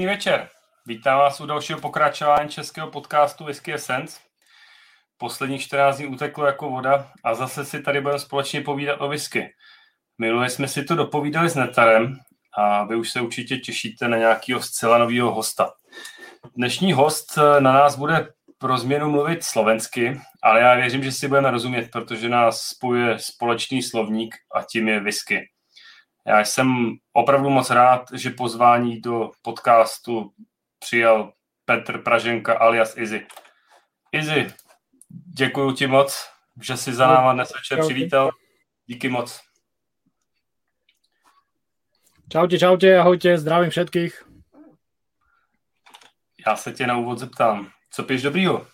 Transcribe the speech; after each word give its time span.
Pěkný 0.00 0.14
večer. 0.14 0.48
Vítám 0.86 1.18
vás 1.18 1.40
u 1.40 1.46
dalšího 1.46 1.80
pokračování 1.80 2.48
českého 2.48 2.90
podcastu 2.90 3.44
Whisky 3.44 3.74
Essence. 3.74 4.20
Posledních 5.18 5.62
14 5.62 5.96
dní 5.96 6.06
uteklo 6.06 6.46
jako 6.46 6.70
voda 6.70 7.10
a 7.24 7.34
zase 7.34 7.64
si 7.64 7.82
tady 7.82 8.00
budeme 8.00 8.18
společně 8.18 8.60
povídat 8.60 9.00
o 9.00 9.08
whisky. 9.08 9.54
Minule 10.18 10.50
jsme 10.50 10.68
si 10.68 10.84
to 10.84 10.94
dopovídali 10.94 11.50
s 11.50 11.54
Netarem 11.54 12.18
a 12.58 12.84
vy 12.84 12.96
už 12.96 13.10
se 13.10 13.20
určitě 13.20 13.56
těšíte 13.56 14.08
na 14.08 14.16
nějakého 14.16 14.62
zcela 14.62 14.98
nového 14.98 15.34
hosta. 15.34 15.72
Dnešní 16.56 16.92
host 16.92 17.36
na 17.36 17.72
nás 17.72 17.96
bude 17.96 18.28
pro 18.58 18.78
změnu 18.78 19.10
mluvit 19.10 19.44
slovensky, 19.44 20.20
ale 20.42 20.60
já 20.60 20.74
věřím, 20.74 21.04
že 21.04 21.12
si 21.12 21.28
budeme 21.28 21.50
rozumět, 21.50 21.88
protože 21.92 22.28
nás 22.28 22.60
spojuje 22.60 23.18
společný 23.18 23.82
slovník 23.82 24.34
a 24.54 24.62
tím 24.62 24.88
je 24.88 25.00
whisky. 25.00 25.48
Já 26.30 26.40
jsem 26.40 26.96
opravdu 27.12 27.50
moc 27.50 27.70
rád, 27.70 28.12
že 28.12 28.30
pozvání 28.30 29.00
do 29.00 29.30
podcastu 29.42 30.32
přijal 30.78 31.32
Petr 31.64 32.02
Praženka 32.02 32.58
alias 32.58 32.96
Izzy. 32.96 33.26
Izzy, 34.12 34.46
děkuji 35.38 35.72
ti 35.72 35.86
moc, 35.86 36.28
že 36.62 36.76
jsi 36.76 36.92
za 36.94 37.06
náma 37.06 37.32
dnes 37.32 37.52
večer 37.54 37.80
přivítal. 37.80 38.30
Díky 38.86 39.08
moc. 39.08 39.40
Čaute, 42.28 42.58
čaute, 42.58 42.98
ahojte, 42.98 43.38
zdravím 43.38 43.70
všetkých. 43.70 44.24
Já 46.46 46.56
se 46.56 46.72
tě 46.72 46.86
na 46.86 46.96
úvod 46.96 47.18
zeptám, 47.18 47.70
co 47.90 48.02
piješ 48.02 48.22
dobrýho? 48.22 48.66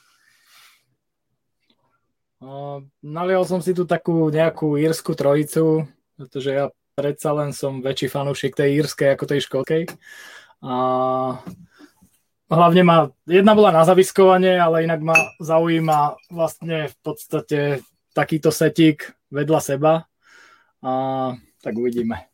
Uh, 2.40 2.84
nalial 3.02 3.48
som 3.48 3.64
si 3.64 3.72
tu 3.72 3.88
takú 3.88 4.28
nejakú 4.28 4.76
írsku 4.76 5.16
trojicu, 5.16 5.88
pretože 6.20 6.52
ja 6.52 6.68
predsa 6.96 7.36
len 7.36 7.52
som 7.52 7.84
väčší 7.84 8.08
fanúšik 8.08 8.56
tej 8.56 8.80
írskej 8.80 9.12
ako 9.12 9.24
tej 9.28 9.40
školkej. 9.44 9.82
A 10.64 10.74
hlavne 12.48 12.82
ma, 12.88 13.12
jedna 13.28 13.52
bola 13.52 13.68
na 13.68 13.84
zaviskovanie, 13.84 14.56
ale 14.56 14.88
inak 14.88 15.04
ma 15.04 15.16
zaujíma 15.36 16.16
vlastne 16.32 16.88
v 16.88 16.96
podstate 17.04 17.60
takýto 18.16 18.48
setík 18.48 19.12
vedľa 19.28 19.60
seba. 19.60 19.92
A 20.80 20.90
tak 21.60 21.76
uvidíme. 21.76 22.32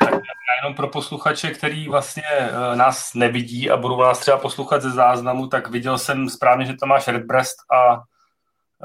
Tak 0.00 0.24
jenom 0.64 0.74
pro 0.74 0.88
posluchače, 0.88 1.50
který 1.50 1.88
vlastně 1.88 2.22
uh, 2.22 2.76
nás 2.76 3.14
nevidí 3.14 3.70
a 3.70 3.76
budou 3.76 4.00
nás 4.00 4.18
třeba 4.18 4.36
poslouchat 4.36 4.82
ze 4.82 4.90
záznamu, 4.90 5.46
tak 5.46 5.68
viděl 5.68 5.98
jsem 5.98 6.28
správně, 6.28 6.66
že 6.66 6.74
to 6.80 6.86
máš 6.86 7.08
Redbreast 7.08 7.56
a 7.72 8.02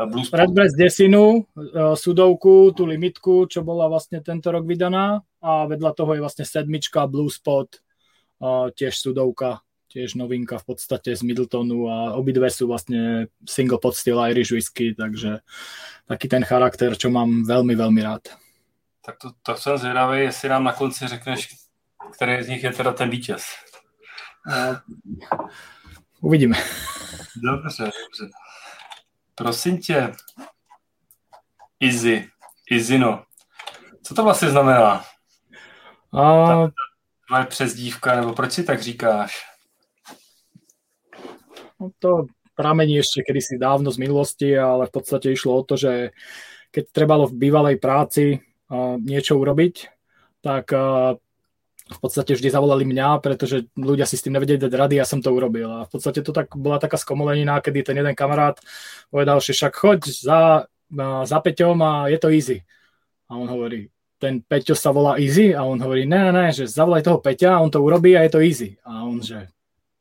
Blues 0.07 0.31
Redbreast 0.31 0.79
desinu, 0.79 1.43
uh, 1.43 1.91
sudovku, 1.91 2.71
tú 2.71 2.87
limitku, 2.87 3.51
čo 3.51 3.67
bola 3.67 3.91
vlastne 3.91 4.23
tento 4.23 4.47
rok 4.47 4.63
vydaná 4.63 5.19
a 5.43 5.67
vedľa 5.67 5.91
toho 5.91 6.15
je 6.15 6.23
vlastne 6.23 6.45
sedmička 6.47 7.03
Blue 7.11 7.27
Spot, 7.27 7.67
uh, 8.39 8.71
tiež 8.71 8.95
sudovka, 8.95 9.59
tiež 9.91 10.15
novinka 10.15 10.55
v 10.61 10.65
podstate 10.71 11.17
z 11.17 11.21
Middletonu 11.27 11.91
a 11.91 11.95
obidve 12.15 12.47
sú 12.47 12.71
vlastne 12.71 13.27
single 13.43 13.81
pot 13.81 13.97
style 13.97 14.23
Irish 14.31 14.55
whisky, 14.55 14.95
takže 14.95 15.43
taký 16.07 16.31
ten 16.31 16.47
charakter, 16.47 16.95
čo 16.95 17.11
mám 17.11 17.43
veľmi, 17.43 17.75
veľmi 17.75 17.99
rád. 17.99 18.29
Tak 19.03 19.17
to, 19.17 19.31
to 19.43 19.55
jsem 19.55 19.77
zvědavý, 19.77 20.19
jestli 20.21 20.49
nám 20.49 20.63
na 20.63 20.73
konci 20.73 21.07
řekneš, 21.07 21.49
který 22.13 22.43
z 22.43 22.47
nich 22.47 22.63
je 22.63 22.71
teda 22.71 22.93
ten 22.93 23.09
vítěz. 23.09 23.43
Uh, 24.47 24.77
uvidíme. 26.21 26.55
Dobře, 27.43 27.83
dobře. 27.83 28.29
Prosím 29.39 29.77
tě, 29.77 30.11
Izzy, 31.79 32.27
Izino, 32.71 33.23
co 34.03 34.13
to 34.15 34.23
vlastně 34.23 34.49
znamená? 34.49 35.03
A... 36.13 36.45
Tvoje 37.27 37.45
přezdívka, 37.47 38.15
nebo 38.15 38.33
proč 38.33 38.51
si 38.51 38.63
tak 38.63 38.81
říkáš? 38.81 39.45
No 41.79 41.89
to 41.99 42.25
pramení 42.55 42.99
ešte 42.99 43.23
kedysi 43.23 43.55
dávno 43.55 43.87
z 43.87 43.97
minulosti, 44.03 44.59
ale 44.59 44.87
v 44.87 44.91
podstate 44.91 45.31
išlo 45.31 45.55
o 45.55 45.63
to, 45.63 45.79
že 45.79 46.11
keď 46.75 46.91
trebalo 46.91 47.23
v 47.31 47.39
bývalej 47.39 47.79
práci 47.79 48.35
uh, 48.35 48.99
niečo 48.99 49.39
urobiť, 49.39 49.87
tak 50.43 50.67
uh, 50.75 51.15
v 51.89 51.99
podstate 51.99 52.37
vždy 52.37 52.53
zavolali 52.53 52.85
mňa, 52.85 53.19
pretože 53.25 53.65
ľudia 53.73 54.05
si 54.05 54.15
s 54.15 54.23
tým 54.23 54.37
nevedeli 54.37 54.61
dať 54.61 54.73
rady, 54.73 54.95
ja 55.01 55.05
som 55.09 55.19
to 55.19 55.33
urobil. 55.33 55.69
A 55.73 55.79
v 55.85 55.89
podstate 55.89 56.21
to 56.21 56.29
tak 56.29 56.53
bola 56.53 56.77
taká 56.77 57.01
skomolenina, 57.01 57.57
kedy 57.59 57.91
ten 57.91 57.97
jeden 57.97 58.13
kamarát 58.13 58.61
povedal, 59.09 59.41
že 59.41 59.57
však 59.57 59.73
choď 59.73 59.99
za, 60.05 60.69
za 61.25 61.37
Peťom 61.41 61.77
a 61.81 61.91
je 62.13 62.17
to 62.21 62.29
easy. 62.29 62.57
A 63.29 63.37
on 63.37 63.49
hovorí, 63.49 63.89
ten 64.19 64.43
Peťo 64.43 64.75
sa 64.75 64.91
volá 64.91 65.15
Easy? 65.15 65.55
A 65.55 65.63
on 65.63 65.79
hovorí, 65.79 66.03
ne, 66.03 66.29
ne, 66.35 66.51
že 66.51 66.67
zavolaj 66.67 67.07
toho 67.07 67.23
Peťa, 67.23 67.61
on 67.63 67.71
to 67.71 67.79
urobí 67.79 68.13
a 68.19 68.27
je 68.27 68.31
to 68.35 68.43
easy. 68.43 68.75
A 68.83 69.07
on, 69.07 69.23
že 69.23 69.47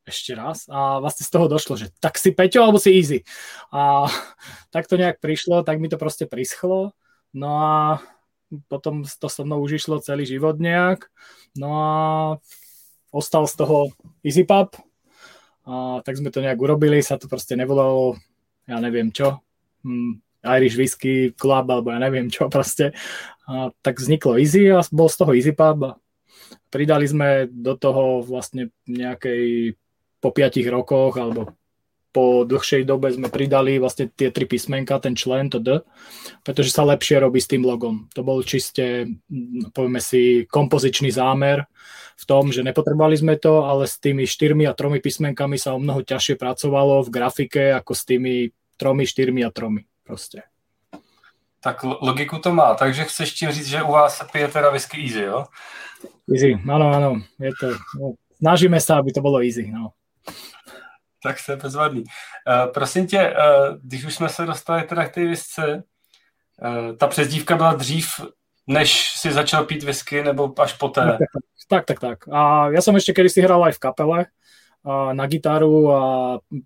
ešte 0.08 0.32
raz. 0.32 0.64
A 0.72 0.98
vlastne 0.98 1.22
z 1.22 1.30
toho 1.30 1.46
došlo, 1.46 1.76
že 1.76 1.92
tak 2.00 2.16
si 2.16 2.32
Peťo 2.32 2.64
alebo 2.64 2.80
si 2.80 2.96
Easy. 2.96 3.20
A 3.70 4.08
tak 4.74 4.88
to 4.88 4.96
nejak 4.96 5.20
prišlo, 5.20 5.62
tak 5.62 5.78
mi 5.78 5.92
to 5.92 6.00
proste 6.00 6.24
prischlo. 6.26 6.96
No 7.36 7.50
a 7.60 7.72
potom 8.68 9.04
to 9.04 9.28
so 9.28 9.44
mnou 9.44 9.60
už 9.60 9.80
išlo 9.84 10.00
celý 10.00 10.24
život 10.24 10.56
nejak. 10.56 11.08
No 11.56 11.68
a 11.76 11.88
ostal 13.12 13.44
z 13.48 13.54
toho 13.60 13.92
EasyPub. 14.24 14.76
A 15.68 16.00
tak 16.00 16.16
sme 16.16 16.32
to 16.32 16.40
nejak 16.40 16.56
urobili, 16.56 17.04
sa 17.04 17.20
to 17.20 17.28
proste 17.28 17.52
nevolalo, 17.52 18.16
ja 18.64 18.80
neviem 18.80 19.12
čo, 19.12 19.44
hm, 19.84 20.16
Irish 20.56 20.80
Whisky 20.80 21.36
Club, 21.36 21.68
alebo 21.68 21.92
ja 21.92 22.00
neviem 22.00 22.32
čo 22.32 22.48
proste. 22.48 22.96
A 23.44 23.68
tak 23.84 24.00
vzniklo 24.00 24.40
Easy 24.40 24.72
a 24.72 24.80
bol 24.88 25.12
z 25.12 25.16
toho 25.20 25.36
EasyPub 25.36 25.78
a 25.84 25.92
pridali 26.72 27.04
sme 27.04 27.48
do 27.52 27.76
toho 27.76 28.24
vlastne 28.24 28.72
nejakej 28.88 29.76
po 30.18 30.32
piatich 30.32 30.66
rokoch 30.66 31.14
alebo 31.20 31.57
po 32.08 32.48
dlhšej 32.48 32.88
dobe 32.88 33.12
sme 33.12 33.28
pridali 33.28 33.76
vlastne 33.76 34.08
tie 34.08 34.32
tri 34.32 34.48
písmenka, 34.48 34.96
ten 34.98 35.12
člen, 35.12 35.52
to 35.52 35.60
D, 35.60 35.84
pretože 36.40 36.72
sa 36.72 36.88
lepšie 36.88 37.20
robí 37.20 37.36
s 37.36 37.50
tým 37.50 37.62
logom. 37.68 38.08
To 38.16 38.24
bol 38.24 38.40
čiste, 38.40 39.12
povieme 39.76 40.00
si, 40.00 40.48
kompozičný 40.48 41.12
zámer 41.12 41.68
v 42.18 42.24
tom, 42.24 42.50
že 42.50 42.64
nepotrebovali 42.64 43.14
sme 43.14 43.36
to, 43.36 43.68
ale 43.68 43.84
s 43.84 44.00
tými 44.00 44.24
štyrmi 44.24 44.64
a 44.64 44.74
tromi 44.74 45.04
písmenkami 45.04 45.60
sa 45.60 45.76
o 45.76 45.82
mnoho 45.82 46.00
ťažšie 46.00 46.40
pracovalo 46.40 47.04
v 47.04 47.12
grafike 47.12 47.76
ako 47.76 47.92
s 47.92 48.02
tými 48.08 48.50
tromi, 48.80 49.04
štyrmi 49.04 49.44
a 49.44 49.52
tromi 49.52 49.84
proste. 50.02 50.48
Tak 51.60 51.82
logiku 51.82 52.38
to 52.38 52.54
má, 52.54 52.74
takže 52.78 53.04
chceš 53.04 53.34
tím 53.34 53.50
říct, 53.50 53.68
že 53.68 53.82
u 53.82 53.92
vás 53.92 54.16
se 54.16 54.24
pije 54.32 54.48
teda 54.48 54.70
whisky 54.70 55.02
easy, 55.02 55.22
jo? 55.26 55.44
Easy, 56.30 56.54
áno, 56.54 56.86
áno, 56.94 57.10
je 57.42 57.50
to, 57.58 57.66
no, 57.98 58.14
snažíme 58.38 58.78
sa, 58.78 59.02
aby 59.02 59.10
to 59.10 59.18
bolo 59.18 59.42
easy, 59.42 59.66
no 59.66 59.97
tak 61.22 61.36
to 61.46 61.52
je 61.52 61.56
bezvadný. 61.56 62.02
Uh, 62.02 62.72
prosím 62.72 63.06
tě, 63.06 63.30
uh, 63.30 63.76
když 63.82 64.04
už 64.04 64.14
jsme 64.14 64.28
se 64.28 64.46
dostali 64.46 64.82
teda 64.82 65.04
k 65.04 65.14
té 65.14 65.26
visce, 65.26 65.82
uh, 66.62 66.96
ta 66.96 67.06
přezdívka 67.06 67.56
byla 67.56 67.74
dřív, 67.74 68.06
než 68.66 69.12
si 69.16 69.32
začal 69.32 69.64
pít 69.64 69.82
whisky, 69.82 70.22
nebo 70.22 70.54
až 70.60 70.72
poté? 70.72 71.18
Tak, 71.68 71.84
tak, 71.84 72.00
tak. 72.00 72.18
A 72.32 72.72
ja 72.72 72.80
som 72.80 72.96
ešte 72.96 73.12
kedy 73.12 73.28
si 73.28 73.44
hral 73.44 73.60
aj 73.60 73.76
v 73.76 73.82
kapele 73.84 74.20
a 74.88 75.12
na 75.12 75.28
gitaru 75.28 75.92
a 75.92 76.00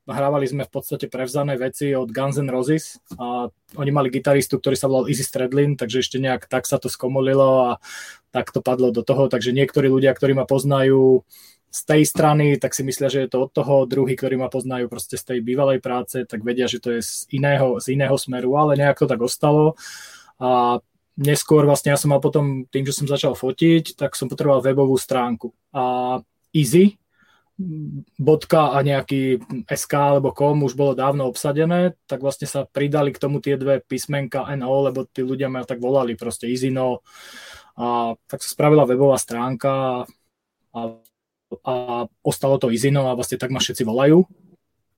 hrávali 0.06 0.46
sme 0.46 0.62
v 0.62 0.70
podstate 0.70 1.10
prevzané 1.10 1.58
veci 1.58 1.90
od 1.90 2.06
Guns 2.06 2.38
N' 2.38 2.54
Roses 2.54 3.02
a 3.19 3.50
oni 3.75 3.90
mali 3.90 4.14
gitaristu, 4.14 4.62
ktorý 4.62 4.78
sa 4.78 4.87
volal 4.87 5.10
Izzy 5.10 5.26
Stradlin, 5.26 5.75
takže 5.75 6.06
ešte 6.06 6.22
nejak 6.22 6.46
tak 6.46 6.70
sa 6.70 6.78
to 6.78 6.87
skomolilo 6.87 7.75
a 7.75 7.82
tak 8.31 8.54
to 8.54 8.62
padlo 8.62 8.94
do 8.94 9.02
toho, 9.02 9.26
takže 9.26 9.50
niektorí 9.50 9.90
ľudia, 9.90 10.14
ktorí 10.14 10.38
ma 10.38 10.46
poznajú, 10.46 11.26
z 11.72 11.80
tej 11.88 12.02
strany, 12.04 12.60
tak 12.60 12.76
si 12.76 12.84
myslia, 12.84 13.08
že 13.08 13.24
je 13.24 13.32
to 13.32 13.48
od 13.48 13.50
toho, 13.56 13.88
druhý, 13.88 14.12
ktorí 14.12 14.36
ma 14.36 14.52
poznajú 14.52 14.92
proste 14.92 15.16
z 15.16 15.24
tej 15.24 15.38
bývalej 15.40 15.80
práce, 15.80 16.28
tak 16.28 16.44
vedia, 16.44 16.69
že 16.69 16.84
to 16.84 16.92
je 16.92 17.00
z 17.00 17.24
iného, 17.32 17.80
z 17.80 17.96
iného 17.96 18.12
smeru, 18.20 18.52
ale 18.60 18.76
nejak 18.76 19.00
to 19.00 19.08
tak 19.08 19.24
ostalo. 19.24 19.72
A 20.36 20.78
neskôr 21.16 21.64
vlastne 21.64 21.96
ja 21.96 21.98
som 21.98 22.12
mal 22.12 22.20
potom, 22.20 22.69
tým, 22.69 22.84
že 22.84 22.92
som 22.92 23.08
začal 23.08 23.32
fotiť, 23.32 23.96
tak 23.96 24.12
som 24.20 24.28
potreboval 24.28 24.60
webovú 24.60 25.00
stránku. 25.00 25.56
A 25.72 26.20
easy, 26.52 27.00
bodka 28.20 28.76
a 28.76 28.78
nejaký 28.84 29.40
SK 29.68 29.92
alebo 30.18 30.36
kom 30.36 30.64
už 30.64 30.76
bolo 30.76 30.92
dávno 30.92 31.28
obsadené, 31.28 31.96
tak 32.04 32.20
vlastne 32.20 32.48
sa 32.48 32.68
pridali 32.68 33.12
k 33.12 33.20
tomu 33.20 33.40
tie 33.40 33.56
dve 33.56 33.80
písmenka 33.80 34.44
NO, 34.56 34.92
lebo 34.92 35.08
tí 35.08 35.25
ľudia 35.25 35.48
ma 35.48 35.64
tak 35.64 35.80
volali 35.80 36.16
proste 36.16 36.48
Izino 36.48 37.00
a 37.76 38.12
tak 38.28 38.44
sa 38.44 38.52
spravila 38.52 38.88
webová 38.88 39.16
stránka 39.16 40.04
a 40.72 40.80
a 41.60 42.06
ostalo 42.25 42.56
to 42.56 42.72
Izino 42.72 43.12
a 43.12 43.16
vlastne 43.16 43.37
tak 43.37 43.52
ma 43.52 43.60
všetci 43.60 43.84
volajú 43.84 44.25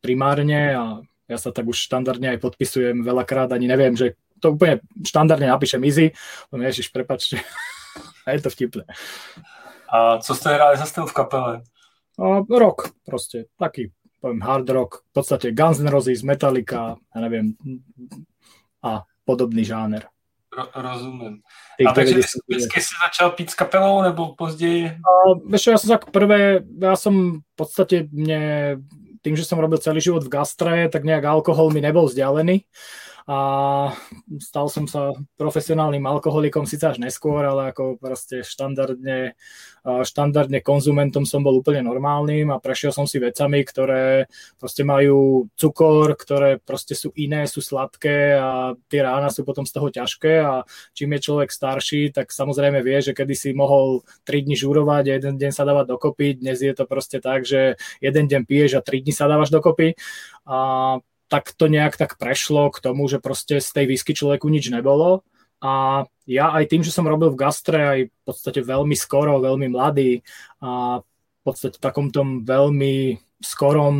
primárne 0.04 0.62
a 0.76 0.84
ja 1.24 1.38
sa 1.40 1.48
tak 1.48 1.64
už 1.64 1.80
štandardne 1.80 2.36
aj 2.36 2.44
podpisujem 2.44 3.00
veľakrát, 3.00 3.48
ani 3.56 3.64
neviem, 3.64 3.96
že 3.96 4.20
to 4.44 4.52
úplne 4.52 4.84
štandardne 5.00 5.48
napíšem 5.48 5.80
Easy, 5.88 6.12
len 6.52 6.60
ježiš, 6.68 6.92
prepačte, 6.92 7.40
a 8.28 8.28
je 8.36 8.44
to 8.44 8.52
vtipné. 8.52 8.84
A 9.88 10.20
co 10.20 10.32
ste 10.36 10.52
hrali 10.52 10.76
za 10.76 10.84
v 10.84 11.16
kapele? 11.16 11.64
A, 12.20 12.44
rock 12.44 12.92
proste, 13.08 13.48
taký 13.56 13.88
poviem 14.24 14.40
hard 14.40 14.68
rock, 14.72 15.04
v 15.12 15.20
podstate 15.20 15.52
Guns 15.52 15.84
N' 15.84 15.92
Roses, 15.92 16.24
Metallica, 16.24 16.96
ja 16.96 17.18
neviem, 17.20 17.52
a 18.80 19.04
podobný 19.28 19.68
žáner. 19.68 20.08
Ro, 20.54 20.64
rozumím. 20.74 21.42
A 21.86 21.92
takže 21.92 22.20
vždycky 22.48 22.80
si 22.80 22.94
začal 23.06 23.30
pít 23.30 23.50
s 23.50 23.54
kapelou, 23.54 24.02
nebo 24.02 24.34
později? 24.34 24.84
Uh, 24.84 25.42
vieš, 25.50 25.66
ja 25.66 25.78
som 25.78 25.98
tak 25.98 26.14
prvé, 26.14 26.62
ja 26.62 26.94
som 26.94 27.42
v 27.42 27.54
podstate 27.58 28.06
mne, 28.14 28.78
tým, 29.26 29.34
že 29.34 29.42
som 29.42 29.58
robil 29.58 29.82
celý 29.82 29.98
život 29.98 30.22
v 30.22 30.30
gastre, 30.30 30.86
tak 30.86 31.02
nejak 31.02 31.24
alkohol 31.26 31.74
mi 31.74 31.82
nebol 31.82 32.06
vzdialený 32.06 32.62
a 33.24 33.38
stal 34.36 34.68
som 34.68 34.84
sa 34.84 35.16
profesionálnym 35.40 36.04
alkoholikom 36.04 36.68
síce 36.68 36.84
až 36.84 37.00
neskôr, 37.00 37.40
ale 37.40 37.72
ako 37.72 37.96
proste 37.96 38.44
štandardne, 38.44 39.32
štandardne 39.80 40.60
konzumentom 40.60 41.24
som 41.24 41.40
bol 41.40 41.56
úplne 41.56 41.80
normálnym 41.80 42.52
a 42.52 42.60
prešiel 42.60 42.92
som 42.92 43.08
si 43.08 43.16
vecami, 43.16 43.64
ktoré 43.64 44.28
proste 44.60 44.84
majú 44.84 45.48
cukor, 45.56 46.20
ktoré 46.20 46.60
proste 46.60 46.92
sú 46.92 47.16
iné, 47.16 47.48
sú 47.48 47.64
sladké 47.64 48.36
a 48.36 48.76
tie 48.92 49.00
rána 49.00 49.32
sú 49.32 49.48
potom 49.48 49.64
z 49.64 49.72
toho 49.72 49.88
ťažké. 49.88 50.44
A 50.44 50.68
čím 50.92 51.16
je 51.16 51.24
človek 51.24 51.48
starší, 51.48 52.12
tak 52.12 52.28
samozrejme 52.28 52.84
vie, 52.84 53.00
že 53.00 53.16
kedy 53.16 53.32
si 53.32 53.50
mohol 53.56 54.04
3 54.28 54.44
dní 54.44 54.52
žúrovať 54.52 55.04
a 55.08 55.16
jeden 55.16 55.40
deň 55.40 55.52
sa 55.56 55.64
dávať 55.64 55.96
dokopy, 55.96 56.44
dnes 56.44 56.60
je 56.60 56.76
to 56.76 56.84
proste 56.84 57.24
tak, 57.24 57.48
že 57.48 57.80
jeden 58.04 58.28
deň 58.28 58.44
piješ 58.44 58.76
a 58.76 58.84
3 58.84 59.00
dní 59.00 59.16
sa 59.16 59.32
dávaš 59.32 59.48
dokopy. 59.48 59.96
A 60.44 61.00
tak 61.28 61.52
to 61.56 61.66
nejak 61.68 61.96
tak 61.96 62.16
prešlo 62.20 62.68
k 62.70 62.78
tomu, 62.80 63.08
že 63.08 63.22
proste 63.22 63.60
z 63.60 63.68
tej 63.72 63.84
whisky 63.90 64.12
človeku 64.12 64.48
nič 64.48 64.68
nebolo. 64.68 65.24
A 65.64 66.04
ja 66.28 66.52
aj 66.52 66.68
tým, 66.68 66.84
že 66.84 66.92
som 66.92 67.08
robil 67.08 67.32
v 67.32 67.40
gastre 67.40 67.80
aj 67.80 68.00
v 68.12 68.20
podstate 68.28 68.60
veľmi 68.60 68.92
skoro, 68.92 69.40
veľmi 69.40 69.72
mladý 69.72 70.20
a 70.60 71.00
v 71.00 71.40
podstate 71.40 71.80
v 71.80 71.84
takom 71.84 72.12
tom 72.12 72.44
veľmi 72.44 73.16
skorom, 73.44 73.96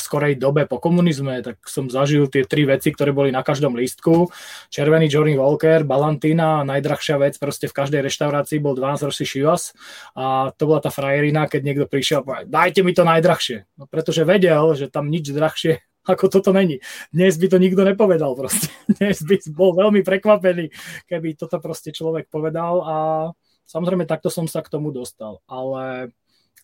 skorej 0.00 0.40
dobe 0.40 0.64
po 0.64 0.80
komunizme, 0.80 1.44
tak 1.44 1.60
som 1.68 1.92
zažil 1.92 2.24
tie 2.32 2.48
tri 2.48 2.64
veci, 2.64 2.88
ktoré 2.88 3.12
boli 3.12 3.28
na 3.28 3.44
každom 3.44 3.76
lístku. 3.76 4.32
Červený 4.72 5.12
Johnny 5.12 5.36
Walker, 5.36 5.84
Balantina 5.84 6.64
najdrahšia 6.64 7.20
vec 7.20 7.36
proste 7.36 7.68
v 7.68 7.76
každej 7.76 8.00
reštaurácii 8.08 8.64
bol 8.64 8.72
12 8.72 9.12
ročný 9.12 9.26
Chivas 9.28 9.76
a 10.16 10.50
to 10.56 10.64
bola 10.64 10.80
tá 10.80 10.88
frajerina, 10.88 11.44
keď 11.44 11.60
niekto 11.60 11.84
prišiel 11.84 12.20
a 12.20 12.24
povedal, 12.24 12.48
dajte 12.48 12.80
mi 12.80 12.96
to 12.96 13.04
najdrahšie. 13.04 13.68
No, 13.76 13.84
pretože 13.84 14.24
vedel, 14.24 14.64
že 14.72 14.88
tam 14.88 15.12
nič 15.12 15.28
drahšie 15.28 15.84
ako 16.02 16.26
toto 16.28 16.50
není. 16.50 16.82
Dnes 17.14 17.38
by 17.38 17.46
to 17.46 17.58
nikto 17.62 17.82
nepovedal 17.86 18.34
proste. 18.34 18.70
Dnes 18.98 19.22
by 19.22 19.36
bol 19.54 19.74
veľmi 19.74 20.02
prekvapený, 20.02 20.70
keby 21.06 21.38
toto 21.38 21.62
proste 21.62 21.94
človek 21.94 22.26
povedal 22.26 22.74
a 22.82 22.96
samozrejme 23.66 24.04
takto 24.04 24.28
som 24.28 24.50
sa 24.50 24.60
k 24.66 24.72
tomu 24.72 24.90
dostal. 24.90 25.38
Ale 25.46 26.10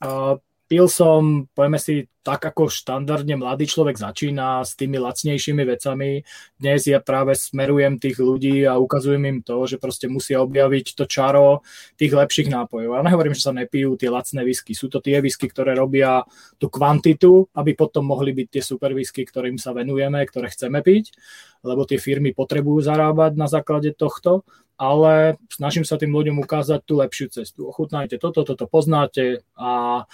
uh, 0.02 0.35
pil 0.66 0.87
som, 0.90 1.47
povieme 1.54 1.78
si, 1.78 2.11
tak 2.28 2.44
ako 2.44 2.68
štandardne 2.68 3.40
mladý 3.40 3.64
človek 3.64 3.97
začína 3.97 4.61
s 4.61 4.76
tými 4.76 5.00
lacnejšími 5.00 5.64
vecami. 5.64 6.28
Dnes 6.61 6.85
ja 6.85 7.00
práve 7.00 7.32
smerujem 7.32 7.97
tých 7.97 8.20
ľudí 8.20 8.68
a 8.68 8.76
ukazujem 8.76 9.25
im 9.25 9.38
to, 9.40 9.64
že 9.64 9.80
proste 9.80 10.12
musia 10.12 10.44
objaviť 10.44 10.92
to 10.92 11.08
čaro 11.08 11.64
tých 11.97 12.12
lepších 12.12 12.52
nápojov. 12.52 13.00
Ja 13.00 13.06
nehovorím, 13.08 13.32
že 13.32 13.49
sa 13.49 13.56
nepijú 13.56 13.97
tie 13.97 14.12
lacné 14.12 14.44
whisky. 14.44 14.76
Sú 14.76 14.92
to 14.92 15.00
tie 15.00 15.25
whisky, 15.25 15.49
ktoré 15.49 15.73
robia 15.73 16.28
tú 16.61 16.68
kvantitu, 16.68 17.49
aby 17.56 17.73
potom 17.73 18.04
mohli 18.04 18.37
byť 18.37 18.61
tie 18.61 18.61
super 18.61 18.92
whisky, 18.92 19.25
ktorým 19.25 19.56
sa 19.56 19.73
venujeme, 19.73 20.20
ktoré 20.28 20.52
chceme 20.52 20.85
piť, 20.85 21.16
lebo 21.64 21.88
tie 21.88 21.97
firmy 21.97 22.37
potrebujú 22.37 22.85
zarábať 22.85 23.40
na 23.40 23.49
základe 23.49 23.97
tohto 23.97 24.44
ale 24.78 25.35
snažím 25.50 25.82
sa 25.82 25.99
tým 25.99 26.14
ľuďom 26.14 26.38
ukázať 26.38 26.87
tú 26.87 27.02
lepšiu 27.02 27.35
cestu. 27.35 27.66
Ochutnajte 27.66 28.14
toto, 28.23 28.47
toto 28.47 28.70
poznáte 28.70 29.42
a 29.58 30.06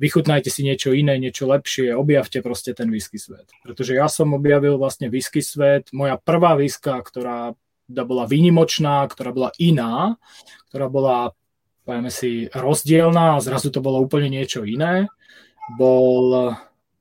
vychutnajte 0.00 0.48
si 0.52 0.64
niečo 0.64 0.92
iné, 0.92 1.16
niečo 1.16 1.48
lepšie, 1.48 1.55
objavte 1.94 2.42
proste 2.42 2.74
ten 2.74 2.90
whisky 2.90 3.16
svet. 3.16 3.48
Pretože 3.62 3.96
ja 3.96 4.10
som 4.10 4.34
objavil 4.34 4.76
vlastne 4.76 5.08
whisky 5.08 5.40
svet, 5.40 5.88
moja 5.94 6.18
prvá 6.18 6.58
whisky, 6.58 6.90
ktorá 6.90 7.56
bola 7.88 8.26
výnimočná, 8.26 9.06
ktorá 9.06 9.30
bola 9.30 9.50
iná, 9.62 10.18
ktorá 10.70 10.86
bola, 10.90 11.16
povieme 11.86 12.10
si, 12.10 12.50
rozdielná 12.50 13.38
a 13.38 13.44
zrazu 13.44 13.70
to 13.70 13.78
bolo 13.78 14.02
úplne 14.02 14.26
niečo 14.26 14.66
iné, 14.66 15.06
bol 15.78 16.54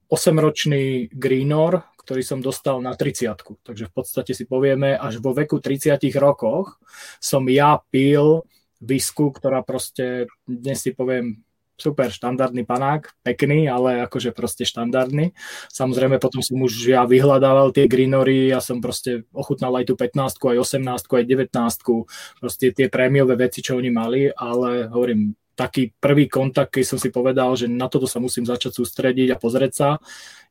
8-ročný 0.10 1.10
Greenor, 1.10 1.90
ktorý 2.06 2.22
som 2.22 2.38
dostal 2.38 2.78
na 2.86 2.94
30 2.94 3.66
Takže 3.66 3.90
v 3.90 3.94
podstate 3.94 4.38
si 4.38 4.46
povieme, 4.46 4.94
až 4.94 5.18
vo 5.18 5.34
veku 5.34 5.58
30 5.58 5.98
rokoch 6.22 6.78
som 7.18 7.50
ja 7.50 7.82
pil 7.90 8.46
visku, 8.78 9.34
ktorá 9.34 9.66
proste, 9.66 10.30
dnes 10.46 10.86
si 10.86 10.94
poviem, 10.94 11.45
super 11.76 12.12
štandardný 12.12 12.64
panák, 12.64 13.12
pekný, 13.24 13.68
ale 13.68 14.08
akože 14.08 14.32
proste 14.32 14.64
štandardný. 14.64 15.36
Samozrejme 15.72 16.20
potom 16.24 16.40
som 16.40 16.60
už 16.64 16.96
ja 16.96 17.04
vyhľadával 17.04 17.76
tie 17.76 17.86
greenory, 17.88 18.52
ja 18.52 18.64
som 18.64 18.80
proste 18.80 19.28
ochutnal 19.36 19.76
aj 19.76 19.92
tú 19.92 19.94
15 20.00 20.40
aj 20.40 20.58
18 20.64 21.20
aj 21.20 21.26
19 21.28 22.40
proste 22.40 22.66
tie 22.72 22.88
prémiové 22.88 23.36
veci, 23.36 23.60
čo 23.60 23.76
oni 23.76 23.92
mali, 23.92 24.32
ale 24.32 24.88
hovorím, 24.88 25.36
taký 25.56 25.96
prvý 26.00 26.28
kontakt, 26.28 26.76
keď 26.76 26.84
som 26.84 27.00
si 27.00 27.10
povedal, 27.10 27.56
že 27.56 27.72
na 27.72 27.88
toto 27.88 28.12
sa 28.12 28.20
musím 28.20 28.44
začať 28.44 28.76
sústrediť 28.76 29.32
a 29.32 29.40
pozrieť 29.40 29.72
sa, 29.72 29.90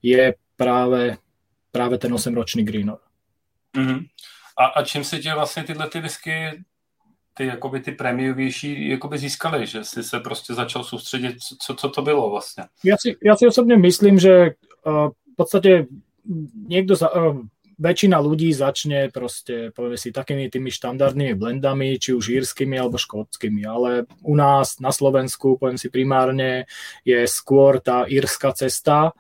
je 0.00 0.33
práve, 0.57 1.21
práve 1.69 2.00
ten 2.00 2.09
8-ročný 2.09 2.64
greenor. 2.64 3.04
Uh-huh. 3.76 4.00
A, 4.57 4.64
a 4.64 4.85
čím 4.85 5.04
si 5.04 5.19
tě 5.21 5.35
vlastně 5.35 5.64
tyhle 5.64 5.88
ty 5.88 6.00
whisky 6.00 6.64
ty, 7.34 7.46
jakoby, 7.46 7.80
ty 7.80 7.92
prémiovější 7.92 8.88
jakoby 8.88 9.18
získali, 9.18 9.66
že 9.66 9.84
jsi 9.84 10.02
se 10.02 10.20
prostě 10.20 10.54
začal 10.54 10.84
soustředit, 10.84 11.36
co, 11.40 11.74
co 11.74 11.88
to 11.88 12.02
bylo 12.02 12.30
vlastně? 12.30 12.64
Ja 12.84 12.96
si, 12.96 13.16
ja 13.22 13.36
si 13.36 13.46
osobne 13.46 13.76
myslím, 13.76 14.18
že 14.18 14.54
uh, 14.86 15.10
v 15.10 15.34
podstate 15.36 15.86
niekto 16.68 16.94
za, 16.94 17.10
uh, 17.10 17.42
väčšina 17.78 18.18
ľudí 18.22 18.54
začne 18.54 19.10
proste, 19.10 19.74
povieme 19.74 19.98
si, 19.98 20.14
takými 20.14 20.50
tými 20.50 20.70
štandardnými 20.70 21.34
blendami, 21.34 21.98
či 21.98 22.14
už 22.14 22.30
írskymi 22.30 22.78
alebo 22.78 23.00
škótskymi, 23.00 23.62
ale 23.66 24.06
u 24.22 24.34
nás 24.38 24.78
na 24.78 24.94
Slovensku, 24.94 25.58
poviem 25.58 25.78
si 25.78 25.90
primárne, 25.90 26.70
je 27.02 27.18
skôr 27.26 27.82
tá 27.82 28.06
írska 28.06 28.54
cesta, 28.54 29.12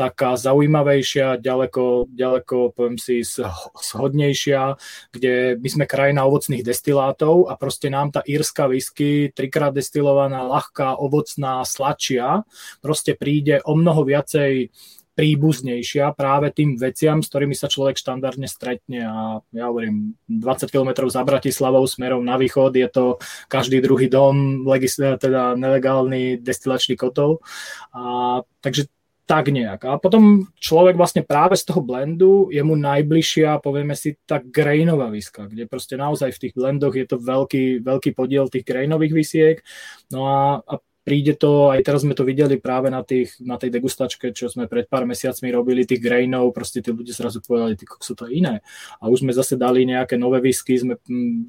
taká 0.00 0.40
zaujímavejšia, 0.40 1.44
ďaleko, 1.44 2.08
ďaleko 2.08 2.72
poviem 2.72 2.96
si, 2.96 3.20
shodnejšia, 3.20 4.80
kde 5.12 5.60
my 5.60 5.68
sme 5.68 5.84
krajina 5.84 6.24
ovocných 6.24 6.64
destilátov 6.64 7.52
a 7.52 7.60
proste 7.60 7.92
nám 7.92 8.16
tá 8.16 8.24
írska 8.24 8.64
whisky, 8.64 9.28
trikrát 9.36 9.76
destilovaná, 9.76 10.48
ľahká, 10.48 10.96
ovocná, 10.96 11.60
sladšia, 11.68 12.48
proste 12.80 13.12
príde 13.12 13.60
o 13.68 13.76
mnoho 13.76 14.08
viacej 14.08 14.72
príbuznejšia 15.20 16.16
práve 16.16 16.48
tým 16.48 16.80
veciam, 16.80 17.20
s 17.20 17.28
ktorými 17.28 17.52
sa 17.52 17.68
človek 17.68 18.00
štandardne 18.00 18.48
stretne 18.48 19.04
a 19.04 19.44
ja 19.52 19.64
hovorím, 19.68 20.16
20 20.32 20.72
km 20.72 21.04
za 21.12 21.20
Bratislavou 21.28 21.84
smerom 21.84 22.24
na 22.24 22.40
východ 22.40 22.72
je 22.72 22.88
to 22.88 23.04
každý 23.52 23.84
druhý 23.84 24.08
dom, 24.08 24.64
teda 24.64 25.60
nelegálny 25.60 26.40
destilačný 26.40 26.96
kotol. 26.96 27.44
A, 27.92 28.40
takže 28.64 28.88
tak 29.30 29.54
nejak. 29.54 29.86
A 29.86 29.94
potom 30.02 30.50
človek 30.58 30.98
vlastne 30.98 31.22
práve 31.22 31.54
z 31.54 31.62
toho 31.70 31.86
blendu 31.86 32.50
je 32.50 32.58
mu 32.66 32.74
najbližšia, 32.74 33.62
povieme 33.62 33.94
si, 33.94 34.18
tá 34.26 34.42
grainová 34.42 35.06
viska, 35.06 35.46
kde 35.46 35.70
proste 35.70 35.94
naozaj 35.94 36.34
v 36.34 36.40
tých 36.42 36.58
blendoch 36.58 36.98
je 36.98 37.06
to 37.06 37.14
veľký, 37.14 37.78
veľký 37.78 38.10
podiel 38.10 38.50
tých 38.50 38.66
grainových 38.66 39.14
visiek. 39.14 39.62
No 40.10 40.26
a, 40.26 40.58
a 40.66 40.82
príde 41.06 41.38
to, 41.38 41.70
aj 41.70 41.78
teraz 41.86 42.02
sme 42.02 42.18
to 42.18 42.26
videli 42.26 42.58
práve 42.58 42.90
na, 42.90 43.06
tých, 43.06 43.38
na 43.38 43.54
tej 43.54 43.70
degustačke, 43.70 44.34
čo 44.34 44.50
sme 44.50 44.66
pred 44.66 44.90
pár 44.90 45.06
mesiacmi 45.06 45.54
robili, 45.54 45.86
tých 45.86 46.02
grainov, 46.02 46.50
proste 46.50 46.82
tí 46.82 46.90
ľudia 46.90 47.14
zrazu 47.14 47.38
povedali, 47.38 47.78
ty 47.78 47.86
sú 48.02 48.18
to 48.18 48.26
iné. 48.26 48.66
A 48.98 49.06
už 49.06 49.22
sme 49.22 49.30
zase 49.30 49.54
dali 49.54 49.86
nejaké 49.86 50.18
nové 50.18 50.42
whisky, 50.42 50.74
sme 50.74 50.98
mm, 50.98 51.46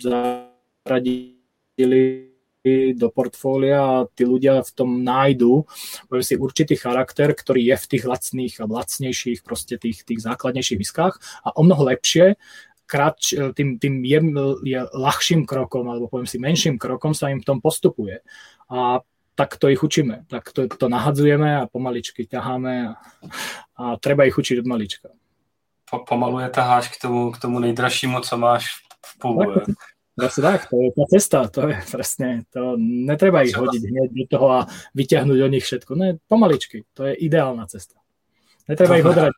zaradili 0.85 1.41
do 2.93 3.09
portfólia 3.09 3.79
a 3.81 3.95
tí 4.05 4.21
ľudia 4.21 4.61
v 4.61 4.71
tom 4.77 5.01
nájdu 5.01 5.65
si 6.21 6.37
určitý 6.37 6.77
charakter, 6.77 7.33
ktorý 7.33 7.73
je 7.73 7.77
v 7.77 7.89
tých 7.89 8.03
lacných 8.05 8.55
a 8.61 8.69
lacnejších, 8.69 9.41
proste 9.41 9.81
tých, 9.81 10.05
tých 10.05 10.21
základnejších 10.21 10.77
viskách 10.77 11.17
a 11.41 11.49
o 11.57 11.61
mnoho 11.65 11.89
lepšie 11.89 12.37
krač, 12.85 13.31
tým, 13.55 13.79
tým 13.79 14.03
je, 14.03 14.19
je 14.67 14.79
ľahším 14.83 15.47
krokom, 15.47 15.87
alebo 15.87 16.11
poviem 16.11 16.27
si 16.27 16.35
menším 16.35 16.75
krokom 16.75 17.15
sa 17.15 17.31
im 17.31 17.39
v 17.39 17.47
tom 17.47 17.63
postupuje. 17.63 18.19
A 18.67 18.99
tak 19.39 19.55
to 19.55 19.71
ich 19.71 19.79
učíme, 19.79 20.27
tak 20.27 20.51
to, 20.51 20.67
to 20.67 20.91
nahadzujeme 20.91 21.63
a 21.63 21.67
pomaličky 21.71 22.27
ťaháme 22.27 22.91
a, 22.91 22.93
a 23.79 23.83
treba 23.95 24.27
ich 24.27 24.35
učiť 24.35 24.59
od 24.59 24.67
malička. 24.67 25.07
Po, 25.87 26.03
pomalu 26.03 26.43
je 26.43 26.49
taháš 26.51 26.91
k 26.91 27.01
tomu, 27.01 27.31
k 27.31 27.37
tomu 27.39 27.59
nejdražšímu, 27.59 28.19
co 28.19 28.37
máš 28.37 28.83
v 29.05 29.19
půl. 29.19 29.63
Presne 30.21 30.41
tak, 30.45 30.69
to 30.69 30.77
je 30.77 30.89
tá 30.93 31.05
cesta, 31.09 31.37
to 31.49 31.65
je 31.65 31.77
presne, 31.89 32.45
to 32.53 32.77
netreba 32.77 33.41
ich 33.41 33.57
hodiť 33.57 33.81
hneď 33.81 34.09
do 34.13 34.25
toho 34.29 34.47
a 34.53 34.59
vyťahnuť 34.93 35.39
o 35.41 35.49
nich 35.49 35.65
všetko. 35.65 35.91
Ne, 35.97 36.21
pomaličky, 36.29 36.85
to 36.93 37.09
je 37.09 37.17
ideálna 37.25 37.65
cesta. 37.65 37.97
Netreba 38.69 39.01
ich 39.01 39.07
odrať. 39.09 39.33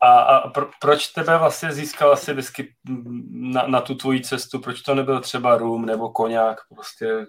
A, 0.00 0.10
a 0.20 0.34
pro, 0.48 0.68
proč 0.80 1.06
tebe 1.06 1.38
vlastně 1.38 1.72
získala 1.72 2.16
si 2.16 2.32
whisky 2.32 2.72
na, 3.32 3.66
na 3.66 3.80
tu 3.80 3.94
tvoji 3.94 4.20
cestu? 4.20 4.58
Proč 4.58 4.80
to 4.80 4.94
nebyl 4.94 5.20
třeba 5.20 5.56
rum 5.56 5.86
nebo 5.86 6.08
koňák? 6.08 6.60
Prostě... 6.74 7.26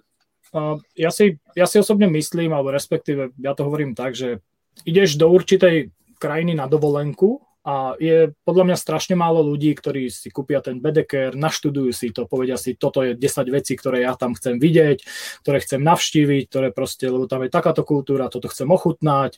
Ja, 1.00 1.12
si, 1.16 1.40
ja 1.56 1.64
si 1.64 1.80
osobne 1.80 2.12
myslím, 2.12 2.52
alebo 2.52 2.76
respektíve 2.76 3.32
ja 3.40 3.56
to 3.56 3.64
hovorím 3.64 3.96
tak, 3.96 4.20
že 4.20 4.44
ideš 4.84 5.16
do 5.16 5.32
určitej 5.32 5.96
krajiny 6.20 6.60
na 6.60 6.68
dovolenku 6.68 7.40
a 7.62 7.94
je 8.02 8.34
podľa 8.42 8.74
mňa 8.74 8.78
strašne 8.78 9.14
málo 9.14 9.46
ľudí, 9.46 9.78
ktorí 9.78 10.10
si 10.10 10.34
kúpia 10.34 10.66
ten 10.66 10.82
Bedeker, 10.82 11.38
naštudujú 11.38 11.94
si 11.94 12.10
to, 12.10 12.26
povedia 12.26 12.58
si, 12.58 12.74
toto 12.74 13.06
je 13.06 13.14
10 13.14 13.22
vecí, 13.54 13.78
ktoré 13.78 14.02
ja 14.02 14.18
tam 14.18 14.34
chcem 14.34 14.58
vidieť, 14.58 15.06
ktoré 15.46 15.62
chcem 15.62 15.82
navštíviť, 15.86 16.50
ktoré 16.50 16.68
proste, 16.74 17.06
lebo 17.06 17.30
tam 17.30 17.46
je 17.46 17.54
takáto 17.54 17.86
kultúra, 17.86 18.34
toto 18.34 18.50
chcem 18.50 18.66
ochutnať, 18.66 19.38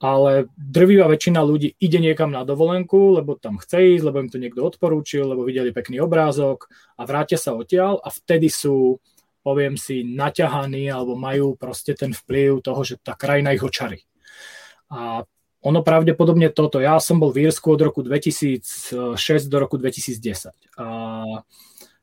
ale 0.00 0.48
drvivá 0.56 1.12
väčšina 1.12 1.44
ľudí 1.44 1.76
ide 1.76 2.00
niekam 2.00 2.32
na 2.32 2.48
dovolenku, 2.48 3.20
lebo 3.20 3.36
tam 3.36 3.60
chce 3.60 4.00
ísť, 4.00 4.04
lebo 4.08 4.24
im 4.24 4.32
to 4.32 4.40
niekto 4.40 4.64
odporúčil, 4.64 5.28
lebo 5.28 5.44
videli 5.44 5.76
pekný 5.76 6.00
obrázok 6.00 6.72
a 6.96 7.04
vrátia 7.04 7.36
sa 7.36 7.52
odtiaľ 7.52 8.00
a 8.00 8.08
vtedy 8.08 8.48
sú, 8.48 8.96
poviem 9.44 9.76
si, 9.76 10.00
naťahaní 10.00 10.88
alebo 10.88 11.20
majú 11.20 11.60
proste 11.60 11.92
ten 11.92 12.16
vplyv 12.16 12.64
toho, 12.64 12.80
že 12.80 12.96
tá 13.04 13.12
krajina 13.12 13.52
ich 13.52 13.60
očarí. 13.60 14.00
A 14.88 15.28
ono 15.60 15.84
pravdepodobne 15.84 16.48
toto. 16.48 16.80
Ja 16.80 16.96
som 17.00 17.20
bol 17.20 17.32
v 17.36 17.48
Írsku 17.48 17.68
od 17.68 17.80
roku 17.84 18.00
2006 18.00 19.16
do 19.52 19.56
roku 19.60 19.76
2010. 19.76 20.56
A 20.80 20.86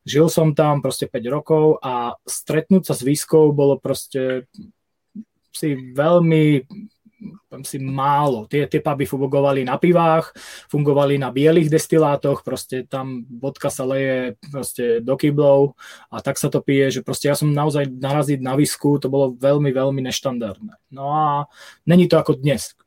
žil 0.06 0.30
som 0.30 0.54
tam 0.54 0.80
proste 0.86 1.10
5 1.10 1.34
rokov 1.34 1.82
a 1.82 2.16
stretnúť 2.24 2.88
sa 2.88 2.94
s 2.94 3.02
výskou 3.02 3.52
bolo 3.52 3.82
proste 3.82 4.46
si 5.50 5.74
veľmi 5.74 6.70
si 7.66 7.82
málo. 7.82 8.46
Tie, 8.46 8.70
tie 8.70 8.78
puby 8.78 9.10
fungovali 9.10 9.66
na 9.66 9.82
pivách, 9.82 10.38
fungovali 10.70 11.18
na 11.18 11.34
bielých 11.34 11.74
destilátoch, 11.74 12.46
proste 12.46 12.86
tam 12.86 13.26
vodka 13.26 13.74
sa 13.74 13.90
leje 13.90 14.38
proste 14.54 15.02
do 15.02 15.18
kyblov 15.18 15.74
a 16.14 16.22
tak 16.22 16.38
sa 16.38 16.54
to 16.54 16.62
pije, 16.62 17.02
že 17.02 17.02
proste 17.02 17.34
ja 17.34 17.36
som 17.36 17.50
naozaj 17.50 17.90
naraziť 17.90 18.38
na 18.38 18.54
visku, 18.54 19.02
to 19.02 19.10
bolo 19.10 19.34
veľmi, 19.34 19.74
veľmi 19.74 20.06
neštandardné. 20.06 20.78
No 20.94 21.04
a 21.10 21.26
není 21.90 22.06
to 22.06 22.22
ako 22.22 22.38
dnes 22.38 22.78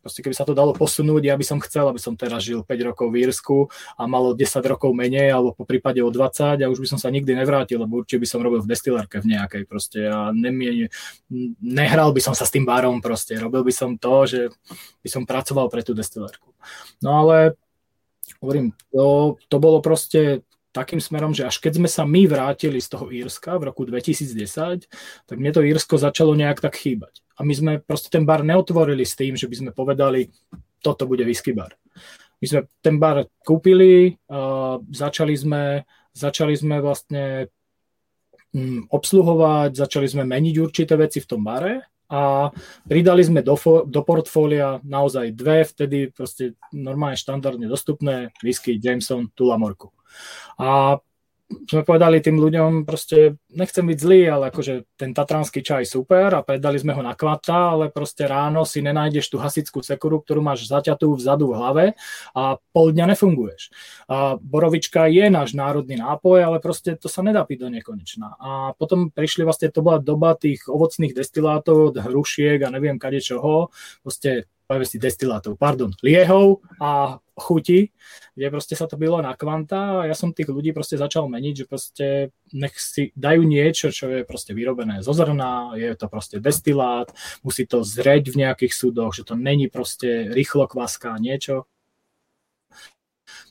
proste 0.00 0.22
keby 0.24 0.34
sa 0.34 0.46
to 0.46 0.56
dalo 0.56 0.72
posunúť, 0.74 1.22
ja 1.28 1.34
by 1.34 1.44
som 1.44 1.58
chcel, 1.60 1.90
aby 1.90 2.00
som 2.00 2.14
teraz 2.14 2.42
žil 2.42 2.62
5 2.62 2.88
rokov 2.88 3.06
v 3.10 3.28
Írsku 3.28 3.68
a 3.98 4.02
malo 4.06 4.32
10 4.32 4.64
rokov 4.64 4.90
menej, 4.94 5.34
alebo 5.34 5.52
po 5.54 5.68
prípade 5.68 6.00
o 6.00 6.10
20 6.10 6.62
a 6.62 6.70
už 6.70 6.80
by 6.80 6.88
som 6.88 6.98
sa 6.98 7.12
nikdy 7.12 7.34
nevrátil, 7.34 7.82
lebo 7.82 8.00
určite 8.02 8.22
by 8.22 8.28
som 8.28 8.40
robil 8.40 8.62
v 8.62 8.70
destilárke 8.70 9.20
v 9.20 9.36
nejakej 9.36 9.62
proste 9.68 10.00
a 10.06 10.30
nemie, 10.30 10.88
nehral 11.60 12.10
by 12.14 12.20
som 12.22 12.34
sa 12.34 12.48
s 12.48 12.54
tým 12.54 12.64
barom 12.64 13.02
proste, 13.04 13.36
robil 13.36 13.62
by 13.66 13.74
som 13.74 13.98
to, 14.00 14.14
že 14.24 14.40
by 15.02 15.08
som 15.10 15.22
pracoval 15.28 15.68
pre 15.68 15.82
tú 15.82 15.92
destilárku. 15.92 16.50
No 17.02 17.26
ale 17.26 17.58
hovorím, 18.40 18.74
to, 18.94 19.36
to 19.50 19.56
bolo 19.58 19.82
proste 19.82 20.46
takým 20.78 21.02
smerom, 21.02 21.34
že 21.34 21.42
až 21.42 21.58
keď 21.58 21.82
sme 21.82 21.88
sa 21.90 22.06
my 22.06 22.30
vrátili 22.30 22.78
z 22.78 22.94
toho 22.94 23.10
Írska 23.10 23.58
v 23.58 23.74
roku 23.74 23.82
2010, 23.82 24.86
tak 25.26 25.36
mne 25.36 25.50
to 25.50 25.66
Írsko 25.66 25.98
začalo 25.98 26.38
nejak 26.38 26.62
tak 26.62 26.78
chýbať 26.78 27.26
a 27.38 27.46
my 27.46 27.54
sme 27.54 27.72
proste 27.78 28.10
ten 28.10 28.26
bar 28.26 28.42
neotvorili 28.42 29.06
s 29.06 29.14
tým, 29.14 29.38
že 29.38 29.46
by 29.46 29.56
sme 29.56 29.70
povedali, 29.70 30.26
toto 30.82 31.06
bude 31.06 31.22
whisky 31.22 31.54
bar. 31.54 31.78
My 32.42 32.46
sme 32.46 32.60
ten 32.82 32.98
bar 32.98 33.30
kúpili, 33.46 34.18
uh, 34.30 34.82
začali, 34.90 35.34
sme, 35.38 35.86
začali 36.14 36.54
sme 36.58 36.82
vlastne 36.82 37.50
um, 38.54 38.86
obsluhovať, 38.90 39.78
začali 39.78 40.06
sme 40.10 40.26
meniť 40.26 40.54
určité 40.58 40.94
veci 40.98 41.22
v 41.22 41.30
tom 41.30 41.46
bare 41.46 41.94
a 42.10 42.50
pridali 42.86 43.22
sme 43.22 43.42
do, 43.42 43.54
do 43.86 44.00
portfólia 44.02 44.82
naozaj 44.82 45.34
dve, 45.34 45.62
vtedy 45.62 46.10
proste 46.10 46.58
normálne 46.74 47.18
štandardne 47.18 47.70
dostupné 47.70 48.34
whisky 48.42 48.78
Jameson 48.82 49.30
Tulamorku. 49.34 49.94
A 50.58 50.98
sme 51.48 51.80
povedali 51.80 52.20
tým 52.20 52.36
ľuďom, 52.36 52.84
proste 52.84 53.40
nechcem 53.56 53.80
byť 53.80 53.98
zlý, 53.98 54.20
ale 54.28 54.52
akože 54.52 54.84
ten 55.00 55.16
tatranský 55.16 55.64
čaj 55.64 55.88
super 55.88 56.28
a 56.36 56.44
predali 56.44 56.76
sme 56.76 56.92
ho 56.92 57.00
na 57.00 57.16
kvata, 57.16 57.72
ale 57.72 57.88
proste 57.88 58.28
ráno 58.28 58.68
si 58.68 58.84
nenájdeš 58.84 59.32
tú 59.32 59.40
hasickú 59.40 59.80
sekuru, 59.80 60.20
ktorú 60.20 60.44
máš 60.44 60.68
zaťatú 60.68 61.16
vzadu 61.16 61.48
v 61.48 61.56
hlave 61.56 61.84
a 62.36 62.60
pol 62.60 62.92
dňa 62.92 63.16
nefunguješ. 63.16 63.72
A 64.12 64.36
borovička 64.36 65.08
je 65.08 65.32
náš 65.32 65.56
národný 65.56 65.96
nápoj, 65.96 66.36
ale 66.44 66.58
proste 66.60 67.00
to 67.00 67.08
sa 67.08 67.24
nedá 67.24 67.48
piť 67.48 67.64
do 67.64 67.68
nekonečna. 67.72 68.36
A 68.36 68.50
potom 68.76 69.08
prišli 69.08 69.48
vlastne, 69.48 69.72
to 69.72 69.80
bola 69.80 70.04
doba 70.04 70.36
tých 70.36 70.68
ovocných 70.68 71.16
destilátov, 71.16 71.96
od 71.96 71.96
hrušiek 71.96 72.60
a 72.60 72.68
neviem 72.68 73.00
kade 73.00 73.24
čoho, 73.24 73.72
proste 74.04 74.44
poviem 74.68 74.84
si 74.84 75.00
destilátov, 75.00 75.56
pardon, 75.56 75.88
liehov 76.04 76.60
a 76.76 77.16
chuti, 77.32 77.88
kde 78.36 78.52
proste 78.52 78.76
sa 78.76 78.84
to 78.84 79.00
bylo 79.00 79.24
na 79.24 79.32
kvanta 79.32 80.04
a 80.04 80.06
ja 80.06 80.12
som 80.12 80.36
tých 80.36 80.52
ľudí 80.52 80.76
proste 80.76 81.00
začal 81.00 81.24
meniť, 81.32 81.54
že 81.56 81.64
proste 81.64 82.06
nech 82.52 82.76
si 82.76 83.08
dajú 83.16 83.48
niečo, 83.48 83.88
čo 83.88 84.12
je 84.12 84.28
proste 84.28 84.52
vyrobené 84.52 85.00
zo 85.00 85.16
zrna, 85.16 85.72
je 85.72 85.88
to 85.96 86.06
proste 86.12 86.36
destilát, 86.44 87.08
musí 87.40 87.64
to 87.64 87.80
zreť 87.80 88.28
v 88.28 88.44
nejakých 88.44 88.76
súdoch, 88.76 89.16
že 89.16 89.24
to 89.24 89.40
není 89.40 89.72
proste 89.72 90.28
rýchlo 90.36 90.68
kvaska, 90.68 91.16
niečo. 91.16 91.64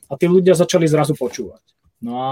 A 0.07 0.13
tí 0.21 0.29
ľudia 0.29 0.53
začali 0.53 0.85
zrazu 0.85 1.17
počúvať. 1.17 1.65
No 2.05 2.13
a 2.21 2.31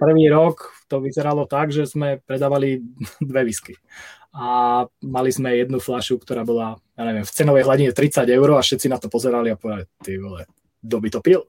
prvý 0.00 0.32
rok 0.32 0.72
to 0.88 1.04
vyzeralo 1.04 1.44
tak, 1.44 1.76
že 1.76 1.84
sme 1.84 2.24
predávali 2.24 2.80
dve 3.20 3.44
whisky 3.44 3.76
a 4.34 4.84
mali 5.02 5.30
sme 5.32 5.56
jednu 5.56 5.80
fľašu, 5.80 6.20
ktorá 6.20 6.44
bola, 6.44 6.76
ja 6.94 7.02
neviem, 7.08 7.24
v 7.24 7.32
cenovej 7.32 7.64
hladine 7.64 7.92
30 7.96 8.28
eur 8.28 8.48
a 8.56 8.64
všetci 8.64 8.86
na 8.92 9.00
to 9.00 9.08
pozerali 9.08 9.52
a 9.52 9.56
povedali, 9.56 9.88
ty 10.04 10.20
vole, 10.20 10.44
kto 10.84 10.96
by 11.00 11.08
to 11.10 11.20
pil? 11.24 11.40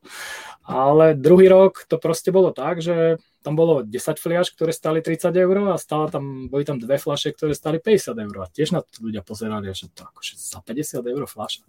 Ale 0.70 1.18
druhý 1.18 1.50
rok 1.50 1.86
to 1.90 1.98
proste 1.98 2.30
bolo 2.30 2.54
tak, 2.54 2.82
že 2.82 3.18
tam 3.42 3.58
bolo 3.58 3.82
10 3.82 4.22
fliaš, 4.22 4.54
ktoré 4.54 4.70
stali 4.70 5.02
30 5.02 5.34
eur 5.34 5.74
a 5.74 5.82
stále 5.82 6.12
tam, 6.14 6.46
boli 6.52 6.62
tam 6.62 6.78
dve 6.78 7.02
fľaše, 7.02 7.34
ktoré 7.34 7.58
stali 7.58 7.82
50 7.82 8.14
eur. 8.14 8.36
A 8.44 8.52
tiež 8.52 8.76
na 8.76 8.86
to 8.86 9.02
ľudia 9.02 9.26
pozerali, 9.26 9.72
že 9.74 9.90
to 9.90 10.06
akože 10.06 10.38
za 10.38 10.60
50 10.62 11.02
eur 11.02 11.24
fľaša. 11.26 11.64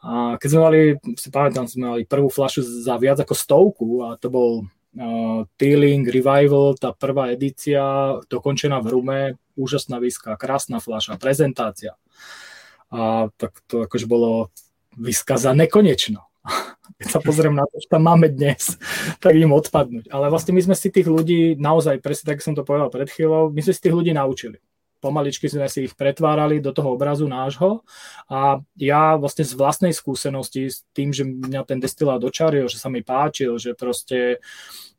A 0.00 0.40
keď 0.40 0.48
sme 0.48 0.60
mali, 0.60 0.80
si 1.16 1.28
pamätám, 1.28 1.68
sme 1.68 1.84
mali 1.96 2.02
prvú 2.08 2.32
fľašu 2.32 2.64
za 2.64 2.96
viac 2.96 3.20
ako 3.20 3.34
stovku 3.36 3.88
a 4.08 4.16
to 4.16 4.32
bol 4.32 4.64
uh, 4.64 5.44
Teeling 5.60 6.08
Revival, 6.08 6.76
tá 6.80 6.96
prvá 6.96 7.36
edícia, 7.36 8.16
dokončená 8.32 8.80
v 8.80 8.90
Rume, 8.96 9.20
úžasná 9.60 10.00
výska, 10.00 10.40
krásna 10.40 10.80
fľaša, 10.80 11.20
prezentácia. 11.20 12.00
A 12.88 13.28
tak 13.36 13.60
to 13.68 13.84
akože 13.84 14.08
bolo 14.08 14.48
výska 14.96 15.36
za 15.36 15.52
nekonečno. 15.52 16.24
Keď 16.98 17.08
sa 17.12 17.20
pozriem 17.20 17.52
na 17.52 17.68
to, 17.68 17.76
čo 17.76 17.88
tam 17.92 18.08
máme 18.08 18.32
dnes, 18.32 18.80
tak 19.22 19.36
im 19.36 19.52
odpadnúť. 19.52 20.08
Ale 20.08 20.32
vlastne 20.32 20.56
my 20.56 20.64
sme 20.64 20.76
si 20.76 20.88
tých 20.88 21.06
ľudí 21.06 21.60
naozaj, 21.60 22.00
presne 22.00 22.32
tak 22.32 22.40
som 22.40 22.56
to 22.56 22.64
povedal 22.64 22.88
pred 22.88 23.12
chvíľou, 23.12 23.52
my 23.52 23.60
sme 23.60 23.72
si 23.76 23.80
tých 23.84 23.94
ľudí 23.94 24.16
naučili 24.16 24.64
pomaličky 25.00 25.48
sme 25.48 25.66
si 25.66 25.88
ich 25.88 25.96
pretvárali 25.96 26.60
do 26.60 26.70
toho 26.70 26.94
obrazu 26.94 27.26
nášho. 27.26 27.82
A 28.28 28.60
ja 28.76 29.16
vlastne 29.16 29.48
z 29.48 29.56
vlastnej 29.56 29.96
skúsenosti 29.96 30.68
s 30.68 30.84
tým, 30.92 31.10
že 31.10 31.24
mňa 31.24 31.64
ten 31.64 31.80
destilát 31.80 32.20
dočaril, 32.20 32.68
že 32.68 32.76
sa 32.76 32.92
mi 32.92 33.00
páčil, 33.00 33.56
že 33.56 33.72
proste 33.72 34.38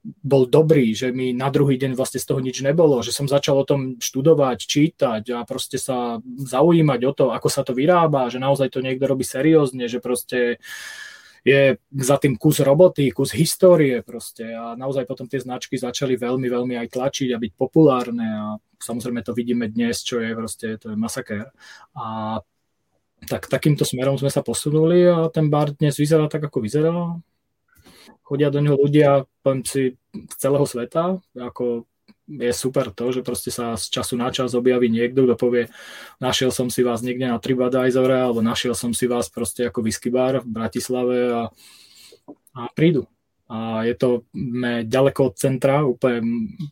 bol 0.01 0.49
dobrý, 0.49 0.97
že 0.97 1.13
mi 1.13 1.29
na 1.29 1.53
druhý 1.53 1.77
deň 1.77 1.93
vlastne 1.93 2.17
z 2.17 2.25
toho 2.25 2.41
nič 2.41 2.65
nebolo, 2.65 3.05
že 3.05 3.13
som 3.13 3.29
začal 3.29 3.61
o 3.61 3.67
tom 3.69 4.01
študovať, 4.01 4.57
čítať 4.57 5.23
a 5.37 5.45
proste 5.45 5.77
sa 5.77 6.17
zaujímať 6.25 7.01
o 7.05 7.11
to, 7.13 7.25
ako 7.29 7.47
sa 7.53 7.61
to 7.61 7.77
vyrába, 7.77 8.33
že 8.33 8.41
naozaj 8.41 8.73
to 8.73 8.81
niekto 8.81 9.05
robí 9.05 9.21
seriózne, 9.21 9.85
že 9.85 10.01
proste 10.01 10.57
je 11.41 11.77
za 11.97 12.15
tým 12.21 12.37
kus 12.37 12.61
roboty, 12.61 13.09
kus 13.09 13.33
histórie 13.33 14.05
proste 14.05 14.45
a 14.53 14.77
naozaj 14.77 15.09
potom 15.09 15.25
tie 15.25 15.41
značky 15.41 15.73
začali 15.73 16.13
veľmi, 16.13 16.45
veľmi 16.45 16.77
aj 16.77 16.87
tlačiť 16.93 17.29
a 17.33 17.41
byť 17.41 17.51
populárne 17.57 18.27
a 18.29 18.45
samozrejme 18.77 19.25
to 19.25 19.33
vidíme 19.33 19.65
dnes, 19.65 20.05
čo 20.05 20.21
je 20.21 20.37
proste, 20.37 20.77
to 20.77 20.93
je 20.93 20.97
masakér. 20.97 21.49
A 21.97 22.37
tak 23.25 23.49
takýmto 23.49 23.85
smerom 23.85 24.17
sme 24.17 24.29
sa 24.29 24.45
posunuli 24.45 25.05
a 25.05 25.29
ten 25.33 25.49
bar 25.49 25.73
dnes 25.73 25.97
vyzerá 25.97 26.29
tak, 26.29 26.45
ako 26.45 26.61
vyzerá. 26.61 27.17
Chodia 28.21 28.53
do 28.53 28.61
neho 28.61 28.77
ľudia, 28.77 29.25
poviem 29.41 29.65
si, 29.65 29.97
z 30.13 30.35
celého 30.37 30.65
sveta, 30.65 31.19
ako 31.37 31.89
je 32.31 32.51
super 32.55 32.87
to, 32.95 33.11
že 33.11 33.21
proste 33.25 33.51
sa 33.51 33.75
z 33.75 33.91
času 33.91 34.15
na 34.15 34.31
čas 34.31 34.55
objaví 34.55 34.87
niekto, 34.87 35.27
kto 35.27 35.35
povie, 35.35 35.67
našiel 36.23 36.55
som 36.55 36.71
si 36.71 36.85
vás 36.85 37.03
niekde 37.03 37.27
na 37.27 37.41
TripAdvisore, 37.41 38.15
alebo 38.15 38.39
našiel 38.39 38.71
som 38.71 38.95
si 38.95 39.11
vás 39.11 39.27
proste 39.27 39.67
ako 39.67 39.83
whisky 39.83 40.07
bar 40.07 40.39
v 40.39 40.47
Bratislave 40.47 41.17
a, 41.31 41.43
a 42.55 42.61
prídu. 42.71 43.11
A 43.51 43.83
je 43.83 43.95
to 43.99 44.23
ďaleko 44.87 45.27
od 45.27 45.35
centra, 45.35 45.83
úplne 45.83 46.23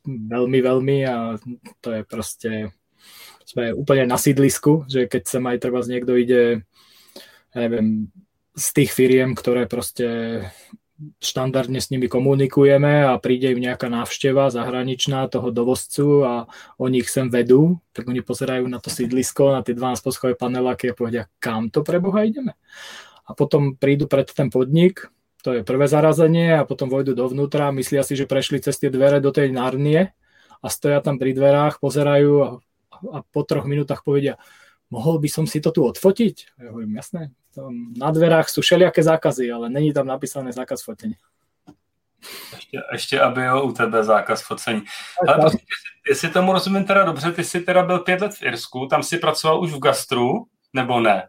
veľmi, 0.07 0.59
veľmi 0.63 0.97
a 1.03 1.35
to 1.83 1.87
je 1.91 2.01
proste, 2.07 2.51
sme 3.43 3.75
úplne 3.75 4.07
na 4.07 4.15
sídlisku, 4.15 4.87
že 4.87 5.11
keď 5.11 5.23
sa 5.27 5.43
aj 5.43 5.59
treba 5.59 5.83
z 5.83 5.91
niekto 5.91 6.15
ide, 6.15 6.63
ja 7.51 7.59
neviem, 7.67 8.07
z 8.55 8.67
tých 8.75 8.91
firiem, 8.95 9.35
ktoré 9.35 9.67
proste 9.67 10.07
štandardne 11.23 11.79
s 11.79 11.91
nimi 11.95 12.11
komunikujeme 12.11 13.07
a 13.07 13.15
príde 13.15 13.55
im 13.55 13.63
nejaká 13.63 13.87
návšteva 13.87 14.51
zahraničná 14.51 15.31
toho 15.31 15.47
dovozcu 15.49 16.27
a 16.27 16.33
oni 16.75 16.99
ich 16.99 17.09
sem 17.09 17.31
vedú, 17.31 17.79
tak 17.95 18.11
oni 18.11 18.19
pozerajú 18.19 18.67
na 18.67 18.83
to 18.83 18.91
sídlisko, 18.91 19.55
na 19.55 19.63
tie 19.63 19.71
12 19.71 20.03
poschové 20.03 20.35
paneláky 20.35 20.91
a 20.91 20.97
povedia, 20.97 21.23
kam 21.39 21.71
to 21.71 21.87
pre 21.87 22.03
Boha 22.03 22.27
ideme. 22.27 22.59
A 23.23 23.31
potom 23.31 23.79
prídu 23.79 24.11
pred 24.11 24.27
ten 24.27 24.51
podnik, 24.51 25.07
to 25.39 25.55
je 25.55 25.61
prvé 25.63 25.87
zarazenie 25.87 26.59
a 26.59 26.67
potom 26.67 26.91
vojdu 26.91 27.15
dovnútra, 27.15 27.71
myslia 27.71 28.03
si, 28.03 28.19
že 28.19 28.27
prešli 28.27 28.59
cez 28.59 28.75
tie 28.75 28.91
dvere 28.91 29.23
do 29.23 29.31
tej 29.31 29.55
Narnie 29.55 30.11
a 30.59 30.67
stoja 30.67 30.99
tam 30.99 31.15
pri 31.15 31.31
dverách, 31.31 31.79
pozerajú 31.79 32.33
a, 32.43 32.49
a 33.15 33.17
po 33.23 33.47
troch 33.47 33.63
minútach 33.63 34.03
povedia, 34.03 34.35
mohol 34.89 35.21
by 35.21 35.29
som 35.29 35.45
si 35.47 35.61
to 35.61 35.71
tu 35.71 35.85
odfotiť? 35.85 36.61
Ja 36.61 36.73
hovorím, 36.73 36.97
jasné, 36.97 37.31
tam 37.53 37.93
na 37.97 38.09
dverách 38.13 38.49
sú 38.49 38.61
všelijaké 38.61 39.01
zákazy, 39.01 39.49
ale 39.49 39.69
není 39.69 39.93
tam 39.93 40.05
napísané 40.05 40.51
zákaz 40.51 40.81
fotenia. 40.83 41.17
Ještě, 42.55 42.81
ještě 42.91 43.19
aby 43.19 43.41
byl 43.41 43.63
u 43.65 43.71
tebe 43.71 44.03
zákaz 44.03 44.41
focení. 44.41 44.81
Ale 45.27 45.37
prosím, 45.39 45.59
jestli, 45.59 46.09
jestli 46.09 46.29
tomu 46.29 46.53
rozumím 46.53 46.83
teda 46.83 47.03
dobře, 47.03 47.31
ty 47.31 47.43
jsi 47.43 47.61
teda 47.61 47.83
byl 47.83 47.99
pět 47.99 48.21
let 48.21 48.33
v 48.35 48.43
Irsku, 48.43 48.87
tam 48.87 49.03
si 49.03 49.17
pracoval 49.17 49.61
už 49.61 49.71
v 49.73 49.79
gastru, 49.79 50.45
nebo 50.73 50.99
ne? 50.99 51.27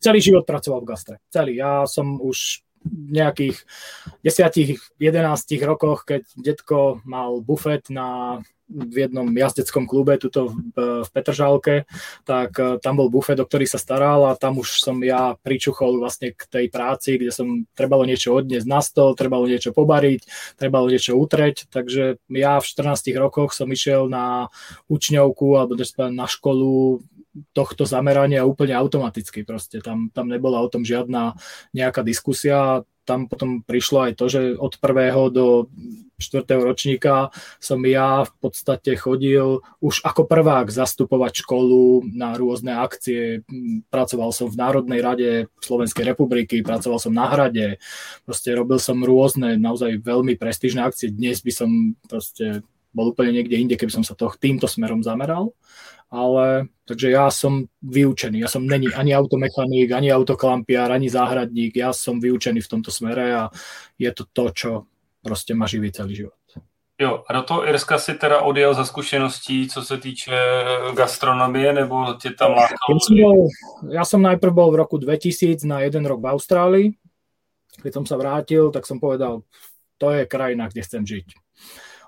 Celý 0.00 0.20
život 0.20 0.46
pracoval 0.46 0.80
v 0.80 0.84
gastre. 0.84 1.16
Celý. 1.28 1.60
Ja 1.60 1.84
som 1.84 2.16
už 2.16 2.64
nejakých 2.92 3.62
10-11 4.22 4.98
rokoch, 5.66 6.06
keď 6.06 6.22
detko 6.36 7.02
mal 7.04 7.42
bufet 7.42 7.90
na 7.90 8.40
v 8.66 9.06
jednom 9.06 9.30
jazdeckom 9.30 9.86
klube 9.86 10.18
tuto 10.18 10.50
v, 10.50 11.06
v 11.06 11.08
tak 12.26 12.50
e, 12.58 12.82
tam 12.82 12.98
bol 12.98 13.06
bufet, 13.06 13.38
o 13.38 13.46
ktorý 13.46 13.62
sa 13.62 13.78
staral 13.78 14.26
a 14.26 14.34
tam 14.34 14.58
už 14.58 14.82
som 14.82 14.98
ja 15.06 15.38
pričuchol 15.38 16.02
vlastne 16.02 16.34
k 16.34 16.42
tej 16.50 16.66
práci, 16.66 17.14
kde 17.14 17.30
som 17.30 17.62
trebalo 17.78 18.02
niečo 18.02 18.34
odniesť 18.34 18.66
na 18.66 18.82
stôl, 18.82 19.14
trebalo 19.14 19.46
niečo 19.46 19.70
pobariť, 19.70 20.26
trebalo 20.58 20.90
niečo 20.90 21.14
utreť, 21.14 21.70
takže 21.70 22.18
ja 22.34 22.58
v 22.58 22.66
14 22.66 23.06
rokoch 23.14 23.54
som 23.54 23.70
išiel 23.70 24.10
na 24.10 24.50
učňovku 24.90 25.46
alebo 25.54 25.78
na 26.10 26.26
školu 26.26 27.06
tohto 27.52 27.84
zamerania 27.84 28.48
úplne 28.48 28.76
automaticky. 28.76 29.42
Proste 29.42 29.82
tam, 29.82 30.08
tam 30.12 30.30
nebola 30.30 30.62
o 30.62 30.70
tom 30.70 30.84
žiadna 30.86 31.36
nejaká 31.76 32.00
diskusia. 32.06 32.84
Tam 33.06 33.30
potom 33.30 33.62
prišlo 33.62 34.10
aj 34.10 34.12
to, 34.18 34.26
že 34.26 34.40
od 34.58 34.82
prvého 34.82 35.30
do 35.30 35.70
štvrtého 36.18 36.64
ročníka 36.64 37.30
som 37.60 37.78
ja 37.86 38.24
v 38.24 38.32
podstate 38.40 38.96
chodil 38.98 39.62
už 39.84 40.02
ako 40.02 40.26
prvák 40.26 40.72
zastupovať 40.72 41.44
školu 41.44 42.02
na 42.16 42.34
rôzne 42.34 42.74
akcie. 42.74 43.46
Pracoval 43.92 44.32
som 44.32 44.50
v 44.50 44.58
Národnej 44.58 45.00
rade 45.04 45.30
Slovenskej 45.62 46.02
republiky, 46.02 46.64
pracoval 46.66 46.98
som 46.98 47.14
na 47.14 47.30
hrade, 47.30 47.78
proste 48.24 48.56
robil 48.56 48.80
som 48.80 48.98
rôzne 49.04 49.54
naozaj 49.60 50.02
veľmi 50.02 50.34
prestížne 50.34 50.82
akcie. 50.82 51.12
Dnes 51.12 51.44
by 51.44 51.52
som 51.52 51.70
proste 52.10 52.64
bol 52.96 53.12
úplne 53.12 53.36
niekde 53.36 53.60
inde, 53.60 53.76
keby 53.76 53.92
som 53.92 54.04
sa 54.04 54.16
to 54.16 54.32
týmto 54.40 54.64
smerom 54.64 55.04
zameral 55.04 55.52
ale 56.10 56.66
takže 56.86 57.10
ja 57.10 57.30
som 57.30 57.66
vyučený, 57.82 58.46
ja 58.46 58.48
som 58.48 58.62
není 58.62 58.94
ani 58.94 59.10
automechanik, 59.14 59.90
ani 59.90 60.14
autoklampiar, 60.14 60.92
ani 60.94 61.10
záhradník, 61.10 61.76
ja 61.76 61.90
som 61.90 62.22
vyučený 62.22 62.62
v 62.62 62.70
tomto 62.70 62.94
smere 62.94 63.34
a 63.34 63.44
je 63.98 64.10
to 64.12 64.24
to, 64.32 64.50
čo 64.50 64.70
prostě 65.22 65.54
má 65.54 65.66
živí 65.66 65.92
celý 65.92 66.14
život. 66.14 66.32
Jo, 67.00 67.24
a 67.28 67.32
do 67.32 67.42
toho 67.42 67.68
Irska 67.68 67.98
si 67.98 68.14
teda 68.14 68.40
odjel 68.40 68.74
za 68.74 68.84
zkušeností, 68.84 69.68
co 69.68 69.82
se 69.82 69.98
týče 69.98 70.32
gastronomie, 70.94 71.72
nebo 71.72 72.14
tě 72.14 72.30
tam 72.30 72.50
lákalo? 72.50 72.88
Ja 72.88 72.98
som, 73.00 73.16
bol, 73.20 73.38
ja 73.92 74.04
som 74.04 74.20
najprv 74.22 74.52
bol 74.54 74.72
v 74.72 74.80
roku 74.80 74.96
2000 74.96 75.60
na 75.68 75.84
jeden 75.84 76.06
rok 76.06 76.24
v 76.24 76.32
Austrálii. 76.32 76.86
Keď 77.82 77.92
som 77.92 78.04
sa 78.08 78.16
vrátil, 78.16 78.72
tak 78.72 78.88
som 78.88 78.96
povedal, 78.96 79.44
to 80.00 80.08
je 80.08 80.24
krajina, 80.24 80.72
kde 80.72 80.80
chcem 80.80 81.04
žiť 81.04 81.26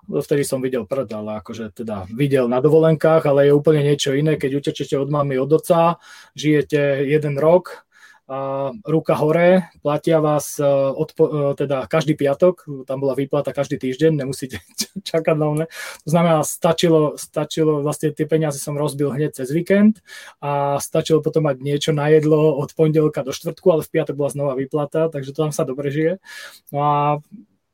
vtedy 0.09 0.43
som 0.43 0.65
videl 0.65 0.89
prd, 0.89 1.13
ale 1.13 1.45
akože 1.45 1.77
teda 1.77 2.09
videl 2.09 2.49
na 2.49 2.65
dovolenkách, 2.65 3.29
ale 3.29 3.49
je 3.49 3.57
úplne 3.57 3.85
niečo 3.85 4.17
iné, 4.17 4.41
keď 4.41 4.65
utečete 4.65 4.97
od 4.97 5.13
mamy, 5.13 5.37
od 5.37 5.53
oca, 5.53 6.01
žijete 6.33 7.05
jeden 7.05 7.37
rok, 7.37 7.89
a 8.29 8.71
ruka 8.85 9.17
hore, 9.17 9.73
platia 9.81 10.21
vás 10.21 10.61
e, 10.61 10.69
odpo, 10.93 11.25
e, 11.25 11.57
teda 11.57 11.89
každý 11.89 12.13
piatok, 12.13 12.85
tam 12.85 13.01
bola 13.01 13.17
výplata 13.17 13.57
každý 13.57 13.81
týždeň, 13.81 14.21
nemusíte 14.21 14.61
čakať 15.09 15.33
na 15.33 15.47
mne. 15.49 15.67
To 16.05 16.09
znamená, 16.13 16.45
stačilo, 16.45 17.17
stačilo, 17.17 17.81
vlastne 17.81 18.13
tie 18.13 18.29
peniaze 18.29 18.61
som 18.61 18.77
rozbil 18.77 19.17
hneď 19.17 19.33
cez 19.33 19.49
víkend 19.49 20.05
a 20.45 20.77
stačilo 20.77 21.25
potom 21.25 21.49
mať 21.49 21.57
niečo 21.65 21.97
na 21.97 22.13
jedlo 22.13 22.53
od 22.61 22.69
pondelka 22.77 23.25
do 23.25 23.33
štvrtku, 23.33 23.65
ale 23.73 23.81
v 23.89 23.97
piatok 23.97 24.15
bola 24.21 24.29
znova 24.29 24.53
výplata, 24.61 25.09
takže 25.09 25.33
to 25.33 25.49
tam 25.49 25.53
sa 25.57 25.65
dobre 25.65 25.89
žije. 25.89 26.21
No 26.69 26.79
a 26.85 27.25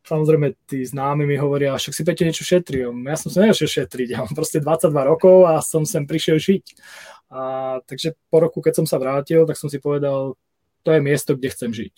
samozrejme 0.05 0.55
tí 0.69 0.85
známi 0.85 1.25
mi 1.25 1.37
hovoria, 1.41 1.77
však 1.77 1.97
si 1.97 2.05
Peťo 2.05 2.29
niečo 2.29 2.45
šetrí. 2.45 2.85
Ja 2.85 3.17
som 3.17 3.33
sa 3.33 3.49
nešiel 3.49 3.67
šetriť, 3.67 4.09
ja 4.13 4.21
mám 4.23 4.37
proste 4.37 4.61
22 4.61 4.93
rokov 4.93 5.49
a 5.49 5.65
som 5.65 5.89
sem 5.89 6.05
prišiel 6.05 6.37
žiť. 6.37 6.65
A, 7.33 7.81
takže 7.89 8.15
po 8.29 8.45
roku, 8.45 8.61
keď 8.61 8.85
som 8.85 8.87
sa 8.87 9.01
vrátil, 9.01 9.49
tak 9.49 9.57
som 9.57 9.73
si 9.73 9.81
povedal, 9.81 10.37
to 10.85 10.93
je 10.93 11.01
miesto, 11.01 11.33
kde 11.33 11.49
chcem 11.49 11.73
žiť. 11.73 11.95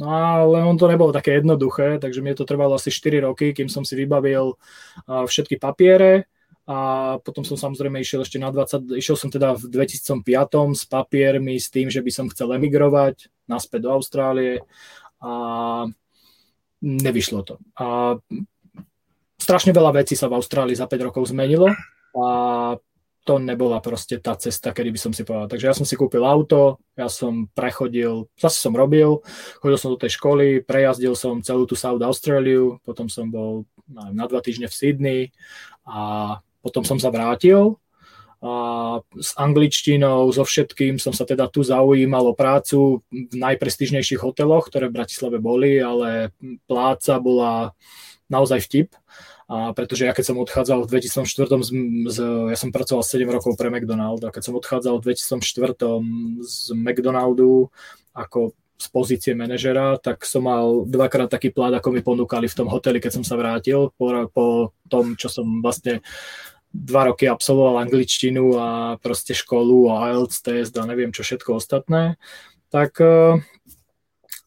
No 0.00 0.08
ale 0.08 0.64
on 0.64 0.80
to 0.80 0.88
nebolo 0.88 1.12
také 1.12 1.36
jednoduché, 1.36 2.00
takže 2.00 2.24
mne 2.24 2.32
to 2.32 2.48
trvalo 2.48 2.80
asi 2.80 2.88
4 2.88 3.28
roky, 3.28 3.52
kým 3.52 3.68
som 3.68 3.84
si 3.84 3.92
vybavil 4.00 4.56
všetky 5.04 5.60
papiere 5.60 6.24
a 6.64 7.20
potom 7.20 7.44
som 7.44 7.60
samozrejme 7.60 8.00
išiel 8.00 8.24
ešte 8.24 8.40
na 8.40 8.48
20, 8.48 8.96
išiel 8.96 9.16
som 9.20 9.28
teda 9.28 9.60
v 9.60 9.68
2005 9.68 10.24
s 10.72 10.88
papiermi, 10.88 11.60
s 11.60 11.68
tým, 11.68 11.92
že 11.92 12.00
by 12.00 12.08
som 12.08 12.32
chcel 12.32 12.56
emigrovať 12.56 13.28
naspäť 13.44 13.84
do 13.84 13.90
Austrálie 13.92 14.64
a 15.20 15.32
nevyšlo 16.80 17.40
to. 17.44 17.54
A 17.76 18.16
strašne 19.40 19.72
veľa 19.72 20.04
vecí 20.04 20.16
sa 20.16 20.28
v 20.28 20.36
Austrálii 20.36 20.76
za 20.76 20.88
5 20.88 21.06
rokov 21.12 21.28
zmenilo 21.32 21.72
a 22.16 22.26
to 23.20 23.36
nebola 23.36 23.84
proste 23.84 24.16
tá 24.16 24.32
cesta, 24.34 24.72
kedy 24.72 24.96
by 24.96 25.00
som 25.00 25.12
si 25.12 25.22
povedal. 25.28 25.52
Takže 25.52 25.68
ja 25.68 25.74
som 25.76 25.84
si 25.84 25.94
kúpil 25.94 26.24
auto, 26.24 26.80
ja 26.96 27.06
som 27.12 27.46
prechodil, 27.52 28.32
zase 28.34 28.58
som 28.58 28.72
robil, 28.72 29.20
chodil 29.60 29.76
som 29.76 29.92
do 29.92 30.00
tej 30.00 30.16
školy, 30.16 30.64
prejazdil 30.64 31.12
som 31.12 31.44
celú 31.44 31.68
tú 31.68 31.76
South 31.76 32.00
Australiu, 32.00 32.80
potom 32.80 33.12
som 33.12 33.28
bol 33.28 33.68
na 33.90 34.24
dva 34.24 34.40
týždne 34.40 34.66
v 34.66 34.74
Sydney 34.74 35.20
a 35.84 36.36
potom 36.64 36.84
som 36.84 36.96
sa 36.96 37.12
vrátil 37.12 37.76
a 38.40 38.52
s 39.20 39.36
angličtinou, 39.36 40.32
so 40.32 40.48
všetkým 40.48 40.96
som 40.96 41.12
sa 41.12 41.28
teda 41.28 41.52
tu 41.52 41.60
zaujímal 41.60 42.32
o 42.32 42.38
prácu 42.38 43.04
v 43.12 43.34
najprestižnejších 43.36 44.24
hoteloch, 44.24 44.72
ktoré 44.72 44.88
v 44.88 44.96
Bratislave 44.96 45.36
boli, 45.36 45.76
ale 45.76 46.32
pláca 46.64 47.20
bola 47.20 47.76
naozaj 48.32 48.64
vtip. 48.64 48.96
A 49.50 49.74
pretože 49.76 50.06
ja 50.06 50.14
keď 50.14 50.24
som 50.30 50.40
odchádzal 50.40 50.86
v 50.86 50.90
2004, 50.94 51.66
z, 51.66 51.70
z, 52.06 52.18
ja 52.54 52.56
som 52.56 52.70
pracoval 52.70 53.02
7 53.02 53.26
rokov 53.28 53.58
pre 53.58 53.68
McDonald 53.68 54.22
a 54.24 54.32
keď 54.32 54.42
som 54.46 54.54
odchádzal 54.56 55.02
v 55.02 55.04
2004 55.10 56.00
z 56.40 56.70
McDonaldu 56.72 57.68
ako 58.14 58.54
z 58.80 58.86
pozície 58.88 59.32
manažera, 59.36 60.00
tak 60.00 60.24
som 60.24 60.48
mal 60.48 60.88
dvakrát 60.88 61.28
taký 61.28 61.52
plát, 61.52 61.76
ako 61.76 61.92
mi 61.92 62.00
ponúkali 62.00 62.48
v 62.48 62.56
tom 62.56 62.72
hoteli, 62.72 62.96
keď 62.96 63.20
som 63.20 63.24
sa 63.26 63.36
vrátil 63.36 63.92
po, 63.92 64.08
po 64.32 64.72
tom, 64.88 65.20
čo 65.20 65.28
som 65.28 65.60
vlastne 65.60 66.00
dva 66.70 67.10
roky 67.10 67.26
absolvoval 67.26 67.82
angličtinu 67.82 68.54
a 68.54 68.68
proste 69.02 69.34
školu 69.34 69.90
a 69.90 70.14
IELTS 70.14 70.36
test 70.42 70.74
a 70.78 70.86
neviem 70.86 71.10
čo 71.10 71.26
všetko 71.26 71.58
ostatné, 71.58 72.14
tak, 72.70 72.94
e, 73.02 73.42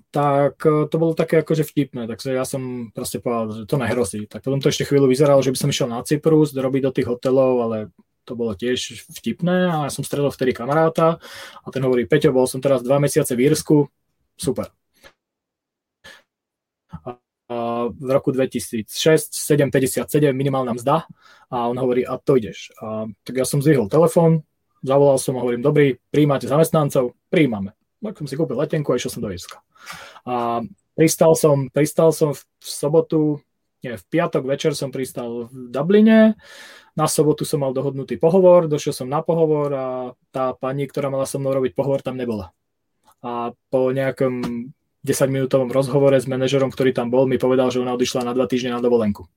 tak 0.07 0.55
e, 0.63 0.87
to 0.87 0.95
bolo 0.95 1.13
také 1.13 1.43
akože 1.43 1.67
vtipné, 1.67 2.07
takže 2.07 2.31
ja 2.31 2.47
som 2.47 2.95
proste 2.95 3.19
povedal, 3.19 3.63
že 3.63 3.67
to 3.67 3.75
nehrozí. 3.75 4.21
Tak 4.31 4.43
potom 4.47 4.63
to 4.63 4.71
ešte 4.71 4.87
chvíľu 4.87 5.11
vyzeralo, 5.11 5.43
že 5.43 5.51
by 5.51 5.57
som 5.59 5.71
išiel 5.71 5.87
na 5.91 5.99
Cyprus 6.03 6.55
robiť 6.55 6.81
do 6.87 6.91
tých 6.95 7.07
hotelov, 7.11 7.53
ale 7.67 7.77
to 8.23 8.39
bolo 8.39 8.55
tiež 8.55 9.03
vtipné 9.19 9.67
a 9.67 9.75
ja 9.87 9.91
som 9.91 10.07
stredol 10.07 10.31
vtedy 10.31 10.55
kamaráta 10.55 11.19
a 11.59 11.67
ten 11.75 11.83
hovorí, 11.83 12.07
Peťo, 12.07 12.31
bol 12.31 12.47
som 12.47 12.63
teraz 12.63 12.79
dva 12.79 13.03
mesiace 13.03 13.35
v 13.35 13.51
Írsku, 13.51 13.83
super 14.39 14.71
v 17.93 18.09
roku 18.09 18.31
2006 18.31 18.87
7,57 19.35 20.31
minimálna 20.31 20.73
mzda 20.73 21.05
a 21.51 21.57
on 21.67 21.77
hovorí, 21.77 22.07
a 22.07 22.17
to 22.17 22.39
ideš. 22.39 22.71
A, 22.79 23.05
tak 23.21 23.35
ja 23.37 23.45
som 23.45 23.59
zvihol 23.59 23.91
telefón, 23.91 24.47
zavolal 24.81 25.19
som 25.19 25.35
a 25.37 25.43
hovorím, 25.43 25.61
dobrý, 25.61 25.99
príjmate 26.09 26.47
zamestnancov? 26.47 27.13
Príjmame. 27.27 27.75
Tak 28.03 28.19
som 28.19 28.27
si 28.27 28.35
kúpil 28.35 28.59
letenku 28.59 28.91
a 28.91 28.97
išiel 28.99 29.15
som 29.15 29.23
do 29.23 29.31
Irska. 29.31 29.63
A 30.27 30.63
pristal 30.95 31.35
som, 31.35 31.67
pristal 31.71 32.11
som 32.11 32.35
v 32.35 32.41
sobotu, 32.59 33.39
nie, 33.83 33.95
v 33.99 34.05
piatok 34.07 34.43
večer 34.47 34.71
som 34.75 34.91
pristal 34.91 35.51
v 35.51 35.71
Dubline, 35.71 36.39
na 36.93 37.09
sobotu 37.09 37.41
som 37.43 37.63
mal 37.63 37.73
dohodnutý 37.73 38.21
pohovor, 38.21 38.69
došiel 38.69 38.93
som 38.93 39.07
na 39.09 39.25
pohovor 39.25 39.69
a 39.73 39.87
tá 40.29 40.53
pani, 40.53 40.85
ktorá 40.85 41.09
mala 41.09 41.25
so 41.25 41.41
mnou 41.41 41.51
robiť 41.57 41.73
pohovor, 41.73 42.05
tam 42.05 42.15
nebola. 42.15 42.53
A 43.23 43.55
po 43.71 43.89
nejakom 43.89 44.69
10-minútovom 45.03 45.67
rozhovore 45.67 46.15
s 46.15 46.25
manažerom, 46.25 46.71
ktorý 46.71 46.95
tam 46.95 47.11
bol, 47.11 47.27
mi 47.27 47.35
povedal, 47.35 47.67
že 47.69 47.83
ona 47.83 47.93
odišla 47.93 48.23
na 48.23 48.33
dva 48.33 48.47
týždne 48.47 48.75
na 48.75 48.81
dovolenku. 48.81 49.27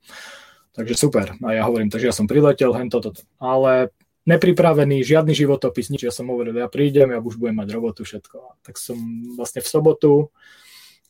Takže 0.78 0.94
super. 0.94 1.34
A 1.42 1.58
ja 1.58 1.62
hovorím, 1.66 1.90
takže 1.90 2.08
ja 2.08 2.14
som 2.14 2.30
priletel, 2.30 2.70
hen 2.70 2.86
toto. 2.86 3.10
Ale 3.42 3.90
nepripravený, 4.28 5.02
žiadny 5.02 5.34
životopis, 5.34 5.90
nič. 5.90 6.06
Ja 6.06 6.14
som 6.14 6.30
hovoril, 6.30 6.54
ja 6.54 6.70
prídem, 6.70 7.10
ja 7.10 7.18
už 7.18 7.40
budem 7.40 7.58
mať 7.58 7.68
robotu, 7.74 8.06
všetko. 8.06 8.62
Tak 8.62 8.78
som 8.78 8.98
vlastne 9.34 9.64
v 9.64 9.68
sobotu 9.68 10.12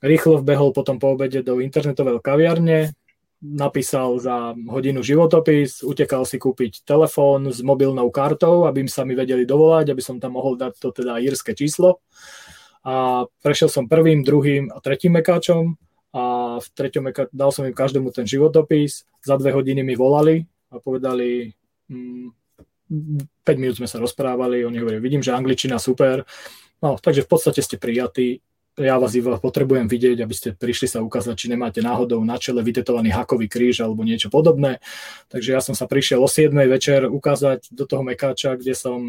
rýchlo 0.01 0.41
vbehol 0.41 0.73
potom 0.73 1.01
po 1.01 1.17
obede 1.17 1.41
do 1.41 1.61
internetovej 1.61 2.21
kaviarne, 2.21 2.93
napísal 3.41 4.17
za 4.17 4.57
hodinu 4.57 5.05
životopis, 5.05 5.85
utekal 5.85 6.25
si 6.25 6.41
kúpiť 6.41 6.89
telefón 6.89 7.53
s 7.53 7.61
mobilnou 7.61 8.09
kartou, 8.09 8.65
aby 8.65 8.89
sa 8.89 9.05
mi 9.05 9.13
vedeli 9.13 9.45
dovolať, 9.45 9.93
aby 9.93 10.03
som 10.05 10.17
tam 10.17 10.41
mohol 10.41 10.57
dať 10.57 10.73
to 10.81 10.89
teda 10.93 11.21
írske 11.21 11.53
číslo 11.53 12.01
a 12.87 13.27
prešiel 13.43 13.67
som 13.67 13.91
prvým, 13.91 14.23
druhým 14.23 14.71
a 14.71 14.79
tretím 14.79 15.19
mekáčom 15.19 15.75
a 16.15 16.57
v 16.63 16.67
treťom 16.71 17.11
mekáčom 17.11 17.35
dal 17.35 17.51
som 17.51 17.67
im 17.67 17.75
každému 17.75 18.15
ten 18.15 18.23
životopis, 18.23 19.03
za 19.27 19.35
dve 19.35 19.51
hodiny 19.51 19.83
mi 19.83 19.99
volali 19.99 20.47
a 20.71 20.79
povedali, 20.79 21.51
hm, 21.91 22.31
5 23.43 23.59
minút 23.59 23.83
sme 23.83 23.91
sa 23.91 23.99
rozprávali, 23.99 24.63
oni 24.63 24.79
hovorili, 24.79 25.03
vidím, 25.03 25.19
že 25.19 25.35
angličina 25.35 25.83
super, 25.83 26.23
no, 26.79 26.95
takže 27.03 27.27
v 27.27 27.29
podstate 27.29 27.59
ste 27.59 27.75
prijatí, 27.75 28.39
ja 28.77 29.01
vás 29.01 29.17
iba 29.17 29.41
potrebujem 29.41 29.89
vidieť, 29.89 30.21
aby 30.21 30.35
ste 30.37 30.49
prišli 30.53 30.87
sa 30.87 31.01
ukázať, 31.01 31.35
či 31.35 31.47
nemáte 31.49 31.81
náhodou 31.81 32.21
na 32.21 32.37
čele 32.37 32.61
vytetovaný 32.61 33.09
hakový 33.09 33.49
kríž 33.49 33.81
alebo 33.81 34.05
niečo 34.05 34.29
podobné. 34.29 34.85
Takže 35.33 35.57
ja 35.57 35.65
som 35.65 35.73
sa 35.73 35.89
prišiel 35.89 36.21
o 36.21 36.29
7. 36.29 36.53
večer 36.69 37.09
ukázať 37.09 37.73
do 37.73 37.89
toho 37.89 38.05
mekáča, 38.05 38.61
kde 38.61 38.77
som 38.77 39.01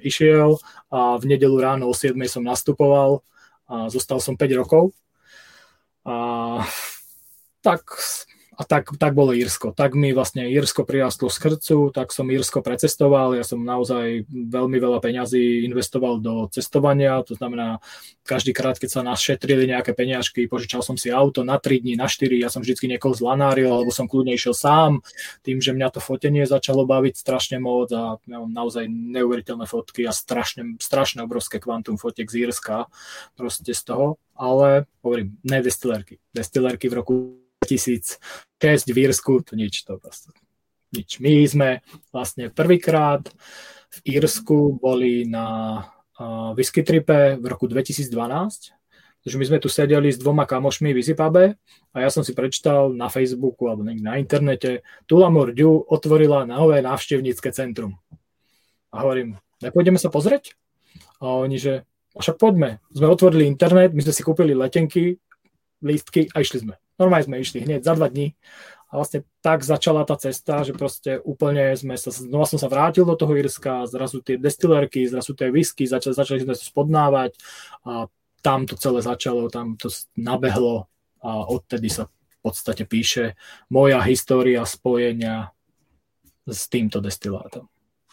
išiel 0.00 0.56
a 0.88 1.16
v 1.20 1.24
nedelu 1.36 1.56
ráno 1.60 1.88
o 1.88 1.94
7. 1.94 2.16
som 2.28 2.44
nastupoval 2.44 3.20
a 3.68 3.88
zostal 3.88 4.20
som 4.20 4.36
5 4.36 4.60
rokov. 4.60 4.92
A 6.04 6.60
tak 7.64 7.84
a 8.54 8.62
tak, 8.62 8.94
tak 8.94 9.12
bolo 9.18 9.34
Írsko. 9.34 9.74
Tak 9.74 9.98
mi 9.98 10.14
vlastne 10.14 10.46
Írsko 10.46 10.86
prirastlo 10.86 11.26
z 11.26 11.38
krcu, 11.42 11.90
tak 11.90 12.14
som 12.14 12.30
Írsko 12.30 12.62
precestoval. 12.62 13.34
Ja 13.34 13.42
som 13.42 13.66
naozaj 13.66 14.30
veľmi 14.30 14.78
veľa 14.78 15.02
peňazí 15.02 15.66
investoval 15.66 16.22
do 16.22 16.46
cestovania. 16.48 17.18
To 17.26 17.34
znamená, 17.34 17.82
každý 18.22 18.54
krát, 18.54 18.78
keď 18.78 18.90
sa 18.90 19.02
našetrili 19.02 19.66
nejaké 19.66 19.92
peniažky, 19.92 20.46
požičal 20.46 20.86
som 20.86 20.94
si 20.94 21.10
auto 21.10 21.42
na 21.42 21.58
3 21.58 21.82
dní, 21.82 21.98
na 21.98 22.06
4, 22.06 22.30
ja 22.38 22.48
som 22.48 22.62
vždy 22.62 22.96
niekoho 22.96 23.12
zlanáril, 23.12 23.68
alebo 23.68 23.90
som 23.90 24.06
kľudne 24.06 24.32
išiel 24.32 24.54
sám. 24.54 25.02
Tým, 25.42 25.58
že 25.58 25.74
mňa 25.74 25.94
to 25.94 26.00
fotenie 26.00 26.46
začalo 26.46 26.86
baviť 26.86 27.14
strašne 27.18 27.58
moc 27.58 27.90
a 27.90 28.16
ja 28.22 28.36
mám 28.38 28.54
naozaj 28.54 28.86
neuveriteľné 28.88 29.66
fotky 29.66 30.06
a 30.06 30.14
strašne, 30.14 30.78
strašne 30.78 31.26
obrovské 31.26 31.58
kvantum 31.58 31.98
fotiek 31.98 32.30
z 32.30 32.48
Írska 32.48 32.86
proste 33.34 33.74
z 33.74 33.82
toho. 33.82 34.16
Ale 34.34 34.90
hovorím, 35.06 35.38
ne 35.46 35.62
destilerky. 35.62 36.18
Destilerky 36.34 36.90
v 36.90 36.94
roku 36.98 37.43
2006 37.64 38.92
v 38.92 38.98
Írsku, 39.08 39.40
to 39.40 39.56
nič, 39.56 39.88
to 39.88 39.96
proste 39.96 40.28
nič. 40.94 41.18
My 41.18 41.42
sme 41.50 41.68
vlastne 42.14 42.54
prvýkrát 42.54 43.26
v 43.90 43.98
Írsku 44.18 44.78
boli 44.78 45.26
na 45.26 45.46
uh, 46.18 46.54
whisky 46.54 46.86
tripe 46.86 47.38
v 47.42 47.44
roku 47.50 47.66
2012, 47.66 48.10
takže 49.26 49.36
my 49.40 49.44
sme 49.50 49.58
tu 49.58 49.66
sedeli 49.66 50.14
s 50.14 50.22
dvoma 50.22 50.46
kamošmi 50.46 50.94
v 50.94 50.98
Easypube 51.02 51.44
a 51.90 51.96
ja 51.98 52.08
som 52.10 52.22
si 52.22 52.30
prečítal 52.30 52.94
na 52.94 53.10
Facebooku 53.10 53.66
alebo 53.66 53.82
na 53.82 54.14
internete, 54.18 54.86
Tulamor 55.10 55.50
Dew 55.50 55.82
otvorila 55.82 56.46
nové 56.46 56.78
návštevnícke 56.78 57.50
centrum. 57.50 57.98
A 58.94 59.02
hovorím, 59.02 59.42
nepôjdeme 59.58 59.98
sa 59.98 60.06
pozrieť? 60.06 60.54
A 61.18 61.42
oni, 61.42 61.58
že 61.58 61.82
však 62.14 62.38
poďme. 62.38 62.78
Sme 62.94 63.10
otvorili 63.10 63.42
internet, 63.50 63.90
my 63.90 64.02
sme 64.06 64.14
si 64.14 64.22
kúpili 64.22 64.54
letenky, 64.54 65.18
lístky 65.82 66.30
a 66.30 66.38
išli 66.38 66.62
sme. 66.62 66.74
Normálne 66.98 67.26
sme 67.26 67.42
išli 67.42 67.64
hneď 67.64 67.82
za 67.82 67.94
dva 67.98 68.06
dní 68.06 68.34
a 68.94 69.02
vlastne 69.02 69.26
tak 69.42 69.66
začala 69.66 70.06
tá 70.06 70.14
cesta, 70.14 70.62
že 70.62 70.70
proste 70.70 71.18
úplne 71.26 71.74
sme 71.74 71.98
sa, 71.98 72.14
znova 72.14 72.46
som 72.46 72.62
sa 72.62 72.70
vrátil 72.70 73.02
do 73.02 73.18
toho 73.18 73.34
Irska, 73.34 73.90
zrazu 73.90 74.22
tie 74.22 74.38
destilerky, 74.38 75.02
zrazu 75.10 75.34
tie 75.34 75.50
whisky, 75.50 75.82
začali, 75.82 76.14
začali 76.14 76.40
sme 76.46 76.54
sa 76.54 76.62
spodnávať 76.62 77.34
a 77.82 78.06
tam 78.38 78.70
to 78.70 78.78
celé 78.78 79.02
začalo, 79.02 79.50
tam 79.50 79.74
to 79.74 79.90
nabehlo 80.14 80.86
a 81.24 81.42
odtedy 81.50 81.90
sa 81.90 82.06
v 82.06 82.38
podstate 82.46 82.86
píše 82.86 83.34
moja 83.66 83.98
história 84.06 84.62
spojenia 84.62 85.50
s 86.46 86.68
týmto 86.68 87.00
destilátom. 87.00 87.66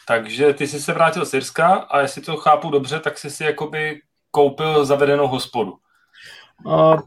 Takže 0.07 0.53
ty 0.53 0.67
jsi 0.67 0.81
se 0.81 0.93
vrátil 0.93 1.25
z 1.25 1.33
Irska 1.33 1.67
a 1.67 1.99
jestli 1.99 2.21
to 2.21 2.37
chápu 2.37 2.69
dobře, 2.69 2.99
tak 2.99 3.17
jsi 3.17 3.29
si 3.29 3.43
jakoby 3.43 4.01
koupil 4.31 4.85
zavedenou 4.85 5.27
hospodu. 5.27 5.77
Uh, 6.65 7.01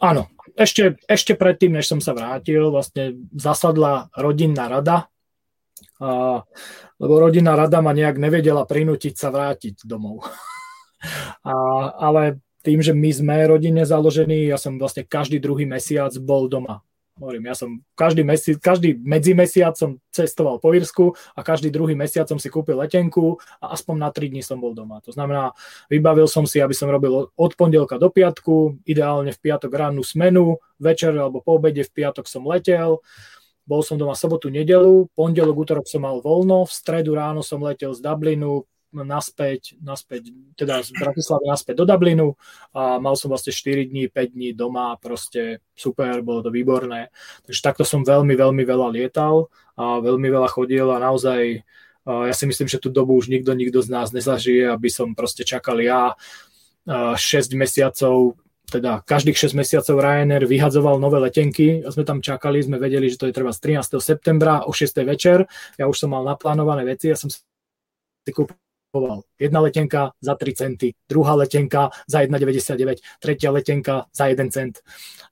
áno, 0.00 0.26
ešte, 0.56 1.00
ešte 1.08 1.32
predtým, 1.34 1.76
než 1.76 1.88
som 1.88 2.00
sa 2.00 2.12
vrátil, 2.12 2.70
vlastne 2.72 3.18
zasadla 3.32 4.12
rodinná 4.14 4.68
rada, 4.68 5.08
a, 5.98 6.42
lebo 7.00 7.14
rodinná 7.18 7.56
rada 7.56 7.80
ma 7.80 7.96
nejak 7.96 8.20
nevedela 8.20 8.68
prinútiť 8.68 9.14
sa 9.16 9.32
vrátiť 9.32 9.86
domov. 9.88 10.22
a, 11.48 11.54
ale 11.98 12.42
tým, 12.62 12.78
že 12.78 12.94
my 12.94 13.10
sme 13.10 13.36
rodine 13.50 13.82
založení, 13.82 14.46
ja 14.46 14.60
som 14.60 14.78
vlastne 14.78 15.02
každý 15.02 15.42
druhý 15.42 15.66
mesiac 15.66 16.14
bol 16.22 16.46
doma 16.46 16.84
Hovorím, 17.20 17.44
ja 17.44 17.54
som 17.54 17.76
každý, 17.92 18.24
mesi- 18.24 18.56
každý 18.56 18.96
medzimesiac 18.96 19.76
som 19.76 20.00
cestoval 20.08 20.56
po 20.56 20.72
Írsku 20.72 21.12
a 21.36 21.44
každý 21.44 21.68
druhý 21.68 21.92
mesiac 21.92 22.24
som 22.24 22.40
si 22.40 22.48
kúpil 22.48 22.80
letenku 22.80 23.36
a 23.60 23.76
aspoň 23.76 23.96
na 24.00 24.08
3 24.08 24.32
dní 24.32 24.40
som 24.40 24.56
bol 24.56 24.72
doma. 24.72 24.96
To 25.04 25.12
znamená, 25.12 25.52
vybavil 25.92 26.24
som 26.24 26.48
si, 26.48 26.56
aby 26.56 26.72
som 26.72 26.88
robil 26.88 27.28
od 27.28 27.52
pondelka 27.52 28.00
do 28.00 28.08
piatku, 28.08 28.80
ideálne 28.88 29.28
v 29.28 29.42
piatok 29.44 29.68
ránu 29.68 30.00
smenu, 30.00 30.56
večer 30.80 31.12
alebo 31.12 31.44
po 31.44 31.60
obede 31.60 31.84
v 31.84 31.92
piatok 31.92 32.24
som 32.24 32.48
letel, 32.48 33.04
bol 33.68 33.84
som 33.84 34.00
doma 34.00 34.16
sobotu, 34.16 34.50
nedelu, 34.50 35.06
pondelok, 35.14 35.54
útorok 35.68 35.86
som 35.86 36.02
mal 36.02 36.18
voľno, 36.18 36.66
v 36.66 36.72
stredu 36.72 37.14
ráno 37.14 37.44
som 37.44 37.62
letel 37.62 37.94
z 37.94 38.02
Dublinu, 38.02 38.66
naspäť, 38.92 39.80
naspäť, 39.80 40.30
teda 40.54 40.84
z 40.84 40.92
Bratislavy 40.92 41.48
naspäť 41.48 41.74
do 41.80 41.88
Dublinu 41.88 42.36
a 42.76 43.00
mal 43.00 43.16
som 43.16 43.32
vlastne 43.32 43.50
4 43.50 43.88
dní, 43.88 44.12
5 44.12 44.36
dní 44.36 44.52
doma, 44.52 45.00
proste 45.00 45.64
super, 45.72 46.20
bolo 46.20 46.44
to 46.44 46.52
výborné. 46.52 47.08
Takže 47.48 47.60
takto 47.64 47.84
som 47.88 48.04
veľmi, 48.04 48.36
veľmi 48.36 48.62
veľa 48.62 48.88
lietal 48.92 49.48
a 49.80 49.98
veľmi 50.04 50.28
veľa 50.28 50.48
chodil 50.52 50.84
a 50.92 51.00
naozaj 51.00 51.64
ja 52.02 52.34
si 52.34 52.44
myslím, 52.44 52.66
že 52.66 52.82
tú 52.82 52.90
dobu 52.90 53.14
už 53.16 53.30
nikto, 53.30 53.54
nikto 53.54 53.80
z 53.80 53.88
nás 53.88 54.10
nezažije, 54.12 54.68
aby 54.68 54.90
som 54.92 55.16
proste 55.16 55.46
čakal 55.46 55.80
ja 55.80 56.12
6 56.84 57.16
mesiacov 57.56 58.36
teda 58.72 59.04
každých 59.04 59.36
6 59.36 59.52
mesiacov 59.52 60.00
Ryanair 60.00 60.48
vyhadzoval 60.48 60.96
nové 60.96 61.20
letenky 61.20 61.84
a 61.84 61.92
sme 61.92 62.08
tam 62.08 62.24
čakali, 62.24 62.64
sme 62.64 62.80
vedeli, 62.80 63.12
že 63.12 63.20
to 63.20 63.28
je 63.28 63.36
treba 63.36 63.52
z 63.52 63.76
13. 63.76 64.00
septembra 64.00 64.64
o 64.64 64.72
6. 64.72 64.96
večer. 65.04 65.44
Ja 65.76 65.84
už 65.92 66.00
som 66.00 66.16
mal 66.16 66.24
naplánované 66.24 66.88
veci, 66.88 67.12
ja 67.12 67.18
som 67.20 67.28
si 67.28 67.44
kúpil 68.32 68.56
kupoval 68.92 69.24
jedna 69.40 69.60
letenka 69.60 70.12
za 70.20 70.34
3 70.34 70.54
centy, 70.54 70.92
druhá 71.08 71.34
letenka 71.34 71.90
za 72.06 72.20
1,99, 72.20 73.00
tretia 73.20 73.50
letenka 73.50 74.04
za 74.12 74.28
1 74.28 74.50
cent. 74.50 74.84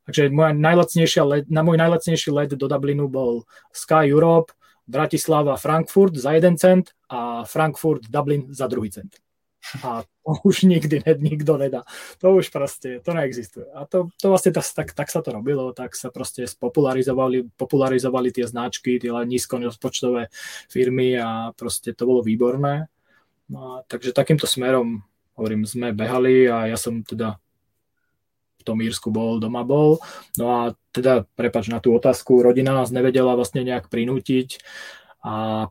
Takže 0.08 0.32
moja 0.32 0.56
najlacnejšia 0.56 1.24
let, 1.28 1.44
na 1.52 1.60
môj 1.60 1.76
najlacnejší 1.76 2.32
let 2.32 2.56
do 2.56 2.64
Dublinu 2.68 3.12
bol 3.12 3.44
Sky 3.76 4.08
Europe, 4.08 4.56
Bratislava, 4.88 5.60
Frankfurt 5.60 6.16
za 6.16 6.32
1 6.32 6.56
cent 6.56 6.96
a 7.12 7.44
Frankfurt, 7.44 8.08
Dublin 8.08 8.48
za 8.48 8.64
druhý 8.66 8.90
cent. 8.90 9.20
A 9.84 10.08
to 10.24 10.40
už 10.40 10.64
nikdy 10.64 11.04
ne, 11.04 11.12
nikto 11.20 11.60
nedá. 11.60 11.84
To 12.24 12.32
už 12.32 12.48
proste, 12.48 13.04
to 13.04 13.12
neexistuje. 13.12 13.68
A 13.76 13.84
to, 13.84 14.08
to 14.16 14.32
vlastne 14.32 14.56
tak, 14.56 14.64
tak, 14.72 14.88
tak 14.96 15.08
sa 15.12 15.20
to 15.20 15.36
robilo, 15.36 15.76
tak 15.76 15.92
sa 15.92 16.08
proste 16.08 16.48
spopularizovali 16.48 17.44
popularizovali 17.60 18.32
tie 18.32 18.48
značky, 18.48 18.96
tie 18.96 19.12
nízko 19.12 19.60
firmy 20.72 21.20
a 21.20 21.52
proste 21.52 21.92
to 21.92 22.08
bolo 22.08 22.24
výborné. 22.24 22.88
No 23.50 23.82
takže 23.90 24.14
takýmto 24.14 24.46
smerom, 24.46 25.02
hovorím, 25.34 25.66
sme 25.66 25.90
behali 25.90 26.46
a 26.46 26.70
ja 26.70 26.78
som 26.78 27.02
teda 27.02 27.42
v 28.60 28.62
tom 28.62 28.78
Írsku 28.78 29.10
bol, 29.10 29.40
doma 29.40 29.66
bol. 29.66 29.98
No 30.38 30.46
a 30.52 30.60
teda, 30.94 31.24
prepač 31.34 31.72
na 31.72 31.82
tú 31.82 31.96
otázku, 31.96 32.44
rodina 32.44 32.76
nás 32.76 32.94
nevedela 32.94 33.34
vlastne 33.34 33.66
nejak 33.66 33.90
prinútiť 33.90 34.62
a 35.24 35.66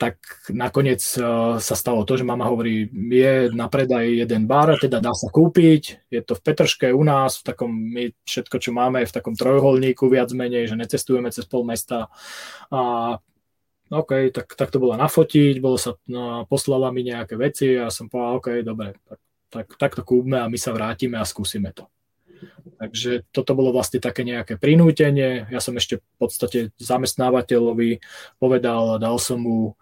tak 0.00 0.16
nakoniec 0.48 1.04
uh, 1.20 1.60
sa 1.60 1.76
stalo 1.76 2.08
to, 2.08 2.16
že 2.16 2.24
mama 2.24 2.48
hovorí, 2.48 2.88
je 2.88 3.52
na 3.52 3.68
predaj 3.68 4.24
jeden 4.24 4.48
bar, 4.48 4.72
teda 4.80 4.96
dá 4.96 5.12
sa 5.12 5.28
kúpiť, 5.28 6.08
je 6.08 6.20
to 6.24 6.32
v 6.32 6.40
Petrške 6.40 6.88
u 6.88 7.04
nás, 7.04 7.44
v 7.44 7.52
takom, 7.52 7.68
my 7.68 8.08
všetko, 8.24 8.56
čo 8.56 8.72
máme, 8.72 9.04
je 9.04 9.12
v 9.12 9.16
takom 9.20 9.36
trojuholníku 9.36 10.08
viac 10.08 10.32
menej, 10.32 10.72
že 10.72 10.80
necestujeme 10.80 11.28
cez 11.28 11.44
pol 11.44 11.68
mesta 11.68 12.08
a 12.72 12.80
OK, 13.90 14.30
tak, 14.30 14.46
tak 14.54 14.70
to 14.70 14.78
bolo 14.78 14.94
nafotiť, 14.94 15.58
bolo 15.58 15.74
sa, 15.74 15.98
no, 16.06 16.46
poslala 16.46 16.94
mi 16.94 17.02
nejaké 17.02 17.34
veci 17.34 17.74
a 17.74 17.90
som 17.90 18.06
povedal, 18.06 18.38
OK, 18.38 18.48
dobre, 18.62 18.94
tak, 19.02 19.20
tak, 19.50 19.66
tak 19.74 19.90
to 19.98 20.02
kúpme 20.06 20.38
a 20.38 20.46
my 20.46 20.54
sa 20.54 20.70
vrátime 20.70 21.18
a 21.18 21.26
skúsime 21.26 21.74
to. 21.74 21.90
Takže 22.80 23.28
toto 23.34 23.52
bolo 23.52 23.74
vlastne 23.74 24.00
také 24.00 24.24
nejaké 24.24 24.56
prinútenie. 24.56 25.50
Ja 25.52 25.60
som 25.60 25.76
ešte 25.76 26.00
v 26.00 26.16
podstate 26.16 26.58
zamestnávateľovi 26.80 28.00
povedal, 28.40 28.96
dal 28.96 29.20
som 29.20 29.44
mu 29.44 29.76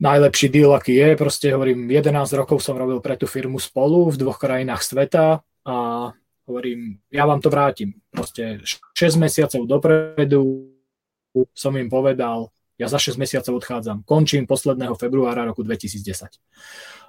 najlepší 0.00 0.48
deal, 0.48 0.72
aký 0.72 0.96
je. 0.96 1.08
Proste 1.18 1.52
hovorím, 1.52 1.90
11 1.90 2.32
rokov 2.38 2.64
som 2.64 2.78
robil 2.78 3.02
pre 3.04 3.18
tú 3.18 3.28
firmu 3.28 3.60
spolu 3.60 4.08
v 4.08 4.16
dvoch 4.16 4.40
krajinách 4.40 4.80
sveta 4.80 5.44
a 5.66 5.76
hovorím, 6.48 7.02
ja 7.12 7.28
vám 7.28 7.42
to 7.44 7.52
vrátim. 7.52 7.98
Proste 8.08 8.64
6 8.64 9.20
mesiacov 9.20 9.68
dopredu 9.68 10.72
som 11.52 11.76
im 11.76 11.92
povedal, 11.92 12.48
ja 12.78 12.86
za 12.86 13.02
6 13.02 13.18
mesiacov 13.18 13.58
odchádzam, 13.58 14.06
končím 14.06 14.46
posledného 14.46 14.94
februára 14.94 15.42
roku 15.44 15.66
2010. 15.66 16.38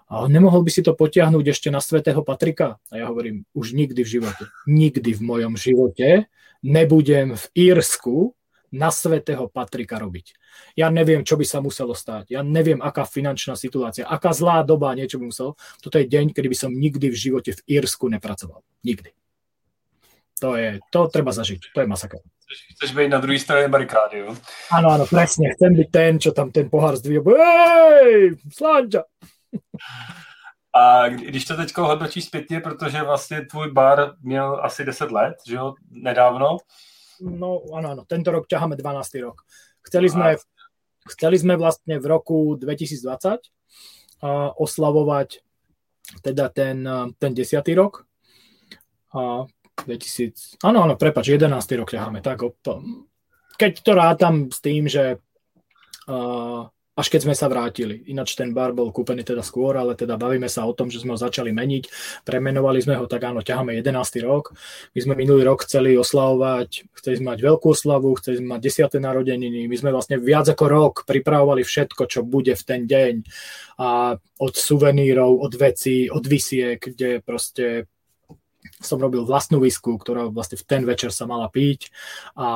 A 0.09 0.25
nemohol 0.25 0.65
by 0.65 0.71
si 0.73 0.81
to 0.81 0.97
potiahnuť 0.97 1.45
ešte 1.53 1.69
na 1.69 1.77
svetého 1.77 2.25
Patrika? 2.25 2.81
A 2.89 2.97
ja 2.97 3.05
hovorím, 3.05 3.45
už 3.53 3.77
nikdy 3.77 4.01
v 4.01 4.09
živote, 4.19 4.43
nikdy 4.65 5.13
v 5.13 5.21
mojom 5.21 5.53
živote 5.53 6.25
nebudem 6.65 7.37
v 7.37 7.45
Írsku 7.53 8.33
na 8.73 8.89
svetého 8.89 9.49
Patrika 9.49 10.01
robiť. 10.01 10.33
Ja 10.77 10.89
neviem, 10.89 11.21
čo 11.25 11.37
by 11.37 11.45
sa 11.45 11.61
muselo 11.61 11.93
stať. 11.93 12.33
Ja 12.33 12.41
neviem, 12.41 12.81
aká 12.81 13.05
finančná 13.05 13.53
situácia, 13.53 14.05
aká 14.05 14.33
zlá 14.33 14.65
doba, 14.65 14.93
niečo 14.97 15.21
by 15.21 15.29
muselo. 15.29 15.57
Toto 15.81 15.97
je 16.01 16.09
deň, 16.09 16.33
kedy 16.33 16.47
by 16.49 16.57
som 16.57 16.71
nikdy 16.73 17.13
v 17.13 17.17
živote 17.17 17.53
v 17.53 17.61
Írsku 17.69 18.09
nepracoval. 18.09 18.61
Nikdy. 18.85 19.18
To 20.39 20.55
je, 20.55 20.79
to 20.91 21.07
treba 21.07 21.31
zažiť, 21.31 21.75
to 21.75 21.81
je 21.81 21.87
masaker. 21.87 22.19
Chceš 22.75 22.95
být 22.95 23.09
na 23.09 23.19
druhé 23.19 23.39
straně 23.39 23.67
barikády, 23.67 24.19
jo? 24.19 24.35
Áno, 24.71 24.89
áno, 24.89 25.05
presne. 25.05 25.53
Chcem 25.53 25.75
byť 25.75 25.89
ten, 25.91 26.19
čo 26.19 26.31
tam 26.33 26.49
ten 26.49 26.65
pohár 26.65 26.97
zdvíha. 26.97 27.21
Hej, 27.21 28.41
slanča! 28.49 29.05
A 30.75 31.09
když 31.09 31.45
to 31.45 31.55
teď 31.55 31.77
hodnotíš 31.77 32.25
zpětně, 32.25 32.59
protože 32.59 33.03
vlastně 33.03 33.45
tvůj 33.45 33.71
bar 33.71 34.13
měl 34.21 34.59
asi 34.63 34.85
10 34.85 35.11
let, 35.11 35.35
že 35.47 35.55
jo, 35.55 35.73
nedávno? 35.91 36.57
No, 37.19 37.59
áno, 37.75 37.91
áno, 37.91 38.03
tento 38.07 38.31
rok 38.31 38.47
ťaháme 38.47 38.79
12. 38.79 39.19
rok. 39.19 39.43
Chceli 39.83 40.07
sme, 40.07 40.39
chceli 41.03 41.35
sme 41.35 41.59
vlastne 41.59 41.99
v 41.99 42.05
roku 42.07 42.55
2020 42.55 43.43
uh, 44.23 44.55
oslavovať 44.55 45.43
teda 46.23 46.47
ten, 46.49 46.87
ten 47.19 47.31
10. 47.35 47.59
rok. 47.75 48.07
A 49.11 49.43
2000, 49.85 50.59
áno, 50.65 50.83
áno, 50.83 50.95
prepač, 50.99 51.31
11. 51.31 51.51
rok 51.79 51.89
ťaháme, 51.93 52.19
tak 52.19 52.43
keď 53.59 53.71
to 53.83 53.91
rátam 53.91 54.35
s 54.47 54.59
tým, 54.63 54.87
že 54.87 55.19
uh, 56.07 56.63
až 56.99 57.07
keď 57.07 57.21
sme 57.23 57.35
sa 57.35 57.47
vrátili. 57.47 58.03
Ináč 58.11 58.35
ten 58.35 58.51
bar 58.51 58.75
bol 58.75 58.91
kúpený 58.91 59.23
teda 59.23 59.39
skôr, 59.39 59.79
ale 59.79 59.95
teda 59.95 60.19
bavíme 60.19 60.51
sa 60.51 60.67
o 60.67 60.75
tom, 60.75 60.91
že 60.91 60.99
sme 60.99 61.15
ho 61.15 61.19
začali 61.19 61.55
meniť, 61.55 61.87
premenovali 62.27 62.83
sme 62.83 62.99
ho, 62.99 63.07
tak 63.07 63.23
áno, 63.23 63.39
ťaháme 63.39 63.71
11. 63.79 63.95
rok. 64.27 64.51
My 64.91 64.99
sme 64.99 65.13
minulý 65.15 65.47
rok 65.47 65.63
chceli 65.63 65.95
oslavovať, 65.95 66.91
chceli 66.99 67.15
sme 67.23 67.31
mať 67.31 67.39
veľkú 67.39 67.71
oslavu, 67.71 68.19
chceli 68.19 68.43
sme 68.43 68.59
mať 68.59 68.91
10. 68.91 68.99
narodeniny, 68.99 69.71
my 69.71 69.75
sme 69.79 69.95
vlastne 69.95 70.19
viac 70.19 70.51
ako 70.51 70.65
rok 70.67 70.93
pripravovali 71.07 71.63
všetko, 71.63 72.03
čo 72.11 72.27
bude 72.27 72.51
v 72.51 72.63
ten 72.67 72.83
deň 72.83 73.13
a 73.79 74.19
od 74.19 74.53
suvenírov, 74.59 75.39
od 75.39 75.53
vecí, 75.55 76.11
od 76.11 76.27
visiek, 76.27 76.83
kde 76.83 77.23
proste 77.23 77.87
som 78.79 78.97
robil 78.99 79.27
vlastnú 79.27 79.59
visku, 79.59 79.99
ktorá 79.99 80.31
vlastne 80.31 80.55
v 80.55 80.65
ten 80.65 80.81
večer 80.87 81.11
sa 81.11 81.27
mala 81.27 81.51
piť 81.51 81.91
a 82.39 82.47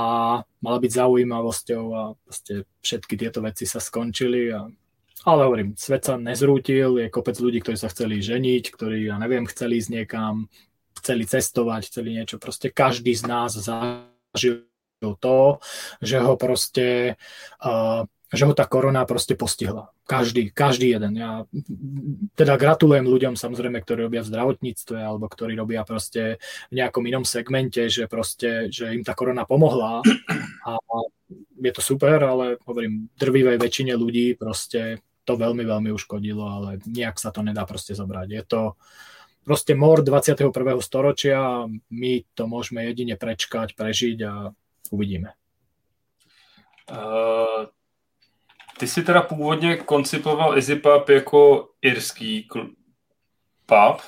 mala 0.64 0.78
byť 0.80 0.92
zaujímavosťou 0.92 1.84
a 1.92 2.02
vlastne 2.16 2.64
všetky 2.80 3.14
tieto 3.20 3.44
veci 3.44 3.68
sa 3.68 3.84
skončili. 3.84 4.50
A, 4.56 4.72
ale 5.28 5.42
hovorím, 5.44 5.76
svet 5.76 6.08
sa 6.08 6.16
nezrútil, 6.16 6.98
je 7.04 7.12
kopec 7.12 7.36
ľudí, 7.36 7.60
ktorí 7.60 7.76
sa 7.76 7.92
chceli 7.92 8.24
ženiť, 8.24 8.64
ktorí, 8.72 9.12
ja 9.12 9.20
neviem, 9.20 9.44
chceli 9.46 9.84
ísť 9.84 9.92
niekam, 9.92 10.48
chceli 10.96 11.28
cestovať, 11.28 11.92
chceli 11.92 12.16
niečo. 12.16 12.40
Proste 12.40 12.72
každý 12.72 13.12
z 13.14 13.24
nás 13.28 13.52
zažil 13.60 14.64
to, 15.20 15.60
že 16.00 16.24
ho 16.24 16.40
proste 16.40 17.20
uh, 17.60 18.08
že 18.34 18.50
ho 18.50 18.54
tá 18.58 18.66
korona 18.66 19.06
proste 19.06 19.38
postihla. 19.38 19.92
Každý, 20.04 20.52
každý 20.52 21.00
jeden. 21.00 21.16
Ja 21.16 21.48
teda 22.36 22.60
gratulujem 22.60 23.08
ľuďom 23.08 23.39
samozrejme, 23.39 23.80
ktorí 23.80 24.04
robia 24.04 24.20
v 24.20 24.36
zdravotníctve 24.36 25.00
alebo 25.00 25.32
ktorí 25.32 25.56
robia 25.56 25.88
proste 25.88 26.44
v 26.68 26.84
nejakom 26.84 27.08
inom 27.08 27.24
segmente, 27.24 27.88
že 27.88 28.12
proste, 28.12 28.68
že 28.68 28.92
im 28.92 29.08
tá 29.08 29.16
korona 29.16 29.48
pomohla 29.48 30.04
a 30.68 30.72
je 31.56 31.72
to 31.72 31.80
super, 31.80 32.20
ale 32.20 32.60
hovorím, 32.68 33.08
drvivej 33.16 33.56
väčšine 33.56 33.96
ľudí 33.96 34.36
proste 34.36 35.00
to 35.24 35.39
veľmi, 35.39 35.63
veľmi 35.63 35.89
uškodilo, 35.96 36.44
ale 36.44 36.84
nejak 36.84 37.16
sa 37.16 37.32
to 37.32 37.39
nedá 37.39 37.63
proste 37.63 37.96
zobrať. 37.96 38.28
Je 38.28 38.44
to 38.44 38.62
proste 39.48 39.72
mor 39.72 40.04
21. 40.04 40.52
storočia 40.84 41.39
a 41.39 41.72
my 41.72 42.13
to 42.36 42.44
môžeme 42.44 42.84
jedine 42.84 43.16
prečkať, 43.16 43.72
prežiť 43.80 44.18
a 44.28 44.52
uvidíme. 44.92 45.32
Uh 46.92 47.72
ty 48.78 48.88
si 48.88 49.04
teda 49.04 49.22
původně 49.22 49.78
koncipoval 49.78 50.56
EasyPub 50.56 51.10
jako 51.10 51.70
irský 51.82 52.48
pub 53.66 54.02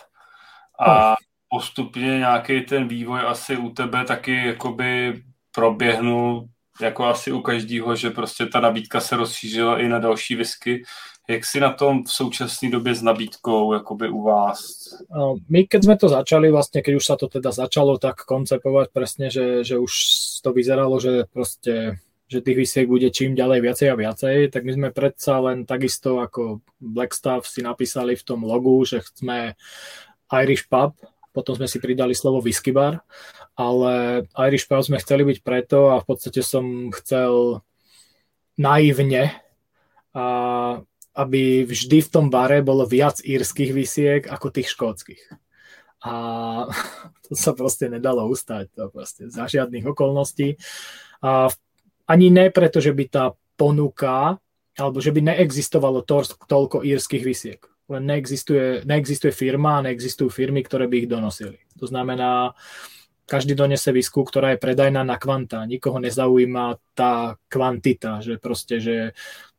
a 0.80 1.10
oh. 1.12 1.16
postupně 1.50 2.18
nějaký 2.18 2.62
ten 2.62 2.88
vývoj 2.88 3.20
asi 3.28 3.58
u 3.58 3.70
tebe 3.70 4.06
taky 4.06 4.46
jakoby 4.46 5.24
proběhnul 5.52 6.50
jako 6.82 7.06
asi 7.06 7.32
u 7.32 7.42
každého, 7.42 7.96
že 7.96 8.10
prostě 8.10 8.46
ta 8.46 8.60
nabídka 8.60 9.00
se 9.00 9.16
rozšířila 9.16 9.80
i 9.80 9.88
na 9.88 10.00
další 10.00 10.36
whisky. 10.36 10.84
Jak 11.30 11.46
si 11.46 11.60
na 11.60 11.74
tom 11.74 12.04
v 12.04 12.12
současné 12.12 12.70
době 12.70 12.96
s 12.96 13.02
nabídkou 13.02 13.74
jakoby 13.74 14.10
u 14.10 14.22
vás? 14.22 14.62
My 15.50 15.66
keď 15.66 15.82
sme 15.84 15.96
to 15.98 16.06
začali, 16.06 16.54
vlastne 16.54 16.86
keď 16.86 17.02
už 17.02 17.06
sa 17.06 17.18
to 17.18 17.26
teda 17.26 17.50
začalo 17.50 17.98
tak 17.98 18.30
koncepovať 18.30 18.94
presne, 18.94 19.34
že, 19.34 19.66
že 19.66 19.82
už 19.82 19.94
to 20.46 20.54
vyzeralo, 20.54 21.02
že 21.02 21.26
proste 21.34 21.98
že 22.26 22.42
tých 22.42 22.58
vysiek 22.58 22.88
bude 22.90 23.06
čím 23.14 23.38
ďalej 23.38 23.60
viacej 23.62 23.88
a 23.94 23.96
viacej, 23.96 24.36
tak 24.50 24.66
my 24.66 24.72
sme 24.74 24.90
predsa 24.90 25.38
len 25.38 25.64
takisto 25.64 26.18
ako 26.18 26.66
Blackstaff 26.82 27.46
si 27.46 27.62
napísali 27.62 28.18
v 28.18 28.26
tom 28.26 28.42
logu, 28.42 28.82
že 28.82 29.06
sme 29.14 29.54
Irish 30.34 30.66
Pub, 30.66 30.98
potom 31.36 31.54
sme 31.54 31.70
si 31.70 31.78
pridali 31.78 32.18
slovo 32.18 32.42
whisky 32.42 32.74
bar, 32.74 33.06
ale 33.54 34.26
Irish 34.50 34.66
Pub 34.66 34.82
sme 34.82 34.98
chceli 34.98 35.22
byť 35.22 35.38
preto 35.46 35.94
a 35.94 36.02
v 36.02 36.06
podstate 36.08 36.42
som 36.42 36.90
chcel 36.90 37.62
naivne, 38.58 39.36
a 40.16 40.26
aby 41.16 41.64
vždy 41.64 42.04
v 42.04 42.12
tom 42.12 42.28
bare 42.28 42.60
bolo 42.60 42.84
viac 42.84 43.24
írskych 43.24 43.72
vysiek 43.72 44.22
ako 44.28 44.52
tých 44.52 44.72
škótskych. 44.76 45.24
A 46.04 46.14
to 47.26 47.34
sa 47.38 47.56
proste 47.56 47.88
nedalo 47.88 48.28
ustať, 48.28 48.66
to 48.76 48.84
proste 48.92 49.32
za 49.32 49.48
žiadnych 49.48 49.88
okolností. 49.88 50.60
A 51.24 51.48
v 51.48 51.56
ani 52.06 52.30
ne 52.30 52.50
preto, 52.54 52.82
že 52.82 52.94
by 52.94 53.06
tá 53.10 53.26
ponuka, 53.58 54.38
alebo 54.76 55.00
že 55.00 55.16
by 55.16 55.34
neexistovalo 55.34 56.04
to, 56.04 56.22
toľko 56.46 56.84
írskych 56.84 57.24
vysiek. 57.24 57.62
Len 57.86 58.04
neexistuje, 58.06 58.82
neexistuje 58.84 59.32
firma 59.32 59.80
a 59.80 59.86
neexistujú 59.86 60.30
firmy, 60.34 60.66
ktoré 60.66 60.90
by 60.90 61.06
ich 61.06 61.10
donosili. 61.10 61.62
To 61.78 61.86
znamená, 61.86 62.58
každý 63.26 63.58
donese 63.58 63.90
visku, 63.90 64.22
ktorá 64.22 64.54
je 64.54 64.62
predajná 64.62 65.02
na 65.02 65.18
kvanta. 65.18 65.66
Nikoho 65.66 65.98
nezaujíma 65.98 66.78
tá 66.94 67.42
kvantita, 67.50 68.22
že 68.22 68.38
proste, 68.38 68.78
že 68.78 68.98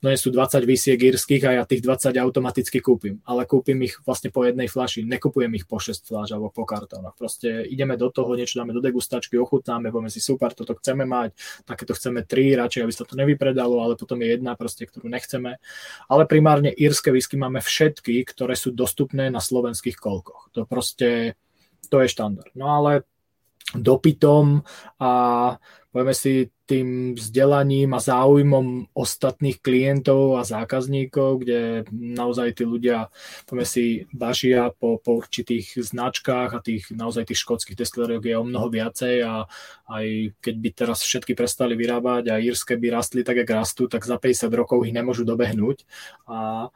donesú 0.07 0.31
20 0.31 0.63
visiek 0.63 0.95
írskych 0.95 1.43
a 1.51 1.59
ja 1.59 1.63
tých 1.67 1.83
20 1.83 2.15
automaticky 2.23 2.79
kúpim. 2.79 3.19
Ale 3.27 3.43
kúpim 3.43 3.75
ich 3.83 3.99
vlastne 4.07 4.31
po 4.31 4.47
jednej 4.47 4.71
flaši, 4.71 5.03
nekupujem 5.03 5.51
ich 5.59 5.67
po 5.67 5.83
6 5.83 6.07
flaš 6.07 6.31
alebo 6.31 6.55
po 6.55 6.63
kartónoch. 6.63 7.19
Proste 7.19 7.67
ideme 7.67 7.99
do 7.99 8.07
toho, 8.15 8.39
niečo 8.39 8.63
dáme 8.63 8.71
do 8.71 8.79
degustačky, 8.79 9.35
ochutnáme, 9.35 9.91
povieme 9.91 10.15
si 10.15 10.23
super, 10.23 10.55
toto 10.55 10.79
chceme 10.79 11.03
mať, 11.03 11.35
takéto 11.67 11.99
chceme 11.99 12.23
tri, 12.23 12.55
radšej 12.55 12.87
aby 12.87 12.95
sa 12.95 13.03
to 13.03 13.19
nevypredalo, 13.19 13.83
ale 13.83 13.99
potom 13.99 14.23
je 14.23 14.39
jedna 14.39 14.55
proste, 14.55 14.87
ktorú 14.87 15.11
nechceme. 15.11 15.59
Ale 16.07 16.23
primárne 16.31 16.71
írske 16.71 17.11
whisky 17.11 17.35
máme 17.35 17.59
všetky, 17.59 18.23
ktoré 18.31 18.55
sú 18.55 18.71
dostupné 18.71 19.27
na 19.27 19.43
slovenských 19.43 19.99
kolkoch. 19.99 20.55
To 20.55 20.63
proste, 20.71 21.35
to 21.91 21.99
je 21.99 22.07
štandard. 22.07 22.55
No 22.55 22.71
ale 22.71 23.03
dopytom 23.75 24.63
a 25.03 25.13
povieme 25.97 26.13
si 26.13 26.53
tým 26.69 27.17
vzdelaním 27.17 27.97
a 27.97 28.05
záujmom 28.05 28.93
ostatných 28.93 29.65
klientov 29.65 30.37
a 30.37 30.45
zákazníkov, 30.45 31.41
kde 31.41 31.89
naozaj 31.89 32.61
tí 32.61 32.69
ľudia, 32.69 33.09
povieme 33.49 33.65
si, 33.65 34.05
bažia 34.13 34.69
po, 34.77 35.01
po 35.01 35.17
určitých 35.17 35.81
značkách 35.81 36.53
a 36.53 36.61
tých 36.61 36.93
naozaj 36.93 37.33
tých 37.33 37.41
škótskych 37.41 37.81
destilériok 37.81 38.29
je 38.29 38.37
o 38.37 38.45
mnoho 38.45 38.69
viacej 38.69 39.25
a 39.25 39.49
aj 39.89 40.37
keď 40.45 40.55
by 40.61 40.69
teraz 40.77 41.01
všetky 41.01 41.33
prestali 41.33 41.73
vyrábať 41.81 42.29
a 42.29 42.45
írske 42.45 42.77
by 42.77 42.93
rastli 42.93 43.25
tak, 43.25 43.41
jak 43.41 43.57
rastú, 43.57 43.89
tak 43.89 44.05
za 44.05 44.21
50 44.21 44.53
rokov 44.53 44.85
ich 44.85 44.93
nemôžu 44.93 45.25
dobehnúť. 45.25 45.89
A, 46.29 46.69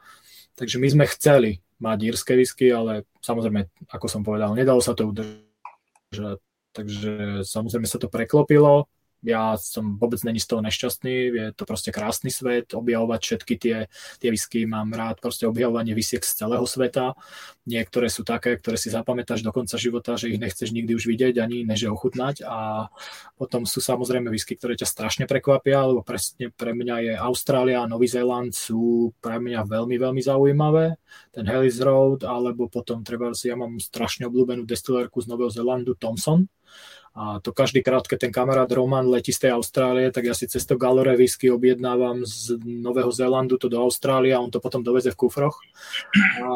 takže 0.57 0.81
my 0.81 0.89
sme 0.89 1.05
chceli 1.05 1.61
mať 1.77 2.09
írske 2.09 2.33
whisky, 2.33 2.73
ale 2.73 3.05
samozrejme, 3.21 3.69
ako 3.85 4.05
som 4.09 4.25
povedal, 4.25 4.57
nedalo 4.57 4.81
sa 4.81 4.97
to 4.97 5.13
udržať 5.13 6.41
Takže 6.71 7.43
samozrejme 7.43 7.87
sa 7.87 7.99
to 7.99 8.07
preklopilo. 8.07 8.87
Ja 9.21 9.53
som 9.53 10.01
vôbec 10.01 10.17
není 10.25 10.41
z 10.41 10.49
toho 10.49 10.65
nešťastný, 10.65 11.13
je 11.29 11.45
to 11.53 11.69
proste 11.69 11.93
krásny 11.93 12.33
svet, 12.33 12.73
objavovať 12.73 13.19
všetky 13.21 13.53
tie, 13.61 13.77
tie 14.17 14.29
whisky, 14.33 14.65
mám 14.65 14.89
rád 14.97 15.21
proste 15.21 15.45
objavovanie 15.45 15.93
vysiek 15.93 16.25
z 16.25 16.41
celého 16.41 16.65
sveta. 16.65 17.13
Niektoré 17.69 18.09
sú 18.09 18.25
také, 18.25 18.57
ktoré 18.57 18.81
si 18.81 18.89
zapamätáš 18.89 19.45
do 19.45 19.53
konca 19.53 19.77
života, 19.77 20.17
že 20.17 20.33
ich 20.33 20.41
nechceš 20.41 20.73
nikdy 20.73 20.97
už 20.97 21.05
vidieť 21.05 21.37
ani 21.37 21.61
než 21.61 21.85
ochutnať 21.93 22.41
a 22.49 22.89
potom 23.37 23.69
sú 23.69 23.77
samozrejme 23.77 24.33
whisky, 24.33 24.57
ktoré 24.57 24.73
ťa 24.73 24.89
strašne 24.89 25.29
prekvapia, 25.29 25.85
lebo 25.85 26.01
presne 26.01 26.49
pre 26.49 26.73
mňa 26.73 26.95
je 27.05 27.13
Austrália 27.13 27.85
a 27.85 27.89
Nový 27.89 28.09
Zéland 28.09 28.57
sú 28.57 29.13
pre 29.21 29.37
mňa 29.37 29.69
veľmi, 29.69 30.01
veľmi 30.01 30.21
zaujímavé. 30.25 30.97
Ten 31.29 31.45
Hellis 31.45 31.77
Road, 31.77 32.25
alebo 32.25 32.65
potom 32.65 33.05
treba, 33.05 33.29
ja 33.37 33.53
mám 33.53 33.77
strašne 33.77 34.25
obľúbenú 34.25 34.65
destilérku 34.65 35.21
z 35.21 35.29
Nového 35.29 35.53
Zélandu 35.53 35.93
Thomson, 35.93 36.49
a 37.11 37.43
to 37.43 37.51
každý 37.51 37.83
krát, 37.83 38.07
keď 38.07 38.27
ten 38.27 38.31
kamarát 38.31 38.71
Roman 38.71 39.03
letí 39.03 39.35
z 39.35 39.47
tej 39.47 39.51
Austrálie, 39.59 40.07
tak 40.15 40.31
ja 40.31 40.35
si 40.35 40.47
cez 40.47 40.63
to 40.63 40.79
Galore 40.79 41.19
whisky 41.19 41.51
objednávam 41.51 42.23
z 42.23 42.55
Nového 42.63 43.11
Zélandu 43.11 43.59
to 43.59 43.67
do 43.67 43.83
Austrálie 43.83 44.31
a 44.31 44.39
on 44.39 44.47
to 44.47 44.63
potom 44.63 44.79
doveze 44.79 45.11
v 45.11 45.19
kufroch. 45.19 45.59
A 46.39 46.47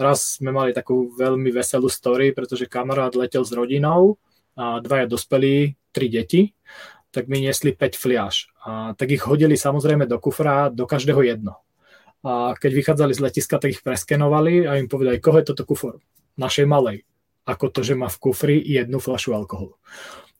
raz 0.00 0.40
sme 0.40 0.56
mali 0.56 0.72
takú 0.72 1.12
veľmi 1.12 1.52
veselú 1.52 1.92
story, 1.92 2.32
pretože 2.32 2.64
kamarát 2.64 3.12
letel 3.12 3.44
s 3.44 3.52
rodinou 3.52 4.16
a 4.56 4.80
dvaja 4.80 5.04
dospelí, 5.04 5.76
tri 5.92 6.06
deti, 6.08 6.56
tak 7.12 7.28
mi 7.28 7.44
niesli 7.44 7.76
5 7.76 8.00
fliaž. 8.00 8.48
A 8.64 8.96
tak 8.96 9.12
ich 9.12 9.26
hodili 9.28 9.58
samozrejme 9.58 10.08
do 10.08 10.16
kufra, 10.16 10.72
do 10.72 10.88
každého 10.88 11.20
jedno. 11.26 11.60
A 12.24 12.56
keď 12.56 12.72
vychádzali 12.72 13.12
z 13.16 13.20
letiska, 13.20 13.60
tak 13.60 13.76
ich 13.76 13.84
preskenovali 13.84 14.64
a 14.64 14.80
im 14.80 14.88
povedali, 14.88 15.20
koho 15.20 15.40
je 15.40 15.48
toto 15.52 15.64
kufor? 15.68 16.00
Našej 16.36 16.64
malej. 16.68 17.04
Ako 17.50 17.66
to, 17.74 17.82
že 17.82 17.98
má 17.98 18.06
v 18.06 18.20
kufri 18.22 18.56
jednu 18.62 19.02
flašu 19.02 19.34
alkoholu. 19.34 19.74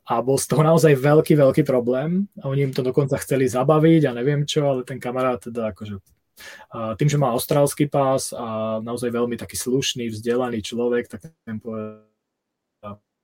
A 0.06 0.22
bol 0.22 0.38
z 0.38 0.46
toho 0.46 0.62
naozaj 0.62 0.94
veľký, 0.94 1.34
veľký 1.34 1.62
problém. 1.66 2.30
A 2.38 2.50
oni 2.50 2.70
im 2.70 2.74
to 2.74 2.86
dokonca 2.86 3.18
chceli 3.18 3.50
zabaviť 3.50 4.10
a 4.10 4.14
neviem 4.14 4.46
čo, 4.46 4.70
ale 4.70 4.86
ten 4.86 5.02
kamarát 5.02 5.42
teda 5.42 5.74
akože 5.74 5.98
tým, 6.96 7.08
že 7.08 7.20
má 7.20 7.36
austrálsky 7.36 7.84
pás 7.84 8.32
a 8.32 8.80
naozaj 8.80 9.12
veľmi 9.12 9.36
taký 9.36 9.60
slušný, 9.60 10.08
vzdelaný 10.08 10.64
človek, 10.64 11.04
tak 11.12 11.28
ten 11.44 11.60
povedal, 11.60 12.09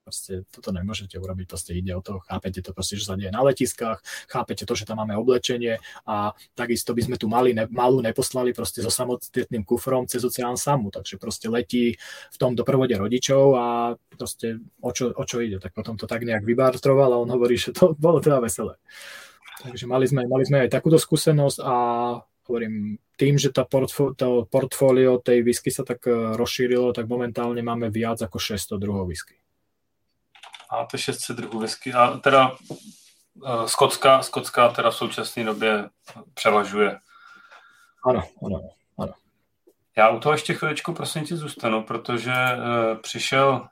proste 0.06 0.46
toto 0.54 0.70
nemôžete 0.70 1.18
urobiť, 1.18 1.50
proste 1.50 1.74
ide 1.74 1.90
o 1.90 1.98
to, 1.98 2.22
chápete 2.30 2.62
to 2.62 2.70
proste, 2.70 2.94
že 2.94 3.10
sa 3.10 3.18
deje 3.18 3.34
na 3.34 3.42
letiskách, 3.42 3.98
chápete 4.30 4.62
to, 4.62 4.78
že 4.78 4.86
tam 4.86 5.02
máme 5.02 5.18
oblečenie 5.18 5.82
a 6.06 6.30
takisto 6.54 6.94
by 6.94 7.02
sme 7.02 7.16
tu 7.18 7.26
mali 7.26 7.50
ne, 7.50 7.66
malú 7.66 7.98
neposlali 7.98 8.54
proste 8.54 8.86
so 8.86 8.90
samotným 8.94 9.66
kufrom 9.66 10.06
cez 10.06 10.22
oceán 10.22 10.54
samu, 10.54 10.94
takže 10.94 11.18
proste 11.18 11.50
letí 11.50 11.98
v 12.30 12.36
tom 12.38 12.54
doprovode 12.54 12.94
rodičov 12.94 13.58
a 13.58 13.66
proste 14.14 14.62
o 14.78 14.94
čo, 14.94 15.10
o 15.10 15.24
čo 15.26 15.42
ide, 15.42 15.58
tak 15.58 15.74
potom 15.74 15.98
to 15.98 16.06
tak 16.06 16.22
nejak 16.22 16.46
vybartroval 16.46 17.10
a 17.10 17.18
on 17.18 17.30
hovorí, 17.34 17.58
že 17.58 17.74
to 17.74 17.90
bolo 17.98 18.22
teda 18.22 18.38
veselé. 18.38 18.78
Takže 19.66 19.90
mali 19.90 20.06
sme, 20.06 20.22
mali 20.30 20.46
sme 20.46 20.62
aj 20.62 20.70
takúto 20.70 21.02
skúsenosť 21.02 21.58
a 21.66 21.74
hovorím, 22.46 23.02
tým, 23.18 23.42
že 23.42 23.50
tá 23.50 23.66
portfó- 23.66 24.14
to 24.14 24.46
portfólio 24.46 25.18
tej 25.18 25.42
whisky 25.42 25.74
sa 25.74 25.82
tak 25.82 26.06
eh, 26.06 26.14
rozšírilo, 26.38 26.94
tak 26.94 27.10
momentálne 27.10 27.58
máme 27.58 27.90
viac 27.90 28.22
ako 28.22 28.38
600 28.38 28.78
druhov 28.78 29.10
whisky. 29.10 29.34
A 30.70 30.84
to 30.84 30.98
600 30.98 31.36
druhů 31.36 31.58
whisky. 31.58 31.92
A 31.92 32.16
teda 32.16 32.52
skotská, 33.66 34.22
skotská 34.22 34.68
teda 34.68 34.90
v 34.90 34.96
současné 34.96 35.44
době 35.44 35.88
převažuje. 36.34 36.98
Ano, 38.06 38.22
ano, 38.46 38.60
ano. 38.98 39.12
Já 39.96 40.08
u 40.08 40.20
toho 40.20 40.32
ještě 40.32 40.54
chviličku 40.54 40.92
prosím 40.92 41.24
tě 41.24 41.36
zůstanu, 41.36 41.82
protože 41.82 42.32
uh, 42.32 42.98
přišel 43.00 43.68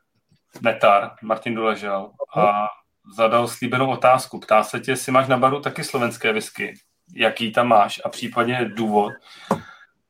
Netar, 0.63 1.11
Martin 1.23 1.55
Doležal, 1.55 2.11
a 2.37 2.69
zadal 3.17 3.49
slíbenou 3.49 3.91
otázku. 3.91 4.41
Ptá 4.41 4.63
se 4.63 4.81
tě, 4.81 4.91
jestli 4.91 5.13
máš 5.13 5.29
na 5.29 5.37
baru 5.37 5.61
taky 5.61 5.85
slovenské 5.85 6.33
whisky. 6.33 6.75
Jaký 7.17 7.53
tam 7.53 7.69
máš 7.69 8.01
a 8.05 8.09
případně 8.09 8.65
důvod. 8.65 9.13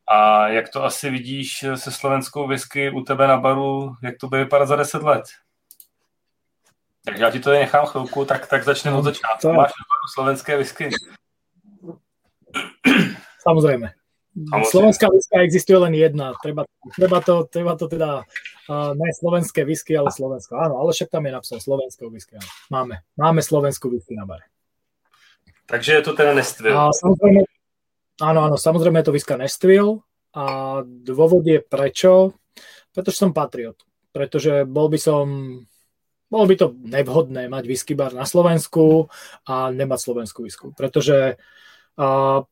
A 0.09 0.49
jak 0.49 0.69
to 0.69 0.85
asi 0.85 1.11
vidíš 1.11 1.65
se 1.75 1.91
slovenskou 1.91 2.49
whisky 2.49 2.91
u 2.91 3.01
tebe 3.01 3.27
na 3.29 3.37
baru, 3.37 3.95
jak 4.03 4.15
to 4.21 4.29
bude 4.29 4.45
vypadat 4.45 4.67
za 4.67 4.77
10 4.77 5.03
let? 5.03 5.25
Tak 7.05 7.19
já 7.19 7.31
ti 7.31 7.41
to 7.41 7.51
nechám 7.51 7.87
chvilku, 7.87 8.25
tak, 8.25 8.47
tak 8.47 8.65
začneme 8.65 8.97
od 8.97 9.05
začátku. 9.05 9.53
Máš 9.53 9.73
slovenské 10.15 10.57
whisky? 10.57 10.89
Samozrejme. 13.43 13.93
Samozrejme. 14.35 14.71
Slovenská 14.71 15.07
whisky 15.13 15.37
existuje 15.39 15.79
len 15.79 15.95
jedna. 15.95 16.33
Treba, 16.43 16.65
treba, 16.97 17.21
to, 17.21 17.45
treba 17.45 17.77
to 17.77 17.87
teda, 17.87 18.25
uh, 18.67 18.91
ne 18.97 19.09
slovenské 19.15 19.63
whisky, 19.63 19.95
ale 19.95 20.11
Slovensko. 20.11 20.57
Áno, 20.59 20.81
ale 20.81 20.91
však 20.91 21.13
tam 21.13 21.27
je 21.29 21.33
napísané 21.33 21.61
slovenské 21.61 22.03
whisky. 22.11 22.35
Áno. 22.41 22.51
Máme, 22.73 22.95
máme 23.15 23.41
slovenskú 23.45 23.93
whisky 23.93 24.17
na 24.17 24.27
bare. 24.27 24.49
Takže 25.71 25.93
je 25.93 26.03
to 26.03 26.13
teda 26.19 26.35
Nestvil. 26.35 26.75
A 26.75 26.91
samozrejme, 26.91 27.41
áno, 28.27 28.41
áno, 28.49 28.57
samozrejme 28.59 29.05
je 29.05 29.07
to 29.07 29.15
whisky 29.15 29.35
Nestvil. 29.37 30.03
A 30.35 30.45
dôvod 30.83 31.47
je 31.47 31.63
prečo? 31.63 32.35
Pretože 32.91 33.23
som 33.23 33.31
patriot. 33.31 33.79
Pretože 34.11 34.67
bol 34.67 34.91
by 34.91 34.99
som 34.99 35.27
bolo 36.35 36.51
by 36.51 36.55
to 36.59 36.75
nevhodné 36.75 37.47
mať 37.47 37.65
whisky 37.71 37.95
bar 37.95 38.11
na 38.11 38.27
Slovensku 38.27 39.07
a 39.47 39.71
nemať 39.71 39.99
slovenskú 40.03 40.43
whisky, 40.43 40.75
pretože 40.75 41.39
a, 41.95 42.43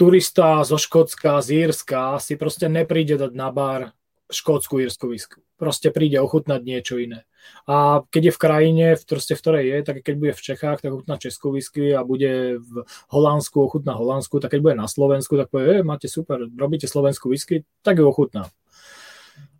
turista 0.00 0.64
zo 0.64 0.80
Škótska, 0.80 1.44
z 1.44 1.68
Írska 1.68 2.16
si 2.16 2.40
proste 2.40 2.72
nepríde 2.72 3.20
dať 3.20 3.32
na 3.36 3.52
bar 3.52 3.92
škótsku 4.28 4.80
írsku 4.84 5.08
whisky. 5.08 5.40
Proste 5.56 5.88
príde 5.88 6.20
ochutnať 6.20 6.60
niečo 6.62 7.00
iné. 7.00 7.24
A 7.64 8.04
keď 8.12 8.30
je 8.30 8.36
v 8.36 8.40
krajine, 8.40 8.86
v, 8.94 9.02
proste, 9.08 9.32
v 9.34 9.40
ktorej 9.40 9.64
je, 9.64 9.78
tak 9.82 9.96
keď 10.04 10.14
bude 10.20 10.32
v 10.36 10.44
Čechách, 10.44 10.78
tak 10.84 10.92
ochutná 10.92 11.16
českú 11.16 11.56
whisky 11.56 11.96
a 11.96 12.04
bude 12.04 12.60
v 12.60 12.84
Holandsku, 13.08 13.56
ochutná 13.56 13.96
Holandsku, 13.96 14.36
tak 14.38 14.52
keď 14.52 14.60
bude 14.60 14.76
na 14.76 14.84
Slovensku, 14.84 15.34
tak 15.40 15.48
povie, 15.48 15.80
e, 15.80 15.82
máte 15.82 16.06
super, 16.06 16.44
robíte 16.44 16.84
slovenskú 16.84 17.32
whisky, 17.32 17.64
tak 17.80 17.98
ju 17.98 18.04
ochutná. 18.04 18.52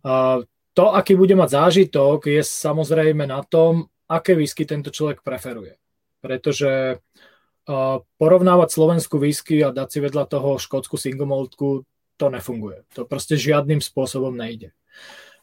A 0.05 0.45
to, 0.79 0.95
aký 0.95 1.19
bude 1.19 1.35
mať 1.35 1.49
zážitok, 1.59 2.31
je 2.31 2.39
samozrejme 2.39 3.27
na 3.27 3.43
tom, 3.43 3.91
aké 4.07 4.31
whisky 4.31 4.63
tento 4.63 4.95
človek 4.95 5.27
preferuje. 5.27 5.75
Pretože 6.23 6.95
uh, 6.95 7.99
porovnávať 8.15 8.69
slovenskú 8.71 9.19
whisky 9.19 9.59
a 9.59 9.75
dať 9.75 9.87
si 9.91 9.99
vedľa 9.99 10.23
toho 10.31 10.55
škótsku 10.55 10.95
single 10.95 11.51
to 12.15 12.25
nefunguje. 12.31 12.87
To 12.95 13.03
proste 13.03 13.35
žiadnym 13.35 13.83
spôsobom 13.83 14.31
nejde. 14.31 14.71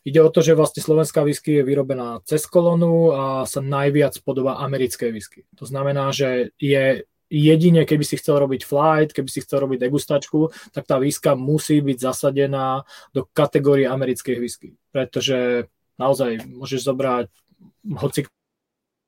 Ide 0.09 0.25
o 0.25 0.33
to, 0.33 0.41
že 0.41 0.57
vlastne 0.57 0.81
slovenská 0.81 1.21
whisky 1.21 1.61
je 1.61 1.69
vyrobená 1.69 2.25
cez 2.25 2.49
kolonu 2.49 3.13
a 3.13 3.23
sa 3.45 3.61
najviac 3.61 4.17
podobá 4.25 4.57
americkej 4.65 5.13
whisky. 5.13 5.45
To 5.61 5.69
znamená, 5.69 6.17
že 6.17 6.57
je 6.57 7.05
jedine, 7.31 7.85
keby 7.85 8.05
si 8.05 8.17
chcel 8.17 8.39
robiť 8.39 8.63
flight, 8.65 9.11
keby 9.13 9.29
si 9.29 9.41
chcel 9.43 9.67
robiť 9.67 9.83
degustačku, 9.83 10.51
tak 10.71 10.87
tá 10.87 10.97
whisky 10.99 11.35
musí 11.35 11.83
byť 11.83 11.99
zasadená 11.99 12.87
do 13.15 13.27
kategórie 13.35 13.89
americkej 13.89 14.37
whisky. 14.39 14.79
Pretože 14.95 15.67
naozaj 15.99 16.47
môžeš 16.47 16.87
zobrať 16.87 17.27
hoci 17.97 18.29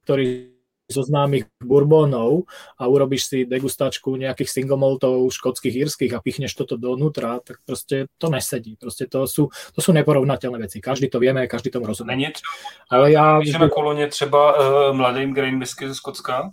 ktorý 0.08 0.56
zo 0.88 1.04
známych 1.04 1.44
bourbonov 1.60 2.48
a 2.80 2.88
urobíš 2.88 3.28
si 3.28 3.38
degustačku 3.44 4.16
nejakých 4.16 4.48
single 4.48 4.80
maltov 4.80 5.28
škótskych, 5.28 5.84
írskych 5.84 6.16
a 6.16 6.24
pichneš 6.24 6.56
toto 6.56 6.80
donútra, 6.80 7.44
tak 7.44 7.60
proste 7.68 8.08
to 8.16 8.32
nesedí. 8.32 8.80
Proste 8.80 9.04
to 9.04 9.28
sú, 9.28 9.52
to 9.76 9.80
sú 9.84 9.92
neporovnateľné 9.92 10.64
veci. 10.64 10.80
Každý 10.80 11.12
to 11.12 11.20
vieme, 11.20 11.44
každý 11.44 11.68
tomu 11.68 11.92
rozumie. 11.92 12.16
Není 12.16 12.32
třeba, 12.32 12.48
Ale 12.88 13.12
ja... 13.12 13.38
na 13.60 13.68
koloně 13.68 14.06
třeba 14.06 14.40
uh, 14.56 14.96
mladým 14.96 15.34
grain 15.34 15.58
whisky 15.58 15.88
ze 15.88 15.94
Skotska? 15.94 16.50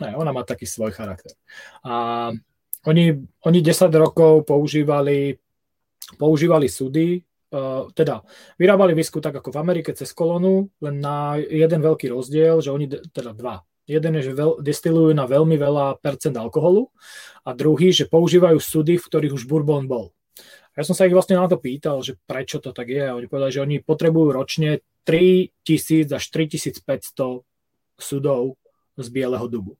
Ne, 0.00 0.16
ona 0.16 0.32
má 0.32 0.42
taký 0.42 0.64
svoj 0.64 0.96
charakter. 0.96 1.36
A 1.84 2.32
oni, 2.88 3.12
oni 3.44 3.58
10 3.60 3.92
rokov 3.92 4.48
používali, 4.48 5.36
používali 6.16 6.66
sudy, 6.68 7.20
uh, 7.20 7.92
teda 7.92 8.24
vyrábali 8.56 8.96
visku 8.96 9.20
tak 9.20 9.36
ako 9.36 9.52
v 9.52 9.60
Amerike 9.60 9.92
cez 9.92 10.16
kolonu, 10.16 10.72
len 10.80 10.96
na 10.96 11.36
jeden 11.36 11.84
veľký 11.84 12.08
rozdiel, 12.08 12.64
že 12.64 12.72
oni, 12.72 12.88
teda 12.88 13.36
dva. 13.36 13.60
Jeden 13.84 14.22
je, 14.22 14.30
že 14.30 14.38
veľ, 14.38 14.62
destilujú 14.62 15.12
na 15.12 15.26
veľmi 15.26 15.58
veľa 15.58 15.98
percent 15.98 16.36
alkoholu 16.38 16.88
a 17.42 17.50
druhý, 17.52 17.90
že 17.90 18.06
používajú 18.06 18.56
sudy, 18.62 18.96
v 18.96 19.04
ktorých 19.04 19.34
už 19.34 19.44
bourbon 19.50 19.90
bol. 19.90 20.14
Ja 20.78 20.86
som 20.86 20.94
sa 20.94 21.04
ich 21.04 21.12
vlastne 21.12 21.34
na 21.34 21.50
to 21.50 21.58
pýtal, 21.58 21.98
že 22.00 22.14
prečo 22.22 22.62
to 22.62 22.70
tak 22.70 22.86
je. 22.86 23.10
Oni 23.10 23.26
povedali, 23.26 23.50
že 23.50 23.64
oni 23.66 23.76
potrebujú 23.82 24.30
ročne 24.30 24.86
3000 25.02 26.06
až 26.06 26.24
3500 26.30 27.42
sudov 27.98 28.54
z 28.94 29.06
bieleho 29.10 29.50
dubu 29.50 29.74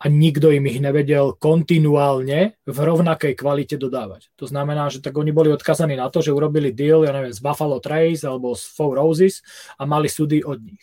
a 0.00 0.08
nikto 0.08 0.48
im 0.48 0.64
ich 0.64 0.80
nevedel 0.80 1.36
kontinuálne 1.36 2.56
v 2.64 2.78
rovnakej 2.80 3.36
kvalite 3.36 3.76
dodávať. 3.76 4.32
To 4.40 4.48
znamená, 4.48 4.88
že 4.88 5.04
tak 5.04 5.12
oni 5.12 5.28
boli 5.28 5.52
odkazaní 5.52 6.00
na 6.00 6.08
to, 6.08 6.24
že 6.24 6.32
urobili 6.32 6.72
deal, 6.72 7.04
ja 7.04 7.12
neviem, 7.12 7.36
z 7.36 7.44
Buffalo 7.44 7.76
Trace 7.84 8.24
alebo 8.24 8.56
z 8.56 8.64
Four 8.72 8.96
Roses 8.96 9.44
a 9.76 9.84
mali 9.84 10.08
súdy 10.08 10.40
od 10.40 10.56
nich. 10.64 10.80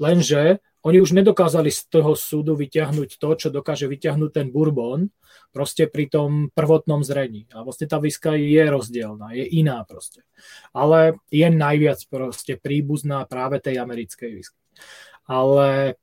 Lenže 0.00 0.64
oni 0.86 1.02
už 1.02 1.18
nedokázali 1.18 1.68
z 1.68 1.90
toho 1.90 2.14
súdu 2.14 2.54
vyťahnuť 2.56 3.18
to, 3.18 3.28
čo 3.36 3.48
dokáže 3.50 3.90
vyťahnuť 3.90 4.30
ten 4.30 4.48
bourbon, 4.54 5.10
proste 5.50 5.90
pri 5.90 6.06
tom 6.06 6.48
prvotnom 6.54 7.02
zrení. 7.02 7.50
A 7.52 7.66
vlastne 7.66 7.90
tá 7.90 7.98
viska 7.98 8.38
je 8.38 8.62
rozdielna, 8.62 9.34
je 9.34 9.44
iná 9.56 9.82
proste. 9.82 10.22
Ale 10.70 11.18
je 11.28 11.48
najviac 11.50 12.00
proste 12.06 12.54
príbuzná 12.54 13.26
práve 13.26 13.58
tej 13.58 13.82
americkej 13.82 14.30
whisky. 14.30 14.60
Ale 15.26 15.98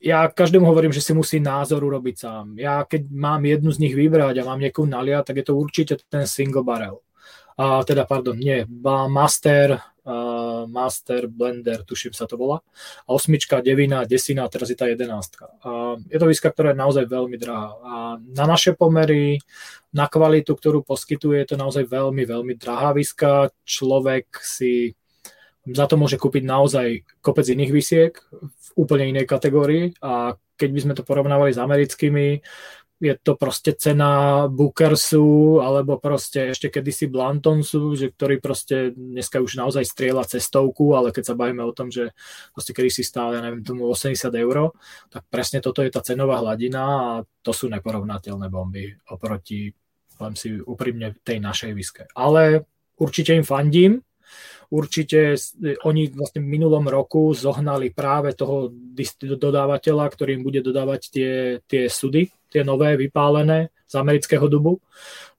ja 0.00 0.28
každému 0.28 0.66
hovorím, 0.68 0.92
že 0.92 1.00
si 1.00 1.16
musí 1.16 1.40
názor 1.40 1.80
urobiť 1.80 2.16
sám. 2.16 2.46
Ja 2.60 2.84
keď 2.84 3.08
mám 3.08 3.42
jednu 3.44 3.72
z 3.72 3.80
nich 3.80 3.94
vybrať 3.96 4.40
a 4.40 4.48
mám 4.48 4.60
niekoho 4.60 4.84
naliať, 4.84 5.32
tak 5.32 5.36
je 5.40 5.46
to 5.48 5.54
určite 5.56 5.94
ten 6.12 6.28
single 6.28 6.64
barrel. 6.64 7.00
A 7.56 7.80
teda, 7.88 8.04
pardon, 8.04 8.36
nie, 8.36 8.68
master, 9.08 9.80
uh, 10.04 10.68
master 10.68 11.24
blender, 11.24 11.88
tuším 11.88 12.12
sa 12.12 12.28
to 12.28 12.36
volá. 12.36 12.60
A 13.08 13.16
osmička, 13.16 13.64
devina, 13.64 14.04
desina, 14.04 14.44
teraz 14.52 14.68
je 14.68 14.76
tá 14.76 14.84
jedenástka. 14.84 15.48
A 15.64 15.96
je 15.96 16.20
to 16.20 16.28
výska, 16.28 16.52
ktorá 16.52 16.76
je 16.76 16.82
naozaj 16.84 17.08
veľmi 17.08 17.40
drahá. 17.40 17.72
A 17.80 17.92
na 18.20 18.44
naše 18.44 18.76
pomery, 18.76 19.40
na 19.88 20.04
kvalitu, 20.04 20.52
ktorú 20.52 20.84
poskytuje, 20.84 21.40
je 21.40 21.48
to 21.48 21.56
naozaj 21.56 21.88
veľmi, 21.88 22.28
veľmi 22.28 22.60
drahá 22.60 22.92
výska. 22.92 23.48
Človek 23.64 24.36
si 24.44 24.92
za 25.66 25.86
to 25.90 25.98
môže 25.98 26.18
kúpiť 26.20 26.46
naozaj 26.46 27.02
kopec 27.18 27.46
iných 27.50 27.72
vysiek 27.74 28.12
v 28.30 28.68
úplne 28.78 29.10
inej 29.10 29.26
kategórii 29.26 29.94
a 29.98 30.38
keď 30.56 30.70
by 30.72 30.80
sme 30.80 30.94
to 30.96 31.02
porovnávali 31.04 31.52
s 31.52 31.60
americkými, 31.60 32.40
je 32.96 33.12
to 33.20 33.36
proste 33.36 33.76
cena 33.76 34.44
Bookersu 34.48 35.60
alebo 35.60 36.00
proste 36.00 36.56
ešte 36.56 36.72
kedysi 36.72 37.12
Blantonsu, 37.12 37.92
že 37.92 38.08
ktorý 38.08 38.40
proste 38.40 38.96
dneska 38.96 39.36
už 39.36 39.60
naozaj 39.60 39.84
strieľa 39.84 40.24
cestovku, 40.24 40.96
ale 40.96 41.12
keď 41.12 41.32
sa 41.32 41.34
bavíme 41.36 41.60
o 41.60 41.76
tom, 41.76 41.92
že 41.92 42.16
proste 42.56 42.72
kedysi 42.72 43.04
stál, 43.04 43.36
ja 43.36 43.44
neviem, 43.44 43.60
tomu 43.60 43.84
80 43.92 44.16
eur, 44.32 44.72
tak 45.12 45.28
presne 45.28 45.60
toto 45.60 45.84
je 45.84 45.92
tá 45.92 46.00
cenová 46.00 46.40
hladina 46.40 46.82
a 46.88 47.08
to 47.44 47.52
sú 47.52 47.68
neporovnateľné 47.68 48.48
bomby 48.48 48.96
oproti, 49.12 49.68
poviem 50.16 50.36
si 50.36 50.56
úprimne, 50.56 51.20
tej 51.20 51.36
našej 51.44 51.72
viske. 51.76 52.08
Ale 52.16 52.64
určite 52.96 53.36
im 53.36 53.44
fandím, 53.44 54.00
Určite 54.66 55.38
oni 55.86 56.10
vlastne 56.10 56.42
v 56.42 56.50
minulom 56.50 56.90
roku 56.90 57.30
zohnali 57.30 57.94
práve 57.94 58.34
toho 58.34 58.74
dodávateľa, 59.38 60.04
ktorým 60.10 60.42
bude 60.42 60.58
dodávať 60.62 61.00
tie, 61.10 61.32
tie 61.70 61.86
sudy, 61.86 62.30
tie 62.50 62.66
nové 62.66 62.98
vypálené 62.98 63.70
z 63.86 63.94
amerického 63.94 64.50
dubu. 64.50 64.82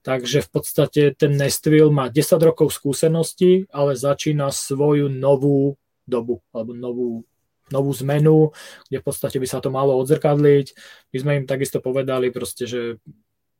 Takže 0.00 0.40
v 0.40 0.48
podstate 0.48 1.02
ten 1.12 1.36
Nestville 1.36 1.92
má 1.92 2.08
10 2.08 2.40
rokov 2.40 2.72
skúseností, 2.72 3.68
ale 3.68 3.98
začína 3.98 4.48
svoju 4.48 5.12
novú 5.12 5.76
dobu 6.08 6.40
alebo 6.56 6.72
novú, 6.72 7.08
novú 7.68 7.92
zmenu, 8.00 8.56
kde 8.88 8.96
v 9.00 9.04
podstate 9.04 9.36
by 9.36 9.44
sa 9.44 9.60
to 9.60 9.68
malo 9.68 10.00
odzrkadliť. 10.00 10.66
My 11.12 11.16
sme 11.20 11.32
im 11.44 11.44
takisto 11.44 11.84
povedali 11.84 12.32
proste, 12.32 12.64
že, 12.64 12.96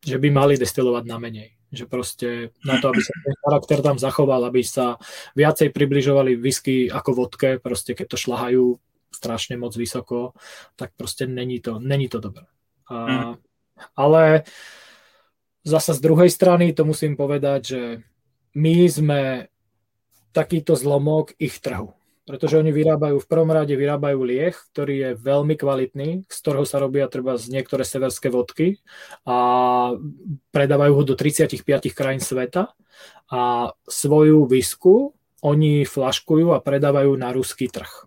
že 0.01 0.16
by 0.16 0.33
mali 0.33 0.57
destilovať 0.57 1.05
na 1.05 1.20
menej. 1.20 1.57
Že 1.69 1.85
proste 1.85 2.29
na 2.64 2.81
to, 2.81 2.89
aby 2.89 3.03
sa 3.05 3.12
ten 3.21 3.37
charakter 3.45 3.79
tam 3.85 4.01
zachoval, 4.01 4.49
aby 4.49 4.64
sa 4.64 4.97
viacej 5.37 5.69
približovali 5.75 6.41
whisky 6.41 6.89
ako 6.89 7.11
vodke, 7.25 7.61
proste 7.61 7.93
keď 7.93 8.16
to 8.16 8.16
šlahajú 8.16 8.64
strašne 9.12 9.61
moc 9.61 9.77
vysoko, 9.77 10.33
tak 10.79 10.97
proste 10.97 11.29
není 11.29 11.61
to, 11.61 11.77
není 11.77 12.09
to 12.09 12.23
dobré. 12.23 12.49
A, 12.89 12.97
mm. 12.97 13.35
Ale 13.99 14.49
zasa 15.66 15.93
z 15.93 16.01
druhej 16.01 16.31
strany 16.33 16.73
to 16.73 16.89
musím 16.89 17.21
povedať, 17.21 17.61
že 17.61 17.83
my 18.57 18.75
sme 18.89 19.21
takýto 20.33 20.73
zlomok 20.73 21.37
ich 21.37 21.61
trhu 21.61 21.97
pretože 22.29 22.61
oni 22.61 22.68
vyrábajú, 22.76 23.24
v 23.24 23.31
prvom 23.33 23.49
rade 23.49 23.72
vyrábajú 23.72 24.20
lieh, 24.20 24.53
ktorý 24.53 24.95
je 25.01 25.11
veľmi 25.16 25.57
kvalitný, 25.57 26.29
z 26.29 26.37
ktorého 26.45 26.68
sa 26.68 26.76
robia 26.76 27.09
treba 27.09 27.41
z 27.41 27.49
niektoré 27.49 27.89
severské 27.89 28.29
vodky 28.29 28.85
a 29.24 29.97
predávajú 30.53 30.93
ho 30.93 31.03
do 31.09 31.16
35 31.16 31.64
krajín 31.97 32.20
sveta 32.20 32.76
a 33.33 33.72
svoju 33.89 34.45
visku 34.45 35.16
oni 35.41 35.89
flaškujú 35.89 36.53
a 36.53 36.61
predávajú 36.61 37.16
na 37.16 37.33
ruský 37.33 37.72
trh. 37.72 38.05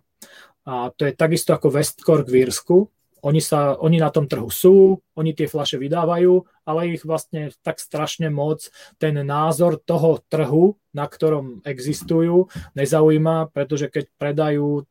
A 0.70 0.94
to 0.94 1.10
je 1.10 1.18
takisto 1.18 1.50
ako 1.50 1.74
Westcork 1.74 2.30
v 2.30 2.46
Írsku, 2.46 2.86
oni, 3.22 3.38
sa, 3.38 3.78
oni 3.78 4.02
na 4.02 4.10
tom 4.10 4.26
trhu 4.26 4.50
sú, 4.50 4.98
oni 5.14 5.30
tie 5.30 5.46
flaše 5.46 5.78
vydávajú, 5.78 6.42
ale 6.66 6.98
ich 6.98 7.06
vlastne 7.06 7.54
tak 7.62 7.78
strašne 7.78 8.28
moc 8.34 8.66
ten 8.98 9.14
názor 9.22 9.78
toho 9.78 10.18
trhu, 10.26 10.74
na 10.90 11.06
ktorom 11.06 11.62
existujú, 11.62 12.50
nezaujíma, 12.74 13.54
pretože 13.54 13.86
keď 13.86 14.04
predajú 14.18 14.84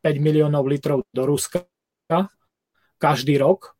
5 0.00 0.22
miliónov 0.22 0.62
litrov 0.70 1.02
do 1.10 1.22
Ruska 1.26 1.66
každý 3.02 3.42
rok, 3.42 3.74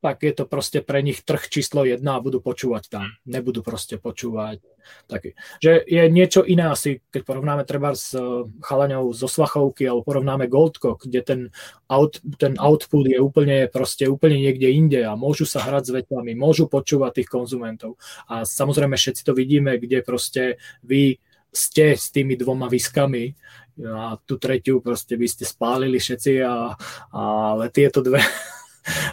tak 0.00 0.24
je 0.24 0.32
to 0.32 0.48
proste 0.48 0.80
pre 0.80 1.04
nich 1.04 1.20
trh 1.26 1.50
číslo 1.50 1.84
jedna 1.84 2.16
a 2.16 2.24
budú 2.24 2.40
počúvať 2.40 2.88
tam. 2.88 3.06
Nebudú 3.28 3.60
proste 3.60 4.00
počúvať 4.00 4.64
taký. 5.06 5.36
Že 5.58 5.84
je 5.86 6.02
niečo 6.10 6.40
iné 6.44 6.68
asi, 6.70 7.00
keď 7.10 7.22
porovnáme 7.24 7.64
treba 7.64 7.92
s 7.92 8.12
eh, 8.12 8.22
chalaňou 8.62 9.12
zo 9.14 9.28
Svachovky 9.30 9.86
alebo 9.86 10.06
porovnáme 10.06 10.50
Goldcock, 10.50 11.04
kde 11.04 11.20
ten, 11.22 11.40
out, 11.88 12.18
ten 12.36 12.56
output 12.58 13.06
je 13.08 13.18
úplne 13.18 13.66
proste 13.70 14.10
úplne 14.10 14.40
niekde 14.40 14.68
inde 14.70 15.00
a 15.04 15.14
môžu 15.14 15.44
sa 15.44 15.62
hrať 15.62 15.82
s 15.88 15.94
vetami, 16.02 16.32
môžu 16.34 16.66
počúvať 16.66 17.22
tých 17.22 17.28
konzumentov. 17.28 18.00
A 18.26 18.42
samozrejme 18.42 18.96
všetci 18.96 19.22
to 19.24 19.32
vidíme, 19.32 19.76
kde 19.76 20.02
proste 20.04 20.42
vy 20.84 21.18
ste 21.50 21.98
s 21.98 22.14
tými 22.14 22.38
dvoma 22.38 22.70
viskami 22.70 23.34
a 23.80 24.18
tú 24.22 24.36
tretiu 24.36 24.78
proste 24.84 25.16
by 25.16 25.26
ste 25.26 25.44
spálili 25.48 25.98
všetci, 25.98 26.32
a, 26.44 26.74
a, 27.10 27.20
ale 27.56 27.72
tieto 27.72 28.04
dve 28.04 28.20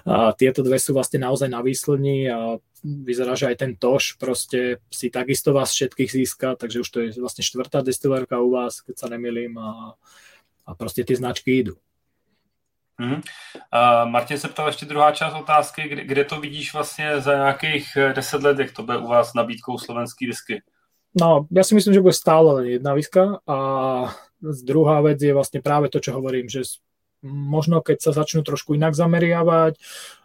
a 0.08 0.32
tieto 0.36 0.62
dve 0.64 0.78
sú 0.80 0.96
vlastne 0.96 1.24
naozaj 1.24 1.50
na 1.50 1.62
výslední 1.64 2.28
a 2.30 2.60
vyzerá, 2.84 3.36
že 3.36 3.48
aj 3.48 3.58
ten 3.58 3.72
Toš 3.76 4.18
proste 4.18 4.82
si 4.92 5.10
takisto 5.10 5.54
vás 5.54 5.72
všetkých 5.72 6.12
získa, 6.12 6.56
takže 6.56 6.82
už 6.82 6.90
to 6.90 7.00
je 7.02 7.08
vlastne 7.22 7.44
štvrtá 7.44 7.82
destilérka 7.82 8.42
u 8.42 8.52
vás, 8.52 8.82
keď 8.82 8.96
sa 8.98 9.08
nemilím 9.10 9.58
a, 9.58 9.96
a 10.66 10.72
proste 10.76 11.04
tie 11.04 11.16
značky 11.16 11.66
idú. 11.66 11.76
Hmm. 12.98 13.22
Uh, 13.22 14.10
Martin 14.10 14.38
se 14.38 14.48
ptal 14.48 14.68
ještě 14.68 14.86
druhá 14.86 15.12
část 15.12 15.34
otázky, 15.34 15.82
kde, 15.90 16.04
kde 16.04 16.24
to 16.26 16.42
vidíš 16.42 16.74
vlastně 16.74 17.22
za 17.22 17.34
nějakých 17.34 17.98
10 18.16 18.44
let, 18.44 18.60
jak 18.60 18.72
to 18.72 18.84
bude 18.84 18.98
u 18.98 19.08
vás 19.08 19.34
nabídkou 19.34 19.78
slovenský 19.78 20.26
whisky? 20.26 20.62
No, 21.18 21.50
ja 21.50 21.66
si 21.66 21.74
myslím, 21.74 21.98
že 21.98 22.04
bude 22.06 22.14
stále 22.14 22.46
len 22.62 22.78
jedna 22.78 22.94
viska 22.94 23.42
a 23.48 23.58
druhá 24.42 25.02
vec 25.02 25.18
je 25.18 25.34
vlastne 25.34 25.66
práve 25.66 25.90
to, 25.90 25.98
čo 25.98 26.14
hovorím, 26.14 26.46
že 26.46 26.62
možno 27.26 27.82
keď 27.82 27.98
sa 28.10 28.12
začnú 28.14 28.46
trošku 28.46 28.78
inak 28.78 28.94
zameriavať, 28.94 29.78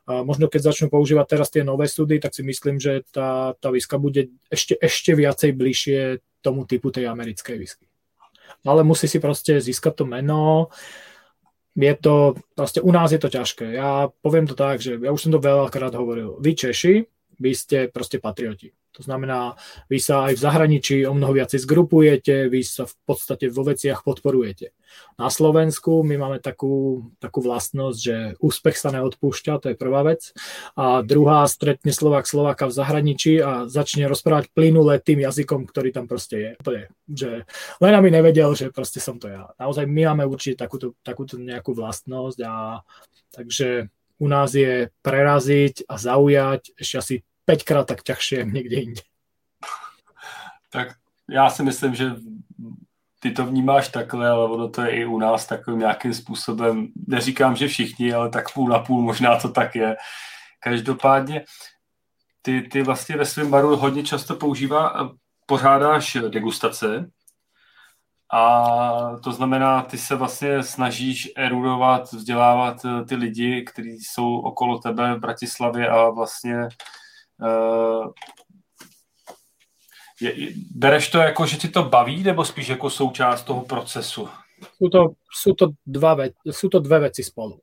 a 0.03 0.27
možno 0.27 0.51
keď 0.51 0.75
začnú 0.75 0.87
používať 0.91 1.27
teraz 1.31 1.49
tie 1.49 1.63
nové 1.63 1.87
súdy, 1.87 2.19
tak 2.19 2.35
si 2.35 2.43
myslím, 2.43 2.83
že 2.83 3.07
tá, 3.15 3.55
tá 3.63 3.71
whisky 3.71 3.97
bude 3.97 4.23
ešte, 4.51 4.75
ešte 4.77 5.15
viacej 5.15 5.55
bližšie 5.55 6.01
tomu 6.43 6.67
typu 6.67 6.91
tej 6.91 7.07
americkej 7.07 7.57
whisky. 7.57 7.87
Ale 8.67 8.83
musí 8.83 9.07
si 9.07 9.23
proste 9.23 9.63
získať 9.63 10.03
to 10.03 10.05
meno, 10.05 10.75
je 11.73 11.95
to, 11.97 12.37
proste 12.53 12.85
u 12.85 12.91
nás 12.93 13.15
je 13.15 13.21
to 13.23 13.33
ťažké. 13.33 13.73
Ja 13.73 14.13
poviem 14.21 14.45
to 14.45 14.53
tak, 14.53 14.85
že 14.85 15.01
ja 15.01 15.09
už 15.09 15.23
som 15.23 15.33
to 15.33 15.41
veľakrát 15.41 15.97
hovoril. 15.97 16.37
Vy 16.43 16.53
Češi, 16.53 16.95
vy 17.41 17.51
ste 17.57 17.89
proste 17.89 18.21
patrioti. 18.21 18.75
To 18.93 19.01
znamená, 19.01 19.57
vy 19.89 19.97
sa 19.97 20.29
aj 20.29 20.37
v 20.37 20.45
zahraničí 20.45 20.97
o 21.09 21.17
mnoho 21.17 21.33
viacej 21.33 21.65
zgrupujete, 21.65 22.53
vy 22.53 22.61
sa 22.61 22.85
v 22.85 22.95
podstate 23.09 23.49
vo 23.49 23.65
veciach 23.65 24.05
podporujete. 24.05 24.77
Na 25.17 25.33
Slovensku 25.33 26.05
my 26.05 26.21
máme 26.21 26.39
takú, 26.45 27.09
takú 27.17 27.41
vlastnosť, 27.41 27.99
že 27.99 28.17
úspech 28.37 28.77
sa 28.77 28.93
neodpúšťa, 28.93 29.61
to 29.65 29.67
je 29.73 29.77
prvá 29.81 30.05
vec. 30.05 30.37
A 30.77 31.01
druhá, 31.01 31.49
stretne 31.49 31.89
Slovák 31.89 32.29
Slováka 32.29 32.69
v 32.69 32.77
zahraničí 32.77 33.41
a 33.41 33.65
začne 33.65 34.05
rozprávať 34.13 34.53
plynule 34.53 35.01
tým 35.01 35.25
jazykom, 35.25 35.65
ktorý 35.65 35.97
tam 35.97 36.05
proste 36.05 36.37
je. 36.37 36.51
To 36.61 36.71
je, 36.77 36.85
že 37.09 37.31
len 37.81 37.93
aby 37.97 38.13
nevedel, 38.13 38.53
že 38.53 38.69
proste 38.69 39.01
som 39.01 39.17
to 39.17 39.33
ja. 39.33 39.49
Naozaj 39.57 39.89
my 39.89 40.13
máme 40.13 40.29
určite 40.29 40.61
takúto, 40.69 40.93
takúto 41.01 41.41
nejakú 41.41 41.73
vlastnosť 41.73 42.39
a 42.45 42.85
takže 43.33 43.89
u 44.21 44.27
nás 44.29 44.55
je 44.55 44.93
preraziť 45.03 45.89
a 45.89 45.99
zaujať 45.99 46.79
ešte 46.79 46.97
asi 47.01 47.17
5 47.45 47.63
krát 47.63 47.87
tak 47.87 48.03
ťažšie 48.03 48.45
někde 48.45 48.77
jinde. 48.77 49.01
Tak 50.71 50.89
já 51.31 51.51
si 51.51 51.63
myslím, 51.63 51.95
že 51.95 52.11
ty 53.21 53.31
to 53.31 53.47
vnímáš 53.47 53.89
takhle, 53.89 54.29
ale 54.29 54.45
ono 54.45 54.69
to 54.69 54.83
je 54.83 54.91
i 54.91 55.05
u 55.05 55.19
nás 55.19 55.47
takovým 55.47 55.81
nějakým 55.81 56.15
způsobem, 56.15 56.89
neříkám, 57.09 57.57
že 57.57 57.69
všichni, 57.69 58.15
ale 58.15 58.31
tak 58.31 58.53
půl 58.53 58.69
na 58.69 58.79
půl 58.79 59.03
možná 59.03 59.41
to 59.41 59.49
tak 59.49 59.75
je. 59.75 59.97
Každopádně 60.61 61.45
ty, 62.43 62.63
ty 62.63 62.83
vlastně 62.83 63.17
ve 63.17 63.25
svém 63.25 63.51
baru 63.51 63.77
hodně 63.77 64.03
často 64.03 64.37
používá, 64.37 65.11
pořádáš 65.47 66.17
degustace, 66.29 67.11
a 68.35 69.17
to 69.23 69.33
znamená, 69.33 69.83
ty 69.83 69.99
se 69.99 70.15
vlastně 70.15 70.63
snažíš 70.63 71.33
erudovat, 71.37 72.13
vzdělávat 72.13 72.77
ty 73.09 73.15
lidi, 73.15 73.63
kteří 73.63 73.99
jsou 74.01 74.39
okolo 74.39 74.79
tebe 74.79 75.15
v 75.15 75.21
Bratislavě 75.21 75.89
a 75.89 76.11
vlastně 76.11 76.69
je, 80.21 80.53
bereš 80.75 81.09
to 81.09 81.19
jako, 81.19 81.47
že 81.47 81.57
ti 81.57 81.69
to 81.69 81.83
baví, 81.83 82.23
nebo 82.23 82.45
spíš 82.45 82.69
jako 82.69 82.91
součást 82.91 83.43
toho 83.43 83.61
procesu? 83.65 84.29
Sú 84.79 84.87
to, 84.87 85.19
sú 85.27 85.59
to, 85.59 85.75
dva 85.83 86.15
ve, 86.15 86.27
sú 86.47 86.71
to 86.71 86.79
dve 86.79 87.11
veci 87.11 87.27
spolu. 87.27 87.59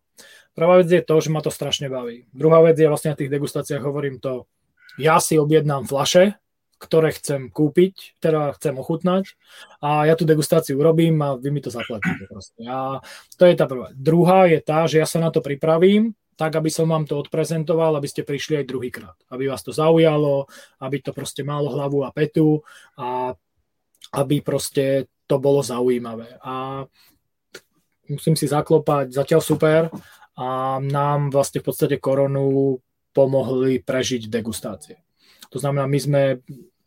Prvá 0.51 0.83
vec 0.83 0.91
je 0.91 0.99
to, 0.99 1.15
že 1.23 1.31
ma 1.31 1.39
to 1.39 1.47
strašne 1.47 1.87
baví. 1.87 2.27
Druhá 2.35 2.59
vec 2.59 2.75
je 2.75 2.91
vlastne 2.91 3.15
na 3.15 3.19
tých 3.19 3.31
degustáciách 3.31 3.79
hovorím 3.79 4.19
to, 4.19 4.51
ja 4.99 5.15
si 5.23 5.39
objednám 5.39 5.87
flaše, 5.87 6.35
ktoré 6.75 7.15
chcem 7.15 7.47
kúpiť, 7.47 8.19
teda 8.19 8.51
chcem 8.59 8.75
ochutnať 8.75 9.39
a 9.79 10.11
ja 10.11 10.19
tú 10.19 10.27
degustáciu 10.27 10.75
urobím 10.75 11.15
a 11.23 11.39
vy 11.39 11.55
mi 11.55 11.63
to 11.63 11.71
zaplatíte. 11.71 12.27
Proste. 12.27 12.67
A 12.67 12.99
to 13.39 13.47
je 13.47 13.55
tá 13.55 13.63
prvá. 13.63 13.95
Druhá 13.95 14.51
je 14.51 14.59
tá, 14.59 14.83
že 14.91 14.99
ja 14.99 15.07
sa 15.07 15.23
na 15.23 15.31
to 15.31 15.39
pripravím 15.39 16.18
tak, 16.39 16.55
aby 16.55 16.71
som 16.71 16.87
vám 16.87 17.03
to 17.03 17.19
odprezentoval, 17.19 17.99
aby 17.99 18.07
ste 18.07 18.23
prišli 18.23 18.63
aj 18.63 18.69
druhýkrát. 18.71 19.17
Aby 19.27 19.51
vás 19.51 19.59
to 19.59 19.75
zaujalo, 19.75 20.47
aby 20.79 21.03
to 21.03 21.11
proste 21.11 21.43
malo 21.43 21.67
hlavu 21.75 22.07
a 22.07 22.15
petu 22.15 22.63
a 22.95 23.35
aby 24.15 24.39
proste 24.39 25.11
to 25.27 25.35
bolo 25.35 25.59
zaujímavé. 25.59 26.39
A 26.39 26.87
musím 28.07 28.39
si 28.39 28.47
zaklopať, 28.47 29.11
zatiaľ 29.11 29.41
super 29.43 29.91
a 30.39 30.79
nám 30.79 31.27
vlastne 31.27 31.59
v 31.59 31.67
podstate 31.67 31.99
koronu 31.99 32.79
pomohli 33.11 33.83
prežiť 33.83 34.31
degustácie. 34.31 35.03
To 35.51 35.59
znamená, 35.59 35.91
my 35.91 35.99
sme, 35.99 36.23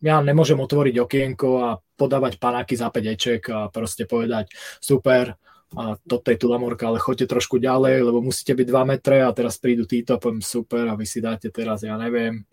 ja 0.00 0.24
nemôžem 0.24 0.56
otvoriť 0.56 0.96
okienko 0.96 1.48
a 1.60 1.76
podávať 1.76 2.40
panáky 2.40 2.72
za 2.72 2.88
5 2.88 3.14
eček 3.14 3.42
a 3.52 3.68
proste 3.68 4.08
povedať 4.08 4.48
super, 4.80 5.36
a 5.72 5.96
toto 6.04 6.28
je 6.28 6.36
tu 6.36 6.46
Lamorka, 6.52 6.88
ale 6.88 7.00
choďte 7.00 7.32
trošku 7.32 7.56
ďalej, 7.56 8.04
lebo 8.04 8.20
musíte 8.20 8.52
byť 8.52 8.66
2 8.68 8.92
metre 8.92 9.24
a 9.24 9.32
teraz 9.32 9.56
prídu 9.56 9.88
títo 9.88 10.20
poviem 10.20 10.44
super 10.44 10.84
a 10.88 10.98
vy 10.98 11.06
si 11.08 11.24
dáte 11.24 11.48
teraz, 11.48 11.80
ja 11.80 11.96
neviem, 11.96 12.44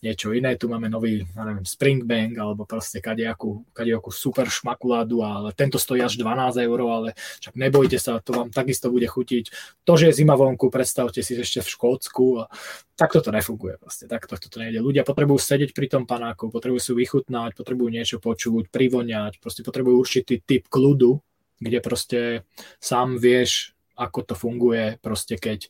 niečo 0.00 0.32
iné, 0.32 0.56
tu 0.56 0.64
máme 0.72 0.88
nový, 0.88 1.28
ja 1.36 1.44
neviem, 1.44 1.66
Springbank 1.68 2.32
alebo 2.40 2.64
proste 2.64 3.04
kadejakú, 3.04 3.68
kadejakú 3.76 4.08
super 4.08 4.48
šmakuládu, 4.48 5.20
ale 5.20 5.52
tento 5.52 5.76
stojí 5.76 6.00
až 6.00 6.16
12 6.16 6.56
eur, 6.56 6.78
ale 6.88 7.08
však 7.44 7.54
nebojte 7.54 8.00
sa, 8.00 8.16
to 8.24 8.32
vám 8.32 8.48
takisto 8.48 8.88
bude 8.88 9.04
chutiť. 9.04 9.52
To, 9.84 9.92
že 10.00 10.08
je 10.10 10.24
zima 10.24 10.40
vonku, 10.40 10.72
predstavte 10.72 11.20
si 11.20 11.36
ešte 11.36 11.60
v 11.60 11.68
Škótsku 11.68 12.24
a 12.40 12.48
takto 12.96 13.20
to 13.20 13.28
nefunguje 13.28 13.76
proste, 13.76 14.08
takto 14.08 14.40
to 14.40 14.56
nejde. 14.56 14.80
Ľudia 14.80 15.04
potrebujú 15.04 15.36
sedieť 15.36 15.76
pri 15.76 15.86
tom 15.92 16.08
panáku, 16.08 16.48
potrebujú 16.48 16.80
si 16.80 16.92
vychutnať, 16.96 17.52
potrebujú 17.52 17.92
niečo 17.92 18.16
počuť, 18.24 18.72
privoňať, 18.72 19.36
proste 19.36 19.60
potrebujú 19.60 20.00
určitý 20.00 20.40
typ 20.40 20.64
kľudu, 20.72 21.20
kde 21.60 21.78
proste 21.84 22.20
sám 22.80 23.20
vieš, 23.20 23.76
ako 23.94 24.32
to 24.32 24.34
funguje, 24.34 24.96
proste 25.04 25.36
keď 25.36 25.68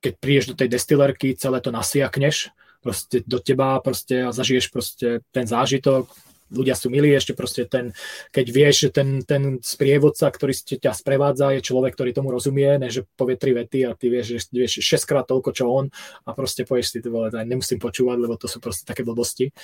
keď 0.00 0.16
prídeš 0.16 0.46
do 0.48 0.56
tej 0.56 0.68
destilerky, 0.72 1.36
celé 1.36 1.60
to 1.60 1.68
nasiakneš 1.68 2.48
proste 2.80 3.20
do 3.28 3.36
teba 3.36 3.76
proste 3.84 4.24
a 4.24 4.32
zažiješ 4.32 4.72
proste 4.72 5.20
ten 5.28 5.44
zážitok, 5.44 6.08
ľudia 6.50 6.74
sú 6.74 6.90
milí, 6.90 7.14
ešte 7.14 7.32
proste 7.32 7.62
ten, 7.64 7.94
keď 8.34 8.46
vieš, 8.50 8.74
že 8.86 8.88
ten, 8.90 9.22
ten 9.22 9.62
sprievodca, 9.62 10.26
ktorý 10.26 10.50
ste 10.50 10.82
ťa 10.82 10.92
sprevádza, 10.92 11.54
je 11.54 11.62
človek, 11.62 11.94
ktorý 11.94 12.10
tomu 12.10 12.34
rozumie, 12.34 12.80
ne, 12.80 12.90
že 12.90 13.06
povie 13.14 13.38
tri 13.38 13.54
vety 13.54 13.86
a 13.86 13.94
ty 13.94 14.10
vieš, 14.10 14.34
že 14.34 14.38
vieš 14.50 14.82
šestkrát 14.82 15.28
toľko, 15.30 15.50
čo 15.54 15.64
on 15.70 15.86
a 16.26 16.30
proste 16.34 16.66
povieš 16.66 16.86
si, 16.90 16.98
vole, 17.06 17.30
nemusím 17.46 17.78
počúvať, 17.78 18.18
lebo 18.18 18.34
to 18.34 18.50
sú 18.50 18.58
proste 18.58 18.82
také 18.82 19.06
blbosti. 19.06 19.54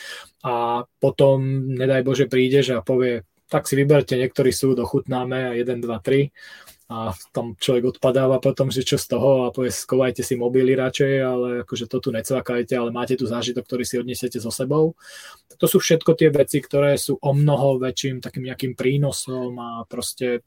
A 0.47 0.87
potom, 1.03 1.43
nedaj 1.75 2.07
Bože, 2.07 2.31
prídeš 2.31 2.79
a 2.79 2.85
povie, 2.87 3.27
tak 3.47 3.71
si 3.71 3.75
vyberte, 3.79 4.19
niektorí 4.19 4.51
sú, 4.51 4.75
dochutnáme 4.75 5.51
a 5.51 5.53
1, 5.55 5.83
2, 5.83 5.87
3 5.87 6.31
a 6.87 7.11
tam 7.35 7.59
človek 7.59 7.99
odpadáva 7.99 8.39
potom, 8.39 8.71
že 8.71 8.87
čo 8.87 8.95
z 8.95 9.11
toho 9.11 9.51
a 9.51 9.55
povie, 9.55 9.75
skovajte 9.75 10.23
si 10.23 10.39
mobily 10.39 10.79
radšej, 10.79 11.13
ale 11.19 11.49
akože 11.67 11.91
to 11.91 11.99
tu 11.99 12.15
necvakajte, 12.15 12.79
ale 12.79 12.95
máte 12.95 13.19
tu 13.19 13.27
zážitok, 13.27 13.67
ktorý 13.67 13.83
si 13.83 13.99
odnesiete 13.99 14.39
so 14.39 14.55
sebou. 14.55 14.95
To 15.59 15.67
sú 15.67 15.83
všetko 15.83 16.15
tie 16.15 16.31
veci, 16.31 16.63
ktoré 16.63 16.95
sú 16.95 17.19
o 17.19 17.31
mnoho 17.35 17.83
väčším 17.83 18.23
takým 18.23 18.47
nejakým 18.47 18.79
prínosom 18.79 19.59
a 19.59 19.83
proste 19.91 20.47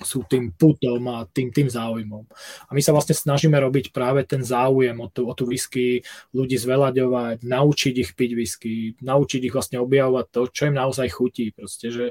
sú 0.00 0.24
tým 0.24 0.56
putom 0.56 1.04
a 1.12 1.28
tým, 1.28 1.52
tým 1.52 1.68
záujmom. 1.68 2.24
A 2.66 2.70
my 2.72 2.80
sa 2.80 2.96
vlastne 2.96 3.12
snažíme 3.12 3.60
robiť 3.60 3.92
práve 3.92 4.24
ten 4.24 4.40
záujem 4.40 4.96
o 4.96 5.12
tú, 5.12 5.28
o 5.28 5.34
tú 5.36 5.44
whisky, 5.44 6.00
ľudí 6.32 6.56
zveľaďovať, 6.56 7.44
naučiť 7.44 7.94
ich 8.00 8.10
piť 8.16 8.30
whisky, 8.32 8.72
naučiť 9.04 9.40
ich 9.44 9.54
vlastne 9.54 9.84
objavovať 9.84 10.26
to, 10.32 10.40
čo 10.48 10.62
im 10.72 10.76
naozaj 10.80 11.08
chutí. 11.12 11.52
Proste, 11.52 11.92
že 11.92 12.04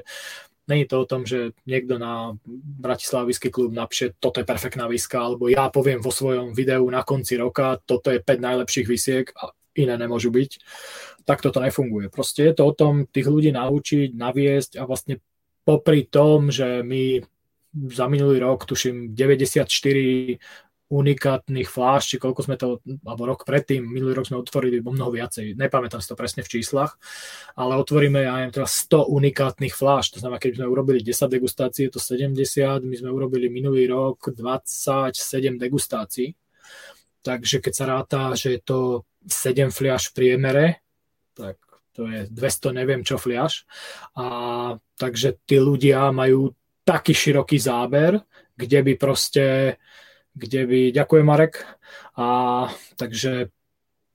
Není 0.62 0.86
to 0.86 1.02
o 1.02 1.10
tom, 1.10 1.26
že 1.26 1.58
niekto 1.66 1.98
na 1.98 2.38
Bratislava 2.78 3.26
Whisky 3.26 3.50
klub 3.50 3.74
napíše, 3.74 4.14
toto 4.22 4.38
je 4.38 4.46
perfektná 4.46 4.86
viska, 4.86 5.18
alebo 5.18 5.50
ja 5.50 5.66
poviem 5.66 5.98
vo 5.98 6.14
svojom 6.14 6.54
videu 6.54 6.86
na 6.86 7.02
konci 7.02 7.34
roka, 7.34 7.82
toto 7.82 8.14
je 8.14 8.22
5 8.22 8.38
najlepších 8.38 8.86
visiek 8.86 9.26
a 9.42 9.50
iné 9.74 9.98
nemôžu 9.98 10.30
byť. 10.30 10.50
Tak 11.26 11.42
toto 11.42 11.58
nefunguje. 11.58 12.14
Proste 12.14 12.46
je 12.46 12.54
to 12.54 12.62
o 12.70 12.76
tom 12.78 13.10
tých 13.10 13.26
ľudí 13.26 13.50
naučiť, 13.50 14.14
naviesť 14.14 14.78
a 14.78 14.86
vlastne 14.86 15.18
popri 15.66 16.06
tom, 16.06 16.54
že 16.54 16.86
my 16.86 17.26
za 17.72 18.06
minulý 18.08 18.38
rok, 18.38 18.68
tuším, 18.68 19.16
94 19.16 19.68
unikátnych 20.92 21.72
fláš, 21.72 22.12
či 22.12 22.16
koľko 22.20 22.40
sme 22.44 22.60
to, 22.60 22.84
alebo 23.08 23.24
rok 23.24 23.48
predtým, 23.48 23.80
minulý 23.80 24.12
rok 24.12 24.28
sme 24.28 24.44
otvorili 24.44 24.84
o 24.84 24.92
mnoho 24.92 25.08
viacej, 25.08 25.56
nepamätám 25.56 26.04
si 26.04 26.08
to 26.12 26.20
presne 26.20 26.44
v 26.44 26.52
číslach, 26.52 27.00
ale 27.56 27.80
otvoríme, 27.80 28.20
ja 28.20 28.36
neviem, 28.36 28.52
teraz 28.52 28.76
100 28.84 29.08
unikátnych 29.08 29.72
fláš, 29.72 30.12
to 30.12 30.20
znamená, 30.20 30.36
keď 30.36 30.60
sme 30.60 30.68
urobili 30.68 31.00
10 31.00 31.32
degustácií, 31.32 31.88
je 31.88 31.96
to 31.96 32.00
70, 32.04 32.84
my 32.84 32.96
sme 33.00 33.08
urobili 33.08 33.48
minulý 33.48 33.88
rok 33.88 34.36
27 34.36 35.16
degustácií, 35.56 36.36
takže 37.24 37.64
keď 37.64 37.72
sa 37.72 37.84
ráta, 37.88 38.20
že 38.36 38.60
je 38.60 38.60
to 38.60 39.08
7 39.24 39.72
fliaš 39.72 40.12
v 40.12 40.14
priemere, 40.20 40.66
tak 41.32 41.56
to 41.96 42.04
je 42.04 42.28
200 42.28 42.76
neviem 42.76 43.00
čo 43.00 43.16
fliaš, 43.16 43.64
a 44.12 44.76
takže 45.00 45.40
tí 45.48 45.56
ľudia 45.56 46.12
majú 46.12 46.52
taký 46.84 47.14
široký 47.14 47.58
záber, 47.58 48.20
kde 48.56 48.78
by 48.82 48.92
proste 48.98 49.76
kde 50.32 50.64
by, 50.66 50.80
ďakujem 50.96 51.26
Marek, 51.28 51.60
a 52.16 52.26
takže 52.96 53.52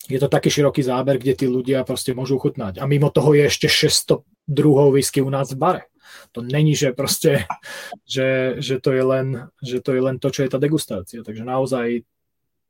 je 0.08 0.20
to 0.20 0.32
taký 0.32 0.50
široký 0.50 0.82
záber, 0.82 1.22
kde 1.22 1.36
tí 1.36 1.46
ľudia 1.46 1.86
proste 1.86 2.16
môžu 2.16 2.40
chutnať. 2.42 2.80
A 2.82 2.90
mimo 2.90 3.12
toho 3.14 3.36
je 3.38 3.46
ešte 3.46 3.68
600 3.70 4.24
druhov 4.48 4.96
whisky 4.96 5.22
u 5.22 5.30
nás 5.30 5.52
v 5.54 5.60
bare. 5.60 5.84
To 6.32 6.40
není, 6.42 6.74
že 6.74 6.96
proste, 6.96 7.46
že, 8.08 8.58
že, 8.58 8.80
to 8.80 8.96
je 8.96 9.04
len, 9.04 9.52
že 9.62 9.84
to 9.84 9.94
je 9.94 10.02
len 10.02 10.18
to, 10.18 10.32
čo 10.32 10.48
je 10.48 10.50
tá 10.50 10.58
degustácia. 10.58 11.22
Takže 11.22 11.44
naozaj 11.44 12.08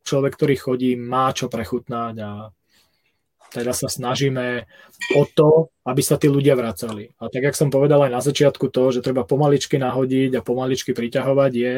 človek, 0.03 0.33
ktorý 0.35 0.55
chodí, 0.57 0.91
má 0.97 1.31
čo 1.31 1.47
prechutnať 1.47 2.15
a 2.19 2.31
teda 3.51 3.71
sa 3.73 3.87
snažíme 3.87 4.67
o 5.15 5.23
to, 5.23 5.71
aby 5.87 6.01
sa 6.03 6.19
tí 6.19 6.27
ľudia 6.27 6.55
vracali. 6.55 7.11
A 7.19 7.31
tak, 7.31 7.43
jak 7.51 7.55
som 7.55 7.71
povedal 7.71 8.03
aj 8.03 8.11
na 8.11 8.21
začiatku 8.21 8.67
to, 8.69 8.91
že 8.91 9.05
treba 9.05 9.23
pomaličky 9.23 9.79
nahodiť 9.79 10.37
a 10.37 10.45
pomaličky 10.45 10.91
priťahovať 10.91 11.51
je, 11.55 11.75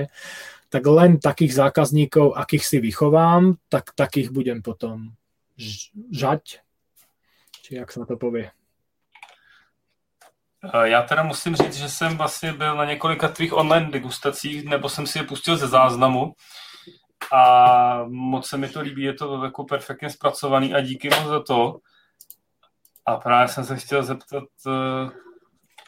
tak 0.70 0.84
len 0.86 1.18
takých 1.18 1.54
zákazníkov, 1.54 2.38
akých 2.38 2.66
si 2.66 2.78
vychovám, 2.78 3.58
tak 3.70 3.94
takých 3.98 4.30
budem 4.30 4.62
potom 4.62 5.18
žať. 6.14 6.62
Či 7.66 7.82
jak 7.82 7.90
sa 7.92 8.06
to 8.06 8.18
povie. 8.18 8.52
Já 10.84 11.02
teda 11.02 11.24
musím 11.24 11.56
říct, 11.56 11.78
že 11.78 11.90
jsem 11.90 12.18
vlastně 12.18 12.54
byl 12.54 12.76
na 12.76 12.86
několika 12.86 13.28
tvých 13.28 13.54
online 13.54 13.92
degustacích, 13.92 14.64
nebo 14.66 14.90
jsem 14.90 15.08
si 15.08 15.18
je 15.18 15.24
pustil 15.24 15.58
ze 15.58 15.68
záznamu 15.68 16.34
a 17.34 18.04
moc 18.08 18.48
se 18.48 18.58
mi 18.58 18.70
to 18.70 18.82
líbí, 18.82 19.04
je 19.04 19.14
to 19.14 19.44
jako 19.44 19.64
perfektně 19.64 20.10
zpracovaný 20.10 20.74
a 20.74 20.82
díky 20.82 21.10
moc 21.10 21.28
za 21.28 21.44
to. 21.44 21.80
A 23.06 23.16
právě 23.16 23.48
jsem 23.48 23.66
se 23.66 23.76
chtěl 23.76 24.04
zeptat, 24.04 24.44
eh, 24.68 25.10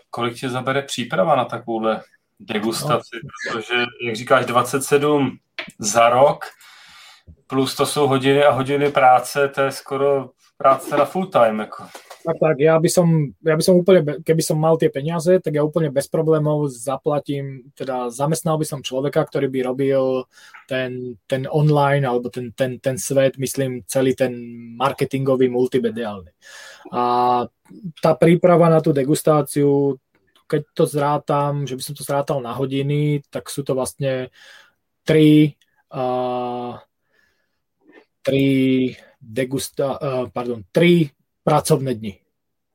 kolik 0.09 0.39
tě 0.39 0.49
zabere 0.49 0.81
příprava 0.81 1.35
na 1.35 1.45
takovouhle 1.45 2.03
degustaci, 2.39 3.19
no. 3.23 3.29
protože, 3.51 3.85
jak 4.05 4.15
říkáš, 4.15 4.45
27 4.45 5.37
za 5.79 6.09
rok, 6.09 6.45
plus 7.47 7.75
to 7.75 7.85
jsou 7.85 8.07
hodiny 8.07 8.43
a 8.43 8.51
hodiny 8.51 8.91
práce, 8.91 9.47
to 9.47 9.61
je 9.61 9.71
skoro 9.71 10.29
práce 10.57 10.97
na 10.97 11.05
full 11.05 11.25
time. 11.25 11.59
Jako. 11.59 11.87
Tak, 12.21 12.37
tak, 12.37 12.55
ja 12.61 12.77
by 12.77 12.85
som, 12.85 13.33
ja 13.41 13.57
by 13.57 13.63
som 13.65 13.81
úplne, 13.81 14.21
keby 14.21 14.45
som 14.45 14.61
mal 14.61 14.77
tie 14.77 14.93
peniaze, 14.93 15.41
tak 15.41 15.57
ja 15.57 15.65
úplne 15.65 15.89
bez 15.89 16.05
problémov 16.05 16.69
zaplatím, 16.69 17.73
teda 17.73 18.13
zamestnal 18.13 18.61
by 18.61 18.65
som 18.65 18.85
človeka, 18.85 19.25
ktorý 19.25 19.49
by 19.49 19.59
robil 19.65 20.29
ten, 20.69 21.17
ten 21.25 21.49
online, 21.49 22.05
alebo 22.05 22.29
ten, 22.29 22.53
ten, 22.53 22.77
ten 22.77 23.01
svet, 23.01 23.41
myslím, 23.41 23.81
celý 23.89 24.13
ten 24.13 24.37
marketingový 24.77 25.49
multimediálny. 25.49 26.29
A 26.93 27.01
tá 27.97 28.11
príprava 28.13 28.69
na 28.69 28.85
tú 28.85 28.93
degustáciu, 28.93 29.97
keď 30.45 30.61
to 30.77 30.83
zrátam, 30.85 31.65
že 31.65 31.73
by 31.73 31.81
som 31.81 31.95
to 31.97 32.05
zrátal 32.05 32.37
na 32.37 32.53
hodiny, 32.53 33.25
tak 33.33 33.49
sú 33.49 33.65
to 33.65 33.73
vlastne 33.73 34.29
tri, 35.01 35.57
uh, 35.89 36.77
tri 38.21 38.45
degusta, 39.17 39.97
uh, 39.97 40.25
pardon, 40.29 40.61
tri 40.69 41.09
pracovné 41.43 41.97
dni 41.97 42.21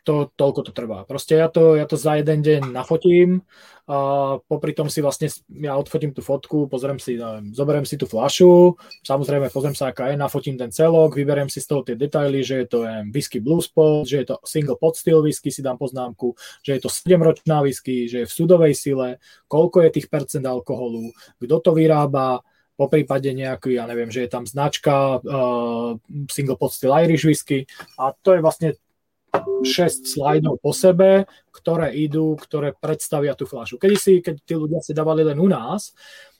to, 0.06 0.30
toľko 0.38 0.70
to 0.70 0.72
trvá. 0.72 1.02
Proste 1.02 1.34
ja 1.34 1.50
to, 1.50 1.74
ja 1.74 1.82
to 1.82 1.98
za 1.98 2.22
jeden 2.22 2.38
deň 2.38 2.70
nafotím 2.70 3.42
a 3.90 4.38
popri 4.46 4.70
tom 4.70 4.86
si 4.86 5.02
vlastne, 5.02 5.26
ja 5.50 5.74
odfotím 5.74 6.14
tú 6.14 6.22
fotku, 6.22 6.70
pozriem 6.70 7.02
si, 7.02 7.18
neviem, 7.18 7.50
zoberiem 7.50 7.82
si 7.82 7.98
tú 7.98 8.06
flašu, 8.06 8.78
samozrejme 9.02 9.50
pozriem 9.50 9.74
sa, 9.74 9.90
aká 9.90 10.14
je, 10.14 10.18
nafotím 10.18 10.54
ten 10.54 10.70
celok, 10.70 11.18
vyberiem 11.18 11.50
si 11.50 11.58
z 11.58 11.66
toho 11.66 11.82
tie 11.82 11.98
detaily, 11.98 12.46
že 12.46 12.62
je 12.62 12.66
to 12.70 12.78
um, 12.86 13.10
whisky 13.10 13.42
blue 13.42 13.58
spot, 13.58 14.06
že 14.06 14.22
je 14.22 14.26
to 14.30 14.38
single 14.46 14.78
pot 14.78 14.94
still 14.94 15.26
whisky, 15.26 15.50
si 15.50 15.62
dám 15.62 15.74
poznámku, 15.74 16.38
že 16.62 16.78
je 16.78 16.80
to 16.86 16.90
7-ročná 16.90 17.66
whisky, 17.66 18.06
že 18.06 18.22
je 18.22 18.30
v 18.30 18.32
sudovej 18.34 18.74
sile, 18.78 19.18
koľko 19.50 19.86
je 19.86 19.90
tých 19.90 20.06
percent 20.06 20.46
alkoholu, 20.46 21.10
kto 21.42 21.54
to 21.62 21.70
vyrába, 21.74 22.46
po 22.76 22.92
prípade 22.92 23.32
nejaký, 23.32 23.80
ja 23.80 23.88
neviem, 23.88 24.12
že 24.12 24.28
je 24.28 24.30
tam 24.30 24.44
značka 24.44 25.18
uh, 25.24 25.96
single 26.28 26.60
pot 26.60 26.76
still 26.76 26.92
Irish 26.92 27.24
whisky 27.24 27.64
a 27.96 28.12
to 28.12 28.36
je 28.36 28.44
vlastne 28.44 28.76
6 29.36 30.06
slajdov 30.06 30.60
po 30.60 30.72
sebe, 30.72 31.28
ktoré 31.52 31.92
idú, 31.92 32.36
ktoré 32.36 32.72
predstavia 32.72 33.36
tú 33.36 33.44
flašu. 33.44 33.76
Kedy 33.76 33.96
si, 33.96 34.12
keď 34.24 34.34
tí 34.44 34.54
ľudia 34.56 34.80
si 34.80 34.96
dávali 34.96 35.24
len 35.24 35.36
u 35.36 35.48
nás, 35.48 35.92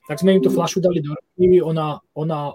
tak 0.07 0.22
sme 0.22 0.39
im 0.39 0.43
tú 0.45 0.53
flašu 0.53 0.78
dali 0.80 1.03
do 1.03 1.12
ruky, 1.12 1.61
ona, 1.61 1.99
ona 2.14 2.55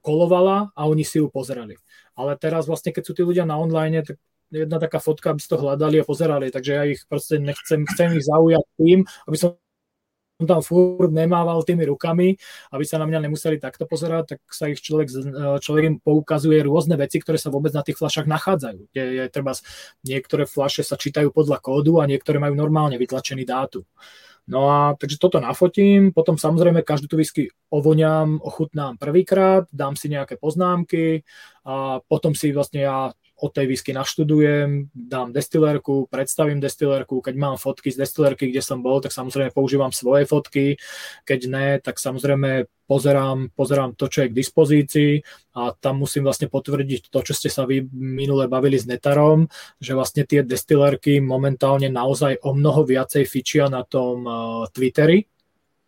kolovala 0.00 0.72
a 0.72 0.80
oni 0.88 1.04
si 1.04 1.20
ju 1.20 1.28
pozerali. 1.28 1.76
Ale 2.16 2.38
teraz 2.40 2.64
vlastne, 2.64 2.94
keď 2.94 3.02
sú 3.04 3.12
tí 3.12 3.22
ľudia 3.22 3.44
na 3.44 3.60
online, 3.60 4.00
tak 4.00 4.16
jedna 4.48 4.78
taká 4.80 5.02
fotka, 5.02 5.34
aby 5.34 5.40
si 5.42 5.50
to 5.50 5.60
hľadali 5.60 6.00
a 6.00 6.08
pozerali, 6.08 6.48
takže 6.54 6.72
ja 6.72 6.82
ich 6.86 7.02
proste 7.10 7.42
nechcem, 7.42 7.82
chcem 7.84 8.14
ich 8.16 8.24
zaujať 8.24 8.64
tým, 8.78 9.02
aby 9.26 9.36
som 9.36 9.58
on 10.36 10.46
tam 10.46 10.60
furt 10.60 11.08
nemával 11.08 11.64
tými 11.64 11.88
rukami, 11.88 12.36
aby 12.72 12.84
sa 12.84 13.00
na 13.00 13.08
mňa 13.08 13.24
nemuseli 13.24 13.56
takto 13.56 13.88
pozerať, 13.88 14.36
tak 14.36 14.40
sa 14.52 14.68
ich 14.68 14.84
človek, 14.84 15.08
človek 15.64 15.84
im 15.88 15.96
poukazuje 15.96 16.60
rôzne 16.60 17.00
veci, 17.00 17.24
ktoré 17.24 17.40
sa 17.40 17.48
vôbec 17.48 17.72
na 17.72 17.80
tých 17.80 17.96
flašách 17.96 18.28
nachádzajú. 18.28 18.92
Je, 18.92 19.04
je, 19.16 19.24
treba, 19.32 19.56
niektoré 20.04 20.44
flaše 20.44 20.84
sa 20.84 21.00
čítajú 21.00 21.32
podľa 21.32 21.64
kódu 21.64 22.04
a 22.04 22.08
niektoré 22.08 22.36
majú 22.36 22.52
normálne 22.52 23.00
vytlačený 23.00 23.48
dátum. 23.48 23.88
No 24.46 24.70
a 24.70 24.94
takže 24.94 25.18
toto 25.18 25.42
nafotím, 25.42 26.14
potom 26.14 26.38
samozrejme 26.38 26.86
každú 26.86 27.10
tú 27.10 27.18
whisky 27.18 27.50
ovoňam, 27.66 28.38
ochutnám 28.38 28.94
prvýkrát, 28.94 29.66
dám 29.74 29.98
si 29.98 30.06
nejaké 30.06 30.38
poznámky 30.38 31.26
a 31.66 31.98
potom 32.06 32.30
si 32.30 32.54
vlastne 32.54 32.86
ja 32.86 33.10
od 33.36 33.52
tej 33.52 33.68
whisky 33.68 33.92
naštudujem, 33.92 34.88
dám 34.96 35.28
destilérku, 35.28 36.08
predstavím 36.08 36.56
destilérku, 36.56 37.20
keď 37.20 37.34
mám 37.36 37.56
fotky 37.60 37.92
z 37.92 38.00
destilérky, 38.00 38.48
kde 38.48 38.64
som 38.64 38.80
bol, 38.80 39.04
tak 39.04 39.12
samozrejme 39.12 39.52
používam 39.52 39.92
svoje 39.92 40.24
fotky, 40.24 40.80
keď 41.28 41.40
ne, 41.52 41.68
tak 41.76 42.00
samozrejme 42.00 42.64
pozerám, 42.88 43.52
pozerám 43.52 43.92
to, 43.92 44.08
čo 44.08 44.24
je 44.24 44.30
k 44.32 44.38
dispozícii 44.40 45.12
a 45.52 45.76
tam 45.76 46.00
musím 46.00 46.24
vlastne 46.24 46.48
potvrdiť 46.48 47.12
to, 47.12 47.18
čo 47.20 47.36
ste 47.36 47.52
sa 47.52 47.68
vy 47.68 47.84
minule 47.92 48.48
bavili 48.48 48.80
s 48.80 48.88
Netarom, 48.88 49.44
že 49.76 49.92
vlastne 49.92 50.24
tie 50.24 50.40
destilérky 50.40 51.20
momentálne 51.20 51.92
naozaj 51.92 52.40
o 52.40 52.56
mnoho 52.56 52.88
viacej 52.88 53.28
fičia 53.28 53.68
na 53.68 53.84
tom 53.84 54.24
uh, 54.24 54.64
Twitteri, 54.72 55.28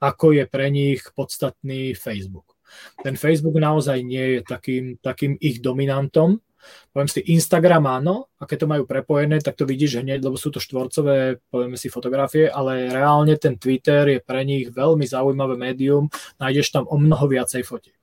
ako 0.05 0.37
je 0.37 0.45
pre 0.45 0.69
nich 0.69 1.01
podstatný 1.17 1.97
Facebook. 1.97 2.59
Ten 3.01 3.17
Facebook 3.17 3.57
naozaj 3.57 4.05
nie 4.05 4.37
je 4.37 4.41
takým, 4.45 5.01
takým 5.01 5.41
ich 5.41 5.65
dominantom, 5.65 6.45
Poviem 6.93 7.11
si, 7.11 7.21
Instagram 7.31 7.85
áno, 7.87 8.31
a 8.39 8.47
keď 8.47 8.65
to 8.65 8.71
majú 8.71 8.83
prepojené, 8.85 9.39
tak 9.41 9.59
to 9.59 9.65
vidíš 9.65 10.03
hneď, 10.03 10.25
lebo 10.25 10.37
sú 10.37 10.51
to 10.51 10.59
štvorcové, 10.59 11.39
povieme 11.49 11.79
si, 11.79 11.93
fotografie, 11.93 12.51
ale 12.51 12.91
reálne 12.91 13.39
ten 13.39 13.57
Twitter 13.57 14.19
je 14.19 14.21
pre 14.23 14.43
nich 14.43 14.69
veľmi 14.71 15.07
zaujímavé 15.07 15.55
médium, 15.55 16.11
nájdeš 16.43 16.75
tam 16.75 16.85
o 16.91 16.99
mnoho 16.99 17.27
viacej 17.31 17.63
fotiek. 17.63 17.99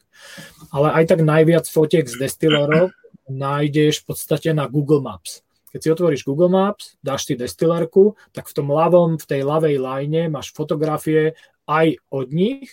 Ale 0.72 0.95
aj 0.95 1.12
tak 1.12 1.20
najviac 1.22 1.66
fotiek 1.68 2.08
z 2.08 2.16
destillerov 2.18 2.95
nájdeš 3.30 4.06
v 4.06 4.14
podstate 4.14 4.49
na 4.53 4.70
Google 4.70 5.01
Maps. 5.01 5.41
Keď 5.76 5.80
si 5.82 5.91
otvoríš 5.91 6.24
Google 6.24 6.47
Maps, 6.47 6.95
dáš 7.03 7.28
si 7.28 7.36
destillerku, 7.36 8.16
tak 8.32 8.47
v 8.47 8.56
tom 8.56 8.72
ľavom, 8.72 9.20
v 9.20 9.26
tej 9.28 9.41
ľavej 9.43 9.76
line 9.76 10.32
máš 10.32 10.56
fotografie 10.56 11.36
aj 11.68 11.99
od 12.14 12.32
nich, 12.32 12.72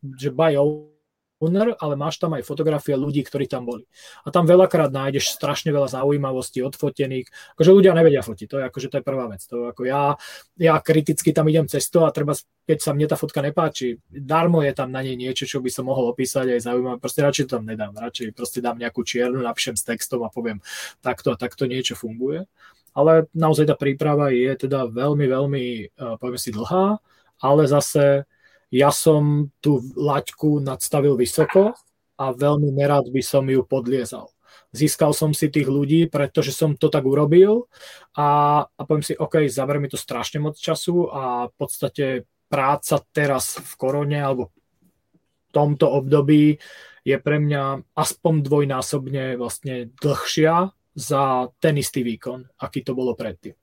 že 0.00 0.32
by 0.32 0.56
owner, 1.38 1.74
ale 1.78 1.94
máš 1.94 2.18
tam 2.18 2.34
aj 2.34 2.42
fotografie 2.42 2.98
ľudí, 2.98 3.22
ktorí 3.22 3.46
tam 3.46 3.66
boli. 3.66 3.86
A 4.26 4.34
tam 4.34 4.44
veľakrát 4.44 4.90
nájdeš 4.90 5.34
strašne 5.34 5.70
veľa 5.70 5.86
zaujímavostí 5.86 6.62
odfotených. 6.66 7.30
Akože 7.54 7.70
ľudia 7.70 7.94
nevedia 7.94 8.26
fotiť, 8.26 8.46
to 8.50 8.56
je, 8.58 8.64
akože 8.66 8.88
to 8.90 8.96
je 9.00 9.04
prvá 9.06 9.30
vec. 9.30 9.42
To 9.50 9.70
ako 9.70 9.86
ja, 9.86 10.18
ja 10.58 10.74
kriticky 10.82 11.30
tam 11.30 11.46
idem 11.46 11.70
cesto 11.70 12.02
a 12.04 12.10
treba, 12.10 12.34
keď 12.66 12.78
sa 12.82 12.90
mne 12.92 13.06
tá 13.06 13.14
fotka 13.14 13.38
nepáči, 13.38 14.02
darmo 14.10 14.66
je 14.66 14.74
tam 14.74 14.90
na 14.90 15.00
nej 15.00 15.14
niečo, 15.14 15.46
čo 15.46 15.62
by 15.62 15.70
som 15.70 15.86
mohol 15.86 16.10
opísať 16.10 16.58
aj 16.58 16.60
zaujímavé. 16.66 16.96
Proste 16.98 17.22
radšej 17.22 17.44
to 17.46 17.52
tam 17.58 17.64
nedám, 17.70 17.94
radšej 17.94 18.34
proste 18.34 18.58
dám 18.58 18.76
nejakú 18.82 19.06
čiernu, 19.06 19.38
napíšem 19.38 19.78
s 19.78 19.86
textom 19.86 20.26
a 20.26 20.32
poviem 20.34 20.58
takto 20.98 21.30
a 21.30 21.38
takto 21.38 21.70
niečo 21.70 21.94
funguje. 21.94 22.50
Ale 22.98 23.30
naozaj 23.30 23.70
tá 23.70 23.76
príprava 23.78 24.34
je 24.34 24.50
teda 24.58 24.90
veľmi, 24.90 25.26
veľmi, 25.30 25.64
uh, 25.94 26.18
poviem 26.18 26.40
si, 26.40 26.50
dlhá, 26.50 26.98
ale 27.38 27.70
zase 27.70 28.26
ja 28.68 28.92
som 28.92 29.48
tú 29.64 29.80
laťku 29.96 30.60
nadstavil 30.60 31.16
vysoko 31.16 31.72
a 32.18 32.24
veľmi 32.34 32.68
nerad 32.74 33.08
by 33.08 33.22
som 33.24 33.48
ju 33.48 33.64
podliezal. 33.64 34.28
Získal 34.68 35.16
som 35.16 35.32
si 35.32 35.48
tých 35.48 35.64
ľudí, 35.64 36.12
pretože 36.12 36.52
som 36.52 36.76
to 36.76 36.92
tak 36.92 37.08
urobil 37.08 37.72
a, 38.12 38.60
a 38.68 38.80
poviem 38.84 39.00
si, 39.00 39.16
OK, 39.16 39.48
zaber 39.48 39.80
mi 39.80 39.88
to 39.88 39.96
strašne 39.96 40.44
moc 40.44 40.60
času 40.60 41.08
a 41.08 41.48
v 41.48 41.54
podstate 41.56 42.06
práca 42.52 43.00
teraz 43.12 43.56
v 43.56 43.72
korone 43.80 44.20
alebo 44.20 44.52
v 44.52 45.50
tomto 45.52 45.88
období 45.88 46.60
je 47.00 47.16
pre 47.16 47.40
mňa 47.40 47.96
aspoň 47.96 48.34
dvojnásobne 48.44 49.40
vlastne 49.40 49.88
dlhšia 49.96 50.68
za 50.92 51.48
ten 51.56 51.80
istý 51.80 52.04
výkon, 52.04 52.44
aký 52.60 52.84
to 52.84 52.92
bolo 52.92 53.16
predtým. 53.16 53.56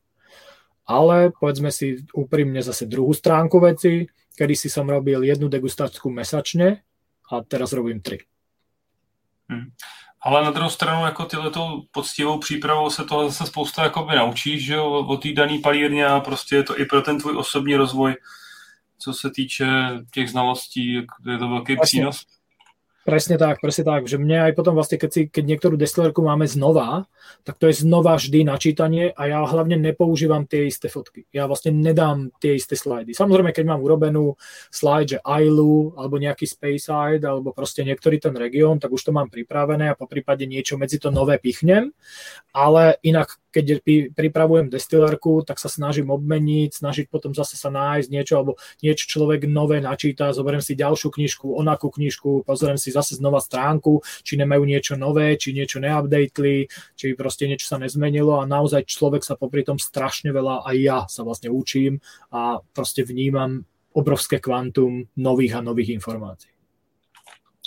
Ale 0.89 1.33
povedzme 1.33 1.69
si 1.69 2.01
úprimne 2.13 2.61
zase 2.65 2.89
druhú 2.89 3.13
stránku 3.13 3.57
veci, 3.61 4.09
kedy 4.37 4.55
si 4.55 4.69
som 4.69 4.89
robil 4.89 5.23
jednu 5.23 5.47
degustáciu 5.47 6.11
mesačne 6.11 6.83
a 7.31 7.41
teraz 7.41 7.73
robím 7.73 8.01
tři. 8.01 8.17
Hmm. 9.49 9.71
Ale 10.21 10.43
na 10.43 10.51
druhou 10.51 10.69
stranu, 10.69 11.05
jako 11.05 11.25
tyhle 11.25 11.51
poctivou 11.91 12.39
přípravou 12.39 12.89
se 12.89 13.03
toho 13.03 13.29
zase 13.29 13.45
spousta 13.45 13.83
jakoby 13.83 14.15
naučíš, 14.15 14.65
že 14.65 14.73
jo, 14.73 14.89
o 14.91 15.17
té 15.17 15.33
daný 15.33 15.59
palírně 15.59 16.05
a 16.05 16.19
prostě 16.19 16.55
je 16.55 16.63
to 16.63 16.79
i 16.79 16.85
pro 16.85 17.01
ten 17.01 17.19
tvůj 17.19 17.37
osobní 17.37 17.75
rozvoj, 17.75 18.15
co 18.97 19.13
se 19.13 19.31
týče 19.31 19.67
těch 20.13 20.29
znalostí, 20.29 20.93
je 21.25 21.37
to 21.37 21.49
velký 21.49 21.75
Vlastne. 21.75 21.85
přínos. 21.85 22.25
Presne 23.05 23.37
tak, 23.37 23.61
presne 23.61 23.85
tak, 23.85 24.09
že 24.09 24.17
mne 24.17 24.49
aj 24.49 24.57
potom 24.57 24.73
vlastne, 24.73 24.97
keď, 24.97 25.09
si, 25.13 25.21
keď 25.29 25.45
niektorú 25.45 25.77
destilerku 25.77 26.25
máme 26.25 26.49
znova, 26.49 27.05
tak 27.45 27.61
to 27.61 27.69
je 27.69 27.85
znova 27.85 28.17
vždy 28.17 28.41
načítanie 28.41 29.13
a 29.13 29.29
ja 29.29 29.45
hlavne 29.45 29.77
nepoužívam 29.77 30.49
tie 30.49 30.65
isté 30.65 30.89
fotky. 30.89 31.29
Ja 31.29 31.45
vlastne 31.45 31.69
nedám 31.69 32.33
tie 32.41 32.57
isté 32.57 32.73
slajdy. 32.73 33.13
Samozrejme, 33.13 33.53
keď 33.53 33.65
mám 33.69 33.85
urobenú 33.85 34.33
slide, 34.73 35.17
že 35.17 35.19
ILU 35.21 35.93
alebo 35.93 36.17
nejaký 36.17 36.49
Speyside 36.49 37.21
alebo 37.21 37.53
proste 37.53 37.85
niektorý 37.85 38.17
ten 38.17 38.33
región, 38.33 38.81
tak 38.81 38.89
už 38.89 39.05
to 39.05 39.13
mám 39.13 39.29
pripravené 39.29 39.93
a 39.93 39.99
po 39.99 40.09
prípade 40.09 40.49
niečo 40.49 40.73
medzi 40.73 40.97
to 40.97 41.13
nové 41.13 41.37
pichnem, 41.37 41.93
ale 42.57 42.97
inak 43.05 43.37
keď 43.55 43.79
pripravujem 44.11 44.67
destilérku, 44.67 45.47
tak 45.47 45.63
sa 45.63 45.71
snažím 45.71 46.11
obmeniť, 46.11 46.75
snažiť 46.75 47.05
potom 47.07 47.31
zase 47.31 47.55
sa 47.55 47.71
nájsť 47.71 48.11
niečo, 48.11 48.33
alebo 48.35 48.59
niečo 48.83 49.07
človek 49.07 49.47
nové 49.47 49.79
načíta, 49.79 50.35
zoberiem 50.35 50.59
si 50.59 50.75
ďalšiu 50.75 51.07
knižku, 51.07 51.55
onakú 51.55 51.87
knižku, 51.87 52.43
pozriem 52.43 52.75
si 52.75 52.91
zase 52.91 53.15
znova 53.15 53.39
stránku, 53.39 54.03
či 54.27 54.35
nemajú 54.35 54.67
niečo 54.67 54.99
nové, 54.99 55.39
či 55.39 55.55
niečo 55.55 55.79
neupdateli, 55.79 56.67
či 56.99 57.05
proste 57.15 57.47
niečo 57.47 57.71
sa 57.71 57.79
nezmenilo 57.79 58.43
a 58.43 58.49
naozaj 58.49 58.83
človek 58.91 59.23
sa 59.23 59.39
popri 59.39 59.63
tom 59.63 59.79
strašne 59.79 60.35
veľa, 60.35 60.67
aj 60.67 60.75
ja 60.75 60.99
sa 61.07 61.23
vlastne 61.23 61.47
učím 61.47 62.03
a 62.35 62.59
proste 62.75 63.07
vnímam 63.07 63.63
obrovské 63.95 64.43
kvantum 64.43 65.07
nových 65.15 65.55
a 65.55 65.63
nových 65.63 65.95
informácií 65.95 66.54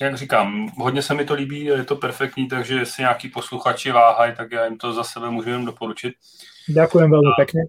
jak 0.01 0.17
říkám, 0.17 0.69
hodně 0.77 1.03
se 1.03 1.15
mi 1.15 1.25
to 1.25 1.35
líbí, 1.35 1.65
je 1.65 1.85
to 1.85 1.97
perfektní, 1.97 2.49
takže 2.49 2.75
jestli 2.75 3.03
nějaký 3.03 3.29
posluchači 3.29 3.93
váhají, 3.93 4.35
tak 4.37 4.53
já 4.53 4.65
jim 4.65 4.79
to 4.79 4.93
za 4.93 5.05
sebe 5.05 5.31
můžu 5.31 5.51
jen 5.51 5.65
doporučit. 5.65 6.15
Ďakujem 6.69 7.11
veľmi 7.11 7.33
pekne. 7.39 7.63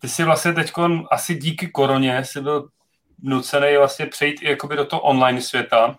Ty 0.00 0.08
si 0.08 0.24
vlastně 0.24 0.52
teď 0.52 0.72
asi 1.10 1.34
díky 1.34 1.68
koroně 1.68 2.24
si 2.24 2.40
byl 2.40 2.68
nucený 3.22 3.76
vlastně 3.76 4.06
přejít 4.06 4.42
i 4.42 4.48
jakoby 4.50 4.76
do 4.76 4.84
toho 4.84 5.02
online 5.02 5.40
světa. 5.40 5.96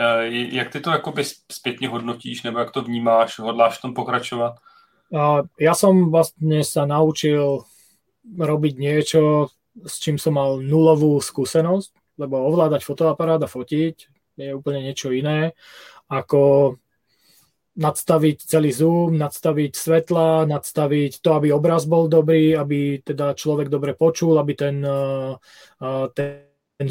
Eh, 0.00 0.26
jak 0.28 0.72
ty 0.72 0.80
to 0.80 0.90
jakoby 0.90 1.24
zpětně 1.52 1.88
hodnotíš, 1.88 2.42
nebo 2.42 2.58
jak 2.58 2.70
to 2.70 2.82
vnímáš, 2.82 3.38
hodláš 3.38 3.78
v 3.78 3.82
tom 3.82 3.94
pokračovat? 3.94 4.54
Ja 5.58 5.74
som 5.78 6.10
vlastne 6.10 6.66
sa 6.66 6.82
naučil 6.82 7.62
robiť 8.26 8.74
niečo, 8.74 9.54
s 9.86 10.02
čím 10.02 10.18
som 10.18 10.34
mal 10.34 10.58
nulovú 10.58 11.22
skúsenosť, 11.22 12.18
lebo 12.18 12.42
ovládať 12.42 12.82
fotoaparát 12.82 13.38
a 13.38 13.46
fotiť 13.46 14.15
je 14.36 14.52
úplne 14.52 14.84
niečo 14.84 15.10
iné, 15.12 15.56
ako 16.06 16.76
nadstaviť 17.76 18.36
celý 18.40 18.72
zoom, 18.72 19.20
nadstaviť 19.20 19.72
svetla, 19.76 20.48
nadstaviť 20.48 21.20
to, 21.20 21.30
aby 21.36 21.52
obraz 21.52 21.84
bol 21.84 22.08
dobrý, 22.08 22.56
aby 22.56 23.04
teda 23.04 23.36
človek 23.36 23.68
dobre 23.68 23.92
počul, 23.92 24.40
aby 24.40 24.52
ten, 24.56 24.80
eh, 24.80 25.36
eh, 25.84 26.06
ten 26.16 26.86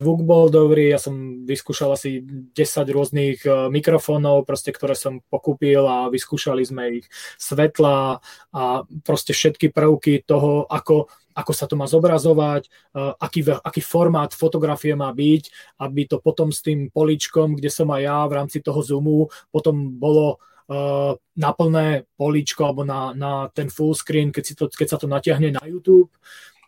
zvuk 0.00 0.26
bol 0.26 0.50
dobrý. 0.50 0.90
Ja 0.90 0.98
som 0.98 1.46
vyskúšal 1.46 1.94
asi 1.94 2.26
10 2.26 2.90
rôznych 2.90 3.46
eh, 3.46 3.70
mikrofónov, 3.70 4.50
proste, 4.50 4.74
ktoré 4.74 4.98
som 4.98 5.22
pokúpil 5.30 5.86
a 5.86 6.10
vyskúšali 6.10 6.66
sme 6.66 6.82
ich 7.02 7.06
svetla 7.38 8.18
a 8.50 8.62
proste 9.06 9.30
všetky 9.30 9.70
prvky 9.70 10.26
toho, 10.26 10.66
ako 10.66 11.06
ako 11.40 11.52
sa 11.56 11.64
to 11.64 11.80
má 11.80 11.88
zobrazovať, 11.88 12.68
aký, 13.16 13.40
aký 13.48 13.80
formát 13.80 14.36
fotografie 14.36 14.92
má 14.92 15.08
byť, 15.08 15.76
aby 15.80 16.04
to 16.04 16.20
potom 16.20 16.52
s 16.52 16.60
tým 16.60 16.92
poličkom, 16.92 17.56
kde 17.56 17.72
som 17.72 17.88
aj 17.88 18.00
ja 18.04 18.18
v 18.28 18.36
rámci 18.36 18.60
toho 18.60 18.84
zoomu, 18.84 19.32
potom 19.48 19.96
bolo 19.96 20.36
uh, 20.36 21.16
na 21.34 21.50
plné 21.56 22.06
políčko 22.14 22.68
alebo 22.68 22.84
na, 22.86 23.16
na 23.16 23.48
ten 23.50 23.72
full 23.72 23.96
screen, 23.96 24.30
keď, 24.30 24.44
si 24.44 24.54
to, 24.54 24.68
keď 24.68 24.86
sa 24.86 24.98
to 25.00 25.10
natiahne 25.10 25.50
na 25.50 25.64
YouTube. 25.66 26.12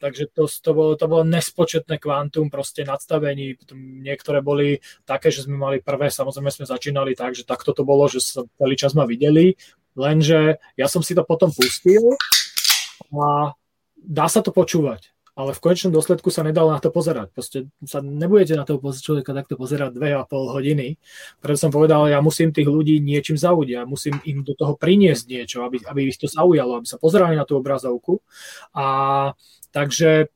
Takže 0.03 0.35
to, 0.35 0.51
to, 0.51 0.71
bolo, 0.75 0.99
to 0.99 1.07
bolo 1.07 1.23
nespočetné 1.23 2.03
kvantum 2.03 2.51
proste 2.51 2.83
nadstavení. 2.83 3.55
Potom 3.55 4.03
niektoré 4.03 4.43
boli 4.43 4.83
také, 5.07 5.31
že 5.31 5.47
sme 5.47 5.55
mali 5.55 5.79
prvé, 5.79 6.11
samozrejme 6.11 6.51
sme 6.51 6.67
začínali 6.67 7.15
tak, 7.15 7.39
že 7.39 7.47
takto 7.47 7.71
to 7.71 7.87
bolo, 7.87 8.11
že 8.11 8.19
sa 8.19 8.43
celý 8.59 8.75
čas 8.75 8.99
ma 8.99 9.07
videli, 9.07 9.55
lenže 9.95 10.59
ja 10.75 10.91
som 10.91 11.07
si 11.07 11.15
to 11.15 11.23
potom 11.23 11.55
pustil 11.55 12.19
a 13.15 13.55
dá 14.03 14.27
sa 14.27 14.43
to 14.43 14.51
počúvať, 14.51 15.15
ale 15.33 15.57
v 15.57 15.63
konečnom 15.65 15.97
dôsledku 15.97 16.29
sa 16.29 16.45
nedalo 16.45 16.69
na 16.69 16.81
to 16.83 16.93
pozerať. 16.93 17.33
Proste 17.33 17.73
sa 17.89 18.05
nebudete 18.05 18.53
na 18.53 18.69
toho 18.69 18.85
človeka 18.93 19.33
takto 19.33 19.57
pozerať 19.57 19.97
dve 19.97 20.13
a 20.13 20.29
pol 20.29 20.53
hodiny. 20.53 21.01
Preto 21.41 21.57
som 21.57 21.73
povedal, 21.73 22.13
ja 22.13 22.21
musím 22.21 22.53
tých 22.53 22.69
ľudí 22.69 23.01
niečím 23.01 23.41
zaujať, 23.41 23.69
ja 23.73 23.83
musím 23.89 24.21
im 24.29 24.45
do 24.45 24.53
toho 24.53 24.77
priniesť 24.77 25.25
niečo, 25.25 25.65
aby, 25.65 25.81
aby 25.89 26.13
ich 26.13 26.21
to 26.21 26.29
zaujalo, 26.29 26.83
aby 26.83 26.87
sa 26.87 27.01
pozerali 27.01 27.33
na 27.33 27.49
tú 27.49 27.57
obrazovku. 27.57 28.21
A 28.77 28.87
takže 29.73 30.29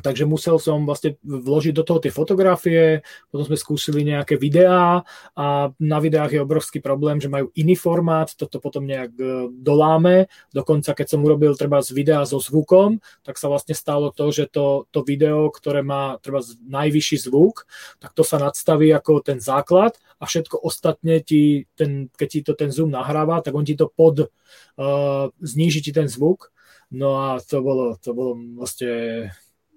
takže 0.00 0.28
musel 0.28 0.60
som 0.60 0.84
vlastne 0.84 1.16
vložiť 1.24 1.72
do 1.72 1.84
toho 1.84 1.98
tie 2.02 2.12
fotografie, 2.12 3.00
potom 3.32 3.48
sme 3.48 3.58
skúsili 3.58 4.04
nejaké 4.04 4.36
videá 4.36 5.04
a 5.32 5.70
na 5.80 5.98
videách 6.00 6.36
je 6.36 6.44
obrovský 6.44 6.78
problém, 6.84 7.20
že 7.20 7.32
majú 7.32 7.48
iný 7.56 7.76
formát, 7.76 8.32
toto 8.36 8.60
potom 8.60 8.84
nejak 8.84 9.12
e, 9.16 9.48
doláme, 9.52 10.28
dokonca 10.52 10.92
keď 10.92 11.06
som 11.16 11.24
urobil 11.24 11.56
treba 11.56 11.80
z 11.80 11.92
videa 11.96 12.24
so 12.28 12.40
zvukom, 12.40 13.00
tak 13.24 13.40
sa 13.40 13.48
vlastne 13.48 13.72
stalo 13.72 14.12
to, 14.12 14.28
že 14.32 14.52
to, 14.52 14.84
to 14.92 15.00
video, 15.06 15.48
ktoré 15.48 15.80
má 15.80 16.20
treba 16.20 16.44
najvyšší 16.66 17.28
zvuk, 17.28 17.64
tak 18.02 18.12
to 18.12 18.22
sa 18.26 18.36
nadstaví 18.40 18.92
ako 18.92 19.24
ten 19.24 19.40
základ 19.40 19.96
a 20.20 20.24
všetko 20.24 20.60
ostatne 20.60 21.20
ti, 21.20 21.68
ten, 21.76 22.08
keď 22.12 22.28
ti 22.28 22.40
to 22.44 22.52
ten 22.56 22.70
zoom 22.72 22.92
nahráva, 22.92 23.40
tak 23.44 23.52
on 23.52 23.64
ti 23.64 23.76
to 23.76 23.88
pod, 23.88 24.28
uh, 24.28 25.28
zníži 25.40 25.84
ti 25.84 25.92
ten 25.92 26.08
zvuk, 26.08 26.52
no 26.90 27.20
a 27.20 27.28
to 27.42 27.60
bolo, 27.60 28.00
to 28.00 28.10
bolo 28.16 28.32
vlastne 28.56 29.30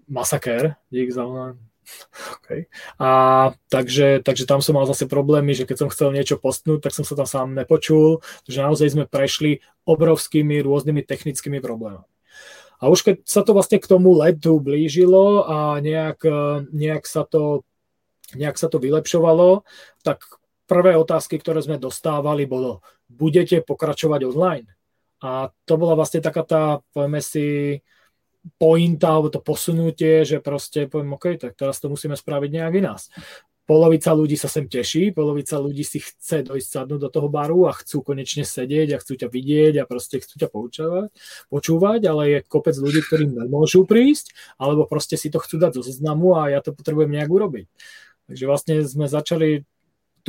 masakér, 0.10 0.76
dík 0.90 1.14
za 1.14 1.24
mňa. 1.24 1.46
Okay. 2.40 2.70
A 3.02 3.10
takže, 3.70 4.22
takže 4.22 4.46
tam 4.46 4.62
som 4.62 4.78
mal 4.78 4.86
zase 4.86 5.10
problémy, 5.10 5.58
že 5.58 5.66
keď 5.66 5.78
som 5.86 5.90
chcel 5.90 6.14
niečo 6.14 6.38
postnúť, 6.38 6.86
tak 6.86 6.94
som 6.94 7.02
sa 7.02 7.18
tam 7.18 7.26
sám 7.26 7.48
nepočul, 7.58 8.22
že 8.46 8.62
naozaj 8.62 8.94
sme 8.94 9.06
prešli 9.10 9.66
obrovskými 9.90 10.62
rôznymi 10.62 11.02
technickými 11.06 11.58
problémami. 11.62 12.06
A 12.80 12.88
už 12.88 13.04
keď 13.04 13.16
sa 13.26 13.42
to 13.44 13.52
vlastne 13.52 13.82
k 13.82 13.90
tomu 13.90 14.16
letu 14.16 14.62
blížilo 14.62 15.46
a 15.46 15.58
nejak, 15.84 16.24
nejak, 16.72 17.04
sa, 17.06 17.28
to, 17.28 17.68
nejak 18.38 18.56
sa 18.56 18.72
to 18.72 18.80
vylepšovalo, 18.80 19.68
tak 20.02 20.24
prvé 20.70 20.96
otázky, 20.96 21.42
ktoré 21.42 21.60
sme 21.60 21.82
dostávali, 21.82 22.48
bolo, 22.48 22.86
budete 23.12 23.60
pokračovať 23.66 24.22
online? 24.30 24.70
A 25.20 25.52
to 25.68 25.76
bola 25.76 26.00
vlastne 26.00 26.24
taká 26.24 26.48
tá, 26.48 26.64
povieme 26.96 27.20
si, 27.20 27.82
pointa 28.58 29.12
alebo 29.16 29.30
to 29.30 29.44
posunutie, 29.44 30.24
že 30.24 30.40
proste 30.40 30.88
poviem, 30.88 31.16
OK, 31.16 31.36
tak 31.36 31.60
teraz 31.60 31.80
to 31.84 31.92
musíme 31.92 32.16
spraviť 32.16 32.50
nejak 32.56 32.74
ináč. 32.80 33.12
Polovica 33.70 34.10
ľudí 34.18 34.34
sa 34.34 34.50
sem 34.50 34.66
teší, 34.66 35.14
polovica 35.14 35.62
ľudí 35.62 35.86
si 35.86 36.02
chce 36.02 36.42
dojsť 36.42 36.68
sadnúť 36.74 37.06
do 37.06 37.10
toho 37.14 37.30
baru 37.30 37.70
a 37.70 37.78
chcú 37.78 38.02
konečne 38.02 38.42
sedieť 38.42 38.98
a 38.98 38.98
chcú 38.98 39.14
ťa 39.14 39.30
vidieť 39.30 39.74
a 39.78 39.86
proste 39.86 40.18
chcú 40.18 40.42
ťa 40.42 40.50
poučovať, 40.50 41.14
počúvať, 41.54 42.02
ale 42.10 42.24
je 42.34 42.40
kopec 42.50 42.74
ľudí, 42.74 43.06
ktorí 43.06 43.30
nemôžu 43.30 43.86
prísť, 43.86 44.34
alebo 44.58 44.90
proste 44.90 45.22
si 45.22 45.30
to 45.30 45.38
chcú 45.38 45.62
dať 45.62 45.78
zo 45.78 45.86
zoznamu 45.86 46.34
a 46.34 46.50
ja 46.50 46.66
to 46.66 46.74
potrebujem 46.74 47.14
nejak 47.14 47.30
urobiť. 47.30 47.70
Takže 48.26 48.44
vlastne 48.50 48.82
sme 48.90 49.06
začali 49.06 49.70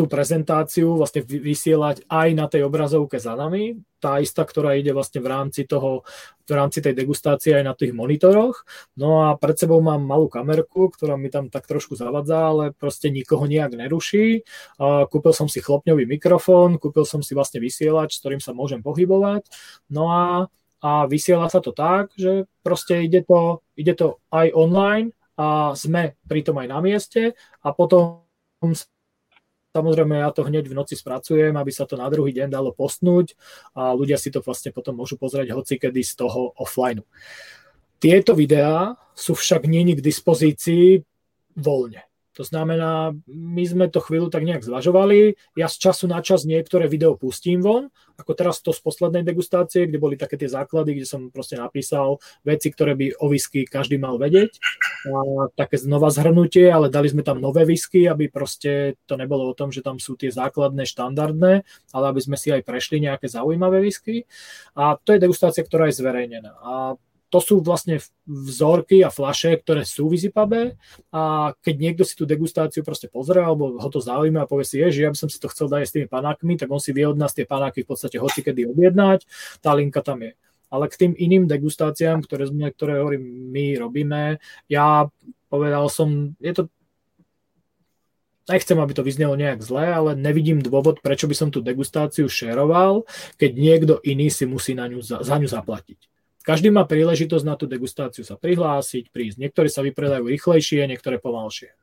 tú 0.01 0.09
prezentáciu 0.09 0.97
vlastne 0.97 1.21
vysielať 1.21 2.09
aj 2.09 2.29
na 2.33 2.49
tej 2.49 2.65
obrazovke 2.65 3.21
za 3.21 3.37
nami, 3.37 3.77
tá 4.01 4.17
istá, 4.17 4.49
ktorá 4.49 4.73
ide 4.81 4.97
vlastne 4.97 5.21
v 5.21 5.29
rámci 5.29 5.69
toho, 5.69 6.09
v 6.49 6.53
rámci 6.57 6.81
tej 6.81 6.97
degustácie 6.97 7.53
aj 7.53 7.65
na 7.69 7.77
tých 7.77 7.93
monitoroch. 7.93 8.65
No 8.97 9.29
a 9.29 9.37
pred 9.37 9.61
sebou 9.61 9.85
mám 9.85 10.01
malú 10.01 10.33
kamerku, 10.33 10.89
ktorá 10.89 11.21
mi 11.21 11.29
tam 11.29 11.53
tak 11.53 11.69
trošku 11.69 12.01
zavadza, 12.01 12.49
ale 12.49 12.73
proste 12.73 13.13
nikoho 13.13 13.45
nejak 13.45 13.77
neruší. 13.77 14.41
Kúpil 14.81 15.37
som 15.37 15.53
si 15.53 15.61
chlopňový 15.61 16.09
mikrofón, 16.09 16.81
kúpil 16.81 17.05
som 17.05 17.21
si 17.21 17.37
vlastne 17.37 17.61
vysielač, 17.61 18.17
s 18.17 18.25
ktorým 18.25 18.41
sa 18.41 18.57
môžem 18.57 18.81
pohybovať. 18.81 19.53
No 19.93 20.09
a, 20.09 20.49
a 20.81 21.05
vysiela 21.13 21.53
sa 21.53 21.61
to 21.61 21.77
tak, 21.77 22.17
že 22.17 22.49
proste 22.65 23.05
ide 23.05 23.21
to, 23.21 23.61
ide 23.77 23.93
to 24.01 24.17
aj 24.33 24.49
online 24.57 25.13
a 25.37 25.77
sme 25.77 26.17
pritom 26.25 26.57
aj 26.57 26.69
na 26.73 26.81
mieste 26.81 27.37
a 27.61 27.69
potom 27.77 28.25
Samozrejme, 29.71 30.19
ja 30.19 30.35
to 30.35 30.43
hneď 30.43 30.67
v 30.67 30.75
noci 30.75 30.99
spracujem, 30.99 31.55
aby 31.55 31.71
sa 31.71 31.87
to 31.87 31.95
na 31.95 32.11
druhý 32.11 32.35
deň 32.35 32.51
dalo 32.51 32.75
postnúť 32.75 33.39
a 33.79 33.95
ľudia 33.95 34.19
si 34.19 34.35
to 34.35 34.43
vlastne 34.43 34.75
potom 34.75 34.99
môžu 34.99 35.15
pozrieť 35.15 35.55
hocikedy 35.55 36.03
z 36.03 36.19
toho 36.19 36.51
offline. 36.59 37.07
Tieto 38.03 38.35
videá 38.35 38.99
sú 39.15 39.39
však 39.39 39.71
není 39.71 39.95
k 39.95 40.03
dispozícii 40.03 41.07
voľne. 41.55 42.10
To 42.41 42.49
znamená, 42.49 43.13
my 43.29 43.65
sme 43.69 43.93
to 43.93 44.01
chvíľu 44.01 44.33
tak 44.33 44.49
nejak 44.49 44.65
zvažovali. 44.65 45.37
Ja 45.61 45.69
z 45.69 45.77
času 45.77 46.09
na 46.09 46.25
čas 46.25 46.49
niektoré 46.49 46.89
video 46.89 47.13
pustím 47.13 47.61
von, 47.61 47.93
ako 48.17 48.33
teraz 48.33 48.65
to 48.65 48.73
z 48.73 48.81
poslednej 48.81 49.29
degustácie, 49.29 49.85
kde 49.85 50.01
boli 50.01 50.17
také 50.17 50.41
tie 50.41 50.49
základy, 50.49 50.97
kde 50.97 51.05
som 51.05 51.29
proste 51.29 51.61
napísal 51.61 52.17
veci, 52.41 52.73
ktoré 52.73 52.97
by 52.97 53.21
o 53.21 53.29
whisky 53.29 53.69
každý 53.69 54.01
mal 54.01 54.17
vedieť. 54.17 54.57
A 55.13 55.53
také 55.53 55.77
znova 55.77 56.09
zhrnutie, 56.09 56.73
ale 56.73 56.89
dali 56.89 57.13
sme 57.13 57.21
tam 57.21 57.45
nové 57.45 57.69
whisky, 57.69 58.09
aby 58.09 58.33
proste 58.33 58.97
to 59.05 59.21
nebolo 59.21 59.53
o 59.53 59.53
tom, 59.53 59.69
že 59.69 59.85
tam 59.85 60.01
sú 60.01 60.17
tie 60.17 60.33
základné, 60.33 60.89
štandardné, 60.89 61.53
ale 61.93 62.05
aby 62.09 62.21
sme 62.25 62.41
si 62.41 62.49
aj 62.49 62.65
prešli 62.65 63.05
nejaké 63.05 63.29
zaujímavé 63.29 63.85
whisky. 63.85 64.25
A 64.81 64.97
to 64.97 65.13
je 65.13 65.21
degustácia, 65.21 65.61
ktorá 65.61 65.93
je 65.93 66.01
zverejnená. 66.01 66.57
A 66.57 66.97
to 67.31 67.39
sú 67.39 67.63
vlastne 67.63 68.03
vzorky 68.27 69.07
a 69.07 69.09
flaše, 69.09 69.55
ktoré 69.63 69.87
sú 69.87 70.11
v 70.11 70.19
a 71.15 71.55
keď 71.63 71.75
niekto 71.79 72.03
si 72.03 72.19
tú 72.19 72.27
degustáciu 72.27 72.83
proste 72.83 73.07
pozrie 73.07 73.39
alebo 73.39 73.79
ho 73.79 73.89
to 73.89 74.03
zaujíma 74.03 74.45
a 74.45 74.51
povie 74.51 74.67
si, 74.67 74.83
že 74.91 75.07
ja 75.07 75.11
by 75.15 75.17
som 75.17 75.31
si 75.31 75.39
to 75.39 75.47
chcel 75.47 75.71
dať 75.71 75.87
s 75.87 75.95
tými 75.95 76.11
panákmi, 76.11 76.59
tak 76.59 76.67
on 76.67 76.83
si 76.83 76.91
vie 76.91 77.07
od 77.07 77.15
nás 77.15 77.31
tie 77.31 77.47
panáky 77.47 77.87
v 77.87 77.89
podstate 77.95 78.19
hoci 78.19 78.43
kedy 78.43 78.67
objednať, 78.67 79.25
tá 79.63 79.71
linka 79.73 80.03
tam 80.03 80.27
je. 80.27 80.35
Ale 80.71 80.91
k 80.91 80.99
tým 81.07 81.13
iným 81.15 81.47
degustáciám, 81.47 82.23
ktoré, 82.27 82.51
sme, 82.51 82.71
ktoré 82.71 83.03
hovorím, 83.03 83.51
my 83.51 83.79
robíme, 83.79 84.39
ja 84.67 85.07
povedal 85.51 85.87
som, 85.91 86.35
je 86.39 86.53
to 86.55 86.63
nechcem, 88.51 88.79
aby 88.83 88.93
to 88.95 89.07
vyznelo 89.07 89.39
nejak 89.39 89.63
zle, 89.63 89.87
ale 89.87 90.19
nevidím 90.19 90.59
dôvod, 90.59 90.99
prečo 90.99 91.31
by 91.31 91.35
som 91.39 91.49
tú 91.55 91.63
degustáciu 91.63 92.27
šeroval, 92.27 93.07
keď 93.39 93.51
niekto 93.55 93.95
iný 94.03 94.31
si 94.35 94.47
musí 94.51 94.75
na 94.75 94.91
ňu, 94.91 94.99
za, 94.99 95.23
za 95.23 95.39
ňu 95.39 95.47
zaplatiť. 95.47 96.10
Každý 96.41 96.73
má 96.73 96.89
príležitosť 96.89 97.45
na 97.45 97.55
tú 97.55 97.69
degustáciu 97.69 98.25
sa 98.25 98.41
prihlásiť, 98.41 99.13
prísť. 99.13 99.37
Niektorí 99.45 99.69
sa 99.69 99.85
vypredajú 99.85 100.25
rýchlejšie, 100.25 100.89
niektoré 100.89 101.21
pomalšie. 101.21 101.77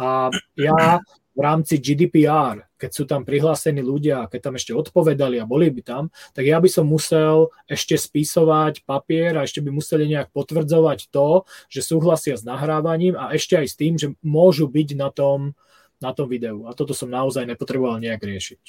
A 0.00 0.32
ja 0.56 1.04
v 1.38 1.40
rámci 1.44 1.78
GDPR, 1.78 2.66
keď 2.74 2.90
sú 2.90 3.06
tam 3.06 3.22
prihlásení 3.22 3.78
ľudia, 3.78 4.26
keď 4.26 4.50
tam 4.50 4.54
ešte 4.58 4.74
odpovedali 4.74 5.38
a 5.38 5.46
boli 5.46 5.70
by 5.70 5.82
tam, 5.86 6.04
tak 6.34 6.42
ja 6.48 6.58
by 6.58 6.66
som 6.66 6.90
musel 6.90 7.54
ešte 7.70 7.94
spisovať 7.94 8.82
papier 8.82 9.38
a 9.38 9.46
ešte 9.46 9.62
by 9.62 9.70
museli 9.70 10.10
nejak 10.10 10.34
potvrdzovať 10.34 11.14
to, 11.14 11.46
že 11.70 11.86
súhlasia 11.86 12.34
s 12.34 12.42
nahrávaním 12.42 13.14
a 13.14 13.30
ešte 13.38 13.54
aj 13.54 13.66
s 13.70 13.78
tým, 13.78 13.94
že 13.94 14.18
môžu 14.24 14.66
byť 14.66 14.88
na 14.98 15.14
tom, 15.14 15.54
na 16.02 16.10
tom 16.10 16.26
videu. 16.26 16.66
A 16.66 16.74
toto 16.74 16.90
som 16.90 17.06
naozaj 17.06 17.46
nepotreboval 17.46 18.02
nejak 18.02 18.18
riešiť. 18.18 18.62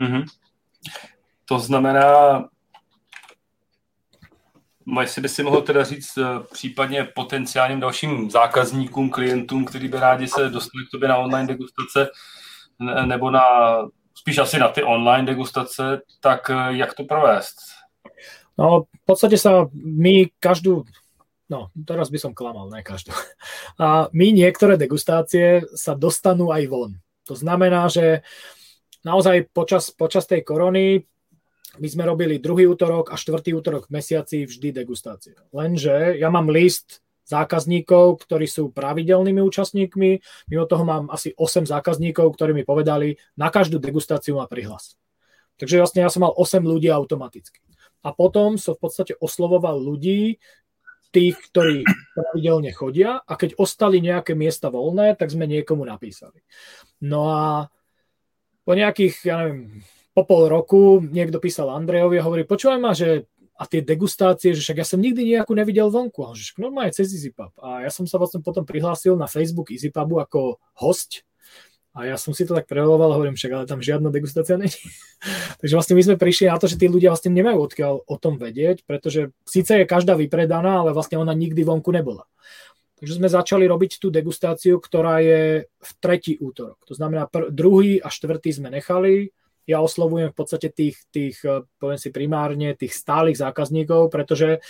Mm-hmm. 0.00 0.24
To 1.52 1.56
znamená, 1.60 2.08
jestli 5.00 5.22
by 5.22 5.28
si 5.28 5.42
mohl 5.42 5.62
teda 5.62 5.84
říct 5.84 6.18
eh, 6.18 6.24
případně 6.52 7.04
potenciálním 7.04 7.80
dalším 7.80 8.30
zákazníkům, 8.30 9.10
klientům, 9.10 9.64
kteří 9.64 9.88
by 9.88 9.98
rádi 9.98 10.28
se 10.28 10.48
dostali 10.48 10.84
k 10.88 10.90
tobě 10.90 11.08
na 11.08 11.16
online 11.16 11.46
degustace 11.46 12.08
nebo 13.06 13.30
na, 13.30 13.42
spíš 14.14 14.38
asi 14.38 14.58
na 14.58 14.68
ty 14.68 14.82
online 14.82 15.26
degustace, 15.26 16.00
tak 16.20 16.50
eh, 16.50 16.76
jak 16.76 16.94
to 16.94 17.04
provést? 17.04 17.56
No, 18.58 18.90
v 18.90 19.04
podstate 19.06 19.38
sa 19.38 19.70
my 19.78 20.34
každú, 20.42 20.82
no 21.46 21.70
teraz 21.86 22.10
by 22.10 22.18
som 22.18 22.34
klamal, 22.34 22.66
ne 22.66 22.82
každú. 22.82 23.14
A 23.84 24.10
my 24.10 24.34
niektoré 24.34 24.74
degustácie 24.74 25.62
sa 25.78 25.94
dostanú 25.94 26.50
aj 26.50 26.66
von. 26.66 26.98
To 27.30 27.38
znamená, 27.38 27.86
že 27.86 28.26
naozaj 29.06 29.54
počas, 29.54 29.94
počas 29.94 30.26
tej 30.26 30.42
korony 30.42 31.06
my 31.76 31.88
sme 31.88 32.08
robili 32.08 32.40
druhý 32.40 32.64
útorok 32.64 33.12
a 33.12 33.20
štvrtý 33.20 33.52
útorok 33.52 33.92
v 33.92 34.00
mesiaci 34.00 34.48
vždy 34.48 34.72
degustácie. 34.72 35.36
Lenže 35.52 36.16
ja 36.16 36.32
mám 36.32 36.48
list 36.48 37.04
zákazníkov, 37.28 38.24
ktorí 38.24 38.48
sú 38.48 38.72
pravidelnými 38.72 39.44
účastníkmi. 39.44 40.10
Mimo 40.48 40.64
toho 40.64 40.88
mám 40.88 41.12
asi 41.12 41.36
8 41.36 41.68
zákazníkov, 41.68 42.32
ktorí 42.32 42.56
mi 42.56 42.64
povedali, 42.64 43.20
na 43.36 43.52
každú 43.52 43.76
degustáciu 43.76 44.40
ma 44.40 44.48
prihlas. 44.48 44.96
Takže 45.60 45.76
vlastne 45.76 46.00
ja 46.00 46.08
som 46.08 46.24
mal 46.24 46.32
8 46.32 46.64
ľudí 46.64 46.88
automaticky. 46.88 47.60
A 48.00 48.16
potom 48.16 48.56
som 48.56 48.72
v 48.72 48.88
podstate 48.88 49.12
oslovoval 49.20 49.76
ľudí, 49.76 50.40
tých, 51.08 51.40
ktorí 51.52 51.88
pravidelne 52.12 52.68
chodia 52.76 53.16
a 53.24 53.32
keď 53.32 53.56
ostali 53.56 54.04
nejaké 54.04 54.36
miesta 54.36 54.68
voľné, 54.68 55.16
tak 55.16 55.32
sme 55.32 55.48
niekomu 55.48 55.80
napísali. 55.88 56.44
No 57.00 57.32
a 57.32 57.72
po 58.68 58.72
nejakých, 58.76 59.14
ja 59.24 59.40
neviem, 59.40 59.80
po 60.18 60.26
pol 60.26 60.50
roku 60.50 60.98
niekto 60.98 61.38
písal 61.38 61.70
Andrejovi 61.70 62.18
a 62.18 62.26
hovorí, 62.26 62.42
počúvaj 62.42 62.78
ma, 62.82 62.90
že 62.90 63.30
a 63.58 63.66
tie 63.66 63.82
degustácie, 63.82 64.54
že 64.54 64.62
však 64.62 64.82
ja 64.82 64.86
som 64.86 65.02
nikdy 65.02 65.34
nejakú 65.34 65.50
nevidel 65.50 65.90
vonku. 65.90 66.22
A 66.22 66.34
že 66.34 66.54
normálne 66.62 66.94
cez 66.94 67.10
EasyPub. 67.10 67.58
A 67.58 67.82
ja 67.82 67.90
som 67.90 68.06
sa 68.06 68.14
vlastne 68.14 68.38
potom 68.38 68.62
prihlásil 68.62 69.18
na 69.18 69.26
Facebook 69.26 69.74
EasyPubu 69.74 70.22
ako 70.22 70.62
host 70.78 71.26
a 71.98 72.06
ja 72.06 72.14
som 72.14 72.30
si 72.30 72.46
to 72.46 72.54
tak 72.54 72.70
preloval 72.70 73.10
hovorím, 73.18 73.34
však 73.34 73.50
ale 73.50 73.66
tam 73.66 73.82
žiadna 73.82 74.14
degustácia 74.14 74.54
není. 74.54 74.70
Takže 75.60 75.74
vlastne 75.74 75.98
my 75.98 76.02
sme 76.06 76.16
prišli 76.20 76.46
na 76.46 76.54
to, 76.54 76.70
že 76.70 76.78
tí 76.78 76.86
ľudia 76.86 77.10
vlastne 77.10 77.34
nemajú 77.34 77.58
odkiaľ 77.58 77.94
o 78.06 78.16
tom 78.22 78.38
vedieť, 78.38 78.86
pretože 78.86 79.34
síce 79.42 79.82
je 79.82 79.90
každá 79.90 80.14
vypredaná, 80.14 80.86
ale 80.86 80.94
vlastne 80.94 81.18
ona 81.18 81.34
nikdy 81.34 81.66
vonku 81.66 81.90
nebola. 81.90 82.30
Takže 83.02 83.18
sme 83.18 83.26
začali 83.26 83.66
robiť 83.66 83.98
tú 83.98 84.14
degustáciu, 84.14 84.78
ktorá 84.78 85.18
je 85.22 85.66
v 85.66 85.90
tretí 85.98 86.38
útorok. 86.38 86.78
To 86.86 86.94
znamená, 86.94 87.26
pr- 87.26 87.50
druhý 87.50 87.98
a 87.98 88.10
štvrtý 88.10 88.54
sme 88.54 88.70
nechali, 88.70 89.34
ja 89.68 89.84
oslovujem 89.84 90.32
v 90.32 90.38
podstate 90.40 90.72
tých, 90.72 90.96
tých, 91.12 91.36
eh, 91.44 91.60
poviem 91.76 92.00
si 92.00 92.08
primárne, 92.08 92.72
tých 92.72 92.96
stálych 92.96 93.36
zákazníkov, 93.36 94.08
pretože 94.08 94.64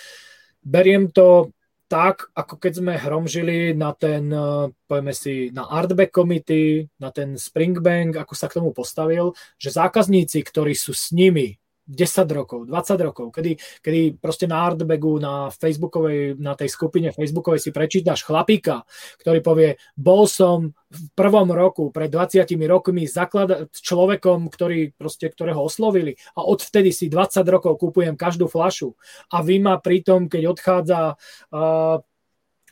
beriem 0.66 1.06
to 1.14 1.54
tak, 1.88 2.28
ako 2.36 2.60
keď 2.60 2.72
sme 2.84 2.94
hromžili 3.00 3.72
na 3.72 3.94
ten, 3.94 4.28
eh, 4.28 4.68
povieme 4.90 5.14
si, 5.14 5.54
na 5.54 5.70
Artback 5.70 6.10
Committee, 6.10 6.90
na 6.98 7.14
ten 7.14 7.38
Springbank, 7.38 8.18
ako 8.18 8.34
sa 8.34 8.50
k 8.50 8.58
tomu 8.58 8.74
postavil, 8.74 9.32
že 9.56 9.70
zákazníci, 9.70 10.42
ktorí 10.42 10.74
sú 10.74 10.92
s 10.92 11.14
nimi 11.14 11.56
10 11.88 12.28
rokov, 12.36 12.68
20 12.68 13.00
rokov, 13.00 13.32
kedy, 13.32 13.56
kedy 13.80 14.20
proste 14.20 14.44
na 14.44 14.60
Artbagu, 14.60 15.16
na 15.16 15.48
Facebookovej, 15.48 16.36
na 16.36 16.52
tej 16.52 16.68
skupine 16.68 17.08
Facebookovej 17.16 17.64
si 17.64 17.70
prečítaš 17.72 18.28
chlapíka, 18.28 18.84
ktorý 19.24 19.40
povie, 19.40 19.70
bol 19.96 20.28
som 20.28 20.76
v 20.88 21.02
prvom 21.16 21.48
roku, 21.52 21.88
pred 21.88 22.12
20 22.12 22.44
rokmi 22.68 23.08
zaklada- 23.08 23.68
človekom, 23.72 24.52
ktorý, 24.52 24.92
proste, 24.96 25.32
ktorého 25.32 25.64
oslovili 25.64 26.16
a 26.36 26.44
odvtedy 26.44 26.92
si 26.92 27.08
20 27.08 27.44
rokov 27.48 27.80
kupujem 27.80 28.16
každú 28.16 28.48
flašu. 28.48 28.92
A 29.32 29.40
vy 29.40 29.60
ma 29.60 29.80
pritom, 29.80 30.28
keď 30.28 30.42
odchádza 30.48 31.00
uh, 31.16 32.00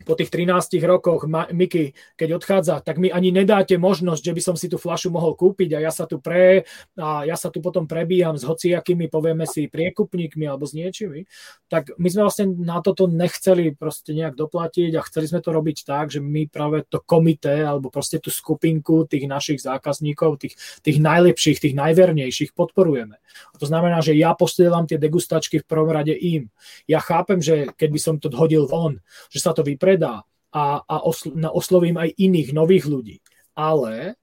po 0.04 0.12
tých 0.12 0.28
13 0.28 0.76
rokoch 0.84 1.24
Miky, 1.30 1.96
keď 2.20 2.28
odchádza, 2.36 2.74
tak 2.84 3.00
mi 3.00 3.08
ani 3.08 3.32
nedáte 3.32 3.80
možnosť, 3.80 4.20
že 4.20 4.34
by 4.36 4.42
som 4.44 4.56
si 4.58 4.68
tú 4.68 4.76
flašu 4.76 5.08
mohol 5.08 5.32
kúpiť 5.32 5.80
a 5.80 5.88
ja 5.88 5.92
sa 5.94 6.04
tu 6.04 6.20
pre, 6.20 6.68
a 7.00 7.24
ja 7.24 7.36
sa 7.38 7.48
tu 7.48 7.64
potom 7.64 7.88
prebíjam 7.88 8.36
s 8.36 8.44
hociakými, 8.44 9.08
povieme 9.08 9.48
si, 9.48 9.72
priekupníkmi 9.72 10.44
alebo 10.44 10.68
s 10.68 10.76
niečimi, 10.76 11.24
tak 11.72 11.96
my 11.96 12.08
sme 12.12 12.28
vlastne 12.28 12.52
na 12.60 12.84
toto 12.84 13.08
nechceli 13.08 13.72
proste 13.72 14.12
nejak 14.12 14.36
doplatiť 14.36 14.92
a 15.00 15.06
chceli 15.08 15.32
sme 15.32 15.40
to 15.40 15.54
robiť 15.54 15.88
tak, 15.88 16.12
že 16.12 16.20
my 16.20 16.44
práve 16.52 16.84
to 16.84 17.00
komité 17.00 17.64
alebo 17.64 17.88
proste 17.88 18.20
tú 18.20 18.28
skupinku 18.28 19.08
tých 19.08 19.24
našich 19.24 19.64
zákazníkov, 19.64 20.44
tých, 20.44 20.60
tých 20.84 20.98
najlepších, 21.00 21.62
tých 21.62 21.74
najvernejších 21.78 22.52
podporujeme. 22.52 23.16
A 23.52 23.56
to 23.60 23.68
znamená, 23.68 24.00
že 24.00 24.16
ja 24.16 24.32
posielam 24.32 24.88
tie 24.88 24.96
degustačky 24.96 25.60
v 25.60 25.68
prvom 25.68 25.92
rade 25.92 26.16
im. 26.16 26.48
Ja 26.88 27.04
chápem, 27.04 27.44
že 27.44 27.68
keď 27.76 27.88
by 27.92 28.00
som 28.00 28.14
to 28.16 28.32
hodil 28.32 28.64
von, 28.64 29.04
že 29.28 29.44
sa 29.44 29.52
to 29.52 29.60
vypre 29.60 29.85
predá 29.86 30.26
a, 30.50 30.82
a 30.82 30.96
osl- 31.06 31.30
oslovím 31.54 31.94
aj 31.94 32.18
iných 32.18 32.50
nových 32.50 32.90
ľudí. 32.90 33.16
Ale 33.54 34.18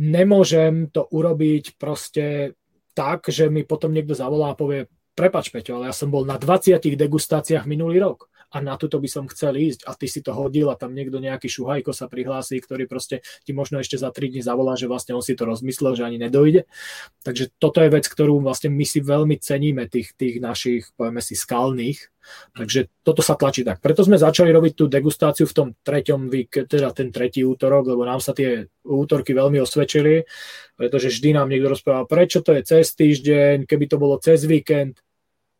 nemôžem 0.00 0.88
to 0.88 1.04
urobiť 1.04 1.76
proste 1.76 2.56
tak, 2.96 3.28
že 3.28 3.52
mi 3.52 3.68
potom 3.68 3.92
niekto 3.92 4.16
zavolá 4.16 4.56
a 4.56 4.58
povie, 4.58 4.88
prepač 5.12 5.52
Peťo, 5.52 5.76
ale 5.76 5.92
ja 5.92 5.94
som 5.94 6.08
bol 6.08 6.24
na 6.24 6.40
20 6.40 6.80
degustáciách 6.80 7.68
minulý 7.68 8.00
rok 8.00 8.32
a 8.50 8.58
na 8.58 8.74
toto 8.74 8.98
by 8.98 9.06
som 9.06 9.24
chcel 9.30 9.54
ísť 9.54 9.86
a 9.86 9.94
ty 9.94 10.10
si 10.10 10.20
to 10.20 10.34
hodil 10.34 10.70
a 10.70 10.78
tam 10.78 10.90
niekto 10.90 11.22
nejaký 11.22 11.46
šuhajko 11.46 11.94
sa 11.94 12.10
prihlási, 12.10 12.58
ktorý 12.58 12.90
proste 12.90 13.22
ti 13.46 13.54
možno 13.54 13.78
ešte 13.78 13.94
za 13.94 14.10
3 14.10 14.34
dní 14.34 14.42
zavolá, 14.42 14.74
že 14.74 14.90
vlastne 14.90 15.14
on 15.14 15.22
si 15.22 15.38
to 15.38 15.46
rozmyslel, 15.46 15.94
že 15.94 16.06
ani 16.06 16.18
nedojde. 16.18 16.66
Takže 17.22 17.54
toto 17.62 17.78
je 17.78 17.94
vec, 17.94 18.10
ktorú 18.10 18.42
vlastne 18.42 18.74
my 18.74 18.82
si 18.82 18.98
veľmi 18.98 19.38
ceníme 19.38 19.86
tých, 19.86 20.18
tých 20.18 20.42
našich, 20.42 20.90
povieme 20.98 21.22
si, 21.22 21.38
skalných. 21.38 22.10
Takže 22.52 22.92
toto 23.00 23.24
sa 23.24 23.34
tlačí 23.34 23.64
tak. 23.64 23.80
Preto 23.80 24.04
sme 24.04 24.20
začali 24.20 24.52
robiť 24.52 24.72
tú 24.76 24.84
degustáciu 24.92 25.48
v 25.48 25.56
tom 25.56 25.68
treťom 25.80 26.28
vík, 26.28 26.68
teda 26.68 26.92
ten 26.92 27.08
tretí 27.08 27.42
útorok, 27.42 27.88
lebo 27.88 28.04
nám 28.04 28.20
sa 28.20 28.36
tie 28.36 28.68
útorky 28.84 29.32
veľmi 29.32 29.56
osvedčili, 29.62 30.28
pretože 30.76 31.08
vždy 31.08 31.40
nám 31.40 31.48
niekto 31.48 31.72
rozprával, 31.72 32.04
prečo 32.04 32.44
to 32.44 32.52
je 32.56 32.62
cez 32.64 32.92
týždeň, 32.92 33.64
keby 33.64 33.84
to 33.88 33.96
bolo 33.96 34.20
cez 34.20 34.44
víkend, 34.44 35.00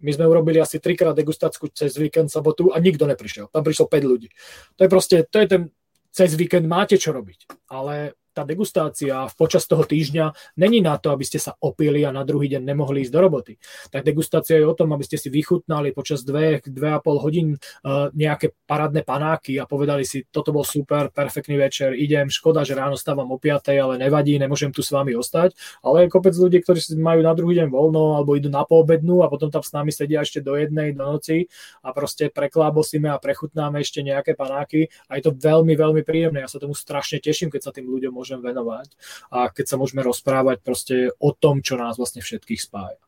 my 0.01 0.11
sme 0.13 0.25
urobili 0.25 0.61
asi 0.61 0.81
trikrát 0.81 1.13
degustáciu 1.13 1.69
cez 1.73 1.97
víkend, 1.97 2.33
sobotu 2.33 2.73
a 2.73 2.81
nikto 2.81 3.05
neprišiel. 3.05 3.53
Tam 3.53 3.65
prišlo 3.65 3.87
5 3.89 4.11
ľudí. 4.11 4.29
To 4.77 4.81
je 4.85 4.91
proste, 4.91 5.17
to 5.29 5.37
je 5.41 5.47
ten, 5.47 5.63
cez 6.11 6.35
víkend 6.35 6.67
máte 6.67 6.97
čo 6.97 7.13
robiť. 7.13 7.69
Ale 7.71 8.17
tá 8.41 8.49
degustácia 8.49 9.29
počas 9.37 9.69
toho 9.69 9.85
týždňa 9.85 10.57
není 10.57 10.81
na 10.81 10.97
to, 10.97 11.13
aby 11.13 11.29
ste 11.29 11.37
sa 11.37 11.53
opili 11.61 12.01
a 12.09 12.11
na 12.11 12.25
druhý 12.25 12.49
deň 12.49 12.65
nemohli 12.65 13.05
ísť 13.05 13.13
do 13.13 13.21
roboty. 13.21 13.53
Tak 13.93 14.01
degustácia 14.01 14.57
je 14.57 14.65
o 14.65 14.73
tom, 14.73 14.97
aby 14.97 15.05
ste 15.05 15.21
si 15.21 15.29
vychutnali 15.29 15.93
počas 15.93 16.25
2-2,5 16.25 16.73
hodín 17.21 17.61
uh, 17.61 18.09
nejaké 18.17 18.57
parádne 18.65 19.05
panáky 19.05 19.61
a 19.61 19.69
povedali 19.69 20.09
si, 20.09 20.25
toto 20.33 20.57
bol 20.57 20.65
super, 20.65 21.13
perfektný 21.13 21.61
večer, 21.61 21.93
idem, 21.93 22.33
škoda, 22.33 22.65
že 22.65 22.73
ráno 22.73 22.97
stávam 22.97 23.29
o 23.29 23.37
5, 23.37 23.69
ale 23.77 24.01
nevadí, 24.01 24.41
nemôžem 24.41 24.73
tu 24.73 24.81
s 24.81 24.89
vami 24.89 25.13
ostať. 25.13 25.53
Ale 25.83 26.07
je 26.07 26.15
kopec 26.15 26.33
ľudí, 26.33 26.63
ktorí 26.63 26.81
majú 26.97 27.21
na 27.21 27.35
druhý 27.37 27.61
deň 27.61 27.69
voľno 27.69 28.17
alebo 28.17 28.39
idú 28.39 28.49
na 28.49 28.63
poobednú 28.63 29.21
a 29.21 29.29
potom 29.29 29.51
tam 29.51 29.61
s 29.61 29.75
nami 29.75 29.91
sedia 29.91 30.23
ešte 30.23 30.39
do 30.39 30.55
jednej 30.55 30.95
do 30.95 31.03
noci 31.03 31.51
a 31.83 31.91
proste 31.91 32.31
preklábosíme 32.31 33.11
a 33.11 33.19
prechutnáme 33.19 33.83
ešte 33.83 34.07
nejaké 34.07 34.39
panáky 34.39 34.87
a 35.11 35.19
je 35.19 35.27
to 35.27 35.35
veľmi, 35.35 35.75
veľmi 35.75 36.03
príjemné. 36.07 36.47
Ja 36.47 36.49
sa 36.49 36.63
tomu 36.63 36.79
strašne 36.79 37.19
teším, 37.19 37.51
keď 37.51 37.69
sa 37.69 37.73
tým 37.75 37.91
ľuďom 37.91 38.15
môžem 38.15 38.30
venovať 38.39 38.95
a 39.35 39.51
keď 39.51 39.67
sa 39.67 39.77
môžeme 39.81 40.07
rozprávať 40.07 40.63
proste 40.63 41.11
o 41.19 41.35
tom, 41.35 41.67
čo 41.67 41.75
nás 41.75 41.99
vlastne 41.99 42.23
všetkých 42.23 42.63
spája. 42.63 43.03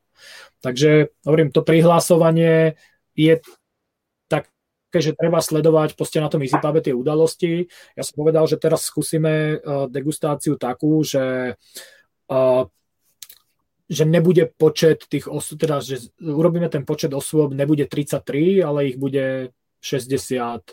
Takže 0.58 1.14
hovorím, 1.22 1.54
to 1.54 1.62
prihlasovanie 1.62 2.74
je 3.14 3.38
také, 4.26 4.98
že 4.98 5.14
treba 5.14 5.38
sledovať 5.38 5.94
proste 5.94 6.18
na 6.18 6.26
tom 6.26 6.42
EasyPube 6.42 6.82
tie 6.82 6.94
udalosti. 6.94 7.70
Ja 7.94 8.02
som 8.02 8.18
povedal, 8.18 8.46
že 8.50 8.58
teraz 8.58 8.86
skúsime 8.86 9.58
uh, 9.58 9.86
degustáciu 9.86 10.58
takú, 10.58 11.06
že 11.06 11.54
uh, 12.30 12.64
že 13.92 14.08
nebude 14.08 14.48
počet 14.48 15.04
tých 15.04 15.28
osôb, 15.28 15.60
teda 15.60 15.84
že 15.84 16.08
urobíme 16.16 16.64
ten 16.72 16.88
počet 16.88 17.12
osôb, 17.12 17.52
nebude 17.52 17.84
33, 17.84 18.64
ale 18.64 18.88
ich 18.88 18.96
bude 18.96 19.52
67. 19.84 20.72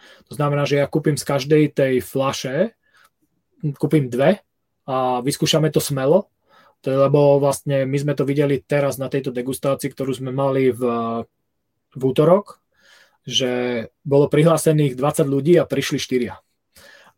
To 0.00 0.32
znamená, 0.32 0.64
že 0.64 0.80
ja 0.80 0.88
kúpim 0.88 1.20
z 1.20 1.24
každej 1.28 1.76
tej 1.76 1.94
flaše 2.00 2.72
kúpim 3.76 4.08
dve 4.08 4.40
a 4.88 5.20
vyskúšame 5.20 5.70
to 5.70 5.78
smelo, 5.78 6.32
lebo 6.84 7.36
vlastne 7.38 7.84
my 7.84 7.96
sme 8.00 8.12
to 8.16 8.24
videli 8.24 8.58
teraz 8.64 8.96
na 8.96 9.12
tejto 9.12 9.30
degustácii, 9.30 9.92
ktorú 9.92 10.16
sme 10.16 10.32
mali 10.32 10.72
v, 10.72 10.82
v 11.92 12.02
útorok, 12.02 12.60
že 13.28 13.86
bolo 14.00 14.32
prihlásených 14.32 14.96
20 14.96 15.28
ľudí 15.28 15.60
a 15.60 15.68
prišli 15.68 16.00
4. 16.00 16.49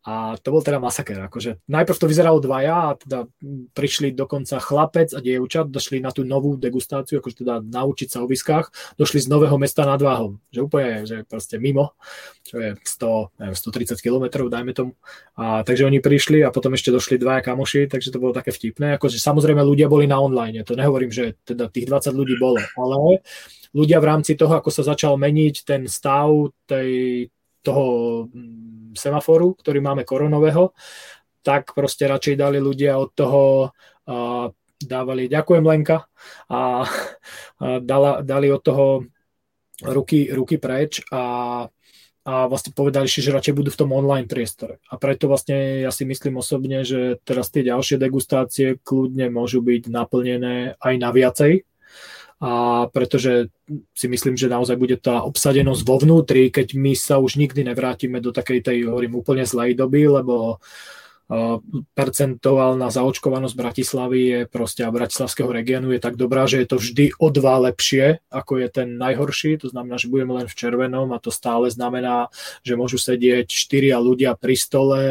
A 0.02 0.34
to 0.34 0.50
bol 0.50 0.62
teda 0.66 0.82
masaker. 0.82 1.14
Akože 1.30 1.62
najprv 1.70 1.94
to 1.94 2.10
vyzeralo 2.10 2.42
dvaja 2.42 2.90
a 2.90 2.98
teda 2.98 3.30
prišli 3.70 4.10
dokonca 4.10 4.58
chlapec 4.58 5.14
a 5.14 5.22
dievča, 5.22 5.62
došli 5.62 6.02
na 6.02 6.10
tú 6.10 6.26
novú 6.26 6.58
degustáciu, 6.58 7.22
akože 7.22 7.46
teda 7.46 7.62
naučiť 7.62 8.08
sa 8.10 8.18
o 8.22 8.26
viskách, 8.26 8.98
došli 8.98 9.22
z 9.22 9.30
Nového 9.30 9.54
mesta 9.62 9.86
nad 9.86 10.02
Váhom. 10.02 10.42
Že 10.50 10.60
úplne, 10.66 10.90
že 11.06 11.22
proste 11.22 11.62
mimo, 11.62 11.94
čo 12.42 12.58
je 12.58 12.74
100, 12.82 13.38
neviem, 13.38 13.54
130 13.54 14.02
km, 14.02 14.24
dajme 14.50 14.72
tomu. 14.74 14.92
A, 15.38 15.62
takže 15.62 15.86
oni 15.86 16.02
prišli 16.02 16.42
a 16.42 16.50
potom 16.50 16.74
ešte 16.74 16.90
došli 16.90 17.22
dvaja 17.22 17.46
kamoši, 17.46 17.86
takže 17.86 18.10
to 18.10 18.18
bolo 18.18 18.34
také 18.34 18.50
vtipné. 18.50 18.98
Akože 18.98 19.22
samozrejme 19.22 19.62
ľudia 19.62 19.86
boli 19.86 20.10
na 20.10 20.18
online, 20.18 20.66
to 20.66 20.74
nehovorím, 20.74 21.14
že 21.14 21.38
teda 21.46 21.70
tých 21.70 21.86
20 21.86 22.10
ľudí 22.10 22.34
bolo, 22.42 22.58
ale 22.58 23.22
ľudia 23.70 24.02
v 24.02 24.08
rámci 24.10 24.34
toho, 24.34 24.58
ako 24.58 24.74
sa 24.74 24.82
začal 24.82 25.14
meniť 25.14 25.54
ten 25.62 25.86
stav 25.86 26.28
tej, 26.66 27.30
toho 27.62 28.26
semaforu, 28.94 29.56
ktorý 29.58 29.80
máme 29.80 30.02
koronového, 30.06 30.72
tak 31.42 31.74
proste 31.74 32.06
radšej 32.06 32.38
dali 32.38 32.58
ľudia 32.62 32.96
od 32.96 33.10
toho 33.12 33.42
a 34.02 34.50
dávali 34.82 35.30
ďakujem 35.30 35.62
Lenka 35.62 36.10
a, 36.50 36.58
a 36.58 36.60
dala, 37.78 38.22
dali 38.26 38.50
od 38.50 38.62
toho 38.62 38.86
ruky, 39.86 40.30
ruky 40.30 40.58
preč 40.58 41.02
a, 41.10 41.66
a 42.26 42.32
vlastne 42.46 42.74
povedali 42.74 43.06
si, 43.06 43.22
že 43.22 43.34
radšej 43.34 43.54
budú 43.54 43.70
v 43.70 43.80
tom 43.82 43.90
online 43.94 44.26
priestore. 44.26 44.82
A 44.90 44.98
preto 44.98 45.30
vlastne 45.30 45.86
ja 45.86 45.90
si 45.94 46.02
myslím 46.06 46.38
osobne, 46.38 46.82
že 46.82 47.18
teraz 47.22 47.50
tie 47.50 47.66
ďalšie 47.66 47.98
degustácie 47.98 48.82
kľudne 48.82 49.30
môžu 49.30 49.62
byť 49.62 49.86
naplnené 49.86 50.78
aj 50.78 50.94
na 50.98 51.10
viacej, 51.14 51.62
a 52.42 52.84
pretože 52.90 53.54
si 53.94 54.10
myslím, 54.10 54.34
že 54.34 54.50
naozaj 54.50 54.74
bude 54.74 54.98
tá 54.98 55.22
obsadenosť 55.22 55.82
vo 55.86 55.96
vnútri, 56.02 56.50
keď 56.50 56.74
my 56.74 56.98
sa 56.98 57.22
už 57.22 57.38
nikdy 57.38 57.62
nevrátime 57.62 58.18
do 58.18 58.34
takej 58.34 58.66
tej, 58.66 58.78
hovorím, 58.90 59.22
úplne 59.22 59.46
zlej 59.46 59.78
doby, 59.78 60.10
lebo 60.10 60.58
percentuálna 61.96 62.92
zaočkovanosť 62.92 63.54
Bratislavy 63.56 64.20
je 64.20 64.40
proste 64.50 64.84
a 64.84 64.92
bratislavského 64.92 65.48
regiónu 65.48 65.94
je 65.94 66.00
tak 66.02 66.20
dobrá, 66.20 66.44
že 66.44 66.60
je 66.60 66.68
to 66.68 66.76
vždy 66.76 67.04
o 67.16 67.28
dva 67.32 67.56
lepšie, 67.70 68.20
ako 68.28 68.60
je 68.60 68.68
ten 68.68 68.88
najhorší, 69.00 69.56
to 69.56 69.72
znamená, 69.72 69.96
že 69.96 70.12
budeme 70.12 70.36
len 70.36 70.50
v 70.50 70.58
červenom 70.58 71.08
a 71.14 71.22
to 71.22 71.32
stále 71.32 71.70
znamená, 71.72 72.28
že 72.66 72.76
môžu 72.76 73.00
sedieť 73.00 73.48
štyria 73.48 73.96
ľudia 73.96 74.36
pri 74.36 74.54
stole, 74.58 75.02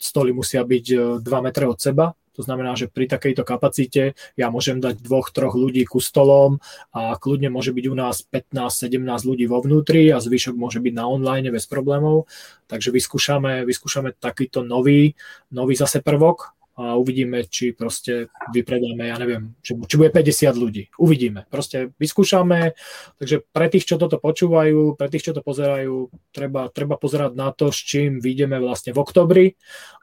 stoly 0.00 0.30
musia 0.34 0.66
byť 0.66 0.84
2 1.22 1.22
e, 1.22 1.42
metre 1.44 1.70
od 1.70 1.78
seba, 1.78 2.16
to 2.36 2.44
znamená, 2.44 2.76
že 2.76 2.92
pri 2.92 3.08
takejto 3.08 3.42
kapacite 3.48 4.12
ja 4.36 4.52
môžem 4.52 4.76
dať 4.76 5.00
dvoch, 5.00 5.32
troch 5.32 5.56
ľudí 5.56 5.88
ku 5.88 6.04
stolom 6.04 6.60
a 6.92 7.16
kľudne 7.16 7.48
môže 7.48 7.72
byť 7.72 7.84
u 7.88 7.94
nás 7.96 8.20
15-17 8.28 9.00
ľudí 9.24 9.48
vo 9.48 9.64
vnútri 9.64 10.12
a 10.12 10.20
zvyšok 10.20 10.52
môže 10.52 10.84
byť 10.84 10.92
na 10.92 11.08
online 11.08 11.48
bez 11.48 11.64
problémov. 11.64 12.28
Takže 12.68 12.92
vyskúšame, 12.92 13.64
vyskúšame 13.64 14.12
takýto 14.20 14.60
nový, 14.60 15.16
nový 15.48 15.74
zase 15.78 16.04
prvok 16.04 16.55
a 16.76 16.92
uvidíme, 17.00 17.48
či 17.48 17.72
proste 17.72 18.28
vypredáme, 18.52 19.08
ja 19.08 19.16
neviem, 19.16 19.56
či, 19.64 19.72
či 19.88 19.94
bude 19.96 20.12
50 20.12 20.52
ľudí. 20.60 20.92
Uvidíme. 21.00 21.48
Proste 21.48 21.96
vyskúšame, 21.96 22.76
takže 23.16 23.48
pre 23.48 23.72
tých, 23.72 23.88
čo 23.88 23.96
toto 23.96 24.20
počúvajú, 24.20 24.92
pre 25.00 25.08
tých, 25.08 25.32
čo 25.32 25.32
to 25.32 25.40
pozerajú, 25.40 26.12
treba, 26.36 26.68
treba 26.68 27.00
pozerať 27.00 27.32
na 27.32 27.48
to, 27.56 27.72
s 27.72 27.80
čím 27.80 28.20
vyjdeme 28.20 28.60
vlastne 28.60 28.92
v 28.92 29.00
oktobri 29.00 29.46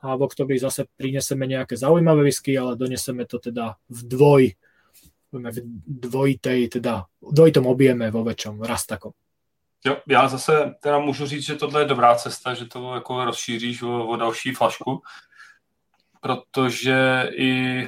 a 0.02 0.18
v 0.18 0.26
oktobri 0.26 0.58
zase 0.58 0.90
prineseme 0.98 1.46
nejaké 1.46 1.78
zaujímavé 1.78 2.26
whisky, 2.26 2.58
ale 2.58 2.74
doneseme 2.74 3.30
to 3.30 3.38
teda 3.38 3.78
v 3.94 4.00
dvoj, 4.10 4.44
v 5.30 5.58
dvojitej, 5.86 6.82
teda 6.82 7.06
dvojitom 7.22 7.70
objeme 7.70 8.10
vo 8.10 8.26
väčšom, 8.26 8.66
raz 8.66 8.90
takom. 8.90 9.14
Jo, 9.86 9.98
já 10.08 10.28
zase 10.28 10.74
teda 10.80 11.00
můžu 11.00 11.26
říct, 11.26 11.46
že 11.46 11.56
tohle 11.56 11.82
je 11.82 11.86
dobrá 11.86 12.16
cesta, 12.16 12.54
že 12.54 12.66
to 12.66 12.94
jako 12.94 13.26
rozšíříš 13.26 13.82
o, 13.82 14.08
o 14.08 14.16
další 14.16 14.52
flašku, 14.52 15.02
protože 16.24 17.30
i 17.36 17.88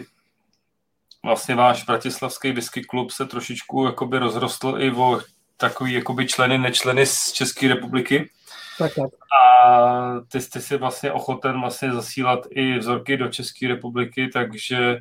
vlastně 1.23 1.55
váš 1.55 1.83
bratislavský 1.83 2.51
whisky 2.51 2.83
klub 2.83 3.11
se 3.11 3.25
trošičku 3.25 3.85
jakoby 3.85 4.17
rozrostl 4.19 4.75
i 4.79 4.91
o 4.91 5.21
takový 5.57 5.93
jakoby 5.93 6.27
členy, 6.27 6.57
nečleny 6.57 7.05
z 7.05 7.31
České 7.31 7.67
republiky. 7.67 8.29
Tak, 8.77 8.95
tak. 8.95 9.09
A 9.41 10.21
ty 10.27 10.41
jste 10.41 10.61
si 10.61 10.77
vlastně 10.77 11.11
ochoten 11.11 11.61
vlastně 11.61 11.91
zasílat 11.91 12.39
i 12.49 12.77
vzorky 12.77 13.17
do 13.17 13.27
České 13.27 13.67
republiky, 13.67 14.29
takže, 14.33 14.97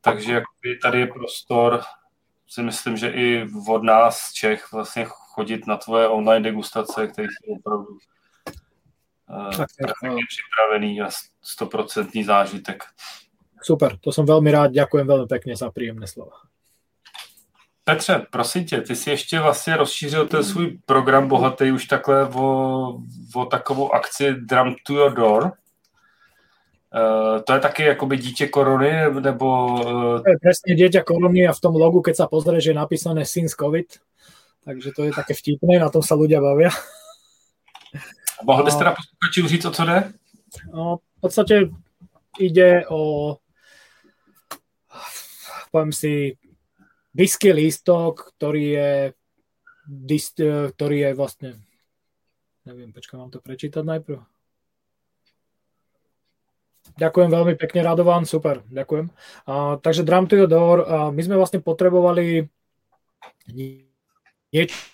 takže 0.00 0.32
jakoby 0.32 0.78
tady 0.82 1.00
je 1.00 1.06
prostor, 1.06 1.82
si 2.48 2.62
myslím, 2.62 2.96
že 2.96 3.08
i 3.08 3.46
od 3.68 3.82
nás 3.82 4.32
Čech 4.32 4.72
vlastně 4.72 5.04
chodit 5.08 5.66
na 5.66 5.76
tvoje 5.76 6.08
online 6.08 6.50
degustace, 6.50 7.06
které 7.06 7.28
jsou 7.28 7.54
opravdu 7.54 7.98
tak, 9.28 9.68
připravený 10.28 11.00
a 11.00 11.08
stoprocentní 11.42 12.24
zážitek. 12.24 12.84
Super, 13.64 13.96
to 13.96 14.12
som 14.12 14.28
veľmi 14.28 14.52
rád, 14.52 14.76
ďakujem 14.76 15.08
veľmi 15.08 15.24
pekne 15.24 15.56
za 15.56 15.72
príjemné 15.72 16.04
slova. 16.04 16.36
Petře, 17.84 18.26
prosím 18.30 18.64
tě, 18.64 18.80
ty 18.80 18.96
jsi 18.96 19.10
ještě 19.10 19.40
vlastně 19.40 19.76
rozšířil 19.76 20.26
ten 20.26 20.44
svůj 20.44 20.78
program 20.86 21.28
bohatý 21.28 21.72
už 21.72 21.86
takhle 21.86 22.28
o, 22.28 22.98
o 23.34 23.44
takovou 23.44 23.94
akci 23.94 24.34
Drum 24.34 24.74
to 24.86 24.92
your 24.92 25.14
door. 25.14 25.52
Uh, 26.94 27.42
to 27.42 27.52
je 27.52 27.60
taky 27.60 27.82
jakoby 27.82 28.16
dítě 28.16 28.48
korony, 28.48 28.92
nebo... 29.20 29.66
Uh... 29.74 30.22
To 30.22 30.30
je 30.30 30.38
presne 30.38 30.78
dieťa 30.78 31.02
korony 31.02 31.42
a 31.42 31.52
v 31.52 31.60
tom 31.60 31.74
logu, 31.74 31.98
keď 31.98 32.14
sa 32.22 32.26
pozrie, 32.30 32.62
že 32.62 32.70
je 32.70 32.78
napísané 32.78 33.26
Since 33.26 33.58
COVID, 33.58 33.98
takže 34.62 34.94
to 34.94 35.02
je 35.04 35.12
také 35.12 35.34
vtipné, 35.34 35.82
na 35.82 35.90
tom 35.90 36.06
sa 36.06 36.14
ľudia 36.14 36.38
bavia. 36.38 36.70
Mohl 38.42 38.64
bys 38.64 38.76
teda 38.76 38.94
posluchačům 38.94 39.48
říct, 39.48 39.64
o 39.64 39.70
co 39.70 39.84
jde? 39.84 40.12
No, 40.74 40.96
v 41.16 41.20
podstate 41.20 41.60
ide 42.38 42.86
o 42.90 43.36
poviem 45.70 45.92
si 45.92 46.38
whisky 47.14 47.52
lístok, 47.52 48.30
ktorý 48.38 48.64
je 48.70 48.92
dist, 49.86 50.38
ktorý 50.70 50.98
je 50.98 51.10
vlastne 51.14 51.50
neviem, 52.64 52.92
počkaj, 52.92 53.20
mám 53.20 53.30
to 53.30 53.44
prečítať 53.44 53.84
najprv. 53.84 54.24
Ďakujem 56.94 57.30
veľmi 57.32 57.54
pekne, 57.58 57.80
Radovan, 57.82 58.24
super, 58.28 58.62
ďakujem. 58.70 59.10
A, 59.48 59.76
takže 59.80 60.06
Drum 60.06 60.28
Theodore, 60.28 60.82
a 60.84 60.96
my 61.10 61.20
sme 61.20 61.36
vlastne 61.36 61.60
potrebovali 61.60 62.46
niečo 63.50 64.93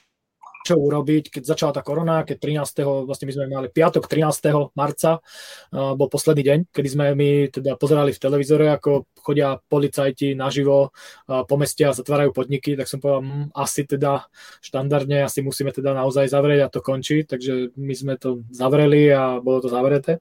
čo 0.61 0.76
urobiť, 0.76 1.32
keď 1.32 1.42
začala 1.42 1.72
tá 1.72 1.80
korona, 1.80 2.20
keď 2.22 2.36
13. 2.68 3.08
vlastne 3.08 3.24
my 3.24 3.32
sme 3.32 3.44
mali 3.48 3.68
piatok 3.72 4.04
13. 4.04 4.76
marca, 4.76 5.24
bol 5.72 6.08
posledný 6.12 6.42
deň, 6.44 6.58
kedy 6.68 6.88
sme 6.88 7.06
my 7.16 7.30
teda 7.48 7.80
pozerali 7.80 8.12
v 8.12 8.20
televízore, 8.20 8.66
ako 8.68 9.08
chodia 9.16 9.56
policajti 9.56 10.36
naživo 10.36 10.92
po 11.24 11.54
meste 11.56 11.88
a 11.88 11.96
zatvárajú 11.96 12.36
podniky, 12.36 12.76
tak 12.76 12.92
som 12.92 13.00
povedal, 13.00 13.24
hm, 13.24 13.46
asi 13.56 13.88
teda 13.88 14.28
štandardne, 14.61 15.24
asi 15.24 15.40
musíme 15.40 15.72
teda 15.72 15.96
naozaj 15.96 16.28
zavrieť 16.28 16.61
a 16.68 16.72
to 16.72 16.84
končí, 16.84 17.24
takže 17.24 17.72
my 17.80 17.94
sme 17.96 18.14
to 18.20 18.44
zavreli 18.52 19.08
a 19.08 19.40
bolo 19.40 19.64
to 19.64 19.72
zavreté. 19.72 20.20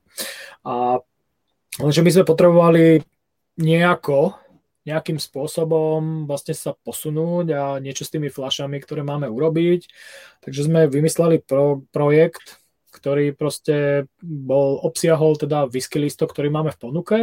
A 0.63 1.03
lenže 1.83 1.99
my 1.99 2.11
sme 2.15 2.23
potrebovali 2.23 3.03
nejako 3.59 4.39
nejakým 4.89 5.21
spôsobom 5.21 6.25
vlastne 6.25 6.57
sa 6.57 6.73
posunúť 6.73 7.47
a 7.53 7.63
niečo 7.77 8.03
s 8.03 8.13
tými 8.13 8.33
flašami, 8.33 8.81
ktoré 8.81 9.05
máme 9.05 9.29
urobiť. 9.29 9.85
Takže 10.41 10.65
sme 10.65 10.89
vymysleli 10.89 11.45
pro, 11.45 11.85
projekt, 11.93 12.57
ktorý 12.89 13.37
proste 13.37 14.09
bol, 14.19 14.81
obsiahol 14.81 15.37
teda 15.37 15.69
whisky 15.69 16.01
listok, 16.01 16.33
ktorý 16.33 16.49
máme 16.49 16.73
v 16.73 16.81
ponuke. 16.81 17.19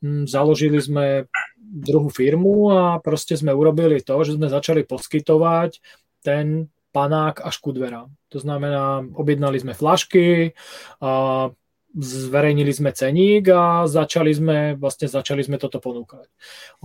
Mm, 0.00 0.24
založili 0.24 0.80
sme 0.80 1.28
druhú 1.60 2.08
firmu 2.08 2.72
a 2.72 2.82
proste 3.04 3.36
sme 3.36 3.52
urobili 3.52 4.00
to, 4.00 4.16
že 4.24 4.40
sme 4.40 4.48
začali 4.48 4.88
poskytovať 4.88 5.78
ten 6.24 6.72
panák 6.96 7.44
až 7.44 7.60
ku 7.60 7.76
dverám. 7.76 8.08
To 8.32 8.38
znamená, 8.40 9.04
objednali 9.12 9.60
sme 9.60 9.76
flašky, 9.76 10.56
a 11.04 11.52
zverejnili 11.96 12.68
sme 12.76 12.92
ceník 12.92 13.48
a 13.48 13.88
začali 13.88 14.28
sme, 14.36 14.58
vlastne 14.76 15.08
začali 15.08 15.40
sme 15.40 15.56
toto 15.56 15.80
ponúkať. 15.80 16.28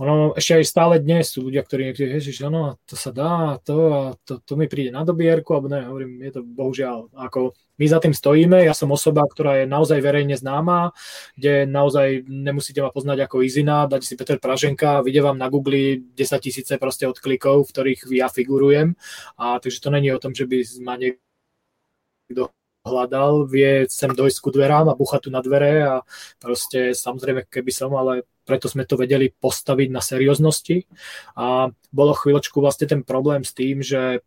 Ono 0.00 0.32
ešte 0.32 0.56
aj 0.56 0.64
stále 0.64 0.94
dnes 1.04 1.28
sú 1.28 1.44
ľudia, 1.44 1.60
ktorí 1.60 1.92
niektorí, 1.92 2.16
ježiš, 2.16 2.48
no, 2.48 2.80
to 2.88 2.96
sa 2.96 3.12
dá, 3.12 3.60
to 3.60 3.76
a 3.92 4.02
to, 4.24 4.40
to 4.40 4.56
mi 4.56 4.72
príde 4.72 4.88
na 4.88 5.04
dobierku, 5.04 5.52
alebo 5.52 5.68
ne, 5.68 5.84
hovorím, 5.84 6.16
je 6.24 6.32
to 6.32 6.40
bohužiaľ, 6.40 7.12
ako 7.12 7.52
my 7.76 7.84
za 7.84 8.00
tým 8.00 8.16
stojíme, 8.16 8.64
ja 8.64 8.72
som 8.72 8.88
osoba, 8.88 9.28
ktorá 9.28 9.60
je 9.60 9.66
naozaj 9.68 10.00
verejne 10.00 10.36
známa, 10.40 10.96
kde 11.36 11.68
naozaj 11.68 12.24
nemusíte 12.24 12.80
ma 12.80 12.88
poznať 12.88 13.28
ako 13.28 13.44
Izina, 13.44 13.84
dať 13.84 14.00
si 14.08 14.16
Peter 14.16 14.40
Praženka, 14.40 15.04
vidie 15.04 15.20
vám 15.20 15.36
na 15.36 15.52
Google 15.52 16.00
10 16.16 16.16
tisíce 16.40 16.72
proste 16.80 17.04
odklikov, 17.04 17.68
v 17.68 17.72
ktorých 17.76 18.00
ja 18.16 18.32
figurujem, 18.32 18.96
a 19.36 19.60
takže 19.60 19.84
to 19.84 19.92
není 19.92 20.08
o 20.08 20.22
tom, 20.22 20.32
že 20.32 20.48
by 20.48 20.64
ma 20.80 20.96
niekto 20.96 22.48
hľadal, 22.82 23.46
vie 23.46 23.86
sem 23.86 24.10
dojsť 24.10 24.38
ku 24.42 24.50
dverám 24.50 24.90
a 24.90 24.98
bucha 24.98 25.22
tu 25.22 25.30
na 25.30 25.38
dvere 25.38 25.86
a 25.86 25.94
proste 26.42 26.92
samozrejme, 26.92 27.46
keby 27.46 27.70
som, 27.70 27.94
ale 27.94 28.26
preto 28.42 28.66
sme 28.66 28.82
to 28.82 28.98
vedeli 28.98 29.30
postaviť 29.30 29.88
na 29.94 30.02
serióznosti. 30.02 30.90
A 31.38 31.70
bolo 31.94 32.12
chvíľočku 32.12 32.58
vlastne 32.58 32.90
ten 32.90 33.06
problém 33.06 33.46
s 33.46 33.54
tým, 33.54 33.80
že 33.80 34.26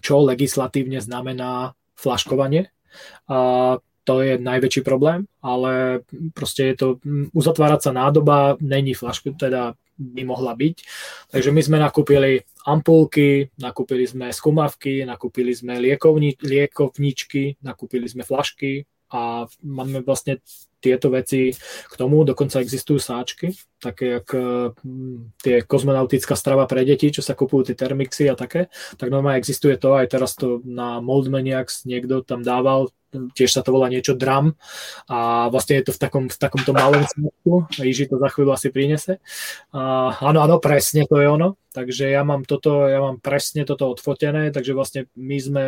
čo 0.00 0.24
legislatívne 0.24 0.98
znamená 1.04 1.76
flaškovanie. 1.94 2.72
A 3.28 3.38
to 4.04 4.14
je 4.20 4.36
najväčší 4.36 4.84
problém, 4.84 5.28
ale 5.40 6.04
proste 6.36 6.72
je 6.72 6.74
to, 6.76 6.86
uzatvárať 7.32 7.88
sa 7.88 7.92
nádoba 7.92 8.60
není 8.60 8.92
flašku, 8.92 9.32
teda 9.36 9.76
by 9.94 10.22
mohla 10.26 10.52
byť. 10.58 10.76
Takže 11.30 11.50
my 11.54 11.60
sme 11.62 11.78
nakúpili 11.78 12.42
ampulky, 12.66 13.52
nakúpili 13.60 14.04
sme 14.08 14.32
skumavky, 14.32 15.06
nakúpili 15.06 15.52
sme 15.54 15.78
liekovni, 15.78 16.34
liekovničky, 16.40 17.62
nakúpili 17.62 18.08
sme 18.08 18.26
flašky 18.26 18.84
a 19.14 19.46
máme 19.62 20.02
vlastne 20.02 20.42
tieto 20.84 21.08
veci 21.08 21.56
k 21.88 21.94
tomu, 21.96 22.28
dokonca 22.28 22.60
existujú 22.60 23.00
sáčky, 23.00 23.56
také 23.80 24.20
jak 24.20 24.28
hm, 24.84 25.36
tie 25.40 25.64
kozmonautická 25.64 26.36
strava 26.36 26.68
pre 26.68 26.84
deti, 26.84 27.08
čo 27.08 27.24
sa 27.24 27.32
kupujú 27.32 27.72
tie 27.72 27.76
termixy 27.76 28.28
a 28.28 28.36
také, 28.36 28.68
tak 29.00 29.08
normálne 29.08 29.40
existuje 29.40 29.80
to, 29.80 29.96
aj 29.96 30.12
teraz 30.12 30.36
to 30.36 30.60
na 30.68 31.00
Moldmaniacs 31.00 31.88
niekto 31.88 32.20
tam 32.20 32.44
dával, 32.44 32.92
tiež 33.14 33.50
sa 33.50 33.62
to 33.62 33.70
volá 33.70 33.86
niečo 33.86 34.18
dram 34.18 34.58
a 35.06 35.46
vlastne 35.48 35.78
je 35.78 35.90
to 35.90 35.92
v, 35.94 35.98
takom, 36.02 36.24
v 36.26 36.38
takomto 36.38 36.74
malom 36.74 37.06
smetku, 37.06 37.70
Iži 37.78 38.10
to 38.10 38.18
za 38.18 38.28
chvíľu 38.32 38.50
asi 38.54 38.68
prinese. 38.74 39.22
A, 39.70 40.14
áno, 40.18 40.42
áno, 40.42 40.58
presne 40.58 41.06
to 41.06 41.22
je 41.22 41.30
ono, 41.30 41.54
takže 41.70 42.10
ja 42.10 42.26
mám 42.26 42.42
toto, 42.42 42.90
ja 42.90 42.98
mám 42.98 43.22
presne 43.22 43.62
toto 43.62 43.94
odfotené, 43.94 44.50
takže 44.50 44.74
vlastne 44.74 45.00
my 45.14 45.38
sme 45.38 45.64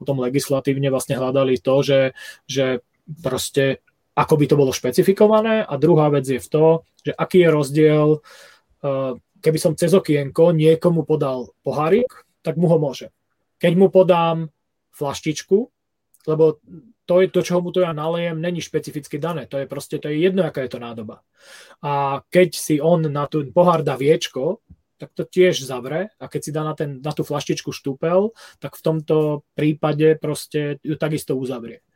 potom 0.00 0.20
legislatívne 0.22 0.88
vlastne 0.88 1.18
hľadali 1.20 1.60
to, 1.60 1.74
že, 1.84 2.00
že 2.48 2.80
proste 3.20 3.84
ako 4.18 4.34
by 4.34 4.46
to 4.50 4.58
bolo 4.58 4.74
špecifikované 4.74 5.62
a 5.62 5.78
druhá 5.78 6.10
vec 6.10 6.26
je 6.26 6.42
v 6.42 6.48
to, 6.50 6.66
že 7.06 7.14
aký 7.14 7.46
je 7.46 7.54
rozdiel, 7.54 8.08
eh, 8.18 9.12
keby 9.38 9.58
som 9.62 9.78
cez 9.78 9.94
okienko 9.94 10.50
niekomu 10.50 11.06
podal 11.06 11.54
pohárik, 11.62 12.10
tak 12.42 12.58
mu 12.58 12.66
ho 12.66 12.82
môže. 12.82 13.14
Keď 13.62 13.72
mu 13.78 13.86
podám 13.94 14.50
flaštičku, 14.90 15.70
lebo 16.26 16.58
to, 17.08 17.14
je 17.24 17.28
to, 17.30 17.40
čo 17.40 17.62
mu 17.62 17.70
to 17.72 17.80
ja 17.80 17.94
nalejem, 17.94 18.36
není 18.36 18.60
špecificky 18.60 19.16
dané. 19.16 19.48
To 19.48 19.56
je 19.56 19.70
proste, 19.70 19.96
to 19.96 20.12
je 20.12 20.20
jedno, 20.20 20.44
aká 20.44 20.66
je 20.66 20.76
to 20.76 20.82
nádoba. 20.82 21.24
A 21.80 22.20
keď 22.28 22.58
si 22.58 22.82
on 22.82 23.00
na 23.08 23.24
tú 23.30 23.46
pohár 23.48 23.80
dá 23.80 23.96
viečko, 23.96 24.60
tak 24.98 25.14
to 25.14 25.22
tiež 25.24 25.62
zavre 25.62 26.10
a 26.18 26.24
keď 26.26 26.40
si 26.42 26.50
dá 26.50 26.66
na, 26.66 26.74
ten, 26.74 26.98
na 26.98 27.14
tú 27.14 27.22
flaštičku 27.22 27.70
štúpel, 27.70 28.34
tak 28.58 28.74
v 28.74 28.82
tomto 28.82 29.46
prípade 29.54 30.18
proste 30.18 30.82
ju 30.82 30.98
takisto 30.98 31.38
uzavrie. 31.38 31.86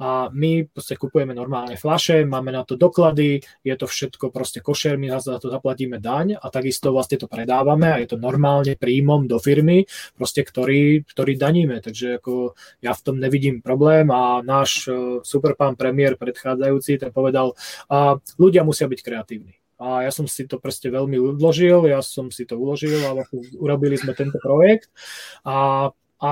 A 0.00 0.28
my 0.32 0.66
proste 0.68 0.96
kupujeme 0.96 1.32
normálne 1.36 1.76
flaše, 1.76 2.24
máme 2.24 2.52
na 2.52 2.62
to 2.64 2.74
doklady, 2.74 3.44
je 3.64 3.74
to 3.76 3.86
všetko 3.86 4.32
proste 4.32 4.60
košer, 4.60 4.96
my 4.96 5.12
za 5.20 5.38
to 5.38 5.52
zaplatíme 5.52 6.00
daň 6.00 6.40
a 6.40 6.46
takisto 6.48 6.90
vlastne 6.90 7.20
to 7.20 7.28
predávame 7.28 7.92
a 7.92 8.00
je 8.00 8.14
to 8.14 8.18
normálne 8.18 8.74
príjmom 8.74 9.28
do 9.28 9.36
firmy, 9.36 9.84
proste 10.16 10.42
ktorý, 10.42 11.04
ktorý 11.04 11.36
daníme. 11.36 11.78
Takže 11.84 12.22
ako 12.22 12.56
ja 12.80 12.92
v 12.96 13.04
tom 13.04 13.16
nevidím 13.20 13.60
problém 13.60 14.08
a 14.08 14.40
náš 14.40 14.88
e, 14.88 15.20
super 15.22 15.54
pán 15.54 15.76
premiér 15.76 16.16
predchádzajúci 16.16 17.00
ten 17.00 17.10
povedal, 17.12 17.54
a 17.88 18.18
ľudia 18.38 18.64
musia 18.64 18.88
byť 18.88 19.00
kreatívni. 19.00 19.60
A 19.80 20.04
ja 20.04 20.12
som 20.12 20.28
si 20.28 20.44
to 20.44 20.60
proste 20.60 20.92
veľmi 20.92 21.16
uložil, 21.16 21.88
ja 21.88 22.04
som 22.04 22.28
si 22.28 22.44
to 22.44 22.60
uložil 22.60 23.00
a 23.00 23.16
urobili 23.56 23.96
sme 23.96 24.12
tento 24.12 24.36
projekt 24.36 24.92
a, 25.40 25.88
a 26.20 26.30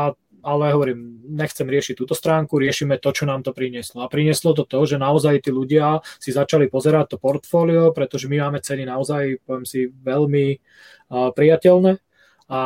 ale 0.48 0.72
hovorím, 0.72 1.20
nechcem 1.28 1.68
riešiť 1.68 1.92
túto 1.92 2.16
stránku, 2.16 2.56
riešime 2.56 2.96
to, 2.96 3.12
čo 3.12 3.28
nám 3.28 3.44
to 3.44 3.52
prinieslo. 3.52 4.00
A 4.00 4.08
prinieslo 4.08 4.56
to 4.56 4.64
to, 4.64 4.80
že 4.88 4.96
naozaj 4.96 5.44
tí 5.44 5.52
ľudia 5.52 6.00
si 6.16 6.32
začali 6.32 6.72
pozerať 6.72 7.12
to 7.12 7.16
portfólio, 7.20 7.92
pretože 7.92 8.32
my 8.32 8.48
máme 8.48 8.64
ceny 8.64 8.88
naozaj, 8.88 9.44
poviem 9.44 9.68
si, 9.68 9.92
veľmi 9.92 10.56
priateľné 11.12 12.00
a 12.48 12.60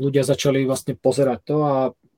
ľudia 0.00 0.24
začali 0.24 0.64
vlastne 0.64 0.96
pozerať 0.96 1.38
to 1.44 1.56
a 1.60 1.74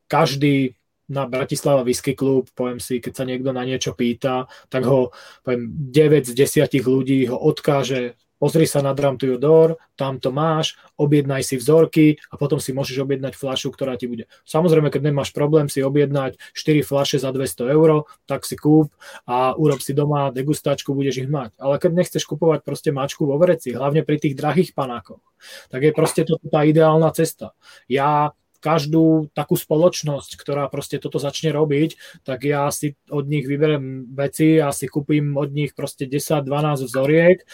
každý 0.07 0.79
na 1.05 1.29
Bratislava 1.29 1.85
Whisky 1.85 2.17
Club, 2.17 2.49
poviem 2.57 2.81
si, 2.81 2.97
keď 2.97 3.13
sa 3.13 3.29
niekto 3.29 3.53
na 3.53 3.61
niečo 3.69 3.93
pýta, 3.93 4.49
tak 4.73 4.89
ho, 4.89 5.13
poviem, 5.45 5.69
9 5.93 6.31
z 6.31 6.33
10 6.33 6.65
ľudí 6.81 7.29
ho 7.29 7.37
odkáže 7.37 8.17
pozri 8.45 8.69
sa 8.69 8.85
na 8.85 8.93
Drum 8.93 9.17
to 9.17 9.25
your 9.25 9.41
door, 9.41 9.81
tam 9.97 10.21
to 10.21 10.29
máš, 10.29 10.77
objednaj 11.01 11.41
si 11.49 11.57
vzorky 11.57 12.21
a 12.29 12.37
potom 12.37 12.61
si 12.61 12.77
môžeš 12.77 13.01
objednať 13.01 13.41
fľašu, 13.41 13.73
ktorá 13.73 13.97
ti 13.97 14.05
bude. 14.05 14.29
Samozrejme, 14.45 14.93
keď 14.93 15.09
nemáš 15.09 15.33
problém 15.33 15.73
si 15.73 15.81
objednať 15.81 16.37
4 16.53 16.85
fľaše 16.85 17.17
za 17.25 17.33
200 17.33 17.73
eur, 17.73 18.05
tak 18.29 18.45
si 18.45 18.61
kúp 18.61 18.93
a 19.25 19.57
urob 19.57 19.81
si 19.81 19.97
doma 19.97 20.29
degustačku, 20.29 20.93
budeš 20.93 21.25
ich 21.25 21.31
mať. 21.33 21.57
Ale 21.57 21.81
keď 21.81 22.05
nechceš 22.05 22.29
kupovať 22.29 22.61
proste 22.69 22.93
mačku 22.93 23.25
vo 23.25 23.41
vreci, 23.41 23.73
hlavne 23.73 24.05
pri 24.05 24.21
tých 24.21 24.37
drahých 24.37 24.77
panákoch, 24.77 25.25
tak 25.73 25.81
je 25.81 25.97
proste 25.97 26.29
to 26.29 26.37
tá 26.45 26.69
ideálna 26.69 27.09
cesta. 27.17 27.57
Ja 27.89 28.37
každú 28.61 29.29
takú 29.37 29.61
spoločnosť, 29.61 30.41
ktorá 30.41 30.69
proste 30.73 30.97
toto 30.97 31.21
začne 31.21 31.53
robiť, 31.53 32.21
tak 32.25 32.49
ja 32.49 32.69
si 32.73 32.97
od 33.09 33.29
nich 33.29 33.45
vyberem 33.45 34.09
veci 34.13 34.57
a 34.57 34.73
si 34.73 34.89
kúpim 34.89 35.37
od 35.37 35.53
nich 35.53 35.77
proste 35.77 36.09
10-12 36.09 36.89
vzoriek, 36.89 37.45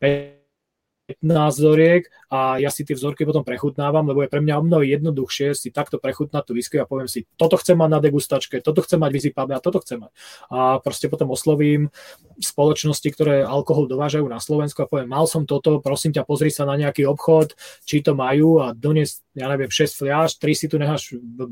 15 0.00 1.20
vzoriek 1.52 2.08
a 2.32 2.56
ja 2.56 2.72
si 2.72 2.80
tie 2.80 2.96
vzorky 2.96 3.28
potom 3.28 3.44
prechutnávam, 3.44 4.08
lebo 4.08 4.24
je 4.24 4.32
pre 4.32 4.40
mňa 4.40 4.54
o 4.56 4.64
mnoho 4.64 4.82
jednoduchšie 4.88 5.52
si 5.52 5.68
takto 5.68 6.00
prechutnať 6.00 6.42
tú 6.48 6.56
whisky 6.56 6.80
a 6.80 6.88
poviem 6.88 7.08
si, 7.12 7.28
toto 7.36 7.60
chcem 7.60 7.76
mať 7.76 7.90
na 7.92 8.00
degustačke, 8.00 8.64
toto 8.64 8.80
chcem 8.80 8.96
mať 8.96 9.12
vyzýpavé 9.12 9.52
a 9.52 9.60
toto 9.60 9.84
chcem 9.84 10.00
mať. 10.00 10.12
A 10.48 10.80
proste 10.80 11.12
potom 11.12 11.28
oslovím 11.28 11.92
spoločnosti, 12.40 13.08
ktoré 13.10 13.46
alkohol 13.46 13.86
dovážajú 13.86 14.26
na 14.26 14.42
Slovensku 14.42 14.82
a 14.82 14.90
poviem, 14.90 15.10
mal 15.10 15.26
som 15.26 15.46
toto, 15.46 15.78
prosím 15.78 16.14
ťa, 16.14 16.26
pozri 16.26 16.50
sa 16.50 16.66
na 16.66 16.74
nejaký 16.74 17.06
obchod, 17.06 17.54
či 17.86 18.00
to 18.00 18.16
majú 18.16 18.62
a 18.62 18.74
dones, 18.74 19.22
ja 19.36 19.46
neviem, 19.50 19.70
6 19.70 20.00
fliaž, 20.00 20.38
3 20.38 20.54
si 20.54 20.66
tu 20.66 20.76
necháš 20.78 21.14
v, 21.14 21.42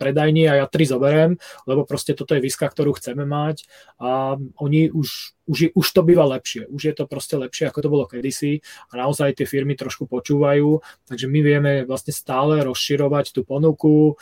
predajni 0.00 0.50
a 0.50 0.64
ja 0.64 0.66
3 0.66 0.94
zoberiem, 0.94 1.30
lebo 1.68 1.86
proste 1.86 2.14
toto 2.14 2.34
je 2.34 2.44
viska, 2.44 2.66
ktorú 2.66 2.96
chceme 2.96 3.22
mať 3.22 3.66
a 3.98 4.38
oni 4.58 4.90
už 4.90 5.38
už, 5.48 5.72
už 5.72 5.86
to 5.96 6.04
býva 6.04 6.28
lepšie. 6.28 6.68
Už 6.68 6.92
je 6.92 6.94
to 6.94 7.08
proste 7.08 7.32
lepšie, 7.32 7.72
ako 7.72 7.80
to 7.80 7.88
bolo 7.88 8.04
kedysi 8.04 8.60
a 8.92 9.00
naozaj 9.00 9.40
tie 9.40 9.48
firmy 9.48 9.74
trošku 9.74 10.04
počúvajú, 10.04 10.84
takže 11.08 11.26
my 11.26 11.40
vieme 11.40 11.72
vlastne 11.88 12.12
stále 12.12 12.60
rozširovať 12.60 13.32
tú 13.32 13.48
ponuku. 13.48 14.20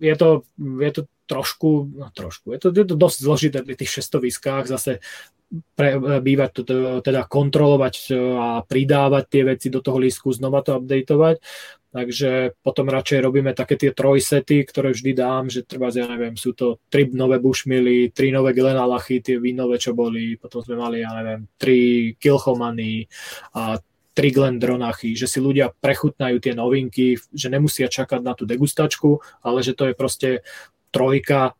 Je 0.00 0.14
to, 0.16 0.44
je 0.58 0.90
to 0.92 1.02
trošku, 1.26 1.90
no 1.90 2.06
trošku, 2.14 2.54
je 2.54 2.58
to, 2.62 2.68
je 2.70 2.86
to 2.86 2.94
dosť 2.94 3.18
zložité 3.18 3.58
pri 3.66 3.74
tých 3.74 4.00
600 4.02 4.26
výskách 4.30 4.64
zase 4.70 5.02
pre, 5.74 5.98
bývať, 6.22 6.66
teda 7.02 7.26
kontrolovať 7.26 7.94
a 8.34 8.48
pridávať 8.66 9.24
tie 9.30 9.42
veci 9.46 9.66
do 9.70 9.82
toho 9.82 9.98
lístku, 9.98 10.34
znova 10.34 10.62
to 10.62 10.78
updateovať. 10.78 11.38
Takže 11.96 12.60
potom 12.60 12.92
radšej 12.92 13.24
robíme 13.24 13.56
také 13.56 13.80
tie 13.80 13.88
trojsety, 13.88 14.68
ktoré 14.68 14.92
vždy 14.92 15.16
dám, 15.16 15.48
že 15.48 15.64
treba, 15.64 15.88
ja 15.88 16.04
neviem, 16.04 16.36
sú 16.36 16.52
to 16.52 16.76
tri 16.92 17.08
nové 17.08 17.40
bushmily, 17.40 18.12
tri 18.12 18.28
nové 18.28 18.52
Glenalachy, 18.52 19.24
tie 19.24 19.40
vínové, 19.40 19.80
čo 19.80 19.96
boli, 19.96 20.36
potom 20.36 20.60
sme 20.60 20.76
mali, 20.76 21.00
ja 21.00 21.16
neviem, 21.16 21.48
tri 21.56 22.12
Kilchomany 22.20 23.08
a 23.56 23.80
tri 24.16 24.32
Glendronachy, 24.32 25.12
že 25.12 25.28
si 25.28 25.44
ľudia 25.44 25.76
prechutnajú 25.76 26.40
tie 26.40 26.56
novinky, 26.56 27.20
že 27.36 27.52
nemusia 27.52 27.92
čakať 27.92 28.24
na 28.24 28.32
tú 28.32 28.48
degustačku, 28.48 29.20
ale 29.44 29.60
že 29.60 29.76
to 29.76 29.92
je 29.92 29.94
proste 29.94 30.28
trojka 30.88 31.52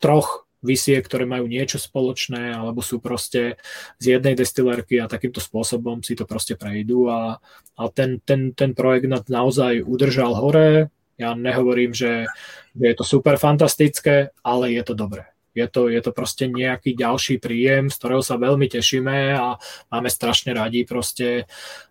troch 0.00 0.48
visie, 0.64 0.96
ktoré 1.02 1.28
majú 1.28 1.50
niečo 1.50 1.76
spoločné, 1.76 2.54
alebo 2.54 2.80
sú 2.80 3.02
proste 3.02 3.60
z 3.98 4.16
jednej 4.16 4.38
destilérky 4.38 5.02
a 5.02 5.10
takýmto 5.10 5.42
spôsobom 5.42 6.00
si 6.00 6.14
to 6.14 6.24
proste 6.24 6.54
prejdú 6.56 7.10
a, 7.10 7.42
a 7.76 7.82
ten, 7.90 8.22
ten, 8.22 8.54
ten 8.56 8.72
projekt 8.72 9.10
naozaj 9.28 9.82
udržal 9.84 10.32
hore. 10.38 10.88
Ja 11.20 11.36
nehovorím, 11.36 11.92
že 11.92 12.30
je 12.72 12.94
to 12.96 13.04
super 13.04 13.36
fantastické, 13.36 14.32
ale 14.40 14.72
je 14.72 14.82
to 14.86 14.94
dobré. 14.96 15.31
Je 15.54 15.68
to, 15.68 15.88
je 15.88 16.00
to 16.00 16.12
proste 16.12 16.48
nejaký 16.48 16.96
ďalší 16.96 17.38
príjem, 17.38 17.90
z 17.92 17.96
ktorého 17.98 18.22
sa 18.24 18.40
veľmi 18.40 18.68
tešíme 18.72 19.36
a 19.36 19.60
máme 19.92 20.08
strašne 20.08 20.56
radi 20.56 20.88
proste, 20.88 21.44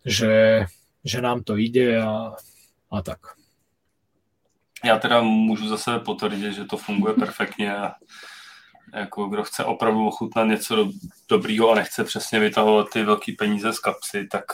že, 0.06 0.66
že 1.06 1.22
nám 1.22 1.46
to 1.46 1.58
ide 1.58 2.02
a, 2.02 2.34
a 2.92 3.02
tak. 3.02 3.38
Já 4.84 5.00
teda 5.00 5.22
můžu 5.22 5.68
zase 5.68 6.00
potvrdit, 6.00 6.54
že 6.54 6.66
to 6.66 6.78
funguje 6.78 7.14
perfektně 7.14 7.76
a 7.76 7.94
jako 8.94 9.26
kdo 9.26 9.44
chce 9.44 9.64
opravdu 9.66 10.08
ochutnat 10.08 10.48
něco 10.48 10.76
do, 10.76 10.86
dobrýho 11.30 11.72
a 11.72 11.76
nechce 11.76 12.04
přesně 12.04 12.40
vytahovat 12.40 12.90
ty 12.90 13.04
velké 13.04 13.32
peníze 13.38 13.74
z 13.74 13.80
kapsy, 13.80 14.28
tak, 14.28 14.46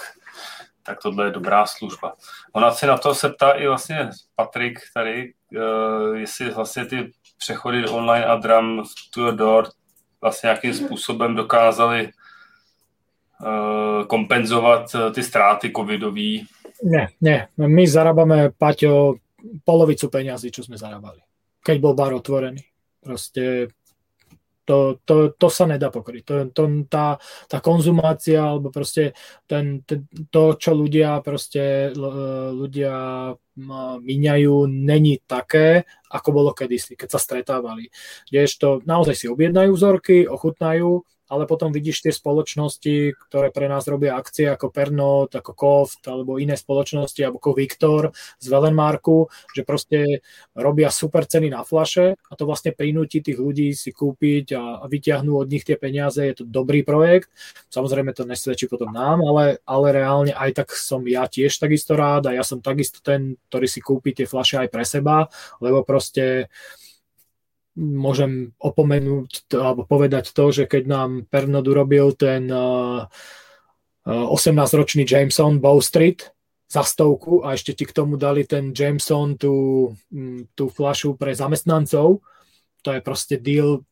tak 0.84 1.02
tohle 1.02 1.26
je 1.26 1.32
dobrá 1.32 1.66
služba. 1.66 2.14
Ona 2.54 2.72
se 2.72 2.88
na 2.88 2.98
to 2.98 3.16
se 3.16 3.30
ptá 3.30 3.52
i 3.52 3.68
vlastně 3.68 4.10
Patrik 4.36 4.80
tady, 4.94 5.34
uh, 5.56 6.16
jestli 6.16 6.50
vlastně 6.50 6.86
ty 6.86 7.12
přechody 7.38 7.88
online 7.88 8.26
a 8.26 8.36
drum 8.36 8.84
v 8.84 9.12
to 9.12 9.32
door 9.32 9.70
vlastně 10.22 10.48
nějakým 10.48 10.74
způsobem 10.74 11.36
dokázali 11.36 12.10
uh, 13.42 14.06
kompenzovat 14.06 14.96
uh, 14.96 15.14
ty 15.14 15.24
ztráty 15.24 15.72
covidový. 15.76 16.46
Ne, 16.84 17.08
ne. 17.22 17.48
My 17.58 17.88
zarábame, 17.88 18.50
Paťo, 18.54 19.16
polovicu 19.66 20.10
peňazí, 20.10 20.52
čo 20.54 20.62
sme 20.62 20.78
zarábali. 20.78 21.22
Keď 21.66 21.78
bol 21.82 21.98
bar 21.98 22.14
otvorený. 22.14 22.62
Proste 23.02 23.74
to, 24.68 25.00
to, 25.08 25.32
to 25.40 25.48
sa 25.48 25.64
nedá 25.64 25.88
pokryť. 25.88 26.22
To, 26.28 26.36
to, 26.52 26.64
tá, 26.92 27.16
tá 27.48 27.58
konzumácia 27.64 28.44
alebo 28.44 28.68
proste 28.68 29.16
ten, 29.48 29.82
ten, 29.88 30.04
to, 30.28 30.60
čo 30.60 30.76
ľudia 30.76 31.24
proste 31.24 31.96
ľudia 32.52 32.94
míňajú, 34.00 34.70
není 34.70 35.18
také, 35.26 35.90
ako 36.14 36.30
bolo 36.32 36.52
kedysi, 36.54 36.94
keď 36.94 37.10
sa 37.18 37.20
stretávali. 37.20 37.90
Kdežto 38.30 38.86
naozaj 38.86 39.16
si 39.18 39.26
objednajú 39.28 39.74
vzorky, 39.74 40.30
ochutnajú, 40.30 41.02
ale 41.28 41.44
potom 41.46 41.76
vidíš 41.76 42.08
tie 42.08 42.14
spoločnosti, 42.16 43.16
ktoré 43.28 43.52
pre 43.52 43.68
nás 43.68 43.84
robia 43.88 44.16
akcie 44.16 44.48
ako 44.48 44.72
Pernod, 44.72 45.36
ako 45.36 45.52
Koft 45.54 46.02
alebo 46.08 46.40
iné 46.40 46.56
spoločnosti, 46.56 47.20
alebo 47.24 47.40
ako 47.40 47.52
Victor 47.56 48.04
z 48.40 48.48
Velenmarku, 48.48 49.28
že 49.52 49.68
proste 49.68 50.24
robia 50.56 50.88
super 50.88 51.28
ceny 51.28 51.52
na 51.52 51.68
flaše 51.68 52.16
a 52.16 52.34
to 52.36 52.48
vlastne 52.48 52.72
prinúti 52.72 53.20
tých 53.20 53.38
ľudí 53.38 53.76
si 53.76 53.92
kúpiť 53.92 54.46
a 54.56 54.84
vyťahnú 54.88 55.36
od 55.36 55.48
nich 55.52 55.68
tie 55.68 55.76
peniaze. 55.76 56.24
Je 56.24 56.44
to 56.44 56.46
dobrý 56.48 56.82
projekt. 56.88 57.32
Samozrejme 57.68 58.16
to 58.16 58.24
nesvedčí 58.24 58.72
potom 58.72 58.92
nám, 58.96 59.20
ale, 59.24 59.60
ale 59.68 59.88
reálne 59.92 60.32
aj 60.32 60.64
tak 60.64 60.70
som 60.74 61.04
ja 61.04 61.28
tiež 61.28 61.60
takisto 61.60 62.00
rád 62.00 62.32
a 62.32 62.36
ja 62.36 62.44
som 62.44 62.64
takisto 62.64 63.04
ten, 63.04 63.36
ktorý 63.52 63.68
si 63.68 63.80
kúpi 63.84 64.16
tie 64.16 64.26
flaše 64.30 64.64
aj 64.64 64.70
pre 64.72 64.84
seba, 64.88 65.28
lebo 65.60 65.84
proste 65.84 66.48
môžem 67.78 68.58
opomenúť 68.58 69.54
alebo 69.54 69.86
povedať 69.86 70.34
to, 70.34 70.50
že 70.50 70.64
keď 70.66 70.84
nám 70.90 71.10
Pernod 71.30 71.64
urobil 71.70 72.18
ten 72.18 72.50
uh, 72.50 73.06
18-ročný 74.08 75.06
Jameson 75.06 75.62
Bow 75.62 75.78
Street 75.78 76.34
za 76.68 76.84
stovku 76.84 77.46
a 77.46 77.56
ešte 77.56 77.78
ti 77.78 77.86
k 77.86 77.96
tomu 77.96 78.18
dali 78.20 78.44
ten 78.44 78.76
Jameson 78.76 79.40
tú, 79.40 79.92
tú 80.52 80.68
flašu 80.68 81.16
pre 81.16 81.32
zamestnancov, 81.32 82.20
to 82.84 82.90
je 82.92 83.00
proste 83.00 83.36
deal 83.40 83.84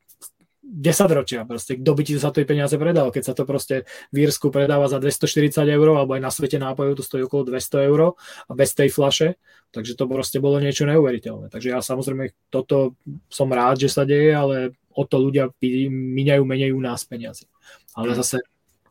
10 0.65 1.05
ročia 1.13 1.45
proste, 1.45 1.77
kto 1.77 1.91
by 1.93 2.01
ti 2.01 2.17
za 2.17 2.33
to 2.33 2.41
peniaze 2.41 2.73
predal, 2.73 3.13
keď 3.13 3.23
sa 3.23 3.33
to 3.37 3.45
proste 3.45 3.85
v 4.09 4.25
Írsku 4.25 4.49
predáva 4.49 4.89
za 4.89 4.97
240 4.97 5.61
eur, 5.61 5.87
alebo 5.93 6.17
aj 6.17 6.21
na 6.25 6.33
svete 6.33 6.57
nápojov 6.57 6.97
to 6.97 7.03
stojí 7.05 7.21
okolo 7.21 7.53
200 7.53 7.89
eur 7.89 8.17
a 8.49 8.51
bez 8.57 8.73
tej 8.73 8.89
flaše, 8.89 9.37
takže 9.69 9.93
to 9.93 10.09
proste 10.09 10.41
bolo 10.41 10.57
niečo 10.57 10.89
neuveriteľné. 10.89 11.53
Takže 11.53 11.69
ja 11.69 11.79
samozrejme 11.85 12.33
toto 12.49 12.97
som 13.29 13.47
rád, 13.53 13.85
že 13.85 13.93
sa 13.93 14.09
deje, 14.09 14.33
ale 14.33 14.73
o 14.89 15.05
to 15.05 15.21
ľudia 15.21 15.53
míňajú 15.61 16.41
menej 16.41 16.73
u 16.73 16.81
nás 16.81 17.05
peniazy. 17.05 17.45
Ale 17.93 18.11
mm. 18.11 18.17
zase 18.17 18.41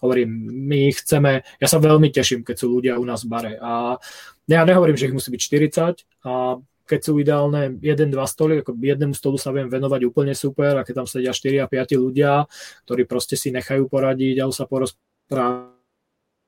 hovorím, 0.05 0.31
my 0.69 0.93
chceme, 0.93 1.43
ja 1.43 1.69
sa 1.69 1.81
veľmi 1.81 2.13
teším, 2.13 2.45
keď 2.45 2.57
sú 2.61 2.67
ľudia 2.77 3.01
u 3.01 3.05
nás 3.09 3.25
v 3.25 3.33
bare 3.33 3.53
a 3.57 3.97
ja 4.45 4.61
nehovorím, 4.69 5.01
že 5.01 5.09
ich 5.09 5.17
musí 5.17 5.33
byť 5.33 5.41
40 5.41 6.29
a 6.29 6.61
keď 6.85 7.01
sú 7.01 7.17
ideálne 7.17 7.81
1-2 7.81 8.13
stoly, 8.29 8.61
ako 8.61 8.77
jednému 8.77 9.17
stolu 9.17 9.41
sa 9.41 9.51
viem 9.57 9.69
venovať 9.73 10.01
úplne 10.05 10.37
super 10.37 10.77
a 10.77 10.85
keď 10.85 11.05
tam 11.05 11.09
sedia 11.09 11.33
4 11.33 11.65
a 11.65 11.67
5 11.67 11.97
ľudia, 11.97 12.45
ktorí 12.85 13.09
proste 13.09 13.41
si 13.41 13.49
nechajú 13.51 13.89
poradiť 13.89 14.45
alebo 14.45 14.53
sa 14.53 14.69
porozprávame 14.69 15.73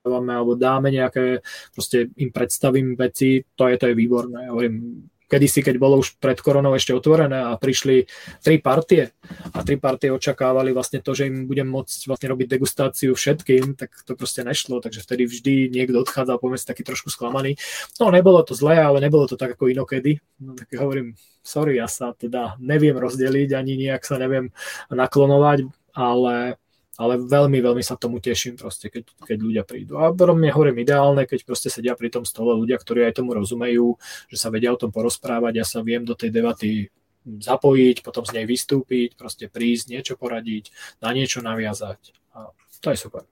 alebo 0.07 0.53
dáme 0.53 0.93
nejaké, 0.93 1.41
proste 1.73 2.13
im 2.21 2.29
predstavím 2.29 2.93
veci, 2.93 3.41
to 3.57 3.67
je, 3.67 3.75
to 3.81 3.89
je 3.91 3.95
výborné. 3.97 4.47
Hovorím, 4.47 5.03
kedysi, 5.27 5.59
keď 5.61 5.75
bolo 5.77 5.99
už 5.99 6.17
pred 6.17 6.39
koronou 6.39 6.73
ešte 6.73 6.95
otvorené 6.95 7.51
a 7.51 7.59
prišli 7.59 8.07
tri 8.39 8.63
partie 8.63 9.11
a 9.51 9.59
tri 9.61 9.75
partie 9.75 10.09
očakávali 10.09 10.71
vlastne 10.71 11.03
to, 11.03 11.11
že 11.11 11.27
im 11.27 11.45
budem 11.45 11.67
môcť 11.67 12.07
vlastne 12.07 12.31
robiť 12.31 12.47
degustáciu 12.47 13.11
všetkým, 13.13 13.75
tak 13.75 13.91
to 14.07 14.15
proste 14.15 14.47
nešlo, 14.47 14.79
takže 14.79 15.03
vtedy 15.03 15.27
vždy 15.27 15.53
niekto 15.69 15.99
odchádzal 16.01 16.39
pomedzi 16.39 16.65
taký 16.65 16.87
trošku 16.87 17.11
sklamaný. 17.11 17.59
No 17.99 18.07
nebolo 18.09 18.39
to 18.47 18.55
zlé, 18.55 18.79
ale 18.79 19.03
nebolo 19.03 19.27
to 19.27 19.35
tak 19.35 19.59
ako 19.59 19.67
inokedy. 19.67 20.23
No 20.39 20.55
tak 20.55 20.71
hovorím, 20.79 21.19
sorry, 21.43 21.77
ja 21.77 21.91
sa 21.91 22.15
teda 22.15 22.55
neviem 22.63 22.95
rozdeliť, 22.95 23.51
ani 23.51 23.75
nejak 23.75 24.07
sa 24.07 24.15
neviem 24.15 24.55
naklonovať, 24.87 25.67
ale 25.91 26.55
ale 26.97 27.21
veľmi, 27.21 27.61
veľmi 27.61 27.83
sa 27.85 27.95
tomu 27.95 28.19
teším 28.19 28.57
proste, 28.57 28.89
keď, 28.89 29.05
keď 29.21 29.37
ľudia 29.37 29.63
prídu. 29.63 30.01
A 30.01 30.09
pro 30.13 30.33
mňa 30.33 30.51
hovorím 30.53 30.81
ideálne, 30.81 31.29
keď 31.29 31.45
proste 31.45 31.69
sedia 31.69 31.93
pri 31.93 32.09
tom 32.09 32.25
stole 32.25 32.57
ľudia, 32.57 32.77
ktorí 32.77 33.05
aj 33.05 33.21
tomu 33.21 33.37
rozumejú, 33.37 33.95
že 34.27 34.37
sa 34.37 34.49
vedia 34.49 34.73
o 34.73 34.81
tom 34.81 34.89
porozprávať, 34.89 35.53
ja 35.55 35.65
sa 35.65 35.85
viem 35.85 36.01
do 36.01 36.17
tej 36.17 36.33
debaty 36.33 36.89
zapojiť, 37.27 38.01
potom 38.01 38.25
z 38.25 38.41
nej 38.41 38.45
vystúpiť, 38.47 39.19
proste 39.19 39.51
prísť, 39.51 39.93
niečo 39.93 40.15
poradiť, 40.17 40.71
na 41.03 41.13
niečo 41.13 41.43
naviazať. 41.43 42.15
A 42.33 42.49
to 42.81 42.89
je 42.89 42.97
super. 42.97 43.23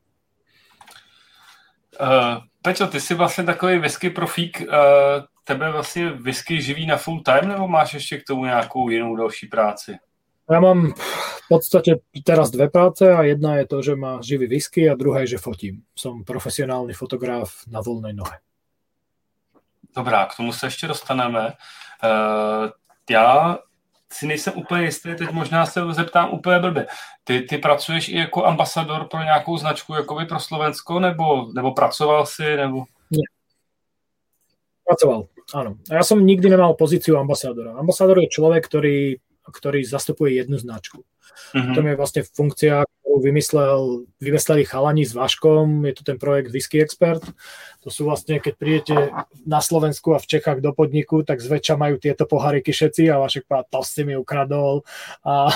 Uh, 1.95 2.43
Peťo, 2.61 2.87
ty 2.87 2.99
jsi 2.99 3.13
vlastně 3.13 3.43
takový 3.43 3.79
whisky 3.79 4.09
profík. 4.09 4.61
Uh, 4.61 4.67
tebe 5.43 5.71
vlastně 5.71 6.09
whisky 6.09 6.61
živí 6.61 6.85
na 6.85 6.97
full 6.97 7.23
time, 7.23 7.49
nebo 7.49 7.67
máš 7.67 7.93
ještě 7.93 8.17
k 8.17 8.23
tomu 8.23 8.45
nějakou 8.45 8.89
jinou 8.89 9.15
další 9.15 9.47
práci? 9.47 9.97
Ja 10.45 10.61
mám 10.61 10.93
v 10.93 11.45
podstate 11.49 12.05
teraz 12.21 12.53
dve 12.53 12.69
práce 12.69 13.01
a 13.01 13.25
jedna 13.25 13.57
je 13.57 13.65
to, 13.65 13.77
že 13.81 13.93
ma 13.97 14.21
živí 14.21 14.45
whisky 14.45 14.85
a 14.85 14.93
druhá 14.93 15.25
je, 15.25 15.37
že 15.37 15.41
fotím. 15.41 15.81
Som 15.97 16.21
profesionálny 16.21 16.93
fotograf 16.93 17.65
na 17.65 17.81
voľnej 17.81 18.13
nohe. 18.13 18.37
Dobrá, 19.95 20.25
k 20.25 20.37
tomu 20.37 20.53
se 20.53 20.67
ještě 20.67 20.87
dostaneme. 20.87 21.53
Uh, 22.03 22.69
já 23.09 23.57
si 24.11 24.27
nejsem 24.27 24.53
úplně 24.55 24.83
jistý, 24.83 25.15
teď 25.15 25.31
možná 25.31 25.65
se 25.65 25.81
zeptám 25.91 26.33
úplně 26.33 26.59
blbě. 26.59 26.87
Ty, 27.23 27.41
ty 27.41 27.57
pracuješ 27.57 28.09
i 28.09 28.17
jako 28.17 28.45
ambasador 28.45 29.07
pro 29.07 29.23
nějakou 29.23 29.57
značku, 29.57 29.93
jako 29.93 30.15
by 30.15 30.25
pro 30.25 30.39
Slovensko, 30.39 30.99
nebo, 30.99 31.47
nebo 31.53 31.71
pracoval 31.71 32.25
si, 32.25 32.55
nebo... 32.55 32.85
Nie. 33.11 33.25
Pracoval, 34.85 35.25
áno. 35.53 35.81
Ja 35.89 36.05
som 36.05 36.21
nikdy 36.21 36.45
nemal 36.45 36.77
pozíciu 36.77 37.17
ambasádora. 37.17 37.73
Ambasádor 37.73 38.21
je 38.21 38.29
človek, 38.29 38.61
ktorý 38.69 39.17
ktorý 39.51 39.85
zastupuje 39.85 40.37
jednu 40.37 40.57
značku. 40.57 41.05
Mm-hmm. 41.53 41.73
To 41.75 41.79
je 41.81 41.95
vlastne 41.95 42.21
funkcia, 42.25 42.75
ktorú 43.15 43.17
vymyslel, 43.23 43.79
vymysleli 44.19 44.67
chalani 44.67 45.07
s 45.07 45.15
Vaškom, 45.15 45.87
je 45.87 45.93
to 45.95 46.03
ten 46.03 46.19
projekt 46.19 46.51
Whisky 46.51 46.83
Expert. 46.83 47.23
To 47.85 47.93
sú 47.93 48.09
vlastne, 48.09 48.41
keď 48.43 48.53
prídete 48.57 48.97
na 49.47 49.63
Slovensku 49.63 50.11
a 50.11 50.19
v 50.19 50.25
Čechách 50.25 50.59
do 50.59 50.75
podniku, 50.75 51.23
tak 51.23 51.39
zväčša 51.39 51.79
majú 51.79 51.95
tieto 51.95 52.27
pohariky 52.27 52.75
všetci 52.75 53.07
a 53.13 53.21
Vašek 53.21 53.47
povedal, 53.47 53.71
to 53.71 53.81
si 53.87 54.01
mi 54.03 54.19
ukradol. 54.19 54.83
A, 55.23 55.53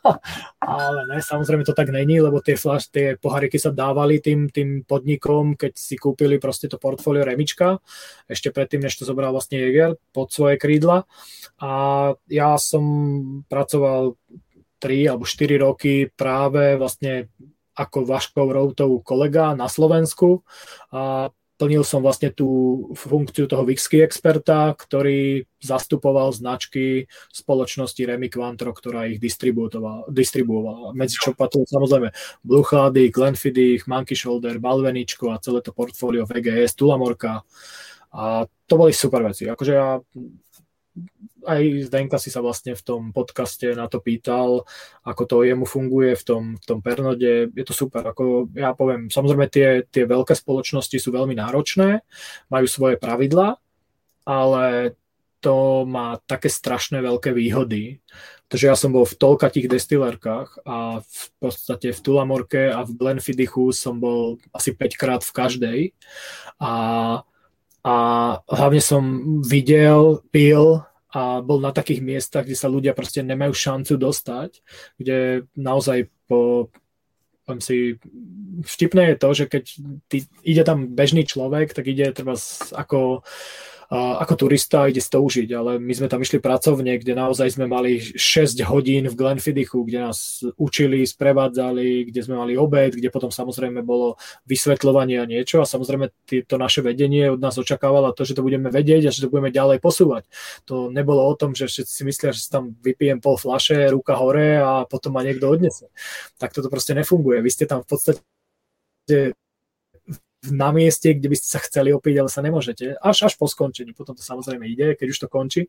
ale 0.60 1.00
ne, 1.08 1.22
samozrejme 1.22 1.64
to 1.64 1.72
tak 1.72 1.88
není, 1.88 2.20
lebo 2.20 2.44
tie, 2.44 2.58
flash, 2.60 2.92
tie 2.92 3.16
pohariky 3.16 3.56
sa 3.56 3.72
dávali 3.72 4.20
tým, 4.20 4.52
tým 4.52 4.84
podnikom, 4.84 5.56
keď 5.56 5.78
si 5.80 5.96
kúpili 5.96 6.36
proste 6.36 6.68
to 6.68 6.76
portfólio 6.76 7.24
Remička, 7.24 7.80
ešte 8.28 8.52
predtým, 8.52 8.84
než 8.84 9.00
to 9.00 9.08
zobral 9.08 9.32
vlastne 9.32 9.56
Jäger 9.56 9.96
pod 10.12 10.28
svoje 10.28 10.60
krídla. 10.60 11.08
A 11.62 11.70
ja 12.26 12.58
som 12.60 12.84
pracoval 13.46 14.18
3 14.78 15.10
alebo 15.14 15.26
4 15.26 15.58
roky 15.60 16.06
práve 16.10 16.78
vlastne 16.78 17.28
ako 17.78 18.06
Vaškov 18.06 18.50
Routovú 18.50 18.98
kolega 19.06 19.54
na 19.54 19.70
Slovensku 19.70 20.42
a 20.90 21.30
plnil 21.58 21.82
som 21.82 21.98
vlastne 21.98 22.30
tú 22.30 22.46
funkciu 22.94 23.50
toho 23.50 23.66
whisky 23.66 23.98
experta, 23.98 24.70
ktorý 24.78 25.42
zastupoval 25.58 26.30
značky 26.30 27.10
spoločnosti 27.34 27.98
Remy 27.98 28.30
Quantro, 28.30 28.70
ktorá 28.70 29.10
ich 29.10 29.18
distribuovala. 29.18 30.94
Medzi 30.94 31.18
čo 31.18 31.34
patrilo 31.34 31.66
samozrejme 31.66 32.14
Bluchlady, 32.46 33.10
Glenfiddich, 33.10 33.90
Monkey 33.90 34.14
Shoulder, 34.14 34.62
Balveničko 34.62 35.34
a 35.34 35.42
celé 35.42 35.58
to 35.66 35.74
portfólio 35.74 36.30
VGS, 36.30 36.78
Tulamorka. 36.78 37.42
A 38.14 38.46
to 38.46 38.74
boli 38.78 38.94
super 38.94 39.26
veci. 39.26 39.50
Akože 39.50 39.72
ja 39.74 39.98
aj 41.48 41.88
Zdenka 41.88 42.20
si 42.20 42.28
sa 42.28 42.44
vlastne 42.44 42.76
v 42.76 42.82
tom 42.84 43.02
podcaste 43.16 43.72
na 43.72 43.88
to 43.88 44.04
pýtal, 44.04 44.68
ako 45.00 45.22
to 45.24 45.36
jemu 45.48 45.64
funguje 45.64 46.12
v 46.12 46.22
tom, 46.22 46.42
v 46.60 46.64
tom 46.68 46.78
Pernode. 46.84 47.48
Je 47.48 47.64
to 47.64 47.72
super. 47.72 48.04
Ako 48.04 48.52
ja 48.52 48.76
poviem, 48.76 49.08
samozrejme 49.08 49.48
tie, 49.48 49.88
tie 49.88 50.04
veľké 50.04 50.36
spoločnosti 50.36 51.00
sú 51.00 51.08
veľmi 51.08 51.32
náročné, 51.32 52.04
majú 52.52 52.66
svoje 52.68 53.00
pravidla, 53.00 53.56
ale 54.28 54.94
to 55.38 55.86
má 55.86 56.18
také 56.26 56.50
strašné 56.50 56.98
veľké 57.00 57.30
výhody. 57.30 58.02
Takže 58.48 58.64
ja 58.64 58.76
som 58.76 58.96
bol 58.96 59.04
v 59.04 59.16
tých 59.52 59.68
destilérkach 59.68 60.64
a 60.64 61.04
v 61.04 61.24
podstate 61.36 61.92
v 61.92 62.00
Tulamorke 62.00 62.72
a 62.72 62.80
v 62.82 62.96
Glenfiddichu 62.96 63.70
som 63.76 64.00
bol 64.00 64.40
asi 64.56 64.72
5 64.72 65.00
krát 65.00 65.20
v 65.20 65.36
každej. 65.36 65.78
A, 66.58 66.72
a 67.84 67.94
hlavne 68.48 68.80
som 68.80 69.04
videl, 69.44 70.24
pil 70.32 70.80
a 71.08 71.40
bol 71.40 71.56
na 71.60 71.72
takých 71.72 72.04
miestach, 72.04 72.44
kde 72.44 72.58
sa 72.58 72.68
ľudia 72.68 72.92
proste 72.92 73.24
nemajú 73.24 73.56
šancu 73.56 73.96
dostať, 73.96 74.60
kde 75.00 75.48
naozaj 75.56 76.12
po 76.28 76.68
poviem 77.48 77.64
si, 77.64 77.96
vtipné 78.60 79.16
je 79.16 79.16
to, 79.16 79.28
že 79.32 79.44
keď 79.48 79.64
ty, 80.12 80.28
ide 80.44 80.62
tam 80.68 80.92
bežný 80.92 81.24
človek, 81.24 81.72
tak 81.72 81.88
ide 81.88 82.12
treba 82.12 82.36
ako 82.76 83.24
ako 83.88 84.34
turista 84.36 84.84
ide 84.84 85.00
si 85.00 85.08
to 85.08 85.24
užiť, 85.24 85.48
ale 85.56 85.80
my 85.80 85.92
sme 85.96 86.12
tam 86.12 86.20
išli 86.20 86.44
pracovne, 86.44 87.00
kde 87.00 87.16
naozaj 87.16 87.56
sme 87.56 87.64
mali 87.64 87.96
6 87.96 88.60
hodín 88.68 89.08
v 89.08 89.16
Glenfiddichu, 89.16 89.80
kde 89.80 90.04
nás 90.04 90.44
učili, 90.60 91.08
sprevádzali, 91.08 92.12
kde 92.12 92.20
sme 92.20 92.36
mali 92.36 92.52
obed, 92.52 92.92
kde 92.92 93.08
potom 93.08 93.32
samozrejme 93.32 93.80
bolo 93.80 94.20
vysvetľovanie 94.44 95.16
a 95.16 95.24
niečo 95.24 95.64
a 95.64 95.68
samozrejme 95.68 96.12
to 96.44 96.56
naše 96.60 96.84
vedenie 96.84 97.32
od 97.32 97.40
nás 97.40 97.56
očakávalo 97.56 98.12
to, 98.12 98.28
že 98.28 98.36
to 98.36 98.44
budeme 98.44 98.68
vedieť 98.68 99.08
a 99.08 99.14
že 99.14 99.24
to 99.24 99.32
budeme 99.32 99.48
ďalej 99.48 99.80
posúvať. 99.80 100.28
To 100.68 100.92
nebolo 100.92 101.24
o 101.24 101.32
tom, 101.32 101.56
že 101.56 101.64
všetci 101.64 101.92
si 101.92 102.02
myslia, 102.04 102.36
že 102.36 102.44
si 102.44 102.52
tam 102.52 102.76
vypijem 102.84 103.24
pol 103.24 103.40
flaše, 103.40 103.88
ruka 103.88 104.20
hore 104.20 104.60
a 104.60 104.84
potom 104.84 105.16
ma 105.16 105.24
niekto 105.24 105.48
odnese. 105.48 105.88
Tak 106.36 106.52
toto 106.52 106.68
proste 106.68 106.92
nefunguje. 106.92 107.40
Vy 107.40 107.50
ste 107.56 107.64
tam 107.64 107.80
v 107.80 107.88
podstate 107.88 108.20
na 110.46 110.70
mieste, 110.70 111.10
kde 111.18 111.26
by 111.26 111.36
ste 111.36 111.48
sa 111.50 111.58
chceli 111.58 111.90
opiť, 111.90 112.14
ale 112.22 112.30
sa 112.30 112.46
nemôžete. 112.46 112.94
Až 113.02 113.26
až 113.26 113.34
po 113.34 113.50
skončení. 113.50 113.90
Potom 113.90 114.14
to 114.14 114.22
samozrejme 114.22 114.62
ide, 114.70 114.94
keď 114.94 115.06
už 115.10 115.18
to 115.18 115.28
končí. 115.28 115.66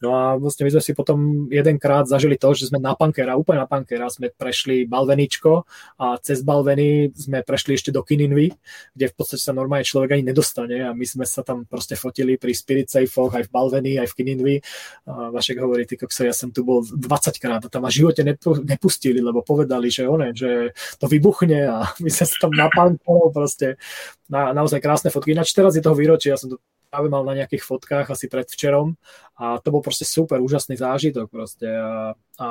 No 0.00 0.16
a 0.16 0.40
vlastne 0.40 0.64
my 0.64 0.72
sme 0.72 0.82
si 0.82 0.92
potom 0.96 1.18
jedenkrát 1.52 2.08
zažili 2.08 2.40
to, 2.40 2.56
že 2.56 2.72
sme 2.72 2.80
na 2.80 2.96
Pankera, 2.96 3.36
úplne 3.36 3.60
na 3.60 3.68
Pankera 3.68 4.08
sme 4.08 4.32
prešli 4.32 4.88
Balveničko 4.88 5.68
a 6.00 6.16
cez 6.16 6.40
Balveny 6.40 7.12
sme 7.12 7.44
prešli 7.44 7.76
ešte 7.76 7.92
do 7.92 8.00
Kininvy, 8.00 8.56
kde 8.96 9.06
v 9.12 9.14
podstate 9.14 9.44
sa 9.44 9.52
normálne 9.52 9.84
človek 9.84 10.16
ani 10.16 10.32
nedostane 10.32 10.80
a 10.80 10.96
my 10.96 11.04
sme 11.04 11.28
sa 11.28 11.44
tam 11.44 11.68
proste 11.68 11.92
fotili 11.92 12.40
pri 12.40 12.56
Spirit 12.56 12.88
Safeoch 12.88 13.36
aj 13.36 13.44
v 13.48 13.52
Balveny, 13.52 13.92
aj 14.00 14.08
v 14.08 14.16
Kininvy. 14.16 14.56
A 15.12 15.28
Vašek 15.28 15.60
hovorí, 15.60 15.84
ty 15.84 16.00
kokso, 16.00 16.24
ja 16.24 16.32
som 16.32 16.48
tu 16.48 16.64
bol 16.64 16.80
20 16.80 17.36
krát 17.36 17.60
a 17.60 17.68
tam 17.68 17.84
ma 17.84 17.92
živote 17.92 18.24
nepustili, 18.64 19.20
lebo 19.20 19.44
povedali, 19.44 19.92
že 19.92 20.08
one, 20.08 20.32
že 20.32 20.72
to 20.96 21.04
vybuchne 21.04 21.68
a 21.68 21.84
my 22.04 22.08
sme 22.08 22.24
sa 22.24 22.36
tam 22.48 22.56
na 22.56 22.72
proste 23.28 23.76
na, 24.30 24.50
naozaj 24.56 24.82
krásne 24.82 25.08
fotky. 25.12 25.32
Ináč 25.32 25.54
teraz 25.54 25.74
je 25.74 25.84
toho 25.84 25.96
výročie, 25.96 26.32
ja 26.32 26.38
som 26.40 26.52
to 26.52 26.58
práve 26.90 27.10
mal 27.10 27.26
na 27.26 27.36
nejakých 27.42 27.66
fotkách 27.66 28.06
asi 28.08 28.30
predvčerom 28.30 28.94
a 29.36 29.58
to 29.60 29.68
bol 29.74 29.82
proste 29.82 30.06
super, 30.06 30.38
úžasný 30.40 30.78
zážitok 30.78 31.26
proste 31.28 31.66
a, 31.66 32.14
a 32.38 32.48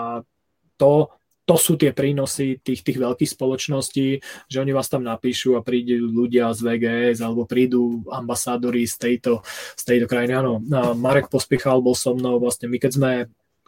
to, 0.75 1.09
to 1.47 1.55
sú 1.55 1.79
tie 1.79 1.95
prínosy 1.95 2.59
tých, 2.59 2.83
tých 2.83 2.99
veľkých 2.99 3.31
spoločností, 3.31 4.07
že 4.49 4.57
oni 4.59 4.71
vás 4.75 4.91
tam 4.91 5.05
napíšu 5.05 5.55
a 5.55 5.65
prídu 5.65 6.09
ľudia 6.09 6.51
z 6.51 6.59
VGS 6.61 7.23
alebo 7.23 7.47
prídu 7.47 8.03
ambasádori 8.11 8.83
z 8.85 8.95
tejto, 8.97 9.45
z 9.77 9.83
tejto 9.87 10.05
krajiny. 10.09 10.33
Áno, 10.35 10.59
Marek 10.97 11.31
Pospichal 11.31 11.79
bol 11.79 11.95
so 11.95 12.17
mnou 12.17 12.41
vlastne, 12.41 12.67
my 12.67 12.77
keď 12.77 12.91
sme 12.91 13.11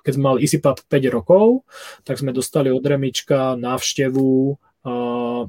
keď 0.08 0.16
sme 0.16 0.24
mali 0.24 0.48
EasyPub 0.48 0.88
5 0.88 1.16
rokov, 1.20 1.68
tak 2.08 2.16
sme 2.16 2.32
dostali 2.32 2.72
od 2.72 2.80
Remička 2.80 3.60
návštevu 3.60 4.56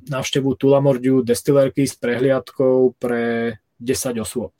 návštevu 0.09 0.55
Tulamordiu 0.55 1.21
destilérky 1.23 1.85
s 1.87 1.95
prehliadkou 1.99 2.97
pre 2.97 3.57
10 3.79 4.19
osôb. 4.23 4.53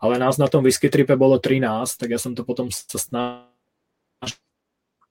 Ale 0.00 0.20
nás 0.20 0.36
na 0.36 0.48
tom 0.48 0.64
whisky 0.64 0.92
tripe 0.92 1.16
bolo 1.16 1.40
13, 1.40 1.96
tak 1.96 2.08
ja 2.12 2.20
som 2.20 2.36
to 2.36 2.44
potom 2.44 2.68
sa 2.68 3.00
snažil 3.00 4.36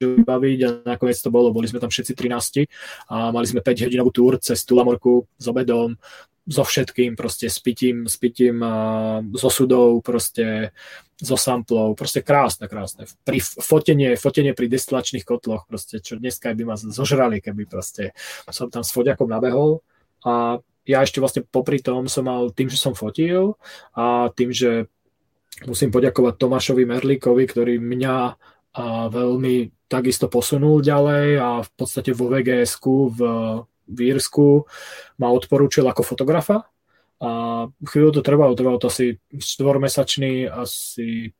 vybaviť 0.03 0.59
a 0.65 0.69
nakoniec 0.95 1.17
to 1.17 1.31
bolo, 1.31 1.53
boli 1.53 1.69
sme 1.69 1.79
tam 1.79 1.89
všetci 1.89 2.13
13 2.13 2.67
a 3.09 3.31
mali 3.31 3.47
sme 3.47 3.63
5 3.63 3.87
hodinovú 3.87 4.11
túr 4.11 4.37
cez 4.41 4.61
Tulamorku 4.67 5.25
s 5.37 5.45
obedom, 5.47 5.95
so 6.43 6.63
všetkým, 6.67 7.15
proste 7.15 7.47
s 7.47 7.59
pitím, 7.63 8.03
s 8.07 8.19
pitím 8.19 8.59
a 8.63 8.75
so 9.39 9.47
sudou, 9.47 10.03
proste 10.03 10.75
so 11.15 11.39
samplou, 11.39 11.95
proste 11.95 12.19
krásne, 12.19 12.67
krásne. 12.67 13.07
Pri 13.23 13.39
fotenie, 13.39 14.19
fotenie 14.19 14.51
pri 14.51 14.67
destilačných 14.67 15.23
kotloch, 15.23 15.63
proste, 15.71 16.03
čo 16.03 16.19
dneska 16.19 16.51
by 16.51 16.63
ma 16.67 16.75
zožrali, 16.75 17.39
keby 17.39 17.63
proste 17.63 18.11
som 18.51 18.67
tam 18.67 18.83
s 18.83 18.91
foťakom 18.91 19.31
nabehol 19.31 19.79
a 20.27 20.59
ja 20.83 20.99
ešte 20.99 21.23
vlastne 21.23 21.47
popri 21.47 21.79
tom 21.79 22.11
som 22.11 22.27
mal 22.27 22.51
tým, 22.51 22.67
že 22.67 22.75
som 22.75 22.91
fotil 22.91 23.55
a 23.95 24.27
tým, 24.35 24.51
že 24.51 24.91
musím 25.63 25.95
poďakovať 25.95 26.35
Tomášovi 26.35 26.83
Merlíkovi, 26.83 27.43
ktorý 27.47 27.79
mňa 27.79 28.17
a 28.73 29.05
veľmi 29.07 29.85
takisto 29.85 30.25
posunul 30.25 30.81
ďalej 30.81 31.27
a 31.37 31.49
v 31.61 31.69
podstate 31.77 32.09
vo 32.11 32.25
VGS-ku 32.25 32.95
v 33.13 33.19
v 33.87 33.99
Írsku 34.13 34.65
ma 35.19 35.31
odporúčil 35.31 35.83
ako 35.87 36.01
fotografa 36.05 36.67
a 37.23 37.65
chvíľu 37.87 38.19
to 38.19 38.21
trvalo, 38.25 38.51
trvalo 38.51 38.77
to 38.81 38.91
asi 38.91 39.15
štvormesačný 39.31 40.51
asi 40.51 41.31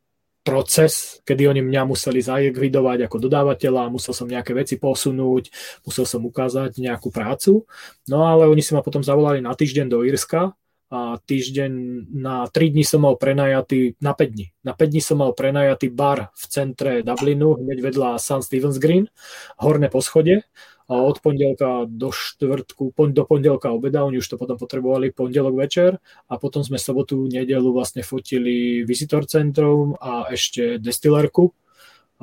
proces, 0.43 1.23
kedy 1.23 1.47
oni 1.47 1.61
mňa 1.63 1.87
museli 1.87 2.19
zajekvidovať 2.19 3.07
ako 3.07 3.17
dodávateľa, 3.27 3.91
musel 3.91 4.11
som 4.11 4.27
nejaké 4.27 4.51
veci 4.51 4.75
posunúť, 4.75 5.49
musel 5.87 6.03
som 6.03 6.23
ukázať 6.27 6.83
nejakú 6.83 7.09
prácu. 7.09 7.63
No 8.11 8.27
ale 8.27 8.51
oni 8.51 8.59
si 8.59 8.75
ma 8.75 8.83
potom 8.83 8.99
zavolali 8.99 9.39
na 9.39 9.55
týždeň 9.55 9.87
do 9.87 10.03
Irska 10.03 10.51
a 10.93 11.17
týždeň 11.17 11.71
na 12.11 12.45
3 12.51 12.75
dní 12.75 12.83
som 12.83 13.01
mal 13.01 13.15
prenajatý, 13.15 13.97
na 14.03 14.13
5 14.13 14.35
dní, 14.35 14.47
na 14.61 14.77
5 14.77 14.91
dní 14.93 15.01
som 15.01 15.17
mal 15.23 15.31
prenajatý 15.33 15.89
bar 15.89 16.29
v 16.35 16.43
centre 16.51 17.01
Dublinu, 17.01 17.57
hneď 17.57 17.79
vedľa 17.79 18.21
St. 18.21 18.43
Stevens 18.45 18.77
Green, 18.77 19.09
horné 19.57 19.87
poschodie 19.89 20.45
od 20.91 21.23
pondelka 21.23 21.87
do 21.87 22.11
štvrtku, 22.11 22.91
do 22.91 23.23
pondelka 23.23 23.71
obeda, 23.71 24.03
oni 24.03 24.19
už 24.19 24.27
to 24.27 24.35
potom 24.35 24.59
potrebovali 24.59 25.15
pondelok 25.15 25.55
večer 25.55 25.91
a 26.27 26.33
potom 26.35 26.63
sme 26.65 26.75
sobotu, 26.75 27.23
nedelu 27.27 27.69
vlastne 27.71 28.03
fotili 28.03 28.83
visitor 28.83 29.23
centrum 29.23 29.95
a 29.95 30.27
ešte 30.27 30.81
destilerku. 30.83 31.55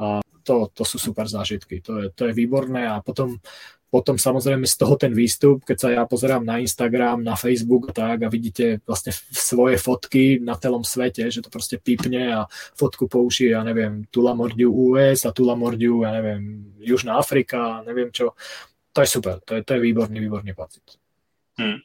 A 0.00 0.20
to, 0.44 0.72
to 0.72 0.84
sú 0.84 0.96
super 0.96 1.28
zážitky, 1.28 1.84
to 1.84 1.92
je, 2.00 2.06
to 2.12 2.28
je 2.28 2.32
výborné. 2.32 2.88
A 2.88 3.04
potom 3.04 3.40
potom 3.90 4.14
samozrejme 4.18 4.66
z 4.70 4.76
toho 4.78 4.94
ten 4.94 5.10
výstup, 5.10 5.66
keď 5.66 5.76
sa 5.76 5.88
ja 5.90 6.02
pozerám 6.06 6.46
na 6.46 6.62
Instagram, 6.62 7.26
na 7.26 7.34
Facebook 7.34 7.90
tak 7.90 8.22
a 8.22 8.28
vidíte 8.30 8.78
vlastne 8.86 9.10
svoje 9.34 9.76
fotky 9.82 10.38
na 10.38 10.54
celom 10.54 10.86
svete, 10.86 11.26
že 11.26 11.42
to 11.42 11.50
proste 11.50 11.82
pipne 11.82 12.30
a 12.30 12.40
fotku 12.78 13.10
použije, 13.10 13.50
ja 13.50 13.66
neviem, 13.66 14.06
Tula 14.14 14.34
Mordiu 14.34 14.70
US 14.70 15.26
a 15.26 15.34
Tula 15.34 15.58
Mordiu, 15.58 16.06
ja 16.06 16.14
neviem, 16.14 16.70
Južná 16.78 17.18
Afrika, 17.18 17.82
neviem 17.82 18.14
čo. 18.14 18.38
To 18.94 19.02
je 19.02 19.08
super, 19.10 19.42
to 19.42 19.58
je, 19.58 19.66
to 19.66 19.74
je 19.74 19.80
výborný, 19.80 20.22
výborný 20.22 20.54
pocit. 20.54 20.82
Hmm. 21.58 21.82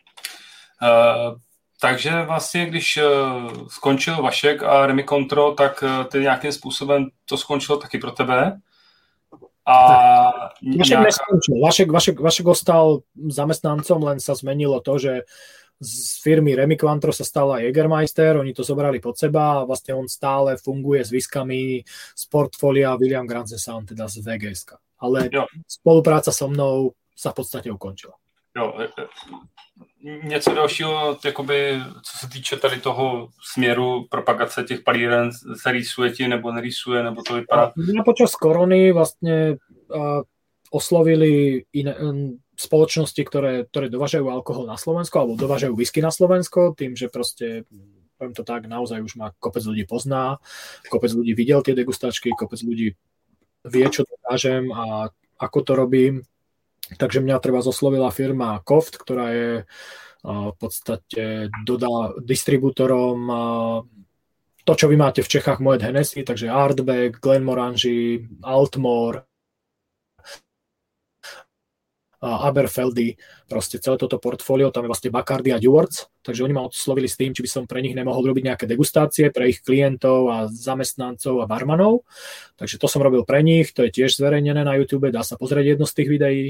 Uh, 0.82 1.36
takže 1.82 2.22
vlastně, 2.26 2.66
když 2.66 2.98
uh, 2.98 3.68
skončil 3.68 4.22
Vašek 4.22 4.64
a 4.64 4.86
Remy 4.86 5.04
Control, 5.04 5.54
tak 5.56 5.84
uh, 5.84 6.04
ty 6.04 6.20
nějakým 6.20 6.52
způsobem 6.52 7.10
to 7.26 7.38
skončilo 7.38 7.78
taky 7.78 7.98
pro 7.98 8.12
tebe? 8.12 8.62
A 9.66 9.76
Vašek 10.62 11.02
nejaká... 11.02 11.10
neskončil. 11.10 11.56
Vašek, 11.58 11.90
Vašek, 11.90 12.18
Vašek 12.22 12.48
ostal 12.48 13.02
zamestnancom, 13.18 14.00
len 14.06 14.18
sa 14.22 14.38
zmenilo 14.38 14.78
to, 14.86 15.02
že 15.02 15.14
z 15.82 16.22
firmy 16.24 16.56
Remy 16.56 16.80
Quantro 16.80 17.12
sa 17.12 17.28
stala 17.28 17.60
Jägermeister, 17.60 18.40
oni 18.40 18.56
to 18.56 18.64
zobrali 18.64 19.04
pod 19.04 19.20
seba 19.20 19.62
a 19.62 19.66
vlastne 19.68 19.92
on 19.92 20.08
stále 20.08 20.56
funguje 20.56 21.04
s 21.04 21.12
viskami 21.12 21.84
z 22.16 22.24
portfólia 22.32 22.96
William 22.96 23.28
Granze 23.28 23.60
Sound, 23.60 23.92
teda 23.92 24.08
z 24.08 24.24
VGS. 24.24 24.72
Ale 25.04 25.28
jo. 25.28 25.44
spolupráca 25.68 26.32
so 26.32 26.48
mnou 26.48 26.96
sa 27.12 27.36
v 27.36 27.44
podstate 27.44 27.68
ukončila. 27.68 28.16
Jo, 28.58 28.74
e, 28.80 28.84
e, 28.84 29.08
něco 30.28 30.54
dalšího, 30.54 31.18
jakoby, 31.26 31.80
co 32.04 32.18
se 32.18 32.28
týče 32.28 32.56
tady 32.58 32.80
toho 32.80 33.30
směru 33.54 34.08
propagace 34.10 34.64
těch 34.64 34.80
palíren, 34.80 35.32
se 35.62 35.72
rýsuje 35.72 36.12
ti 36.12 36.28
nebo 36.28 36.52
nerýsuje, 36.52 37.04
nebo 37.04 37.22
to 37.24 37.34
vypadá? 37.34 37.72
No, 37.76 38.04
počas 38.04 38.36
korony 38.36 38.94
uh, 38.94 39.02
oslovili 40.72 41.64
iné, 41.74 41.96
spoločnosti, 42.56 43.20
ktoré, 43.20 43.68
ktoré 43.68 43.92
dovážajú 43.92 44.32
alkohol 44.32 44.66
na 44.68 44.80
Slovensko 44.80 45.20
alebo 45.20 45.36
dovážajú 45.36 45.76
whisky 45.76 46.00
na 46.00 46.12
Slovensko, 46.12 46.72
tým, 46.72 46.96
že 46.96 47.12
proste 47.12 47.68
poviem 48.16 48.32
to 48.32 48.48
tak, 48.48 48.72
naozaj 48.72 49.04
už 49.04 49.20
ma 49.20 49.36
kopec 49.44 49.64
ľudí 49.68 49.84
pozná, 49.84 50.40
kopec 50.88 51.12
ľudí 51.12 51.36
videl 51.36 51.60
tie 51.60 51.76
degustačky, 51.76 52.32
kopec 52.32 52.64
ľudí 52.64 52.96
vie, 53.68 53.86
čo 53.92 54.08
dokážem 54.08 54.72
a 54.72 55.12
ako 55.36 55.60
to 55.68 55.72
robím. 55.76 56.24
Takže 56.94 57.26
mňa 57.26 57.42
treba 57.42 57.66
zoslovila 57.66 58.14
firma 58.14 58.62
Koft, 58.62 59.02
ktorá 59.02 59.34
je 59.34 59.52
v 60.26 60.56
podstate 60.58 61.54
dodá 61.66 62.14
distribútorom 62.22 63.30
to, 64.66 64.74
čo 64.74 64.90
vy 64.90 64.98
máte 64.98 65.22
v 65.22 65.30
Čechách 65.30 65.62
Moet 65.62 65.86
Hennessy, 65.86 66.26
takže 66.26 66.50
Artback, 66.50 67.22
Glenmorangie, 67.22 68.26
Altmore, 68.42 69.30
Aberfeldy, 72.26 73.14
proste 73.46 73.78
celé 73.78 74.02
toto 74.02 74.18
portfólio, 74.18 74.74
tam 74.74 74.86
je 74.86 74.92
vlastne 74.92 75.14
Bacardi 75.14 75.54
a 75.54 75.62
Dewards, 75.62 76.10
takže 76.26 76.42
oni 76.42 76.54
ma 76.58 76.66
oslovili 76.66 77.06
s 77.06 77.14
tým, 77.14 77.38
či 77.38 77.46
by 77.46 77.50
som 77.50 77.64
pre 77.70 77.86
nich 77.86 77.94
nemohol 77.94 78.26
robiť 78.26 78.44
nejaké 78.50 78.66
degustácie 78.66 79.30
pre 79.30 79.54
ich 79.54 79.62
klientov 79.62 80.20
a 80.34 80.38
zamestnancov 80.50 81.46
a 81.46 81.46
barmanov. 81.46 82.02
Takže 82.58 82.82
to 82.82 82.90
som 82.90 83.06
robil 83.06 83.22
pre 83.22 83.46
nich, 83.46 83.70
to 83.78 83.86
je 83.86 83.94
tiež 83.94 84.18
zverejnené 84.18 84.66
na 84.66 84.74
YouTube, 84.74 85.14
dá 85.14 85.22
sa 85.22 85.38
pozrieť 85.38 85.78
jedno 85.78 85.86
z 85.86 85.94
tých 86.02 86.10
videí. 86.10 86.44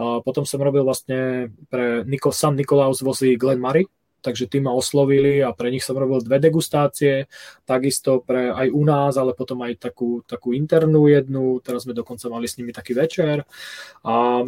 A 0.00 0.24
potom 0.24 0.48
som 0.48 0.64
robil 0.64 0.80
vlastne 0.80 1.52
pre 1.68 2.08
Nico, 2.08 2.32
Sam 2.32 2.56
Nikolaus 2.56 3.04
vozí 3.04 3.36
Glen 3.36 3.60
Murray, 3.60 3.84
takže 4.18 4.50
tí 4.50 4.58
ma 4.58 4.74
oslovili 4.74 5.44
a 5.44 5.54
pre 5.54 5.70
nich 5.70 5.84
som 5.86 5.94
robil 5.94 6.18
dve 6.24 6.42
degustácie, 6.42 7.30
takisto 7.62 8.24
pre 8.24 8.50
aj 8.50 8.68
u 8.72 8.82
nás, 8.82 9.14
ale 9.14 9.34
potom 9.34 9.62
aj 9.62 9.78
takú, 9.78 10.26
takú 10.26 10.50
internú 10.56 11.06
jednu, 11.06 11.62
teraz 11.62 11.86
sme 11.86 11.94
dokonca 11.94 12.26
mali 12.26 12.50
s 12.50 12.58
nimi 12.58 12.74
taký 12.74 12.98
večer. 12.98 13.46
A 14.02 14.42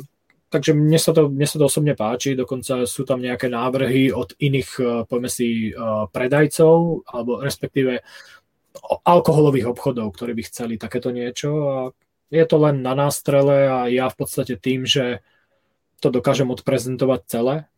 takže 0.50 0.74
mne 0.74 0.98
sa, 0.98 1.14
to, 1.14 1.30
mne 1.30 1.46
sa 1.46 1.56
to 1.56 1.64
osobne 1.70 1.94
páči, 1.94 2.34
dokonca 2.34 2.82
sú 2.84 3.06
tam 3.06 3.22
nejaké 3.22 3.46
návrhy 3.46 4.10
od 4.10 4.34
iných, 4.36 4.70
eh, 4.82 4.86
poďme 5.06 5.30
si, 5.30 5.70
eh, 5.70 5.74
predajcov, 6.10 7.06
alebo 7.06 7.38
respektíve 7.38 8.02
alkoholových 9.06 9.70
obchodov, 9.70 10.10
ktorí 10.14 10.34
by 10.34 10.42
chceli 10.46 10.74
takéto 10.74 11.14
niečo. 11.14 11.50
A 11.70 11.76
je 12.30 12.44
to 12.46 12.56
len 12.58 12.82
na 12.82 12.94
nástrele 12.94 13.66
a 13.66 13.78
ja 13.86 14.06
v 14.10 14.18
podstate 14.18 14.58
tým, 14.58 14.86
že 14.86 15.22
to 16.02 16.10
dokážem 16.10 16.50
odprezentovať 16.50 17.20
celé, 17.26 17.69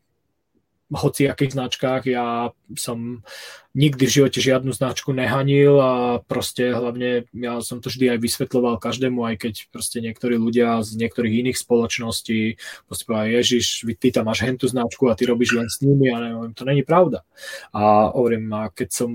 hociakých 0.92 1.56
značkách. 1.56 2.02
Ja 2.06 2.52
som 2.76 3.24
nikdy 3.72 4.04
v 4.04 4.14
živote 4.20 4.38
žiadnu 4.44 4.76
značku 4.76 5.16
nehanil 5.16 5.80
a 5.80 5.92
proste 6.20 6.70
hlavne 6.70 7.24
ja 7.32 7.58
som 7.64 7.80
to 7.80 7.88
vždy 7.88 8.12
aj 8.12 8.18
vysvetloval 8.20 8.76
každému, 8.76 9.24
aj 9.24 9.36
keď 9.40 9.54
proste 9.72 10.04
niektorí 10.04 10.36
ľudia 10.36 10.84
z 10.84 11.00
niektorých 11.00 11.48
iných 11.48 11.58
spoločností 11.58 12.60
proste 12.84 13.04
povedali, 13.08 13.40
Ježiš, 13.40 13.88
ty 13.96 14.12
tam 14.12 14.28
máš 14.28 14.44
hentu 14.44 14.68
značku 14.68 15.08
a 15.08 15.16
ty 15.16 15.24
robíš 15.24 15.56
len 15.56 15.68
s 15.72 15.80
nimi 15.80 16.12
a 16.12 16.20
neviem, 16.20 16.52
to 16.52 16.68
není 16.68 16.84
pravda. 16.84 17.24
A 17.72 18.12
hovorím, 18.12 18.52
a 18.52 18.68
keď 18.68 18.88
som 18.92 19.10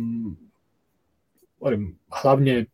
hovorím, 1.62 2.02
hlavne 2.10 2.70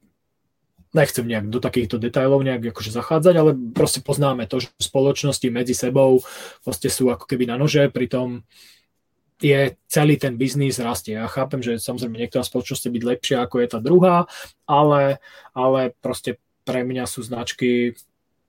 nechcem 0.93 1.25
nejak 1.25 1.49
do 1.49 1.57
takýchto 1.57 1.97
detailov 1.97 2.45
nejak 2.45 2.69
akože 2.69 2.93
zachádzať, 2.93 3.33
ale 3.35 3.51
proste 3.73 3.99
poznáme 4.05 4.45
to, 4.45 4.61
že 4.61 4.69
spoločnosti 4.77 5.49
medzi 5.49 5.73
sebou 5.73 6.21
proste 6.61 6.87
sú 6.87 7.09
ako 7.09 7.25
keby 7.25 7.49
na 7.49 7.57
nože, 7.57 7.89
pritom 7.89 8.45
je 9.41 9.75
celý 9.89 10.15
ten 10.19 10.37
biznis 10.37 10.77
rastie. 10.81 11.17
Ja 11.17 11.29
chápem, 11.31 11.63
že 11.63 11.81
samozrejme 11.81 12.19
niektorá 12.19 12.43
spoločnosť 12.45 12.91
byť 12.91 13.03
lepšia 13.03 13.37
ako 13.43 13.55
je 13.63 13.67
tá 13.69 13.79
druhá, 13.81 14.17
ale, 14.65 15.23
ale 15.55 15.95
proste 16.01 16.37
pre 16.63 16.83
mňa 16.87 17.05
sú 17.07 17.23
značky, 17.23 17.97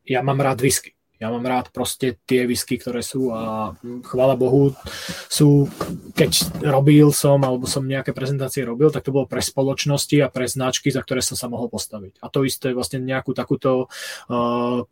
ja 0.07 0.21
mám 0.21 0.39
rád 0.39 0.63
whisky. 0.63 0.95
Ja 1.23 1.31
mám 1.31 1.47
rád 1.47 1.71
proste 1.71 2.19
tie 2.27 2.43
whisky, 2.45 2.75
ktoré 2.75 3.01
sú 3.01 3.31
a 3.31 3.73
chvála 4.05 4.35
Bohu 4.35 4.75
sú, 5.31 5.71
keď 6.13 6.61
robil 6.67 7.15
som 7.15 7.39
alebo 7.41 7.71
som 7.71 7.87
nejaké 7.87 8.11
prezentácie 8.11 8.67
robil, 8.67 8.91
tak 8.91 9.07
to 9.07 9.15
bolo 9.15 9.25
pre 9.25 9.39
spoločnosti 9.39 10.21
a 10.21 10.29
pre 10.29 10.51
značky, 10.51 10.91
za 10.91 11.01
ktoré 11.01 11.23
som 11.23 11.39
sa 11.39 11.47
mohol 11.47 11.71
postaviť. 11.71 12.19
A 12.19 12.27
to 12.29 12.43
isté 12.43 12.75
vlastne 12.75 12.99
nejakú 12.99 13.31
takúto 13.31 13.87
uh, 13.87 14.83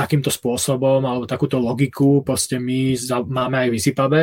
takýmto 0.00 0.32
spôsobom 0.32 1.04
alebo 1.04 1.28
takúto 1.28 1.60
logiku 1.60 2.24
proste 2.24 2.56
my 2.56 2.96
za, 2.96 3.20
máme 3.20 3.68
aj 3.68 3.70
vysypavé, 3.70 4.22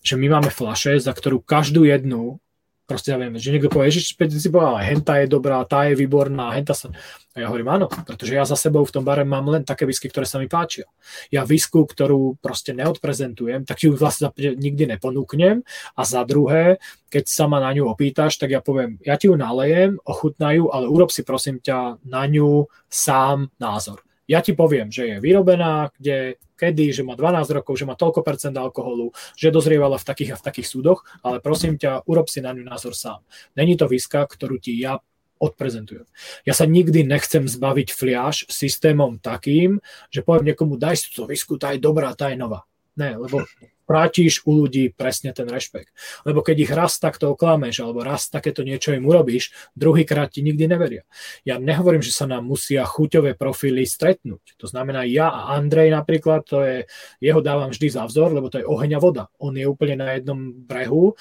že 0.00 0.16
my 0.16 0.40
máme 0.40 0.48
flaše, 0.48 0.96
za 0.96 1.12
ktorú 1.12 1.44
každú 1.44 1.84
jednu 1.84 2.40
proste 2.88 3.12
ja 3.12 3.20
viem, 3.20 3.36
že 3.36 3.52
niekto 3.52 3.68
povie, 3.68 3.92
že 3.92 4.00
si 4.00 4.48
povedal, 4.48 4.80
henta 4.80 5.20
je 5.20 5.28
dobrá, 5.28 5.60
tá 5.68 5.84
je 5.84 5.92
výborná, 5.92 6.56
henta 6.56 6.72
sa... 6.72 6.88
A 7.36 7.44
ja 7.44 7.52
hovorím, 7.52 7.68
áno, 7.68 7.86
pretože 7.92 8.32
ja 8.32 8.48
za 8.48 8.56
sebou 8.56 8.82
v 8.88 8.90
tom 8.96 9.04
bare 9.04 9.28
mám 9.28 9.44
len 9.52 9.60
také 9.60 9.84
whisky, 9.84 10.08
ktoré 10.08 10.24
sa 10.24 10.40
mi 10.40 10.48
páčia. 10.48 10.88
Ja 11.28 11.44
visku, 11.44 11.84
ktorú 11.84 12.40
proste 12.40 12.72
neodprezentujem, 12.72 13.68
tak 13.68 13.84
ju 13.84 13.92
vlastne 13.92 14.32
nikdy 14.34 14.88
neponúknem 14.88 15.60
a 15.94 16.02
za 16.08 16.24
druhé, 16.24 16.80
keď 17.12 17.28
sa 17.28 17.44
ma 17.44 17.60
na 17.60 17.76
ňu 17.76 17.92
opýtaš, 17.92 18.40
tak 18.40 18.56
ja 18.56 18.64
poviem, 18.64 18.96
ja 19.04 19.20
ti 19.20 19.28
ju 19.28 19.36
nalejem, 19.36 20.00
ochutnajú, 20.08 20.72
ale 20.72 20.88
urob 20.88 21.12
si 21.12 21.22
prosím 21.28 21.60
ťa 21.60 22.00
na 22.08 22.24
ňu 22.24 22.72
sám 22.88 23.52
názor. 23.60 24.07
Ja 24.28 24.44
ti 24.44 24.52
poviem, 24.52 24.92
že 24.92 25.08
je 25.08 25.16
vyrobená, 25.24 25.88
kde, 25.96 26.36
kedy, 26.54 26.92
že 26.92 27.02
má 27.02 27.16
12 27.16 27.48
rokov, 27.48 27.80
že 27.80 27.88
má 27.88 27.96
toľko 27.96 28.20
percent 28.20 28.52
alkoholu, 28.52 29.10
že 29.34 29.48
dozrievala 29.48 29.96
v 29.96 30.04
takých 30.04 30.36
a 30.36 30.40
v 30.40 30.46
takých 30.52 30.68
súdoch, 30.68 31.08
ale 31.24 31.40
prosím 31.40 31.80
ťa, 31.80 32.04
urob 32.04 32.28
si 32.28 32.44
na 32.44 32.52
ňu 32.52 32.68
názor 32.68 32.92
sám. 32.92 33.24
Není 33.56 33.80
to 33.80 33.88
viska, 33.88 34.28
ktorú 34.28 34.60
ti 34.60 34.76
ja 34.76 35.00
odprezentujem. 35.38 36.04
Ja 36.44 36.52
sa 36.52 36.66
nikdy 36.66 37.06
nechcem 37.06 37.46
zbaviť 37.46 37.88
fliaž 37.94 38.44
systémom 38.50 39.22
takým, 39.22 39.78
že 40.10 40.26
poviem 40.26 40.52
niekomu, 40.52 40.76
daj 40.76 40.98
si 40.98 41.08
to 41.14 41.24
visku, 41.24 41.56
tá 41.56 41.72
je 41.72 41.80
dobrá, 41.80 42.12
tá 42.12 42.28
je 42.28 42.36
nová. 42.36 42.66
Ne, 42.98 43.14
lebo 43.14 43.46
strátiš 43.88 44.44
u 44.44 44.52
ľudí 44.52 44.92
presne 44.92 45.32
ten 45.32 45.48
rešpekt. 45.48 45.96
Lebo 46.28 46.44
keď 46.44 46.56
ich 46.60 46.72
raz 46.76 47.00
takto 47.00 47.32
oklameš, 47.32 47.80
alebo 47.80 48.04
raz 48.04 48.28
takéto 48.28 48.60
niečo 48.60 48.92
im 48.92 49.08
urobíš, 49.08 49.48
druhýkrát 49.72 50.28
ti 50.28 50.44
nikdy 50.44 50.68
neveria. 50.68 51.08
Ja 51.48 51.56
nehovorím, 51.56 52.04
že 52.04 52.12
sa 52.12 52.28
nám 52.28 52.44
musia 52.44 52.84
chuťové 52.84 53.32
profily 53.32 53.88
stretnúť. 53.88 54.60
To 54.60 54.68
znamená, 54.68 55.08
ja 55.08 55.32
a 55.32 55.56
Andrej 55.56 55.88
napríklad, 55.88 56.44
to 56.44 56.60
je, 56.60 56.84
jeho 57.24 57.40
dávam 57.40 57.72
vždy 57.72 57.88
za 57.88 58.04
vzor, 58.04 58.36
lebo 58.36 58.52
to 58.52 58.60
je 58.60 58.68
oheň 58.68 58.96
a 58.96 59.00
voda. 59.00 59.24
On 59.40 59.56
je 59.56 59.64
úplne 59.64 60.04
na 60.04 60.20
jednom 60.20 60.52
brehu, 60.52 61.16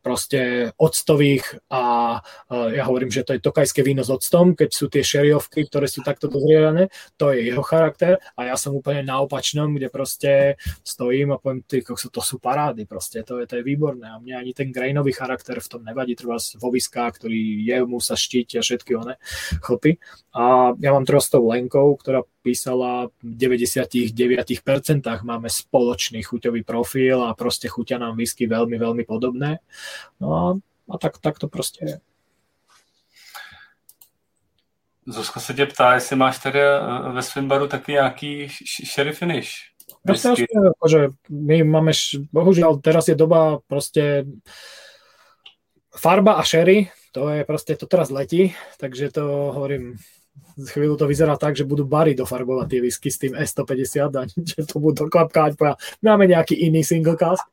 proste 0.00 0.72
octových 0.80 1.60
a 1.68 2.18
ja 2.48 2.82
hovorím, 2.88 3.12
že 3.12 3.22
to 3.22 3.36
je 3.36 3.44
tokajské 3.44 3.84
víno 3.84 4.00
s 4.00 4.08
octom, 4.08 4.56
keď 4.56 4.70
sú 4.72 4.88
tie 4.88 5.04
šeriovky, 5.04 5.68
ktoré 5.68 5.84
sú 5.84 6.00
takto 6.00 6.32
dozrievané, 6.32 6.88
to 7.20 7.36
je 7.36 7.52
jeho 7.52 7.60
charakter 7.60 8.16
a 8.32 8.48
ja 8.48 8.56
som 8.56 8.72
úplne 8.72 9.04
na 9.04 9.20
opačnom, 9.20 9.76
kde 9.76 9.92
proste 9.92 10.56
stojím 10.82 11.34
a 11.34 11.40
poviem, 11.40 11.60
ty, 11.66 11.84
to 12.06 12.22
sú 12.22 12.38
parády 12.38 12.86
proste, 12.86 13.26
to 13.26 13.42
je, 13.42 13.46
to 13.50 13.58
je 13.58 13.66
výborné 13.66 14.06
a 14.06 14.22
mne 14.22 14.38
ani 14.38 14.54
ten 14.54 14.70
grainový 14.70 15.10
charakter 15.10 15.58
v 15.58 15.68
tom 15.68 15.82
nevadí, 15.82 16.14
treba 16.14 16.38
vo 16.38 16.68
viskách, 16.70 17.18
ktorý 17.18 17.66
je, 17.66 17.76
mu 17.82 17.98
sa 17.98 18.14
štíti 18.14 18.54
a 18.58 18.62
všetky 18.62 18.94
one 18.94 19.18
chlpy. 19.58 19.98
A 20.38 20.72
ja 20.78 20.90
mám 20.94 21.02
teraz 21.02 21.26
Lenkou, 21.34 21.98
ktorá 21.98 22.22
písala 22.46 23.10
v 23.20 23.34
99% 23.34 24.14
máme 25.26 25.48
spoločný 25.50 26.22
chuťový 26.22 26.62
profil 26.62 27.26
a 27.26 27.34
proste 27.34 27.66
chuťa 27.66 27.98
nám 27.98 28.14
whisky 28.16 28.46
veľmi, 28.46 28.78
veľmi 28.78 29.04
podobné. 29.04 29.58
No 30.22 30.28
a, 30.30 30.44
a 30.88 30.94
tak, 30.96 31.18
tak 31.18 31.38
to 31.42 31.50
proste 31.50 31.82
je. 31.82 31.96
Zuzka 35.08 35.40
se 35.40 35.54
tě 35.54 35.66
ptá, 35.66 35.94
jestli 35.94 36.16
máš 36.16 36.38
tady 36.38 36.60
eh, 36.60 37.12
ve 37.12 37.22
svém 37.22 37.48
baru 37.48 37.66
taky 37.66 37.92
nějaký 37.92 38.48
sherry 38.84 39.12
finish. 39.12 39.50
No, 40.08 40.72
akože 40.80 41.00
my 41.28 41.56
máme, 41.68 41.92
bohužiaľ, 42.32 42.80
teraz 42.80 43.12
je 43.12 43.16
doba 43.18 43.60
proste 43.68 44.24
farba 45.92 46.38
a 46.38 46.42
sherry, 46.46 46.88
to 47.12 47.28
je 47.28 47.42
proste, 47.44 47.74
to 47.74 47.90
teraz 47.90 48.08
letí, 48.14 48.54
takže 48.78 49.10
to 49.10 49.52
hovorím, 49.52 49.98
chvíľu 50.58 50.98
to 50.98 51.06
vyzerá 51.06 51.34
tak, 51.34 51.54
že 51.54 51.66
budú 51.66 51.86
bary 51.86 52.14
dofarbovať 52.14 52.66
tie 52.66 52.80
whisky 52.82 53.08
s 53.10 53.18
tým 53.18 53.32
S150 53.34 54.10
a 54.14 54.22
že 54.54 54.60
to 54.66 54.78
budú 54.78 55.06
doklapkať, 55.06 55.58
máme 56.02 56.30
nejaký 56.30 56.54
iný 56.58 56.82
single 56.82 57.18
cast, 57.18 57.44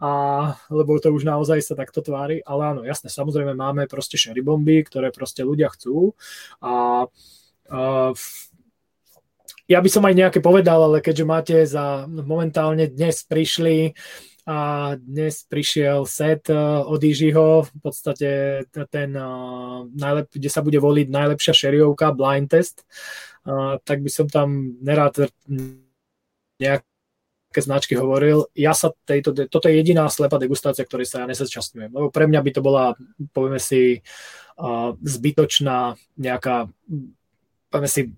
a, 0.00 0.54
lebo 0.68 0.96
to 1.00 1.12
už 1.12 1.24
naozaj 1.24 1.60
sa 1.64 1.74
takto 1.76 2.04
tvári, 2.04 2.40
ale 2.44 2.76
áno, 2.76 2.80
jasne, 2.84 3.08
samozrejme 3.08 3.56
máme 3.56 3.88
proste 3.88 4.20
sherry 4.20 4.44
bomby, 4.44 4.84
ktoré 4.84 5.08
proste 5.12 5.44
ľudia 5.44 5.72
chcú 5.72 6.12
a, 6.60 7.06
a 7.72 8.12
ja 9.64 9.78
by 9.80 9.88
som 9.88 10.04
aj 10.04 10.14
nejaké 10.14 10.38
povedal, 10.44 10.84
ale 10.84 11.00
keďže 11.00 11.24
máte 11.24 11.56
za 11.64 12.04
momentálne 12.08 12.84
dnes 12.88 13.24
prišli 13.24 13.96
a 14.44 14.92
dnes 15.00 15.48
prišiel 15.48 16.04
set 16.04 16.52
eh, 16.52 16.56
od 16.84 17.00
Ižiho, 17.00 17.64
v 17.64 17.72
podstate 17.80 18.30
ten, 18.68 19.10
eh, 19.16 19.30
najlep, 19.88 20.28
kde 20.28 20.50
sa 20.52 20.60
bude 20.60 20.76
voliť 20.76 21.08
najlepšia 21.08 21.56
šeriovka, 21.56 22.12
blind 22.12 22.52
test, 22.52 22.84
uh, 23.48 23.80
tak 23.88 24.04
by 24.04 24.10
som 24.12 24.28
tam 24.28 24.76
nerád 24.84 25.32
nejaké 26.60 26.84
značky 27.56 27.96
hovoril. 27.96 28.52
Ja 28.52 28.76
sa 28.76 28.92
tejto, 29.08 29.32
toto 29.48 29.72
je 29.72 29.80
jediná 29.80 30.12
slepá 30.12 30.36
degustácia, 30.36 30.84
ktorej 30.84 31.08
sa 31.08 31.24
ja 31.24 31.26
nezúčastňujem, 31.32 31.88
lebo 31.88 32.12
pre 32.12 32.28
mňa 32.28 32.40
by 32.44 32.50
to 32.52 32.60
bola, 32.60 32.92
povieme 33.32 33.60
si, 33.60 34.04
zbytočná 35.02 35.98
nejaká, 36.14 36.70
povieme 37.72 37.90
si, 37.90 38.12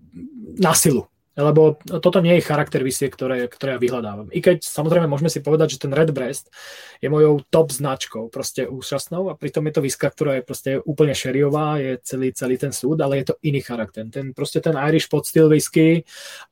násilu 0.59 1.07
lebo 1.37 1.77
toto 1.85 2.17
nie 2.17 2.41
je 2.41 2.47
charakter 2.49 2.81
visie, 2.81 3.13
ktoré, 3.13 3.45
ktoré 3.45 3.77
ja 3.77 3.79
vyhľadávam. 3.79 4.33
I 4.33 4.41
keď 4.41 4.65
samozrejme 4.65 5.05
môžeme 5.05 5.29
si 5.29 5.45
povedať, 5.45 5.77
že 5.77 5.85
ten 5.85 5.93
Red 5.93 6.09
Breast 6.09 6.49
je 6.97 7.07
mojou 7.13 7.45
top 7.53 7.69
značkou, 7.69 8.33
proste 8.33 8.65
úžasnou 8.65 9.29
a 9.29 9.37
pritom 9.37 9.61
je 9.69 9.73
to 9.77 9.85
viska, 9.85 10.09
ktorá 10.09 10.41
je 10.41 10.43
proste 10.43 10.71
úplne 10.81 11.13
šeriová, 11.13 11.77
je 11.77 12.01
celý, 12.01 12.33
celý 12.33 12.57
ten 12.57 12.73
súd, 12.73 12.97
ale 13.05 13.21
je 13.21 13.31
to 13.33 13.39
iný 13.45 13.61
charakter. 13.61 14.01
Ten, 14.09 14.33
proste 14.33 14.59
ten 14.65 14.73
Irish 14.73 15.05
pod 15.05 15.29
styl 15.29 15.45
whisky 15.45 16.01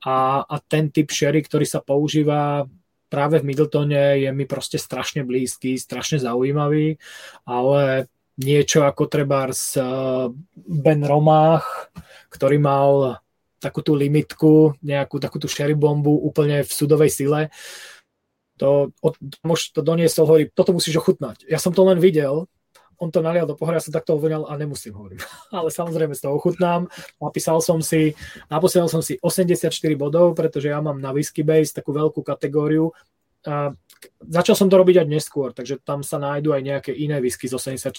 a, 0.06 0.46
a 0.46 0.56
ten 0.62 0.94
typ 0.94 1.10
sherry, 1.10 1.42
ktorý 1.42 1.66
sa 1.66 1.82
používa 1.82 2.64
práve 3.06 3.38
v 3.38 3.46
Middletone 3.46 4.18
je 4.18 4.30
mi 4.34 4.44
proste 4.50 4.82
strašne 4.82 5.22
blízky, 5.22 5.78
strašne 5.78 6.18
zaujímavý, 6.18 6.98
ale 7.46 8.10
niečo 8.36 8.84
ako 8.84 9.08
treba 9.08 9.48
z 9.50 9.80
eh, 9.80 9.86
Ben 10.54 11.02
Romach, 11.06 11.90
ktorý 12.28 12.60
mal 12.60 13.22
takú 13.58 13.80
tú 13.80 13.96
limitku, 13.96 14.76
nejakú 14.84 15.16
takú 15.16 15.40
tú 15.40 15.48
sherry 15.48 15.74
bombu 15.74 16.12
úplne 16.12 16.62
v 16.62 16.70
sudovej 16.70 17.10
sile. 17.12 17.40
To, 18.56 18.88
môž 19.44 19.76
to 19.76 19.84
doniesol, 19.84 20.24
hovorí, 20.24 20.48
toto 20.48 20.72
musíš 20.72 21.00
ochutnať. 21.04 21.44
Ja 21.44 21.60
som 21.60 21.76
to 21.76 21.84
len 21.84 22.00
videl, 22.00 22.48
on 22.96 23.12
to 23.12 23.20
nalial 23.20 23.44
do 23.44 23.56
pohľa, 23.56 23.76
ja 23.76 23.84
som 23.84 23.92
takto 23.92 24.16
uvoňal 24.16 24.48
a 24.48 24.56
nemusím, 24.56 24.96
hovorím. 24.96 25.20
Ale 25.56 25.68
samozrejme 25.68 26.16
z 26.16 26.24
toho 26.24 26.36
ochutnám. 26.36 26.88
Napísal 27.20 27.60
som 27.60 27.84
si, 27.84 28.16
naposielal 28.48 28.88
som 28.88 29.04
si 29.04 29.20
84 29.20 29.68
bodov, 30.00 30.32
pretože 30.32 30.72
ja 30.72 30.80
mám 30.80 30.96
na 30.96 31.12
Whisky 31.12 31.44
Base 31.44 31.76
takú 31.76 31.92
veľkú 31.92 32.24
kategóriu. 32.24 32.92
A 33.46 33.70
začal 34.26 34.58
som 34.58 34.66
to 34.66 34.80
robiť 34.80 35.04
aj 35.04 35.08
neskôr, 35.08 35.54
takže 35.54 35.78
tam 35.84 36.02
sa 36.02 36.18
nájdú 36.18 36.50
aj 36.50 36.62
nejaké 36.66 36.90
iné 36.90 37.22
whisky 37.22 37.46
z 37.46 37.54
84, 37.54 37.94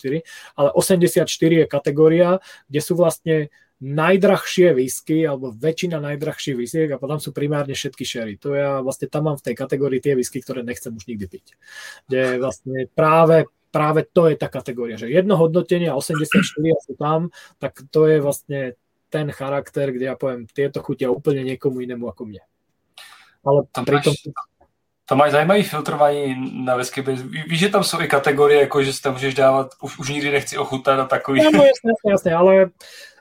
ale 0.59 0.69
84 0.75 1.23
je 1.23 1.65
kategória, 1.69 2.43
kde 2.67 2.81
sú 2.83 2.99
vlastne 2.99 3.47
najdrahšie 3.77 4.73
whisky, 4.73 5.21
alebo 5.21 5.53
väčšina 5.53 6.01
najdrahších 6.01 6.57
whiskiek 6.57 6.89
a 6.89 7.01
potom 7.01 7.21
sú 7.21 7.29
primárne 7.29 7.77
všetky 7.77 8.01
sherry. 8.01 8.33
To 8.41 8.57
ja 8.57 8.81
vlastne 8.81 9.05
tam 9.05 9.29
mám 9.29 9.37
v 9.37 9.51
tej 9.51 9.55
kategórii 9.55 10.01
tie 10.01 10.17
whisky, 10.17 10.41
ktoré 10.41 10.65
nechcem 10.65 10.89
už 10.97 11.05
nikdy 11.05 11.25
piť. 11.29 11.45
Kde 12.09 12.41
vlastne 12.41 12.89
práve, 12.97 13.45
práve 13.69 14.09
to 14.09 14.25
je 14.33 14.35
tá 14.35 14.49
kategória, 14.49 14.97
že 14.97 15.13
jedno 15.13 15.37
hodnotenie 15.37 15.93
a 15.93 15.99
84 15.99 16.41
sú 16.57 16.93
tam, 16.97 17.29
tak 17.61 17.85
to 17.93 18.09
je 18.09 18.17
vlastne 18.17 18.73
ten 19.13 19.29
charakter, 19.31 19.93
kde 19.93 20.09
ja 20.09 20.15
poviem, 20.17 20.49
tieto 20.49 20.81
chutia 20.81 21.13
úplne 21.13 21.45
niekomu 21.45 21.79
inému 21.85 22.09
ako 22.09 22.27
mne. 22.27 22.43
Ale 23.45 23.69
to 23.71 23.79
pritom... 23.85 24.13
To 25.07 25.15
máš 25.15 25.31
zajímavý 25.31 25.63
filtrování 25.63 26.35
na 26.65 26.75
whisky 26.75 27.01
Víš, 27.47 27.59
že 27.59 27.69
tam 27.69 27.83
jsou 27.83 28.01
i 28.01 28.07
kategorie, 28.07 28.59
jako 28.59 28.83
že 28.83 28.93
si 28.93 29.01
tam 29.01 29.13
můžeš 29.13 29.33
dávat, 29.33 29.71
už, 29.81 29.99
už 29.99 30.09
nikdy 30.09 30.31
nechci 30.31 30.57
ochutat 30.57 30.99
a 30.99 31.05
takový. 31.05 31.43
No, 31.43 31.63
jasne, 31.63 31.91
jasne, 32.11 32.35
ale 32.35 32.75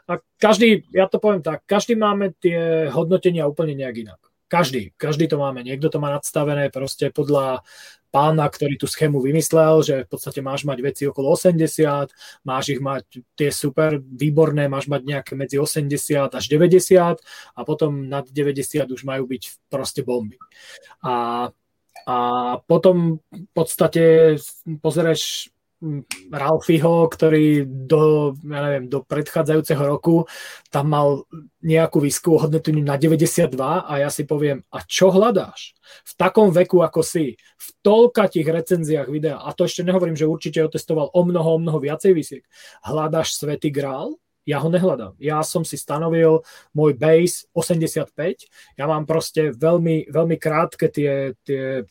a 0.07 0.23
každý, 0.39 0.87
ja 0.95 1.11
to 1.11 1.19
poviem 1.19 1.43
tak, 1.43 1.67
každý 1.67 1.99
máme 1.99 2.35
tie 2.39 2.87
hodnotenia 2.95 3.51
úplne 3.51 3.75
nejak 3.75 3.97
inak. 4.07 4.21
Každý, 4.47 4.95
každý 4.95 5.27
to 5.27 5.43
máme. 5.43 5.67
Niekto 5.67 5.91
to 5.91 5.99
má 5.99 6.15
nadstavené 6.15 6.71
proste 6.71 7.11
podľa 7.11 7.67
pána, 8.15 8.47
ktorý 8.47 8.79
tú 8.79 8.87
schému 8.87 9.19
vymyslel, 9.19 9.83
že 9.83 9.95
v 10.07 10.09
podstate 10.09 10.39
máš 10.39 10.63
mať 10.63 10.79
veci 10.87 11.03
okolo 11.05 11.35
80, 11.35 12.47
máš 12.47 12.65
ich 12.71 12.81
mať 12.81 13.27
tie 13.35 13.51
super 13.51 13.99
výborné, 13.99 14.71
máš 14.71 14.87
mať 14.87 15.03
nejaké 15.03 15.33
medzi 15.35 15.59
80 15.59 16.31
až 16.31 16.45
90 16.47 17.19
a 17.19 17.61
potom 17.67 18.07
nad 18.07 18.23
90 18.23 18.87
už 18.87 19.03
majú 19.03 19.27
byť 19.27 19.43
proste 19.67 20.07
bomby. 20.07 20.39
A, 21.03 21.51
a 22.07 22.17
potom 22.71 23.19
v 23.35 23.51
podstate 23.51 24.39
pozeráš 24.79 25.51
Ralfiho, 26.31 27.07
ktorý 27.09 27.65
do, 27.67 28.33
ja 28.47 28.61
neviem, 28.67 28.87
do 28.91 29.03
predchádzajúceho 29.05 29.83
roku 29.83 30.27
tam 30.71 30.93
mal 30.93 31.09
nejakú 31.63 31.99
výsku 31.99 32.39
hodnotu 32.39 32.71
na 32.77 32.95
92 32.99 33.57
a 33.59 33.93
ja 33.99 34.11
si 34.11 34.23
poviem, 34.27 34.63
a 34.71 34.83
čo 34.87 35.11
hľadáš? 35.11 35.75
V 36.07 36.13
takom 36.19 36.55
veku 36.55 36.83
ako 36.83 37.03
si, 37.03 37.35
v 37.39 37.69
toľka 37.83 38.31
tých 38.31 38.47
recenziách 38.47 39.09
videa, 39.11 39.39
a 39.39 39.51
to 39.55 39.67
ešte 39.67 39.83
nehovorím, 39.83 40.19
že 40.19 40.31
určite 40.31 40.63
otestoval 40.63 41.11
o 41.11 41.21
mnoho, 41.27 41.57
o 41.57 41.63
mnoho 41.63 41.79
viacej 41.83 42.13
výsiek, 42.15 42.45
hľadáš 42.87 43.39
Svetý 43.39 43.75
grál? 43.75 44.19
Ja 44.47 44.63
ho 44.63 44.71
nehľadám. 44.71 45.19
Ja 45.19 45.43
som 45.43 45.67
si 45.67 45.75
stanovil 45.75 46.47
môj 46.71 46.95
base 46.95 47.51
85. 47.51 48.47
Ja 48.79 48.87
mám 48.87 49.03
proste 49.03 49.51
veľmi, 49.51 50.07
veľmi 50.07 50.37
krátke 50.39 50.87
tie, 50.87 51.35
tie 51.43 51.83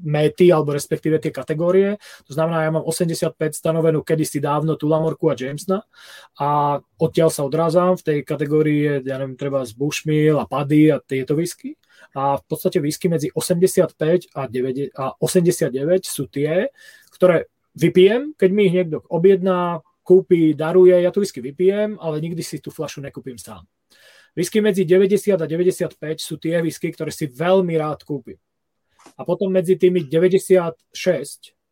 méty, 0.00 0.48
alebo 0.48 0.72
respektíve 0.72 1.20
tie 1.20 1.28
kategórie. 1.28 2.00
To 2.24 2.32
znamená, 2.32 2.64
ja 2.64 2.72
mám 2.72 2.84
85 2.88 3.36
stanovenú 3.52 4.00
kedysi 4.00 4.40
dávno 4.40 4.80
Tulamorku 4.80 5.28
a 5.28 5.36
Jamesna 5.36 5.84
a 6.40 6.80
odtiaľ 6.80 7.28
sa 7.28 7.44
odrázam. 7.44 8.00
V 8.00 8.02
tej 8.02 8.18
kategórii 8.24 9.04
ja 9.04 9.16
neviem, 9.20 9.36
treba 9.36 9.60
z 9.68 9.76
Bushmill 9.76 10.40
a 10.40 10.48
Paddy 10.48 10.88
a 10.88 10.98
tieto 11.04 11.36
whisky. 11.36 11.76
A 12.16 12.40
v 12.40 12.44
podstate 12.48 12.80
whisky 12.80 13.12
medzi 13.12 13.28
85 13.30 14.32
a, 14.34 14.48
9, 14.48 14.96
a 14.96 15.04
89 15.20 16.08
sú 16.08 16.26
tie, 16.32 16.72
ktoré 17.12 17.52
vypijem, 17.76 18.32
keď 18.36 18.50
mi 18.52 18.68
ich 18.68 18.74
niekto 18.74 19.04
objedná, 19.08 19.80
kúpi, 20.02 20.52
daruje, 20.58 20.98
ja 20.98 21.14
tu 21.14 21.22
whisky 21.22 21.38
vypijem, 21.38 21.94
ale 22.02 22.18
nikdy 22.18 22.42
si 22.42 22.58
tú 22.58 22.74
flašu 22.74 22.98
nekúpim 23.00 23.38
sám. 23.38 23.62
Whisky 24.34 24.64
medzi 24.64 24.88
90 24.88 25.38
a 25.38 25.46
95 25.46 25.94
sú 26.18 26.40
tie 26.40 26.58
whisky, 26.64 26.90
ktoré 26.90 27.12
si 27.12 27.28
veľmi 27.28 27.76
rád 27.76 28.02
kúpim. 28.02 28.40
A 29.18 29.22
potom 29.22 29.52
medzi 29.52 29.76
tými 29.76 30.04
96, 30.06 30.92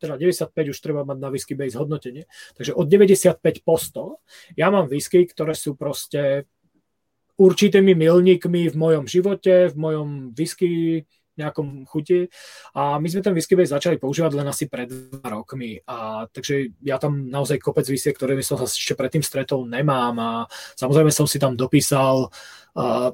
teda 0.00 0.14
95 0.16 0.72
už 0.72 0.78
treba 0.80 1.04
mať 1.04 1.18
na 1.20 1.28
whisky 1.28 1.52
base 1.52 1.76
hodnotenie, 1.76 2.24
takže 2.56 2.72
od 2.72 2.86
95 2.88 3.40
po 3.64 3.76
100 3.76 4.60
ja 4.60 4.72
mám 4.72 4.88
whisky, 4.88 5.28
ktoré 5.28 5.52
sú 5.52 5.76
proste 5.76 6.48
určitými 7.40 7.96
milníkmi 7.96 8.68
v 8.68 8.76
mojom 8.76 9.04
živote, 9.08 9.72
v 9.72 9.76
mojom 9.76 10.08
whisky 10.36 11.04
nejakom 11.40 11.88
chuti. 11.88 12.28
A 12.76 13.00
my 13.00 13.08
sme 13.08 13.24
ten 13.24 13.32
whisky 13.32 13.56
base 13.56 13.72
začali 13.72 13.96
používať 13.96 14.36
len 14.36 14.44
asi 14.44 14.68
pred 14.68 14.92
dva 14.92 15.40
rokmi. 15.40 15.80
A 15.88 16.28
takže 16.28 16.76
ja 16.84 17.00
tam 17.00 17.32
naozaj 17.32 17.56
kopec 17.56 17.88
visiek, 17.88 18.12
ktoré 18.12 18.36
som 18.44 18.60
sa 18.60 18.68
ešte 18.68 18.92
predtým 18.92 19.24
stretol, 19.24 19.64
nemám. 19.64 20.14
A 20.20 20.30
samozrejme 20.76 21.08
som 21.08 21.24
si 21.24 21.40
tam 21.40 21.56
dopísal 21.56 22.28
uh, 22.28 23.08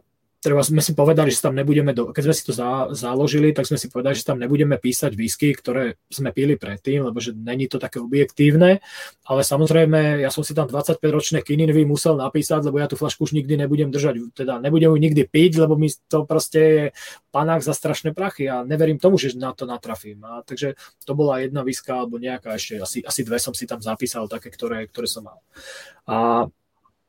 treba 0.47 0.63
sme 0.63 0.79
si 0.79 0.95
povedali, 0.95 1.35
že 1.35 1.43
tam 1.43 1.59
nebudeme, 1.59 1.91
do, 1.91 2.15
keď 2.15 2.23
sme 2.31 2.35
si 2.39 2.43
to 2.47 2.53
za, 2.55 2.95
založili, 2.95 3.51
tak 3.51 3.67
sme 3.67 3.75
si 3.75 3.91
povedali, 3.91 4.15
že 4.15 4.23
tam 4.23 4.39
nebudeme 4.39 4.79
písať 4.79 5.19
whisky, 5.19 5.51
ktoré 5.51 5.99
sme 6.07 6.31
pili 6.31 6.55
predtým, 6.55 7.03
lebo 7.03 7.19
že 7.19 7.35
není 7.35 7.67
to 7.67 7.83
také 7.83 7.99
objektívne, 7.99 8.79
ale 9.27 9.41
samozrejme, 9.43 10.23
ja 10.23 10.31
som 10.31 10.47
si 10.47 10.55
tam 10.55 10.71
25-ročné 10.71 11.43
Kininvy 11.43 11.83
musel 11.83 12.15
napísať, 12.15 12.63
lebo 12.71 12.79
ja 12.79 12.87
tú 12.87 12.95
flašku 12.95 13.27
už 13.27 13.35
nikdy 13.35 13.59
nebudem 13.59 13.91
držať, 13.91 14.39
teda 14.39 14.63
nebudem 14.63 14.95
ju 14.95 14.99
nikdy 15.03 15.27
piť, 15.27 15.67
lebo 15.67 15.75
mi 15.75 15.91
to 16.07 16.23
proste 16.23 16.77
je 16.77 16.85
panák 17.33 17.65
za 17.65 17.75
strašné 17.75 18.13
prachy 18.13 18.47
a 18.47 18.63
neverím 18.63 19.01
tomu, 19.01 19.19
že 19.19 19.35
na 19.35 19.53
to 19.57 19.65
natrafím. 19.67 20.23
A 20.25 20.45
takže 20.45 20.77
to 21.05 21.13
bola 21.17 21.41
jedna 21.41 21.65
viska, 21.65 21.97
alebo 21.97 22.21
nejaká 22.21 22.55
ešte, 22.55 22.79
asi, 22.79 22.99
asi 23.03 23.21
dve 23.25 23.41
som 23.41 23.57
si 23.57 23.65
tam 23.65 23.81
zapísal, 23.81 24.29
také, 24.29 24.53
ktoré, 24.53 24.87
ktoré 24.87 25.09
som 25.09 25.27
mal. 25.27 25.39
A 26.07 26.17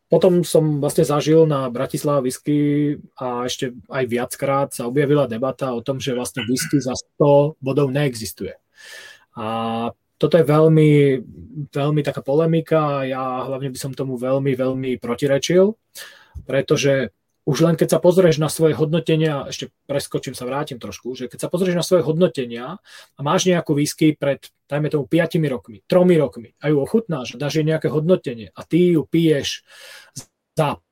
potom 0.08 0.48
som 0.48 0.80
vlastne 0.80 1.04
zažil 1.04 1.44
na 1.44 1.68
Bratislava 1.68 2.24
whisky 2.24 2.96
a 3.20 3.44
ešte 3.44 3.76
aj 3.92 4.04
viackrát 4.08 4.70
sa 4.72 4.88
objavila 4.88 5.28
debata 5.28 5.76
o 5.76 5.84
tom, 5.84 6.00
že 6.00 6.16
vlastne 6.16 6.48
whisky 6.48 6.80
za 6.80 6.96
100 7.20 7.60
bodov 7.60 7.92
neexistuje. 7.92 8.56
A 9.36 9.46
toto 10.18 10.40
je 10.40 10.48
veľmi, 10.48 11.22
veľmi 11.70 12.02
taká 12.02 12.24
polemika 12.24 13.04
a 13.04 13.06
ja 13.06 13.24
hlavne 13.46 13.70
by 13.70 13.78
som 13.78 13.92
tomu 13.92 14.16
veľmi, 14.16 14.56
veľmi 14.56 14.92
protirečil, 14.98 15.76
pretože 16.48 17.12
už 17.48 17.64
len 17.64 17.80
keď 17.80 17.96
sa 17.96 18.00
pozrieš 18.04 18.44
na 18.44 18.52
svoje 18.52 18.76
hodnotenia, 18.76 19.48
ešte 19.48 19.72
preskočím 19.88 20.36
sa, 20.36 20.44
vrátim 20.44 20.84
trošku, 20.84 21.16
že 21.16 21.32
keď 21.32 21.48
sa 21.48 21.50
pozrieš 21.50 21.80
na 21.80 21.86
svoje 21.88 22.04
hodnotenia 22.04 22.84
a 23.16 23.20
máš 23.24 23.48
nejakú 23.48 23.72
whisky 23.72 24.20
pred, 24.20 24.44
dajme 24.68 24.92
tomu, 24.92 25.08
5 25.08 25.40
rokmi, 25.48 25.80
3 25.88 26.20
rokmi 26.20 26.60
a 26.60 26.68
ju 26.68 26.84
ochutnáš, 26.84 27.40
dáš 27.40 27.64
jej 27.64 27.66
nejaké 27.66 27.88
hodnotenie 27.88 28.52
a 28.52 28.68
ty 28.68 29.00
ju 29.00 29.08
piješ 29.08 29.64
za 30.60 30.84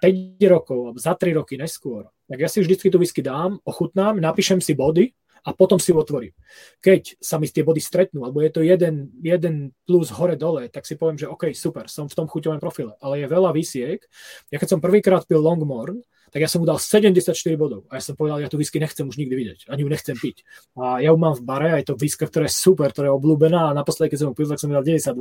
5 0.00 0.40
rokov 0.48 0.78
alebo 0.88 0.98
za 0.98 1.12
3 1.12 1.36
roky 1.36 1.60
neskôr, 1.60 2.08
tak 2.24 2.40
ja 2.40 2.48
si 2.48 2.64
vždycky 2.64 2.88
tú 2.88 2.96
whisky 2.96 3.20
dám, 3.20 3.60
ochutnám, 3.68 4.16
napíšem 4.16 4.64
si 4.64 4.72
body 4.72 5.12
a 5.44 5.50
potom 5.52 5.76
si 5.76 5.92
otvorím. 5.92 6.32
Keď 6.80 7.20
sa 7.20 7.36
mi 7.36 7.44
tie 7.46 7.60
body 7.60 7.80
stretnú, 7.80 8.24
alebo 8.24 8.40
je 8.40 8.50
to 8.50 8.64
jeden, 8.64 9.12
jeden 9.20 9.76
plus 9.84 10.08
hore-dole, 10.08 10.72
tak 10.72 10.88
si 10.88 10.96
poviem, 10.96 11.20
že 11.20 11.28
OK, 11.28 11.52
super, 11.52 11.84
som 11.92 12.08
v 12.08 12.16
tom 12.16 12.24
chuťovom 12.24 12.56
profile. 12.56 12.96
Ale 13.04 13.20
je 13.20 13.26
veľa 13.28 13.52
vysiek. 13.52 14.00
Ja 14.48 14.56
keď 14.56 14.76
som 14.76 14.80
prvýkrát 14.80 15.28
pil 15.28 15.44
Longmorn, 15.44 16.00
tak 16.34 16.42
ja 16.42 16.50
som 16.50 16.64
mu 16.64 16.66
dal 16.66 16.82
74 16.82 17.30
bodov. 17.54 17.86
A 17.94 18.00
ja 18.00 18.02
som 18.02 18.18
povedal, 18.18 18.42
ja 18.42 18.50
tú 18.50 18.58
whisky 18.58 18.82
nechcem 18.82 19.06
už 19.06 19.22
nikdy 19.22 19.38
vidieť, 19.38 19.60
ani 19.70 19.86
ju 19.86 19.88
nechcem 19.92 20.18
piť. 20.18 20.42
A 20.74 20.98
ja 20.98 21.14
ju 21.14 21.18
mám 21.20 21.38
v 21.38 21.46
bare, 21.46 21.70
aj 21.78 21.86
to 21.86 21.94
whisky, 21.94 22.26
ktoré 22.26 22.50
je 22.50 22.58
super, 22.58 22.90
ktoré 22.90 23.06
je 23.06 23.14
obľúbená 23.14 23.70
a 23.70 23.76
naposledy, 23.76 24.10
keď 24.10 24.18
som 24.18 24.28
ju 24.32 24.34
pil, 24.34 24.50
tak 24.50 24.58
som 24.58 24.66
dal 24.74 24.82
92. 24.82 25.14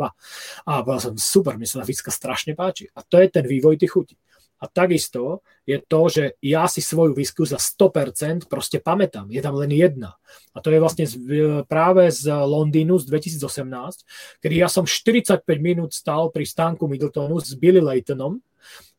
A 0.65 0.73
bola 0.81 0.97
som 0.97 1.13
super, 1.13 1.61
mi 1.61 1.69
sa 1.69 1.83
tá 1.83 1.85
whisky 1.85 2.09
strašne 2.09 2.57
páči. 2.57 2.89
A 2.97 3.05
to 3.05 3.21
je 3.21 3.29
ten 3.29 3.45
vývoj 3.45 3.77
tých 3.77 3.93
chutí. 3.93 4.17
A 4.59 4.65
takisto 4.71 5.43
je 5.67 5.79
to, 5.79 6.01
že 6.07 6.23
ja 6.39 6.67
si 6.71 6.79
svoju 6.79 7.15
whisky 7.15 7.43
za 7.43 7.59
100% 7.59 8.47
proste 8.47 8.79
pamätám. 8.79 9.27
Je 9.27 9.41
tam 9.43 9.59
len 9.59 9.71
jedna. 9.71 10.15
A 10.55 10.63
to 10.63 10.71
je 10.71 10.79
vlastne 10.79 11.03
z, 11.03 11.19
práve 11.67 12.07
z 12.11 12.31
Londýnu 12.31 12.95
z 12.99 13.09
2018, 13.11 14.39
kedy 14.39 14.55
ja 14.55 14.71
som 14.71 14.87
45 14.87 15.43
minút 15.59 15.91
stal 15.91 16.31
pri 16.31 16.47
stánku 16.47 16.87
Middletonu 16.87 17.39
s 17.43 17.55
Billy 17.59 17.83
Laytonom 17.83 18.39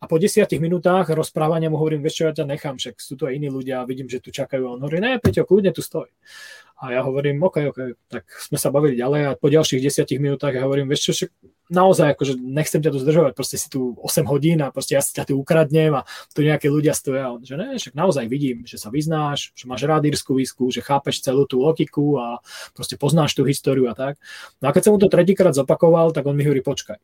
a 0.01 0.05
po 0.05 0.21
desiatich 0.21 0.61
minútach 0.61 1.09
rozprávania 1.09 1.73
mu 1.73 1.81
hovorím, 1.81 2.05
vieš 2.05 2.21
čo, 2.21 2.25
ja 2.29 2.37
ťa 2.37 2.45
nechám, 2.45 2.77
však 2.77 3.01
sú 3.01 3.17
aj 3.17 3.33
iní 3.33 3.49
ľudia 3.49 3.81
a 3.81 3.89
vidím, 3.89 4.09
že 4.11 4.21
tu 4.21 4.29
čakajú. 4.29 4.69
A 4.69 4.77
on 4.77 4.81
hovorí, 4.85 5.01
ne, 5.01 5.17
Peťo, 5.17 5.49
kľudne 5.49 5.73
tu 5.73 5.81
stoj. 5.81 6.13
A 6.83 6.91
ja 6.91 7.01
hovorím, 7.07 7.39
OK, 7.39 7.71
OK, 7.71 7.79
tak 8.11 8.27
sme 8.35 8.59
sa 8.59 8.75
bavili 8.75 8.99
ďalej 8.99 9.21
a 9.31 9.31
po 9.39 9.47
ďalších 9.47 9.79
desiatich 9.79 10.19
minútach 10.19 10.51
ja 10.51 10.67
hovorím, 10.67 10.91
vieš 10.91 11.11
čo, 11.11 11.13
však 11.15 11.31
naozaj 11.73 12.13
akože 12.13 12.35
nechcem 12.37 12.85
ťa 12.85 12.91
tu 12.93 12.99
zdržovať, 13.01 13.33
proste 13.33 13.57
si 13.57 13.73
tu 13.73 13.97
8 13.97 14.29
hodín 14.29 14.61
a 14.61 14.69
proste 14.69 14.99
ja 14.99 15.03
si 15.03 15.17
ťa 15.17 15.33
tu 15.33 15.39
ukradnem 15.39 15.97
a 15.97 16.05
tu 16.37 16.45
nejaké 16.45 16.69
ľudia 16.69 16.93
stoja. 16.93 17.33
On, 17.33 17.41
že 17.41 17.57
ne, 17.57 17.81
však 17.81 17.97
naozaj 17.97 18.29
vidím, 18.29 18.69
že 18.69 18.77
sa 18.77 18.93
vyznáš, 18.93 19.57
že 19.57 19.65
máš 19.65 19.87
rád 19.89 20.05
írsku 20.05 20.37
výsku, 20.37 20.69
že 20.69 20.85
chápeš 20.85 21.25
celú 21.25 21.49
tú 21.49 21.65
logiku 21.65 22.21
a 22.21 22.45
proste 22.77 23.01
poznáš 23.01 23.33
tú 23.33 23.49
históriu 23.49 23.89
a 23.89 23.95
tak. 23.97 24.21
No 24.61 24.69
a 24.69 24.75
keď 24.77 24.83
som 24.85 24.93
mu 24.93 25.01
to 25.01 25.09
tretíkrát 25.09 25.57
zopakoval, 25.57 26.13
tak 26.13 26.29
on 26.29 26.37
mi 26.37 26.45
hovorí, 26.45 26.61
počkaj. 26.61 27.01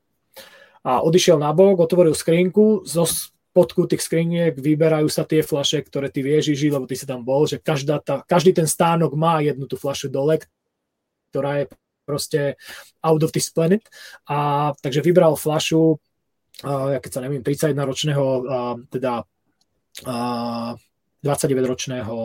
A 0.84 1.00
odišiel 1.04 1.36
na 1.40 1.52
bok, 1.52 1.80
otvoril 1.80 2.12
skrinku, 2.16 2.84
zo 2.84 3.04
spodku 3.50 3.90
tých 3.90 4.06
skriniek 4.06 4.54
vyberajú 4.54 5.10
sa 5.10 5.26
tie 5.26 5.42
flaše, 5.42 5.82
ktoré 5.82 6.06
ty 6.06 6.22
vieš, 6.22 6.54
Žiži, 6.54 6.70
lebo 6.70 6.86
ty 6.86 6.94
si 6.94 7.02
tam 7.02 7.26
bol, 7.26 7.50
že 7.50 7.58
každá 7.58 7.98
tá, 7.98 8.22
každý 8.22 8.54
ten 8.54 8.70
stánok 8.70 9.18
má 9.18 9.42
jednu 9.42 9.66
tú 9.66 9.74
flašu 9.74 10.06
dole, 10.06 10.38
ktorá 11.34 11.62
je 11.62 11.64
proste 12.06 12.40
out 13.02 13.22
of 13.26 13.34
this 13.34 13.50
planet. 13.50 13.82
A 14.30 14.70
takže 14.78 15.02
vybral 15.02 15.34
flašu, 15.34 15.98
uh, 16.62 16.94
keď 17.02 17.10
sa 17.10 17.20
neviem, 17.26 17.42
31 17.42 17.74
ročného, 17.74 18.24
uh, 18.24 18.74
teda 18.86 19.26
uh, 20.06 20.78
29-ročného 21.20 22.16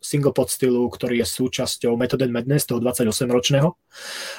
single 0.00 0.32
pod 0.32 0.48
stylu, 0.48 0.88
ktorý 0.88 1.20
je 1.20 1.26
súčasťou 1.26 1.98
Method 2.00 2.24
and 2.24 2.32
Madness, 2.32 2.64
toho 2.64 2.80
28-ročného, 2.80 3.76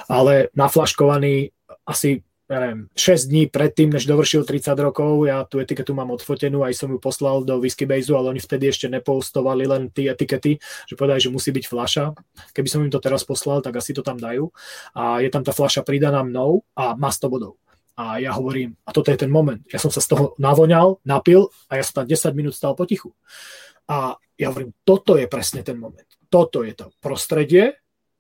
ale 0.10 0.50
naflaškovaný 0.58 1.54
asi 1.86 2.24
neviem, 2.50 2.90
6 2.98 3.30
dní 3.30 3.44
predtým, 3.48 3.94
než 3.94 4.10
dovršil 4.10 4.42
30 4.42 4.74
rokov, 4.82 5.30
ja 5.30 5.46
tú 5.46 5.62
etiketu 5.62 5.94
mám 5.94 6.10
odfotenú, 6.10 6.66
aj 6.66 6.74
som 6.74 6.90
ju 6.90 6.98
poslal 6.98 7.46
do 7.46 7.62
Whisky 7.62 7.86
Base, 7.86 8.10
ale 8.10 8.34
oni 8.34 8.42
vtedy 8.42 8.74
ešte 8.74 8.90
nepostovali 8.90 9.70
len 9.70 9.94
tie 9.94 10.10
etikety, 10.10 10.58
že 10.90 10.98
povedali, 10.98 11.22
že 11.22 11.30
musí 11.30 11.54
byť 11.54 11.66
fľaša. 11.70 12.06
Keby 12.58 12.68
som 12.68 12.82
im 12.82 12.90
to 12.90 12.98
teraz 12.98 13.22
poslal, 13.22 13.62
tak 13.62 13.78
asi 13.78 13.94
to 13.94 14.02
tam 14.02 14.18
dajú. 14.18 14.50
A 14.98 15.22
je 15.22 15.30
tam 15.30 15.46
tá 15.46 15.54
fľaša 15.54 15.86
pridaná 15.86 16.26
mnou 16.26 16.66
a 16.74 16.98
má 16.98 17.14
100 17.14 17.30
bodov. 17.30 17.62
A 18.00 18.18
ja 18.18 18.32
hovorím, 18.34 18.80
a 18.88 18.96
toto 18.96 19.12
je 19.12 19.20
ten 19.20 19.30
moment. 19.30 19.60
Ja 19.70 19.78
som 19.78 19.92
sa 19.92 20.00
z 20.00 20.10
toho 20.10 20.34
navoňal, 20.40 21.04
napil 21.04 21.52
a 21.68 21.78
ja 21.78 21.84
som 21.84 22.02
tam 22.02 22.08
10 22.08 22.32
minút 22.34 22.56
stal 22.56 22.74
potichu. 22.74 23.14
A 23.92 24.16
ja 24.40 24.48
hovorím, 24.50 24.72
toto 24.88 25.20
je 25.20 25.28
presne 25.28 25.62
ten 25.62 25.76
moment. 25.76 26.08
Toto 26.32 26.64
je 26.64 26.74
to 26.74 26.96
prostredie, 27.04 27.76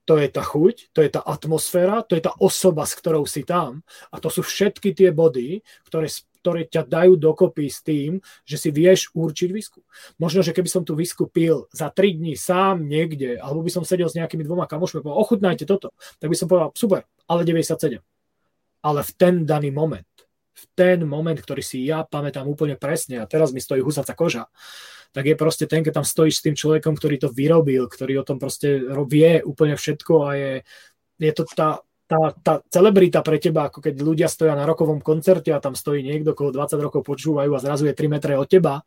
to 0.09 0.17
je 0.17 0.25
tá 0.25 0.41
chuť, 0.41 0.89
to 0.89 1.05
je 1.05 1.09
tá 1.13 1.21
atmosféra, 1.21 2.01
to 2.01 2.17
je 2.17 2.25
tá 2.25 2.33
osoba, 2.41 2.81
s 2.89 2.97
ktorou 2.97 3.29
si 3.29 3.45
tam. 3.45 3.85
A 4.09 4.17
to 4.17 4.33
sú 4.33 4.41
všetky 4.41 4.97
tie 4.97 5.13
body, 5.13 5.61
ktoré, 5.85 6.09
ktoré 6.41 6.65
ťa 6.65 6.89
dajú 6.89 7.13
dokopy 7.13 7.69
s 7.69 7.85
tým, 7.85 8.17
že 8.41 8.57
si 8.57 8.73
vieš 8.73 9.13
určiť 9.13 9.49
visku. 9.53 9.85
Možno, 10.17 10.41
že 10.41 10.49
keby 10.49 10.65
som 10.65 10.81
tú 10.81 10.97
visku 10.97 11.29
pil 11.29 11.69
za 11.69 11.93
3 11.93 12.17
dní 12.17 12.33
sám 12.33 12.89
niekde, 12.89 13.37
alebo 13.37 13.61
by 13.61 13.69
som 13.69 13.85
sedel 13.85 14.09
s 14.09 14.17
nejakými 14.17 14.41
dvoma 14.41 14.65
kamošmi 14.65 14.97
a 14.97 15.05
povedal, 15.05 15.21
ochutnajte 15.21 15.69
toto, 15.69 15.93
tak 16.17 16.25
by 16.25 16.33
som 16.33 16.49
povedal, 16.49 16.73
super, 16.73 17.05
ale 17.29 17.45
97. 17.45 18.01
Ale 18.81 19.05
v 19.05 19.11
ten 19.13 19.45
daný 19.45 19.69
moment, 19.69 20.09
v 20.57 20.65
ten 20.73 21.05
moment, 21.05 21.37
ktorý 21.37 21.61
si 21.61 21.85
ja 21.85 22.01
pamätám 22.01 22.49
úplne 22.49 22.81
presne 22.81 23.21
a 23.21 23.29
teraz 23.29 23.53
mi 23.53 23.61
stojí 23.61 23.85
husaca 23.85 24.17
koža, 24.17 24.49
tak 25.09 25.25
je 25.25 25.35
proste 25.35 25.65
ten, 25.65 25.81
keď 25.81 26.01
tam 26.01 26.05
stojíš 26.05 26.35
s 26.39 26.45
tým 26.45 26.55
človekom, 26.55 26.93
ktorý 26.93 27.17
to 27.17 27.29
vyrobil, 27.33 27.89
ktorý 27.89 28.21
o 28.21 28.27
tom 28.27 28.37
proste 28.37 28.81
vie 29.09 29.41
úplne 29.41 29.73
všetko 29.73 30.13
a 30.21 30.29
je, 30.37 30.51
je 31.17 31.31
to 31.33 31.43
tá, 31.49 31.81
tá, 32.05 32.33
tá 32.41 32.53
celebrita 32.69 33.25
pre 33.25 33.41
teba, 33.41 33.69
ako 33.69 33.81
keď 33.81 33.93
ľudia 34.01 34.27
stoja 34.29 34.53
na 34.53 34.69
rokovom 34.69 35.01
koncerte 35.01 35.49
a 35.49 35.61
tam 35.61 35.73
stojí 35.73 36.05
niekto, 36.05 36.37
koho 36.37 36.53
20 36.53 36.77
rokov 36.77 37.01
počúvajú 37.05 37.53
a 37.53 37.63
zrazu 37.63 37.89
je 37.89 37.97
3 37.97 38.05
metre 38.09 38.33
od 38.37 38.45
teba, 38.45 38.85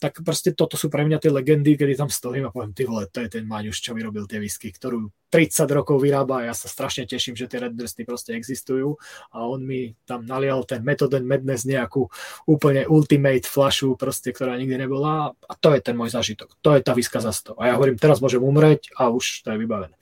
tak 0.00 0.24
proste 0.24 0.56
toto 0.56 0.80
sú 0.80 0.88
pre 0.88 1.04
mňa 1.04 1.20
tie 1.20 1.28
legendy, 1.28 1.76
kedy 1.76 1.92
tam 1.92 2.08
stojím 2.08 2.48
a 2.48 2.50
poviem, 2.50 2.72
ty 2.72 2.88
vole, 2.88 3.04
to 3.12 3.20
je 3.20 3.28
ten 3.28 3.44
Maňuš, 3.44 3.84
čo 3.84 3.92
vyrobil 3.92 4.24
tie 4.24 4.40
whisky, 4.40 4.72
ktorú 4.72 5.12
30 5.28 5.68
rokov 5.76 6.00
vyrába 6.00 6.40
a 6.40 6.48
ja 6.48 6.54
sa 6.56 6.72
strašne 6.72 7.04
teším, 7.04 7.36
že 7.36 7.44
tie 7.44 7.60
Red 7.60 7.76
Dresty 7.76 8.08
proste 8.08 8.32
existujú 8.32 8.96
a 9.28 9.44
on 9.44 9.60
mi 9.60 9.92
tam 10.08 10.24
nalial 10.24 10.64
ten 10.64 10.80
Method 10.80 11.12
and 11.12 11.28
Madness 11.28 11.68
nejakú 11.68 12.08
úplne 12.48 12.88
ultimate 12.88 13.44
flašu 13.44 14.00
proste, 14.00 14.32
ktorá 14.32 14.56
nikdy 14.56 14.88
nebola 14.88 15.36
a 15.36 15.52
to 15.60 15.76
je 15.76 15.84
ten 15.84 15.94
môj 15.94 16.16
zažitok, 16.16 16.56
to 16.64 16.72
je 16.72 16.80
tá 16.80 16.96
whisky 16.96 17.20
za 17.20 17.36
100 17.36 17.60
a 17.60 17.62
ja 17.68 17.76
hovorím, 17.76 18.00
teraz 18.00 18.24
môžem 18.24 18.40
umrieť 18.40 18.88
a 18.96 19.12
už 19.12 19.44
to 19.44 19.52
je 19.52 19.60
vybavené. 19.60 19.94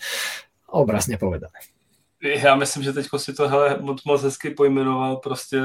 Obrazne 0.70 1.18
povedané. 1.18 1.58
Já 2.20 2.54
myslím, 2.56 2.82
že 2.82 2.92
teď 2.92 3.06
si 3.16 3.32
to 3.34 3.48
hele, 3.48 3.78
moc, 3.80 4.04
moc 4.04 4.22
hezky 4.22 4.50
pojmenoval, 4.50 5.16
prostě 5.16 5.60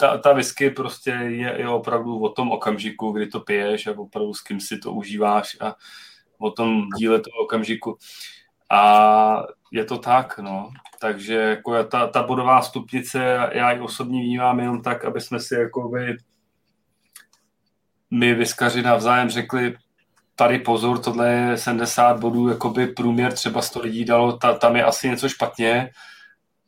ta, 0.00 0.18
ta 0.18 0.32
whisky 0.32 0.70
prostě 0.70 1.10
je, 1.10 1.54
je 1.58 1.68
opravdu 1.68 2.18
o 2.18 2.28
tom 2.28 2.50
okamžiku, 2.52 3.12
kdy 3.12 3.26
to 3.26 3.40
piješ 3.40 3.86
a 3.86 3.98
opravdu 3.98 4.34
s 4.34 4.40
kým 4.40 4.60
si 4.60 4.78
to 4.78 4.92
užíváš 4.92 5.56
a 5.60 5.74
o 6.38 6.50
tom 6.50 6.88
díle 6.98 7.20
toho 7.20 7.44
okamžiku. 7.44 7.98
A 8.70 9.42
je 9.72 9.84
to 9.84 9.98
tak, 9.98 10.38
no. 10.38 10.70
Takže 11.00 11.34
jako 11.34 11.84
ta, 11.84 12.06
ta 12.06 12.22
bodová 12.22 12.62
stupnice, 12.62 13.50
já 13.52 13.72
ji 13.72 13.80
osobně 13.80 14.22
vnímám 14.22 14.60
jenom 14.60 14.82
tak, 14.82 15.04
aby 15.04 15.20
jsme 15.20 15.40
si 15.40 15.54
jako 15.54 15.88
by 15.88 16.16
my 18.10 18.34
vyskaři 18.34 18.82
navzájem 18.82 19.30
řekli, 19.30 19.76
tady 20.34 20.58
pozor, 20.58 20.98
tohle 20.98 21.32
je 21.32 21.56
70 21.56 22.20
bodů, 22.20 22.48
jakoby 22.48 22.86
průměr 22.86 23.32
třeba 23.32 23.62
100 23.62 23.80
lidí 23.80 24.04
dalo, 24.04 24.36
ta, 24.36 24.54
tam 24.54 24.76
je 24.76 24.84
asi 24.84 25.08
něco 25.08 25.28
špatně, 25.28 25.90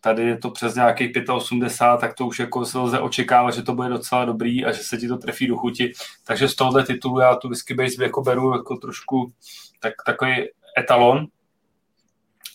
tady 0.04 0.22
je 0.22 0.38
to 0.38 0.50
přes 0.50 0.74
nějakých 0.74 1.10
85, 1.32 2.00
tak 2.00 2.16
to 2.16 2.26
už 2.26 2.38
jako 2.38 2.64
se 2.64 2.78
lze 2.78 3.00
očekávat, 3.00 3.54
že 3.54 3.62
to 3.62 3.74
bude 3.74 3.88
docela 3.88 4.24
dobrý 4.24 4.64
a 4.64 4.72
že 4.72 4.82
se 4.82 4.96
ti 4.98 5.08
to 5.08 5.16
trefí 5.16 5.46
do 5.46 5.56
chuti. 5.56 5.92
Takže 6.24 6.48
z 6.48 6.54
tohohle 6.54 6.84
titulu 6.84 7.20
já 7.20 7.36
tu 7.36 7.48
whisky 7.48 7.74
base 7.74 8.04
jako 8.04 8.22
beru 8.22 8.52
jako 8.52 8.76
trošku 8.76 9.32
tak, 9.80 9.92
takový 10.06 10.48
etalon, 10.78 11.26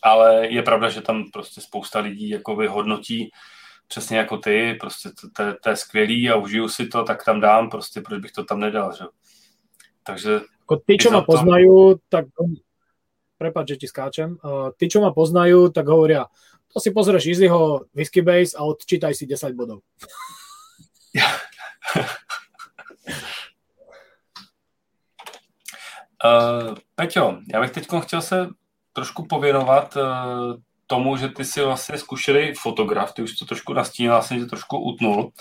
ale 0.03 0.47
je 0.47 0.61
pravda, 0.63 0.89
že 0.89 1.01
tam 1.01 1.31
prostě 1.33 1.61
spousta 1.61 1.99
lidí 1.99 2.29
jako 2.29 2.55
hodnotí 2.69 3.31
přesně 3.87 4.17
jako 4.17 4.37
ty, 4.37 4.77
prostě 4.79 5.09
to, 5.09 5.29
to, 5.29 5.43
to 5.63 5.69
je 5.69 5.75
skvělý 5.75 6.29
a 6.29 6.35
užiju 6.35 6.69
si 6.69 6.87
to, 6.87 7.03
tak 7.03 7.25
tam 7.25 7.39
dám, 7.39 7.69
prostě 7.69 8.01
proč 8.01 8.21
bych 8.21 8.31
to 8.31 8.43
tam 8.43 8.59
nedal, 8.59 8.93
že? 8.93 9.05
Takže... 10.03 10.39
Ako 10.67 10.83
tí, 10.83 10.95
čo 10.99 11.11
ma 11.11 11.23
to... 11.23 11.31
poznajú, 11.31 11.99
tak 12.11 12.31
prepáč, 13.39 13.75
že 13.75 13.79
ti 13.83 13.87
skáčem, 13.87 14.35
uh, 14.39 14.71
tí, 14.75 14.87
čo 14.87 14.99
ma 14.99 15.11
poznajú, 15.11 15.71
tak 15.71 15.87
hovoria, 15.87 16.27
to 16.77 16.81
si 16.81 16.93
pozrieš 16.93 17.25
Easyho 17.25 17.89
Whisky 17.89 18.21
Base 18.21 18.53
a 18.53 18.61
odčítaj 18.61 19.17
si 19.17 19.25
10 19.25 19.57
bodov. 19.57 19.81
uh, 26.21 26.77
Peťo, 26.95 27.37
já 27.53 27.61
bych 27.61 27.71
teď 27.71 27.87
chtěl 27.99 28.21
se 28.21 28.49
trošku 28.93 29.25
pověnovat 29.25 29.95
uh, 29.95 30.03
tomu, 30.87 31.17
že 31.17 31.29
ty 31.29 31.45
si 31.45 31.61
vlastně 31.61 31.97
zkušený 31.97 32.53
fotograf, 32.53 33.13
ty 33.13 33.21
už 33.21 33.35
to 33.35 33.45
trošku 33.45 33.73
nastínil, 33.73 34.11
vlastně 34.11 34.39
že 34.39 34.45
trošku 34.45 34.77
utnul. 34.77 35.31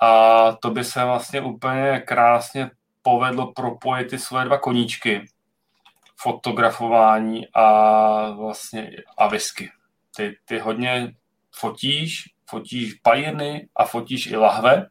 A 0.00 0.52
to 0.52 0.70
by 0.70 0.84
se 0.84 1.04
vlastně 1.04 1.40
úplně 1.40 2.02
krásně 2.06 2.70
povedlo 3.02 3.52
propojit 3.52 4.10
ty 4.10 4.18
svoje 4.18 4.44
dva 4.44 4.58
koníčky. 4.58 5.28
Fotografování 6.16 7.46
a 7.54 8.30
vlastně 8.30 8.90
a 9.18 9.26
whisky. 9.26 9.70
Ty, 10.18 10.36
ty 10.44 10.58
hodně 10.58 11.14
fotíš, 11.54 12.24
fotíš 12.50 12.94
pajiny 12.94 13.68
a 13.76 13.84
fotíš 13.84 14.26
i 14.26 14.36
lahve. 14.36 14.86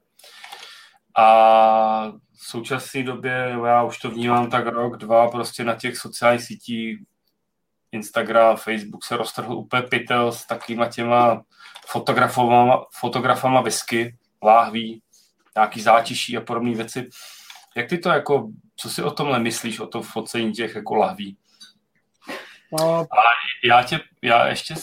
A 1.16 2.08
v 2.12 2.46
současné 2.50 3.04
době, 3.04 3.58
já 3.66 3.84
už 3.84 3.98
to 3.98 4.10
vnímám 4.10 4.50
tak 4.50 4.68
rok, 4.68 4.98
dva, 4.98 5.30
prostě 5.30 5.64
na 5.64 5.76
těch 5.76 5.98
sociálních 5.98 6.44
sítích 6.44 7.00
Instagram, 7.92 8.58
Facebook 8.58 9.06
se 9.06 9.18
roztrhl 9.18 9.54
úplně 9.54 9.82
pytel 9.82 10.32
s 10.32 10.46
takýma 10.46 10.88
těma 10.88 11.44
fotografama, 11.88 12.86
fotografama 13.00 13.62
whisky, 13.62 14.18
láhví, 14.44 15.02
nějaký 15.56 15.82
zátiší 15.82 16.38
a 16.38 16.42
podobné 16.42 16.76
věci. 16.76 17.10
Jak 17.76 17.90
ty 17.90 17.98
to 17.98 18.10
jako, 18.10 18.50
co 18.76 18.90
si 18.90 19.04
o 19.04 19.12
tomhle 19.12 19.40
myslíš, 19.40 19.80
o 19.80 19.88
tom 19.88 20.04
focení 20.04 20.54
těch 20.54 20.76
jako 20.76 20.96
lahví? 20.96 21.38
A 22.82 23.06
já, 23.64 23.84
tě, 23.84 24.00
já 24.22 24.48
ještě 24.48 24.76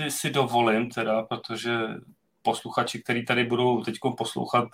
si, 0.00 0.10
si 0.10 0.30
dovolím 0.30 0.90
teda, 0.90 1.22
protože 1.22 1.78
posluchači, 2.42 3.02
kteří 3.02 3.24
tady 3.24 3.44
budou 3.44 3.84
teď 3.84 3.98
poslouchat 4.18 4.68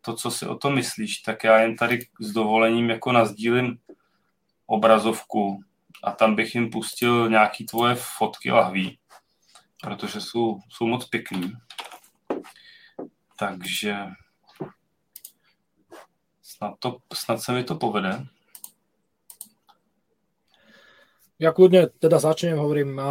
to, 0.00 0.14
co 0.14 0.30
si 0.30 0.46
o 0.46 0.54
tom 0.54 0.74
myslíš, 0.74 1.18
tak 1.18 1.44
já 1.44 1.58
jen 1.60 1.76
tady 1.76 1.98
s 2.20 2.32
dovolením 2.32 2.90
jako 2.90 3.12
nazdílím 3.12 3.78
obrazovku 4.66 5.60
a 6.02 6.12
tam 6.12 6.34
bych 6.34 6.54
jim 6.54 6.70
pustil 6.70 7.30
nějaký 7.30 7.66
tvoje 7.66 7.94
fotky 8.18 8.50
lahví, 8.50 8.98
protože 9.82 10.20
jsou, 10.20 10.58
jsou 10.68 10.86
moc 10.86 11.08
pěkný. 11.08 11.52
Takže 13.38 13.96
snad, 16.42 16.74
to, 16.78 16.98
snad 17.12 17.40
se 17.40 17.52
mi 17.52 17.64
to 17.64 17.74
povede. 17.74 18.26
Ja 21.42 21.50
kľudne 21.50 21.90
teda 21.98 22.22
začnem, 22.22 22.54
hovorím, 22.54 23.02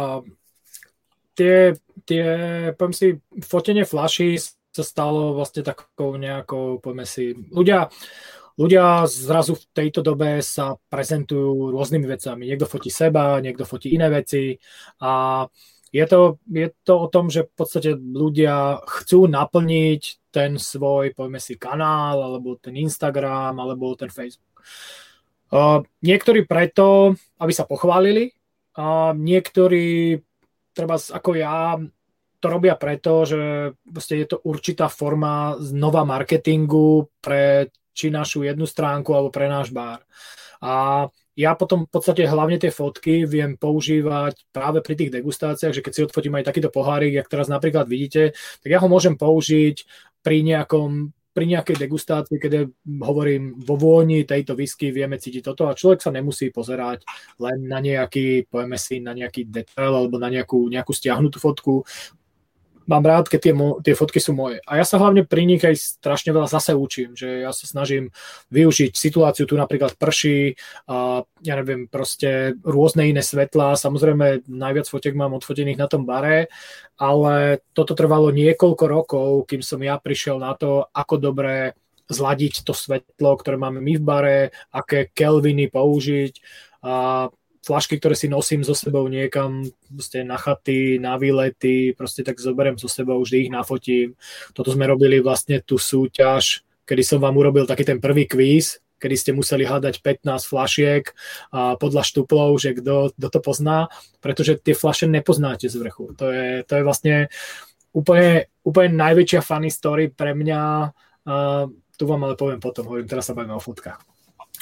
tie, 1.34 1.76
tie, 2.04 2.24
poviem 2.76 2.94
si, 2.94 3.06
fotenie 3.44 3.84
flaší 3.84 4.40
sa 4.72 4.84
stalo 4.84 5.36
vlastne 5.36 5.60
takou 5.60 6.16
nejakou, 6.16 6.80
poďme 6.80 7.04
si, 7.04 7.36
ľudia, 7.52 7.92
ľudia 8.56 9.04
zrazu 9.04 9.56
v 9.56 9.64
tejto 9.72 10.00
dobe 10.00 10.40
sa 10.40 10.80
prezentujú 10.88 11.72
rôznymi 11.72 12.06
vecami. 12.08 12.48
Niekto 12.48 12.64
fotí 12.64 12.88
seba, 12.88 13.40
niekto 13.44 13.68
fotí 13.68 13.92
iné 13.92 14.08
veci 14.08 14.56
a 15.04 15.44
je 15.92 16.04
to, 16.08 16.40
je 16.48 16.72
to 16.88 16.94
o 16.96 17.06
tom, 17.12 17.28
že 17.28 17.44
v 17.44 17.52
podstate 17.52 17.90
ľudia 18.00 18.80
chcú 18.88 19.28
naplniť 19.28 20.32
ten 20.32 20.56
svoj, 20.56 21.12
povedzme 21.12 21.36
si, 21.36 21.60
kanál, 21.60 22.16
alebo 22.16 22.56
ten 22.56 22.80
Instagram, 22.80 23.60
alebo 23.60 23.92
ten 23.92 24.08
Facebook. 24.08 24.56
Uh, 25.52 25.84
niektorí 26.00 26.48
preto, 26.48 27.12
aby 27.36 27.52
sa 27.52 27.68
pochválili, 27.68 28.32
a 28.72 29.12
niektorí, 29.12 30.16
treba 30.72 30.96
ako 30.96 31.30
ja, 31.36 31.78
to 32.42 32.46
robia 32.50 32.74
preto, 32.74 33.22
že 33.22 33.40
je 33.94 34.26
to 34.26 34.42
určitá 34.42 34.90
forma 34.90 35.54
znova 35.62 36.02
marketingu 36.02 37.06
pre 37.22 37.70
či 37.92 38.08
našu 38.08 38.42
jednu 38.42 38.66
stránku 38.66 39.12
alebo 39.12 39.30
pre 39.30 39.46
náš 39.46 39.70
bar. 39.70 40.02
A 40.64 41.06
ja 41.32 41.56
potom 41.56 41.88
v 41.88 41.92
podstate 41.92 42.28
hlavne 42.28 42.60
tie 42.60 42.68
fotky 42.68 43.24
viem 43.24 43.56
používať 43.56 44.52
práve 44.52 44.84
pri 44.84 44.94
tých 44.98 45.12
degustáciách, 45.20 45.72
že 45.72 45.84
keď 45.84 45.92
si 45.92 46.04
odfotím 46.04 46.36
aj 46.36 46.48
takýto 46.48 46.68
pohárik, 46.68 47.16
jak 47.16 47.28
teraz 47.28 47.48
napríklad 47.48 47.88
vidíte, 47.88 48.36
tak 48.60 48.68
ja 48.68 48.80
ho 48.80 48.88
môžem 48.88 49.16
použiť 49.16 49.86
pri 50.20 50.44
nejakom 50.44 51.14
pri 51.32 51.44
nejakej 51.48 51.76
degustácii, 51.80 52.36
keď 52.36 52.68
hovorím 53.00 53.56
vo 53.56 53.80
vôni 53.80 54.28
tejto 54.28 54.52
whisky, 54.52 54.92
vieme 54.92 55.16
cítiť 55.16 55.40
toto 55.40 55.64
a 55.64 55.76
človek 55.76 56.04
sa 56.04 56.12
nemusí 56.12 56.52
pozerať 56.52 57.08
len 57.40 57.64
na 57.64 57.80
nejaký, 57.80 58.46
povieme 58.52 58.76
si, 58.76 59.00
na 59.00 59.16
nejaký 59.16 59.48
detail 59.48 59.96
alebo 59.96 60.20
na 60.20 60.28
nejakú, 60.28 60.68
nejakú 60.68 60.92
stiahnutú 60.92 61.40
fotku 61.40 61.88
mám 62.86 63.04
rád, 63.04 63.30
keď 63.30 63.40
tie, 63.40 63.52
tie 63.84 63.94
fotky 63.94 64.18
sú 64.18 64.32
moje. 64.36 64.62
A 64.66 64.80
ja 64.80 64.84
sa 64.86 64.98
hlavne 64.98 65.26
pri 65.26 65.44
nich 65.44 65.62
aj 65.62 65.76
strašne 65.76 66.34
veľa 66.34 66.48
zase 66.48 66.72
učím, 66.74 67.14
že 67.14 67.46
ja 67.46 67.50
sa 67.54 67.66
snažím 67.66 68.10
využiť 68.50 68.92
situáciu, 68.94 69.46
tu 69.46 69.54
napríklad 69.58 69.96
prší, 69.98 70.56
a 70.88 71.22
ja 71.42 71.54
neviem, 71.58 71.86
proste 71.86 72.58
rôzne 72.62 73.08
iné 73.10 73.22
svetlá, 73.24 73.74
samozrejme 73.78 74.46
najviac 74.46 74.86
fotiek 74.86 75.14
mám 75.14 75.36
odfotených 75.36 75.80
na 75.80 75.86
tom 75.90 76.06
bare, 76.08 76.50
ale 76.98 77.64
toto 77.72 77.98
trvalo 77.98 78.30
niekoľko 78.30 78.84
rokov, 78.86 79.28
kým 79.50 79.62
som 79.64 79.82
ja 79.82 79.98
prišiel 79.98 80.38
na 80.38 80.54
to, 80.54 80.86
ako 80.94 81.14
dobre 81.18 81.74
zladiť 82.12 82.66
to 82.66 82.76
svetlo, 82.76 83.38
ktoré 83.40 83.56
máme 83.56 83.80
my 83.80 83.96
v 83.96 84.04
bare, 84.04 84.38
aké 84.70 85.08
kelviny 85.10 85.72
použiť 85.72 86.34
a 86.84 87.26
flašky, 87.62 88.02
ktoré 88.02 88.18
si 88.18 88.26
nosím 88.26 88.66
so 88.66 88.74
sebou 88.74 89.06
niekam 89.06 89.62
proste 89.86 90.26
na 90.26 90.34
chaty, 90.34 90.98
na 90.98 91.14
výlety, 91.14 91.94
proste 91.94 92.26
tak 92.26 92.42
zoberiem 92.42 92.74
so 92.74 92.90
sebou, 92.90 93.22
vždy 93.22 93.48
ich 93.48 93.54
nafotím. 93.54 94.18
Toto 94.50 94.74
sme 94.74 94.90
robili 94.90 95.22
vlastne 95.22 95.62
tú 95.62 95.78
súťaž, 95.78 96.66
kedy 96.82 97.02
som 97.06 97.18
vám 97.22 97.38
urobil 97.38 97.64
taký 97.64 97.86
ten 97.86 98.02
prvý 98.02 98.26
kvíz, 98.26 98.82
kedy 98.98 99.14
ste 99.18 99.32
museli 99.34 99.66
hľadať 99.66 100.02
15 100.02 100.26
flašiek 100.46 101.10
a 101.54 101.74
podľa 101.78 102.02
štuplov, 102.06 102.58
že 102.58 102.74
kto, 102.78 103.14
to 103.14 103.40
pozná, 103.42 103.90
pretože 104.22 104.58
tie 104.62 104.74
flaše 104.74 105.06
nepoznáte 105.06 105.66
z 105.66 105.74
vrchu. 105.78 106.14
To 106.18 106.30
je, 106.30 106.62
to 106.62 106.72
je 106.78 106.82
vlastne 106.86 107.14
úplne, 107.94 108.46
úplne 108.62 108.94
najväčšia 108.94 109.40
funny 109.42 109.70
story 109.70 110.10
pre 110.10 110.34
mňa. 110.34 110.62
Uh, 111.22 111.66
tu 111.98 112.06
vám 112.06 112.26
ale 112.26 112.34
poviem 112.34 112.58
potom, 112.58 112.86
hovorím, 112.86 113.10
teraz 113.10 113.30
sa 113.30 113.34
bavíme 113.34 113.54
o 113.54 113.62
fotkách 113.62 114.02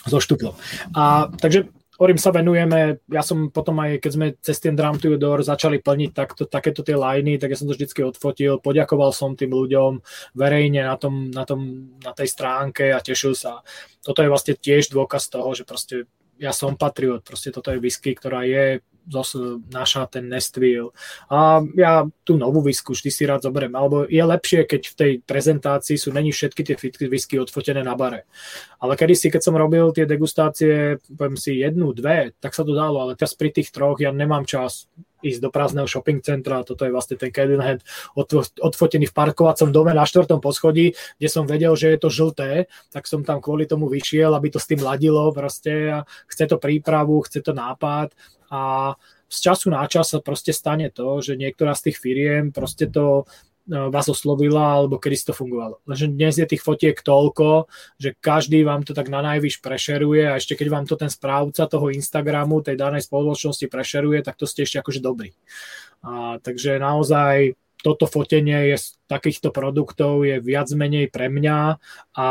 so 0.08 0.16
štuplom. 0.16 0.56
A, 0.96 1.28
takže 1.28 1.68
ktorým 2.00 2.16
sa 2.16 2.32
venujeme. 2.32 3.04
Ja 3.12 3.20
som 3.20 3.52
potom 3.52 3.76
aj, 3.76 4.00
keď 4.00 4.12
sme 4.16 4.26
cez 4.40 4.56
ten 4.56 4.72
Drum 4.72 4.96
to 4.96 5.20
Door 5.20 5.44
začali 5.44 5.84
plniť 5.84 6.10
takto, 6.16 6.48
takéto 6.48 6.80
tie 6.80 6.96
liney, 6.96 7.36
tak 7.36 7.52
ja 7.52 7.60
som 7.60 7.68
to 7.68 7.76
vždycky 7.76 8.00
odfotil, 8.00 8.56
poďakoval 8.56 9.12
som 9.12 9.36
tým 9.36 9.52
ľuďom 9.52 10.00
verejne 10.32 10.88
na, 10.88 10.96
tom, 10.96 11.28
na, 11.28 11.44
tom, 11.44 11.92
na 12.00 12.16
tej 12.16 12.32
stránke 12.32 12.88
a 12.88 13.04
tešil 13.04 13.36
sa. 13.36 13.60
Toto 14.00 14.24
je 14.24 14.32
vlastne 14.32 14.56
tiež 14.56 14.88
dôkaz 14.88 15.28
toho, 15.28 15.52
že 15.52 15.68
proste 15.68 16.08
ja 16.40 16.56
som 16.56 16.72
patriot, 16.72 17.20
proste 17.20 17.52
toto 17.52 17.68
je 17.68 17.76
whisky, 17.84 18.16
ktorá 18.16 18.48
je 18.48 18.80
náša 19.70 20.06
ten 20.10 20.28
Nestville. 20.28 20.92
A 21.30 21.64
ja 21.74 22.04
tú 22.24 22.36
novú 22.36 22.60
whisky 22.64 22.92
vždy 22.92 23.10
si 23.10 23.22
rád 23.26 23.46
zoberiem. 23.46 23.74
Alebo 23.74 24.04
je 24.04 24.22
lepšie, 24.22 24.66
keď 24.66 24.82
v 24.86 24.94
tej 24.96 25.12
prezentácii 25.24 25.96
sú 25.96 26.12
není 26.12 26.30
všetky 26.30 26.62
tie 26.62 26.76
whisky 27.08 27.40
odfotené 27.40 27.80
na 27.82 27.96
bare. 27.96 28.28
Ale 28.80 28.96
kedy 28.96 29.14
si, 29.16 29.28
keď 29.28 29.42
som 29.44 29.58
robil 29.58 29.92
tie 29.92 30.08
degustácie, 30.08 31.00
poviem 31.12 31.36
si 31.36 31.60
jednu, 31.60 31.92
dve, 31.92 32.32
tak 32.40 32.56
sa 32.56 32.64
to 32.64 32.72
dalo, 32.72 33.04
ale 33.04 33.16
teraz 33.16 33.36
pri 33.36 33.52
tých 33.52 33.72
troch 33.74 34.00
ja 34.00 34.14
nemám 34.14 34.48
čas 34.48 34.88
ísť 35.20 35.40
do 35.40 35.50
prázdneho 35.52 35.86
shopping 35.88 36.20
centra, 36.24 36.64
toto 36.64 36.84
je 36.84 36.92
vlastne 36.92 37.16
ten 37.16 37.32
Cadenhead 37.32 37.84
odfotený 38.60 39.08
v 39.08 39.16
parkovacom 39.16 39.70
dome 39.70 39.92
na 39.92 40.04
štvrtom 40.04 40.40
poschodí, 40.40 40.96
kde 41.20 41.28
som 41.28 41.44
vedel, 41.44 41.72
že 41.76 41.92
je 41.94 41.98
to 42.00 42.08
žlté, 42.08 42.50
tak 42.90 43.06
som 43.06 43.24
tam 43.24 43.38
kvôli 43.38 43.68
tomu 43.68 43.88
vyšiel, 43.88 44.32
aby 44.32 44.48
to 44.50 44.58
s 44.58 44.68
tým 44.68 44.80
ladilo 44.80 45.30
proste 45.30 45.92
a 45.92 45.98
chce 46.28 46.44
to 46.48 46.56
prípravu, 46.56 47.20
chce 47.24 47.44
to 47.44 47.52
nápad 47.52 48.12
a 48.50 48.94
z 49.30 49.38
času 49.46 49.70
na 49.70 49.86
čas 49.86 50.10
sa 50.10 50.18
proste 50.18 50.50
stane 50.50 50.90
to, 50.90 51.22
že 51.22 51.38
niektorá 51.38 51.78
z 51.78 51.90
tých 51.90 52.02
firiem 52.02 52.50
proste 52.50 52.90
to 52.90 53.30
vás 53.68 54.06
oslovila, 54.08 54.80
alebo 54.80 54.96
kedy 54.96 55.16
si 55.16 55.28
to 55.28 55.34
fungovalo. 55.36 55.78
Lenže 55.84 56.10
dnes 56.10 56.34
je 56.40 56.46
tých 56.48 56.64
fotiek 56.64 56.96
toľko, 56.96 57.68
že 58.00 58.16
každý 58.18 58.64
vám 58.64 58.82
to 58.82 58.96
tak 58.96 59.12
na 59.12 59.20
najvyš 59.20 59.60
prešeruje 59.60 60.26
a 60.26 60.38
ešte 60.40 60.56
keď 60.56 60.68
vám 60.72 60.84
to 60.88 60.96
ten 60.96 61.12
správca 61.12 61.68
toho 61.68 61.92
Instagramu, 61.92 62.64
tej 62.64 62.80
danej 62.80 63.06
spoločnosti 63.06 63.68
prešeruje, 63.68 64.24
tak 64.24 64.40
to 64.40 64.48
ste 64.48 64.64
ešte 64.64 64.80
akože 64.80 65.00
dobrý. 65.04 65.36
A, 66.00 66.40
takže 66.40 66.80
naozaj 66.80 67.54
toto 67.80 68.04
fotenie 68.04 68.76
je 68.76 68.76
takýchto 69.08 69.52
produktov 69.52 70.24
je 70.24 70.40
viac 70.40 70.68
menej 70.72 71.08
pre 71.08 71.32
mňa 71.32 71.80
a 72.16 72.28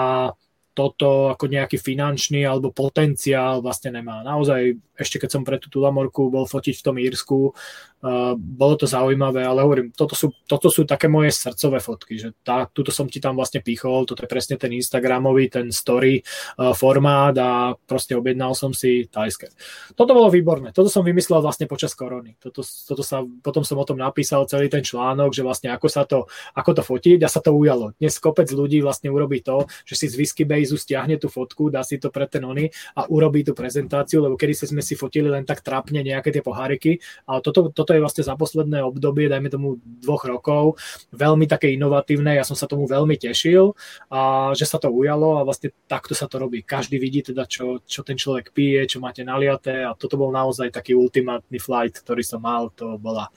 toto 0.77 1.27
ako 1.33 1.51
nejaký 1.51 1.75
finančný 1.75 2.47
alebo 2.47 2.71
potenciál 2.71 3.59
vlastne 3.59 3.99
nemá. 3.99 4.23
Naozaj, 4.23 4.79
ešte 4.99 5.23
keď 5.23 5.29
som 5.31 5.41
pre 5.47 5.57
tú 5.57 5.71
Tulamorku 5.71 6.27
bol 6.27 6.43
fotiť 6.43 6.75
v 6.75 6.85
tom 6.85 6.95
Írsku, 6.99 7.55
Uh, 7.99 8.31
bolo 8.39 8.79
to 8.79 8.87
zaujímavé, 8.87 9.43
ale 9.43 9.59
hovorím, 9.59 9.91
toto 9.91 10.15
sú, 10.15 10.31
toto 10.47 10.71
sú 10.71 10.87
také 10.87 11.11
moje 11.11 11.35
srdcové 11.35 11.83
fotky, 11.83 12.15
že 12.15 12.31
tá, 12.47 12.63
tuto 12.63 12.95
som 12.95 13.11
ti 13.11 13.19
tam 13.19 13.35
vlastne 13.35 13.59
pichol, 13.59 14.07
toto 14.07 14.23
je 14.23 14.31
presne 14.31 14.55
ten 14.55 14.71
Instagramový, 14.71 15.51
ten 15.51 15.67
story 15.67 16.23
uh, 16.23 16.71
formát 16.71 17.35
a 17.35 17.75
proste 17.75 18.15
objednal 18.15 18.55
som 18.55 18.71
si 18.71 19.03
tajské. 19.03 19.51
Toto 19.99 20.15
bolo 20.15 20.31
výborné, 20.31 20.71
toto 20.71 20.87
som 20.87 21.03
vymyslel 21.03 21.43
vlastne 21.43 21.67
počas 21.67 21.91
korony. 21.91 22.39
Toto, 22.39 22.63
toto 22.63 23.03
sa, 23.03 23.19
potom 23.19 23.67
som 23.67 23.75
o 23.75 23.83
tom 23.83 23.99
napísal 23.99 24.47
celý 24.47 24.71
ten 24.71 24.79
článok, 24.79 25.35
že 25.35 25.43
vlastne 25.43 25.67
ako 25.75 25.87
sa 25.91 26.07
to, 26.07 26.23
ako 26.55 26.79
to 26.79 26.83
fotiť 26.87 27.19
a 27.19 27.27
sa 27.27 27.43
to 27.43 27.51
ujalo. 27.51 27.91
Dnes 27.99 28.15
kopec 28.15 28.47
ľudí 28.47 28.79
vlastne 28.79 29.11
urobí 29.11 29.43
to, 29.43 29.67
že 29.83 29.99
si 29.99 30.05
z 30.07 30.15
Whisky 30.15 30.47
Base 30.47 30.71
stiahne 30.71 31.19
tú 31.19 31.27
fotku, 31.27 31.67
dá 31.67 31.83
si 31.83 31.99
to 31.99 32.15
pre 32.15 32.31
ten 32.31 32.47
ony 32.47 32.71
a 32.95 33.11
urobí 33.11 33.43
tú 33.43 33.51
prezentáciu, 33.51 34.23
lebo 34.23 34.39
kedy 34.39 34.71
sme 34.71 34.79
si 34.79 34.88
fotili 34.95 35.29
len 35.29 35.43
tak 35.45 35.61
trapne 35.65 36.01
nejaké 36.01 36.29
tie 36.29 36.45
poháriky, 36.45 37.01
ale 37.25 37.39
toto 37.41 37.69
toto 37.69 37.91
je 37.93 38.01
vlastne 38.01 38.23
za 38.25 38.37
posledné 38.37 38.81
obdobie, 38.85 39.29
dajme 39.29 39.49
tomu 39.49 39.81
dvoch 39.83 40.25
rokov, 40.25 40.77
veľmi 41.11 41.45
také 41.49 41.73
inovatívne, 41.73 42.37
ja 42.37 42.45
som 42.45 42.55
sa 42.55 42.69
tomu 42.69 42.85
veľmi 42.85 43.17
tešil 43.17 43.73
a 44.13 44.51
že 44.55 44.65
sa 44.65 44.77
to 44.77 44.89
ujalo 44.89 45.41
a 45.41 45.45
vlastne 45.45 45.73
takto 45.89 46.13
sa 46.13 46.25
to 46.25 46.39
robí. 46.39 46.61
Každý 46.63 47.01
vidí 47.01 47.25
teda, 47.25 47.45
čo, 47.49 47.81
čo 47.83 48.01
ten 48.05 48.15
človek 48.15 48.53
pije, 48.53 48.85
čo 48.85 49.03
máte 49.03 49.25
naliaté 49.25 49.83
a 49.83 49.97
toto 49.97 50.15
bol 50.15 50.29
naozaj 50.29 50.71
taký 50.71 50.95
ultimátny 50.95 51.57
flight, 51.59 51.99
ktorý 51.99 52.23
som 52.23 52.41
mal, 52.41 52.71
to 52.73 52.95
bola 53.01 53.27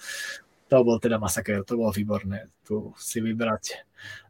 to 0.72 0.80
bol 0.80 0.96
teda 0.96 1.20
masaker, 1.20 1.68
to 1.68 1.76
bolo 1.76 1.92
výborné 1.92 2.48
tu 2.64 2.96
si 2.96 3.20
vybrať. 3.20 3.84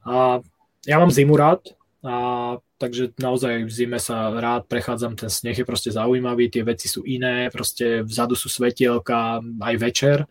A 0.09 0.43
ja 0.83 0.97
mám 0.99 1.15
zimu 1.15 1.39
rád, 1.39 1.63
a 2.03 2.59
takže 2.83 3.15
naozaj 3.15 3.63
v 3.63 3.71
zime 3.71 4.03
sa 4.03 4.35
rád 4.35 4.67
prechádzam, 4.67 5.15
ten 5.15 5.31
sneh 5.31 5.55
je 5.55 5.63
proste 5.63 5.95
zaujímavý, 5.95 6.51
tie 6.51 6.67
veci 6.67 6.91
sú 6.91 7.07
iné, 7.07 7.47
proste 7.55 8.03
vzadu 8.03 8.35
sú 8.35 8.51
svetielka 8.51 9.39
aj 9.39 9.75
večer 9.79 10.27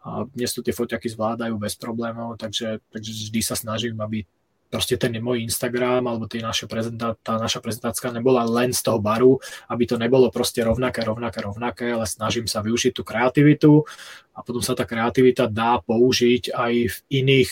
a 0.00 0.24
dnes 0.32 0.48
tu 0.56 0.64
tie 0.64 0.72
foťaky 0.72 1.12
zvládajú 1.12 1.60
bez 1.60 1.76
problémov, 1.76 2.40
takže, 2.40 2.80
takže 2.88 3.10
vždy 3.12 3.40
sa 3.44 3.52
snažím, 3.52 4.00
aby 4.00 4.24
proste 4.72 4.96
ten 4.96 5.12
môj 5.20 5.44
Instagram 5.44 6.08
alebo 6.08 6.24
tie 6.24 6.40
naše 6.40 6.64
prezentá, 6.64 7.12
tá 7.20 7.36
naša 7.36 7.60
prezentácia 7.60 8.08
nebola 8.08 8.48
len 8.48 8.72
z 8.72 8.80
toho 8.80 8.96
baru, 8.96 9.36
aby 9.68 9.84
to 9.84 10.00
nebolo 10.00 10.32
proste 10.32 10.64
rovnaké, 10.64 11.04
rovnaké, 11.04 11.44
rovnaké, 11.44 11.92
ale 11.92 12.08
snažím 12.08 12.48
sa 12.48 12.64
využiť 12.64 12.96
tú 12.96 13.04
kreativitu 13.04 13.84
a 14.32 14.40
potom 14.40 14.64
sa 14.64 14.72
tá 14.72 14.88
kreativita 14.88 15.52
dá 15.52 15.84
použiť 15.84 16.56
aj 16.56 16.72
v 16.88 16.96
iných 17.12 17.50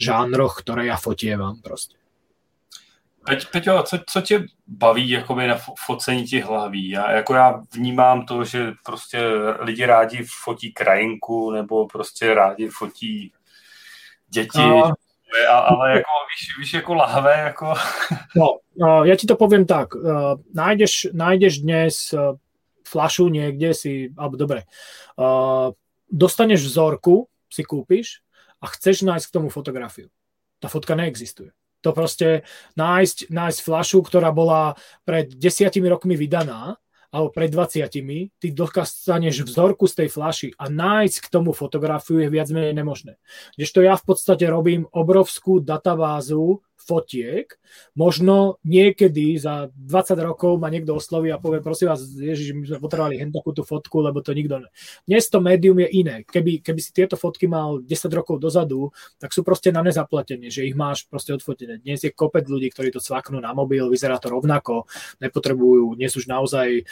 žánroch, 0.00 0.64
ktoré 0.64 0.88
ja 0.88 0.96
fotievam 0.96 1.60
proste. 1.60 1.99
Peť, 3.30 3.50
Peťo, 3.50 3.82
co, 3.82 3.98
co 4.06 4.20
tě 4.20 4.44
baví 4.66 5.10
jakoby 5.10 5.46
na 5.46 5.56
focení 5.86 6.24
těch 6.24 6.44
hlaví? 6.44 6.88
Já, 6.88 7.10
jako 7.10 7.34
já 7.34 7.62
vnímám 7.74 8.26
to, 8.26 8.44
že 8.44 8.72
prostě 8.84 9.18
lidi 9.58 9.86
rádi 9.86 10.26
fotí 10.44 10.72
krajinku 10.72 11.50
nebo 11.50 11.86
prostě 11.86 12.34
rádi 12.34 12.68
fotí 12.68 13.32
děti, 14.28 14.58
no. 14.58 14.92
ale 15.48 15.90
jako, 15.90 16.10
víš, 16.30 16.58
víš, 16.58 16.74
jako 16.74 16.94
lahve, 16.94 17.38
jako... 17.38 17.74
No, 18.36 18.46
no, 18.76 19.04
ja 19.04 19.16
ti 19.16 19.26
to 19.26 19.36
poviem 19.36 19.66
tak. 19.66 19.94
Uh, 19.94 20.38
nájdeš, 20.54 21.10
nájdeš 21.12 21.62
dnes 21.62 21.94
uh, 22.14 22.34
flašu 22.86 23.28
niekde 23.28 23.74
si, 23.74 24.10
alebo 24.18 24.38
dobre, 24.38 24.66
uh, 25.18 25.70
dostaneš 26.10 26.66
vzorku, 26.66 27.30
si 27.50 27.62
kúpiš 27.62 28.22
a 28.62 28.66
chceš 28.66 29.02
nájsť 29.02 29.26
k 29.30 29.34
tomu 29.34 29.50
fotografiu. 29.50 30.10
Tá 30.58 30.66
fotka 30.66 30.94
neexistuje. 30.94 31.54
To 31.80 31.96
proste 31.96 32.44
nájsť, 32.76 33.32
nájsť 33.32 33.58
flašu, 33.64 34.04
ktorá 34.04 34.30
bola 34.30 34.76
pred 35.08 35.32
desiatimi 35.32 35.88
rokmi 35.88 36.14
vydaná, 36.14 36.76
alebo 37.10 37.34
pred 37.34 37.50
20, 37.50 37.90
ty 38.38 38.48
dostaneš 38.54 39.42
vzorku 39.42 39.90
z 39.90 39.94
tej 40.04 40.08
flaši 40.14 40.48
a 40.54 40.70
nájsť 40.70 41.16
k 41.26 41.30
tomu 41.32 41.50
fotografiu 41.50 42.22
je 42.22 42.30
viac 42.30 42.46
menej 42.54 42.70
nemožné. 42.70 43.18
Kdežto 43.58 43.82
ja 43.82 43.98
v 43.98 44.04
podstate 44.06 44.46
robím 44.46 44.86
obrovskú 44.94 45.58
databázu 45.58 46.62
fotiek. 46.80 47.52
Možno 47.94 48.58
niekedy 48.64 49.36
za 49.36 49.68
20 49.76 50.16
rokov 50.24 50.56
ma 50.56 50.72
niekto 50.72 50.96
osloví 50.96 51.28
a 51.28 51.38
povie, 51.38 51.60
prosím 51.60 51.92
vás, 51.92 52.00
Ježiš, 52.02 52.56
my 52.56 52.64
sme 52.66 52.78
potrebovali 52.80 53.20
hen 53.20 53.30
takú 53.30 53.52
tú 53.52 53.62
fotku, 53.62 54.00
lebo 54.00 54.24
to 54.24 54.32
nikto 54.32 54.64
ne. 54.64 54.68
Dnes 55.04 55.28
to 55.28 55.38
médium 55.44 55.78
je 55.84 55.88
iné. 56.00 56.16
Keby, 56.24 56.64
keby 56.64 56.80
si 56.80 56.90
tieto 56.96 57.20
fotky 57.20 57.46
mal 57.46 57.84
10 57.84 58.10
rokov 58.10 58.40
dozadu, 58.40 58.90
tak 59.20 59.30
sú 59.36 59.44
proste 59.44 59.70
na 59.70 59.84
nezaplatenie, 59.84 60.48
že 60.48 60.64
ich 60.64 60.74
máš 60.74 61.04
proste 61.06 61.36
odfotené. 61.36 61.78
Dnes 61.78 62.00
je 62.00 62.10
kopec 62.10 62.48
ľudí, 62.48 62.72
ktorí 62.72 62.90
to 62.90 63.04
cvaknú 63.04 63.38
na 63.38 63.52
mobil, 63.52 63.86
vyzerá 63.92 64.16
to 64.16 64.32
rovnako, 64.32 64.88
nepotrebujú, 65.20 65.94
dnes 65.94 66.16
už 66.16 66.26
naozaj 66.26 66.88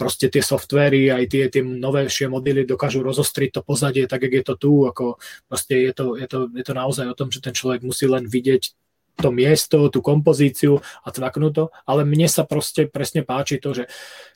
proste 0.00 0.32
tie 0.32 0.40
softvery, 0.40 1.12
aj 1.12 1.24
tie, 1.28 1.42
tie 1.52 1.60
novejšie 1.60 2.32
modely 2.32 2.64
dokážu 2.64 3.04
rozostriť 3.04 3.60
to 3.60 3.60
pozadie, 3.60 4.08
tak 4.08 4.24
jak 4.24 4.32
je 4.32 4.44
to 4.48 4.54
tu, 4.56 4.72
ako 4.88 5.20
proste 5.44 5.76
je 5.76 5.92
to, 5.92 6.16
je, 6.16 6.24
to, 6.24 6.48
je 6.56 6.64
to 6.64 6.72
naozaj 6.72 7.04
o 7.04 7.18
tom, 7.18 7.28
že 7.28 7.44
ten 7.44 7.52
človek 7.52 7.84
musí 7.84 8.08
len 8.08 8.24
vidieť 8.24 8.72
to 9.20 9.30
miesto, 9.30 9.92
tú 9.92 10.00
kompozíciu 10.00 10.80
a 11.04 11.08
tvaknú 11.12 11.52
to, 11.52 11.68
ale 11.84 12.08
mne 12.08 12.26
sa 12.26 12.48
proste 12.48 12.88
presne 12.88 13.22
páči 13.22 13.60
to, 13.60 13.76
že 13.76 13.84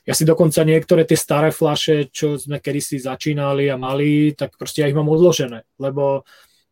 ja 0.05 0.13
si 0.13 0.23
dokonca 0.23 0.61
niektoré 0.61 1.03
tie 1.03 1.17
staré 1.17 1.49
flaše, 1.49 2.13
čo 2.13 2.37
sme 2.37 2.61
kedysi 2.61 3.01
začínali 3.01 3.67
a 3.73 3.75
mali, 3.75 4.37
tak 4.37 4.53
proste 4.55 4.85
ja 4.85 4.89
ich 4.89 4.97
mám 4.97 5.09
odložené, 5.09 5.65
lebo 5.81 6.23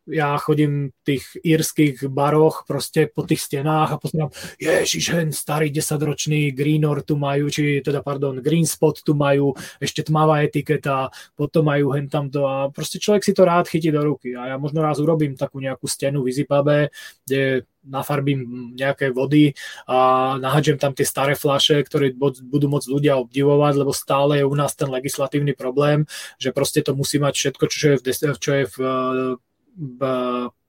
ja 0.04 0.36
chodím 0.36 0.92
v 0.92 1.00
tých 1.04 1.24
írskych 1.40 2.08
baroch 2.12 2.68
proste 2.68 3.08
po 3.08 3.24
tých 3.24 3.40
stenách 3.40 3.96
a 3.96 4.00
pozerám, 4.00 4.30
ježiš, 4.60 5.16
hen 5.16 5.32
starý 5.32 5.72
desaťročný 5.72 6.52
Greenor 6.52 7.00
tu 7.04 7.16
majú, 7.16 7.48
či 7.48 7.80
teda, 7.80 8.04
pardon, 8.04 8.36
Green 8.44 8.68
Spot 8.68 9.00
tu 9.00 9.16
majú, 9.16 9.56
ešte 9.80 10.04
tmavá 10.04 10.44
etiketa, 10.44 11.08
potom 11.32 11.72
majú 11.72 11.96
hen 11.96 12.12
tamto 12.12 12.44
a 12.44 12.68
proste 12.68 13.00
človek 13.00 13.24
si 13.24 13.32
to 13.32 13.48
rád 13.48 13.64
chytí 13.68 13.88
do 13.88 14.04
ruky. 14.04 14.36
A 14.36 14.54
ja 14.54 14.56
možno 14.60 14.84
raz 14.84 15.00
urobím 15.00 15.40
takú 15.40 15.60
nejakú 15.60 15.88
stenu 15.88 16.20
v 16.20 16.30
Izipabe, 16.36 16.92
kde 17.24 17.64
nafarbím 17.84 18.72
nejaké 18.72 19.12
vody 19.12 19.52
a 19.84 20.34
nahadžem 20.40 20.80
tam 20.80 20.96
tie 20.96 21.04
staré 21.04 21.36
flaše, 21.36 21.84
ktoré 21.84 22.16
budú 22.16 22.66
môcť 22.68 22.88
ľudia 22.88 23.20
obdivovať, 23.20 23.74
lebo 23.76 23.92
stále 23.92 24.40
je 24.40 24.48
u 24.48 24.56
nás 24.56 24.72
ten 24.72 24.88
legislatívny 24.88 25.52
problém, 25.52 26.08
že 26.40 26.52
proste 26.52 26.80
to 26.80 26.96
musí 26.96 27.20
mať 27.20 27.34
všetko, 27.36 27.64
čo 27.68 27.86
je 27.92 27.96
v, 28.00 28.02
čo 28.40 28.50
je 28.52 28.64
v 28.64 28.76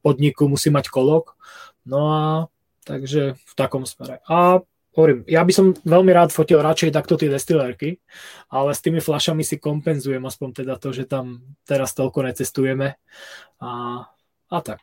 podniku 0.05 0.49
musí 0.49 0.69
mať 0.69 0.89
kolok. 0.89 1.37
No 1.85 1.99
a 2.09 2.23
takže 2.85 3.33
v 3.37 3.53
takom 3.57 3.85
smere. 3.89 4.21
A 4.29 4.61
hovorím, 4.95 5.25
ja 5.27 5.43
by 5.43 5.51
som 5.51 5.75
veľmi 5.75 6.11
rád 6.13 6.31
fotil 6.31 6.61
radšej 6.61 6.95
takto 6.95 7.19
tie 7.19 7.27
destilérky, 7.27 7.99
ale 8.47 8.71
s 8.71 8.81
tými 8.85 9.03
flašami 9.03 9.43
si 9.43 9.59
kompenzujem 9.59 10.23
aspoň 10.23 10.63
teda 10.63 10.73
to, 10.79 10.95
že 10.95 11.09
tam 11.09 11.43
teraz 11.67 11.91
toľko 11.97 12.31
necestujeme 12.31 12.95
a, 13.59 13.71
a 14.49 14.57
tak. 14.61 14.79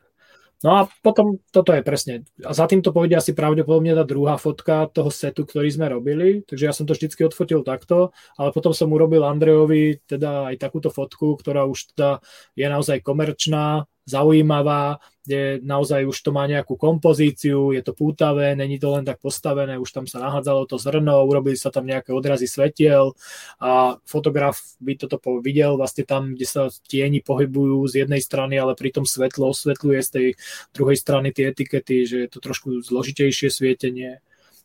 No 0.62 0.78
a 0.78 0.80
potom 1.02 1.42
toto 1.50 1.74
je 1.74 1.82
presne. 1.82 2.22
A 2.46 2.54
za 2.54 2.70
týmto 2.70 2.94
pôjde 2.94 3.18
asi 3.18 3.34
pravdepodobne 3.34 3.98
tá 3.98 4.06
druhá 4.06 4.38
fotka 4.38 4.86
toho 4.94 5.10
setu, 5.10 5.42
ktorý 5.42 5.66
sme 5.74 5.90
robili. 5.90 6.46
Takže 6.46 6.64
ja 6.70 6.70
som 6.70 6.86
to 6.86 6.94
vždycky 6.94 7.26
odfotil 7.26 7.66
takto, 7.66 8.14
ale 8.38 8.54
potom 8.54 8.70
som 8.70 8.94
urobil 8.94 9.26
Andrejovi 9.26 9.98
teda 10.06 10.54
aj 10.54 10.62
takúto 10.62 10.94
fotku, 10.94 11.34
ktorá 11.34 11.66
už 11.66 11.98
teda 11.98 12.22
je 12.54 12.66
naozaj 12.70 13.02
komerčná, 13.02 13.90
zaujímavá, 14.02 14.98
kde 15.22 15.62
naozaj 15.62 16.02
už 16.02 16.18
to 16.18 16.34
má 16.34 16.50
nejakú 16.50 16.74
kompozíciu, 16.74 17.70
je 17.70 17.82
to 17.86 17.94
pútavé, 17.94 18.58
není 18.58 18.82
to 18.82 18.90
len 18.90 19.06
tak 19.06 19.22
postavené, 19.22 19.78
už 19.78 19.94
tam 19.94 20.04
sa 20.10 20.18
nahádzalo 20.18 20.66
to 20.66 20.82
zrno, 20.82 21.22
urobili 21.22 21.54
sa 21.54 21.70
tam 21.70 21.86
nejaké 21.86 22.10
odrazy 22.10 22.50
svetiel 22.50 23.14
a 23.62 24.02
fotograf 24.02 24.58
by 24.82 24.98
toto 24.98 25.22
videl 25.38 25.78
vlastne 25.78 26.02
tam, 26.02 26.34
kde 26.34 26.46
sa 26.46 26.62
tieni 26.90 27.22
pohybujú 27.22 27.86
z 27.86 28.02
jednej 28.02 28.18
strany, 28.18 28.58
ale 28.58 28.74
pritom 28.74 29.06
svetlo 29.06 29.54
osvetľuje 29.54 30.00
z 30.02 30.10
tej 30.10 30.26
druhej 30.74 30.98
strany 30.98 31.30
tie 31.30 31.54
etikety, 31.54 32.02
že 32.02 32.26
je 32.26 32.28
to 32.28 32.42
trošku 32.42 32.82
zložitejšie 32.82 33.46
svietenie. 33.46 34.18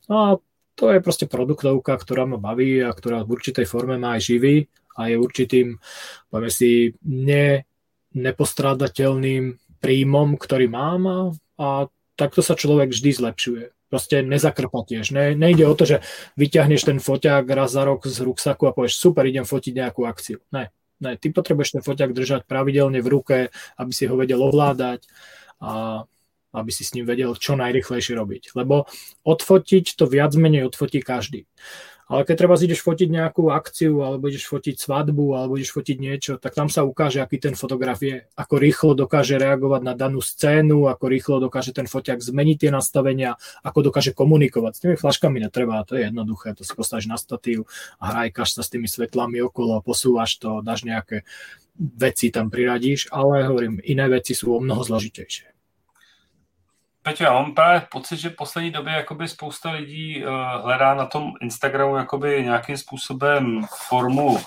No 0.09 0.15
a 0.17 0.27
to 0.73 0.89
je 0.89 1.05
proste 1.05 1.29
produktovka, 1.29 2.01
ktorá 2.01 2.25
ma 2.25 2.41
baví 2.41 2.81
a 2.81 2.89
ktorá 2.89 3.21
v 3.21 3.37
určitej 3.37 3.69
forme 3.69 4.01
má 4.01 4.17
aj 4.17 4.25
živý 4.25 4.55
a 4.97 5.13
je 5.13 5.15
určitým, 5.21 5.77
povedzme 6.33 6.49
si, 6.49 6.97
ne, 7.05 7.66
nepostrádateľným 8.17 9.61
príjmom, 9.77 10.35
ktorý 10.41 10.65
mám 10.67 11.01
a, 11.05 11.19
a 11.61 11.67
takto 12.17 12.41
sa 12.41 12.57
človek 12.57 12.89
vždy 12.89 13.11
zlepšuje. 13.13 13.63
Proste 13.87 14.19
nezakrpatieš. 14.19 15.15
Ne, 15.15 15.31
nejde 15.31 15.63
o 15.63 15.71
to, 15.71 15.87
že 15.87 15.97
vyťahneš 16.35 16.81
ten 16.83 16.99
foťák 16.99 17.47
raz 17.47 17.71
za 17.71 17.87
rok 17.87 18.03
z 18.03 18.19
ruksaku 18.19 18.67
a 18.67 18.75
povieš 18.75 18.99
super, 18.99 19.23
idem 19.23 19.47
fotiť 19.47 19.71
nejakú 19.71 20.03
akciu. 20.03 20.43
Ne, 20.51 20.75
ne, 20.99 21.15
ty 21.15 21.31
potrebuješ 21.31 21.79
ten 21.79 21.83
foťák 21.85 22.11
držať 22.11 22.41
pravidelne 22.49 22.99
v 22.99 23.07
ruke, 23.07 23.37
aby 23.79 23.91
si 23.95 24.03
ho 24.09 24.19
vedel 24.19 24.43
ovládať 24.43 25.07
a 25.63 26.03
aby 26.57 26.71
si 26.73 26.83
s 26.83 26.97
ním 26.97 27.05
vedel 27.05 27.31
čo 27.37 27.55
najrychlejšie 27.55 28.17
robiť. 28.17 28.43
Lebo 28.57 28.89
odfotiť 29.23 29.95
to 29.95 30.09
viac 30.09 30.33
menej 30.35 30.67
odfotí 30.67 30.99
každý. 30.99 31.45
Ale 32.07 32.23
keď 32.23 32.35
treba 32.39 32.55
ideš 32.55 32.87
fotiť 32.87 33.11
nejakú 33.11 33.51
akciu, 33.51 33.99
alebo 33.99 34.31
ideš 34.31 34.47
fotiť 34.47 34.79
svadbu, 34.79 35.35
alebo 35.35 35.59
ideš 35.59 35.75
fotiť 35.75 35.97
niečo, 35.99 36.33
tak 36.39 36.55
tam 36.55 36.71
sa 36.71 36.87
ukáže, 36.87 37.19
aký 37.19 37.35
ten 37.35 37.51
fotograf 37.51 37.99
je, 37.99 38.23
ako 38.39 38.55
rýchlo 38.55 38.91
dokáže 38.95 39.35
reagovať 39.35 39.81
na 39.83 39.91
danú 39.91 40.23
scénu, 40.23 40.87
ako 40.87 41.05
rýchlo 41.11 41.35
dokáže 41.43 41.75
ten 41.75 41.83
foťak 41.83 42.23
zmeniť 42.23 42.57
tie 42.63 42.71
nastavenia, 42.71 43.35
ako 43.59 43.91
dokáže 43.91 44.15
komunikovať. 44.15 44.71
S 44.71 44.81
tými 44.87 44.95
flaškami 44.95 45.43
netreba, 45.43 45.83
to 45.83 45.99
je 45.99 46.07
jednoduché, 46.07 46.55
to 46.55 46.63
si 46.63 46.71
postavíš 46.71 47.11
na 47.11 47.19
statív 47.19 47.67
a 47.99 48.15
hrajkaš 48.15 48.55
sa 48.55 48.61
s 48.63 48.71
tými 48.71 48.87
svetlami 48.87 49.43
okolo, 49.43 49.83
posúvaš 49.83 50.39
to, 50.39 50.63
dáš 50.63 50.87
nejaké 50.87 51.27
veci 51.75 52.31
tam 52.31 52.47
priradíš, 52.47 53.11
ale 53.11 53.43
hovorím, 53.43 53.83
iné 53.83 54.07
veci 54.07 54.31
sú 54.31 54.55
o 54.55 54.63
mnoho 54.63 54.79
zložitejšie. 54.79 55.56
Peťo, 57.07 57.23
já 57.23 57.33
mám 57.33 57.53
právě 57.53 57.81
pocit, 57.91 58.17
že 58.17 58.29
v 58.29 58.35
poslední 58.35 58.71
době 58.71 58.93
jakoby 58.93 59.27
spousta 59.27 59.71
lidí 59.71 60.25
uh, 60.25 60.31
hledá 60.63 60.93
na 60.93 61.05
tom 61.05 61.31
Instagramu 61.41 61.95
jakoby 61.95 62.43
nějakým 62.43 62.77
způsobem 62.77 63.61
formu 63.87 64.27
uh, 64.27 64.39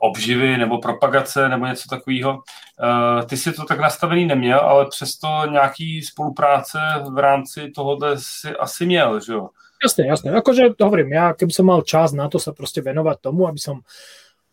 obživy 0.00 0.56
nebo 0.56 0.78
propagace 0.78 1.48
nebo 1.48 1.66
něco 1.66 1.88
takového. 1.88 2.32
Uh, 2.32 3.22
ty 3.26 3.36
si 3.36 3.52
to 3.52 3.64
tak 3.64 3.80
nastavený 3.80 4.26
neměl, 4.26 4.60
ale 4.60 4.86
přesto 4.86 5.28
nějaký 5.50 6.02
spolupráce 6.02 6.78
v 7.12 7.18
rámci 7.18 7.70
tohohle 7.70 8.16
si 8.18 8.50
asi 8.50 8.86
měl, 8.86 9.20
že 9.20 9.32
jo? 9.32 9.48
Jasné, 9.84 10.06
jasné. 10.06 10.34
Akože 10.34 10.74
hovorím, 10.82 11.14
ja 11.14 11.32
keby 11.38 11.54
som 11.54 11.70
mal 11.70 11.86
čas 11.86 12.10
na 12.10 12.26
to 12.28 12.42
sa 12.42 12.50
proste 12.50 12.82
venovať 12.82 13.22
tomu, 13.22 13.46
aby 13.48 13.62
som 13.62 13.86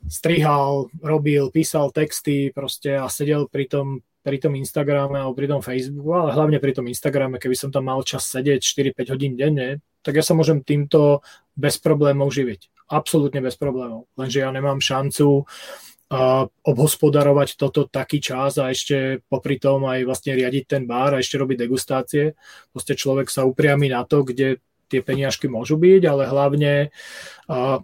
strihal, 0.06 0.86
robil, 1.02 1.50
písal 1.50 1.90
texty 1.92 2.54
proste 2.56 2.94
a 2.94 3.10
sedel 3.10 3.50
pri 3.50 3.66
tom 3.66 4.06
pri 4.26 4.42
tom 4.42 4.58
Instagrame 4.58 5.22
alebo 5.22 5.38
pri 5.38 5.46
tom 5.46 5.62
Facebooku, 5.62 6.10
ale 6.18 6.34
hlavne 6.34 6.58
pri 6.58 6.74
tom 6.74 6.90
Instagrame, 6.90 7.38
keby 7.38 7.54
som 7.54 7.70
tam 7.70 7.86
mal 7.86 8.02
čas 8.02 8.26
sedieť 8.34 8.58
4-5 8.98 9.14
hodín 9.14 9.38
denne, 9.38 9.86
tak 10.02 10.18
ja 10.18 10.26
sa 10.26 10.34
môžem 10.34 10.66
týmto 10.66 11.22
bez 11.54 11.78
problémov 11.78 12.34
živiť. 12.34 12.90
Absolútne 12.90 13.46
bez 13.46 13.54
problémov. 13.54 14.10
Lenže 14.18 14.42
ja 14.42 14.50
nemám 14.50 14.82
šancu 14.82 15.46
uh, 15.46 16.50
obhospodarovať 16.50 17.54
toto 17.54 17.86
taký 17.86 18.18
čas 18.18 18.58
a 18.58 18.74
ešte 18.74 19.22
popri 19.30 19.62
tom 19.62 19.86
aj 19.86 20.10
vlastne 20.10 20.34
riadiť 20.34 20.64
ten 20.66 20.84
bar 20.90 21.14
a 21.14 21.22
ešte 21.22 21.38
robiť 21.38 21.62
degustácie. 21.62 22.34
Proste 22.74 22.98
človek 22.98 23.30
sa 23.30 23.46
upriami 23.46 23.94
na 23.94 24.10
to, 24.10 24.26
kde 24.26 24.58
tie 24.90 25.02
peniažky 25.06 25.46
môžu 25.46 25.78
byť, 25.78 26.02
ale 26.10 26.26
hlavne 26.26 26.74
uh, 27.54 27.78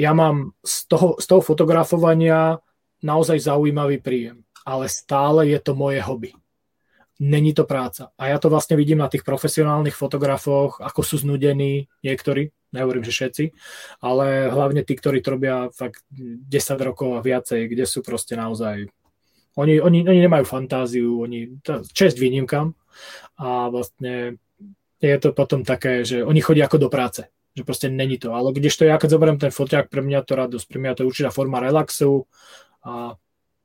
ja 0.00 0.12
mám 0.16 0.56
z 0.64 0.88
toho, 0.88 1.20
z 1.20 1.24
toho 1.28 1.44
fotografovania 1.44 2.56
naozaj 3.04 3.36
zaujímavý 3.36 4.00
príjem 4.00 4.44
ale 4.64 4.88
stále 4.88 5.46
je 5.48 5.60
to 5.60 5.76
moje 5.76 6.00
hobby. 6.00 6.32
Není 7.20 7.54
to 7.54 7.62
práca. 7.62 8.10
A 8.18 8.34
ja 8.34 8.42
to 8.42 8.50
vlastne 8.50 8.74
vidím 8.74 8.98
na 8.98 9.06
tých 9.06 9.22
profesionálnych 9.22 9.94
fotografoch, 9.94 10.82
ako 10.82 11.00
sú 11.06 11.22
znudení 11.22 11.86
niektorí, 12.02 12.50
nehovorím, 12.74 13.06
že 13.06 13.14
všetci, 13.14 13.44
ale 14.02 14.50
hlavne 14.50 14.82
tí, 14.82 14.98
ktorí 14.98 15.22
to 15.22 15.38
robia 15.38 15.70
fakt 15.70 16.02
10 16.10 16.50
rokov 16.82 17.14
a 17.14 17.22
viacej, 17.22 17.70
kde 17.70 17.86
sú 17.86 18.02
proste 18.02 18.34
naozaj... 18.34 18.90
Oni, 19.54 19.78
oni, 19.78 20.02
oni 20.02 20.20
nemajú 20.26 20.42
fantáziu, 20.42 21.22
oni, 21.22 21.62
čest 21.94 22.18
výnimkám 22.18 22.74
a 23.38 23.70
vlastne 23.70 24.42
je 24.98 25.18
to 25.22 25.30
potom 25.30 25.62
také, 25.62 26.02
že 26.02 26.26
oni 26.26 26.42
chodia 26.42 26.66
ako 26.66 26.82
do 26.82 26.90
práce, 26.90 27.30
že 27.54 27.62
proste 27.62 27.86
není 27.86 28.18
to. 28.18 28.34
Ale 28.34 28.50
kdežto 28.50 28.82
ja, 28.82 28.98
keď 28.98 29.14
zoberiem 29.14 29.38
ten 29.38 29.54
foťák, 29.54 29.86
pre 29.86 30.02
mňa 30.02 30.26
to 30.26 30.34
radosť, 30.34 30.66
pre 30.66 30.82
mňa 30.82 30.92
to 30.98 31.00
je 31.06 31.10
určitá 31.14 31.30
forma 31.30 31.62
relaxu 31.62 32.26
a 32.82 33.14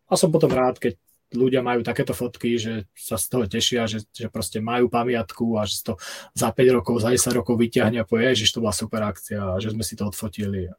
a 0.09 0.13
som 0.17 0.33
potom 0.33 0.49
rád, 0.49 0.81
keď 0.81 0.97
ľudia 1.33 1.61
majú 1.61 1.85
takéto 1.85 2.17
fotky, 2.17 2.57
že 2.57 2.89
sa 2.97 3.13
z 3.17 3.25
toho 3.29 3.45
tešia, 3.45 3.85
že, 3.85 4.01
že 4.09 4.33
proste 4.33 4.57
majú 4.57 4.89
pamiatku 4.89 5.61
a 5.61 5.65
že 5.69 5.85
to 5.85 5.93
za 6.33 6.49
5 6.49 6.77
rokov, 6.81 7.05
za 7.05 7.13
10 7.13 7.37
rokov 7.37 7.53
vyťahne 7.53 8.01
a 8.01 8.09
povie, 8.09 8.33
že 8.33 8.49
to 8.49 8.65
bola 8.65 8.73
super 8.73 9.05
akcia 9.05 9.37
a 9.37 9.61
že 9.61 9.69
sme 9.69 9.85
si 9.85 9.93
to 9.93 10.09
odfotili. 10.09 10.73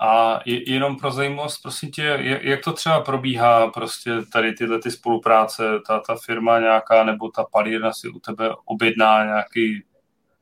A 0.00 0.40
jenom 0.46 0.96
pro 0.96 1.10
zajímavost, 1.10 1.62
prosím 1.62 1.90
tě, 1.90 2.02
jak 2.42 2.64
to 2.64 2.72
třeba 2.72 3.00
probíhá 3.00 3.70
prostě 3.70 4.10
tady 4.32 4.52
tyhle 4.52 4.78
ty 4.78 4.90
spolupráce, 4.90 5.62
ta, 5.86 6.00
ta 6.00 6.16
firma 6.16 6.60
nějaká 6.60 7.04
nebo 7.04 7.30
ta 7.30 7.44
palírna 7.44 7.92
si 7.92 8.08
u 8.08 8.18
tebe 8.18 8.50
objedná 8.64 9.24
nějaký, 9.24 9.82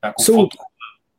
nějakou 0.02 0.22
Sú, 0.22 0.34
fotku? 0.34 0.64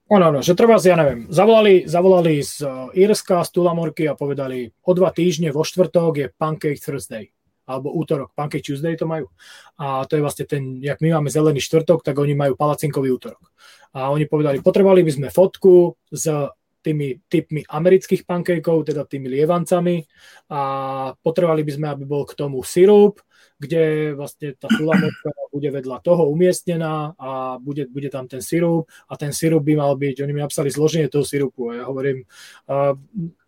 Áno, 0.08 0.24
áno, 0.32 0.40
že 0.40 0.56
treba, 0.56 0.80
ja 0.80 0.96
neviem, 0.96 1.28
zavolali, 1.28 1.84
zavolali 1.84 2.40
z 2.40 2.64
Irska, 2.96 3.44
z 3.44 3.50
Tulamorky 3.52 4.08
a 4.08 4.16
povedali, 4.16 4.72
o 4.88 4.92
dva 4.96 5.12
týždne 5.12 5.52
vo 5.52 5.68
štvrtok 5.68 6.12
je 6.16 6.28
Pancake 6.32 6.80
Thursday 6.80 7.28
alebo 7.68 7.92
útorok, 7.92 8.32
Pancake 8.32 8.64
Tuesday 8.64 8.96
to 8.96 9.04
majú. 9.04 9.28
A 9.76 10.08
to 10.08 10.16
je 10.16 10.24
vlastne 10.24 10.48
ten, 10.48 10.80
jak 10.80 11.04
my 11.04 11.20
máme 11.20 11.28
zelený 11.28 11.60
štvrtok, 11.60 12.00
tak 12.00 12.16
oni 12.16 12.32
majú 12.32 12.56
palacinkový 12.56 13.12
útorok. 13.12 13.52
A 13.92 14.08
oni 14.08 14.24
povedali, 14.24 14.64
potrebovali 14.64 15.04
by 15.04 15.12
sme 15.12 15.28
fotku 15.28 16.00
s 16.08 16.32
tými 16.80 17.20
typmi 17.28 17.68
amerických 17.68 18.24
pancakeov, 18.24 18.88
teda 18.88 19.04
tými 19.04 19.28
lievancami 19.28 20.00
a 20.48 20.62
potrebovali 21.20 21.68
by 21.68 21.72
sme, 21.76 21.88
aby 21.92 22.04
bol 22.08 22.24
k 22.24 22.40
tomu 22.40 22.64
sirup, 22.64 23.20
kde 23.58 24.14
vlastne 24.14 24.54
tá 24.54 24.70
fulamotka 24.70 25.34
bude 25.50 25.70
vedľa 25.74 25.98
toho 26.06 26.30
umiestnená 26.30 27.18
a 27.18 27.58
bude, 27.58 27.90
bude 27.90 28.14
tam 28.14 28.30
ten 28.30 28.42
sirup 28.42 28.86
a 29.10 29.18
ten 29.18 29.34
sirup 29.34 29.66
by 29.66 29.74
mal 29.74 29.98
byť, 29.98 30.22
oni 30.22 30.34
mi 30.34 30.42
napsali 30.46 30.70
zloženie 30.70 31.10
toho 31.10 31.26
sirupu 31.26 31.74
a 31.74 31.82
ja 31.82 31.84
hovorím, 31.90 32.22
uh, 32.70 32.94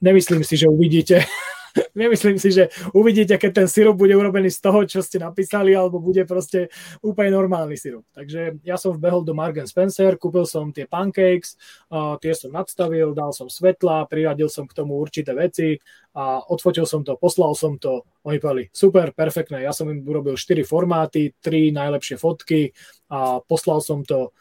nemyslím 0.01 0.41
si, 0.41 0.57
že 0.57 0.65
uvidíte 0.65 1.21
Nemyslím 1.95 2.39
si, 2.39 2.49
že 2.51 2.69
uvidíte, 2.93 3.37
keď 3.37 3.51
ten 3.63 3.67
sirup 3.67 3.97
bude 3.97 4.15
urobený 4.15 4.49
z 4.49 4.59
toho, 4.61 4.85
čo 4.85 5.03
ste 5.05 5.21
napísali, 5.21 5.75
alebo 5.75 6.01
bude 6.01 6.25
proste 6.25 6.71
úplne 7.03 7.35
normálny 7.35 7.75
sirup. 7.77 8.05
Takže 8.15 8.61
ja 8.65 8.75
som 8.79 8.95
vbehol 8.95 9.21
do 9.25 9.37
Margen 9.37 9.67
Spencer, 9.69 10.17
kúpil 10.17 10.45
som 10.49 10.73
tie 10.73 10.89
pancakes, 10.89 11.59
uh, 11.93 12.15
tie 12.17 12.33
som 12.33 12.53
nadstavil, 12.53 13.13
dal 13.13 13.35
som 13.35 13.51
svetla, 13.51 14.09
priradil 14.09 14.49
som 14.49 14.65
k 14.65 14.75
tomu 14.77 14.97
určité 14.97 15.35
veci 15.37 15.77
a 16.17 16.41
odfotil 16.49 16.89
som 16.89 17.05
to, 17.05 17.19
poslal 17.19 17.53
som 17.53 17.77
to. 17.77 18.05
Oni 18.27 18.35
povedali, 18.41 18.67
super, 18.75 19.15
perfektné, 19.15 19.63
ja 19.63 19.71
som 19.71 19.87
im 19.87 20.03
urobil 20.03 20.35
4 20.35 20.67
formáty, 20.67 21.31
3 21.39 21.71
najlepšie 21.71 22.19
fotky 22.19 22.75
a 23.09 23.39
poslal 23.39 23.79
som 23.79 24.03
to 24.03 24.35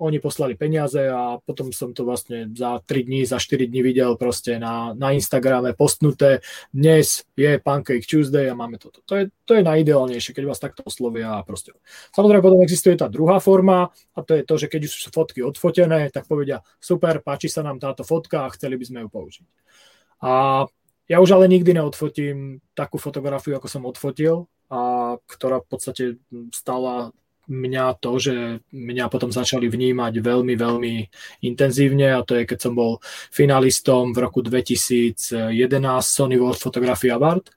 oni 0.00 0.16
poslali 0.16 0.56
peniaze 0.56 1.04
a 1.12 1.36
potom 1.44 1.68
som 1.76 1.92
to 1.92 2.08
vlastne 2.08 2.56
za 2.56 2.80
3 2.80 3.04
dní, 3.04 3.28
za 3.28 3.36
4 3.36 3.68
dní 3.68 3.84
videl 3.84 4.16
proste 4.16 4.56
na, 4.56 4.96
na 4.96 5.12
Instagrame 5.12 5.76
postnuté. 5.76 6.40
Dnes 6.72 7.28
je 7.36 7.60
Pancake 7.60 8.08
Tuesday 8.08 8.48
a 8.48 8.56
máme 8.56 8.80
toto. 8.80 9.04
To 9.04 9.20
je, 9.20 9.28
to 9.44 9.60
je 9.60 9.62
najideálnejšie, 9.62 10.32
keď 10.32 10.44
vás 10.48 10.56
takto 10.56 10.80
oslovia 10.88 11.36
a 11.36 11.44
proste. 11.44 11.76
Samozrejme 12.16 12.40
potom 12.40 12.64
existuje 12.64 12.96
tá 12.96 13.12
druhá 13.12 13.44
forma 13.44 13.92
a 13.92 14.18
to 14.24 14.40
je 14.40 14.42
to, 14.48 14.54
že 14.56 14.66
keď 14.72 14.80
už 14.88 14.92
sú 15.04 15.08
fotky 15.12 15.44
odfotené, 15.44 16.08
tak 16.08 16.24
povedia 16.24 16.64
super, 16.80 17.20
páči 17.20 17.52
sa 17.52 17.60
nám 17.60 17.76
táto 17.76 18.00
fotka 18.00 18.48
a 18.48 18.52
chceli 18.56 18.80
by 18.80 18.84
sme 18.88 18.98
ju 19.04 19.08
použiť. 19.12 19.46
A 20.24 20.64
ja 21.12 21.18
už 21.20 21.36
ale 21.36 21.50
nikdy 21.52 21.76
neodfotím 21.76 22.64
takú 22.72 22.96
fotografiu, 22.96 23.60
ako 23.60 23.68
som 23.68 23.84
odfotil, 23.84 24.48
a 24.70 25.18
ktorá 25.26 25.60
v 25.60 25.68
podstate 25.68 26.04
stala 26.54 27.10
mňa 27.50 27.98
to, 27.98 28.12
že 28.22 28.34
mňa 28.70 29.10
potom 29.10 29.34
začali 29.34 29.66
vnímať 29.66 30.22
veľmi, 30.22 30.54
veľmi 30.54 30.94
intenzívne 31.42 32.14
a 32.14 32.22
to 32.22 32.38
je, 32.38 32.46
keď 32.46 32.58
som 32.70 32.72
bol 32.78 33.02
finalistom 33.34 34.14
v 34.14 34.22
roku 34.22 34.40
2011 34.46 35.50
Sony 36.00 36.38
World 36.38 36.62
Photography 36.62 37.10
Award, 37.10 37.50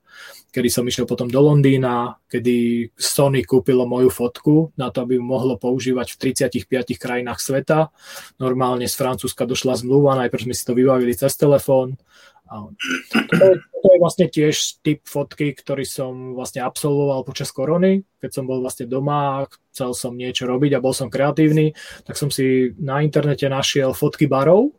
kedy 0.54 0.68
som 0.70 0.86
išiel 0.86 1.06
potom 1.06 1.26
do 1.26 1.38
Londýna, 1.42 2.14
kedy 2.30 2.86
Sony 2.94 3.42
kúpilo 3.42 3.86
moju 3.86 4.10
fotku 4.10 4.70
na 4.78 4.90
to, 4.90 5.02
aby 5.02 5.18
ju 5.18 5.22
mohlo 5.22 5.58
používať 5.58 6.14
v 6.14 6.30
35 6.30 6.94
krajinách 6.94 7.42
sveta. 7.42 7.90
Normálne 8.38 8.86
z 8.86 8.94
Francúzska 8.94 9.46
došla 9.46 9.78
zmluva, 9.82 10.18
najprv 10.18 10.50
sme 10.50 10.54
si 10.54 10.62
to 10.62 10.78
vybavili 10.78 11.14
cez 11.18 11.34
telefón, 11.34 11.98
a 12.44 12.68
to, 13.08 13.34
je, 13.40 13.56
to 13.56 13.86
je 13.88 13.98
vlastne 13.98 14.26
tiež 14.28 14.84
typ 14.84 15.00
fotky, 15.08 15.56
ktorý 15.56 15.88
som 15.88 16.36
vlastne 16.36 16.60
absolvoval 16.60 17.24
počas 17.24 17.48
korony, 17.48 18.04
keď 18.20 18.30
som 18.36 18.44
bol 18.44 18.60
vlastne 18.60 18.84
doma, 18.84 19.48
chcel 19.72 19.96
som 19.96 20.12
niečo 20.12 20.44
robiť 20.44 20.76
a 20.76 20.84
bol 20.84 20.92
som 20.92 21.08
kreatívny, 21.08 21.72
tak 22.04 22.20
som 22.20 22.28
si 22.28 22.76
na 22.76 23.00
internete 23.00 23.48
našiel 23.48 23.96
fotky 23.96 24.28
barov. 24.28 24.76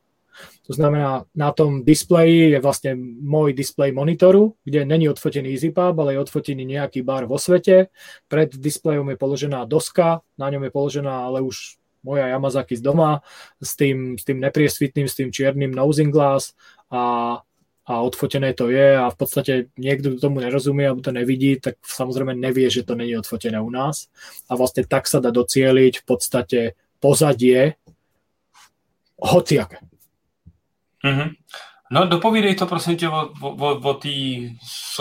To 0.68 0.74
znamená, 0.74 1.26
na 1.38 1.50
tom 1.56 1.86
displeji 1.86 2.58
je 2.58 2.60
vlastne 2.60 2.98
môj 3.22 3.54
displej 3.54 3.94
monitoru, 3.96 4.58
kde 4.66 4.86
není 4.86 5.08
odfotený 5.10 5.54
EasyPub, 5.54 5.96
ale 5.96 6.18
je 6.18 6.24
odfotený 6.26 6.66
nejaký 6.66 7.06
bar 7.06 7.30
vo 7.30 7.38
svete. 7.38 7.94
Pred 8.28 8.58
displejom 8.58 9.10
je 9.14 9.18
položená 9.18 9.64
doska, 9.70 10.26
na 10.36 10.48
ňom 10.50 10.66
je 10.68 10.72
položená 10.74 11.30
ale 11.30 11.46
už 11.46 11.78
moja 12.06 12.30
Yamazaki 12.30 12.78
z 12.78 12.86
doma 12.86 13.26
s 13.58 13.74
tým, 13.74 14.18
s 14.22 14.24
tým 14.26 14.38
nepriesvitným, 14.38 15.10
s 15.10 15.18
tým 15.18 15.34
čiernym 15.34 15.74
nosing 15.74 16.14
glass 16.14 16.54
a 16.94 17.42
a 17.86 18.02
odfotené 18.02 18.54
to 18.58 18.74
je 18.74 18.98
a 18.98 19.06
v 19.14 19.18
podstate 19.18 19.54
niekto, 19.78 20.18
kto 20.18 20.20
tomu 20.26 20.42
nerozumie 20.42 20.90
alebo 20.90 21.06
to 21.06 21.14
nevidí, 21.14 21.62
tak 21.62 21.78
samozrejme 21.86 22.34
nevie, 22.34 22.66
že 22.70 22.82
to 22.82 22.98
není 22.98 23.14
odfotené 23.14 23.62
u 23.62 23.70
nás. 23.70 24.10
A 24.50 24.58
vlastne 24.58 24.82
tak 24.90 25.06
sa 25.06 25.22
dá 25.22 25.30
docieliť 25.30 26.02
v 26.02 26.06
podstate 26.06 26.60
pozadie 26.98 27.78
hociaké. 29.22 29.86
Mm-hmm. 31.06 31.30
No 31.92 32.06
dopovídej 32.06 32.56
to 32.56 32.66
prosím 32.66 32.98
tě 32.98 33.10
o, 33.10 33.30
o, 33.42 33.90
o 33.90 33.94
té 33.94 34.10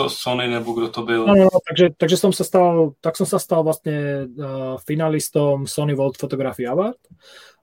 Sony 0.07 0.47
nebo 0.47 0.73
kdo 0.73 0.89
to 0.89 1.01
byl. 1.01 1.27
No, 1.27 1.35
no, 1.35 1.49
takže, 1.69 1.89
takže 1.97 2.17
som 2.17 2.29
sa 2.33 2.43
stal, 2.45 2.93
tak 3.01 3.17
som 3.17 3.25
sa 3.25 3.41
stal 3.41 3.65
vlastne 3.65 4.29
uh, 4.29 4.77
finalistom 4.85 5.65
Sony 5.65 5.97
World 5.97 6.21
Photography 6.21 6.69
Award. 6.69 7.01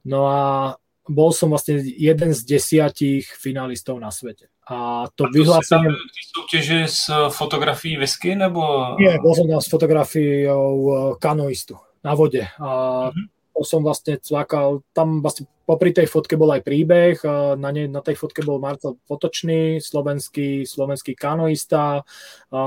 No 0.05 0.27
a 0.27 0.75
bol 1.09 1.35
som 1.35 1.51
vlastne 1.51 1.83
jeden 1.83 2.31
z 2.31 2.41
desiatich 2.47 3.27
finalistov 3.27 3.99
na 3.99 4.15
svete. 4.15 4.53
A 4.71 5.11
to, 5.19 5.27
a 5.27 5.31
to 5.31 5.35
vyhlásenie... 5.35 5.91
Ty 5.91 6.23
súťaže 6.31 6.81
s 6.87 7.11
fotografií 7.35 7.99
whisky, 7.99 8.39
nebo... 8.39 8.95
Nie, 9.03 9.19
bol 9.19 9.35
som 9.35 9.51
tam 9.51 9.59
s 9.59 9.67
fotografiou 9.67 10.71
eh, 10.79 10.97
kanoistu 11.19 11.75
na 12.07 12.15
vode. 12.15 12.47
A 12.63 12.69
mm-hmm. 13.11 13.27
to 13.59 13.63
som 13.67 13.83
vlastne 13.83 14.23
cvakal, 14.23 14.87
tam 14.95 15.19
vlastne 15.19 15.51
popri 15.67 15.91
tej 15.91 16.07
fotke 16.07 16.39
bol 16.39 16.51
aj 16.55 16.63
príbeh, 16.63 17.19
na, 17.59 17.71
ne, 17.75 17.91
na 17.91 18.03
tej 18.03 18.15
fotke 18.19 18.43
bol 18.47 18.63
Marcel 18.63 18.99
Potočný, 19.07 19.83
slovenský, 19.83 20.63
slovenský 20.63 21.19
kanoista. 21.19 22.07
A 22.55 22.61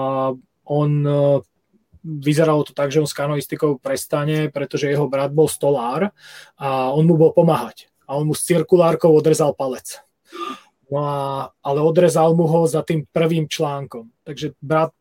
on 0.68 0.92
eh, 1.08 1.40
vyzeralo 2.06 2.68
to 2.68 2.76
tak, 2.76 2.92
že 2.92 3.02
on 3.02 3.10
s 3.10 3.18
kanoistikou 3.18 3.82
prestane, 3.82 4.54
pretože 4.54 4.92
jeho 4.92 5.10
brat 5.10 5.34
bol 5.34 5.50
stolár 5.50 6.14
a 6.60 6.92
on 6.94 7.08
mu 7.08 7.18
bol 7.18 7.34
pomáhať. 7.34 7.90
A 8.06 8.16
on 8.16 8.30
mu 8.30 8.34
s 8.38 8.46
cirkulárkou 8.46 9.12
odrezal 9.12 9.58
palec. 9.58 10.02
No 10.92 11.02
a, 11.02 11.50
ale 11.66 11.80
odrezal 11.82 12.38
mu 12.38 12.46
ho 12.46 12.70
za 12.70 12.86
tým 12.86 13.10
prvým 13.10 13.50
článkom. 13.50 14.14
Takže 14.22 14.54
brat 14.62 14.94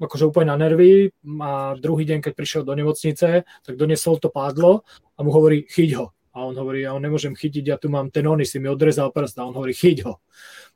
akože 0.00 0.28
úplne 0.28 0.52
na 0.52 0.58
nervy 0.58 1.08
a 1.40 1.78
druhý 1.78 2.04
deň, 2.04 2.20
keď 2.20 2.32
prišiel 2.34 2.62
do 2.66 2.76
nemocnice, 2.76 3.46
tak 3.46 3.74
donesol 3.78 4.20
to 4.20 4.28
pádlo 4.28 4.84
a 5.16 5.18
mu 5.24 5.30
hovorí, 5.32 5.64
chyť 5.64 5.90
ho. 5.96 6.12
A 6.34 6.42
on 6.50 6.58
hovorí, 6.58 6.82
ja 6.82 6.92
ho 6.92 7.00
nemôžem 7.00 7.30
chytiť, 7.30 7.64
ja 7.64 7.76
tu 7.78 7.86
mám 7.86 8.10
ten 8.10 8.26
oný, 8.26 8.42
si 8.42 8.58
mi 8.58 8.66
odrezal 8.66 9.14
prst. 9.14 9.38
A 9.38 9.46
on 9.46 9.54
hovorí, 9.54 9.70
chyť 9.70 10.02
ho. 10.02 10.18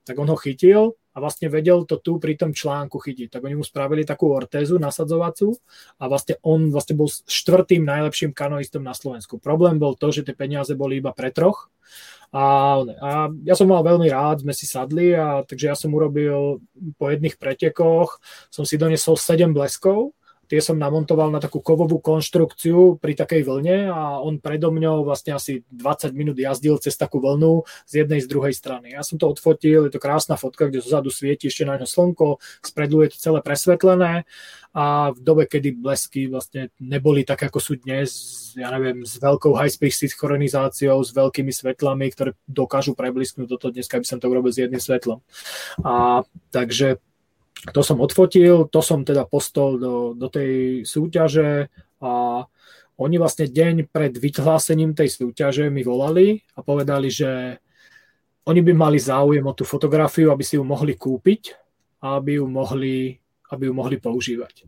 Tak 0.06 0.14
on 0.16 0.30
ho 0.30 0.38
chytil 0.38 0.94
a 1.18 1.22
vlastne 1.22 1.50
vedel 1.50 1.82
to 1.82 1.98
tu 1.98 2.22
pri 2.22 2.38
tom 2.38 2.54
článku 2.54 3.02
chytiť. 3.02 3.34
Tak 3.34 3.42
oni 3.42 3.58
mu 3.58 3.66
spravili 3.66 4.06
takú 4.06 4.30
ortézu 4.30 4.78
nasadzovacú 4.78 5.58
a 5.98 6.06
vlastne 6.06 6.38
on 6.46 6.70
vlastne 6.70 6.94
bol 6.94 7.10
štvrtým 7.10 7.82
najlepším 7.82 8.30
kanoistom 8.30 8.86
na 8.86 8.94
Slovensku. 8.94 9.42
Problém 9.42 9.82
bol 9.82 9.98
to, 9.98 10.14
že 10.14 10.22
tie 10.22 10.38
peniaze 10.38 10.70
boli 10.78 11.02
iba 11.02 11.10
pre 11.10 11.34
troch 11.34 11.66
a, 12.28 12.44
a 12.84 13.10
ja 13.48 13.54
som 13.56 13.72
mal 13.72 13.80
veľmi 13.80 14.12
rád, 14.12 14.44
sme 14.44 14.52
si 14.52 14.68
sadli 14.68 15.16
a 15.16 15.40
takže 15.42 15.72
ja 15.72 15.76
som 15.76 15.96
urobil 15.96 16.60
po 17.00 17.04
jedných 17.08 17.40
pretekoch, 17.40 18.20
som 18.52 18.68
si 18.68 18.76
donesol 18.76 19.16
7 19.16 19.56
bleskov 19.56 20.12
tie 20.48 20.64
som 20.64 20.80
namontoval 20.80 21.28
na 21.28 21.38
takú 21.38 21.60
kovovú 21.60 22.00
konštrukciu 22.00 22.96
pri 22.96 23.12
takej 23.12 23.44
vlne 23.44 23.92
a 23.92 24.18
on 24.18 24.40
predo 24.40 24.72
mňou 24.72 25.04
vlastne 25.04 25.36
asi 25.36 25.62
20 25.68 26.16
minút 26.16 26.40
jazdil 26.40 26.80
cez 26.80 26.96
takú 26.96 27.20
vlnu 27.20 27.68
z 27.84 28.04
jednej 28.04 28.24
z 28.24 28.26
druhej 28.26 28.56
strany. 28.56 28.96
Ja 28.96 29.04
som 29.04 29.20
to 29.20 29.28
odfotil, 29.28 29.86
je 29.86 29.92
to 29.92 30.00
krásna 30.00 30.40
fotka, 30.40 30.66
kde 30.66 30.80
zozadu 30.80 31.12
svieti 31.12 31.52
ešte 31.52 31.68
na 31.68 31.76
ňo 31.76 31.84
slnko, 31.84 32.40
spredu 32.64 33.04
je 33.04 33.14
to 33.14 33.18
celé 33.20 33.38
presvetlené 33.44 34.24
a 34.72 35.10
v 35.12 35.20
dobe, 35.20 35.44
kedy 35.48 35.80
blesky 35.80 36.28
vlastne 36.28 36.72
neboli 36.80 37.24
tak, 37.24 37.40
ako 37.44 37.58
sú 37.60 37.80
dnes, 37.80 38.10
ja 38.54 38.68
neviem, 38.72 39.02
s 39.02 39.16
veľkou 39.16 39.56
high-speed 39.56 40.08
synchronizáciou, 40.08 41.00
s 41.00 41.10
veľkými 41.16 41.52
svetlami, 41.52 42.12
ktoré 42.12 42.36
dokážu 42.44 42.92
preblisknúť 42.92 43.48
toto 43.48 43.72
dneska 43.72 44.00
by 44.00 44.06
som 44.06 44.20
to 44.20 44.28
urobil 44.28 44.52
s 44.52 44.60
jedným 44.60 44.80
svetlom. 44.80 45.24
A 45.82 46.22
takže 46.52 47.00
to 47.74 47.80
som 47.82 47.98
odfotil, 47.98 48.70
to 48.70 48.80
som 48.80 49.02
teda 49.02 49.26
postol 49.26 49.78
do, 49.78 49.94
do 50.14 50.28
tej 50.30 50.82
súťaže 50.86 51.68
a 51.98 52.44
oni 52.98 53.16
vlastne 53.18 53.46
deň 53.46 53.94
pred 53.94 54.14
vyhlásením 54.14 54.94
tej 54.94 55.10
súťaže 55.10 55.70
mi 55.70 55.86
volali 55.86 56.42
a 56.58 56.66
povedali, 56.66 57.10
že 57.10 57.62
oni 58.48 58.60
by 58.64 58.72
mali 58.74 58.98
záujem 58.98 59.44
o 59.44 59.54
tú 59.54 59.62
fotografiu, 59.62 60.34
aby 60.34 60.42
si 60.42 60.58
ju 60.58 60.64
mohli 60.66 60.98
kúpiť 60.98 61.54
a 62.02 62.18
aby 62.18 62.42
ju 62.42 62.44
mohli, 62.50 63.14
aby 63.54 63.70
ju 63.70 63.72
mohli 63.74 64.02
používať. 64.02 64.66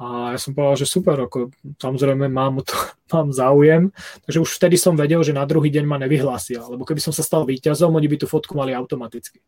A 0.00 0.32
ja 0.32 0.38
som 0.40 0.56
povedal, 0.56 0.80
že 0.80 0.88
super, 0.88 1.12
ako, 1.28 1.52
samozrejme 1.76 2.32
mám, 2.32 2.64
to, 2.64 2.72
mám 3.12 3.30
záujem, 3.30 3.92
takže 4.24 4.40
už 4.40 4.50
vtedy 4.56 4.80
som 4.80 4.96
vedel, 4.96 5.20
že 5.20 5.36
na 5.36 5.44
druhý 5.44 5.68
deň 5.68 5.84
ma 5.84 6.00
nevyhlásia, 6.00 6.64
lebo 6.64 6.88
keby 6.88 7.04
som 7.04 7.12
sa 7.12 7.20
stal 7.20 7.44
víťazom, 7.44 7.92
oni 7.92 8.08
by 8.08 8.16
tú 8.16 8.26
fotku 8.26 8.56
mali 8.56 8.72
automaticky. 8.72 9.44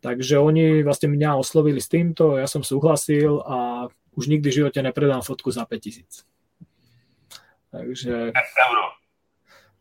Takže 0.00 0.38
oni 0.38 0.84
vlastne 0.84 1.08
mňa 1.08 1.40
oslovili 1.40 1.80
s 1.80 1.88
týmto, 1.88 2.36
ja 2.36 2.46
som 2.46 2.60
súhlasil 2.60 3.40
a 3.42 3.88
už 4.16 4.32
nikdy 4.32 4.48
v 4.48 4.56
živote 4.64 4.80
nepredám 4.80 5.20
fotku 5.20 5.52
za 5.52 5.68
5000. 5.68 6.24
Takže... 7.70 8.32
Euro. 8.32 8.84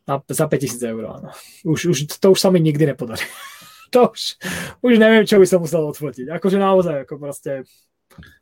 Na, 0.06 0.22
za 0.22 0.46
5000 0.46 0.92
eur, 0.92 1.04
áno. 1.10 1.30
Už, 1.66 1.90
už, 1.90 1.98
to 2.20 2.28
už 2.36 2.40
sa 2.40 2.54
mi 2.54 2.62
nikdy 2.62 2.94
nepodarí. 2.94 3.26
to 3.94 4.12
už, 4.12 4.38
už 4.86 4.94
neviem, 5.02 5.26
čo 5.26 5.42
by 5.42 5.48
som 5.50 5.64
musel 5.64 5.88
odfotiť. 5.90 6.30
Akože 6.30 6.62
naozaj, 6.62 7.08
ako 7.08 7.16
proste 7.18 7.66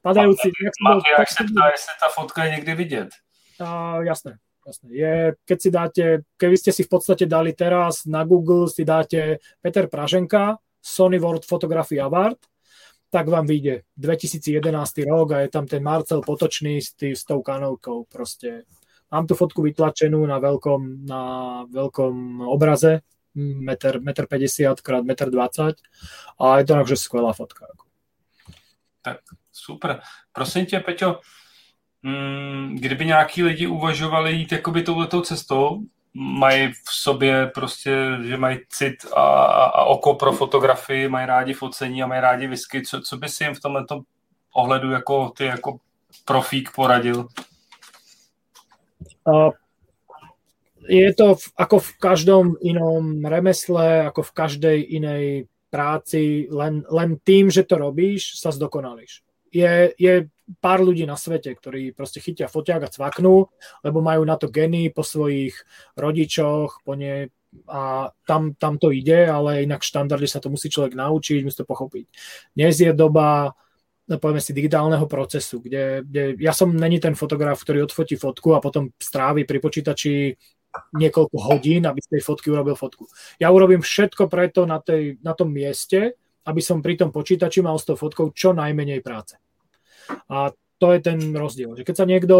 padajúci... 0.03 0.51
Máte, 0.83 1.07
sa 1.29 1.45
jestli 1.45 1.93
tá 2.01 2.07
fotka 2.11 2.45
je 2.45 2.49
niekde 2.59 2.73
vidieť. 2.75 3.09
A, 3.63 4.01
jasné, 4.03 4.41
jasné. 4.65 4.87
Je, 4.91 5.15
keď 5.45 5.57
si 5.61 5.69
dáte, 5.69 6.03
keby 6.35 6.55
ste 6.57 6.75
si 6.75 6.83
v 6.83 6.91
podstate 6.91 7.29
dali 7.29 7.55
teraz 7.55 8.03
na 8.03 8.27
Google, 8.27 8.67
si 8.67 8.83
dáte 8.83 9.39
Peter 9.63 9.87
Praženka, 9.87 10.59
Sony 10.83 11.19
World 11.19 11.45
Photography 11.45 11.99
Award, 11.99 12.37
tak 13.09 13.27
vám 13.27 13.47
vyjde 13.47 13.81
2011 13.97 14.97
rok 14.97 15.31
a 15.31 15.39
je 15.39 15.49
tam 15.49 15.67
ten 15.67 15.83
Marcel 15.83 16.21
Potočný 16.21 16.81
s, 16.81 16.93
tý, 16.93 17.15
s 17.15 17.23
tou 17.23 17.41
kanovkou. 17.41 18.03
Proste 18.11 18.63
mám 19.11 19.27
tu 19.27 19.35
fotku 19.35 19.61
vytlačenú 19.61 20.25
na 20.25 20.41
veľkom, 20.41 21.05
na 21.05 21.23
veľkom 21.69 22.41
obraze, 22.41 23.05
meter, 23.35 24.01
meter 24.01 24.27
50 24.27 24.81
krát 24.81 25.05
meter 25.05 25.29
20 25.29 25.77
a 26.39 26.57
je 26.57 26.65
to 26.65 26.73
takže 26.73 26.97
skvelá 26.97 27.33
fotka. 27.33 27.65
Tak 29.01 29.17
super. 29.51 29.99
Prosím 30.31 30.65
tě, 30.65 30.79
Peťo, 30.79 31.19
mm, 32.01 32.75
kdyby 32.75 33.05
nějaký 33.05 33.43
lidi 33.43 33.67
uvažovali 33.67 34.33
jít 34.33 34.51
jakoby 34.51 34.83
cestou, 35.23 35.79
mají 36.13 36.71
v 36.73 36.91
sobě 36.91 37.51
prostě, 37.53 37.95
že 38.23 38.37
mají 38.37 38.59
cit 38.69 39.05
a, 39.15 39.21
a 39.55 39.83
oko 39.83 40.13
pro 40.13 40.31
fotografii, 40.31 41.09
mají 41.09 41.27
rádi 41.27 41.53
focení 41.53 42.03
a 42.03 42.07
mají 42.07 42.21
rádi 42.21 42.47
whisky. 42.47 42.81
Co, 42.81 43.01
co 43.01 43.17
by 43.17 43.29
si 43.29 43.43
jim 43.43 43.53
v 43.53 43.59
tomto 43.59 44.01
ohledu 44.53 44.91
jako 44.91 45.29
ty 45.29 45.45
jako 45.45 45.77
profík 46.25 46.69
poradil? 46.75 47.27
Uh, 49.23 49.51
je 50.87 51.13
to 51.13 51.35
v, 51.35 51.51
ako 51.57 51.79
v 51.79 51.89
každom 51.99 52.45
inom 52.61 53.25
remesle, 53.25 54.03
ako 54.03 54.21
v 54.23 54.31
každej 54.31 54.79
inej 54.83 55.23
práci, 55.71 56.47
len, 56.51 56.83
len 56.91 57.17
tým, 57.23 57.49
že 57.49 57.63
to 57.63 57.79
robíš, 57.79 58.37
sa 58.37 58.51
zdokonalíš. 58.51 59.23
Je, 59.49 59.95
je 59.97 60.27
pár 60.59 60.83
ľudí 60.83 61.07
na 61.07 61.15
svete, 61.15 61.53
ktorí 61.55 61.95
proste 61.95 62.19
chytia 62.19 62.51
foťák 62.51 62.81
a 62.85 62.93
cvaknú, 62.93 63.47
lebo 63.81 63.99
majú 64.03 64.21
na 64.27 64.35
to 64.35 64.51
geny 64.51 64.91
po 64.91 65.01
svojich 65.01 65.55
rodičoch, 65.95 66.83
po 66.83 66.93
ne, 66.93 67.31
a 67.69 68.09
tam, 68.25 68.53
tam 68.57 68.81
to 68.81 68.89
ide, 68.89 69.29
ale 69.29 69.63
inak 69.63 69.85
štandardne 69.85 70.25
sa 70.25 70.41
to 70.41 70.49
musí 70.49 70.73
človek 70.73 70.97
naučiť, 70.97 71.45
musí 71.45 71.57
to 71.61 71.69
pochopiť. 71.69 72.05
Dnes 72.57 72.73
je 72.81 72.91
doba, 72.93 73.53
no 74.09 74.15
povieme 74.17 74.41
si, 74.41 74.57
digitálneho 74.57 75.05
procesu, 75.05 75.61
kde, 75.61 76.01
kde 76.01 76.23
ja 76.41 76.51
som 76.51 76.73
není 76.73 76.97
ten 76.97 77.13
fotograf, 77.13 77.61
ktorý 77.61 77.85
odfotí 77.85 78.17
fotku 78.17 78.57
a 78.57 78.63
potom 78.63 78.89
strávi 78.97 79.45
pri 79.45 79.61
počítači 79.61 80.33
niekoľko 80.97 81.37
hodín, 81.37 81.85
aby 81.85 82.01
z 82.01 82.17
tej 82.17 82.21
fotky 82.25 82.49
urobil 82.49 82.73
fotku. 82.73 83.05
Ja 83.37 83.53
urobím 83.53 83.85
všetko 83.85 84.25
preto 84.25 84.65
na, 84.65 84.81
tej, 84.81 85.21
na 85.21 85.37
tom 85.37 85.53
mieste, 85.53 86.17
aby 86.49 86.59
som 86.59 86.81
pri 86.81 86.97
tom 86.97 87.13
počítači 87.13 87.61
mal 87.61 87.77
s 87.77 87.85
tou 87.85 87.95
fotkou 87.95 88.33
čo 88.33 88.51
najmenej 88.51 89.05
práce. 89.05 89.37
A 90.27 90.51
to 90.81 90.87
je 90.91 90.99
ten 90.99 91.19
rozdiel. 91.31 91.75
Že 91.79 91.83
keď 91.87 91.95
sa 91.95 92.05
niekto, 92.05 92.37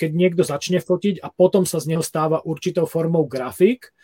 keď 0.00 0.10
niekto 0.12 0.42
začne 0.42 0.82
fotiť 0.82 1.22
a 1.22 1.30
potom 1.30 1.62
sa 1.62 1.78
z 1.78 1.94
neho 1.94 2.02
stáva 2.02 2.42
určitou 2.42 2.84
formou 2.88 3.24
grafik, 3.28 3.94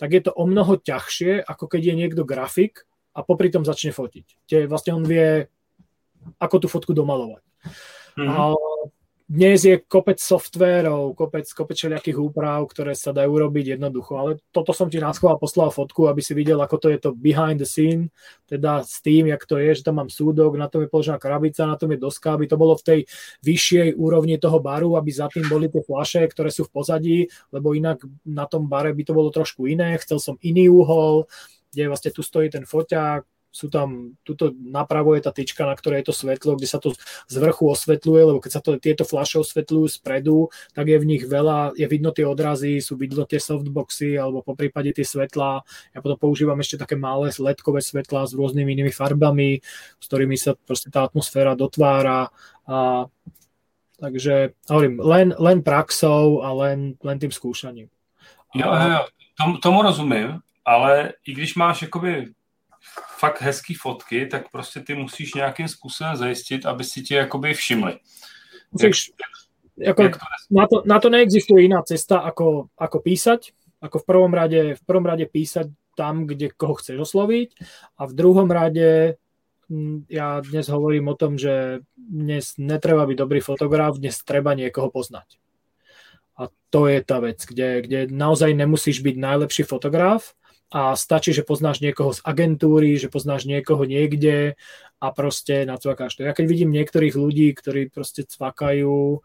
tak 0.00 0.16
je 0.16 0.22
to 0.24 0.32
o 0.32 0.48
mnoho 0.48 0.80
ťažšie, 0.80 1.44
ako 1.44 1.64
keď 1.68 1.92
je 1.92 1.94
niekto 1.94 2.22
grafik 2.24 2.88
a 3.12 3.20
popri 3.20 3.52
tom 3.52 3.68
začne 3.68 3.92
fotiť. 3.92 4.48
Kde 4.48 4.58
vlastne 4.70 4.96
on 4.96 5.04
vie, 5.04 5.44
ako 6.40 6.56
tú 6.64 6.66
fotku 6.72 6.92
domalovať. 6.96 7.44
Mm-hmm. 8.16 8.28
A 8.28 8.40
dnes 9.30 9.62
je 9.62 9.78
kopec 9.78 10.18
softverov, 10.18 11.14
kopec, 11.14 11.46
kopec 11.54 11.78
všelijakých 11.78 12.18
úprav, 12.18 12.66
ktoré 12.66 12.98
sa 12.98 13.14
dajú 13.14 13.30
urobiť 13.38 13.78
jednoducho, 13.78 14.18
ale 14.18 14.30
toto 14.50 14.74
som 14.74 14.90
ti 14.90 14.98
na 14.98 15.14
schvál 15.14 15.38
poslal 15.38 15.70
fotku, 15.70 16.10
aby 16.10 16.18
si 16.18 16.34
videl, 16.34 16.58
ako 16.58 16.76
to 16.82 16.88
je 16.90 16.98
to 16.98 17.14
behind 17.14 17.62
the 17.62 17.68
scene, 17.68 18.10
teda 18.50 18.82
s 18.82 18.98
tým, 18.98 19.30
jak 19.30 19.46
to 19.46 19.62
je, 19.62 19.78
že 19.78 19.86
tam 19.86 20.02
mám 20.02 20.10
súdok, 20.10 20.58
na 20.58 20.66
tom 20.66 20.82
je 20.82 20.90
položená 20.90 21.22
krabica, 21.22 21.62
na 21.62 21.78
tom 21.78 21.94
je 21.94 22.02
doska, 22.02 22.34
aby 22.34 22.50
to 22.50 22.58
bolo 22.58 22.74
v 22.74 22.82
tej 22.82 23.00
vyššej 23.46 23.94
úrovni 23.94 24.34
toho 24.42 24.58
baru, 24.58 24.98
aby 24.98 25.14
za 25.14 25.30
tým 25.30 25.46
boli 25.46 25.70
tie 25.70 25.86
flaše, 25.86 26.26
ktoré 26.26 26.50
sú 26.50 26.66
v 26.66 26.74
pozadí, 26.74 27.18
lebo 27.54 27.70
inak 27.70 28.02
na 28.26 28.50
tom 28.50 28.66
bare 28.66 28.90
by 28.90 29.06
to 29.06 29.14
bolo 29.14 29.30
trošku 29.30 29.70
iné, 29.70 29.94
chcel 30.02 30.18
som 30.18 30.42
iný 30.42 30.66
úhol, 30.66 31.30
kde 31.70 31.86
vlastne 31.86 32.10
tu 32.10 32.26
stojí 32.26 32.50
ten 32.50 32.66
foťák, 32.66 33.22
sú 33.50 33.66
tam, 33.66 34.14
tuto 34.22 34.54
napravo 34.54 35.18
je 35.18 35.26
tá 35.26 35.34
tyčka, 35.34 35.66
na 35.66 35.74
ktorej 35.74 36.02
je 36.02 36.14
to 36.14 36.14
svetlo, 36.14 36.54
kde 36.54 36.70
sa 36.70 36.78
to 36.78 36.94
z 37.26 37.36
vrchu 37.42 37.66
osvetľuje, 37.66 38.22
lebo 38.30 38.38
keď 38.38 38.52
sa 38.54 38.62
to, 38.62 38.78
tieto 38.78 39.02
flaše 39.02 39.42
osvetľujú 39.42 39.86
spredu, 39.90 40.54
tak 40.70 40.86
je 40.86 40.98
v 41.02 41.08
nich 41.10 41.26
veľa, 41.26 41.74
je 41.74 41.86
vidno 41.90 42.14
tie 42.14 42.22
odrazy, 42.22 42.78
sú 42.78 42.94
vidno 42.94 43.26
tie 43.26 43.42
softboxy, 43.42 44.14
alebo 44.14 44.46
po 44.46 44.54
prípade 44.54 44.94
tie 44.94 45.02
svetlá. 45.02 45.66
Ja 45.90 45.98
potom 45.98 46.14
používam 46.14 46.62
ešte 46.62 46.78
také 46.78 46.94
malé 46.94 47.34
ledkové 47.34 47.82
svetlá 47.82 48.22
s 48.30 48.38
rôznymi 48.38 48.70
inými 48.70 48.94
farbami, 48.94 49.58
s 49.98 50.04
ktorými 50.06 50.38
sa 50.38 50.54
proste 50.54 50.94
tá 50.94 51.02
atmosféra 51.02 51.58
dotvára. 51.58 52.30
A, 52.70 53.10
takže 53.98 54.54
hovorím, 54.70 55.02
len, 55.02 55.34
len 55.34 55.58
praxou 55.66 56.46
a 56.46 56.54
len, 56.54 56.94
len 57.02 57.16
tým 57.18 57.34
skúšaním. 57.34 57.90
Jo, 58.54 58.66
jo, 58.66 59.02
tomu, 59.38 59.52
tomu 59.58 59.78
rozumím, 59.82 60.38
ale 60.62 61.18
i 61.26 61.34
když 61.34 61.54
máš 61.54 61.82
jakoby 61.82 62.30
fakt 63.18 63.42
hezký 63.42 63.74
fotky, 63.74 64.26
tak 64.26 64.50
prostě 64.50 64.80
ty 64.80 64.94
musíš 64.94 65.34
nějakým 65.34 65.68
způsobem 65.68 66.16
zajistit, 66.16 66.66
aby 66.66 66.84
si 66.84 67.02
tě 67.02 67.14
jakoby 67.14 67.54
všimli. 67.54 67.98
Musíš, 68.72 69.12
jak, 69.76 69.90
ako, 69.90 70.02
jak 70.02 70.16
to 70.16 70.24
na, 70.50 70.66
to, 70.66 70.82
na 70.86 71.00
to 71.00 71.10
neexistuje 71.10 71.64
iná 71.64 71.82
cesta, 71.82 72.18
ako, 72.18 72.68
ako 72.78 73.00
písať, 73.00 73.52
ako 73.80 73.98
v 73.98 74.04
prvom 74.04 74.32
rade, 74.34 74.74
v 74.74 74.82
prvom 74.86 75.06
rade 75.06 75.26
písať 75.26 75.66
tam, 75.96 76.26
kde 76.26 76.50
koho 76.56 76.74
chceš 76.74 76.98
osloviť 76.98 77.48
a 77.98 78.06
v 78.06 78.12
druhom 78.12 78.50
rade 78.50 79.16
ja 80.10 80.42
dnes 80.42 80.66
hovorím 80.66 81.14
o 81.14 81.18
tom, 81.18 81.38
že 81.38 81.86
dnes 81.94 82.58
netreba 82.58 83.06
byť 83.06 83.16
dobrý 83.16 83.38
fotograf, 83.38 84.02
dnes 84.02 84.18
treba 84.26 84.58
niekoho 84.58 84.90
poznať. 84.90 85.38
A 86.34 86.50
to 86.74 86.90
je 86.90 86.98
tá 87.06 87.22
vec, 87.22 87.38
kde, 87.46 87.86
kde 87.86 87.98
naozaj 88.10 88.50
nemusíš 88.50 88.98
byť 89.04 89.14
najlepší 89.14 89.62
fotograf 89.62 90.34
a 90.70 90.94
stačí, 90.94 91.34
že 91.34 91.42
poznáš 91.42 91.82
niekoho 91.82 92.14
z 92.14 92.22
agentúry, 92.22 92.94
že 92.94 93.10
poznáš 93.10 93.44
niekoho 93.50 93.82
niekde 93.82 94.54
a 95.02 95.06
proste 95.10 95.66
nacvakáš 95.66 96.14
to. 96.14 96.22
Ja 96.22 96.30
keď 96.30 96.46
vidím 96.46 96.70
niektorých 96.70 97.18
ľudí, 97.18 97.50
ktorí 97.58 97.90
proste 97.90 98.22
cvakajú 98.22 99.18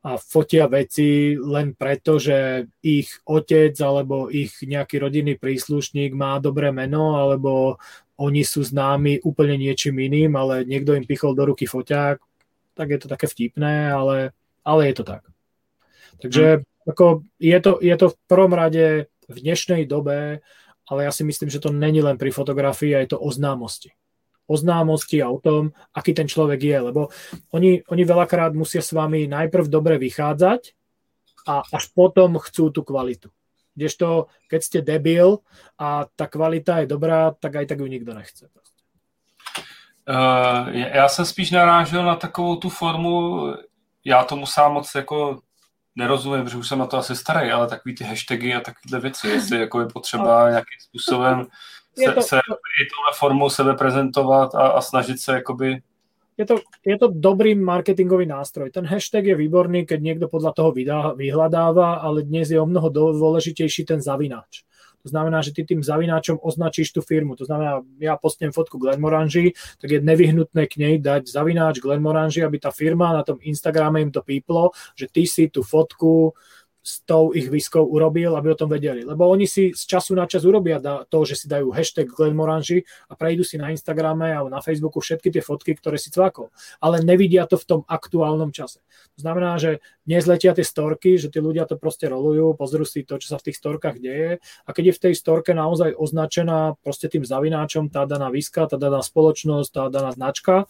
a 0.00 0.16
fotia 0.16 0.64
veci 0.72 1.36
len 1.36 1.76
preto, 1.76 2.16
že 2.16 2.64
ich 2.80 3.12
otec 3.28 3.76
alebo 3.84 4.32
ich 4.32 4.56
nejaký 4.64 4.96
rodinný 4.96 5.36
príslušník 5.36 6.16
má 6.16 6.40
dobré 6.40 6.72
meno 6.72 7.20
alebo 7.20 7.76
oni 8.16 8.40
sú 8.40 8.64
známi 8.64 9.20
úplne 9.20 9.60
niečím 9.60 10.00
iným, 10.00 10.32
ale 10.40 10.64
niekto 10.64 10.96
im 10.96 11.04
pichol 11.04 11.36
do 11.36 11.44
ruky 11.44 11.68
foťák, 11.68 12.16
tak 12.72 12.88
je 12.88 12.98
to 13.00 13.08
také 13.12 13.28
vtipné, 13.28 13.92
ale, 13.92 14.32
ale 14.64 14.80
je 14.88 14.94
to 14.96 15.04
tak. 15.04 15.22
Takže 16.20 16.44
hmm. 16.60 16.88
ako 16.88 17.04
je, 17.36 17.58
to, 17.60 17.72
je 17.80 17.96
to 17.96 18.06
v 18.12 18.16
prvom 18.24 18.52
rade 18.56 19.08
v 19.28 19.36
dnešnej 19.36 19.84
dobe, 19.84 20.40
ale 20.90 21.06
ja 21.06 21.12
si 21.14 21.22
myslím, 21.22 21.46
že 21.46 21.62
to 21.62 21.70
není 21.70 22.02
len 22.02 22.18
pri 22.18 22.34
fotografii, 22.34 22.98
je 23.06 23.14
to 23.14 23.18
o 23.22 23.30
známosti. 23.30 23.94
O 24.50 24.58
známosti 24.58 25.22
a 25.22 25.30
o 25.30 25.38
tom, 25.38 25.70
aký 25.94 26.10
ten 26.10 26.26
človek 26.26 26.58
je, 26.58 26.78
lebo 26.90 27.14
oni, 27.54 27.86
oni 27.86 28.02
veľakrát 28.02 28.50
musia 28.50 28.82
s 28.82 28.90
vami 28.90 29.30
najprv 29.30 29.70
dobre 29.70 29.94
vychádzať 30.02 30.74
a 31.46 31.62
až 31.62 31.94
potom 31.94 32.34
chcú 32.42 32.74
tú 32.74 32.82
kvalitu. 32.82 33.30
Kdežto, 33.78 34.26
keď 34.50 34.60
ste 34.60 34.78
debil 34.82 35.46
a 35.78 36.10
ta 36.18 36.26
kvalita 36.26 36.82
je 36.82 36.90
dobrá, 36.90 37.30
tak 37.30 37.62
aj 37.62 37.66
tak 37.70 37.78
ju 37.78 37.86
nikdo 37.86 38.14
nechce. 38.14 38.50
Uh, 40.10 40.68
já 40.74 41.08
jsem 41.08 41.24
spíš 41.24 41.50
narážel 41.50 42.04
na 42.04 42.16
takovou 42.16 42.56
tu 42.56 42.68
formu, 42.68 43.46
já 44.04 44.24
tomu 44.24 44.46
sám 44.46 44.72
moc 44.72 44.94
jako 44.94 45.40
nerozumím, 45.96 46.44
protože 46.44 46.56
už 46.56 46.68
jsem 46.68 46.78
na 46.78 46.86
to 46.86 46.96
asi 46.96 47.16
starý, 47.16 47.50
ale 47.50 47.68
takový 47.68 47.94
ty 47.94 48.04
hashtagy 48.04 48.54
a 48.54 48.60
takové 48.60 49.00
věci, 49.00 49.28
jestli 49.36 49.60
jako 49.60 49.80
je 49.80 49.86
potřeba 49.86 50.50
nějakým 50.50 50.80
způsobem 50.88 51.46
se, 52.04 52.12
to, 52.12 52.22
se 52.22 52.36
i 52.36 52.84
touhle 52.90 53.12
formou 53.18 53.50
sebe 53.50 53.74
prezentovat 53.74 54.54
a, 54.54 54.68
a 54.68 54.80
snažit 54.80 55.20
se 55.20 55.32
jakoby 55.32 55.82
je 56.40 56.46
to, 56.46 56.56
je 56.86 56.96
to 56.98 57.12
dobrý 57.12 57.52
marketingový 57.54 58.24
nástroj. 58.24 58.72
Ten 58.72 58.88
hashtag 58.88 59.24
je 59.24 59.36
výborný, 59.36 59.84
keď 59.84 60.00
niekto 60.00 60.26
podľa 60.32 60.56
toho 60.56 60.72
vydá, 60.72 61.12
vyhľadáva, 61.12 62.00
ale 62.00 62.24
dnes 62.24 62.48
je 62.48 62.56
o 62.56 62.64
mnoho 62.64 62.88
dôležitejší 62.88 63.84
ten 63.84 64.00
zavináč. 64.00 64.64
To 65.02 65.08
znamená, 65.08 65.40
že 65.40 65.56
ty 65.56 65.64
tým 65.64 65.80
zavináčom 65.80 66.40
označíš 66.40 66.92
tú 66.92 67.00
firmu. 67.00 67.36
To 67.36 67.48
znamená, 67.48 67.80
ja 68.00 68.20
postnem 68.20 68.52
fotku 68.52 68.76
Glenmorangie, 68.76 69.56
tak 69.80 69.88
je 69.96 70.00
nevyhnutné 70.00 70.68
k 70.68 70.74
nej 70.76 70.94
dať 71.00 71.28
zavináč 71.28 71.80
Glenmorangie, 71.80 72.44
aby 72.44 72.60
tá 72.60 72.68
firma 72.68 73.16
na 73.16 73.24
tom 73.24 73.40
Instagrame 73.40 74.04
im 74.04 74.12
to 74.12 74.20
píplo, 74.20 74.76
že 74.92 75.08
ty 75.08 75.24
si 75.24 75.48
tú 75.48 75.64
fotku 75.64 76.36
s 76.80 77.04
tou 77.04 77.36
ich 77.36 77.52
výskou 77.52 77.84
urobil, 77.84 78.32
aby 78.40 78.52
o 78.52 78.56
tom 78.56 78.72
vedeli. 78.72 79.04
Lebo 79.04 79.28
oni 79.28 79.44
si 79.44 79.76
z 79.76 79.82
času 79.84 80.16
na 80.16 80.24
čas 80.24 80.48
urobia 80.48 80.80
to, 80.80 81.18
že 81.28 81.36
si 81.36 81.46
dajú 81.46 81.76
hashtag 81.76 82.08
Glenmorangi 82.08 82.88
a 83.08 83.12
prejdú 83.12 83.44
si 83.44 83.60
na 83.60 83.68
Instagrame 83.68 84.32
alebo 84.32 84.48
na 84.48 84.64
Facebooku 84.64 85.04
všetky 85.04 85.28
tie 85.28 85.42
fotky, 85.44 85.76
ktoré 85.76 86.00
si 86.00 86.08
cvakol. 86.08 86.48
Ale 86.80 87.04
nevidia 87.04 87.44
to 87.44 87.60
v 87.60 87.68
tom 87.68 87.80
aktuálnom 87.84 88.48
čase. 88.48 88.80
To 89.16 89.20
znamená, 89.20 89.60
že 89.60 89.84
dnes 90.08 90.24
letia 90.24 90.56
tie 90.56 90.64
storky, 90.64 91.20
že 91.20 91.28
tí 91.28 91.38
ľudia 91.44 91.68
to 91.68 91.76
proste 91.76 92.08
rolujú, 92.08 92.56
pozrú 92.56 92.88
si 92.88 93.04
to, 93.04 93.20
čo 93.20 93.28
sa 93.28 93.36
v 93.36 93.52
tých 93.52 93.60
storkách 93.60 94.00
deje 94.00 94.40
a 94.40 94.70
keď 94.72 94.84
je 94.90 94.96
v 94.96 95.02
tej 95.04 95.14
storke 95.14 95.52
naozaj 95.52 95.92
označená 95.92 96.80
proste 96.80 97.12
tým 97.12 97.28
zavináčom 97.28 97.92
tá 97.92 98.08
daná 98.08 98.32
výska, 98.32 98.64
tá 98.66 98.80
daná 98.80 99.04
spoločnosť, 99.04 99.68
tá 99.68 99.82
daná 99.92 100.16
značka 100.16 100.64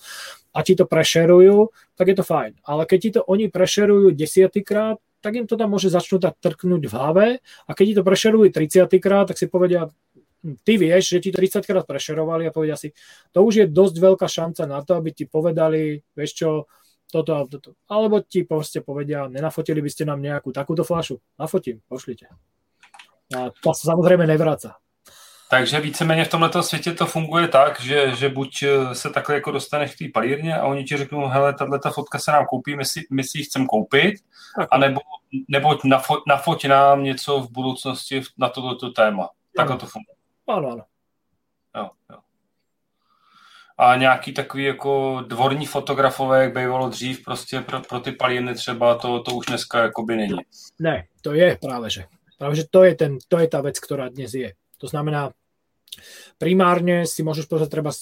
a 0.50 0.58
ti 0.66 0.74
to 0.74 0.84
prešerujú, 0.90 1.70
tak 1.94 2.10
je 2.10 2.16
to 2.18 2.24
fajn. 2.26 2.58
Ale 2.66 2.82
keď 2.84 2.98
ti 2.98 3.10
to 3.14 3.20
oni 3.22 3.46
prešerujú 3.46 4.10
desiatýkrát, 4.10 4.98
tak 5.20 5.36
im 5.36 5.46
to 5.46 5.56
tam 5.56 5.72
môže 5.72 5.92
začnúť 5.92 6.20
tak 6.32 6.34
trknúť 6.40 6.82
v 6.88 6.94
hlave 6.96 7.26
a 7.68 7.70
keď 7.72 7.84
ti 7.84 7.94
to 7.96 8.04
prešerujú 8.04 8.48
30 8.52 8.90
krát, 9.00 9.28
tak 9.28 9.36
si 9.36 9.46
povedia, 9.46 9.88
hm, 10.42 10.64
ty 10.64 10.80
vieš, 10.80 11.16
že 11.16 11.22
ti 11.22 11.30
to 11.30 11.40
30 11.40 11.64
krát 11.64 11.84
prešerovali 11.84 12.48
a 12.48 12.54
povedia 12.54 12.76
si, 12.76 12.92
to 13.30 13.44
už 13.44 13.54
je 13.54 13.66
dosť 13.68 13.96
veľká 14.00 14.26
šanca 14.26 14.62
na 14.64 14.80
to, 14.80 14.96
aby 14.96 15.12
ti 15.12 15.24
povedali, 15.28 16.00
vieš 16.16 16.32
čo, 16.34 16.50
toto 17.10 17.30
a 17.34 17.42
toto. 17.44 17.74
Alebo 17.90 18.22
ti 18.22 18.46
proste 18.46 18.80
povedia, 18.80 19.26
nenafotili 19.26 19.82
by 19.82 19.90
ste 19.90 20.06
nám 20.06 20.22
nejakú 20.22 20.54
takúto 20.54 20.86
flašu. 20.86 21.18
Nafotím, 21.36 21.82
pošlite. 21.90 22.30
A 23.34 23.50
to 23.50 23.70
sa 23.74 23.94
samozrejme 23.94 24.26
nevraca. 24.26 24.78
Takže 25.50 25.80
víceméně 25.80 26.24
v 26.24 26.28
tomto 26.28 26.62
světě 26.62 26.92
to 26.92 27.06
funguje 27.06 27.48
tak, 27.48 27.80
že, 27.80 28.16
že 28.16 28.28
buď 28.28 28.62
eh, 28.62 28.94
se 28.94 29.10
takhle 29.10 29.34
jako 29.34 29.50
dostaneš 29.50 29.94
k 29.94 29.98
té 29.98 30.04
palírně 30.14 30.56
a 30.56 30.66
oni 30.66 30.84
ti 30.84 30.96
řeknou, 30.96 31.28
hele, 31.28 31.54
tato 31.54 31.90
fotka 31.90 32.18
se 32.18 32.32
nám 32.32 32.46
koupí, 32.46 32.76
my 32.76 32.84
si, 32.84 33.06
my 33.10 33.24
si 33.24 33.38
ji 33.38 33.44
chceme 33.44 33.66
koupit, 33.66 34.14
anebo, 34.70 35.00
nebo 35.48 35.78
nafo, 35.84 36.22
nafoť 36.28 36.64
nám 36.64 37.04
něco 37.04 37.40
v 37.40 37.50
budoucnosti 37.50 38.22
na 38.38 38.48
toto 38.48 38.90
téma. 38.90 39.28
Takhle 39.56 39.76
to 39.76 39.86
funguje. 39.86 40.16
Ano, 40.48 40.68
ano. 40.68 40.84
Jo, 41.76 41.90
jo. 42.10 42.18
A 43.78 43.96
nějaký 43.96 44.32
takový 44.32 44.64
jako 44.64 45.24
dvorní 45.28 45.66
fotografové, 45.66 46.42
jak 46.42 46.54
bývalo 46.54 46.88
dřív, 46.88 47.24
prostě 47.24 47.60
pro, 47.60 47.80
pro 47.80 48.00
ty 48.00 48.12
palírny 48.12 48.54
třeba, 48.54 48.94
to, 48.94 49.22
to 49.22 49.34
už 49.34 49.46
dneska 49.46 49.82
jakoby 49.82 50.16
není. 50.16 50.36
Ne, 50.78 51.06
to 51.20 51.32
je 51.32 51.58
práve, 51.60 51.90
že. 51.90 52.04
Práve, 52.38 52.54
že 52.54 52.64
to 52.70 52.84
je, 52.84 52.94
ten, 52.94 53.18
to 53.28 53.38
je 53.38 53.48
tá 53.48 53.60
vec, 53.60 53.76
ktorá 53.76 54.08
dnes 54.08 54.32
je. 54.32 54.56
To 54.80 54.88
znamená, 54.88 55.36
primárne 56.36 57.04
si 57.04 57.20
môžeš 57.22 57.46
pozrieť 57.50 57.70
treba 57.80 57.92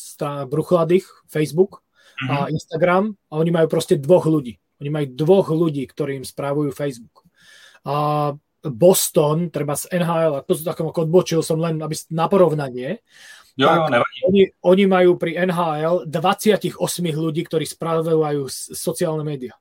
Bruchladých, 0.47 1.07
Facebook 1.27 1.81
mm-hmm. 1.81 2.29
a 2.31 2.35
mhm. 2.47 2.49
Instagram 2.55 3.05
a 3.31 3.33
oni 3.39 3.51
majú 3.51 3.67
proste 3.71 3.99
dvoch 3.99 4.27
ľudí. 4.27 4.59
Oni 4.79 4.91
majú 4.95 5.07
dvoch 5.11 5.49
ľudí, 5.51 5.85
ktorí 5.91 6.23
im 6.23 6.27
správujú 6.27 6.71
Facebook. 6.71 7.27
A 7.83 8.31
Boston, 8.63 9.55
treba 9.55 9.79
z 9.79 9.91
NHL, 9.95 10.39
a 10.39 10.43
to 10.43 10.55
takom 10.59 10.91
odbočil 10.91 11.43
som 11.47 11.63
len 11.63 11.79
aby, 11.79 11.95
na 12.11 12.27
porovnanie, 12.27 13.07
jo, 13.55 13.67
tak 13.67 14.03
oni, 14.27 14.51
oni 14.67 14.85
majú 14.87 15.15
pri 15.15 15.47
NHL 15.47 16.11
28 16.11 16.75
ľudí, 17.15 17.47
ktorí 17.47 17.65
spravujú 17.67 18.51
sociálne 18.75 19.23
médiá, 19.23 19.55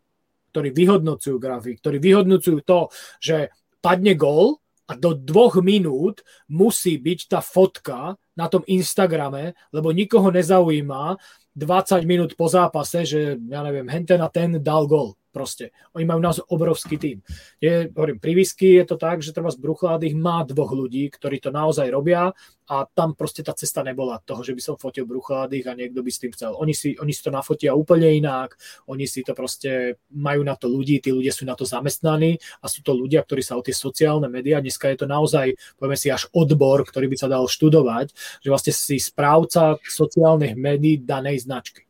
ktorí 0.49 0.73
vyhodnocujú 0.73 1.37
grafy, 1.37 1.77
ktorí 1.77 1.97
vyhodnocujú 2.01 2.57
to, 2.65 2.89
že 3.21 3.53
padne 3.81 4.17
gól 4.17 4.61
a 4.87 4.95
do 4.95 5.11
dvoch 5.11 5.59
minút 5.59 6.23
musí 6.47 6.95
byť 6.95 7.19
tá 7.27 7.39
fotka 7.43 8.15
na 8.39 8.47
tom 8.47 8.63
Instagrame, 8.71 9.51
lebo 9.75 9.91
nikoho 9.91 10.31
nezaujíma 10.31 11.19
20 11.57 12.07
minút 12.07 12.31
po 12.39 12.47
zápase, 12.47 13.03
že 13.03 13.35
ja 13.35 13.59
neviem, 13.65 13.89
henten 13.89 14.23
a 14.23 14.31
ten 14.31 14.61
dal 14.63 14.87
gol 14.87 15.16
proste. 15.31 15.75
Oni 15.93 16.03
majú 16.03 16.19
nás 16.23 16.41
obrovský 16.41 16.97
tým. 16.97 17.17
Je, 17.61 17.91
hovorím, 17.93 18.17
pri 18.17 18.33
whisky 18.33 18.81
je 18.81 18.85
to 18.89 18.97
tak, 18.97 19.21
že 19.21 19.35
treba 19.35 19.53
z 19.53 19.61
Bruchládych 19.61 20.17
má 20.17 20.41
dvoch 20.41 20.73
ľudí, 20.73 21.07
ktorí 21.13 21.37
to 21.37 21.53
naozaj 21.53 21.87
robia 21.93 22.33
a 22.67 22.83
tam 22.83 23.15
proste 23.15 23.47
tá 23.47 23.55
cesta 23.55 23.79
nebola 23.79 24.19
toho, 24.27 24.43
že 24.43 24.51
by 24.51 24.61
som 24.61 24.75
fotil 24.75 25.07
Bruchládych 25.07 25.71
a 25.71 25.77
niekto 25.77 26.03
by 26.03 26.11
s 26.11 26.19
tým 26.19 26.31
chcel. 26.35 26.51
Oni 26.59 26.75
si, 26.75 26.99
oni 26.99 27.15
si 27.15 27.23
to 27.23 27.31
nafotia 27.31 27.71
úplne 27.71 28.11
inak, 28.11 28.59
oni 28.91 29.07
si 29.07 29.23
to 29.23 29.31
proste 29.31 30.03
majú 30.11 30.43
na 30.43 30.59
to 30.59 30.67
ľudí, 30.67 30.99
tí 30.99 31.15
ľudia 31.15 31.31
sú 31.31 31.47
na 31.47 31.55
to 31.55 31.63
zamestnaní 31.63 32.35
a 32.59 32.67
sú 32.67 32.83
to 32.83 32.91
ľudia, 32.91 33.23
ktorí 33.23 33.39
sa 33.39 33.55
o 33.55 33.63
tie 33.63 33.71
sociálne 33.71 34.27
médiá, 34.27 34.59
dneska 34.59 34.91
je 34.91 34.99
to 34.99 35.07
naozaj, 35.07 35.53
povieme 35.79 35.95
si, 35.95 36.11
až 36.11 36.27
odbor, 36.33 36.83
ktorý 36.83 37.07
by 37.07 37.17
sa 37.19 37.31
dal 37.31 37.47
študovať, 37.47 38.11
že 38.43 38.49
vlastne 38.51 38.73
si 38.75 38.99
správca 38.99 39.79
sociálnych 39.85 40.57
médií 40.57 40.99
danej 40.99 41.47
značky. 41.47 41.87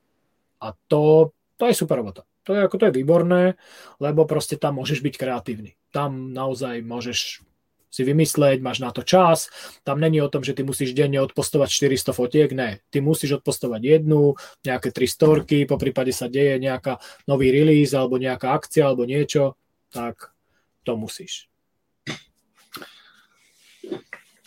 A 0.62 0.78
to, 0.90 1.34
to 1.58 1.64
je 1.66 1.74
super 1.74 1.98
robota. 2.04 2.27
To 2.48 2.56
je, 2.56 2.64
ako 2.64 2.80
to 2.80 2.88
je 2.88 2.98
výborné, 3.04 3.60
lebo 4.00 4.24
proste 4.24 4.56
tam 4.56 4.80
môžeš 4.80 5.04
byť 5.04 5.16
kreatívny. 5.20 5.76
Tam 5.92 6.32
naozaj 6.32 6.80
môžeš 6.80 7.44
si 7.88 8.02
vymysleť, 8.04 8.64
máš 8.64 8.80
na 8.84 8.92
to 8.92 9.04
čas. 9.04 9.52
Tam 9.84 10.00
není 10.00 10.24
o 10.24 10.32
tom, 10.32 10.44
že 10.44 10.56
ty 10.56 10.64
musíš 10.64 10.96
denne 10.96 11.20
odpostovať 11.24 11.70
400 11.72 12.14
fotiek, 12.14 12.50
ne. 12.56 12.84
Ty 12.92 13.04
musíš 13.04 13.42
odpostovať 13.42 13.82
jednu, 13.84 14.36
nejaké 14.64 14.92
tri 14.92 15.08
storky, 15.08 15.68
po 15.68 15.80
prípade 15.80 16.12
sa 16.12 16.32
deje 16.32 16.60
nejaká 16.62 17.00
nový 17.26 17.52
release 17.52 17.96
alebo 17.96 18.20
nejaká 18.22 18.54
akcia 18.54 18.88
alebo 18.88 19.08
niečo, 19.08 19.60
tak 19.92 20.36
to 20.84 20.96
musíš. 20.96 21.52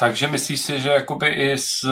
Takže 0.01 0.29
myslíš 0.29 0.61
si, 0.61 0.81
že 0.81 0.89
jakoby 0.89 1.29
i 1.29 1.59
z, 1.59 1.85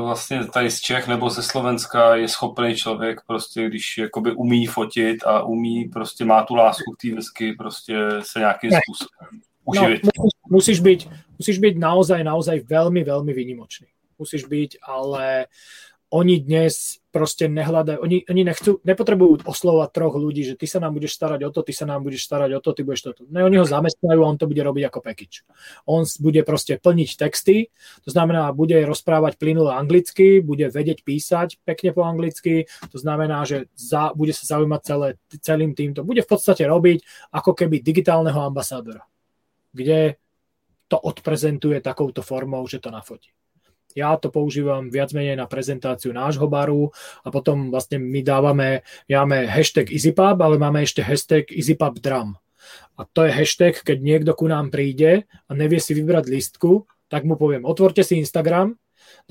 vlastně 0.00 0.44
tady 0.44 0.70
z 0.70 0.80
Čech 0.80 1.08
nebo 1.08 1.30
ze 1.30 1.42
Slovenska 1.42 2.14
je 2.16 2.28
schopný 2.28 2.76
člověk 2.76 3.20
prostě, 3.26 3.68
když 3.68 3.98
jakoby 3.98 4.32
umí 4.32 4.66
fotit 4.66 5.24
a 5.26 5.42
umí, 5.42 5.84
prostě 5.84 6.24
má 6.24 6.42
tu 6.42 6.54
lásku 6.54 6.92
k 6.92 7.00
té 7.02 7.14
vesky, 7.14 7.52
prostě 7.52 7.96
se 8.20 8.38
nějakým 8.38 8.70
ne. 8.70 8.80
způsobem 8.84 9.40
uživit. 9.64 10.04
No, 10.04 10.10
musíš, 10.18 10.50
musíš 10.50 10.80
byť, 10.80 11.08
Musíš 11.36 11.60
byť 11.60 11.74
naozaj, 11.76 12.20
naozaj 12.24 12.64
veľmi, 12.64 13.04
veľmi 13.04 13.32
výnimočný. 13.36 13.92
Musíš 14.16 14.48
byť, 14.48 14.80
ale 14.80 15.52
oni 16.08 16.40
dnes 16.40 16.96
proste 17.16 17.48
nehľadajú, 17.48 18.04
oni, 18.04 18.28
oni 18.28 18.42
nechcú, 18.44 18.84
nepotrebujú 18.84 19.48
oslovať 19.48 19.88
troch 19.88 20.20
ľudí, 20.20 20.44
že 20.44 20.52
ty 20.60 20.68
sa 20.68 20.84
nám 20.84 20.92
budeš 20.92 21.16
starať 21.16 21.48
o 21.48 21.50
to, 21.50 21.64
ty 21.64 21.72
sa 21.72 21.88
nám 21.88 22.04
budeš 22.04 22.28
starať 22.28 22.52
o 22.52 22.60
to, 22.60 22.76
ty 22.76 22.84
budeš 22.84 23.08
toto. 23.08 23.24
Ne, 23.32 23.40
oni 23.40 23.56
ho 23.56 23.64
zamestnajú 23.64 24.20
a 24.20 24.28
on 24.28 24.36
to 24.36 24.44
bude 24.44 24.60
robiť 24.60 24.84
ako 24.92 25.00
package. 25.00 25.48
On 25.88 26.04
bude 26.20 26.44
proste 26.44 26.76
plniť 26.76 27.10
texty, 27.16 27.72
to 28.04 28.12
znamená, 28.12 28.52
bude 28.52 28.76
rozprávať 28.84 29.40
plynule 29.40 29.72
anglicky, 29.72 30.44
bude 30.44 30.68
vedieť 30.68 31.08
písať 31.08 31.64
pekne 31.64 31.96
po 31.96 32.04
anglicky, 32.04 32.68
to 32.92 33.00
znamená, 33.00 33.48
že 33.48 33.72
za, 33.72 34.12
bude 34.12 34.36
sa 34.36 34.44
zaujímať 34.44 34.80
celé, 34.84 35.08
celým 35.40 35.72
týmto. 35.72 36.04
Bude 36.04 36.20
v 36.20 36.28
podstate 36.28 36.68
robiť 36.68 37.32
ako 37.32 37.56
keby 37.56 37.80
digitálneho 37.80 38.44
ambasádora, 38.44 39.08
kde 39.72 40.20
to 40.92 41.00
odprezentuje 41.00 41.80
takouto 41.80 42.20
formou, 42.20 42.62
že 42.68 42.78
to 42.78 42.92
nafotí. 42.92 43.35
Ja 43.96 44.20
to 44.20 44.28
používam 44.28 44.92
viac 44.92 45.16
menej 45.16 45.40
na 45.40 45.48
prezentáciu 45.48 46.12
nášho 46.12 46.44
baru 46.52 46.92
a 47.24 47.32
potom 47.32 47.72
vlastne 47.72 47.96
my 47.96 48.20
dávame, 48.20 48.84
máme 49.08 49.48
hashtag 49.48 49.88
EasyPub, 49.88 50.36
ale 50.36 50.60
máme 50.60 50.84
ešte 50.84 51.00
hashtag 51.00 51.48
EasyPubDrum. 51.48 52.36
A 53.00 53.00
to 53.08 53.24
je 53.24 53.32
hashtag, 53.32 53.80
keď 53.80 53.98
niekto 54.04 54.36
ku 54.36 54.52
nám 54.52 54.68
príde 54.68 55.24
a 55.48 55.50
nevie 55.56 55.80
si 55.80 55.96
vybrať 55.96 56.28
listku, 56.28 56.84
tak 57.08 57.24
mu 57.24 57.40
poviem, 57.40 57.64
otvorte 57.64 58.04
si 58.04 58.20
Instagram, 58.20 58.76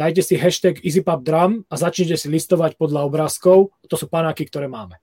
dajte 0.01 0.25
si 0.25 0.33
hashtag 0.33 0.81
EasyPubDrum 0.81 1.69
a 1.69 1.73
začnite 1.77 2.17
si 2.17 2.25
listovať 2.33 2.73
podľa 2.81 3.05
obrázkov. 3.05 3.69
To 3.85 3.95
sú 3.99 4.09
panáky, 4.09 4.49
ktoré 4.49 4.65
máme. 4.65 4.97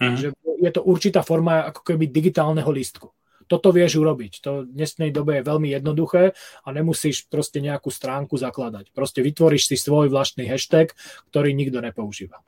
Mm. 0.00 0.16
Že 0.16 0.28
je 0.64 0.70
to 0.72 0.80
určitá 0.80 1.20
forma 1.20 1.68
ako 1.68 1.84
keby 1.84 2.08
digitálneho 2.08 2.72
listku 2.72 3.12
toto 3.48 3.72
vieš 3.72 3.96
urobiť. 3.96 4.32
To 4.44 4.62
v 4.62 4.70
dnesnej 4.76 5.10
dobe 5.10 5.40
je 5.40 5.48
veľmi 5.48 5.72
jednoduché 5.72 6.36
a 6.62 6.68
nemusíš 6.68 7.26
proste 7.26 7.64
nejakú 7.64 7.88
stránku 7.88 8.36
zakladať. 8.36 8.92
Proste 8.92 9.24
vytvoríš 9.24 9.72
si 9.72 9.76
svoj 9.80 10.12
vlastný 10.12 10.44
hashtag, 10.46 10.92
ktorý 11.32 11.56
nikto 11.56 11.80
nepoužíva. 11.80 12.44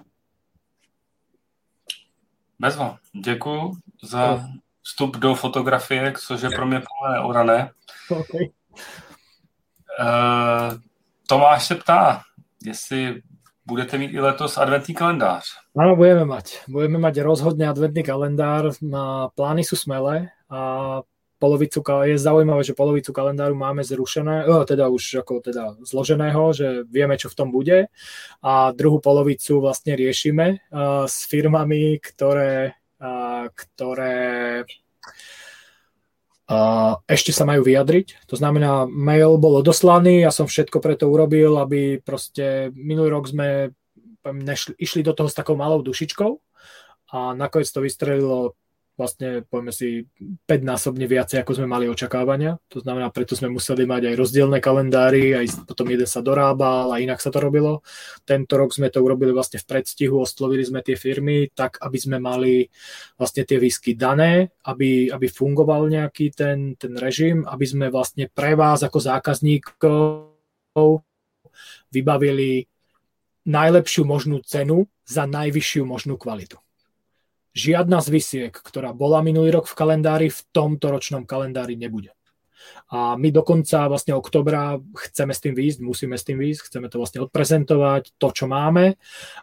Bezva, 2.60 3.00
děkuji 3.16 3.72
za 4.04 4.44
vstup 4.82 5.16
do 5.16 5.34
fotografie, 5.34 6.12
což 6.12 6.40
je 6.40 6.50
pro 6.50 6.66
mě 6.66 6.80
plné 6.80 7.24
urané. 7.24 7.70
Okay. 8.10 8.52
Uh, 10.00 10.78
Tomáš 11.28 11.66
se 11.66 11.74
ptá, 11.74 12.22
jestli 12.64 13.22
budete 13.66 13.98
mít 13.98 14.10
i 14.12 14.20
letos 14.20 14.58
adventný 14.58 14.94
kalendář. 14.94 15.44
Áno, 15.78 15.96
budeme 15.96 16.24
mať. 16.24 16.66
Budeme 16.66 16.98
mať 16.98 17.22
rozhodne 17.22 17.70
adventný 17.70 18.02
kalendár. 18.02 18.74
Plány 19.38 19.62
sú 19.62 19.78
smelé 19.78 20.34
a 20.50 21.00
polovicu, 21.40 21.80
je 22.04 22.20
zaujímavé, 22.20 22.60
že 22.60 22.76
polovicu 22.76 23.16
kalendáru 23.16 23.56
máme 23.56 23.80
zrušené, 23.80 24.44
teda 24.68 24.92
už 24.92 25.24
ako 25.24 25.40
teda 25.40 25.80
zloženého, 25.80 26.52
že 26.52 26.84
vieme, 26.84 27.16
čo 27.16 27.32
v 27.32 27.36
tom 27.40 27.48
bude 27.48 27.88
a 28.44 28.52
druhú 28.76 29.00
polovicu 29.00 29.64
vlastne 29.64 29.96
riešime 29.96 30.60
s 31.08 31.24
firmami, 31.24 31.96
ktoré, 31.96 32.76
ktoré 33.56 34.18
ešte 37.08 37.32
sa 37.32 37.48
majú 37.48 37.64
vyjadriť. 37.64 38.28
To 38.28 38.36
znamená, 38.36 38.84
mail 38.84 39.40
bol 39.40 39.64
odoslaný, 39.64 40.26
ja 40.26 40.34
som 40.34 40.44
všetko 40.44 40.82
preto 40.82 41.08
urobil, 41.08 41.56
aby 41.56 42.02
proste 42.04 42.74
minulý 42.76 43.16
rok 43.16 43.30
sme 43.30 43.72
nešli, 44.28 44.76
išli 44.76 45.00
do 45.00 45.16
toho 45.16 45.30
s 45.30 45.38
takou 45.38 45.56
malou 45.56 45.80
dušičkou 45.80 46.30
a 47.16 47.32
nakoniec 47.32 47.70
to 47.72 47.80
vystrelilo 47.80 48.60
vlastne, 49.00 49.40
poďme 49.48 49.72
si, 49.72 50.04
5 50.20 50.44
násobne 50.60 51.08
viacej, 51.08 51.40
ako 51.40 51.56
sme 51.56 51.64
mali 51.64 51.88
očakávania. 51.88 52.60
To 52.68 52.84
znamená, 52.84 53.08
preto 53.08 53.32
sme 53.32 53.48
museli 53.48 53.88
mať 53.88 54.12
aj 54.12 54.14
rozdielne 54.20 54.60
kalendári, 54.60 55.32
aj 55.32 55.64
potom 55.64 55.88
jeden 55.88 56.04
sa 56.04 56.20
dorábal 56.20 56.92
a 56.92 57.00
inak 57.00 57.24
sa 57.24 57.32
to 57.32 57.40
robilo. 57.40 57.80
Tento 58.28 58.60
rok 58.60 58.76
sme 58.76 58.92
to 58.92 59.00
urobili 59.00 59.32
vlastne 59.32 59.56
v 59.56 59.64
predstihu, 59.64 60.20
oslovili 60.20 60.60
sme 60.60 60.84
tie 60.84 61.00
firmy 61.00 61.48
tak, 61.56 61.80
aby 61.80 61.96
sme 61.96 62.20
mali 62.20 62.68
vlastne 63.16 63.48
tie 63.48 63.56
výsky 63.56 63.96
dané, 63.96 64.52
aby, 64.68 65.08
aby 65.08 65.26
fungoval 65.32 65.88
nejaký 65.88 66.36
ten, 66.36 66.76
ten 66.76 66.92
režim, 67.00 67.48
aby 67.48 67.64
sme 67.64 67.88
vlastne 67.88 68.28
pre 68.28 68.52
vás 68.52 68.84
ako 68.84 69.00
zákazníkov 69.00 70.28
vybavili 71.88 72.68
najlepšiu 73.48 74.04
možnú 74.04 74.44
cenu 74.44 74.84
za 75.08 75.24
najvyššiu 75.24 75.88
možnú 75.88 76.20
kvalitu 76.20 76.60
žiadna 77.54 77.98
z 78.00 78.08
vysiek, 78.10 78.52
ktorá 78.54 78.94
bola 78.94 79.20
minulý 79.20 79.50
rok 79.54 79.66
v 79.66 79.78
kalendári, 79.78 80.26
v 80.30 80.40
tomto 80.54 80.90
ročnom 80.90 81.26
kalendári 81.26 81.74
nebude. 81.74 82.14
A 82.90 83.14
my 83.14 83.30
dokonca 83.30 83.86
vlastne 83.86 84.18
oktobra 84.18 84.76
chceme 85.08 85.30
s 85.30 85.40
tým 85.40 85.54
výjsť, 85.54 85.78
musíme 85.80 86.18
s 86.18 86.26
tým 86.26 86.42
výjsť, 86.42 86.60
chceme 86.66 86.86
to 86.90 86.98
vlastne 86.98 87.22
odprezentovať, 87.22 88.18
to, 88.18 88.28
čo 88.34 88.44
máme 88.50 88.98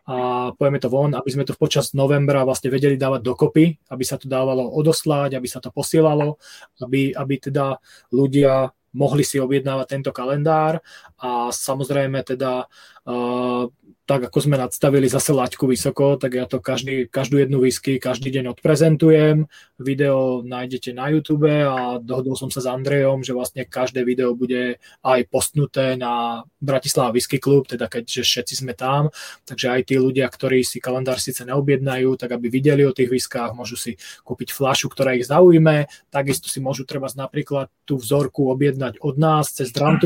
a 0.05 0.15
povieme 0.53 0.79
to 0.83 0.91
von, 0.91 1.15
aby 1.15 1.29
sme 1.31 1.47
to 1.47 1.55
počas 1.55 1.95
novembra 1.95 2.43
vlastne 2.43 2.67
vedeli 2.67 2.99
dávať 2.99 3.21
dokopy, 3.23 3.65
aby 3.89 4.03
sa 4.03 4.19
to 4.19 4.27
dávalo 4.27 4.67
odoslať, 4.75 5.39
aby 5.39 5.47
sa 5.47 5.63
to 5.63 5.71
posielalo, 5.71 6.37
aby, 6.83 7.15
aby 7.15 7.35
teda 7.39 7.79
ľudia 8.11 8.75
mohli 8.97 9.23
si 9.23 9.39
objednávať 9.39 9.87
tento 9.87 10.11
kalendár 10.11 10.83
a 11.21 11.53
samozrejme 11.53 12.19
teda 12.27 12.65
uh, 12.65 13.69
tak 14.07 14.31
ako 14.31 14.39
sme 14.39 14.55
nadstavili 14.55 15.11
zase 15.11 15.35
laťku 15.35 15.67
vysoko, 15.67 16.15
tak 16.15 16.39
ja 16.39 16.47
to 16.47 16.63
každý, 16.63 17.11
každú 17.11 17.43
jednu 17.43 17.59
whisky 17.59 17.99
každý 17.99 18.31
deň 18.31 18.55
odprezentujem. 18.55 19.51
Video 19.75 20.39
nájdete 20.47 20.95
na 20.95 21.11
YouTube 21.11 21.51
a 21.51 21.99
dohodol 21.99 22.39
som 22.39 22.47
sa 22.47 22.63
s 22.63 22.71
Andrejom, 22.71 23.27
že 23.27 23.35
vlastne 23.35 23.67
každé 23.67 24.07
video 24.07 24.31
bude 24.31 24.79
aj 25.03 25.19
postnuté 25.27 25.99
na 25.99 26.39
Bratislava 26.63 27.11
Whisky 27.11 27.35
Club, 27.35 27.67
teda 27.67 27.91
keďže 27.91 28.23
všetci 28.23 28.53
sme 28.63 28.73
tam, 28.79 29.11
takže 29.43 29.75
aj 29.75 29.91
tí 29.91 29.99
ľudia, 29.99 30.31
ktorí 30.31 30.63
si 30.63 30.79
kalendár 30.79 31.19
síce 31.19 31.43
neobjednajú, 31.43 32.15
tak 32.15 32.31
aby 32.31 32.47
videli 32.47 32.87
o 32.87 32.95
tých 32.95 33.11
whiskách, 33.11 33.59
môžu 33.59 33.75
si 33.75 33.99
kúpiť 34.23 34.55
flašu, 34.55 34.87
ktorá 34.87 35.19
ich 35.19 35.27
zaujme, 35.27 35.91
takisto 36.07 36.47
si 36.47 36.63
môžu 36.63 36.87
treba 36.87 37.11
napríklad 37.11 37.67
tú 37.83 37.99
vzorku 37.99 38.47
objednať 38.55 39.03
od 39.03 39.19
nás 39.19 39.51
cez 39.51 39.75
Drum 39.75 39.99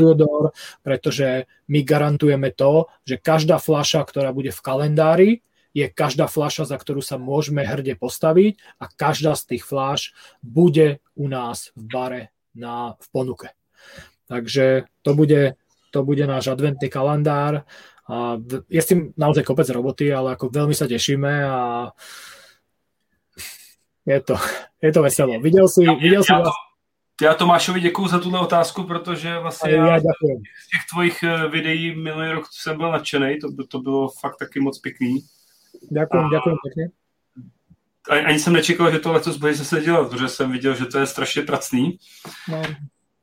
pretože 0.82 1.46
my 1.72 1.80
garantujeme 1.80 2.52
to, 2.52 2.92
že 3.08 3.16
každá 3.16 3.56
fľaša, 3.56 4.04
ktorá 4.04 4.36
bude 4.36 4.52
v 4.52 4.60
kalendári, 4.60 5.30
je 5.72 5.88
každá 5.88 6.28
fľaša, 6.28 6.68
za 6.68 6.76
ktorú 6.76 7.00
sa 7.00 7.16
môžeme 7.16 7.64
hrdne 7.64 7.96
postaviť 7.96 8.60
a 8.76 8.92
každá 8.92 9.32
z 9.32 9.56
tých 9.56 9.64
fľaš 9.64 10.12
bude 10.44 11.00
u 11.16 11.32
nás 11.32 11.72
v 11.72 11.82
bare 11.88 12.22
na, 12.52 13.00
v 13.00 13.06
ponuke. 13.08 13.48
Takže 14.28 14.84
to 15.00 15.16
bude, 15.16 15.56
to 15.88 15.98
bude 16.04 16.20
náš 16.28 16.52
adventný 16.52 16.92
kalendár. 16.92 17.64
A 18.04 18.36
je 18.68 18.80
s 18.84 18.90
tým 18.92 19.16
naozaj 19.16 19.40
kopec 19.48 19.64
roboty, 19.72 20.12
ale 20.12 20.36
ako 20.36 20.52
veľmi 20.52 20.76
sa 20.76 20.84
tešíme 20.84 21.32
a 21.48 21.60
je 24.04 24.18
to, 24.20 24.36
je 24.82 24.90
to 24.92 25.00
veselo. 25.00 25.40
Videl 25.40 25.68
si, 25.72 25.88
videl 25.88 26.20
si 26.20 26.36
vás... 26.36 26.52
Já 27.22 27.34
Tomášovi 27.34 27.80
děkuji 27.80 28.08
za 28.08 28.18
tuhle 28.18 28.40
otázku, 28.40 28.82
protože 28.82 29.38
vlastně 29.38 29.72
já, 29.72 29.86
já 29.86 29.98
z 29.98 30.02
těch 30.02 30.80
tvojich 30.92 31.22
eh, 31.22 31.48
videí 31.48 31.94
minulý 31.94 32.30
rok 32.30 32.44
jsem 32.50 32.76
byl 32.76 32.92
nadšený, 32.92 33.38
to, 33.38 33.66
to 33.68 33.78
bylo 33.78 34.08
fakt 34.20 34.36
taky 34.36 34.60
moc 34.60 34.78
pěkný. 34.78 35.20
Děkuji, 35.90 36.28
děkuji 36.30 36.56
pěkně. 36.62 36.90
Ani 38.26 38.38
jsem 38.38 38.52
nečekal, 38.52 38.90
že 38.90 38.98
to 38.98 39.12
letos 39.12 39.36
bude 39.36 39.54
se 39.54 39.80
dělat, 39.80 40.10
protože 40.10 40.28
jsem 40.28 40.52
viděl, 40.52 40.74
že 40.74 40.86
to 40.86 40.98
je 40.98 41.06
strašně 41.06 41.42
pracný. 41.42 41.98
No. 42.48 42.62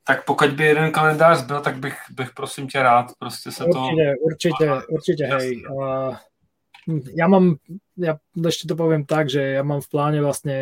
Tak 0.07 0.25
pokud 0.25 0.49
by 0.49 0.63
jeden 0.63 0.91
kalendář 0.91 1.43
byl, 1.43 1.61
tak 1.61 1.77
bych, 1.77 1.97
bych 2.09 2.33
prosím 2.33 2.67
tě 2.67 2.83
rád 2.83 3.05
prostě 3.19 3.51
se 3.51 3.65
určitě, 3.65 4.15
to... 4.15 4.21
Určitě, 4.21 4.87
určitě, 4.89 5.25
hej. 5.25 5.65
Uh, 5.69 6.15
ja 7.13 7.29
mám, 7.29 7.61
ja 7.95 8.17
ešte 8.35 8.65
to 8.65 8.75
poviem 8.75 9.05
tak, 9.05 9.29
že 9.29 9.59
ja 9.59 9.63
mám 9.63 9.81
v 9.81 9.91
pláne 9.91 10.19
vlastne, 10.21 10.57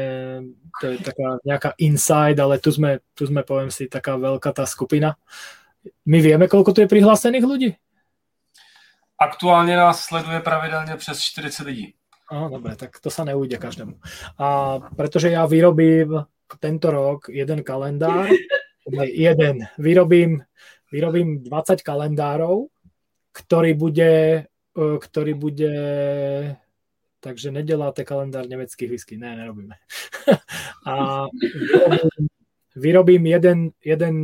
to 0.81 0.93
je 0.93 0.97
taká 0.99 1.39
nejaká 1.47 1.71
inside, 1.79 2.39
ale 2.39 2.59
tu 2.59 2.69
sme, 2.73 2.99
tu 3.15 3.23
sme 3.27 3.47
poviem 3.47 3.71
si, 3.71 3.87
taká 3.87 4.19
veľká 4.19 4.51
tá 4.51 4.67
skupina. 4.67 5.15
My 6.03 6.19
vieme, 6.19 6.51
koľko 6.51 6.75
tu 6.75 6.79
je 6.83 6.91
prihlásených 6.91 7.45
ľudí? 7.47 7.69
Aktuálne 9.17 9.73
nás 9.73 10.05
sleduje 10.05 10.39
pravidelne 10.45 10.93
přes 10.97 11.21
40 11.21 11.65
lidí. 11.65 11.93
Aha, 12.29 12.51
dobre, 12.51 12.75
tak 12.75 12.99
to 12.99 13.07
sa 13.07 13.23
neujde 13.23 13.57
každému. 13.57 13.95
A 14.37 14.77
pretože 14.99 15.31
ja 15.31 15.47
vyrobím 15.47 16.27
tento 16.59 16.91
rok 16.91 17.31
jeden 17.31 17.63
kalendár, 17.63 18.27
jeden, 19.15 19.67
vyrobím, 19.79 20.43
vyrobím 20.91 21.43
20 21.43 21.81
kalendárov, 21.81 22.67
ktorý 23.31 23.71
bude 23.73 24.11
ktorý 24.77 25.33
bude 25.33 25.73
takže 27.19 27.51
nedeláte 27.51 28.05
kalendár 28.05 28.47
nemeckých 28.47 28.89
whisky. 28.89 29.17
Ne, 29.17 29.35
nerobíme. 29.35 29.75
a 30.85 31.25
vyrobím, 32.75 33.25
jeden, 33.25 33.59
jeden 33.83 34.15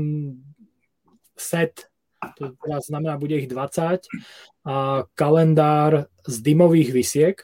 set, 1.36 1.90
to 2.38 2.56
znamená, 2.88 3.18
bude 3.18 3.36
ich 3.36 3.52
20 3.52 4.08
a 4.64 5.04
kalendár 5.16 6.08
z 6.24 6.36
dymových 6.40 6.94
vysiek, 6.94 7.36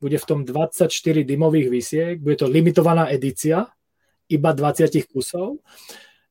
bude 0.00 0.16
v 0.16 0.26
tom 0.26 0.40
24 0.44 0.88
dymových 1.24 1.68
vysiek, 1.68 2.14
bude 2.20 2.36
to 2.36 2.48
limitovaná 2.48 3.12
edícia, 3.12 3.68
iba 4.28 4.56
20 4.56 4.88
kusov 5.12 5.60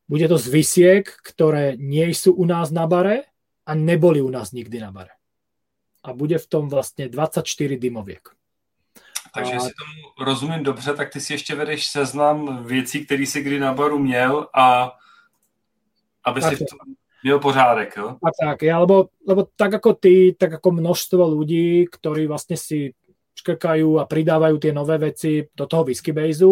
Bude 0.04 0.28
to 0.28 0.36
z 0.36 0.46
visiek, 0.52 1.08
ktoré 1.08 1.80
nie 1.80 2.12
sú 2.12 2.36
u 2.36 2.44
nás 2.44 2.68
na 2.68 2.84
bare 2.84 3.32
a 3.64 3.72
neboli 3.72 4.20
u 4.20 4.28
nás 4.28 4.52
nikdy 4.52 4.76
na 4.76 4.92
bare. 4.92 5.16
A 6.04 6.12
bude 6.12 6.38
v 6.38 6.46
tom 6.46 6.68
vlastně 6.68 7.08
24 7.08 7.76
dymoviek. 7.76 8.28
Takže 9.34 9.52
a... 9.52 9.54
jestli 9.54 9.70
tomu 9.70 10.24
rozumím 10.26 10.62
dobře, 10.62 10.94
tak 10.94 11.12
ty 11.12 11.20
si 11.20 11.32
ještě 11.32 11.54
vedeš 11.54 11.86
seznam 11.86 12.64
věcí, 12.64 13.06
které 13.06 13.26
si 13.26 13.42
kdy 13.42 13.58
na 13.58 13.74
baru 13.74 13.98
měl 13.98 14.48
a 14.54 14.92
aby 16.24 16.42
si 16.42 16.56
to 16.56 16.64
měl 17.22 17.38
pořádek, 17.38 17.96
jo? 17.96 18.08
A 18.08 18.28
tak, 18.44 18.62
ja, 18.62 18.78
lebo, 18.78 19.08
lebo 19.28 19.48
tak 19.56 19.74
ako 19.74 19.96
ty, 19.96 20.36
tak 20.38 20.52
ako 20.60 20.72
množstvo 20.72 21.24
ľudí, 21.24 21.88
ktorí 21.88 22.28
vlastne 22.28 22.56
si 22.56 22.92
škrkajú 23.34 23.98
a 23.98 24.08
pridávajú 24.08 24.56
tie 24.60 24.72
nové 24.72 25.00
veci 25.00 25.42
do 25.56 25.66
toho 25.66 25.84
whisky 25.84 26.12
base 26.12 26.44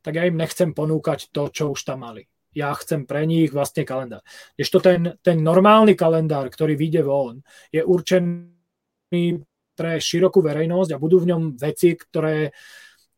tak 0.00 0.14
ja 0.16 0.24
im 0.24 0.38
nechcem 0.38 0.72
ponúkať 0.72 1.28
to, 1.30 1.52
čo 1.52 1.74
už 1.74 1.84
tam 1.84 2.06
mali. 2.06 2.24
Ja 2.54 2.72
chcem 2.76 3.08
pre 3.08 3.24
nich 3.26 3.52
vlastne 3.52 3.84
kalendár. 3.84 4.20
Ešte 4.56 4.80
ten, 4.80 5.02
ten 5.24 5.40
normálny 5.40 5.96
kalendár, 5.96 6.48
ktorý 6.52 6.76
vyjde 6.76 7.02
von, 7.04 7.40
je 7.72 7.80
určený 7.80 8.51
pre 9.72 10.00
širokú 10.00 10.40
verejnosť 10.40 10.90
a 10.96 11.00
budú 11.00 11.20
v 11.20 11.32
ňom 11.32 11.42
veci, 11.56 11.96
ktoré 11.96 12.52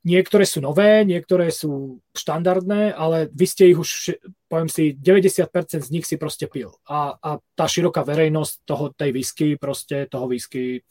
niektoré 0.05 0.45
sú 0.45 0.61
nové, 0.61 1.03
niektoré 1.03 1.49
sú 1.49 1.99
štandardné, 2.13 2.93
ale 2.93 3.33
vy 3.33 3.47
ste 3.49 3.73
ich 3.73 3.79
už, 3.81 4.15
poviem 4.47 4.69
si, 4.69 4.93
90% 4.93 5.81
z 5.81 5.91
nich 5.91 6.05
si 6.05 6.21
proste 6.21 6.47
pil. 6.47 6.77
A, 6.85 7.17
a 7.17 7.31
tá 7.57 7.65
široká 7.65 8.05
verejnosť 8.05 8.55
toho, 8.69 8.93
tej 8.93 9.11
whisky, 9.17 9.57
proste 9.57 10.05
toho 10.07 10.29
whisky, 10.29 10.85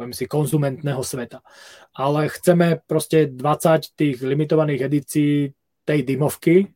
poviem 0.00 0.16
si, 0.16 0.24
konzumentného 0.24 1.04
sveta. 1.04 1.44
Ale 1.92 2.32
chceme 2.32 2.80
proste 2.88 3.28
20 3.28 3.92
tých 3.94 4.16
limitovaných 4.24 4.80
edícií 4.88 5.52
tej 5.84 6.00
dymovky 6.02 6.72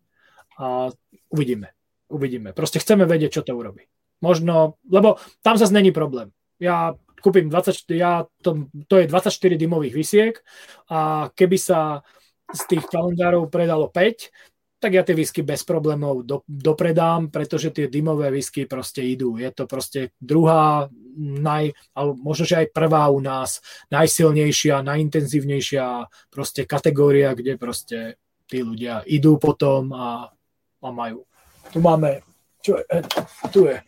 a 0.61 0.93
uvidíme. 1.33 1.73
Uvidíme. 2.13 2.53
Proste 2.53 2.79
chceme 2.79 3.09
vedieť, 3.09 3.41
čo 3.41 3.43
to 3.49 3.57
urobí. 3.57 3.89
Možno, 4.21 4.77
lebo 4.87 5.17
tam 5.41 5.57
zase 5.57 5.73
není 5.73 5.91
problém. 5.91 6.31
Ja 6.61 6.95
kúpim 7.25 7.49
24, 7.49 7.89
ja 7.97 8.29
to, 8.45 8.69
to 8.85 9.01
je 9.01 9.09
24 9.09 9.57
dymových 9.57 9.95
vysiek 9.97 10.35
a 10.93 11.33
keby 11.33 11.57
sa 11.57 12.05
z 12.53 12.61
tých 12.69 12.85
kalendárov 12.93 13.49
predalo 13.49 13.89
5, 13.89 14.29
tak 14.85 14.93
ja 14.93 15.01
tie 15.01 15.17
whisky 15.17 15.41
bez 15.41 15.65
problémov 15.65 16.29
do, 16.29 16.45
dopredám, 16.45 17.33
pretože 17.33 17.73
tie 17.73 17.89
dymové 17.89 18.29
whisky 18.29 18.69
proste 18.69 19.01
idú. 19.01 19.41
Je 19.41 19.49
to 19.49 19.65
proste 19.65 20.13
druhá, 20.21 20.93
naj, 21.17 21.73
alebo 21.97 22.13
možno, 22.21 22.45
že 22.45 22.61
aj 22.61 22.77
prvá 22.77 23.09
u 23.09 23.17
nás, 23.17 23.65
najsilnejšia, 23.89 24.85
najintenzívnejšia 24.85 26.05
proste 26.29 26.69
kategória, 26.69 27.33
kde 27.33 27.57
proste 27.57 28.21
tí 28.45 28.61
ľudia 28.61 29.01
idú 29.09 29.41
potom 29.41 29.89
a, 29.97 30.29
a 30.85 30.89
majú. 30.93 31.25
Tu 31.73 31.81
máme, 31.81 32.21
čo 32.61 32.77
je, 32.77 32.85
tu 33.49 33.65
je 33.65 33.81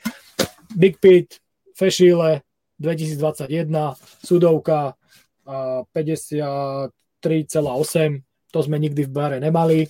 Big 0.72 0.96
Pit, 0.96 1.44
Fešile, 1.76 2.40
2021, 2.78 3.96
sudovka 4.22 4.94
53,8, 5.46 8.22
to 8.52 8.62
sme 8.62 8.78
nikdy 8.78 9.04
v 9.06 9.12
bare 9.12 9.40
nemali 9.40 9.88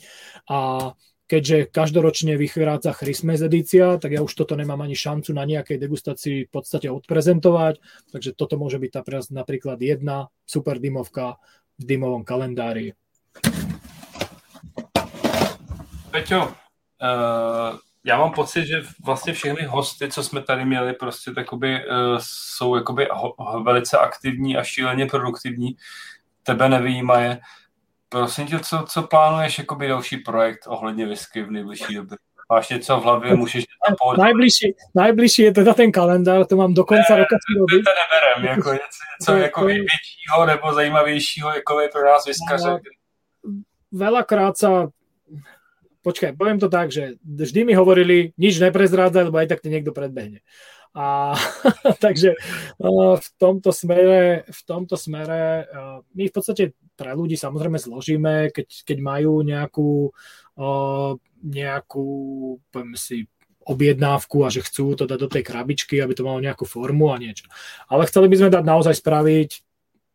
a 0.51 0.91
keďže 1.27 1.75
každoročne 1.75 2.39
vychádza 2.39 2.95
Christmas 2.95 3.43
edícia, 3.43 3.99
tak 3.99 4.15
ja 4.15 4.23
už 4.23 4.31
toto 4.31 4.55
nemám 4.55 4.87
ani 4.87 4.95
šancu 4.95 5.35
na 5.35 5.43
nejakej 5.43 5.83
degustácii 5.83 6.47
v 6.47 6.51
podstate 6.51 6.87
odprezentovať, 6.87 7.83
takže 8.15 8.39
toto 8.39 8.55
môže 8.55 8.79
byť 8.79 8.91
tá 8.95 9.03
napríklad 9.35 9.83
jedna 9.83 10.31
super 10.47 10.79
dymovka 10.79 11.43
v 11.77 11.83
dymovom 11.83 12.23
kalendári. 12.23 12.95
Peťo, 16.15 16.55
uh, 17.03 17.75
já 18.07 18.19
mám 18.19 18.33
pocit, 18.33 18.67
že 18.67 18.83
vlastně 19.05 19.33
všechny 19.33 19.65
hosty, 19.65 20.09
co 20.09 20.23
jsme 20.23 20.43
tady 20.43 20.65
měli, 20.65 20.93
prostě 20.93 21.31
takoby, 21.31 21.89
uh, 21.89 22.19
jsou 22.21 22.77
jakoby 22.77 23.09
ho, 23.13 23.35
velice 23.63 23.99
aktivní 23.99 24.57
a 24.57 24.65
šíleně 24.65 25.07
produktivní. 25.07 25.77
Tebe 26.43 26.69
nevýjímaje. 26.69 27.41
Prosím 28.09 28.47
tě, 28.47 28.59
co, 28.59 28.85
co 28.89 29.03
plánuješ 29.03 29.59
jakoby 29.59 29.89
další 29.89 30.17
projekt 30.17 30.61
ohledně 30.67 31.07
whisky 31.07 31.43
v 31.43 31.51
nejbližší 31.51 31.95
době? 31.95 32.19
Máš 32.53 32.69
něco 32.69 33.01
v 33.01 33.03
hlavě, 33.03 33.35
můžeš 33.35 33.65
napojit? 33.91 34.19
Najbližší, 34.19 34.75
najbližší 34.95 35.43
je 35.43 35.53
teda 35.53 35.75
ten 35.75 35.93
kalendár, 35.93 36.47
to 36.47 36.57
mám 36.57 36.75
do 36.75 36.85
konce 36.85 37.13
ne, 37.13 37.19
roka 37.19 37.37
si 37.37 37.59
robiť. 37.59 37.85
to 37.85 37.91
neberem, 37.91 38.57
jako 38.57 38.73
něco, 38.73 39.01
něco 39.21 39.33
to, 39.33 39.39
jako 39.39 39.61
to... 39.61 39.67
většího 39.67 40.47
nebo 40.47 40.75
zajímavějšího, 40.75 41.51
jako 41.55 41.81
je 41.81 41.89
pro 41.89 42.05
nás 42.07 42.27
vyskaře. 42.27 42.71
No, 42.71 42.79
veľakrát 43.95 44.59
sa 44.59 44.91
počkaj, 46.07 46.39
poviem 46.39 46.63
to 46.63 46.71
tak, 46.71 46.95
že 46.95 47.19
vždy 47.27 47.67
mi 47.67 47.75
hovorili, 47.75 48.31
nič 48.39 48.63
neprezrádzaj, 48.63 49.27
lebo 49.27 49.43
aj 49.43 49.51
tak 49.51 49.67
ti 49.67 49.75
niekto 49.75 49.91
predbehne. 49.91 50.47
A 50.95 51.35
takže 52.05 52.39
uh, 52.79 53.19
v 53.19 53.29
tomto 53.37 53.75
smere, 53.75 54.47
v 54.47 54.61
tomto 54.63 54.95
smere 54.95 55.67
uh, 55.67 55.99
my 56.15 56.31
v 56.31 56.35
podstate 56.35 56.79
pre 56.95 57.13
ľudí 57.13 57.35
samozrejme 57.35 57.77
zložíme, 57.77 58.55
keď, 58.55 58.69
keď 58.87 58.99
majú 59.03 59.43
nejakú, 59.43 60.15
uh, 60.57 61.19
nejakú 61.43 62.07
poviem 62.71 62.95
si, 62.95 63.27
objednávku 63.67 64.47
a 64.47 64.49
že 64.49 64.63
chcú 64.63 64.95
to 64.95 65.11
dať 65.11 65.19
do 65.19 65.29
tej 65.29 65.43
krabičky, 65.43 65.99
aby 65.99 66.15
to 66.15 66.23
malo 66.23 66.39
nejakú 66.39 66.63
formu 66.63 67.11
a 67.11 67.19
niečo. 67.19 67.51
Ale 67.91 68.07
chceli 68.07 68.31
by 68.31 68.37
sme 68.39 68.55
dať 68.55 68.63
naozaj 68.63 68.95
spraviť 68.95 69.66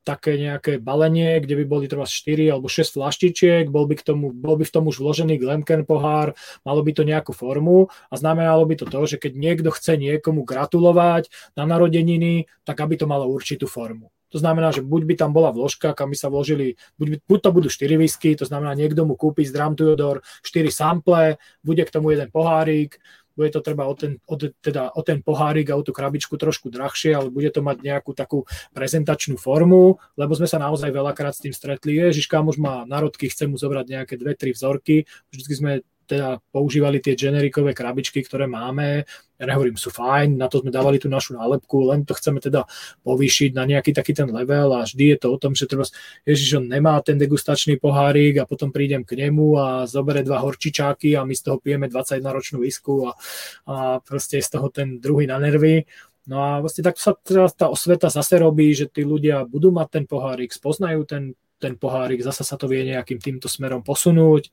také 0.01 0.37
nejaké 0.37 0.81
balenie, 0.81 1.37
kde 1.41 1.61
by 1.61 1.65
boli 1.65 1.85
treba 1.85 2.09
4 2.09 2.49
alebo 2.49 2.65
6 2.65 2.97
flaštičiek, 2.97 3.69
bol 3.69 3.85
by, 3.85 3.95
k 3.99 4.03
tomu, 4.03 4.33
bol 4.33 4.57
by 4.57 4.65
v 4.65 4.73
tom 4.73 4.89
už 4.89 5.01
vložený 5.01 5.37
Glencairn 5.37 5.85
pohár, 5.85 6.33
malo 6.65 6.81
by 6.81 6.91
to 6.91 7.03
nejakú 7.05 7.31
formu 7.31 7.93
a 8.09 8.13
znamenalo 8.17 8.65
by 8.65 8.75
to 8.81 8.85
to, 8.89 8.99
že 9.05 9.17
keď 9.21 9.31
niekto 9.37 9.69
chce 9.69 9.97
niekomu 10.01 10.41
gratulovať 10.41 11.29
na 11.53 11.69
narodeniny, 11.69 12.49
tak 12.65 12.81
aby 12.81 12.97
to 12.97 13.05
malo 13.05 13.29
určitú 13.29 13.69
formu. 13.69 14.09
To 14.31 14.39
znamená, 14.39 14.71
že 14.71 14.79
buď 14.79 15.01
by 15.03 15.13
tam 15.19 15.31
bola 15.35 15.51
vložka, 15.51 15.91
kam 15.91 16.15
by 16.15 16.17
sa 16.17 16.31
vložili, 16.31 16.79
buď, 16.95 17.27
buď 17.27 17.39
to 17.43 17.49
budú 17.51 17.67
4 17.67 17.99
whisky, 17.99 18.31
to 18.39 18.47
znamená, 18.47 18.71
niekto 18.79 19.03
mu 19.03 19.19
kúpi 19.19 19.43
z 19.43 19.51
Dram 19.51 19.75
Tudor 19.75 20.23
4 20.47 20.71
sample, 20.71 21.35
bude 21.59 21.83
k 21.83 21.91
tomu 21.91 22.15
jeden 22.15 22.31
pohárik, 22.31 22.95
bude 23.35 23.49
to 23.51 23.61
treba 23.63 23.87
o 23.87 23.95
ten, 23.95 24.19
o, 24.27 24.35
teda 24.37 24.91
o 24.95 25.01
ten 25.01 25.23
pohárik 25.23 25.71
a 25.71 25.77
o 25.77 25.85
tú 25.85 25.95
krabičku 25.95 26.35
trošku 26.35 26.67
drahšie, 26.67 27.15
ale 27.15 27.33
bude 27.33 27.49
to 27.49 27.63
mať 27.63 27.81
nejakú 27.81 28.11
takú 28.11 28.43
prezentačnú 28.75 29.39
formu, 29.39 29.99
lebo 30.19 30.33
sme 30.35 30.47
sa 30.47 30.59
naozaj 30.59 30.91
veľakrát 30.91 31.35
s 31.35 31.43
tým 31.43 31.53
stretli. 31.55 31.97
Ježiš, 31.97 32.27
už 32.27 32.57
má 32.57 32.83
národky, 32.83 33.29
chcem 33.29 33.51
mu 33.51 33.57
zobrať 33.59 33.85
nejaké 33.87 34.13
dve, 34.17 34.33
tri 34.35 34.51
vzorky. 34.51 35.05
Vždycky 35.31 35.53
sme 35.55 35.71
teda 36.11 36.43
používali 36.51 36.99
tie 36.99 37.15
generikové 37.15 37.71
krabičky, 37.71 38.19
ktoré 38.19 38.43
máme. 38.43 39.07
Ja 39.41 39.49
nehovorím, 39.49 39.73
sú 39.73 39.89
fajn, 39.89 40.37
na 40.37 40.45
to 40.45 40.61
sme 40.61 40.69
dávali 40.69 41.01
tú 41.01 41.09
našu 41.09 41.33
nálepku, 41.33 41.89
len 41.89 42.05
to 42.05 42.13
chceme 42.13 42.37
teda 42.37 42.69
povýšiť 43.01 43.57
na 43.57 43.65
nejaký 43.65 43.89
taký 43.89 44.13
ten 44.13 44.29
level 44.29 44.77
a 44.77 44.85
vždy 44.85 45.17
je 45.17 45.17
to 45.17 45.27
o 45.33 45.37
tom, 45.41 45.57
že 45.57 45.65
treba, 45.65 45.89
Ježiš, 46.29 46.61
on 46.61 46.69
nemá 46.69 47.01
ten 47.01 47.17
degustačný 47.17 47.81
pohárik 47.81 48.37
a 48.37 48.45
potom 48.45 48.69
prídem 48.69 49.01
k 49.01 49.17
nemu 49.17 49.57
a 49.57 49.67
zobere 49.89 50.21
dva 50.21 50.45
horčičáky 50.45 51.17
a 51.17 51.25
my 51.25 51.33
z 51.33 51.41
toho 51.41 51.57
pijeme 51.57 51.89
21 51.89 52.21
ročnú 52.29 52.61
visku 52.61 53.09
a, 53.09 53.17
a 53.65 53.75
proste 54.05 54.37
je 54.37 54.45
z 54.45 54.61
toho 54.61 54.69
ten 54.69 55.01
druhý 55.01 55.25
na 55.25 55.41
nervy. 55.41 55.89
No 56.29 56.37
a 56.37 56.61
vlastne 56.61 56.85
tak 56.85 57.01
sa 57.01 57.17
teraz 57.17 57.57
tá 57.57 57.65
osveta 57.65 58.13
zase 58.13 58.37
robí, 58.37 58.77
že 58.77 58.85
tí 58.85 59.01
ľudia 59.01 59.41
budú 59.49 59.73
mať 59.73 59.87
ten 59.89 60.05
pohárik, 60.05 60.53
spoznajú 60.53 61.01
ten 61.09 61.33
ten 61.61 61.77
pohárik, 61.77 62.25
zasa 62.25 62.41
sa 62.41 62.57
to 62.57 62.65
vie 62.65 62.81
nejakým 62.89 63.21
týmto 63.21 63.45
smerom 63.45 63.85
posunúť. 63.85 64.49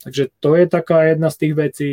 Takže 0.00 0.32
to 0.40 0.56
je 0.56 0.64
taká 0.64 1.12
jedna 1.12 1.28
z 1.28 1.36
tých 1.36 1.54
vecí. 1.54 1.90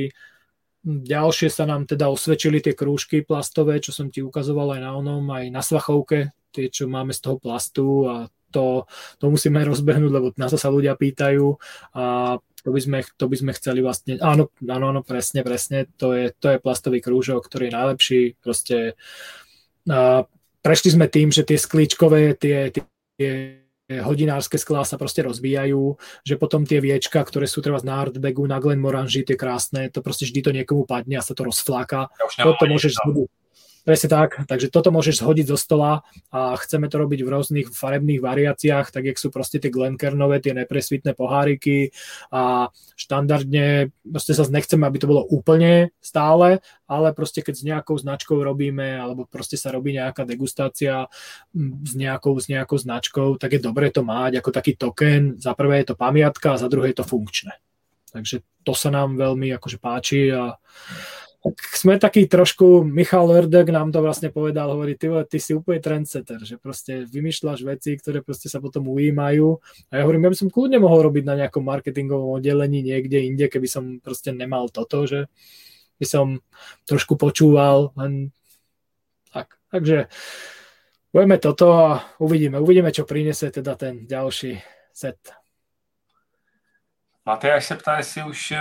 Ďalšie 0.84 1.48
sa 1.48 1.64
nám 1.64 1.88
teda 1.88 2.12
osvedčili 2.12 2.60
tie 2.60 2.76
krúžky 2.76 3.24
plastové, 3.24 3.80
čo 3.80 3.96
som 3.96 4.12
ti 4.12 4.20
ukazoval 4.20 4.76
aj 4.76 4.82
na 4.84 4.92
onom, 5.00 5.24
aj 5.32 5.46
na 5.48 5.64
svachovke, 5.64 6.36
tie, 6.52 6.68
čo 6.68 6.92
máme 6.92 7.16
z 7.16 7.24
toho 7.24 7.40
plastu 7.40 7.88
a 8.04 8.28
to, 8.52 8.84
to 9.18 9.32
musíme 9.32 9.64
rozbehnúť, 9.64 10.12
lebo 10.12 10.28
nás 10.36 10.52
sa 10.54 10.70
ľudia 10.70 11.00
pýtajú 11.00 11.56
a 11.96 12.38
to 12.64 12.70
by 12.72 12.80
sme, 12.80 13.00
to 13.16 13.26
by 13.28 13.36
sme 13.36 13.52
chceli 13.56 13.80
vlastne, 13.84 14.20
áno, 14.20 14.52
áno, 14.64 14.86
áno, 14.92 15.02
presne, 15.04 15.44
presne, 15.44 15.88
to 16.00 16.16
je, 16.16 16.32
to 16.36 16.52
je 16.52 16.64
plastový 16.64 17.00
krúžok, 17.04 17.48
ktorý 17.48 17.68
je 17.68 17.76
najlepší, 17.76 18.22
proste 18.40 19.00
a 19.88 20.24
prešli 20.64 20.96
sme 20.96 21.12
tým, 21.12 21.28
že 21.32 21.44
tie 21.44 21.60
sklíčkové, 21.60 22.40
tie, 22.40 22.72
tie 23.20 23.63
hodinárske 23.92 24.56
sklá 24.56 24.88
sa 24.88 24.96
proste 24.96 25.22
rozvíjajú, 25.28 26.00
že 26.24 26.36
potom 26.40 26.64
tie 26.64 26.80
viečka, 26.80 27.20
ktoré 27.20 27.46
sú 27.52 27.60
teraz 27.60 27.84
na 27.84 28.00
Artbagu, 28.00 28.48
na 28.48 28.64
Glenmorangi, 28.64 29.28
tie 29.28 29.36
krásne, 29.36 29.92
to 29.92 30.00
proste 30.00 30.26
vždy 30.30 30.40
to 30.40 30.52
niekomu 30.56 30.88
padne 30.88 31.20
a 31.20 31.26
sa 31.26 31.36
to 31.36 31.44
rozfláka. 31.44 32.08
Ja 32.40 32.56
to 32.56 32.66
môžeš 32.66 32.96
zbudiť 33.04 33.43
Presne 33.84 34.08
tak, 34.08 34.48
takže 34.48 34.72
toto 34.72 34.96
môžeš 34.96 35.20
zhodiť 35.20 35.52
zo 35.52 35.60
stola 35.60 36.08
a 36.32 36.56
chceme 36.56 36.88
to 36.88 37.04
robiť 37.04 37.20
v 37.20 37.32
rôznych 37.36 37.68
farebných 37.68 38.24
variáciách, 38.24 38.96
tak 38.96 39.12
jak 39.12 39.20
sú 39.20 39.28
proste 39.28 39.60
tie 39.60 39.68
Glenkernové, 39.68 40.40
tie 40.40 40.56
nepresvitné 40.56 41.12
poháriky 41.12 41.92
a 42.32 42.72
štandardne, 42.96 43.92
proste 44.08 44.40
sa 44.40 44.48
nechceme, 44.48 44.88
aby 44.88 45.04
to 45.04 45.12
bolo 45.12 45.28
úplne 45.28 45.92
stále, 46.00 46.64
ale 46.88 47.12
proste 47.12 47.44
keď 47.44 47.56
s 47.60 47.68
nejakou 47.68 48.00
značkou 48.00 48.40
robíme, 48.40 48.96
alebo 48.96 49.28
proste 49.28 49.60
sa 49.60 49.76
robí 49.76 49.92
nejaká 50.00 50.24
degustácia 50.24 51.12
s 51.84 51.92
nejakou, 51.92 52.40
s 52.40 52.48
nejakou 52.48 52.80
značkou, 52.80 53.36
tak 53.36 53.60
je 53.60 53.68
dobré 53.68 53.92
to 53.92 54.00
mať 54.00 54.40
ako 54.40 54.50
taký 54.56 54.80
token. 54.80 55.36
Za 55.44 55.60
prvé 55.60 55.84
je 55.84 55.92
to 55.92 56.00
pamiatka 56.00 56.56
a 56.56 56.62
za 56.62 56.72
druhé 56.72 56.96
je 56.96 57.04
to 57.04 57.06
funkčné. 57.06 57.52
Takže 58.16 58.64
to 58.64 58.72
sa 58.72 58.94
nám 58.94 59.20
veľmi 59.20 59.52
akože 59.60 59.78
páči 59.82 60.32
a 60.32 60.56
tak 61.44 61.60
sme 61.76 62.00
taký 62.00 62.24
trošku, 62.32 62.88
Michal 62.88 63.28
Erdek 63.28 63.68
nám 63.68 63.92
to 63.92 64.00
vlastne 64.00 64.32
povedal, 64.32 64.72
hovorí, 64.72 64.96
ty, 64.96 65.12
ty 65.28 65.38
si 65.44 65.52
úplne 65.52 65.84
trendsetter, 65.84 66.40
že 66.40 66.56
proste 66.56 67.04
vymýšľaš 67.04 67.60
veci, 67.68 68.00
ktoré 68.00 68.24
proste 68.24 68.48
sa 68.48 68.64
potom 68.64 68.88
ujímajú 68.88 69.60
a 69.92 70.00
ja 70.00 70.08
hovorím, 70.08 70.32
ja 70.32 70.32
by 70.32 70.40
som 70.40 70.48
kľudne 70.48 70.80
mohol 70.80 71.04
robiť 71.12 71.24
na 71.28 71.36
nejakom 71.44 71.68
marketingovom 71.68 72.40
oddelení 72.40 72.80
niekde 72.80 73.28
inde, 73.28 73.52
keby 73.52 73.68
som 73.68 74.00
proste 74.00 74.32
nemal 74.32 74.72
toto, 74.72 75.04
že 75.04 75.28
by 76.00 76.06
som 76.08 76.40
trošku 76.88 77.20
počúval, 77.20 77.92
len 78.00 78.32
tak. 79.36 79.60
Takže 79.68 80.08
budeme 81.12 81.36
toto 81.44 81.68
a 81.76 82.08
uvidíme, 82.24 82.56
uvidíme, 82.64 82.96
čo 82.96 83.04
prinesie 83.04 83.52
teda 83.52 83.76
ten 83.76 84.08
ďalší 84.08 84.64
set. 84.96 85.43
Matyáš 87.26 87.66
se 87.66 87.76
ptá, 87.76 87.98
jestli 87.98 88.24
už 88.24 88.52
eh, 88.52 88.60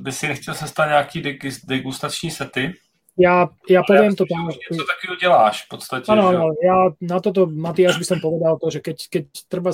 by 0.00 0.12
si 0.12 0.28
nechtěl 0.28 0.54
se 0.54 0.68
stát 0.68 0.86
nějaký 0.86 1.38
degustační 1.64 2.30
sety. 2.30 2.74
Ja, 3.18 3.52
ja 3.68 3.82
poviem 3.84 4.16
to 4.16 4.24
tam. 4.24 4.48
Něco 4.48 4.84
takového 4.86 5.16
děláš 5.20 5.64
v 5.64 5.68
podstate. 5.68 6.08
Áno, 6.08 6.32
áno, 6.32 6.46
ja 6.62 6.94
na 7.04 7.20
toto, 7.20 7.44
Matiáš, 7.44 8.00
by 8.00 8.06
som 8.06 8.18
povedal 8.22 8.56
to, 8.56 8.70
že 8.70 8.80
keď, 8.80 8.96
keď 9.12 9.24
treba, 9.44 9.70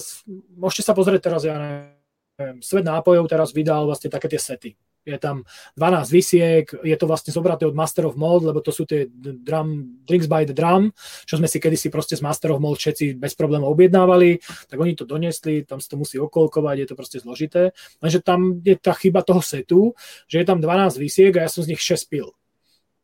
môžete 0.57 0.83
sa 0.83 0.97
pozrieť 0.97 1.31
teraz, 1.31 1.47
ja 1.47 1.55
neviem, 1.55 2.59
Svet 2.65 2.85
nápojov 2.85 3.29
teraz 3.31 3.55
vydal 3.55 3.87
vlastne 3.87 4.11
také 4.11 4.29
tie 4.29 4.41
sety 4.41 4.75
je 5.07 5.19
tam 5.23 5.47
12 5.79 6.11
vysiek, 6.11 6.67
je 6.67 6.97
to 6.99 7.07
vlastne 7.07 7.31
zobraté 7.31 7.63
od 7.63 7.79
Master 7.79 8.11
of 8.11 8.19
Mold, 8.19 8.43
lebo 8.43 8.59
to 8.59 8.75
sú 8.75 8.83
tie 8.83 9.07
drum, 9.15 10.03
Drinks 10.03 10.27
by 10.27 10.43
the 10.43 10.53
Drum, 10.53 10.91
čo 11.23 11.39
sme 11.39 11.47
si 11.47 11.63
kedysi 11.63 11.95
proste 11.95 12.19
z 12.19 12.27
Master 12.27 12.51
of 12.51 12.59
Mold 12.59 12.83
všetci 12.83 13.15
bez 13.15 13.39
problémov 13.39 13.71
objednávali, 13.71 14.43
tak 14.67 14.77
oni 14.83 14.99
to 14.99 15.07
donesli, 15.07 15.63
tam 15.63 15.79
sa 15.79 15.95
to 15.95 15.97
musí 16.03 16.19
okolkovať, 16.19 16.77
je 16.83 16.87
to 16.91 16.99
proste 16.99 17.19
zložité. 17.23 17.71
Lenže 18.03 18.27
tam 18.27 18.59
je 18.67 18.75
tá 18.75 18.91
chyba 18.99 19.23
toho 19.23 19.41
setu, 19.41 19.95
že 20.27 20.43
je 20.43 20.47
tam 20.47 20.59
12 20.59 20.99
vysiek 20.99 21.31
a 21.39 21.47
ja 21.47 21.51
som 21.51 21.63
z 21.63 21.73
nich 21.73 21.81
6 21.81 22.11
pil. 22.11 22.35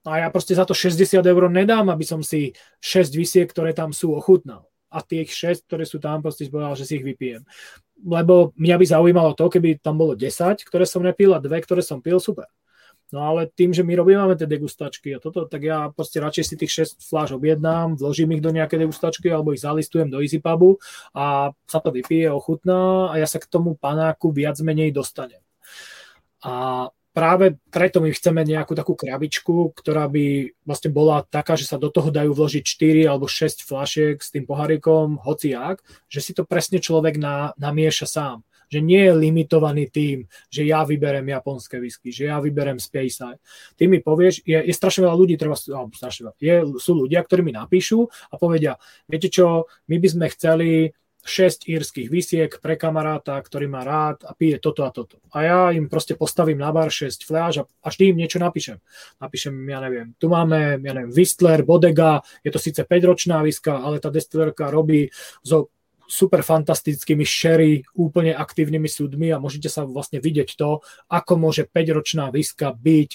A 0.02 0.26
ja 0.26 0.28
proste 0.34 0.58
za 0.58 0.66
to 0.66 0.74
60 0.74 1.22
eur 1.22 1.42
nedám, 1.46 1.86
aby 1.86 2.02
som 2.02 2.26
si 2.26 2.50
6 2.82 3.14
vysiek, 3.14 3.46
ktoré 3.46 3.70
tam 3.70 3.94
sú, 3.94 4.18
ochutnal 4.18 4.66
a 4.92 5.00
tých 5.00 5.32
6, 5.32 5.66
ktoré 5.66 5.88
sú 5.88 5.96
tam, 5.96 6.20
proste 6.20 6.46
povedal, 6.52 6.76
že 6.76 6.84
si 6.84 7.00
ich 7.00 7.06
vypijem. 7.06 7.48
Lebo 8.02 8.50
mňa 8.58 8.76
by 8.78 8.86
zaujímalo 8.86 9.32
to, 9.38 9.46
keby 9.46 9.78
tam 9.78 9.98
bolo 9.98 10.18
10, 10.18 10.66
ktoré 10.66 10.84
som 10.84 11.06
nepil 11.06 11.32
a 11.34 11.42
dve, 11.42 11.62
ktoré 11.62 11.86
som 11.86 12.02
pil, 12.02 12.18
super. 12.18 12.50
No 13.12 13.28
ale 13.28 13.52
tým, 13.52 13.76
že 13.76 13.84
my 13.84 13.92
robíme 13.92 14.24
tie 14.40 14.48
degustačky 14.48 15.12
a 15.12 15.20
toto, 15.20 15.44
tak 15.44 15.68
ja 15.68 15.92
proste 15.92 16.16
radšej 16.16 16.44
si 16.48 16.54
tých 16.56 16.96
6 16.96 17.04
fláš 17.04 17.36
objednám, 17.36 18.00
vložím 18.00 18.40
ich 18.40 18.42
do 18.42 18.48
nejaké 18.48 18.80
degustačky 18.80 19.28
alebo 19.28 19.52
ich 19.52 19.60
zalistujem 19.60 20.08
do 20.08 20.24
EasyPubu 20.24 20.80
a 21.12 21.52
sa 21.68 21.78
to 21.84 21.92
vypije, 21.92 22.32
ochutná 22.32 23.12
a 23.12 23.20
ja 23.20 23.28
sa 23.28 23.36
k 23.36 23.52
tomu 23.52 23.76
panáku 23.76 24.32
viac 24.32 24.56
menej 24.64 24.96
dostanem. 24.96 25.44
A 26.40 26.88
práve 27.12 27.60
preto 27.68 28.00
my 28.00 28.10
chceme 28.10 28.42
nejakú 28.42 28.72
takú 28.72 28.96
krabičku, 28.96 29.76
ktorá 29.76 30.08
by 30.08 30.56
vlastne 30.64 30.90
bola 30.90 31.22
taká, 31.28 31.54
že 31.54 31.68
sa 31.68 31.76
do 31.76 31.92
toho 31.92 32.08
dajú 32.08 32.32
vložiť 32.32 32.64
4 32.64 33.12
alebo 33.12 33.28
6 33.28 33.68
flašiek 33.68 34.16
s 34.18 34.32
tým 34.32 34.48
pohárikom, 34.48 35.20
hociak, 35.20 35.84
že 36.08 36.20
si 36.24 36.32
to 36.32 36.48
presne 36.48 36.80
človek 36.80 37.20
na, 37.20 37.52
namieša 37.60 38.08
sám. 38.08 38.38
Že 38.72 38.80
nie 38.88 39.04
je 39.04 39.12
limitovaný 39.12 39.84
tým, 39.92 40.24
že 40.48 40.64
ja 40.64 40.80
vyberem 40.88 41.28
japonské 41.28 41.76
whisky, 41.76 42.08
že 42.08 42.32
ja 42.32 42.40
vyberem 42.40 42.80
Space 42.80 43.20
Ty 43.76 43.84
mi 43.84 44.00
povieš, 44.00 44.48
je, 44.48 44.56
je 44.64 44.72
strašne 44.72 45.04
veľa 45.04 45.12
ľudí, 45.12 45.36
treba, 45.36 45.60
oh, 45.76 45.92
strašne 45.92 46.32
veľa, 46.32 46.36
je, 46.40 46.54
sú 46.80 46.96
ľudia, 46.96 47.20
ktorí 47.20 47.44
mi 47.44 47.52
napíšu 47.52 48.08
a 48.32 48.34
povedia, 48.40 48.80
viete 49.04 49.28
čo, 49.28 49.68
my 49.92 50.00
by 50.00 50.08
sme 50.08 50.26
chceli 50.32 50.70
6 51.22 51.70
írskych 51.70 52.10
vysiek 52.10 52.50
pre 52.58 52.74
kamaráta, 52.74 53.38
ktorý 53.38 53.70
má 53.70 53.86
rád 53.86 54.26
a 54.26 54.34
pije 54.34 54.58
toto 54.58 54.82
a 54.82 54.90
toto. 54.90 55.22
A 55.30 55.38
ja 55.46 55.58
im 55.70 55.86
proste 55.86 56.18
postavím 56.18 56.58
na 56.58 56.74
bar 56.74 56.90
6 56.90 57.22
fľaš 57.22 57.62
a, 57.62 57.64
a 57.64 57.86
vždy 57.94 58.10
im 58.10 58.18
niečo 58.18 58.42
napíšem. 58.42 58.82
Napíšem, 59.22 59.54
ja 59.70 59.78
neviem, 59.78 60.18
tu 60.18 60.26
máme, 60.26 60.82
ja 60.82 60.92
neviem, 60.92 61.14
Whistler, 61.14 61.62
Bodega, 61.62 62.20
je 62.42 62.50
to 62.50 62.58
síce 62.58 62.82
5-ročná 62.82 63.38
viska, 63.46 63.78
ale 63.78 64.02
tá 64.02 64.10
destilerka 64.10 64.66
robí 64.68 65.08
so 65.46 65.70
super 66.12 66.44
fantastickými 66.44 67.24
sherry, 67.24 67.86
úplne 67.96 68.36
aktívnymi 68.36 68.84
súdmi 68.84 69.32
a 69.32 69.40
môžete 69.40 69.72
sa 69.72 69.88
vlastne 69.88 70.20
vidieť 70.20 70.58
to, 70.60 70.84
ako 71.08 71.32
môže 71.40 71.64
5-ročná 71.70 72.28
viska 72.28 72.76
byť 72.76 73.10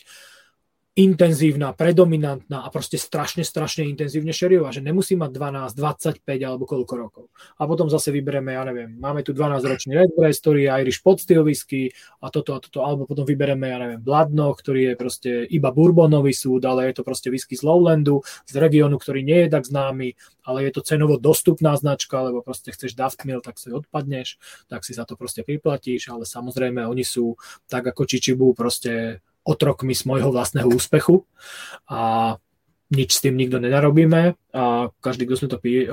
intenzívna, 0.97 1.77
predominantná 1.77 2.65
a 2.65 2.73
proste 2.73 2.97
strašne, 2.97 3.45
strašne 3.45 3.85
intenzívne 3.85 4.33
šeriová, 4.33 4.73
že 4.73 4.81
nemusí 4.81 5.13
mať 5.13 5.29
12, 5.29 5.77
25 5.77 6.25
alebo 6.41 6.65
koľko 6.65 6.93
rokov. 6.97 7.25
A 7.61 7.69
potom 7.69 7.85
zase 7.85 8.09
vybereme, 8.09 8.57
ja 8.57 8.65
neviem, 8.65 8.97
máme 8.97 9.21
tu 9.21 9.29
12-ročný 9.37 9.93
Redbreast, 9.93 10.41
ktorý 10.41 10.65
je 10.65 10.69
Irish 10.81 11.05
pod 11.05 11.21
whisky 11.21 11.93
a 12.17 12.33
toto 12.33 12.57
a 12.57 12.59
toto, 12.59 12.81
alebo 12.81 13.05
potom 13.05 13.29
vybereme, 13.29 13.69
ja 13.69 13.77
neviem, 13.77 14.01
Bladno, 14.01 14.57
ktorý 14.57 14.89
je 14.89 14.93
proste 14.97 15.31
iba 15.53 15.69
bourbonový 15.69 16.33
súd, 16.33 16.65
ale 16.65 16.89
je 16.89 16.97
to 16.97 17.05
proste 17.05 17.29
whisky 17.29 17.53
z 17.53 17.61
Lowlandu, 17.61 18.25
z 18.49 18.57
regiónu, 18.57 18.97
ktorý 18.97 19.21
nie 19.21 19.45
je 19.45 19.53
tak 19.53 19.69
známy, 19.69 20.17
ale 20.49 20.65
je 20.65 20.71
to 20.73 20.81
cenovo 20.81 21.21
dostupná 21.21 21.77
značka, 21.77 22.25
lebo 22.25 22.41
proste 22.41 22.73
chceš 22.73 22.97
Daft 22.97 23.21
Mill, 23.21 23.45
tak 23.45 23.61
si 23.61 23.69
odpadneš, 23.69 24.41
tak 24.65 24.81
si 24.81 24.97
za 24.97 25.05
to 25.05 25.13
proste 25.13 25.45
priplatíš, 25.45 26.09
ale 26.09 26.25
samozrejme 26.25 26.89
oni 26.89 27.05
sú 27.05 27.37
tak 27.69 27.85
ako 27.85 28.01
Čičibu 28.09 28.57
proste 28.57 29.21
otrokmi 29.47 29.95
z 29.95 30.03
môjho 30.03 30.29
vlastného 30.35 30.67
úspechu 30.67 31.23
a 31.87 32.35
nič 32.91 33.15
s 33.15 33.23
tým 33.23 33.39
nikto 33.39 33.63
nenarobíme 33.63 34.35
a 34.51 34.91
každý, 34.99 35.23
kto 35.23 35.35
sme 35.39 35.51
to 35.55 35.57
pí, 35.59 35.87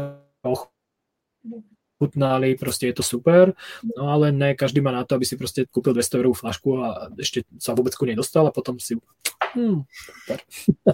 chutnali, 1.94 2.58
proste 2.58 2.90
je 2.90 2.94
to 2.98 3.04
super, 3.06 3.54
no 3.94 4.10
ale 4.10 4.34
ne 4.34 4.58
každý 4.58 4.82
má 4.82 4.90
na 4.90 5.06
to, 5.06 5.14
aby 5.14 5.24
si 5.24 5.38
proste 5.38 5.70
kúpil 5.70 5.94
200 5.94 6.18
eurovú 6.18 6.34
flašku 6.34 6.68
a 6.82 7.08
ešte 7.16 7.46
sa 7.62 7.72
vôbec 7.72 7.94
ku 7.94 8.04
nej 8.04 8.18
dostal 8.18 8.44
a 8.44 8.54
potom 8.54 8.76
si 8.82 8.98
Hmm, 9.54 9.86
super. 9.94 10.38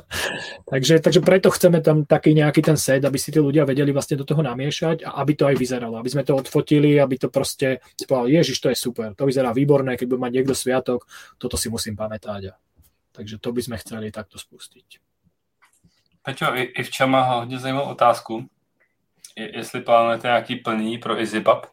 takže, 0.71 1.01
takže 1.01 1.21
preto 1.25 1.49
chceme 1.49 1.81
tam 1.81 2.05
taký 2.05 2.37
nejaký 2.37 2.61
ten 2.61 2.77
set, 2.77 3.01
aby 3.01 3.17
si 3.17 3.33
tí 3.33 3.41
ľudia 3.41 3.65
vedeli 3.65 3.89
vlastne 3.89 4.21
do 4.21 4.29
toho 4.29 4.45
namiešať 4.45 5.09
a 5.09 5.17
aby 5.25 5.33
to 5.33 5.49
aj 5.49 5.57
vyzeralo, 5.57 5.97
aby 5.97 6.13
sme 6.13 6.29
to 6.29 6.37
odfotili, 6.37 7.01
aby 7.01 7.17
to 7.17 7.33
proste 7.33 7.81
si 7.97 8.05
povedal, 8.05 8.29
ježiš, 8.29 8.61
to 8.61 8.69
je 8.69 8.77
super, 8.77 9.17
to 9.17 9.25
vyzerá 9.25 9.57
výborné, 9.57 9.97
keď 9.97 10.07
bude 10.13 10.21
mať 10.21 10.33
niekto 10.37 10.53
sviatok, 10.53 11.09
toto 11.41 11.57
si 11.57 11.73
musím 11.73 11.97
pamätať. 11.97 12.53
Takže 13.17 13.41
to 13.41 13.49
by 13.51 13.61
sme 13.65 13.77
chceli 13.81 14.13
takto 14.13 14.37
spustiť. 14.37 15.01
Peťo, 16.23 16.53
i 16.55 16.83
v 16.85 16.91
má 17.07 17.23
hodně 17.23 17.59
zajímavou 17.59 17.91
otázku. 17.91 18.49
Je, 19.37 19.57
jestli 19.57 19.81
plánujete 19.81 20.27
nějaký 20.27 20.57
plní 20.57 20.99
pro 20.99 21.17
EasyPub? 21.17 21.67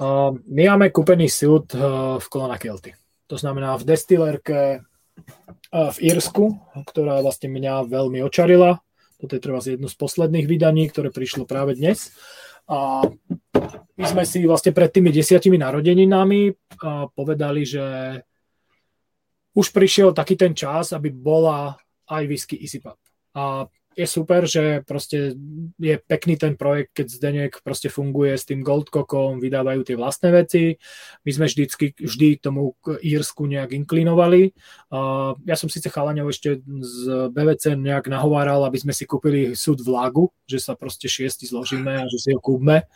Uh, 0.00 0.36
my 0.50 0.66
máme 0.68 0.90
kúpený 0.90 1.30
súd 1.30 1.74
uh, 1.74 2.18
v 2.18 2.26
Kolona 2.28 2.58
Kelty. 2.58 2.92
To 3.26 3.38
znamená 3.38 3.78
v 3.78 3.84
destilerke 3.84 4.82
v 5.70 5.96
Írsku, 6.02 6.58
ktorá 6.86 7.22
vlastne 7.22 7.46
mňa 7.50 7.86
veľmi 7.86 8.18
očarila. 8.26 8.82
Toto 9.22 9.38
je 9.38 9.42
treba 9.42 9.62
jedno 9.62 9.86
z 9.86 9.94
posledných 9.94 10.50
vydaní, 10.50 10.90
ktoré 10.90 11.14
prišlo 11.14 11.46
práve 11.46 11.78
dnes. 11.78 12.10
A 12.70 13.06
my 13.98 14.04
sme 14.06 14.22
si 14.26 14.42
vlastne 14.46 14.74
pred 14.74 14.90
tými 14.90 15.14
desiatimi 15.14 15.58
narodeninami 15.58 16.54
povedali, 17.14 17.62
že 17.66 17.84
už 19.54 19.74
prišiel 19.74 20.14
taký 20.14 20.38
ten 20.38 20.54
čas, 20.54 20.94
aby 20.94 21.10
bola 21.10 21.74
aj 22.06 22.22
whisky 22.26 22.58
Easy 22.58 22.78
Pub. 22.78 22.98
A 23.34 23.66
je 24.00 24.06
super, 24.08 24.48
že 24.48 24.80
proste 24.88 25.36
je 25.76 25.94
pekný 26.00 26.40
ten 26.40 26.56
projekt, 26.56 26.96
keď 26.96 27.06
Zdenek 27.12 27.52
proste 27.60 27.92
funguje 27.92 28.32
s 28.32 28.48
tým 28.48 28.64
Goldcockom, 28.64 29.36
vydávajú 29.44 29.84
tie 29.84 29.96
vlastné 30.00 30.32
veci. 30.32 30.80
My 31.28 31.30
sme 31.36 31.46
vždycky, 31.52 31.92
vždy 32.00 32.40
tomu 32.40 32.72
Írsku 32.80 33.44
nejak 33.44 33.76
inklinovali. 33.76 34.56
Ja 35.44 35.56
som 35.60 35.68
síce 35.68 35.92
chalaňov 35.92 36.32
ešte 36.32 36.64
z 36.64 37.28
BVC 37.28 37.76
nejak 37.76 38.08
nahováral, 38.08 38.64
aby 38.64 38.80
sme 38.80 38.96
si 38.96 39.04
kúpili 39.04 39.52
súd 39.52 39.84
v 39.84 39.92
Lagu, 39.92 40.24
že 40.48 40.62
sa 40.62 40.78
proste 40.78 41.10
šiesti 41.10 41.44
zložíme 41.44 42.00
a 42.00 42.08
že 42.08 42.16
si 42.16 42.28
ho 42.32 42.40
kúpme, 42.40 42.88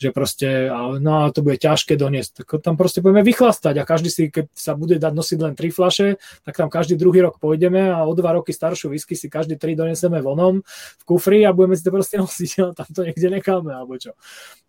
že 0.00 0.10
proste, 0.10 0.66
no 0.98 1.30
to 1.30 1.44
bude 1.44 1.60
ťažké 1.62 1.94
doniesť. 1.94 2.42
Tak 2.42 2.66
tam 2.66 2.74
proste 2.74 3.04
budeme 3.04 3.22
vychlastať 3.22 3.74
a 3.78 3.86
každý 3.86 4.08
si, 4.10 4.32
keď 4.32 4.50
sa 4.56 4.72
bude 4.74 4.96
dať 4.96 5.12
nosiť 5.12 5.38
len 5.38 5.54
tri 5.54 5.70
flaše, 5.70 6.18
tak 6.42 6.56
tam 6.56 6.72
každý 6.72 6.98
druhý 6.98 7.22
rok 7.22 7.36
pôjdeme 7.36 7.92
a 7.92 8.02
o 8.08 8.12
dva 8.16 8.34
roky 8.34 8.50
staršiu 8.50 8.90
whisky 8.90 9.12
si 9.12 9.28
každý 9.28 9.60
tri 9.60 9.76
doneseme 9.76 10.18
von 10.24 10.38
vonom 10.48 10.64
v 10.98 11.02
kufri 11.04 11.44
a 11.44 11.52
budeme 11.52 11.76
si 11.76 11.84
to 11.84 11.92
proste 11.92 12.16
nosiť 12.22 12.50
a 12.64 12.66
tam 12.72 12.88
to 12.88 13.00
niekde 13.04 13.28
necháme 13.28 13.70
alebo 13.72 14.00
čo. 14.00 14.16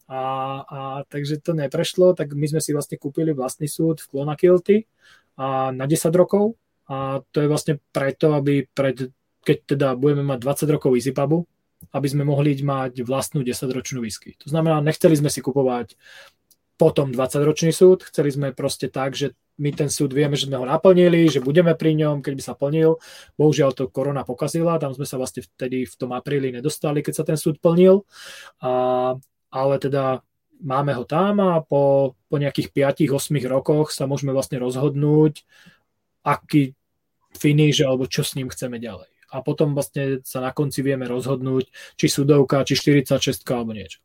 A, 0.10 0.22
a 0.66 0.80
takže 1.06 1.40
to 1.40 1.54
neprešlo, 1.54 2.18
tak 2.18 2.34
my 2.34 2.46
sme 2.50 2.60
si 2.60 2.74
vlastne 2.74 2.98
kúpili 2.98 3.32
vlastný 3.32 3.70
súd 3.70 4.02
v 4.02 4.10
Clonakilty 4.10 4.78
a 5.38 5.70
na 5.70 5.86
10 5.86 6.10
rokov 6.18 6.58
a 6.90 7.22
to 7.30 7.46
je 7.46 7.48
vlastne 7.48 7.78
preto, 7.94 8.34
aby 8.34 8.66
pred, 8.66 9.14
keď 9.46 9.58
teda 9.78 9.88
budeme 9.94 10.26
mať 10.26 10.66
20 10.66 10.76
rokov 10.76 10.98
EasyPubu, 10.98 11.46
aby 11.94 12.08
sme 12.10 12.26
mohli 12.26 12.58
mať 12.58 13.06
vlastnú 13.06 13.46
10-ročnú 13.46 14.02
whisky. 14.02 14.34
To 14.42 14.50
znamená, 14.50 14.82
nechceli 14.82 15.14
sme 15.14 15.30
si 15.30 15.46
kupovať 15.46 15.94
potom 16.82 17.14
20-ročný 17.14 17.70
súd, 17.70 18.08
chceli 18.10 18.34
sme 18.34 18.58
proste 18.58 18.90
tak, 18.90 19.14
že 19.14 19.38
my 19.60 19.69
ten 19.76 19.91
súd 19.91 20.15
vieme, 20.15 20.40
že 20.40 20.48
sme 20.48 20.56
ho 20.56 20.65
naplnili, 20.65 21.27
že 21.27 21.44
budeme 21.44 21.76
pri 21.76 21.99
ňom, 21.99 22.23
keď 22.23 22.34
by 22.34 22.44
sa 22.44 22.56
plnil. 22.56 22.95
Bohužiaľ 23.36 23.76
to 23.76 23.91
korona 23.91 24.23
pokazila, 24.23 24.80
tam 24.80 24.95
sme 24.95 25.03
sa 25.03 25.19
vlastne 25.19 25.44
vtedy 25.44 25.84
v 25.84 25.95
tom 25.99 26.15
apríli 26.15 26.56
nedostali, 26.56 27.03
keď 27.03 27.14
sa 27.14 27.23
ten 27.27 27.36
súd 27.36 27.60
plnil. 27.60 28.07
A, 28.64 28.72
ale 29.52 29.76
teda 29.77 30.23
máme 30.64 30.95
ho 30.95 31.03
tam 31.03 31.44
a 31.44 31.60
po 31.60 32.15
po 32.30 32.38
nejakých 32.38 32.69
5-8 33.10 33.34
rokoch 33.49 33.90
sa 33.90 34.06
môžeme 34.06 34.31
vlastne 34.31 34.61
rozhodnúť, 34.61 35.44
aký 36.22 36.77
finish 37.34 37.81
alebo 37.81 38.06
čo 38.06 38.22
s 38.22 38.38
ním 38.38 38.53
chceme 38.53 38.77
ďalej. 38.77 39.10
A 39.30 39.41
potom 39.41 39.73
vlastne 39.77 40.22
sa 40.26 40.41
na 40.41 40.53
konci 40.53 40.81
vieme 40.81 41.06
rozhodnúť, 41.06 41.69
či 41.98 42.06
sudovka, 42.10 42.65
či 42.65 42.77
46 42.77 43.45
alebo 43.49 43.73
niečo. 43.73 44.02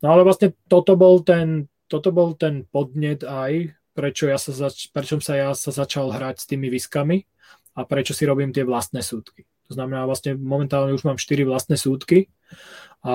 No 0.00 0.16
ale 0.16 0.24
vlastne 0.24 0.56
toto 0.68 0.96
bol 0.96 1.24
ten, 1.24 1.68
toto 1.88 2.12
bol 2.12 2.36
ten 2.36 2.64
podnet 2.68 3.24
aj, 3.24 3.72
prečo, 3.98 4.30
ja 4.30 4.38
sa 4.38 4.54
zač- 4.54 4.94
prečo 4.94 5.18
sa 5.18 5.34
ja 5.34 5.50
sa 5.58 5.74
začal 5.74 6.14
hrať 6.14 6.38
s 6.38 6.46
tými 6.46 6.70
viskami 6.70 7.26
a 7.74 7.82
prečo 7.82 8.14
si 8.14 8.22
robím 8.22 8.54
tie 8.54 8.62
vlastné 8.62 9.02
súdky. 9.02 9.42
To 9.66 9.74
znamená, 9.74 10.06
vlastne 10.06 10.38
momentálne 10.38 10.94
už 10.94 11.02
mám 11.02 11.18
4 11.18 11.42
vlastné 11.44 11.74
súdky 11.74 12.30
a, 13.04 13.14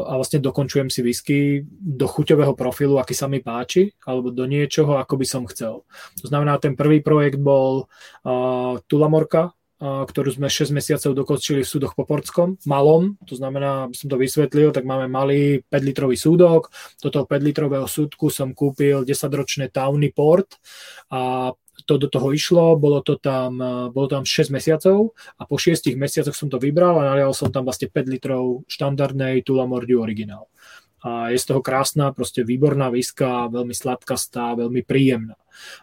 a 0.00 0.12
vlastne 0.16 0.40
dokončujem 0.40 0.88
si 0.88 1.04
whisky 1.04 1.66
do 1.68 2.06
chuťového 2.08 2.54
profilu, 2.54 2.96
aký 2.96 3.12
sa 3.12 3.28
mi 3.28 3.42
páči, 3.44 3.92
alebo 4.06 4.32
do 4.32 4.46
niečoho, 4.48 4.96
ako 4.96 5.14
by 5.18 5.26
som 5.28 5.42
chcel. 5.50 5.84
To 6.22 6.26
znamená, 6.26 6.56
ten 6.56 6.78
prvý 6.78 7.04
projekt 7.04 7.36
bol 7.36 7.84
uh, 8.24 8.80
Tulamorka, 8.88 9.52
ktorú 9.80 10.28
sme 10.28 10.52
6 10.52 10.76
mesiacov 10.76 11.16
dokončili 11.16 11.64
v 11.64 11.70
súdoch 11.72 11.96
Poportskom, 11.96 12.60
malom, 12.68 13.16
to 13.24 13.32
znamená, 13.32 13.88
aby 13.88 13.96
som 13.96 14.12
to 14.12 14.20
vysvetlil, 14.20 14.76
tak 14.76 14.84
máme 14.84 15.08
malý 15.08 15.64
5-litrový 15.72 16.20
súdok, 16.20 16.68
do 17.00 17.08
toho 17.08 17.24
5-litrového 17.24 17.88
súdku 17.88 18.28
som 18.28 18.52
kúpil 18.52 19.08
10-ročné 19.08 19.72
Towny 19.72 20.12
Port 20.12 20.60
a 21.08 21.52
to 21.88 21.96
do 21.96 22.12
toho 22.12 22.36
išlo, 22.36 22.76
bolo 22.76 23.00
to 23.00 23.16
tam, 23.16 23.56
bolo 23.96 24.04
tam 24.04 24.28
6 24.28 24.52
mesiacov 24.52 25.16
a 25.40 25.48
po 25.48 25.56
6 25.56 25.96
mesiacoch 25.96 26.36
som 26.36 26.52
to 26.52 26.60
vybral 26.60 27.00
a 27.00 27.08
nalial 27.08 27.32
som 27.32 27.48
tam 27.48 27.64
vlastne 27.64 27.88
5 27.88 28.04
litrov 28.04 28.68
štandardnej 28.68 29.40
Tulamordiu 29.40 30.04
originál. 30.04 30.52
A 31.00 31.32
je 31.32 31.38
z 31.40 31.48
toho 31.48 31.64
krásna, 31.64 32.12
proste 32.12 32.44
výborná 32.44 32.92
viska, 32.92 33.48
veľmi 33.48 33.72
sladkastá, 33.72 34.52
veľmi 34.52 34.84
príjemná. 34.84 35.36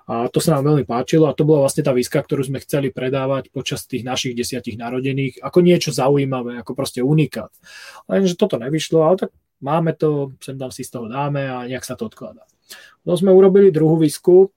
A 0.06 0.30
to 0.30 0.38
sa 0.38 0.58
nám 0.58 0.74
veľmi 0.74 0.86
páčilo 0.86 1.26
a 1.26 1.36
to 1.38 1.46
bola 1.46 1.66
vlastne 1.66 1.82
tá 1.86 1.94
viska, 1.94 2.22
ktorú 2.22 2.46
sme 2.46 2.62
chceli 2.62 2.94
predávať 2.94 3.50
počas 3.50 3.86
tých 3.90 4.06
našich 4.06 4.38
desiatich 4.38 4.78
narodených 4.78 5.42
ako 5.42 5.60
niečo 5.66 5.90
zaujímavé, 5.90 6.62
ako 6.62 6.78
proste 6.78 7.02
unikát. 7.02 7.50
Lenže 8.06 8.38
toto 8.38 8.62
nevyšlo, 8.62 9.00
ale 9.02 9.16
tak 9.28 9.32
máme 9.62 9.98
to, 9.98 10.38
sem 10.42 10.58
tam 10.58 10.70
si 10.70 10.86
z 10.86 10.94
toho 10.94 11.10
dáme 11.10 11.50
a 11.50 11.66
nejak 11.66 11.86
sa 11.86 11.98
to 11.98 12.10
odkladá. 12.10 12.46
No 13.06 13.18
sme 13.18 13.34
urobili 13.34 13.74
druhú 13.74 13.98
visku, 13.98 14.54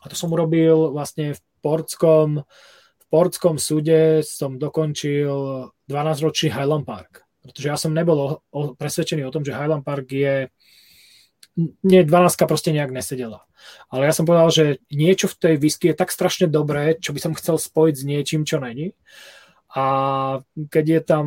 a 0.00 0.08
to 0.08 0.16
som 0.16 0.32
urobil 0.32 0.94
vlastne 0.94 1.36
v 1.36 1.40
Portskom, 1.60 2.40
v 3.00 3.04
Portskom 3.10 3.58
súde 3.58 4.22
som 4.22 4.56
dokončil 4.56 5.28
12-ročný 5.90 6.48
Highland 6.54 6.86
Park. 6.86 7.29
Pretože 7.40 7.66
ja 7.68 7.76
som 7.80 7.96
nebol 7.96 8.18
o, 8.18 8.28
o, 8.52 8.60
presvedčený 8.76 9.24
o 9.24 9.32
tom, 9.32 9.44
že 9.44 9.56
Highland 9.56 9.84
Park 9.84 10.12
je 10.12 10.48
nie, 11.82 12.00
12 12.06 12.48
proste 12.48 12.70
nejak 12.72 12.94
nesedela. 12.94 13.44
Ale 13.92 14.08
ja 14.08 14.14
som 14.14 14.24
povedal, 14.24 14.48
že 14.48 14.64
niečo 14.88 15.28
v 15.28 15.36
tej 15.36 15.54
whisky 15.60 15.92
je 15.92 15.98
tak 15.98 16.14
strašne 16.14 16.48
dobré, 16.48 16.96
čo 16.96 17.12
by 17.12 17.20
som 17.20 17.36
chcel 17.36 17.60
spojiť 17.60 17.94
s 17.96 18.04
niečím, 18.06 18.42
čo 18.46 18.62
není. 18.62 18.96
A 19.70 19.84
keď 20.70 20.84
je 20.88 21.00
tam, 21.06 21.26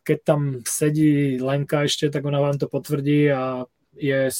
keď 0.00 0.18
tam 0.24 0.40
sedí 0.64 1.36
Lenka 1.36 1.84
ešte, 1.84 2.08
tak 2.08 2.24
ona 2.24 2.40
vám 2.40 2.56
to 2.56 2.72
potvrdí 2.72 3.28
a 3.28 3.68
je 3.92 4.32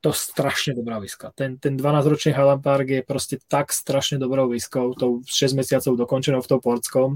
to 0.00 0.12
strašne 0.12 0.76
dobrá 0.76 1.00
viska. 1.00 1.32
Ten, 1.32 1.56
ten 1.56 1.74
12-ročný 1.74 2.36
Highland 2.36 2.62
Park 2.62 2.86
je 2.88 3.02
proste 3.02 3.36
tak 3.48 3.72
strašne 3.72 4.20
dobrou 4.20 4.46
viskou, 4.52 4.92
tou 4.94 5.24
6 5.24 5.56
mesiacov 5.56 5.96
dokončenou 5.96 6.40
v 6.44 6.50
tom 6.50 6.60
Portskom, 6.60 7.10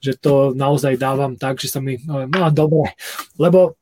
že 0.00 0.16
to 0.16 0.56
naozaj 0.56 0.96
dávam 0.96 1.36
tak, 1.36 1.60
že 1.60 1.68
sa 1.70 1.78
mi, 1.78 2.00
no, 2.02 2.24
no 2.26 2.48
dobre, 2.50 2.96
lebo 3.36 3.76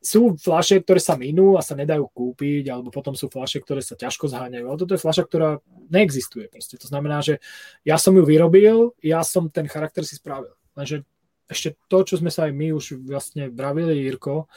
sú 0.00 0.36
fľaše, 0.40 0.80
ktoré 0.80 1.00
sa 1.00 1.16
minú 1.20 1.60
a 1.60 1.62
sa 1.64 1.76
nedajú 1.76 2.08
kúpiť, 2.08 2.72
alebo 2.72 2.88
potom 2.88 3.12
sú 3.12 3.28
fľaše, 3.28 3.60
ktoré 3.60 3.84
sa 3.84 3.92
ťažko 3.96 4.32
zháňajú. 4.32 4.64
Ale 4.64 4.80
toto 4.80 4.96
je 4.96 5.04
fľaša, 5.04 5.22
ktorá 5.28 5.60
neexistuje. 5.92 6.48
Proste. 6.48 6.80
To 6.80 6.88
znamená, 6.88 7.20
že 7.20 7.44
ja 7.84 8.00
som 8.00 8.16
ju 8.16 8.24
vyrobil, 8.24 8.96
ja 9.04 9.20
som 9.20 9.52
ten 9.52 9.68
charakter 9.68 10.00
si 10.08 10.16
spravil. 10.16 10.56
Lenže 10.72 11.04
ešte 11.44 11.76
to, 11.92 11.98
čo 12.08 12.16
sme 12.16 12.32
sa 12.32 12.48
aj 12.48 12.52
my 12.56 12.72
už 12.72 13.04
vlastne 13.04 13.52
bravili, 13.52 14.00
Jirko, 14.00 14.48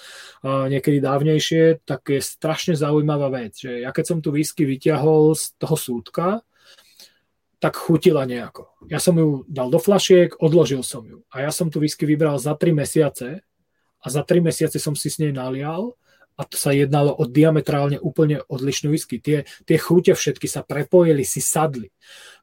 niekedy 0.43 1.03
dávnejšie, 1.03 1.83
tak 1.83 2.07
je 2.07 2.23
strašne 2.23 2.79
zaujímavá 2.79 3.27
vec, 3.27 3.59
že 3.59 3.83
ja 3.83 3.91
keď 3.91 4.05
som 4.07 4.19
tu 4.23 4.31
whisky 4.31 4.63
vyťahol 4.63 5.35
z 5.35 5.55
toho 5.59 5.75
súdka, 5.75 6.27
tak 7.57 7.73
chutila 7.73 8.23
nejako. 8.29 8.69
Ja 8.85 9.01
som 9.01 9.17
ju 9.17 9.41
dal 9.49 9.73
do 9.73 9.81
flašiek, 9.81 10.37
odložil 10.37 10.85
som 10.85 11.01
ju. 11.09 11.25
A 11.33 11.41
ja 11.41 11.51
som 11.51 11.73
tu 11.73 11.81
whisky 11.81 12.05
vybral 12.05 12.37
za 12.37 12.53
3 12.53 12.69
mesiace 12.69 13.41
a 13.97 14.05
za 14.07 14.21
3 14.21 14.45
mesiace 14.45 14.77
som 14.77 14.93
si 14.93 15.09
s 15.09 15.17
nej 15.17 15.33
nalial 15.33 15.97
a 16.37 16.45
to 16.45 16.53
sa 16.53 16.69
jednalo 16.69 17.09
o 17.17 17.25
diametrálne 17.25 17.97
úplne 17.97 18.45
odlišnú 18.45 18.93
whisky. 18.93 19.17
Tie, 19.17 19.49
tie 19.65 19.77
chute 19.81 20.13
všetky 20.13 20.45
sa 20.45 20.61
prepojili, 20.61 21.25
si 21.25 21.41
sadli. 21.41 21.89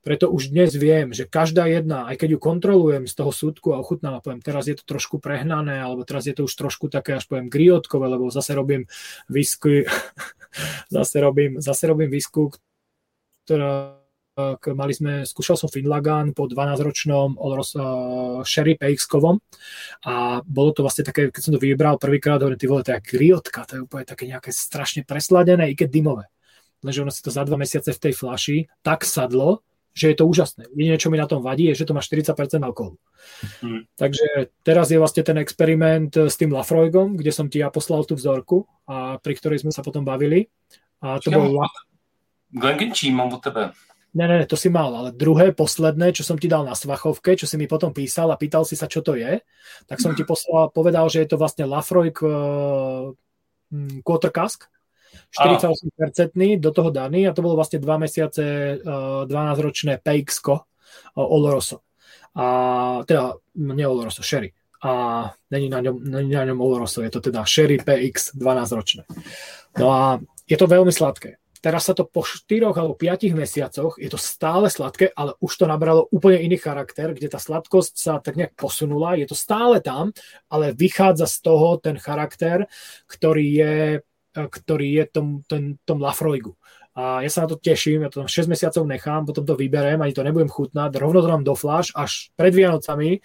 Preto 0.03 0.29
už 0.29 0.51
dnes 0.51 0.75
viem, 0.75 1.15
že 1.15 1.25
každá 1.25 1.65
jedna, 1.71 2.11
aj 2.11 2.21
keď 2.21 2.37
ju 2.37 2.39
kontrolujem 2.43 3.05
z 3.07 3.15
toho 3.15 3.33
súdku 3.33 3.73
a 3.73 3.81
ochutnám 3.81 4.19
a 4.19 4.23
poviem, 4.23 4.43
teraz 4.43 4.69
je 4.69 4.77
to 4.77 4.85
trošku 4.85 5.23
prehnané, 5.23 5.81
alebo 5.81 6.03
teraz 6.03 6.27
je 6.27 6.35
to 6.37 6.45
už 6.45 6.53
trošku 6.53 6.91
také, 6.91 7.17
až 7.17 7.25
poviem, 7.31 7.49
griotkové, 7.49 8.11
lebo 8.11 8.29
zase 8.29 8.53
robím 8.53 8.85
whisky, 9.31 9.89
zase 10.95 11.17
robím, 11.23 11.63
zase 11.63 11.89
robím 11.89 12.11
whisky, 12.11 12.53
ktorá 13.47 14.04
mali 14.75 14.93
sme, 14.93 15.23
skúšal 15.23 15.55
som 15.55 15.71
Finlagan 15.71 16.35
po 16.35 16.51
12-ročnom 16.51 17.39
Olros 17.39 17.79
uh, 17.79 18.43
Sherry 18.43 18.75
Peixkovom 18.75 19.39
a 20.05 20.43
bolo 20.43 20.75
to 20.75 20.83
vlastne 20.83 21.07
také, 21.07 21.31
keď 21.31 21.43
som 21.43 21.55
to 21.55 21.63
vybral 21.63 22.03
prvýkrát, 22.03 22.43
hovorím, 22.43 22.59
ty 22.59 22.67
vole, 22.67 22.83
to 22.83 22.99
je 22.99 23.07
griotka, 23.15 23.63
to 23.63 23.79
je 23.79 23.85
úplne 23.87 24.03
také 24.03 24.27
nejaké 24.27 24.51
strašne 24.51 25.07
presladené, 25.07 25.71
i 25.71 25.79
keď 25.79 25.89
dymové. 25.89 26.27
Lenže 26.83 27.07
ono 27.07 27.13
si 27.15 27.23
to 27.23 27.31
za 27.31 27.47
dva 27.47 27.57
mesiace 27.57 27.95
v 27.95 28.03
tej 28.11 28.13
flaši 28.13 28.57
tak 28.83 29.07
sadlo, 29.07 29.63
že 29.95 30.11
je 30.11 30.17
to 30.19 30.27
úžasné. 30.27 30.67
Jediné, 30.75 30.99
čo 30.99 31.09
mi 31.09 31.17
na 31.17 31.31
tom 31.31 31.39
vadí, 31.39 31.71
je, 31.71 31.79
že 31.79 31.87
to 31.87 31.95
má 31.95 32.03
40% 32.03 32.35
alkoholu. 32.59 32.99
Mm. 33.63 33.87
Takže 33.95 34.51
teraz 34.67 34.91
je 34.91 34.99
vlastne 34.99 35.23
ten 35.23 35.39
experiment 35.39 36.11
s 36.11 36.35
tým 36.35 36.51
Lafroigom, 36.51 37.15
kde 37.15 37.31
som 37.31 37.47
ti 37.47 37.63
ja 37.63 37.71
poslal 37.71 38.03
tú 38.03 38.19
vzorku 38.19 38.67
a 38.91 39.23
pri 39.23 39.39
ktorej 39.39 39.63
sme 39.63 39.71
sa 39.71 39.87
potom 39.87 40.03
bavili. 40.03 40.51
A 40.99 41.23
to 41.23 41.31
bol... 41.31 41.63
Glengenčí 42.51 43.15
mám 43.15 43.31
od 43.39 43.43
tebe. 43.43 43.71
Ne, 44.15 44.31
ne, 44.31 44.47
to 44.47 44.55
si 44.55 44.71
mal, 44.71 44.95
ale 44.95 45.11
druhé, 45.11 45.51
posledné, 45.51 46.15
čo 46.15 46.23
som 46.23 46.39
ti 46.39 46.47
dal 46.47 46.63
na 46.63 46.79
Svachovke, 46.79 47.35
čo 47.35 47.51
si 47.51 47.59
mi 47.59 47.67
potom 47.67 47.91
písal 47.91 48.31
a 48.31 48.39
pýtal 48.39 48.63
si 48.63 48.79
sa, 48.79 48.87
čo 48.87 49.03
to 49.03 49.19
je, 49.19 49.43
tak 49.91 49.99
som 49.99 50.15
ti 50.15 50.23
poslal, 50.23 50.71
povedal, 50.71 51.11
že 51.11 51.27
je 51.27 51.35
to 51.35 51.37
vlastne 51.37 51.67
Lafroig 51.67 52.15
uh, 52.23 53.11
Quarter 54.07 54.31
Cask, 54.31 54.71
48% 55.35 56.63
do 56.63 56.71
toho 56.71 56.95
daný 56.95 57.27
a 57.27 57.35
to 57.35 57.43
bolo 57.43 57.59
vlastne 57.59 57.83
2 57.83 58.05
mesiace 58.07 58.43
uh, 58.79 59.27
12-ročné 59.27 59.99
PXko 59.99 60.55
uh, 60.55 60.65
Oloroso. 61.19 61.83
A 62.39 62.47
teda, 63.07 63.35
nie 63.59 63.87
Oloroso, 63.87 64.23
Sherry. 64.23 64.55
A 64.87 65.27
není 65.51 65.67
na 65.67 65.83
ňom, 65.83 66.07
není 66.07 66.39
na 66.39 66.47
ňom 66.47 66.63
Oloroso, 66.63 67.03
je 67.03 67.11
to 67.11 67.19
teda 67.19 67.43
Sherry 67.43 67.83
PX 67.83 68.39
12-ročné. 68.39 69.11
No 69.83 69.91
a 69.91 70.23
je 70.47 70.55
to 70.55 70.71
veľmi 70.71 70.95
sladké. 70.95 71.43
Teraz 71.65 71.89
sa 71.89 71.97
to 71.97 72.05
po 72.05 72.21
4 72.21 72.77
alebo 72.77 72.93
5 72.93 73.33
mesiacoch, 73.33 73.97
je 73.97 74.13
to 74.13 74.21
stále 74.21 74.69
sladké, 74.69 75.17
ale 75.17 75.33
už 75.41 75.53
to 75.57 75.65
nabralo 75.65 76.05
úplne 76.13 76.45
iný 76.45 76.61
charakter, 76.61 77.17
kde 77.17 77.33
tá 77.33 77.41
sladkosť 77.41 77.93
sa 77.97 78.13
tak 78.21 78.37
nejak 78.37 78.53
posunula, 78.53 79.17
je 79.17 79.25
to 79.25 79.33
stále 79.33 79.81
tam, 79.81 80.13
ale 80.53 80.77
vychádza 80.77 81.25
z 81.25 81.37
toho 81.41 81.81
ten 81.81 81.97
charakter, 81.97 82.69
ktorý 83.09 83.47
je, 83.49 83.77
ktorý 84.37 84.89
je 84.93 85.05
tom, 85.09 85.41
ten, 85.49 85.81
tom 85.89 86.05
Lafroigu. 86.05 86.53
A 86.95 87.27
ja 87.27 87.31
sa 87.31 87.43
na 87.43 87.51
to 87.51 87.59
teším, 87.59 88.07
ja 88.07 88.11
to 88.11 88.23
tam 88.23 88.31
6 88.31 88.47
mesiacov 88.47 88.87
nechám, 88.87 89.27
potom 89.27 89.43
to 89.43 89.59
vyberiem, 89.59 89.99
ani 89.99 90.15
to 90.15 90.23
nebudem 90.23 90.47
chutnať, 90.47 90.95
rovno 90.95 91.19
to 91.19 91.27
dám 91.27 91.43
do 91.43 91.59
flash, 91.59 91.91
až 91.99 92.31
pred 92.39 92.55
Vianocami, 92.55 93.19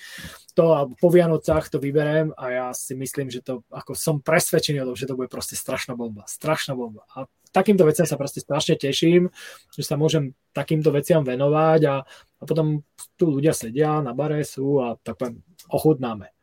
to 0.58 0.90
po 0.98 1.08
Vianocách 1.14 1.70
to 1.70 1.78
vyberiem 1.78 2.34
a 2.34 2.46
ja 2.50 2.68
si 2.74 2.98
myslím, 2.98 3.30
že 3.30 3.46
to, 3.46 3.62
ako 3.70 3.94
som 3.94 4.26
presvedčený 4.26 4.82
o 4.82 4.88
tom, 4.92 4.98
že 4.98 5.06
to 5.06 5.14
bude 5.14 5.30
proste 5.30 5.54
strašná 5.54 5.94
bomba, 5.94 6.26
strašná 6.26 6.74
bomba. 6.74 7.06
A 7.14 7.30
takýmto 7.54 7.86
veciam 7.86 8.10
sa 8.10 8.18
proste 8.18 8.42
strašne 8.42 8.74
teším, 8.74 9.30
že 9.72 9.82
sa 9.86 9.96
môžem 9.96 10.34
takýmto 10.52 10.90
veciam 10.90 11.22
venovať 11.22 11.82
a, 11.88 11.96
a 12.04 12.44
potom 12.44 12.82
tu 13.16 13.38
ľudia 13.38 13.54
sedia 13.54 14.02
na 14.02 14.18
bare 14.18 14.42
sú 14.42 14.82
a 14.82 14.98
tak 14.98 15.16
poviem, 15.22 15.46
ochutnáme. 15.70 16.34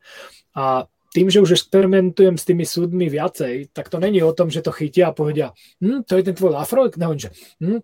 A 0.55 0.87
tým, 1.17 1.33
že 1.33 1.41
už 1.41 1.57
experimentujem 1.57 2.37
s 2.37 2.45
tými 2.45 2.61
súdmi 2.61 3.09
viacej, 3.09 3.73
tak 3.73 3.89
to 3.89 3.97
není 3.97 4.21
o 4.21 4.37
tom, 4.37 4.53
že 4.53 4.61
to 4.61 4.69
chytia 4.69 5.09
a 5.09 5.17
povedia, 5.17 5.49
hm, 5.81 6.05
to 6.05 6.13
je 6.13 6.23
ten 6.29 6.37
tvoj 6.37 6.53
Lafroig, 6.53 6.93
no, 7.01 7.17
že 7.17 7.33
hm, 7.57 7.81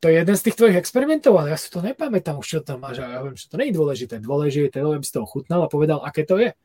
to 0.00 0.08
je 0.08 0.16
jeden 0.16 0.32
z 0.32 0.44
tých 0.48 0.56
tvojich 0.56 0.80
experimentov, 0.80 1.36
ale 1.36 1.52
ja 1.52 1.60
si 1.60 1.68
to 1.68 1.84
nepamätám 1.84 2.40
už, 2.40 2.48
čo 2.48 2.60
tam 2.64 2.80
máš. 2.80 3.04
A 3.04 3.20
ja 3.20 3.20
viem, 3.20 3.36
že 3.36 3.52
to 3.52 3.60
nie 3.60 3.68
je 3.68 3.76
dôležité. 3.76 4.14
Dôležité 4.16 4.80
je, 4.80 4.96
aby 4.96 5.04
si 5.04 5.12
to 5.12 5.20
ochutnal 5.20 5.60
a 5.60 5.68
povedal, 5.68 6.00
aké 6.00 6.24
to 6.24 6.40
je. 6.40 6.56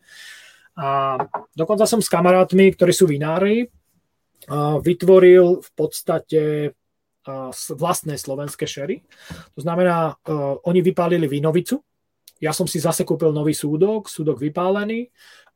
A 0.80 1.20
dokonca 1.52 1.84
som 1.84 2.00
s 2.00 2.08
kamarátmi, 2.08 2.72
ktorí 2.72 2.96
sú 2.96 3.12
vinári, 3.12 3.68
vytvoril 4.80 5.60
v 5.60 5.70
podstate 5.76 6.42
vlastné 7.76 8.16
slovenské 8.16 8.64
šery. 8.64 9.04
To 9.52 9.60
znamená, 9.60 10.16
oni 10.64 10.80
vypálili 10.80 11.28
vinovicu, 11.28 11.84
ja 12.40 12.52
som 12.52 12.68
si 12.68 12.84
zase 12.84 13.08
kúpil 13.08 13.32
nový 13.32 13.56
súdok, 13.56 14.12
súdok 14.12 14.40
vypálený 14.42 15.08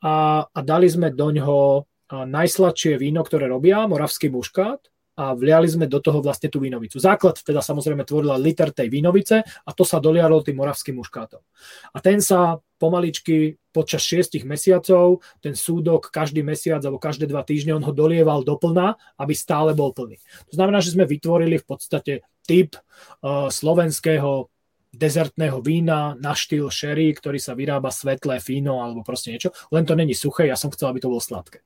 a, 0.03 0.43
a 0.47 0.59
dali 0.63 0.87
sme 0.87 1.11
do 1.11 1.27
ňoho 1.29 1.85
najsladšie 2.09 2.97
víno, 2.97 3.21
ktoré 3.21 3.45
robia, 3.45 3.85
moravský 3.85 4.33
muškát 4.33 4.81
a 5.19 5.35
vliali 5.35 5.67
sme 5.67 5.85
do 5.91 5.99
toho 5.99 6.23
vlastne 6.23 6.47
tú 6.47 6.63
vínovicu. 6.63 6.95
Základ 6.95 7.43
teda 7.43 7.59
samozrejme 7.59 8.07
tvorila 8.07 8.39
liter 8.39 8.71
tej 8.71 8.87
vínovice 8.87 9.43
a 9.43 9.69
to 9.75 9.83
sa 9.83 9.99
dolialo 9.99 10.39
tým 10.39 10.55
moravským 10.55 10.95
muškátom. 10.95 11.43
A 11.91 11.99
ten 11.99 12.23
sa 12.23 12.55
pomaličky 12.79 13.59
počas 13.75 13.99
šiestich 13.99 14.47
mesiacov, 14.47 15.19
ten 15.43 15.59
súdok 15.59 16.07
každý 16.07 16.39
mesiac 16.39 16.79
alebo 16.87 17.03
každé 17.03 17.27
dva 17.27 17.43
týždne 17.43 17.75
on 17.75 17.83
ho 17.83 17.91
dolieval 17.91 18.47
doplna, 18.47 18.95
aby 19.19 19.35
stále 19.35 19.75
bol 19.75 19.91
plný. 19.91 20.15
To 20.49 20.53
znamená, 20.55 20.79
že 20.79 20.95
sme 20.95 21.03
vytvorili 21.03 21.59
v 21.59 21.67
podstate 21.67 22.13
typ 22.47 22.79
uh, 22.79 23.51
slovenského 23.51 24.47
dezertného 24.89 25.61
vína 25.61 26.17
na 26.17 26.33
štýl 26.33 26.73
sherry, 26.73 27.13
ktorý 27.13 27.37
sa 27.37 27.53
vyrába 27.53 27.93
svetlé, 27.93 28.41
fíno 28.41 28.81
alebo 28.81 29.05
proste 29.05 29.29
niečo. 29.29 29.53
Len 29.69 29.85
to 29.85 29.93
není 29.93 30.17
suché, 30.17 30.49
ja 30.49 30.57
som 30.57 30.73
chcel, 30.73 30.89
aby 30.89 30.99
to 31.01 31.11
bolo 31.13 31.21
sladké. 31.21 31.61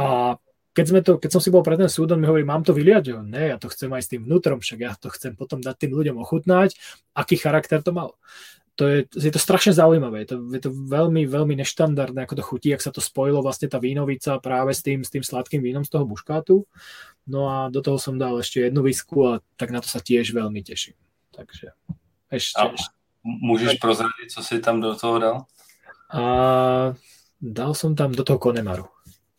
A 0.00 0.36
keď, 0.72 0.84
sme 0.86 1.00
to, 1.04 1.20
keď 1.20 1.30
som 1.36 1.42
si 1.42 1.52
bol 1.52 1.60
pred 1.60 1.76
ten 1.76 1.90
súdom, 1.92 2.16
mi 2.16 2.24
hovorí, 2.24 2.46
mám 2.46 2.64
to 2.64 2.72
vyliať? 2.72 3.04
Jo, 3.12 3.18
ne, 3.20 3.52
ja 3.52 3.56
to 3.60 3.68
chcem 3.68 3.92
aj 3.92 4.02
s 4.06 4.10
tým 4.14 4.24
vnútrom, 4.24 4.62
však 4.62 4.78
ja 4.80 4.92
to 4.96 5.12
chcem 5.12 5.36
potom 5.36 5.60
dať 5.60 5.76
tým 5.76 5.92
ľuďom 5.92 6.16
ochutnať, 6.22 6.78
aký 7.12 7.36
charakter 7.36 7.84
to 7.84 7.92
mal. 7.92 8.16
To 8.78 8.88
je, 8.88 9.04
je 9.12 9.28
to 9.28 9.36
strašne 9.36 9.76
zaujímavé, 9.76 10.24
je 10.24 10.28
to, 10.32 10.36
je 10.56 10.60
to 10.64 10.70
veľmi, 10.72 11.28
veľmi 11.28 11.52
neštandardné, 11.60 12.24
ako 12.24 12.40
to 12.40 12.44
chutí, 12.46 12.68
ak 12.72 12.80
sa 12.80 12.88
to 12.88 13.04
spojilo 13.04 13.44
vlastne 13.44 13.68
tá 13.68 13.76
vínovica 13.76 14.40
práve 14.40 14.72
s 14.72 14.80
tým, 14.80 15.04
s 15.04 15.12
tým 15.12 15.20
sladkým 15.20 15.60
vínom 15.60 15.84
z 15.84 15.92
toho 15.92 16.08
buškátu. 16.08 16.64
No 17.28 17.52
a 17.52 17.68
do 17.68 17.84
toho 17.84 18.00
som 18.00 18.16
dal 18.16 18.40
ešte 18.40 18.64
jednu 18.64 18.80
visku 18.80 19.20
a 19.28 19.44
tak 19.60 19.68
na 19.68 19.84
to 19.84 19.90
sa 19.90 20.00
tiež 20.00 20.32
veľmi 20.32 20.64
teším. 20.64 20.96
Takže 21.36 21.76
ešte, 22.30 22.56
a 22.56 22.72
ešte. 22.72 22.94
Môžeš 23.26 23.76
prozradiť, 23.76 24.32
co 24.32 24.40
si 24.40 24.62
tam 24.64 24.80
do 24.80 24.96
toho 24.96 25.16
dal? 25.20 25.36
A 26.10 26.22
dal 27.36 27.72
som 27.76 27.92
tam 27.92 28.16
do 28.16 28.24
toho 28.24 28.40
konemaru. 28.40 28.88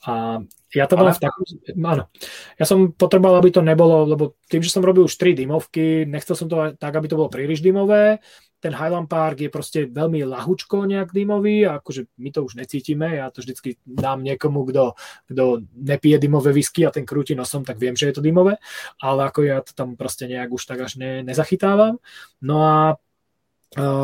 A 0.01 0.41
ja 0.73 0.89
to 0.89 0.97
mám 0.97 1.13
v 1.13 1.21
takom... 1.21 1.45
Áno. 1.85 2.09
Ja 2.57 2.65
som 2.65 2.89
potreboval, 2.93 3.37
aby 3.37 3.53
to 3.53 3.61
nebolo, 3.61 4.05
lebo 4.09 4.39
tým, 4.49 4.65
že 4.65 4.73
som 4.73 4.81
robil 4.81 5.05
už 5.05 5.13
tri 5.13 5.37
dymovky, 5.37 6.09
nechcel 6.09 6.33
som 6.33 6.49
to 6.49 6.73
tak, 6.77 6.93
aby 6.93 7.05
to 7.05 7.17
bolo 7.17 7.29
príliš 7.29 7.61
dymové. 7.61 8.17
Ten 8.61 8.77
Highland 8.77 9.09
Park 9.09 9.41
je 9.41 9.49
proste 9.49 9.89
veľmi 9.89 10.21
lahučko 10.21 10.85
nejak 10.85 11.09
dymový 11.09 11.65
a 11.65 11.81
akože 11.81 12.13
my 12.21 12.29
to 12.29 12.45
už 12.45 12.61
necítime. 12.61 13.17
Ja 13.17 13.33
to 13.33 13.41
vždycky 13.41 13.81
dám 13.81 14.21
niekomu, 14.21 14.69
kto, 14.69 14.93
kto 15.25 15.65
nepije 15.73 16.21
dymové 16.21 16.53
whisky 16.53 16.85
a 16.85 16.93
ten 16.93 17.03
krúti 17.09 17.33
nosom, 17.33 17.65
tak 17.65 17.81
viem, 17.81 17.97
že 17.97 18.13
je 18.13 18.21
to 18.21 18.25
dymové. 18.25 18.61
Ale 19.01 19.25
ako 19.25 19.39
ja 19.41 19.65
to 19.65 19.73
tam 19.73 19.97
proste 19.97 20.29
nejak 20.29 20.53
už 20.53 20.61
tak 20.69 20.85
až 20.85 21.01
ne, 21.01 21.25
nezachytávam. 21.25 21.97
No 22.45 22.55
a 22.61 22.77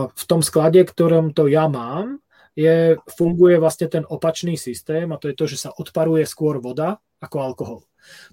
v 0.10 0.24
tom 0.26 0.42
sklade, 0.42 0.80
ktorom 0.82 1.36
to 1.36 1.46
ja 1.52 1.68
mám, 1.68 2.24
je, 2.58 2.98
funguje 3.14 3.62
vlastne 3.62 3.86
ten 3.86 4.02
opačný 4.08 4.58
systém 4.58 5.06
a 5.14 5.20
to 5.22 5.30
je 5.30 5.36
to, 5.38 5.46
že 5.46 5.70
sa 5.70 5.70
odparuje 5.70 6.26
skôr 6.26 6.58
voda 6.58 6.98
ako 7.22 7.38
alkohol. 7.38 7.80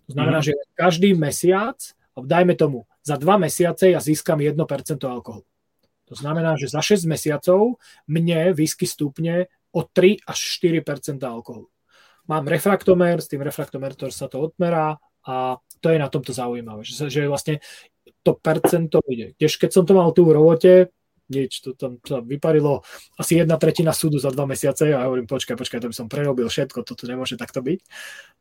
To 0.08 0.10
znamená, 0.16 0.40
mm. 0.40 0.46
že 0.48 0.52
každý 0.72 1.12
mesiac, 1.12 1.76
dajme 2.16 2.56
tomu, 2.56 2.88
za 3.04 3.20
dva 3.20 3.36
mesiace 3.36 3.92
ja 3.92 4.00
získam 4.00 4.40
1% 4.40 4.56
alkoholu. 5.04 5.44
To 6.08 6.14
znamená, 6.14 6.56
že 6.60 6.68
za 6.68 6.84
6 6.84 7.08
mesiacov 7.08 7.80
mne 8.04 8.52
whisky 8.52 8.84
stúpne 8.84 9.48
o 9.72 9.82
3 9.82 10.22
až 10.24 10.38
4% 10.60 11.18
alkoholu. 11.24 11.68
Mám 12.24 12.48
refraktomer, 12.48 13.20
s 13.20 13.28
tým 13.28 13.44
refraktomerom 13.44 14.08
sa 14.08 14.28
to 14.28 14.40
odmerá 14.40 14.96
a 15.24 15.60
to 15.80 15.92
je 15.92 15.98
na 16.00 16.08
tomto 16.08 16.32
zaujímavé, 16.32 16.80
že, 16.84 17.12
že 17.12 17.28
vlastne 17.28 17.60
to 18.24 18.36
percento 18.36 19.04
ide. 19.08 19.36
Tiež 19.36 19.60
keď 19.60 19.70
som 19.72 19.84
to 19.84 19.92
mal 19.92 20.12
tu 20.16 20.24
v 20.24 20.32
robote, 20.32 20.88
nič, 21.28 21.64
to 21.64 21.72
tam 21.72 21.96
sa 22.04 22.20
vyparilo 22.20 22.84
asi 23.16 23.40
jedna 23.40 23.56
tretina 23.56 23.96
súdu 23.96 24.20
za 24.20 24.28
dva 24.28 24.44
mesiace 24.44 24.92
a 24.92 25.00
ja 25.00 25.06
hovorím, 25.08 25.24
počkaj, 25.24 25.56
počkaj, 25.56 25.80
to 25.80 25.88
by 25.88 25.96
som 25.96 26.08
prerobil 26.12 26.52
všetko, 26.52 26.84
toto 26.84 27.08
nemôže 27.08 27.40
takto 27.40 27.64
byť. 27.64 27.80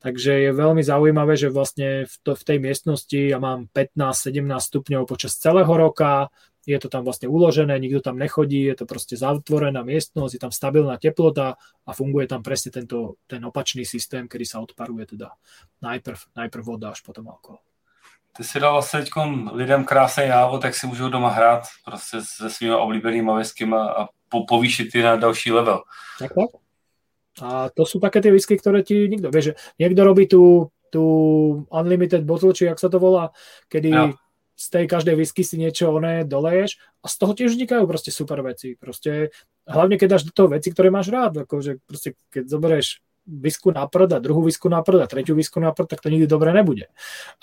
Takže 0.03 0.32
je 0.48 0.51
veľmi 0.51 0.83
zaujímavé, 0.83 1.40
že 1.40 1.48
vlastne 1.48 2.03
v, 2.03 2.16
to, 2.27 2.35
v 2.35 2.43
tej 2.43 2.58
miestnosti 2.59 3.16
ja 3.16 3.40
mám 3.40 3.72
15-17 3.72 4.35
stupňov 4.43 5.01
počas 5.08 5.40
celého 5.40 5.72
roka, 5.72 6.27
je 6.66 6.80
to 6.80 6.88
tam 6.90 7.03
vlastne 7.03 7.27
uložené, 7.27 7.80
nikto 7.80 8.00
tam 8.00 8.17
nechodí, 8.17 8.64
je 8.64 8.75
to 8.75 8.85
proste 8.88 9.19
zatvorená 9.19 9.83
miestnosť, 9.83 10.33
je 10.33 10.42
tam 10.42 10.51
stabilná 10.51 10.98
teplota 10.98 11.59
a 11.59 11.92
funguje 11.92 12.27
tam 12.27 12.43
presne 12.43 12.72
tento, 12.72 13.19
ten 13.27 13.43
opačný 13.45 13.83
systém, 13.85 14.27
kedy 14.27 14.45
sa 14.48 14.64
odparuje 14.64 15.16
teda 15.16 15.35
najprv, 15.83 16.19
najprv 16.35 16.64
voda, 16.64 16.95
až 16.95 17.03
potom 17.03 17.27
alkohol 17.27 17.59
ty 18.38 18.43
si 18.43 18.59
dal 18.59 18.74
vlastně 18.74 19.00
teď 19.00 19.09
lidem 19.51 19.85
krásný 19.85 20.27
návod, 20.27 20.61
tak 20.61 20.75
si 20.75 20.88
můžou 20.88 21.09
doma 21.09 21.30
hrát 21.30 21.64
prostě 21.85 22.17
se 22.22 22.50
svými 22.50 22.75
oblíbenými 22.75 23.32
whiskyma 23.32 23.90
a 23.90 24.08
po, 24.30 24.45
povýšit 24.45 24.95
je 24.95 25.03
na 25.03 25.16
další 25.16 25.51
level. 25.51 25.83
Tak, 26.19 26.33
tak. 26.33 26.50
A 27.42 27.69
to 27.74 27.82
sú 27.82 27.98
také 27.98 28.22
tie 28.22 28.30
whisky, 28.30 28.53
ktoré 28.61 28.85
ti 28.85 29.09
nikto, 29.09 29.33
vieš, 29.33 29.58
niekto 29.82 30.06
robí 30.06 30.30
tú, 30.30 30.69
tú 30.93 31.06
unlimited 31.74 32.30
bottle, 32.30 32.53
či 32.53 32.69
jak 32.69 32.77
sa 32.77 32.93
to 32.93 33.01
volá, 33.01 33.33
kedy 33.74 33.90
ja. 33.90 34.14
Z 34.64 34.67
tej 34.72 34.85
každej 34.88 35.19
whisky 35.19 35.43
si 35.43 35.59
niečo 35.59 35.92
oné 35.92 36.24
doleješ 36.24 36.80
a 37.03 37.11
z 37.11 37.16
toho 37.19 37.32
tiež 37.35 37.51
vznikajú 37.51 37.83
proste 37.83 38.16
super 38.16 38.40
veci. 38.40 38.80
Proste, 38.80 39.35
hlavne 39.67 40.00
keď 40.00 40.08
dáš 40.16 40.24
do 40.24 40.32
toho 40.32 40.56
veci, 40.56 40.72
ktoré 40.72 40.88
máš 40.88 41.11
rád, 41.11 41.43
akože 41.43 41.83
proste 41.83 42.16
keď 42.32 42.48
zoberieš 42.48 43.03
visku 43.24 43.72
na 43.72 43.88
prd 43.88 44.19
a 44.19 44.24
druhú 44.24 44.43
visku 44.48 44.67
na 44.67 44.83
prd 44.83 45.03
a 45.03 45.08
tretiu 45.08 45.35
visku 45.35 45.59
na 45.59 45.72
prd, 45.72 45.95
tak 45.95 46.03
to 46.03 46.11
nikdy 46.11 46.27
dobre 46.27 46.51
nebude. 46.56 46.92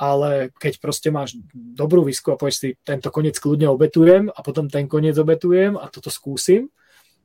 Ale 0.01 0.53
keď 0.57 0.81
proste 0.81 1.09
máš 1.13 1.37
dobrú 1.53 2.05
visku 2.05 2.33
a 2.33 2.41
povieš 2.41 2.57
si, 2.57 2.69
tento 2.85 3.13
koniec 3.13 3.37
kľudne 3.37 3.69
obetujem 3.69 4.33
a 4.33 4.41
potom 4.41 4.69
ten 4.69 4.89
koniec 4.89 5.17
obetujem 5.17 5.77
a 5.77 5.89
toto 5.93 6.13
skúsim, 6.13 6.73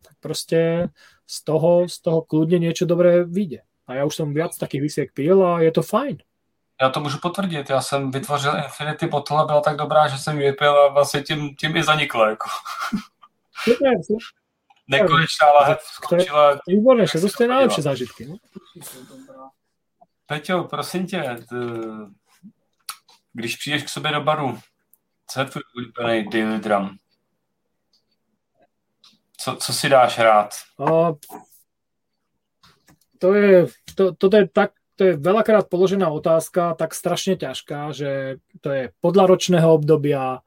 tak 0.03 0.15
proste 0.19 0.91
z 1.27 1.37
toho, 1.43 1.87
z 1.87 1.97
toho 1.99 2.19
kľudne 2.23 2.59
niečo 2.59 2.87
dobré 2.87 3.23
vyjde. 3.23 3.63
A 3.85 4.01
ja 4.01 4.03
už 4.07 4.15
som 4.15 4.31
viac 4.31 4.55
takých 4.55 4.81
visiek 4.81 5.09
pil 5.11 5.39
a 5.43 5.59
je 5.61 5.71
to 5.71 5.83
fajn. 5.83 6.23
Já 6.81 6.89
to 6.89 6.99
můžu 6.99 7.19
potvrdit. 7.19 7.69
Já 7.69 7.81
jsem 7.81 8.11
vytvořil 8.11 8.57
Infinity 8.57 9.07
bottle 9.07 9.45
byla 9.45 9.61
tak 9.61 9.77
dobrá, 9.77 10.07
že 10.07 10.17
jsem 10.17 10.39
ji 10.39 10.51
vypil 10.51 10.79
a 10.79 10.87
vlastně 10.87 11.21
tím, 11.21 11.55
tím 11.55 11.77
i 11.77 11.83
zanikla. 11.83 12.29
Jako. 12.29 12.49
Super, 13.63 13.91
super 14.05 14.17
nekonečná 14.87 15.51
lahev 15.51 15.81
skončila. 15.81 16.59
Výborné, 16.67 17.07
že 17.07 17.19
to 17.19 17.43
je 17.43 17.49
najlepšie 17.49 17.83
zážitky. 17.83 18.25
No? 18.25 18.35
Peťo, 20.25 20.63
prosím 20.63 21.07
tě, 21.07 21.37
t, 21.49 21.55
když 23.33 23.55
přijdeš 23.55 23.83
k 23.83 23.89
sobě 23.89 24.11
do 24.11 24.21
baru, 24.21 24.59
co 25.27 25.39
je 25.39 25.45
tvůj 25.45 25.63
oblíbený 25.73 26.29
daily 26.29 26.59
drum? 26.59 26.97
Co, 29.37 29.55
co 29.55 29.73
si 29.73 29.89
dáš 29.89 30.19
rád? 30.19 30.49
A, 30.79 31.13
to 33.19 33.33
je, 33.33 33.65
to, 33.95 34.15
toto 34.15 34.37
je 34.37 34.47
tak, 34.47 34.71
to 34.95 35.01
je 35.03 35.13
veľakrát 35.19 35.67
položená 35.67 36.07
otázka, 36.07 36.75
tak 36.79 36.95
strašne 36.95 37.35
ťažká, 37.35 37.91
že 37.91 38.39
to 38.63 38.69
je 38.71 38.83
podľa 39.03 39.35
ročného 39.35 39.69
obdobia, 39.75 40.39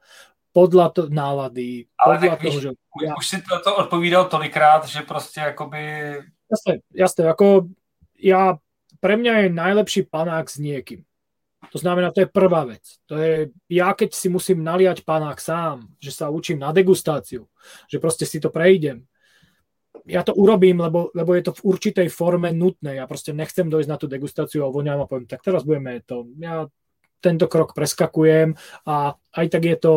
podľa 0.49 0.87
to, 0.91 1.01
nálady, 1.13 1.85
Ale 1.93 2.17
podľa 2.17 2.35
toho, 2.35 2.41
víš, 2.41 2.55
že... 2.65 2.69
Ja... 3.05 3.13
Už 3.13 3.25
si 3.25 3.37
to, 3.45 3.61
to 3.61 3.71
odpovídal 3.77 4.25
tolikrát, 4.25 4.89
že 4.89 5.05
proste 5.05 5.53
akoby... 5.53 5.81
Jasné, 6.49 6.81
jasné, 6.89 7.29
ako 7.29 7.69
ja, 8.17 8.57
pre 8.97 9.15
mňa 9.15 9.45
je 9.45 9.49
najlepší 9.53 10.01
panák 10.09 10.49
s 10.49 10.57
niekým. 10.57 11.05
To 11.69 11.77
znamená, 11.77 12.09
to 12.09 12.25
je 12.25 12.33
prvá 12.33 12.65
vec. 12.65 12.81
To 13.05 13.19
je, 13.19 13.53
ja 13.69 13.93
keď 13.93 14.17
si 14.17 14.27
musím 14.31 14.65
naliať 14.65 15.05
panák 15.05 15.37
sám, 15.37 15.85
že 16.01 16.09
sa 16.09 16.33
učím 16.33 16.57
na 16.57 16.73
degustáciu, 16.73 17.45
že 17.85 18.01
proste 18.01 18.25
si 18.25 18.41
to 18.41 18.49
prejdem, 18.49 19.05
ja 20.09 20.25
to 20.25 20.33
urobím, 20.33 20.81
lebo, 20.81 21.13
lebo 21.13 21.37
je 21.37 21.43
to 21.45 21.53
v 21.61 21.65
určitej 21.69 22.07
forme 22.09 22.49
nutné. 22.49 22.97
Ja 22.97 23.05
proste 23.05 23.31
nechcem 23.31 23.69
dojsť 23.69 23.89
na 23.89 23.97
tú 24.01 24.09
degustáciu 24.09 24.65
a 24.65 24.73
voňam 24.73 25.05
a 25.05 25.09
poviem, 25.09 25.29
tak 25.29 25.45
teraz 25.45 25.61
budeme 25.61 26.01
to. 26.01 26.25
Ja 26.41 26.65
tento 27.21 27.45
krok 27.45 27.77
preskakujem 27.77 28.57
a 28.87 29.13
aj 29.35 29.45
tak 29.51 29.63
je 29.67 29.77
to 29.77 29.93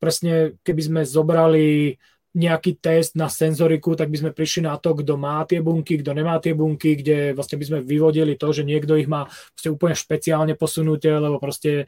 presne, 0.00 0.56
keby 0.64 0.82
sme 0.82 1.00
zobrali 1.04 1.98
nejaký 2.34 2.82
test 2.82 3.14
na 3.14 3.30
senzoriku, 3.30 3.94
tak 3.94 4.10
by 4.10 4.18
sme 4.18 4.30
prišli 4.34 4.66
na 4.66 4.74
to, 4.74 4.90
kto 4.98 5.14
má 5.14 5.46
tie 5.46 5.62
bunky, 5.62 6.02
kto 6.02 6.10
nemá 6.18 6.42
tie 6.42 6.50
bunky, 6.50 6.98
kde 6.98 7.30
vlastne 7.30 7.62
by 7.62 7.64
sme 7.64 7.78
vyvodili 7.86 8.34
to, 8.34 8.50
že 8.50 8.66
niekto 8.66 8.98
ich 8.98 9.06
má 9.06 9.30
úplne 9.70 9.94
špeciálne 9.94 10.58
posunuté, 10.58 11.14
lebo 11.14 11.38
proste 11.38 11.86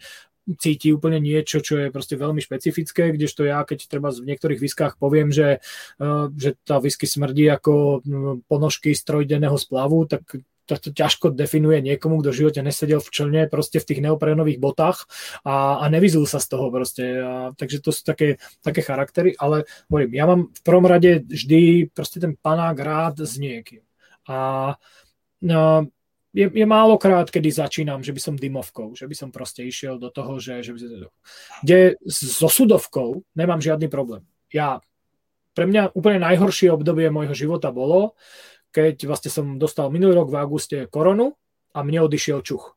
cíti 0.54 0.94
úplne 0.94 1.18
niečo, 1.18 1.58
čo 1.58 1.82
je 1.82 1.88
proste 1.90 2.14
veľmi 2.14 2.38
špecifické, 2.38 3.10
kdežto 3.10 3.42
ja, 3.42 3.66
keď 3.66 3.90
treba 3.90 4.14
v 4.14 4.30
niektorých 4.30 4.62
viskách 4.62 4.94
poviem, 4.94 5.34
že, 5.34 5.58
uh, 5.98 6.30
že 6.38 6.54
tá 6.62 6.78
whisky 6.78 7.10
smrdí 7.10 7.50
ako 7.50 8.06
ponožky 8.46 8.94
z 8.94 9.02
trojdenného 9.02 9.58
splavu, 9.58 10.06
tak 10.06 10.22
to, 10.66 10.74
to 10.76 10.90
ťažko 10.90 11.30
definuje 11.30 11.78
niekomu, 11.78 12.20
kto 12.20 12.34
v 12.34 12.38
živote 12.42 12.60
nesedel 12.60 12.98
v 12.98 13.12
člne, 13.14 13.42
proste 13.46 13.78
v 13.78 13.86
tých 13.86 14.02
neoprénových 14.02 14.58
botách 14.58 15.06
a, 15.46 15.78
a 15.80 15.84
nevyzul 15.86 16.26
sa 16.26 16.42
z 16.42 16.46
toho 16.50 16.74
proste. 16.74 17.04
A, 17.22 17.54
takže 17.54 17.78
to 17.80 17.94
sú 17.94 18.02
také, 18.02 18.42
také 18.60 18.82
charaktery, 18.82 19.38
ale 19.38 19.64
hovorím, 19.86 20.12
ja 20.18 20.24
mám 20.26 20.40
v 20.50 20.60
prvom 20.66 20.86
rade 20.90 21.22
vždy 21.22 21.94
proste 21.94 22.18
ten 22.18 22.34
panák 22.34 22.76
rád 22.76 23.22
s 23.22 23.38
niekým. 23.38 23.86
A 24.26 24.74
no, 25.46 25.86
je, 26.36 26.46
je 26.52 26.66
málokrát, 26.68 27.32
kedy 27.32 27.48
začínam, 27.48 28.04
že 28.04 28.12
by 28.12 28.20
som 28.20 28.34
dymovkou, 28.36 28.92
že 28.92 29.08
by 29.08 29.14
som 29.16 29.32
proste 29.32 29.64
išiel 29.64 29.96
do 29.96 30.12
toho, 30.12 30.36
že, 30.36 30.60
že 30.60 30.76
by 30.76 30.78
som... 30.78 30.88
Kde 31.64 31.96
so 32.04 32.52
sudovkou 32.52 33.24
nemám 33.32 33.64
žiadny 33.64 33.88
problém. 33.88 34.28
Ja, 34.52 34.84
pre 35.56 35.64
mňa 35.64 35.96
úplne 35.96 36.20
najhoršie 36.20 36.68
obdobie 36.68 37.08
môjho 37.08 37.32
života 37.32 37.72
bolo, 37.72 38.12
keď 38.68 39.08
vlastne 39.08 39.32
som 39.32 39.56
dostal 39.56 39.88
minulý 39.88 40.20
rok 40.20 40.28
v 40.28 40.36
auguste 40.36 40.76
koronu 40.92 41.32
a 41.72 41.80
mne 41.80 42.04
odišiel 42.04 42.44
čuch. 42.44 42.76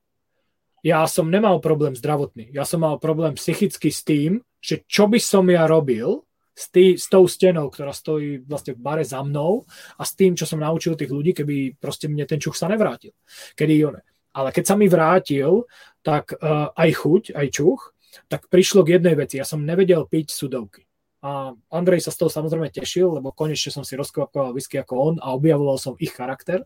ja 0.79 1.03
som 1.11 1.27
nemal 1.27 1.59
problém 1.59 1.91
zdravotný. 1.99 2.55
Ja 2.55 2.63
som 2.63 2.87
mal 2.87 2.95
problém 3.03 3.35
psychicky 3.35 3.91
s 3.91 4.07
tým, 4.07 4.39
že 4.63 4.87
čo 4.87 5.11
by 5.11 5.19
som 5.19 5.43
ja 5.51 5.67
robil 5.67 6.23
s, 6.59 6.67
tý, 6.67 6.99
s 6.99 7.07
tou 7.07 7.23
stenou, 7.23 7.71
ktorá 7.71 7.95
stojí 7.95 8.43
vlastne 8.43 8.75
v 8.75 8.83
bare 8.83 9.07
za 9.07 9.23
mnou 9.23 9.63
a 9.95 10.03
s 10.03 10.11
tým, 10.19 10.35
čo 10.35 10.43
som 10.43 10.59
naučil 10.59 10.99
tých 10.99 11.07
ľudí, 11.07 11.31
keby 11.31 11.79
proste 11.79 12.11
mne 12.11 12.27
ten 12.27 12.35
čuch 12.35 12.59
sa 12.59 12.67
nevrátil. 12.67 13.15
Kedy 13.55 13.73
one. 13.87 14.03
Ale 14.35 14.51
keď 14.51 14.63
sa 14.67 14.75
mi 14.75 14.91
vrátil, 14.91 15.63
tak 16.03 16.35
uh, 16.35 16.75
aj 16.75 16.89
chuť, 16.99 17.23
aj 17.31 17.47
čuch, 17.49 17.95
tak 18.27 18.51
prišlo 18.51 18.83
k 18.83 18.99
jednej 18.99 19.15
veci. 19.15 19.39
Ja 19.39 19.47
som 19.47 19.63
nevedel 19.63 20.03
piť 20.03 20.35
sudovky. 20.35 20.88
A 21.19 21.51
Andrej 21.67 22.07
sa 22.07 22.15
z 22.15 22.23
toho 22.23 22.31
samozrejme 22.31 22.71
tešil, 22.71 23.19
lebo 23.19 23.35
konečne 23.35 23.75
som 23.75 23.83
si 23.83 23.99
rozkvapoval 23.99 24.55
whisky 24.55 24.79
ako 24.79 24.93
on 24.95 25.15
a 25.19 25.35
objavoval 25.35 25.75
som 25.75 25.99
ich 25.99 26.15
charakter, 26.15 26.63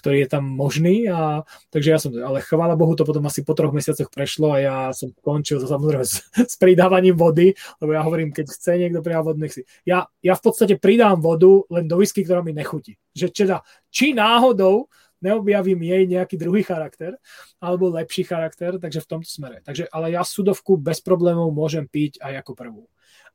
ktorý 0.00 0.24
je 0.24 0.28
tam 0.32 0.48
možný. 0.48 1.04
A, 1.12 1.44
takže 1.68 1.88
ja 1.92 1.98
som, 2.00 2.16
ale 2.16 2.40
chvála 2.40 2.80
Bohu, 2.80 2.96
to 2.96 3.04
potom 3.04 3.20
asi 3.28 3.44
po 3.44 3.52
troch 3.52 3.76
mesiacoch 3.76 4.08
prešlo 4.08 4.56
a 4.56 4.58
ja 4.58 4.76
som 4.96 5.12
končil 5.20 5.60
samozrejme 5.60 6.00
s, 6.00 6.24
s 6.32 6.56
pridávaním 6.56 7.12
vody, 7.12 7.52
lebo 7.84 7.92
ja 7.92 8.00
hovorím, 8.00 8.32
keď 8.32 8.48
chce 8.48 8.80
niekto 8.80 9.04
pridávať 9.04 9.26
vodu, 9.28 9.38
nech 9.44 9.52
si. 9.52 9.62
Ja, 9.84 10.08
ja 10.24 10.32
v 10.32 10.42
podstate 10.48 10.80
pridám 10.80 11.20
vodu 11.20 11.68
len 11.68 11.84
do 11.84 12.00
whisky, 12.00 12.24
ktorá 12.24 12.40
mi 12.40 12.56
nechutí. 12.56 12.96
Že 13.12 13.26
teda, 13.36 13.56
či 13.92 14.16
náhodou 14.16 14.88
neobjavím 15.20 15.84
jej 15.84 16.02
nejaký 16.08 16.40
druhý 16.40 16.64
charakter 16.64 17.20
alebo 17.60 17.92
lepší 17.92 18.24
charakter, 18.24 18.80
takže 18.80 19.04
v 19.04 19.08
tomto 19.08 19.28
smere. 19.28 19.60
Takže, 19.60 19.92
ale 19.92 20.16
ja 20.16 20.24
sudovku 20.24 20.80
bez 20.80 21.04
problémov 21.04 21.52
môžem 21.52 21.84
piť 21.84 22.16
aj 22.24 22.40
ako 22.40 22.52
prvú. 22.56 22.82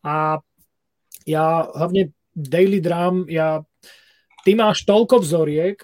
A 0.01 0.41
ja 1.23 1.71
hlavne 1.71 2.11
Daily 2.35 2.83
Drum, 2.83 3.23
ja, 3.31 3.63
ty 4.43 4.51
máš 4.59 4.83
toľko 4.83 5.23
vzoriek, 5.23 5.79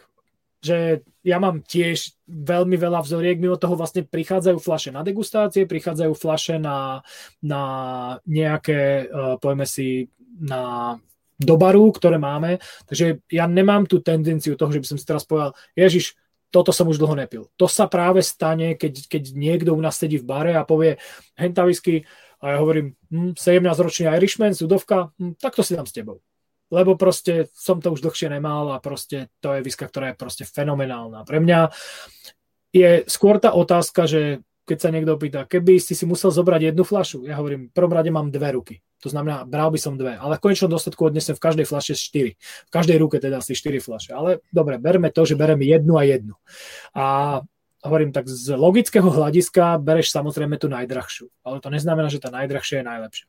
že 0.62 1.02
ja 1.26 1.42
mám 1.42 1.66
tiež 1.66 2.14
veľmi 2.28 2.78
veľa 2.78 3.02
vzoriek, 3.02 3.42
mimo 3.42 3.58
toho 3.58 3.74
vlastne 3.74 4.06
prichádzajú 4.06 4.58
flaše 4.62 4.90
na 4.94 5.02
degustácie, 5.02 5.66
prichádzajú 5.66 6.14
flaše 6.14 6.62
na, 6.62 7.02
na 7.42 7.64
nejaké, 8.30 9.10
uh, 9.10 9.38
povieme 9.42 9.66
si, 9.66 10.12
na 10.42 10.98
dobaru, 11.42 11.90
ktoré 11.94 12.22
máme, 12.22 12.62
takže 12.86 13.26
ja 13.34 13.50
nemám 13.50 13.90
tú 13.90 14.02
tendenciu 14.02 14.54
toho, 14.54 14.70
že 14.70 14.82
by 14.82 14.88
som 14.88 14.98
si 15.02 15.06
teraz 15.06 15.26
povedal, 15.26 15.58
Ježiš, 15.74 16.14
toto 16.52 16.76
som 16.76 16.86
už 16.86 17.00
dlho 17.00 17.16
nepil. 17.16 17.48
To 17.56 17.66
sa 17.66 17.88
práve 17.88 18.22
stane, 18.22 18.76
keď, 18.76 19.08
keď 19.08 19.24
niekto 19.34 19.72
u 19.72 19.82
nás 19.82 19.96
sedí 19.98 20.20
v 20.20 20.28
bare 20.28 20.54
a 20.54 20.68
povie, 20.68 21.00
henta 21.40 21.64
whisky, 21.64 22.04
a 22.42 22.46
ja 22.52 22.58
hovorím, 22.58 22.98
hm, 23.14 23.38
17-ročný 23.38 24.10
Irishman, 24.18 24.58
sudovka, 24.58 25.14
hm, 25.16 25.38
tak 25.38 25.54
to 25.54 25.62
si 25.62 25.78
dám 25.78 25.86
s 25.86 25.94
tebou. 25.94 26.20
Lebo 26.74 26.96
proste 26.96 27.52
som 27.54 27.78
to 27.78 27.94
už 27.94 28.02
dlhšie 28.02 28.32
nemal 28.32 28.74
a 28.74 28.82
proste 28.82 29.30
to 29.44 29.54
je 29.54 29.62
viska, 29.62 29.86
ktorá 29.86 30.12
je 30.12 30.20
proste 30.20 30.44
fenomenálna. 30.48 31.28
Pre 31.28 31.40
mňa 31.44 31.60
je 32.72 33.04
skôr 33.12 33.38
tá 33.38 33.52
otázka, 33.52 34.08
že 34.08 34.42
keď 34.66 34.78
sa 34.80 34.94
niekto 34.94 35.20
pýta, 35.20 35.44
keby 35.44 35.84
si 35.84 35.98
si 35.98 36.08
musel 36.08 36.32
zobrať 36.32 36.72
jednu 36.72 36.88
flašu, 36.88 37.28
ja 37.28 37.36
hovorím, 37.36 37.68
v 37.68 37.76
prvom 37.76 37.92
rade 37.92 38.08
mám 38.08 38.32
dve 38.32 38.56
ruky. 38.56 38.76
To 39.02 39.10
znamená, 39.10 39.44
bral 39.44 39.74
by 39.74 39.80
som 39.82 39.98
dve, 39.98 40.14
ale 40.14 40.38
v 40.38 40.44
konečnom 40.48 40.70
dôsledku 40.70 41.02
odnesem 41.10 41.34
v 41.34 41.44
každej 41.44 41.66
flaše 41.66 41.98
štyri. 41.98 42.38
V 42.70 42.72
každej 42.72 43.02
ruke 43.02 43.18
teda 43.18 43.42
asi 43.42 43.58
štyri 43.58 43.82
flaše. 43.82 44.14
Ale 44.14 44.46
dobre, 44.54 44.78
berme 44.78 45.10
to, 45.10 45.26
že 45.26 45.34
bereme 45.34 45.66
jednu 45.66 45.98
a 45.98 46.06
jednu. 46.06 46.38
A 46.94 47.06
hovorím 47.82 48.14
tak 48.14 48.30
z 48.30 48.54
logického 48.54 49.10
hľadiska 49.10 49.82
bereš 49.82 50.14
samozrejme 50.14 50.58
tú 50.62 50.70
najdrahšiu, 50.70 51.28
ale 51.42 51.58
to 51.60 51.74
neznamená, 51.74 52.08
že 52.08 52.22
tá 52.22 52.30
najdrahšia 52.30 52.82
je 52.82 52.86
najlepšia. 52.86 53.28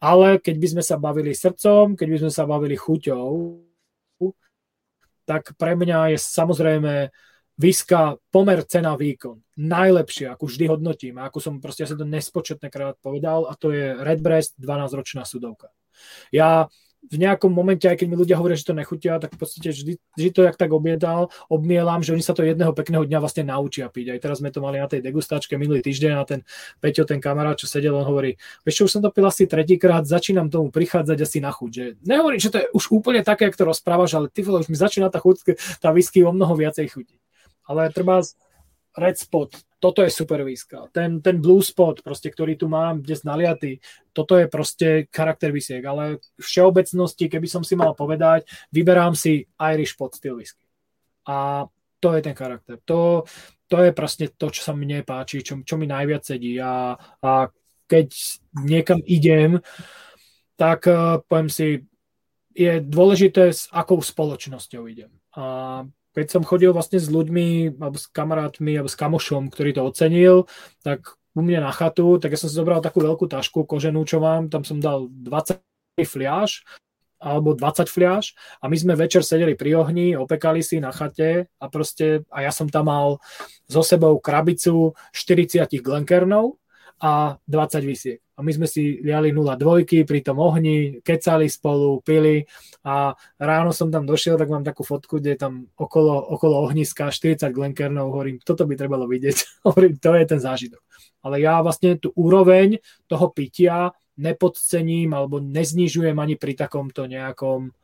Ale 0.00 0.40
keď 0.40 0.56
by 0.56 0.66
sme 0.72 0.82
sa 0.86 0.96
bavili 0.96 1.36
srdcom, 1.36 1.98
keď 1.98 2.08
by 2.08 2.18
sme 2.24 2.32
sa 2.32 2.44
bavili 2.48 2.78
chuťou, 2.78 3.26
tak 5.28 5.54
pre 5.54 5.78
mňa 5.78 6.14
je 6.14 6.18
samozrejme 6.18 6.92
Viska 7.60 8.16
pomer 8.32 8.64
cena 8.64 8.96
výkon. 8.96 9.36
Najlepšie, 9.60 10.32
ako 10.32 10.48
vždy 10.48 10.64
hodnotím, 10.72 11.20
a 11.20 11.28
ako 11.28 11.38
som 11.44 11.54
proste 11.60 11.84
ja 11.84 11.92
to 11.92 12.08
nespočetne 12.08 12.72
krát 12.72 12.96
povedal, 13.04 13.44
a 13.44 13.52
to 13.52 13.68
je 13.70 14.00
Redbreast 14.00 14.56
12-ročná 14.56 15.28
sudovka. 15.28 15.68
Ja 16.32 16.72
v 17.00 17.16
nejakom 17.16 17.48
momente, 17.48 17.88
aj 17.88 17.96
keď 17.96 18.06
mi 18.12 18.16
ľudia 18.20 18.36
hovoria, 18.36 18.60
že 18.60 18.68
to 18.68 18.76
nechutia, 18.76 19.16
tak 19.16 19.32
v 19.32 19.40
podstate 19.40 19.72
vždy, 19.72 19.96
vždy 20.20 20.30
to 20.36 20.40
jak 20.44 20.60
tak 20.60 20.68
objedal, 20.68 21.32
obmielam, 21.48 22.04
že 22.04 22.12
oni 22.12 22.20
sa 22.20 22.36
to 22.36 22.44
jedného 22.44 22.76
pekného 22.76 23.08
dňa 23.08 23.18
vlastne 23.24 23.48
naučia 23.48 23.88
piť. 23.88 24.12
Aj 24.12 24.20
teraz 24.20 24.44
sme 24.44 24.52
to 24.52 24.60
mali 24.60 24.76
na 24.76 24.84
tej 24.84 25.00
degustačke 25.00 25.56
minulý 25.56 25.80
týždeň 25.80 26.12
a 26.20 26.24
ten 26.28 26.44
Peťo, 26.78 27.08
ten 27.08 27.16
kamarát, 27.16 27.56
čo 27.56 27.64
sedel, 27.64 27.96
on 27.96 28.04
hovorí, 28.04 28.36
vieš 28.68 28.74
čo, 28.76 28.84
už 28.84 28.92
som 28.92 29.02
to 29.02 29.08
pil 29.08 29.24
asi 29.24 29.48
tretíkrát, 29.48 30.04
začínam 30.04 30.52
tomu 30.52 30.68
prichádzať 30.68 31.18
asi 31.24 31.40
na 31.40 31.48
chuť. 31.48 31.70
Že 31.72 31.84
nehovorím, 32.04 32.40
že 32.40 32.52
to 32.52 32.58
je 32.60 32.66
už 32.76 32.84
úplne 32.92 33.24
také, 33.24 33.48
ako 33.48 33.56
to 33.56 33.66
rozprávaš, 33.72 34.20
ale 34.20 34.28
ty 34.28 34.44
vole, 34.44 34.60
už 34.60 34.68
mi 34.68 34.76
začína 34.76 35.08
tá 35.08 35.24
chuť, 35.24 35.56
tá 35.80 35.88
whisky 35.96 36.20
o 36.20 36.36
mnoho 36.36 36.52
viacej 36.52 36.92
chutí. 36.92 37.16
Ale 37.64 37.88
treba 37.96 38.20
red 38.96 39.16
spot, 39.18 39.54
toto 39.80 40.04
je 40.04 40.10
super 40.12 40.44
výska. 40.44 40.92
Ten, 40.92 41.24
ten 41.24 41.40
blue 41.40 41.64
spot, 41.64 42.04
proste, 42.04 42.28
ktorý 42.28 42.58
tu 42.58 42.68
mám 42.68 43.00
dnes 43.00 43.24
naliatý, 43.24 43.80
toto 44.12 44.36
je 44.36 44.50
proste 44.50 45.08
charakter 45.08 45.54
visiek, 45.54 45.80
ale 45.86 46.18
v 46.18 46.44
všeobecnosti, 46.44 47.30
keby 47.30 47.48
som 47.48 47.64
si 47.64 47.78
mal 47.78 47.96
povedať, 47.96 48.44
vyberám 48.74 49.16
si 49.16 49.48
Irish 49.56 49.96
pot 49.96 50.12
styl 50.12 50.36
whisky. 50.36 50.66
A 51.24 51.64
to 52.00 52.16
je 52.16 52.20
ten 52.20 52.34
charakter. 52.34 52.76
To, 52.88 53.24
to 53.68 53.76
je 53.84 53.92
proste 53.92 54.34
to, 54.34 54.50
čo 54.50 54.60
sa 54.60 54.72
mne 54.76 55.04
páči, 55.04 55.44
čo, 55.44 55.60
čo 55.62 55.80
mi 55.80 55.88
najviac 55.88 56.24
sedí. 56.24 56.60
A, 56.60 56.96
a 56.98 57.48
keď 57.88 58.08
niekam 58.56 59.00
idem, 59.04 59.60
tak 60.60 60.84
uh, 60.88 61.24
poviem 61.24 61.48
si, 61.48 61.88
je 62.52 62.82
dôležité, 62.82 63.54
s 63.54 63.70
akou 63.72 64.02
spoločnosťou 64.02 64.82
idem. 64.90 65.12
A 65.38 65.86
keď 66.14 66.26
som 66.28 66.42
chodil 66.42 66.74
vlastne 66.74 66.98
s 66.98 67.06
ľuďmi, 67.06 67.78
alebo 67.78 67.96
s 67.96 68.10
kamarátmi, 68.10 68.74
alebo 68.74 68.90
s 68.90 68.98
kamošom, 68.98 69.50
ktorý 69.50 69.70
to 69.76 69.82
ocenil, 69.86 70.36
tak 70.82 71.14
u 71.34 71.40
mňa 71.42 71.62
na 71.62 71.72
chatu, 71.72 72.18
tak 72.18 72.34
ja 72.34 72.38
som 72.38 72.50
si 72.50 72.58
zobral 72.58 72.82
takú 72.82 72.98
veľkú 73.02 73.30
tašku 73.30 73.62
koženú, 73.66 74.02
čo 74.02 74.18
mám, 74.18 74.50
tam 74.50 74.66
som 74.66 74.82
dal 74.82 75.06
20 75.06 75.62
fliaž, 76.02 76.66
alebo 77.20 77.52
20 77.52 77.86
fliaž 77.92 78.32
a 78.64 78.66
my 78.66 78.76
sme 78.80 78.96
večer 78.96 79.20
sedeli 79.20 79.52
pri 79.52 79.76
ohni, 79.76 80.16
opekali 80.16 80.64
si 80.64 80.80
na 80.80 80.88
chate 80.88 81.52
a 81.60 81.64
proste, 81.68 82.24
a 82.32 82.48
ja 82.48 82.50
som 82.50 82.64
tam 82.66 82.88
mal 82.88 83.20
so 83.68 83.84
sebou 83.84 84.16
krabicu 84.18 84.96
40 85.12 85.68
Glenkernov 85.84 86.56
a 86.96 87.36
20 87.44 87.84
visiek 87.84 88.18
a 88.40 88.42
my 88.42 88.52
sme 88.56 88.64
si 88.64 89.04
liali 89.04 89.36
0,2 89.36 90.08
pri 90.08 90.24
tom 90.24 90.40
ohni, 90.40 91.04
kecali 91.04 91.44
spolu, 91.44 92.00
pili 92.00 92.40
a 92.88 93.12
ráno 93.36 93.68
som 93.68 93.92
tam 93.92 94.08
došiel, 94.08 94.40
tak 94.40 94.48
mám 94.48 94.64
takú 94.64 94.80
fotku, 94.80 95.20
kde 95.20 95.36
je 95.36 95.40
tam 95.44 95.68
okolo, 95.76 96.32
okolo 96.40 96.64
ohniska 96.64 97.12
40 97.12 97.52
Glenkernov, 97.52 98.08
hovorím, 98.08 98.40
toto 98.40 98.64
by 98.64 98.80
trebalo 98.80 99.04
vidieť, 99.04 99.36
hovorím, 99.68 100.00
to 100.00 100.16
je 100.16 100.24
ten 100.24 100.40
zážitok. 100.40 100.80
Ale 101.20 101.44
ja 101.44 101.60
vlastne 101.60 102.00
tú 102.00 102.16
úroveň 102.16 102.80
toho 103.04 103.28
pitia 103.28 103.92
nepodcením 104.16 105.12
alebo 105.12 105.36
neznižujem 105.36 106.16
ani 106.16 106.40
pri 106.40 106.56
takomto 106.56 107.04
nejakom 107.04 107.76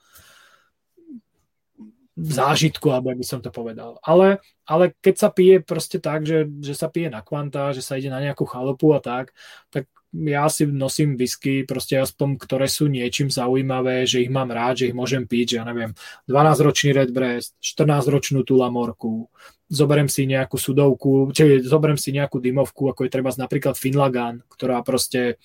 zážitku, 2.16 2.88
alebo 2.88 3.12
by 3.12 3.26
som 3.28 3.44
to 3.44 3.52
povedal. 3.52 4.00
Ale, 4.00 4.40
ale 4.64 4.96
keď 5.04 5.14
sa 5.20 5.28
pije 5.28 5.60
proste 5.60 6.00
tak, 6.00 6.24
že, 6.24 6.48
že 6.64 6.72
sa 6.72 6.88
pije 6.88 7.12
na 7.12 7.20
kvanta, 7.20 7.76
že 7.76 7.84
sa 7.84 8.00
ide 8.00 8.08
na 8.08 8.24
nejakú 8.24 8.48
chalupu 8.48 8.96
a 8.96 9.04
tak, 9.04 9.36
tak 9.68 9.84
ja 10.24 10.48
si 10.48 10.64
nosím 10.64 11.20
whisky, 11.20 11.68
proste 11.68 12.00
aspoň, 12.00 12.40
ktoré 12.40 12.66
sú 12.66 12.88
niečím 12.88 13.28
zaujímavé, 13.28 14.08
že 14.08 14.24
ich 14.24 14.32
mám 14.32 14.48
rád, 14.48 14.80
že 14.80 14.88
ich 14.90 14.96
môžem 14.96 15.28
piť, 15.28 15.56
že 15.56 15.56
ja 15.60 15.64
neviem, 15.68 15.92
12-ročný 16.30 16.96
Redbreast, 16.96 17.58
14-ročnú 17.60 18.40
Tulamorku, 18.46 19.28
zoberiem 19.68 20.08
si 20.08 20.24
nejakú 20.24 20.56
sudovku, 20.56 21.30
či 21.34 21.60
zoberiem 21.66 21.98
si 21.98 22.14
nejakú 22.14 22.38
dymovku, 22.38 22.88
ako 22.88 23.04
je 23.04 23.12
treba 23.12 23.30
napríklad 23.34 23.74
Finlagan, 23.74 24.46
ktorá 24.46 24.80
proste 24.86 25.42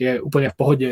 je 0.00 0.18
úplne 0.18 0.48
v 0.48 0.56
pohode, 0.56 0.90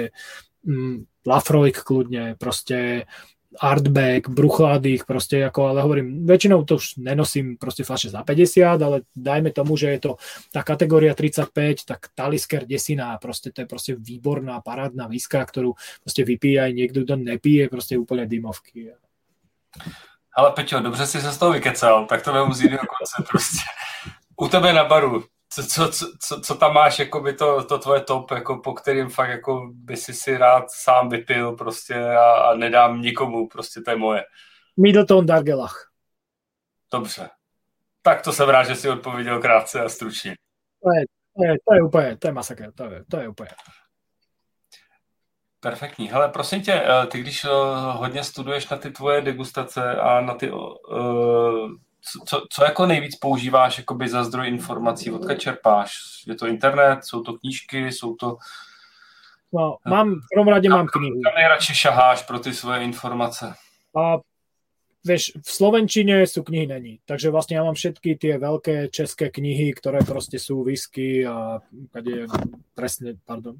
mm, 0.69 1.25
Lafroik 1.25 1.85
kľudne, 1.85 2.37
proste 2.41 3.09
artback, 3.57 4.29
bruchladých, 4.29 5.09
proste 5.09 5.41
ako, 5.41 5.73
ale 5.73 5.81
hovorím, 5.81 6.29
väčšinou 6.29 6.69
to 6.69 6.77
už 6.77 7.01
nenosím 7.01 7.57
proste 7.57 7.81
fľaše 7.81 8.13
za 8.13 8.21
50, 8.21 8.77
ale 8.77 9.09
dajme 9.17 9.57
tomu, 9.57 9.77
že 9.81 9.97
je 9.97 10.01
to 10.05 10.11
tá 10.53 10.61
kategória 10.61 11.17
35, 11.17 11.89
tak 11.89 12.13
Talisker 12.13 12.69
desina, 12.69 13.17
proste 13.17 13.49
to 13.49 13.65
je 13.65 13.67
proste 13.67 13.93
výborná, 13.97 14.61
parádna 14.61 15.09
výska, 15.09 15.41
ktorú 15.41 15.73
proste 16.05 16.29
vypije 16.29 16.61
aj 16.61 16.73
niekto, 16.77 17.09
kto 17.09 17.17
nepije, 17.17 17.73
proste 17.73 17.97
úplne 17.97 18.29
dymovky. 18.29 18.93
Ale 20.37 20.53
Peťo, 20.53 20.81
dobře 20.81 21.07
si 21.07 21.21
se 21.21 21.33
z 21.33 21.39
toho 21.39 21.53
vykecal, 21.53 22.07
tak 22.07 22.23
to 22.23 22.33
vemu 22.33 22.55
z 22.55 22.61
jiného 22.61 22.85
konce 22.87 23.29
prostě. 23.31 23.61
U 24.41 24.49
tebe 24.49 24.73
na 24.73 24.85
baru, 24.85 25.25
co, 25.63 25.89
co, 25.89 26.13
co, 26.21 26.41
co 26.41 26.55
tam 26.55 26.75
máš, 26.75 26.99
jako 26.99 27.21
by 27.21 27.33
to, 27.33 27.65
to 27.65 27.79
tvoje 27.79 28.01
top, 28.01 28.31
jako 28.31 28.59
po 28.59 28.73
kterým 28.73 29.09
fakt 29.09 29.31
jako 29.31 29.71
by 29.73 29.97
si 29.97 30.15
si 30.15 30.37
rád 30.37 30.71
sám 30.71 31.09
vypil 31.09 31.53
prostě 31.53 31.95
a, 31.95 32.33
a 32.33 32.55
nedám 32.55 33.01
nikomu, 33.01 33.49
prostě 33.49 33.81
to 33.81 33.91
je 33.91 33.97
moje. 33.97 34.25
Middleton 34.77 35.27
Dargelach. 35.27 35.91
Dobře. 36.93 37.31
Tak 38.03 38.23
to 38.23 38.33
jsem 38.33 38.49
rád, 38.49 38.65
že 38.65 38.75
si 38.75 38.91
odpověděl 38.91 39.41
krátce 39.41 39.81
a 39.81 39.89
stručně. 39.89 40.35
To 40.83 40.91
je, 40.99 41.05
to 41.37 41.45
je, 41.45 41.59
to 41.69 41.75
je 41.75 41.83
úplně, 41.83 42.17
to 42.17 42.29
je 42.29 42.33
masakr, 42.33 42.73
to 42.73 42.85
je, 42.85 43.05
to 43.11 43.17
je 43.17 43.29
úplně. 43.29 43.51
Perfektní. 45.61 46.09
Hele, 46.09 46.29
prosím 46.29 46.63
tě, 46.63 46.73
eh, 46.73 47.07
ty 47.07 47.21
když 47.21 47.45
eh, 47.45 47.49
hodně 47.93 48.25
studuješ 48.25 48.69
na 48.69 48.77
ty 48.77 48.91
tvoje 48.91 49.21
degustace 49.21 49.95
a 49.95 50.21
na 50.21 50.35
ty 50.35 50.51
uh, 50.51 51.71
co, 52.27 52.47
co 52.51 52.65
jako 52.65 52.87
nejvíc 52.87 53.17
používáš 53.17 53.79
jakoby 53.79 54.09
za 54.09 54.25
zdroj 54.25 54.49
informací? 54.49 55.11
Odkud 55.11 55.39
čerpáš? 55.39 55.99
Je 56.27 56.35
to 56.35 56.47
internet? 56.47 57.05
Jsou 57.05 57.23
to 57.23 57.33
knížky? 57.33 57.93
Jsou 57.93 58.15
to... 58.15 58.37
No, 59.53 59.77
mám, 59.87 60.15
v 60.15 60.27
prvom 60.35 60.49
rade 60.49 60.69
mám 60.69 60.87
knihu. 60.87 61.21
Kam 61.25 61.35
nejradši 61.35 61.75
šaháš 61.75 62.23
pro 62.23 62.39
ty 62.39 62.55
svoje 62.55 62.83
informace? 62.83 63.55
A 63.97 64.17
vieš, 65.09 65.33
v 65.41 65.49
Slovenčine 65.49 66.29
sú 66.29 66.45
knihy 66.45 66.69
není. 66.69 67.01
Takže 67.09 67.33
vlastne 67.33 67.57
ja 67.57 67.65
mám 67.65 67.73
všetky 67.73 68.21
tie 68.21 68.37
veľké 68.37 68.93
české 68.93 69.33
knihy, 69.33 69.73
ktoré 69.73 70.05
proste 70.05 70.37
sú 70.37 70.61
whisky 70.61 71.25
a 71.25 71.65
kade, 71.97 72.29
presne, 72.77 73.17
pardon. 73.25 73.57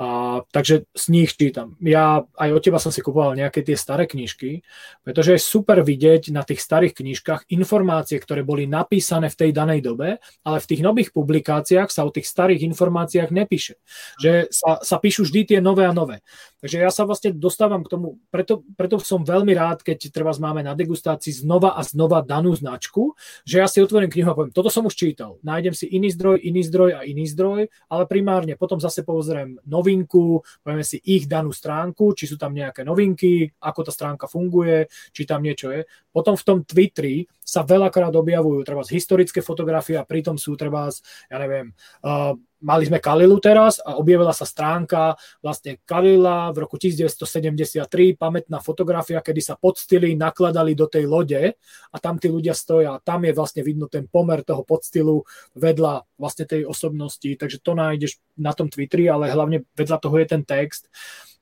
A, 0.00 0.40
takže 0.48 0.88
z 0.96 1.04
nich 1.12 1.36
čítam. 1.36 1.76
Ja 1.84 2.24
aj 2.40 2.50
od 2.56 2.62
teba 2.64 2.80
som 2.80 2.88
si 2.88 3.04
kupoval 3.04 3.36
nejaké 3.36 3.60
tie 3.60 3.76
staré 3.76 4.08
knižky, 4.08 4.64
pretože 5.04 5.36
je 5.36 5.40
super 5.44 5.84
vidieť 5.84 6.32
na 6.32 6.40
tých 6.40 6.64
starých 6.64 6.96
knižkách 6.96 7.52
informácie, 7.52 8.16
ktoré 8.16 8.40
boli 8.40 8.64
napísané 8.64 9.28
v 9.28 9.36
tej 9.36 9.50
danej 9.52 9.84
dobe, 9.84 10.16
ale 10.42 10.58
v 10.64 10.68
tých 10.72 10.80
nových 10.80 11.12
publikáciách 11.12 11.92
sa 11.92 12.08
o 12.08 12.10
tých 12.10 12.24
starých 12.24 12.64
informáciách 12.72 13.28
nepíše. 13.28 13.76
Že 14.16 14.48
sa, 14.48 14.80
sa 14.80 14.96
píšu 14.96 15.28
vždy 15.28 15.54
tie 15.54 15.58
nové 15.60 15.84
a 15.84 15.92
nové. 15.92 16.24
Takže 16.66 16.82
ja 16.82 16.90
sa 16.90 17.06
vlastne 17.06 17.30
dostávam 17.30 17.86
k 17.86 17.94
tomu, 17.94 18.18
preto, 18.26 18.66
preto 18.74 18.98
som 18.98 19.22
veľmi 19.22 19.54
rád, 19.54 19.86
keď 19.86 20.10
treba 20.10 20.34
máme 20.34 20.66
na 20.66 20.74
degustácii 20.74 21.46
znova 21.46 21.78
a 21.78 21.86
znova 21.86 22.26
danú 22.26 22.58
značku, 22.58 23.14
že 23.46 23.62
ja 23.62 23.70
si 23.70 23.78
otvorím 23.78 24.10
knihu 24.10 24.26
a 24.26 24.34
poviem, 24.34 24.50
toto 24.50 24.66
som 24.66 24.82
už 24.82 24.98
čítal, 24.98 25.38
nájdem 25.46 25.78
si 25.78 25.86
iný 25.86 26.10
zdroj, 26.10 26.42
iný 26.42 26.66
zdroj 26.66 26.90
a 26.98 27.00
iný 27.06 27.30
zdroj, 27.30 27.70
ale 27.86 28.02
primárne 28.10 28.58
potom 28.58 28.82
zase 28.82 29.06
pozriem 29.06 29.62
novinku, 29.62 30.42
povieme 30.66 30.82
si 30.82 30.98
ich 31.06 31.30
danú 31.30 31.54
stránku, 31.54 32.18
či 32.18 32.26
sú 32.26 32.34
tam 32.34 32.50
nejaké 32.50 32.82
novinky, 32.82 33.46
ako 33.62 33.86
tá 33.86 33.94
stránka 33.94 34.26
funguje, 34.26 34.90
či 35.14 35.22
tam 35.22 35.46
niečo 35.46 35.70
je. 35.70 35.86
Potom 36.10 36.34
v 36.34 36.42
tom 36.50 36.58
Twitteri 36.66 37.30
sa 37.46 37.62
veľakrát 37.62 38.10
objavujú 38.10 38.66
treba 38.66 38.82
historické 38.82 39.38
fotografie 39.38 39.94
a 39.94 40.02
pritom 40.02 40.34
sú 40.34 40.58
treba, 40.58 40.90
ja 41.30 41.38
neviem, 41.38 41.70
uh, 42.02 42.34
mali 42.58 42.88
sme 42.88 42.98
Kalilu 42.98 43.38
teraz 43.38 43.78
a 43.78 43.94
objavila 44.00 44.34
sa 44.34 44.42
stránka 44.42 45.14
vlastne 45.38 45.78
Kalila 45.86 46.50
v 46.50 46.66
roku 46.66 46.74
1973, 46.74 47.86
pamätná 48.18 48.58
fotografia, 48.58 49.22
kedy 49.22 49.38
sa 49.38 49.54
podstily 49.54 50.18
nakladali 50.18 50.74
do 50.74 50.90
tej 50.90 51.06
lode 51.06 51.54
a 51.92 51.96
tam 52.02 52.18
tí 52.18 52.26
ľudia 52.26 52.56
stoja 52.56 52.98
tam 53.06 53.22
je 53.22 53.32
vlastne 53.36 53.62
vidno 53.62 53.86
ten 53.86 54.10
pomer 54.10 54.42
toho 54.42 54.66
podstylu 54.66 55.22
vedľa 55.54 56.02
vlastne 56.18 56.48
tej 56.48 56.66
osobnosti, 56.66 57.28
takže 57.38 57.62
to 57.62 57.78
nájdeš 57.78 58.18
na 58.34 58.50
tom 58.50 58.66
Twitteri, 58.66 59.06
ale 59.06 59.30
hlavne 59.30 59.62
vedľa 59.78 59.98
toho 60.02 60.16
je 60.18 60.26
ten 60.26 60.42
text. 60.42 60.90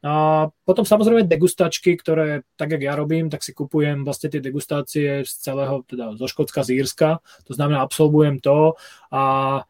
A 0.05 0.47
potom 0.69 0.85
samozrejme 0.85 1.25
degustačky, 1.25 1.97
ktoré 1.97 2.45
tak, 2.61 2.77
jak 2.77 2.83
ja 2.85 2.93
robím, 2.93 3.33
tak 3.33 3.41
si 3.41 3.57
kupujem 3.57 4.05
vlastne 4.05 4.29
tie 4.29 4.45
degustácie 4.45 5.25
z 5.25 5.33
celého, 5.41 5.81
teda 5.89 6.13
zo 6.21 6.29
Škótska, 6.29 6.61
z 6.61 6.77
Írska, 6.77 7.25
to 7.49 7.57
znamená 7.57 7.81
absolvujem 7.81 8.37
to 8.37 8.77
a 9.09 9.65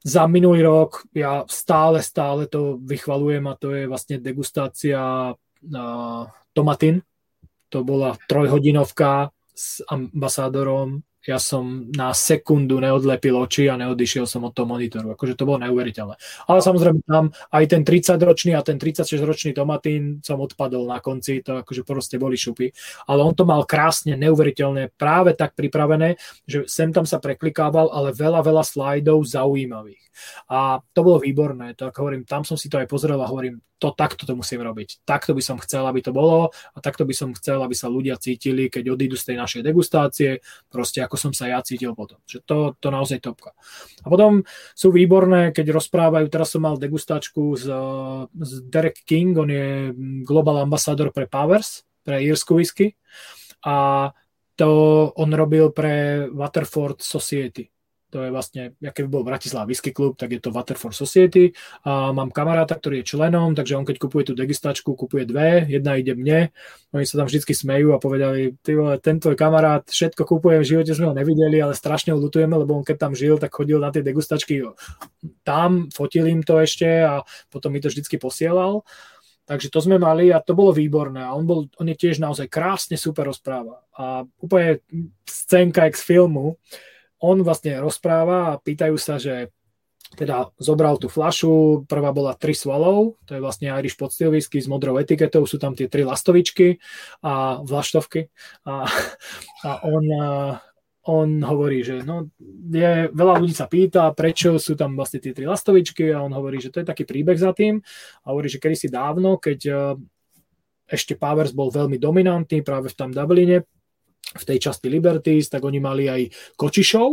za 0.00 0.24
minulý 0.24 0.64
rok 0.64 1.04
ja 1.12 1.44
stále, 1.44 2.00
stále 2.00 2.48
to 2.48 2.80
vychvalujem 2.80 3.44
a 3.44 3.58
to 3.60 3.76
je 3.76 3.84
vlastne 3.84 4.16
degustácia 4.16 5.36
tomatín. 6.56 7.04
To 7.68 7.84
bola 7.84 8.16
trojhodinovka 8.24 9.28
s 9.52 9.84
ambasádorom 9.84 11.04
ja 11.28 11.36
som 11.36 11.92
na 11.92 12.16
sekundu 12.16 12.80
neodlepil 12.80 13.36
oči 13.36 13.68
a 13.68 13.76
neodišiel 13.76 14.24
som 14.24 14.48
od 14.48 14.56
toho 14.56 14.64
monitoru. 14.64 15.12
Akože 15.12 15.36
to 15.36 15.44
bolo 15.44 15.60
neuveriteľné. 15.60 16.16
Ale 16.48 16.60
samozrejme 16.64 17.04
tam 17.04 17.28
aj 17.52 17.64
ten 17.68 17.82
30-ročný 17.84 18.56
a 18.56 18.64
ten 18.64 18.80
36-ročný 18.80 19.52
Tomatín 19.52 20.24
som 20.24 20.40
odpadol 20.40 20.88
na 20.88 21.04
konci, 21.04 21.44
to 21.44 21.60
akože 21.60 21.84
proste 21.84 22.16
boli 22.16 22.40
šupy. 22.40 22.72
Ale 23.04 23.20
on 23.20 23.36
to 23.36 23.44
mal 23.44 23.68
krásne, 23.68 24.16
neuveriteľné, 24.16 24.96
práve 24.96 25.36
tak 25.36 25.52
pripravené, 25.52 26.16
že 26.48 26.64
sem 26.64 26.88
tam 26.88 27.04
sa 27.04 27.20
preklikával, 27.20 27.92
ale 27.92 28.16
veľa, 28.16 28.40
veľa 28.40 28.64
slajdov 28.64 29.20
zaujímavých. 29.28 30.00
A 30.48 30.80
to 30.92 31.00
bolo 31.04 31.20
výborné. 31.20 31.76
To 31.76 31.88
ako 31.88 32.08
hovorím, 32.08 32.24
tam 32.24 32.48
som 32.48 32.56
si 32.56 32.72
to 32.72 32.80
aj 32.80 32.88
pozrel 32.88 33.20
a 33.20 33.28
hovorím, 33.28 33.60
to 33.80 33.96
takto 33.96 34.28
to 34.28 34.36
musím 34.36 34.60
robiť. 34.60 35.08
Takto 35.08 35.32
by 35.32 35.40
som 35.40 35.56
chcel, 35.56 35.88
aby 35.88 36.04
to 36.04 36.12
bolo 36.12 36.52
a 36.52 36.78
takto 36.84 37.08
by 37.08 37.16
som 37.16 37.32
chcel, 37.32 37.64
aby 37.64 37.72
sa 37.72 37.88
ľudia 37.88 38.20
cítili, 38.20 38.68
keď 38.68 38.92
odídu 38.92 39.16
z 39.16 39.32
tej 39.32 39.36
našej 39.40 39.62
degustácie, 39.64 40.44
proste 40.68 41.00
ako 41.10 41.18
som 41.18 41.34
sa 41.34 41.50
ja 41.50 41.58
cítil 41.66 41.90
potom. 41.98 42.22
Že 42.30 42.38
to, 42.46 42.58
to 42.78 42.88
naozaj 42.94 43.18
topka. 43.18 43.50
A 44.00 44.06
potom 44.06 44.46
sú 44.78 44.94
výborné, 44.94 45.50
keď 45.50 45.74
rozprávajú, 45.74 46.30
teraz 46.30 46.54
som 46.54 46.62
mal 46.62 46.78
degustačku 46.78 47.58
s, 47.58 47.66
s 48.30 48.52
Derek 48.70 49.02
King, 49.02 49.34
on 49.34 49.50
je 49.50 49.90
global 50.22 50.62
ambassador 50.62 51.10
pre 51.10 51.26
Powers, 51.26 51.82
pre 52.06 52.22
írsku 52.22 52.54
whisky 52.54 52.94
a 53.66 54.08
to 54.54 54.70
on 55.16 55.34
robil 55.34 55.72
pre 55.74 56.28
Waterford 56.30 57.02
Society 57.02 57.68
to 58.10 58.26
je 58.26 58.30
vlastne, 58.34 58.62
keby 58.78 59.08
bol 59.08 59.22
Bratislava 59.22 59.64
Whisky 59.70 59.94
Club, 59.94 60.18
tak 60.18 60.34
je 60.34 60.42
to 60.42 60.50
Waterford 60.50 60.92
Society 60.92 61.54
a 61.86 62.10
mám 62.10 62.34
kamaráta, 62.34 62.76
ktorý 62.76 63.00
je 63.00 63.16
členom, 63.16 63.54
takže 63.54 63.78
on 63.78 63.86
keď 63.86 63.96
kupuje 63.96 64.24
tú 64.30 64.34
degustačku, 64.34 64.98
kupuje 64.98 65.24
dve, 65.24 65.64
jedna 65.70 65.96
ide 65.96 66.18
mne, 66.18 66.50
oni 66.90 67.06
sa 67.06 67.22
tam 67.22 67.30
vždy 67.30 67.42
smejú 67.46 67.94
a 67.94 68.02
povedali, 68.02 68.58
ty 68.60 68.74
vole, 68.74 68.98
ten 68.98 69.22
tvoj 69.22 69.38
kamarát, 69.38 69.86
všetko 69.86 70.26
kupuje, 70.26 70.60
v 70.60 70.68
živote 70.68 70.92
sme 70.92 71.10
ho 71.10 71.14
nevideli, 71.14 71.62
ale 71.62 71.78
strašne 71.78 72.12
ho 72.12 72.18
lutujeme, 72.18 72.52
lebo 72.58 72.76
on 72.76 72.84
keď 72.84 72.96
tam 72.98 73.12
žil, 73.14 73.38
tak 73.38 73.54
chodil 73.54 73.78
na 73.78 73.94
tie 73.94 74.04
degustačky 74.04 74.60
tam, 75.46 75.88
fotil 75.94 76.26
im 76.26 76.42
to 76.42 76.58
ešte 76.60 76.86
a 76.86 77.22
potom 77.48 77.72
mi 77.72 77.80
to 77.80 77.88
vždycky 77.88 78.18
posielal. 78.18 78.82
Takže 79.50 79.66
to 79.66 79.82
sme 79.82 79.98
mali 79.98 80.30
a 80.30 80.38
to 80.38 80.54
bolo 80.54 80.70
výborné. 80.70 81.26
A 81.26 81.34
on, 81.34 81.42
bol, 81.42 81.66
on 81.74 81.86
je 81.90 81.98
tiež 81.98 82.22
naozaj 82.22 82.46
krásne 82.46 82.94
super 82.94 83.26
rozpráva. 83.26 83.82
A 83.98 84.22
úplne 84.38 84.78
scénka 85.26 85.90
z 85.90 86.02
filmu, 86.06 86.54
on 87.20 87.44
vlastne 87.44 87.76
rozpráva 87.78 88.56
a 88.56 88.58
pýtajú 88.60 88.96
sa, 88.96 89.20
že 89.20 89.52
teda 90.18 90.50
zobral 90.58 90.98
tú 90.98 91.06
flašu, 91.06 91.86
prvá 91.86 92.10
bola 92.10 92.34
tri 92.34 92.50
swallow, 92.50 93.14
to 93.30 93.38
je 93.38 93.44
vlastne 93.44 93.70
Irish 93.70 93.94
podstyl 93.94 94.34
whisky 94.34 94.58
s 94.58 94.66
modrou 94.66 94.98
etiketou, 94.98 95.46
sú 95.46 95.62
tam 95.62 95.78
tie 95.78 95.86
tri 95.86 96.02
lastovičky 96.02 96.82
a 97.22 97.62
vlaštovky. 97.62 98.26
A, 98.66 98.90
a 99.62 99.70
on, 99.86 100.04
on 101.06 101.28
hovorí, 101.46 101.86
že 101.86 102.02
no, 102.02 102.26
je, 102.74 103.06
veľa 103.14 103.34
ľudí 103.38 103.54
sa 103.54 103.70
pýta, 103.70 104.10
prečo 104.10 104.58
sú 104.58 104.74
tam 104.74 104.98
vlastne 104.98 105.22
tie 105.22 105.30
tri 105.30 105.46
lastovičky 105.46 106.10
a 106.10 106.26
on 106.26 106.34
hovorí, 106.34 106.58
že 106.58 106.74
to 106.74 106.82
je 106.82 106.90
taký 106.90 107.06
príbeh 107.06 107.38
za 107.38 107.54
tým 107.54 107.78
a 108.26 108.26
hovorí, 108.34 108.50
že 108.50 108.58
kedysi 108.58 108.90
dávno, 108.90 109.38
keď 109.38 109.94
ešte 110.90 111.14
Powers 111.14 111.54
bol 111.54 111.70
veľmi 111.70 112.02
dominantný 112.02 112.66
práve 112.66 112.90
v 112.90 112.98
tom 112.98 113.14
Dubline, 113.14 113.62
v 114.30 114.44
tej 114.46 114.58
časti 114.70 114.86
Liberties, 114.86 115.50
tak 115.50 115.66
oni 115.66 115.82
mali 115.82 116.06
aj 116.06 116.54
kočišov 116.54 117.08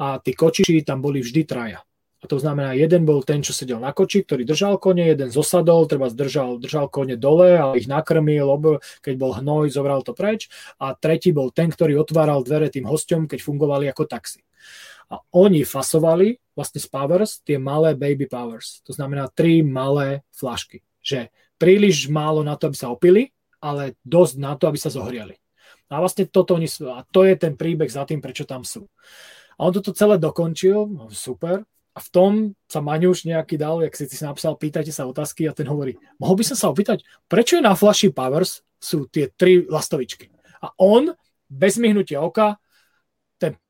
a 0.00 0.16
tí 0.24 0.32
kočiši 0.32 0.86
tam 0.86 1.04
boli 1.04 1.20
vždy 1.20 1.42
traja. 1.44 1.84
A 2.22 2.30
to 2.30 2.38
znamená, 2.38 2.70
jeden 2.78 3.02
bol 3.02 3.26
ten, 3.26 3.42
čo 3.42 3.50
sedel 3.50 3.82
na 3.82 3.90
koči, 3.90 4.22
ktorý 4.22 4.46
držal 4.46 4.78
kone, 4.78 5.10
jeden 5.10 5.26
zosadol, 5.34 5.90
treba 5.90 6.06
držal, 6.06 6.62
držal 6.62 6.86
kone 6.86 7.18
dole 7.18 7.58
a 7.58 7.74
ich 7.74 7.90
nakrmil, 7.90 8.46
keď 9.02 9.14
bol 9.18 9.34
hnoj, 9.34 9.74
zobral 9.74 10.06
to 10.06 10.14
preč. 10.14 10.46
A 10.78 10.94
tretí 10.94 11.34
bol 11.34 11.50
ten, 11.50 11.66
ktorý 11.66 11.98
otváral 11.98 12.46
dvere 12.46 12.70
tým 12.70 12.86
hosťom, 12.86 13.26
keď 13.26 13.42
fungovali 13.42 13.90
ako 13.90 14.06
taxi. 14.06 14.38
A 15.10 15.18
oni 15.34 15.66
fasovali 15.66 16.38
vlastne 16.54 16.78
z 16.78 16.86
Powers 16.86 17.42
tie 17.42 17.58
malé 17.58 17.98
baby 17.98 18.30
Powers. 18.30 18.86
To 18.86 18.94
znamená 18.94 19.26
tri 19.26 19.66
malé 19.66 20.22
flašky. 20.30 20.86
Že 21.02 21.26
príliš 21.58 22.06
málo 22.06 22.46
na 22.46 22.54
to, 22.54 22.70
aby 22.70 22.78
sa 22.78 22.94
opili, 22.94 23.34
ale 23.58 23.98
dosť 24.06 24.34
na 24.38 24.54
to, 24.54 24.70
aby 24.70 24.78
sa 24.78 24.94
zohriali. 24.94 25.41
A 25.92 26.00
vlastne 26.00 26.24
toto 26.24 26.56
oni 26.56 26.64
sú, 26.64 26.88
a 26.88 27.04
to 27.04 27.28
je 27.28 27.36
ten 27.36 27.52
príbeh 27.52 27.92
za 27.92 28.08
tým, 28.08 28.24
prečo 28.24 28.48
tam 28.48 28.64
sú. 28.64 28.88
A 29.60 29.68
on 29.68 29.72
toto 29.76 29.92
celé 29.92 30.16
dokončil, 30.16 30.88
no, 30.88 31.12
super, 31.12 31.68
a 31.92 31.98
v 32.00 32.08
tom 32.08 32.32
sa 32.64 32.80
Maňuš 32.80 33.28
nejaký 33.28 33.60
dal, 33.60 33.84
jak 33.84 33.92
si 33.92 34.08
si 34.08 34.24
napísal, 34.24 34.56
pýtajte 34.56 34.88
sa 34.88 35.04
otázky 35.04 35.44
a 35.44 35.52
ten 35.52 35.68
hovorí, 35.68 36.00
mohol 36.16 36.40
by 36.40 36.44
som 36.48 36.56
sa 36.56 36.72
opýtať, 36.72 37.04
prečo 37.28 37.60
je 37.60 37.62
na 37.64 37.76
flaši 37.76 38.08
Powers 38.08 38.64
sú 38.80 39.04
tie 39.12 39.28
tri 39.28 39.60
lastovičky. 39.68 40.32
A 40.64 40.72
on, 40.80 41.12
bez 41.52 41.76
myhnutia 41.76 42.24
oka, 42.24 42.56
ten 43.36 43.60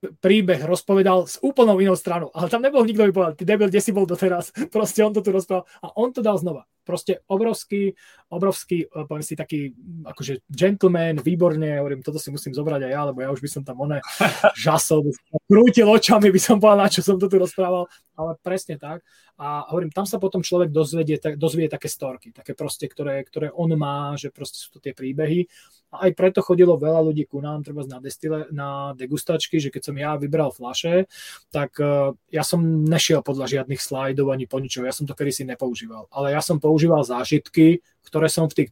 príbeh 0.00 0.64
rozpovedal 0.64 1.28
s 1.28 1.36
úplnou 1.44 1.76
inou 1.76 1.92
stranou. 1.92 2.32
Ale 2.32 2.48
tam 2.48 2.64
nebol 2.64 2.88
nikto, 2.88 3.04
by 3.04 3.12
povedal, 3.12 3.34
ty 3.36 3.44
debil, 3.44 3.68
kde 3.68 3.84
si 3.84 3.92
bol 3.92 4.08
doteraz? 4.08 4.48
Proste 4.74 5.04
on 5.04 5.12
to 5.12 5.20
tu 5.20 5.30
rozprával. 5.30 5.68
A 5.84 5.92
on 5.92 6.08
to 6.10 6.24
dal 6.24 6.40
znova. 6.40 6.64
Proste 6.90 7.22
obrovský, 7.30 7.94
obrovský, 8.34 8.90
eh, 8.90 9.06
poviem 9.06 9.22
si, 9.22 9.38
taký 9.38 9.70
akože 10.02 10.42
gentleman, 10.50 11.22
výborne, 11.22 11.78
hovorím, 11.78 12.02
toto 12.02 12.18
si 12.18 12.34
musím 12.34 12.50
zobrať 12.50 12.90
aj 12.90 12.90
ja, 12.90 13.00
lebo 13.06 13.22
ja 13.22 13.30
už 13.30 13.38
by 13.38 13.46
som 13.46 13.62
tam 13.62 13.78
oné 13.78 14.02
žasol, 14.66 15.14
krútil 15.46 15.86
očami, 15.86 16.34
by 16.34 16.40
som 16.42 16.58
povedal, 16.58 16.82
na 16.82 16.90
čo 16.90 17.06
som 17.06 17.14
to 17.14 17.30
tu 17.30 17.38
rozprával, 17.38 17.86
ale 18.18 18.34
presne 18.42 18.74
tak. 18.74 19.06
A 19.40 19.64
hovorím, 19.72 19.88
tam 19.88 20.04
sa 20.04 20.20
potom 20.20 20.44
človek 20.44 20.68
dozvedie, 20.68 21.16
dozvie 21.40 21.64
také 21.64 21.88
storky, 21.88 22.28
také 22.28 22.52
proste, 22.52 22.84
ktoré, 22.84 23.24
ktoré 23.24 23.48
on 23.56 23.72
má, 23.72 24.12
že 24.20 24.28
proste 24.28 24.60
sú 24.60 24.76
to 24.76 24.84
tie 24.84 24.92
príbehy 24.92 25.48
a 25.90 26.06
aj 26.06 26.10
preto 26.14 26.38
chodilo 26.44 26.78
veľa 26.78 27.02
ľudí 27.02 27.26
ku 27.26 27.42
nám, 27.42 27.66
treba 27.66 27.82
na, 27.82 27.98
destile, 27.98 28.46
na 28.54 28.94
degustačky, 28.94 29.58
že 29.58 29.74
keď 29.74 29.82
som 29.90 29.96
ja 29.98 30.14
vybral 30.14 30.54
flaše, 30.54 31.10
tak 31.50 31.74
uh, 31.82 32.14
ja 32.30 32.46
som 32.46 32.62
nešiel 32.86 33.26
podľa 33.26 33.50
žiadnych 33.58 33.82
slajdov 33.82 34.30
ani 34.30 34.46
po 34.46 34.62
ničom, 34.62 34.86
ja 34.86 34.94
som 34.94 35.08
to 35.08 35.18
kedy 35.18 35.32
si 35.34 35.42
nepoužíval. 35.48 36.06
Ale 36.14 36.30
ja 36.30 36.44
som 36.44 36.62
používal 36.62 37.02
zážitky 37.02 37.82
ktoré 38.00 38.26
som 38.32 38.48
v 38.48 38.64
tých 38.64 38.68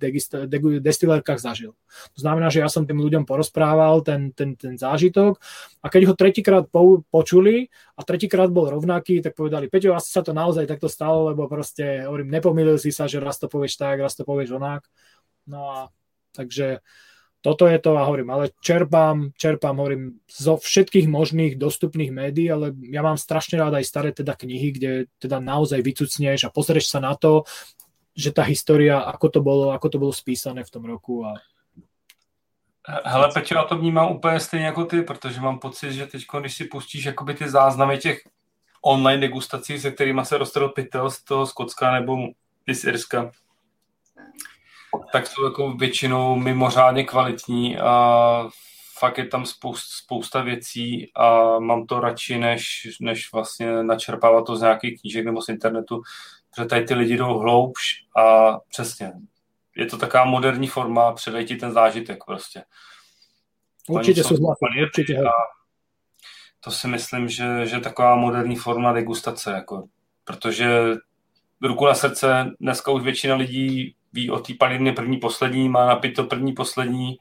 destilérkach 0.81 1.39
zažil. 1.39 1.76
To 2.16 2.18
znamená, 2.18 2.48
že 2.48 2.65
ja 2.65 2.68
som 2.73 2.89
tým 2.89 2.98
ľuďom 2.98 3.28
porozprával 3.28 4.00
ten, 4.00 4.32
ten, 4.32 4.57
ten 4.57 4.74
zážitok 4.74 5.39
a 5.84 5.86
keď 5.86 6.02
ho 6.10 6.15
tretíkrát 6.16 6.65
po, 6.66 7.05
počuli 7.12 7.68
a 7.94 8.00
tretíkrát 8.02 8.48
bol 8.48 8.73
rovnaký, 8.73 9.20
tak 9.20 9.36
povedali, 9.36 9.68
Peťo, 9.68 9.94
asi 9.94 10.10
sa 10.10 10.24
to 10.24 10.32
naozaj 10.32 10.65
takto 10.65 10.89
stalo, 10.89 11.31
lebo 11.31 11.47
proste, 11.47 12.08
hovorím, 12.08 12.32
nepomýlil 12.32 12.81
si 12.81 12.90
sa, 12.90 13.07
že 13.07 13.20
raz 13.20 13.36
to 13.36 13.47
povieš 13.47 13.78
tak, 13.78 14.00
raz 14.00 14.16
to 14.16 14.24
povieš 14.24 14.57
onak. 14.57 14.89
No 15.47 15.60
a 15.70 15.78
takže 16.32 16.81
toto 17.39 17.70
je 17.70 17.78
to 17.78 17.94
a 17.94 18.02
hovorím, 18.02 18.34
ale 18.34 18.50
čerpám, 18.58 19.31
čerpám, 19.39 19.78
hovorím, 19.78 20.18
zo 20.26 20.58
všetkých 20.58 21.07
možných 21.07 21.55
dostupných 21.55 22.10
médií, 22.10 22.50
ale 22.50 22.74
ja 22.90 22.98
mám 23.07 23.15
strašne 23.15 23.62
rád 23.62 23.78
aj 23.78 23.86
staré 23.86 24.10
teda 24.10 24.34
knihy, 24.34 24.74
kde 24.74 24.90
teda 25.23 25.39
naozaj 25.39 25.78
vycucneš 25.78 26.44
a 26.44 26.52
pozrieš 26.52 26.90
sa 26.90 26.98
na 26.98 27.15
to, 27.15 27.47
že 28.19 28.35
tá 28.35 28.43
história, 28.43 28.99
ako 28.99 29.27
to 29.31 29.41
bolo, 29.41 29.71
ako 29.71 29.87
to 29.87 29.99
bolo 30.03 30.11
spísané 30.11 30.67
v 30.67 30.73
tom 30.75 30.85
roku 30.85 31.23
a 31.23 31.39
Hele, 33.05 33.29
Peťo, 33.35 33.55
já 33.55 33.65
to 33.65 33.77
vnímám 33.79 34.13
úplně 34.13 34.41
stejně 34.41 34.67
jako 34.67 34.85
ty, 34.85 35.03
protože 35.03 35.41
mám 35.41 35.59
pocit, 35.59 35.93
že 35.93 36.07
teď, 36.07 36.25
když 36.41 36.57
si 36.57 36.65
pustíš 36.65 37.05
jakoby 37.05 37.35
ty 37.35 37.49
záznamy 37.49 37.99
těch 37.99 38.21
online 38.83 39.21
degustací, 39.21 39.79
se 39.79 39.91
kterými 39.91 40.25
se 40.25 40.39
roztrhl 40.39 40.69
pytel 40.69 41.11
z 41.11 41.25
toho 41.25 41.47
Skotska 41.47 41.93
nebo 41.93 42.17
z 42.73 42.85
Irska, 42.85 43.31
tak 45.13 45.27
jsou 45.27 45.45
jako 45.45 45.73
většinou 45.73 46.37
mimořádně 46.37 47.05
kvalitní 47.05 47.79
a 47.79 48.49
fakt 48.99 49.19
je 49.19 49.27
tam 49.27 49.47
spousta, 49.47 49.87
spousta 50.05 50.43
věcí 50.43 51.11
a 51.15 51.59
mám 51.59 51.87
to 51.87 52.01
radši, 52.01 52.39
než, 52.39 52.89
než 53.01 53.33
vlastně 53.33 53.83
načerpávat 53.83 54.47
to 54.47 54.57
z 54.57 54.61
nějakých 54.61 55.01
knížek 55.01 55.25
nebo 55.25 55.43
z 55.43 55.49
internetu, 55.49 56.03
protože 56.55 56.68
tady 56.68 56.85
ty 56.85 56.94
lidi 56.94 57.17
jdou 57.17 57.39
hloubš 57.39 58.07
a 58.17 58.57
přesně, 58.59 59.12
je 59.77 59.86
to 59.86 59.99
taková 59.99 60.25
moderní 60.25 60.67
forma, 60.67 61.12
předej 61.12 61.44
ti 61.44 61.57
ten 61.57 61.73
zážitek 61.73 62.25
prostě. 62.25 62.65
Určitě 63.89 64.25
jsou 64.25 64.36
určitě. 64.83 65.18
A 65.18 65.33
to 66.60 66.70
si 66.70 66.89
myslím, 66.89 67.28
že, 67.28 67.67
že 67.67 67.81
taková 67.81 68.15
moderní 68.15 68.57
forma 68.57 68.93
degustace, 68.93 69.51
jako, 69.52 69.89
protože 70.25 70.94
ruku 71.62 71.86
na 71.86 71.94
srdce, 71.94 72.51
dneska 72.60 72.91
už 72.91 73.02
většina 73.02 73.35
lidí 73.35 73.97
ví 74.12 74.31
o 74.31 74.39
té 74.39 74.55
palivně 74.55 74.93
první 74.93 75.17
poslední, 75.17 75.68
má 75.68 75.86
napít 75.86 76.17
to 76.17 76.25
první 76.25 76.52
poslední 76.52 77.17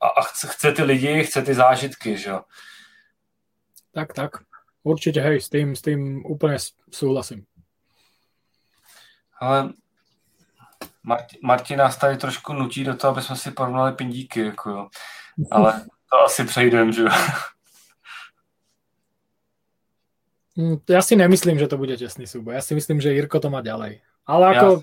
a, 0.00 0.08
a 0.08 0.22
chce, 0.22 0.48
chce 0.50 0.72
ty 0.72 0.82
lidi, 0.82 1.24
chce 1.24 1.42
ty 1.42 1.54
zážitky, 1.54 2.16
že 2.16 2.30
jo. 2.30 2.40
Tak, 3.92 4.12
tak. 4.12 4.30
Určitě, 4.82 5.20
hej, 5.20 5.40
s 5.40 5.48
tím, 5.48 5.76
s 5.76 5.82
tím 5.82 6.26
úplně 6.26 6.56
souhlasím. 6.90 7.44
Ale 9.40 9.72
Martin, 11.42 11.78
nás 11.78 11.96
tady 11.96 12.16
trošku 12.16 12.52
nutí 12.52 12.84
do 12.84 12.96
toho, 12.96 13.12
aby 13.12 13.22
jsme 13.22 13.36
si 13.36 13.50
porovnali 13.50 13.92
pindíky, 13.92 14.40
jako 14.40 14.70
jo. 14.70 14.88
Ale 15.50 15.84
to 16.10 16.24
asi 16.26 16.44
přejdem, 16.44 16.92
že 16.92 17.02
jo. 17.02 17.08
Mm, 20.58 20.76
ja 20.88 21.00
si 21.00 21.16
nemyslím, 21.16 21.56
že 21.56 21.70
to 21.70 21.80
bude 21.80 21.96
tesný 21.96 22.26
súboj. 22.26 22.58
Ja 22.58 22.62
si 22.62 22.74
myslím, 22.74 23.00
že 23.00 23.14
Jirko 23.14 23.40
to 23.40 23.48
má 23.48 23.64
ďalej. 23.64 24.02
Ale 24.26 24.44
ako... 24.56 24.82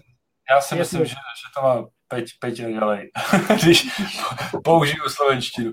Já 0.50 0.62
si 0.62 0.76
myslím, 0.76 1.06
že, 1.06 1.16
že 1.16 1.48
to 1.56 1.60
má 1.62 1.74
Peť, 2.08 2.40
Peť 2.40 2.56
ďalej, 2.72 3.12
když 3.62 3.88
použiju 4.64 5.04
slovenštinu. 5.10 5.72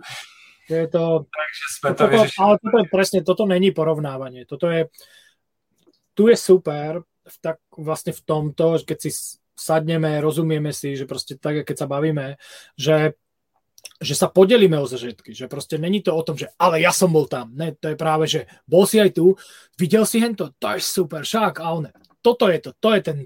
Je 0.69 0.89
to... 0.89 1.31
Takže 1.31 1.65
sme 1.79 1.89
to, 1.95 2.05
to 2.05 2.05
vyřešili. 2.11 2.43
Ale 2.43 2.55
toto 2.59 2.77
je 2.79 2.87
presne, 2.91 3.19
toto 3.23 3.45
není 3.47 3.71
porovnávanie. 3.71 4.43
Toto 4.47 4.67
je... 4.67 4.91
Tu 6.15 6.29
je 6.29 6.37
super, 6.37 7.07
v 7.25 7.37
tak 7.41 7.57
vlastne 7.73 8.13
v 8.13 8.23
tomto, 8.23 8.79
keď 8.85 8.99
si 9.01 9.11
sadneme, 9.55 10.21
rozumieme 10.21 10.75
si, 10.75 10.99
že 10.99 11.09
proste 11.09 11.39
tak, 11.39 11.65
keď 11.65 11.77
sa 11.85 11.89
bavíme, 11.91 12.37
že 12.77 13.17
že 14.01 14.17
sa 14.17 14.33
podelíme 14.33 14.81
o 14.81 14.89
zažitky, 14.89 15.37
že 15.37 15.45
proste 15.45 15.77
není 15.77 16.01
to 16.01 16.17
o 16.17 16.25
tom, 16.25 16.41
že 16.41 16.49
ale 16.57 16.81
ja 16.81 16.89
som 16.89 17.13
bol 17.13 17.29
tam, 17.29 17.53
ne, 17.53 17.77
to 17.77 17.93
je 17.93 17.97
práve, 18.01 18.25
že 18.25 18.49
bol 18.65 18.89
si 18.89 18.97
aj 18.97 19.13
tu, 19.13 19.37
videl 19.77 20.09
si 20.09 20.25
hento, 20.25 20.57
to 20.57 20.67
je 20.73 20.81
super, 20.81 21.21
však, 21.21 21.61
a 21.61 21.69
on, 21.69 21.85
toto 22.25 22.49
je 22.49 22.59
to, 22.65 22.71
to 22.81 22.97
je 22.97 23.01
ten, 23.05 23.19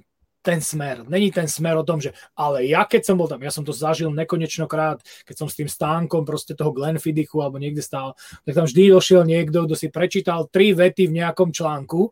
ten 0.42 0.58
smer. 0.58 1.06
Není 1.06 1.30
ten 1.30 1.48
smer 1.48 1.78
o 1.78 1.86
tom, 1.86 2.00
že 2.00 2.14
ale 2.34 2.66
ja 2.66 2.88
keď 2.88 3.06
som 3.06 3.16
bol 3.18 3.30
tam, 3.30 3.42
ja 3.42 3.54
som 3.54 3.62
to 3.62 3.74
zažil 3.74 4.10
nekonečnokrát, 4.10 4.98
keď 5.26 5.36
som 5.36 5.48
s 5.50 5.58
tým 5.58 5.70
stánkom 5.70 6.26
proste 6.26 6.58
toho 6.58 6.74
Glenfiddichu 6.74 7.38
alebo 7.38 7.62
niekde 7.62 7.84
stál, 7.84 8.18
tak 8.42 8.58
tam 8.58 8.66
vždy 8.66 8.90
došiel 8.90 9.22
niekto, 9.28 9.68
kto 9.68 9.74
si 9.78 9.88
prečítal 9.92 10.50
tri 10.50 10.74
vety 10.74 11.06
v 11.10 11.22
nejakom 11.22 11.54
článku 11.54 12.10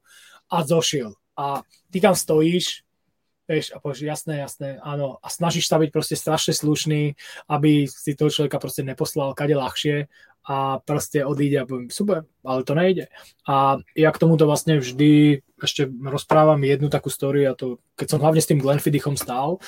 a 0.52 0.62
zošiel. 0.62 1.16
A 1.36 1.62
ty 1.92 2.00
tam 2.00 2.16
stojíš, 2.16 2.82
vieš, 3.46 3.70
a 3.72 3.78
povieš, 3.78 4.02
jasné, 4.02 4.42
jasné, 4.42 4.68
áno, 4.82 5.22
a 5.22 5.28
snažíš 5.30 5.70
sa 5.70 5.78
byť 5.78 5.90
proste 5.94 6.18
strašne 6.18 6.52
slušný, 6.52 7.14
aby 7.46 7.86
si 7.86 8.18
toho 8.18 8.28
človeka 8.28 8.58
proste 8.58 8.82
neposlal 8.82 9.38
kade 9.38 9.54
ľahšie 9.54 10.10
a 10.46 10.78
proste 10.82 11.26
odíde 11.26 11.62
a 11.62 11.66
poviem, 11.66 11.90
super, 11.90 12.26
ale 12.46 12.62
to 12.62 12.74
nejde. 12.74 13.10
A 13.50 13.82
ja 13.98 14.10
k 14.14 14.20
tomuto 14.22 14.46
vlastne 14.46 14.78
vždy 14.78 15.42
ešte 15.58 15.90
rozprávam 15.90 16.62
jednu 16.62 16.86
takú 16.86 17.10
story 17.10 17.46
a 17.46 17.58
to, 17.58 17.82
keď 17.98 18.06
som 18.14 18.22
hlavne 18.22 18.42
s 18.42 18.50
tým 18.50 18.62
Glenfiddichom 18.62 19.18
stál, 19.18 19.58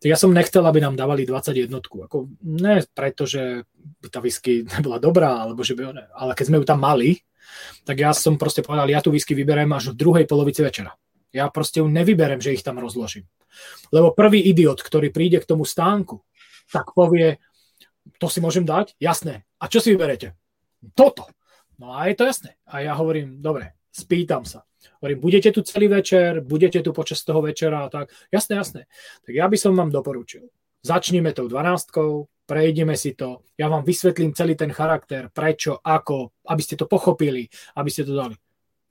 tak 0.00 0.08
ja 0.08 0.16
som 0.16 0.32
nechcel, 0.32 0.64
aby 0.64 0.80
nám 0.80 0.96
dávali 0.96 1.28
21. 1.28 1.68
Ako, 1.82 2.30
ne 2.46 2.80
preto, 2.94 3.28
že 3.28 3.68
by 4.00 4.08
tá 4.08 4.18
whisky 4.22 4.64
nebola 4.78 5.02
dobrá, 5.02 5.44
alebo 5.46 5.66
že 5.66 5.74
by, 5.74 5.92
ale 6.14 6.32
keď 6.34 6.44
sme 6.46 6.58
ju 6.62 6.64
tam 6.66 6.80
mali, 6.82 7.18
tak 7.82 7.98
ja 7.98 8.14
som 8.14 8.38
proste 8.38 8.62
povedal, 8.62 8.86
ja 8.86 9.02
tú 9.02 9.10
whisky 9.10 9.34
vyberiem 9.34 9.70
až 9.74 9.92
v 9.92 9.98
druhej 9.98 10.24
polovici 10.30 10.62
večera. 10.62 10.94
Ja 11.30 11.46
proste 11.48 11.80
ju 11.80 11.86
nevyberem, 11.86 12.42
že 12.42 12.54
ich 12.54 12.66
tam 12.66 12.82
rozložím. 12.82 13.26
Lebo 13.90 14.14
prvý 14.14 14.42
idiot, 14.42 14.82
ktorý 14.82 15.10
príde 15.10 15.42
k 15.42 15.48
tomu 15.48 15.66
stánku, 15.66 16.22
tak 16.70 16.94
povie, 16.94 17.42
to 18.18 18.26
si 18.30 18.38
môžem 18.38 18.66
dať? 18.66 18.94
Jasné. 19.02 19.46
A 19.58 19.66
čo 19.66 19.82
si 19.82 19.94
vyberete? 19.94 20.34
Toto. 20.94 21.26
No 21.78 21.94
a 21.94 22.06
je 22.10 22.14
to 22.18 22.24
jasné. 22.26 22.58
A 22.68 22.84
ja 22.84 22.92
hovorím, 22.94 23.42
dobre, 23.42 23.74
spýtam 23.90 24.46
sa. 24.46 24.66
Hovorím, 25.00 25.20
budete 25.20 25.48
tu 25.52 25.60
celý 25.64 25.88
večer, 25.88 26.40
budete 26.40 26.80
tu 26.80 26.92
počas 26.92 27.24
toho 27.24 27.40
večera 27.40 27.84
a 27.84 27.92
tak. 27.92 28.12
Jasné, 28.32 28.56
jasné. 28.56 28.80
Tak 29.24 29.32
ja 29.32 29.48
by 29.48 29.56
som 29.56 29.72
vám 29.76 29.92
doporučil. 29.92 30.48
Začneme 30.80 31.36
tou 31.36 31.44
dvanáctkou, 31.48 32.24
prejdeme 32.48 32.96
si 32.96 33.12
to, 33.12 33.44
ja 33.60 33.68
vám 33.68 33.84
vysvetlím 33.84 34.32
celý 34.32 34.56
ten 34.56 34.72
charakter, 34.72 35.28
prečo, 35.28 35.76
ako, 35.84 36.40
aby 36.48 36.62
ste 36.64 36.80
to 36.80 36.88
pochopili, 36.88 37.44
aby 37.76 37.90
ste 37.92 38.08
to 38.08 38.16
dali. 38.16 38.32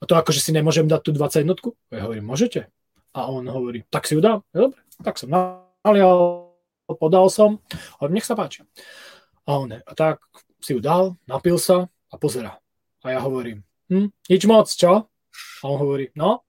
A 0.00 0.08
to 0.08 0.16
ako, 0.16 0.32
že 0.32 0.40
si 0.40 0.50
nemôžem 0.56 0.88
dať 0.88 1.00
tú 1.04 1.10
21? 1.12 1.52
Ja 1.92 2.08
hovorím, 2.08 2.24
môžete. 2.24 2.72
A 3.12 3.28
on 3.28 3.44
hovorí, 3.44 3.84
tak 3.92 4.08
si 4.08 4.16
ju 4.16 4.24
dám. 4.24 4.40
Dobre, 4.48 4.80
tak 5.04 5.20
som 5.20 5.28
nalial, 5.28 6.48
podal 6.88 7.28
som, 7.28 7.60
hovorím, 8.00 8.16
nech 8.16 8.28
sa 8.28 8.32
páči. 8.32 8.64
A 9.44 9.60
on, 9.60 9.68
a 9.76 9.92
tak 9.92 10.24
si 10.62 10.72
ju 10.72 10.80
dal, 10.80 11.20
napil 11.28 11.60
sa 11.60 11.84
a 12.08 12.14
pozera. 12.16 12.56
A 13.04 13.06
ja 13.12 13.20
hovorím, 13.20 13.60
hm, 13.92 14.08
nič 14.30 14.42
moc, 14.48 14.72
čo? 14.72 15.10
A 15.60 15.64
on 15.68 15.78
hovorí, 15.80 16.12
no, 16.16 16.44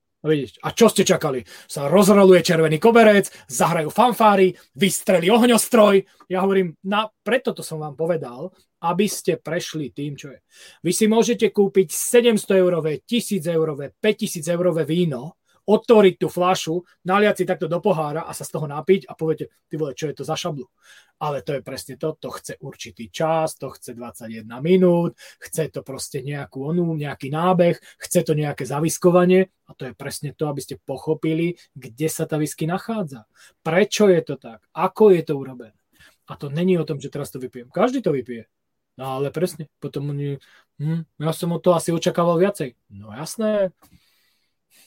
a 0.62 0.68
čo 0.70 0.86
ste 0.86 1.02
čakali? 1.02 1.42
Sa 1.66 1.90
rozroluje 1.90 2.46
červený 2.46 2.78
koberec, 2.78 3.26
zahrajú 3.50 3.90
fanfári, 3.90 4.54
vystrelí 4.78 5.26
ohňostroj. 5.26 6.30
Ja 6.30 6.46
hovorím, 6.46 6.78
na, 6.86 7.10
preto 7.26 7.50
to 7.50 7.66
som 7.66 7.82
vám 7.82 7.98
povedal, 7.98 8.54
aby 8.86 9.10
ste 9.10 9.42
prešli 9.42 9.90
tým, 9.90 10.14
čo 10.14 10.30
je. 10.30 10.38
Vy 10.86 10.92
si 10.94 11.10
môžete 11.10 11.50
kúpiť 11.50 11.90
700 11.90 12.62
eurové, 12.62 13.02
1000 13.02 13.50
eurové, 13.50 13.90
5000 13.98 14.46
eurové 14.54 14.86
víno, 14.86 15.41
otvoriť 15.66 16.14
tú 16.18 16.26
flašu, 16.26 16.82
naliať 17.06 17.42
si 17.42 17.44
takto 17.46 17.70
do 17.70 17.78
pohára 17.78 18.26
a 18.26 18.34
sa 18.34 18.42
z 18.42 18.58
toho 18.58 18.66
napiť 18.66 19.06
a 19.06 19.14
poviete, 19.14 19.54
ty 19.70 19.78
vole, 19.78 19.94
čo 19.94 20.10
je 20.10 20.16
to 20.18 20.24
za 20.26 20.34
šablu. 20.34 20.66
Ale 21.22 21.46
to 21.46 21.54
je 21.54 21.62
presne 21.62 21.94
to, 21.94 22.18
to 22.18 22.34
chce 22.34 22.58
určitý 22.58 23.06
čas, 23.06 23.54
to 23.54 23.70
chce 23.70 23.94
21 23.94 24.42
minút, 24.58 25.14
chce 25.38 25.70
to 25.70 25.86
proste 25.86 26.26
nejakú 26.26 26.66
onú, 26.66 26.98
nejaký 26.98 27.30
nábeh, 27.30 27.78
chce 27.78 28.26
to 28.26 28.34
nejaké 28.34 28.66
zaviskovanie 28.66 29.54
a 29.66 29.72
to 29.78 29.86
je 29.90 29.94
presne 29.94 30.34
to, 30.34 30.50
aby 30.50 30.58
ste 30.58 30.82
pochopili, 30.82 31.54
kde 31.78 32.08
sa 32.10 32.26
tá 32.26 32.42
whisky 32.42 32.66
nachádza. 32.66 33.30
Prečo 33.62 34.10
je 34.10 34.20
to 34.26 34.34
tak? 34.34 34.66
Ako 34.74 35.14
je 35.14 35.22
to 35.22 35.38
urobené? 35.38 35.78
A 36.26 36.34
to 36.34 36.50
není 36.50 36.74
o 36.74 36.86
tom, 36.86 36.98
že 36.98 37.10
teraz 37.10 37.30
to 37.30 37.38
vypijem. 37.38 37.70
Každý 37.70 38.02
to 38.02 38.10
vypije. 38.10 38.50
No 38.98 39.16
ale 39.16 39.32
presne, 39.32 39.70
potom 39.80 40.10
oni, 40.10 40.42
hm, 40.82 41.06
ja 41.22 41.32
som 41.32 41.54
od 41.54 41.62
toho 41.62 41.78
asi 41.78 41.94
očakával 41.94 42.36
viacej. 42.36 42.76
No 42.92 43.08
jasné, 43.14 43.72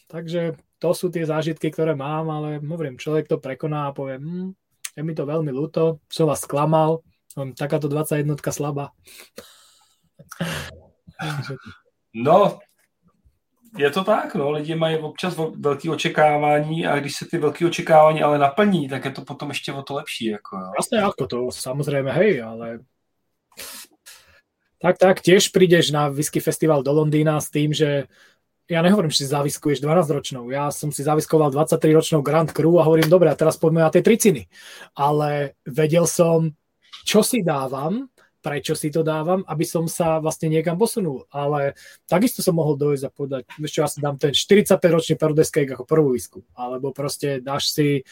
Takže 0.07 0.57
to 0.79 0.89
sú 0.91 1.09
tie 1.09 1.25
zážitky, 1.25 1.71
ktoré 1.71 1.95
mám, 1.95 2.29
ale 2.29 2.59
hovorím, 2.59 2.99
človek 2.99 3.27
to 3.27 3.37
prekoná 3.39 3.89
a 3.89 3.95
povie, 3.95 4.19
hm, 4.19 4.51
je 4.95 5.01
mi 5.03 5.13
to 5.15 5.27
veľmi 5.27 5.51
ľúto, 5.51 5.99
som 6.07 6.27
vás 6.27 6.43
sklamal, 6.43 7.03
takáto 7.55 7.87
21 7.87 8.35
slabá. 8.51 8.91
No, 12.15 12.59
je 13.77 13.89
to 13.91 14.03
tak, 14.03 14.35
no, 14.35 14.51
lidi 14.51 14.75
mají 14.75 14.97
občas 14.97 15.35
velké 15.55 15.89
očekávání 15.89 16.87
a 16.87 16.99
když 16.99 17.15
se 17.15 17.25
ty 17.25 17.37
velké 17.37 17.65
očekávání 17.65 18.23
ale 18.23 18.37
naplní, 18.37 18.89
tak 18.89 19.05
je 19.05 19.11
to 19.11 19.21
potom 19.21 19.49
ještě 19.49 19.73
o 19.73 19.83
to 19.83 19.93
lepší. 19.93 20.25
Jako, 20.25 20.57
jo. 20.57 20.71
Jasné, 20.79 21.03
ako 21.03 21.27
to, 21.27 21.51
samozrejme, 21.51 22.11
hej, 22.11 22.43
ale 22.43 22.79
tak, 24.81 24.97
tak, 24.97 25.17
tiež 25.23 25.49
prídeš 25.49 25.91
na 25.91 26.11
Whisky 26.11 26.39
Festival 26.39 26.83
do 26.83 26.91
Londýna 26.91 27.41
s 27.41 27.49
tým, 27.49 27.73
že 27.73 28.05
ja 28.65 28.81
nehovorím, 28.81 29.13
že 29.13 29.25
si 29.25 29.27
zaviskuješ 29.29 29.77
12-ročnou. 29.81 30.49
Ja 30.49 30.73
som 30.73 30.89
si 30.89 31.05
zaviskoval 31.05 31.53
23-ročnou 31.53 32.25
Grand 32.25 32.49
Cru 32.49 32.81
a 32.81 32.85
hovorím, 32.85 33.09
dobre, 33.09 33.29
a 33.29 33.37
teraz 33.37 33.61
poďme 33.61 33.85
na 33.85 33.93
tie 33.93 34.01
triciny. 34.01 34.49
Ale 34.97 35.59
vedel 35.69 36.09
som, 36.09 36.49
čo 37.05 37.21
si 37.21 37.45
dávam, 37.45 38.09
prečo 38.45 38.77
si 38.77 38.93
to 38.93 39.01
dávam, 39.01 39.41
aby 39.49 39.65
som 39.65 39.89
sa 39.89 40.21
vlastne 40.21 40.53
niekam 40.53 40.77
posunul. 40.77 41.25
Ale 41.33 41.73
takisto 42.05 42.45
som 42.45 42.57
mohol 42.57 42.77
dojsť 42.77 43.03
a 43.05 43.09
povedať, 43.09 43.41
ešte 43.57 43.81
ja 43.81 43.89
si 43.89 43.99
dám 44.01 44.21
ten 44.21 44.33
45-ročný 44.33 45.17
Perudeskejk 45.17 45.73
ako 45.73 45.85
prvú 45.89 46.13
isku. 46.13 46.45
Alebo 46.53 46.93
proste 46.93 47.41
dáš 47.41 47.73
si, 47.73 48.05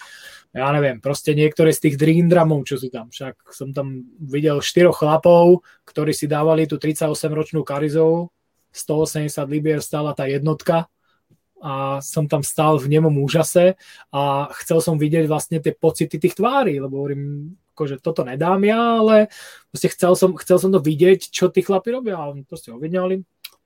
ja 0.50 0.70
neviem, 0.74 0.98
proste 0.98 1.38
niektoré 1.38 1.70
z 1.70 1.90
tých 1.90 2.02
Dream 2.02 2.34
Drumov, 2.34 2.66
čo 2.66 2.82
sú 2.82 2.90
tam. 2.90 3.14
Však 3.14 3.54
som 3.54 3.74
tam 3.74 4.10
videl 4.18 4.58
štyroch 4.58 5.02
chlapov, 5.02 5.62
ktorí 5.86 6.18
si 6.18 6.26
dávali 6.26 6.66
tú 6.66 6.82
38-ročnú 6.82 7.62
Karizov, 7.62 8.34
180 8.74 9.30
libier 9.48 9.80
stála 9.80 10.18
tá 10.18 10.26
jednotka 10.26 10.90
a 11.64 12.04
som 12.04 12.28
tam 12.28 12.44
stál 12.44 12.76
v 12.76 12.92
nemom 12.92 13.16
úžase 13.24 13.80
a 14.12 14.52
chcel 14.60 14.84
som 14.84 15.00
vidieť 15.00 15.32
vlastne 15.32 15.64
tie 15.64 15.72
pocity 15.72 16.20
tých 16.20 16.36
tvári, 16.36 16.76
lebo 16.84 17.00
hovorím, 17.00 17.56
akože 17.72 18.04
toto 18.04 18.28
nedám 18.28 18.60
ja, 18.68 19.00
ale 19.00 19.32
proste 19.72 19.88
chcel 19.96 20.20
som, 20.20 20.36
chcel 20.36 20.60
som 20.60 20.76
to 20.76 20.84
vidieť, 20.84 21.32
čo 21.32 21.48
tí 21.48 21.64
chlapi 21.64 21.96
robia 21.96 22.20
a 22.20 22.36
oni 22.36 22.44
proste 22.44 22.76
ovidňali. 22.76 23.16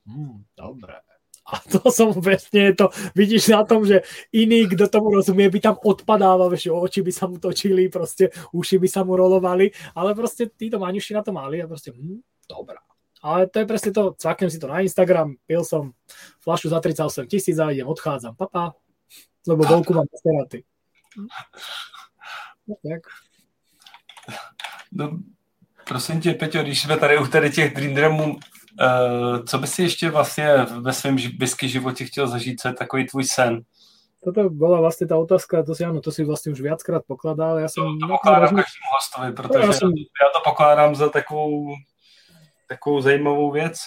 Hmm, 0.06 0.46
dobre. 0.54 1.02
A 1.48 1.64
to 1.64 1.80
som 1.88 2.12
presne 2.20 2.76
to, 2.76 2.92
vidíš 3.16 3.56
na 3.56 3.64
tom, 3.64 3.88
že 3.88 4.04
iný, 4.36 4.68
kto 4.68 4.92
tomu 4.92 5.16
rozumie, 5.16 5.48
by 5.48 5.60
tam 5.64 5.76
odpadával, 5.80 6.52
vieš, 6.52 6.76
oči 6.76 7.00
by 7.00 7.12
sa 7.16 7.26
mu 7.32 7.40
točili, 7.40 7.88
proste 7.88 8.36
uši 8.52 8.76
by 8.78 8.88
sa 8.92 9.08
mu 9.08 9.16
rolovali, 9.16 9.72
ale 9.96 10.12
proste 10.12 10.52
títo 10.52 10.76
maňuši 10.76 11.16
na 11.16 11.24
to 11.24 11.32
mali 11.32 11.64
a 11.64 11.66
proste, 11.66 11.96
hm, 11.96 12.20
dobrá. 12.52 12.84
Ale 13.24 13.48
to 13.50 13.60
je 13.60 13.66
presne 13.66 13.92
to, 13.92 14.14
cvaknem 14.14 14.50
si 14.50 14.60
to 14.60 14.68
na 14.68 14.80
Instagram, 14.80 15.36
pil 15.50 15.66
som 15.66 15.94
flašu 16.40 16.70
za 16.70 16.80
38 16.80 17.28
tisíc 17.28 17.60
a 17.60 17.72
idem, 17.72 17.88
odchádzam, 17.88 18.36
papa, 18.36 18.74
lebo 19.48 19.64
volku 19.64 19.94
mám 19.94 20.06
posteraty. 20.12 20.64
No, 22.68 22.76
tak. 22.84 23.02
No, 24.92 25.20
prosím 25.88 26.22
tě, 26.22 26.34
Peťo, 26.34 26.62
když 26.62 26.82
jsme 26.82 26.98
tady 26.98 27.18
u 27.18 27.28
tady 27.28 27.52
těch 27.52 27.74
Dream 27.74 27.96
Dramů, 27.96 28.36
uh, 28.36 29.46
co 29.46 29.58
by 29.58 29.68
si 29.68 29.84
ještě 29.84 30.10
vlastně 30.10 30.56
ve 30.58 30.94
svém 30.94 31.16
whisky 31.16 31.70
životě 31.70 32.06
chtěl 32.06 32.28
zažít, 32.28 32.62
co 32.62 32.68
je 32.68 32.74
takový 32.74 33.06
tvůj 33.06 33.24
sen? 33.24 33.62
Toto 34.18 34.50
bola 34.50 34.82
vlastne 34.82 35.06
tá 35.06 35.14
otázka, 35.14 35.62
to 35.62 35.78
si 35.78 35.86
áno, 35.86 36.02
to 36.02 36.10
si 36.10 36.26
vlastne 36.26 36.50
už 36.50 36.60
viackrát 36.60 37.06
pokladal. 37.06 37.62
Ja 37.62 37.70
som 37.70 37.96
to, 37.96 38.02
to 38.02 38.12
pokladám 38.18 38.60
každému 38.60 38.88
hostovi, 38.98 39.30
protože 39.32 39.68
ja, 39.70 39.74
som... 39.78 39.90
ja 39.94 40.28
to 40.34 40.40
pokladám 40.42 40.92
za 40.98 41.08
takovou, 41.10 41.78
takovou 42.68 43.02
zajímavou 43.02 43.52
věc. 43.52 43.78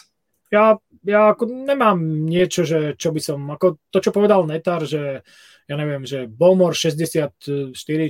Ja, 0.50 0.82
ja 1.06 1.30
ako 1.30 1.46
nemám 1.46 2.26
niečo, 2.26 2.66
že 2.66 2.98
čo 2.98 3.14
by 3.14 3.20
som, 3.22 3.38
ako 3.54 3.78
to, 3.94 4.02
čo 4.02 4.10
povedal 4.10 4.42
Netar, 4.50 4.82
že 4.82 5.22
ja 5.70 5.74
neviem, 5.78 6.02
že 6.02 6.26
Bomor 6.26 6.74
64, 6.74 7.46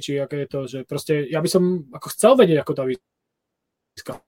či 0.01 0.17
aké 0.17 0.37
je 0.45 0.49
to, 0.49 0.61
že 0.65 0.79
proste 0.89 1.29
ja 1.29 1.45
by 1.45 1.49
som 1.53 1.85
ako 1.93 2.07
chcel 2.17 2.33
vedieť, 2.41 2.65
ako 2.65 2.73
tá 2.73 2.85
výska 2.89 4.25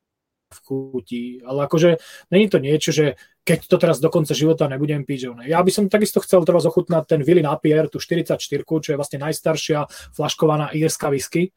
v 0.52 0.58
chuti, 0.60 1.24
ale 1.40 1.64
akože 1.64 1.96
není 2.28 2.52
to 2.52 2.60
niečo, 2.60 2.92
že 2.92 3.16
keď 3.48 3.58
to 3.64 3.76
teraz 3.80 3.96
do 4.04 4.12
konca 4.12 4.36
života 4.36 4.68
nebudem 4.68 5.08
piť, 5.08 5.18
že 5.18 5.28
ne. 5.32 5.44
Ja 5.48 5.64
by 5.64 5.72
som 5.72 5.88
takisto 5.88 6.20
chcel 6.20 6.44
teraz 6.44 6.68
ochutnať 6.68 7.08
ten 7.08 7.20
Willy 7.24 7.40
Napier, 7.40 7.88
tú 7.88 7.96
44, 7.96 8.36
čo 8.60 8.88
je 8.92 9.00
vlastne 9.00 9.24
najstaršia 9.24 9.88
flaškovaná 10.12 10.76
írska 10.76 11.08
whisky, 11.08 11.56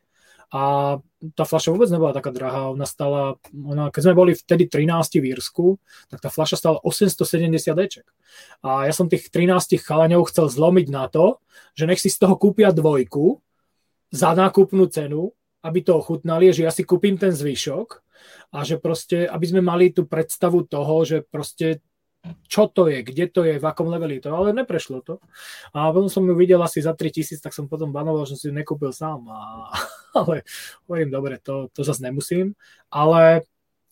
a 0.53 0.97
tá 1.33 1.43
fľaša 1.43 1.73
vôbec 1.73 1.89
nebola 1.89 2.13
taká 2.13 2.29
drahá, 2.29 2.69
ona 2.69 2.85
stala, 2.85 3.41
ona, 3.51 3.89
keď 3.89 4.01
sme 4.11 4.15
boli 4.17 4.31
vtedy 4.37 4.69
13 4.69 5.17
v 5.17 5.33
Írsku, 5.33 5.65
tak 6.11 6.21
tá 6.21 6.29
fľaša 6.29 6.57
stala 6.59 6.77
870 6.85 7.73
deček. 7.73 8.05
A 8.61 8.85
ja 8.85 8.93
som 8.93 9.09
tých 9.09 9.33
13 9.33 9.81
chalaňov 9.81 10.29
chcel 10.29 10.51
zlomiť 10.53 10.87
na 10.93 11.09
to, 11.09 11.41
že 11.73 11.89
nech 11.89 12.01
si 12.01 12.13
z 12.13 12.21
toho 12.21 12.37
kúpia 12.37 12.69
dvojku 12.69 13.41
za 14.13 14.37
nákupnú 14.37 14.85
cenu, 14.93 15.33
aby 15.65 15.81
to 15.81 15.97
ochutnali, 15.97 16.53
že 16.53 16.61
ja 16.61 16.69
si 16.69 16.85
kúpim 16.85 17.17
ten 17.17 17.33
zvyšok 17.33 18.05
a 18.53 18.61
že 18.61 18.77
proste, 18.77 19.25
aby 19.25 19.45
sme 19.49 19.61
mali 19.65 19.89
tú 19.89 20.05
predstavu 20.05 20.69
toho, 20.69 21.01
že 21.03 21.25
proste 21.25 21.81
čo 22.47 22.69
to 22.69 22.87
je, 22.87 23.05
kde 23.05 23.25
to 23.29 23.41
je, 23.45 23.61
v 23.61 23.65
akom 23.65 23.89
leveli 23.89 24.21
to, 24.21 24.33
ale 24.33 24.55
neprešlo 24.55 25.01
to. 25.01 25.21
A 25.73 25.91
potom 25.93 26.09
som 26.09 26.25
ju 26.25 26.33
videl 26.33 26.61
asi 26.61 26.81
za 26.81 26.93
3000, 26.93 27.41
tak 27.41 27.53
som 27.53 27.69
potom 27.69 27.93
banoval, 27.93 28.25
že 28.25 28.39
si 28.39 28.49
ju 28.49 28.53
nekúpil 28.53 28.93
sám. 28.93 29.25
A, 29.29 29.69
ale 30.19 30.47
hovorím, 30.87 31.09
dobre, 31.13 31.37
to, 31.41 31.69
to 31.73 31.85
zase 31.85 32.01
nemusím. 32.01 32.57
Ale, 32.89 33.45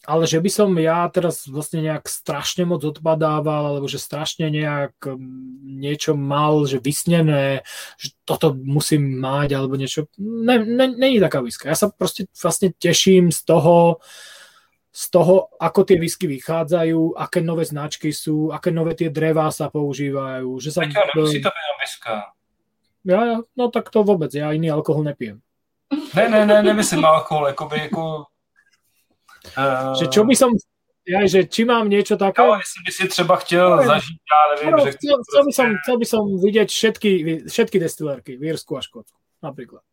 ale 0.03 0.23
že 0.27 0.41
by 0.41 0.49
som 0.49 0.69
ja 0.79 1.07
teraz 1.07 1.45
vlastne 1.47 1.85
nejak 1.85 2.09
strašne 2.09 2.67
moc 2.67 2.83
odpadával, 2.83 3.75
alebo 3.75 3.87
že 3.87 4.01
strašne 4.01 4.49
nejak 4.49 4.95
mm, 4.99 5.79
niečo 5.79 6.17
mal, 6.17 6.65
že 6.65 6.81
vysnené, 6.81 7.63
že 7.95 8.15
toto 8.27 8.51
musím 8.57 9.19
mať, 9.21 9.55
alebo 9.55 9.79
niečo, 9.79 10.09
není 10.19 10.65
ne, 10.67 10.87
ne, 10.91 11.23
taká 11.23 11.39
výska. 11.39 11.69
Ja 11.69 11.77
sa 11.77 11.87
proste 11.91 12.27
vlastne 12.35 12.73
teším 12.75 13.31
z 13.31 13.41
toho, 13.47 14.03
z 14.93 15.05
toho, 15.09 15.49
ako 15.57 15.89
tie 15.89 15.97
whisky 15.97 16.29
vychádzajú, 16.29 17.17
aké 17.17 17.41
nové 17.41 17.65
značky 17.65 18.13
sú, 18.13 18.53
aké 18.53 18.69
nové 18.69 18.93
tie 18.93 19.09
drevá 19.09 19.49
sa 19.49 19.73
používajú. 19.73 20.53
Že 20.61 20.69
sa... 20.69 20.85
Ja, 20.85 21.09
nemusí 21.17 21.41
to 21.41 21.49
byť 21.49 21.65
whisky. 21.81 22.13
Ja, 23.03 23.41
no 23.41 23.63
tak 23.73 23.89
to 23.89 24.05
vôbec, 24.05 24.29
ja 24.31 24.53
iný 24.53 24.69
alkohol 24.69 25.03
nepijem. 25.03 25.41
Ne, 26.13 26.25
ne, 26.29 26.45
ne, 26.45 26.61
nemyslím 26.61 27.01
alkohol, 27.01 27.51
akoby 27.51 27.89
ako... 27.89 28.29
Uh... 29.57 29.97
Že 29.97 30.05
čo 30.13 30.21
by 30.23 30.35
som, 30.37 30.53
ja, 31.03 31.25
že 31.25 31.49
či 31.49 31.65
mám 31.65 31.89
niečo 31.89 32.13
také... 32.15 32.39
No, 32.39 32.55
jestli 32.55 32.79
by 32.85 32.91
si 32.93 33.03
třeba 33.09 33.35
chtěl 33.35 33.69
no, 33.75 33.83
zažiť, 33.83 34.17
ja 34.23 34.39
neviem, 34.55 34.71
no, 34.71 34.85
že... 34.85 34.91
Chcel, 34.93 35.15
chcel, 35.25 35.43
by 35.43 35.51
som, 35.51 35.67
chcel 35.83 35.95
by 35.97 36.05
som 36.05 36.21
vidieť 36.37 36.69
všetky, 36.69 37.11
všetky 37.49 37.77
destilérky 37.81 38.31
v 38.37 38.55
Írsku 38.55 38.71
a 38.77 38.81
Škótsku, 38.85 39.19
napríklad. 39.41 39.83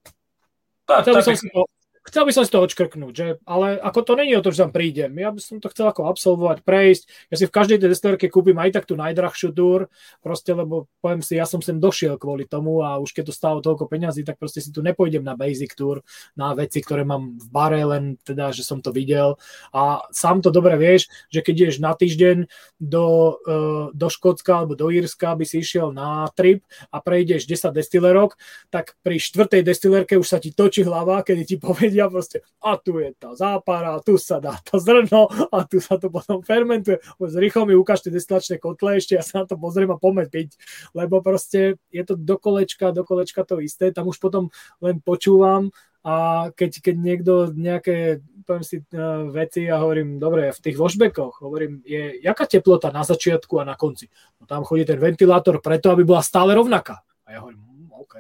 Tak, 0.86 1.08
chcel 1.08 1.14
by 1.18 1.22
som 1.24 1.36
si 1.40 1.48
to 1.50 1.64
chcel 2.10 2.26
by 2.26 2.32
som 2.34 2.42
si 2.42 2.50
to 2.50 2.60
odškrknúť, 2.66 3.14
že? 3.14 3.28
ale 3.46 3.78
ako 3.78 4.00
to 4.02 4.12
není 4.18 4.34
o 4.34 4.42
to, 4.42 4.50
že 4.50 4.66
tam 4.66 4.74
prídem. 4.74 5.14
Ja 5.14 5.30
by 5.30 5.38
som 5.38 5.62
to 5.62 5.70
chcel 5.70 5.86
ako 5.86 6.10
absolvovať, 6.10 6.66
prejsť. 6.66 7.30
Ja 7.30 7.36
si 7.38 7.46
v 7.46 7.54
každej 7.54 7.78
tej 7.78 7.88
destilérke 7.94 8.26
kúpim 8.26 8.58
aj 8.58 8.74
tak 8.74 8.84
tú 8.90 8.98
najdrahšiu 8.98 9.54
túr, 9.54 9.86
proste, 10.18 10.50
lebo 10.50 10.90
poviem 10.98 11.22
si, 11.22 11.38
ja 11.38 11.46
som 11.46 11.62
sem 11.62 11.78
došiel 11.78 12.18
kvôli 12.18 12.50
tomu 12.50 12.82
a 12.82 12.98
už 12.98 13.14
keď 13.14 13.30
to 13.30 13.34
stálo 13.34 13.62
toľko 13.62 13.86
peňazí, 13.86 14.26
tak 14.26 14.42
proste 14.42 14.58
si 14.58 14.74
tu 14.74 14.82
nepôjdem 14.82 15.22
na 15.22 15.38
basic 15.38 15.78
tour, 15.78 16.02
na 16.34 16.50
veci, 16.58 16.82
ktoré 16.82 17.06
mám 17.06 17.38
v 17.38 17.46
bare, 17.54 17.82
len 17.86 18.18
teda, 18.26 18.50
že 18.50 18.66
som 18.66 18.82
to 18.82 18.90
videl. 18.90 19.38
A 19.70 20.02
sám 20.10 20.42
to 20.42 20.50
dobre 20.50 20.74
vieš, 20.74 21.06
že 21.30 21.46
keď 21.46 21.54
ideš 21.70 21.78
na 21.78 21.94
týždeň 21.94 22.50
do, 22.82 23.38
uh, 23.46 23.86
do 23.94 24.08
Škótska 24.10 24.66
alebo 24.66 24.74
do 24.74 24.90
Írska, 24.90 25.38
by 25.38 25.46
si 25.46 25.62
išiel 25.62 25.94
na 25.94 26.26
trip 26.34 26.66
a 26.90 26.98
prejdeš 26.98 27.46
10 27.46 27.70
destilérok, 27.70 28.34
tak 28.74 28.98
pri 29.06 29.22
štvrtej 29.22 29.62
destilérke 29.62 30.18
už 30.18 30.26
sa 30.26 30.42
ti 30.42 30.50
točí 30.50 30.82
hlava, 30.82 31.22
kedy 31.22 31.42
ti 31.46 31.56
povie 31.60 31.99
vedia 32.00 32.08
proste, 32.08 32.40
a 32.64 32.76
tu 32.80 32.96
je 32.98 33.12
tá 33.18 33.36
zápara, 33.36 34.00
tu 34.00 34.16
sa 34.16 34.40
dá 34.40 34.56
to 34.64 34.80
zrno 34.80 35.28
a 35.52 35.64
tu 35.68 35.80
sa 35.80 36.00
to 36.00 36.08
potom 36.08 36.40
fermentuje. 36.40 36.96
Rýchlo 37.20 37.68
mi 37.68 37.76
ukáž 37.76 38.00
tie 38.00 38.12
destilačné 38.12 38.56
kotle, 38.56 38.96
ešte 38.96 39.20
ja 39.20 39.24
sa 39.24 39.44
na 39.44 39.46
to 39.46 39.60
pozriem 39.60 39.92
a 39.92 40.00
poďme 40.00 40.28
piť, 40.32 40.56
lebo 40.96 41.20
proste 41.20 41.76
je 41.92 42.02
to 42.04 42.16
do 42.16 42.40
kolečka, 42.40 42.96
do 42.96 43.04
kolečka 43.04 43.44
to 43.44 43.60
isté, 43.60 43.92
tam 43.92 44.08
už 44.08 44.16
potom 44.16 44.48
len 44.80 45.04
počúvam 45.04 45.68
a 46.00 46.48
keď, 46.56 46.80
keď 46.80 46.96
niekto 46.96 47.32
nejaké 47.52 48.24
poviem 48.48 48.66
si 48.66 48.82
uh, 48.82 49.30
veci 49.30 49.70
a 49.70 49.78
hovorím, 49.78 50.18
dobre, 50.18 50.50
v 50.50 50.58
tých 50.58 50.74
vošbekoch, 50.74 51.38
hovorím, 51.44 51.86
je 51.86 52.18
jaká 52.18 52.50
teplota 52.50 52.90
na 52.90 53.06
začiatku 53.06 53.62
a 53.62 53.68
na 53.68 53.78
konci. 53.78 54.10
No 54.42 54.48
tam 54.50 54.66
chodí 54.66 54.82
ten 54.82 54.98
ventilátor 54.98 55.62
preto, 55.62 55.94
aby 55.94 56.02
bola 56.02 56.18
stále 56.18 56.56
rovnaká. 56.58 56.98
A 57.30 57.36
ja 57.36 57.46
hovorím, 57.46 57.62
hm, 57.62 57.94
OK 57.94 58.14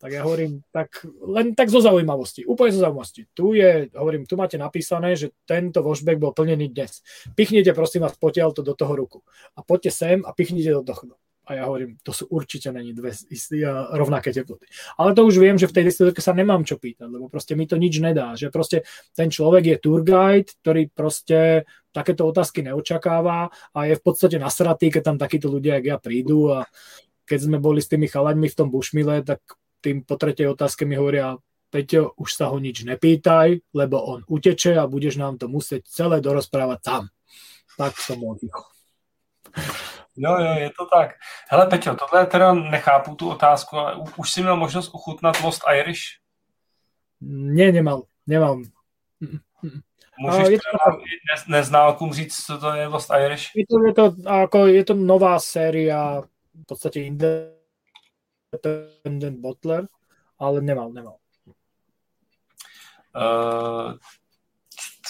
tak 0.00 0.16
ja 0.16 0.24
hovorím, 0.24 0.64
tak 0.72 1.04
len 1.28 1.52
tak 1.52 1.68
zo 1.68 1.84
zaujímavosti, 1.84 2.48
úplne 2.48 2.72
zo 2.72 2.80
zaujímavosti. 2.80 3.28
Tu 3.36 3.60
je, 3.60 3.92
hovorím, 3.92 4.24
tu 4.24 4.40
máte 4.40 4.56
napísané, 4.56 5.12
že 5.12 5.36
tento 5.44 5.84
washback 5.84 6.16
bol 6.16 6.32
plnený 6.32 6.72
dnes. 6.72 7.04
Pichnite 7.36 7.76
prosím 7.76 8.08
vás 8.08 8.16
potiaľ 8.16 8.56
to 8.56 8.64
do 8.64 8.72
toho 8.72 8.96
ruku. 8.96 9.20
A 9.54 9.60
poďte 9.60 9.92
sem 9.92 10.24
a 10.24 10.32
pichnite 10.32 10.72
do 10.72 10.80
toho. 10.80 11.20
A 11.50 11.58
ja 11.58 11.66
hovorím, 11.66 11.98
to 12.00 12.14
sú 12.14 12.30
určite 12.30 12.70
není 12.70 12.94
dve 12.94 13.10
istý, 13.10 13.66
rovnaké 13.92 14.30
teploty. 14.30 14.70
Ale 14.96 15.18
to 15.18 15.26
už 15.26 15.36
viem, 15.42 15.58
že 15.58 15.66
v 15.66 15.74
tej 15.76 15.84
distilérke 15.90 16.22
sa 16.22 16.30
nemám 16.30 16.62
čo 16.62 16.78
pýtať, 16.78 17.10
lebo 17.10 17.26
proste 17.26 17.58
mi 17.58 17.66
to 17.66 17.74
nič 17.74 17.98
nedá. 17.98 18.38
Že 18.38 18.54
proste 18.54 18.78
ten 19.18 19.28
človek 19.28 19.64
je 19.66 19.76
tour 19.82 20.00
guide, 20.06 20.54
ktorý 20.62 20.88
proste 20.94 21.66
takéto 21.90 22.24
otázky 22.24 22.62
neočakáva 22.62 23.50
a 23.50 23.78
je 23.82 23.98
v 23.98 24.02
podstate 24.04 24.38
nasratý, 24.38 24.94
keď 24.94 25.02
tam 25.02 25.18
takíto 25.18 25.50
ľudia, 25.50 25.82
jak 25.82 25.86
ja 25.90 25.98
prídu 25.98 26.54
a 26.54 26.70
keď 27.26 27.50
sme 27.50 27.58
boli 27.58 27.82
s 27.82 27.90
tými 27.90 28.06
chalaňmi 28.06 28.46
v 28.46 28.58
tom 28.58 28.70
bušmile, 28.70 29.26
tak 29.26 29.42
tým 29.80 30.04
po 30.04 30.16
tretej 30.16 30.52
otázke 30.52 30.84
mi 30.84 30.96
hovoria, 30.96 31.36
Peťo, 31.70 32.18
už 32.18 32.34
sa 32.34 32.50
ho 32.50 32.58
nič 32.58 32.82
nepýtaj, 32.82 33.62
lebo 33.74 34.02
on 34.02 34.20
uteče 34.26 34.74
a 34.74 34.90
budeš 34.90 35.22
nám 35.22 35.38
to 35.38 35.46
musieť 35.46 35.86
celé 35.86 36.18
dorozprávať 36.18 36.80
sám. 36.82 37.04
Tak 37.78 37.94
som 37.96 38.18
ticho. 38.36 38.66
Jo, 40.18 40.36
jo, 40.36 40.52
je 40.58 40.70
to 40.74 40.84
tak. 40.90 41.14
Hele, 41.48 41.66
Peťo, 41.66 41.94
tohle 41.94 42.26
teda 42.26 42.54
nechápu 42.54 43.14
tu 43.14 43.30
otázku, 43.30 43.76
ale 43.76 44.04
už 44.16 44.30
si 44.30 44.42
měl 44.42 44.56
možnost 44.56 44.90
uchutnat 44.94 45.40
Lost 45.40 45.62
Irish? 45.78 46.18
Nie, 47.20 47.72
nemal, 47.72 48.02
nemal. 48.26 48.62
Můžeš 50.20 50.48
je 50.48 50.58
to, 50.58 50.96
ne, 50.98 51.58
neználkům 51.58 52.12
říct, 52.12 52.44
co 52.46 52.58
to 52.58 52.74
je 52.74 52.86
Lost 52.86 53.10
Irish? 53.24 53.46
Je 53.54 53.64
to, 53.66 53.86
je 53.86 53.94
to, 53.94 54.28
ako, 54.28 54.66
je 54.66 54.84
to 54.84 54.94
nová 54.94 55.38
séria, 55.38 56.20
v 56.54 56.64
podstate 56.66 57.00
Independent 58.50 59.38
Butler, 59.38 59.86
ale 60.38 60.60
nemal, 60.60 60.92
nemal. 60.92 61.16
Uh, 63.16 63.94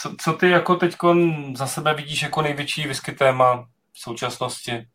co, 0.02 0.14
co 0.20 0.32
ty 0.32 0.50
jako 0.50 0.76
teď 0.76 0.96
za 1.56 1.66
sebe 1.66 1.94
vidíš 1.94 2.22
jako 2.22 2.42
největší 2.42 2.86
whisky 2.86 3.12
téma 3.12 3.68
v 3.92 3.98
současnosti? 3.98 4.86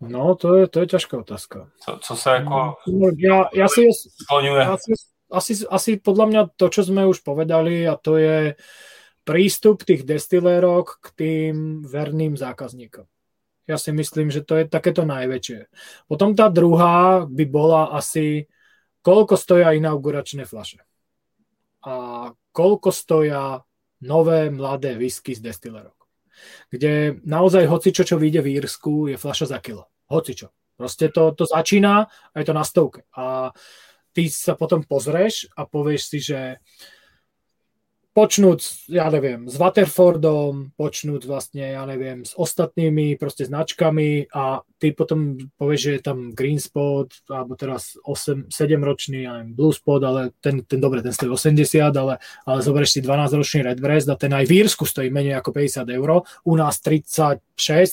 No, 0.00 0.34
to 0.34 0.56
je, 0.56 0.68
to 0.68 0.80
je 0.80 0.86
ťažká 0.86 1.18
otázka. 1.18 1.70
Co, 1.80 1.98
co 2.02 2.12
sa 2.16 2.36
ako... 2.36 2.76
No, 2.92 3.08
ja, 3.16 3.48
ja 3.56 3.68
si, 3.72 3.88
Ja 4.52 4.76
si, 4.76 4.92
asi, 5.32 5.52
asi 5.64 5.96
podľa 5.96 6.26
mňa 6.28 6.42
to, 6.60 6.68
čo 6.68 6.84
sme 6.84 7.08
už 7.08 7.24
povedali, 7.24 7.88
a 7.88 7.96
to 7.96 8.20
je 8.20 8.52
prístup 9.24 9.80
tých 9.80 10.04
destilérok 10.04 11.00
k 11.00 11.06
tým 11.16 11.54
verným 11.88 12.36
zákazníkom. 12.36 13.08
Ja 13.64 13.80
si 13.80 13.90
myslím, 13.96 14.28
že 14.28 14.44
to 14.44 14.60
je 14.60 14.68
takéto 14.68 15.08
najväčšie. 15.08 15.68
Potom 16.04 16.36
tá 16.36 16.52
druhá 16.52 17.24
by 17.24 17.44
bola 17.48 17.96
asi, 17.96 18.44
koľko 19.00 19.40
stoja 19.40 19.72
inauguračné 19.72 20.44
flaše. 20.44 20.84
A 21.84 22.28
koľko 22.52 22.92
stoja 22.92 23.64
nové 24.04 24.52
mladé 24.52 25.00
whisky 25.00 25.32
z 25.32 25.40
destilérok 25.40 26.04
kde 26.70 27.20
naozaj 27.24 27.66
hocičo, 27.66 28.02
čo 28.04 28.16
vyjde 28.18 28.40
v 28.42 28.52
Írsku, 28.60 28.92
je 29.14 29.16
fľaša 29.16 29.46
za 29.54 29.58
kilo. 29.62 29.88
Hocičo. 30.10 30.50
Proste 30.74 31.08
to, 31.14 31.30
to 31.32 31.46
začína 31.46 32.10
a 32.10 32.34
je 32.34 32.46
to 32.46 32.54
na 32.54 32.64
stovke. 32.66 33.06
A 33.14 33.54
ty 34.10 34.26
sa 34.26 34.58
potom 34.58 34.82
pozrieš 34.82 35.46
a 35.54 35.66
povieš 35.66 36.02
si, 36.02 36.18
že 36.18 36.58
počnúť, 38.14 38.88
ja 38.94 39.10
neviem, 39.10 39.50
s 39.50 39.58
Waterfordom, 39.58 40.70
počnúť 40.78 41.26
vlastne, 41.26 41.74
ja 41.74 41.82
neviem, 41.82 42.22
s 42.22 42.38
ostatnými 42.38 43.18
proste 43.18 43.42
značkami 43.42 44.30
a 44.30 44.62
ty 44.78 44.94
potom 44.94 45.34
povieš, 45.58 45.80
že 45.82 45.90
je 45.98 46.02
tam 46.06 46.18
Green 46.30 46.62
Spot, 46.62 47.10
alebo 47.26 47.58
teraz 47.58 47.98
8, 48.06 48.54
7 48.54 48.54
ročný, 48.86 49.26
ja 49.26 49.42
neviem, 49.42 49.58
Blue 49.58 49.74
Spot, 49.74 49.98
ale 50.06 50.30
ten, 50.38 50.62
ten 50.62 50.78
dobre, 50.78 51.02
ten 51.02 51.10
stojí 51.10 51.26
80, 51.26 51.90
ale, 51.90 52.22
ale 52.46 52.58
zoberieš 52.62 52.94
si 52.94 53.00
12 53.02 53.34
ročný 53.34 53.60
Red 53.66 53.82
Breast 53.82 54.06
a 54.06 54.14
ten 54.14 54.30
aj 54.30 54.46
v 54.46 54.62
Írsku 54.62 54.86
stojí 54.86 55.10
menej 55.10 55.42
ako 55.42 55.50
50 55.50 55.82
eur, 55.90 56.22
u 56.22 56.54
nás 56.54 56.78
36, 56.78 57.42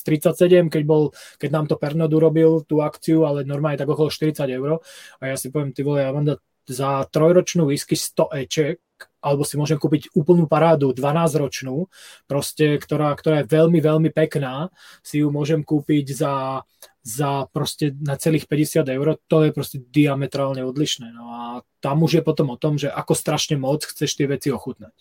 37, 0.06 0.70
keď, 0.70 0.84
bol, 0.86 1.10
keď 1.42 1.50
nám 1.50 1.66
to 1.66 1.82
Pernod 1.82 2.14
urobil 2.14 2.62
tú 2.70 2.86
akciu, 2.86 3.26
ale 3.26 3.42
normálne 3.42 3.82
tak 3.82 3.90
okolo 3.90 4.14
40 4.14 4.38
eur 4.54 4.86
a 5.18 5.24
ja 5.26 5.34
si 5.34 5.50
poviem, 5.50 5.74
ty 5.74 5.82
vole, 5.82 6.06
ja 6.06 6.14
mám 6.14 6.30
dať 6.30 6.38
za 6.70 7.10
trojročnú 7.10 7.66
whisky 7.66 7.98
100 7.98 8.46
eček, 8.46 8.78
alebo 9.22 9.46
si 9.46 9.56
môžem 9.56 9.78
kúpiť 9.78 10.12
úplnú 10.18 10.50
parádu 10.50 10.92
12-ročnú, 10.92 11.88
proste, 12.26 12.82
ktorá, 12.82 13.14
ktorá 13.14 13.46
je 13.46 13.52
veľmi, 13.54 13.78
veľmi 13.78 14.10
pekná, 14.10 14.74
si 15.06 15.22
ju 15.22 15.30
môžem 15.30 15.62
kúpiť 15.62 16.18
za, 16.18 16.66
za 17.06 17.46
proste 17.54 17.94
na 18.02 18.18
celých 18.18 18.50
50 18.50 18.82
eur, 18.90 19.08
to 19.30 19.38
je 19.46 19.52
proste 19.54 19.78
diametrálne 19.94 20.66
odlišné. 20.66 21.14
No 21.14 21.26
a 21.30 21.42
tam 21.80 22.02
už 22.02 22.20
je 22.20 22.24
potom 22.26 22.50
o 22.50 22.58
tom, 22.58 22.82
že 22.82 22.90
ako 22.90 23.14
strašne 23.14 23.62
moc 23.62 23.86
chceš 23.86 24.18
tie 24.18 24.26
veci 24.26 24.50
ochutnať. 24.50 24.94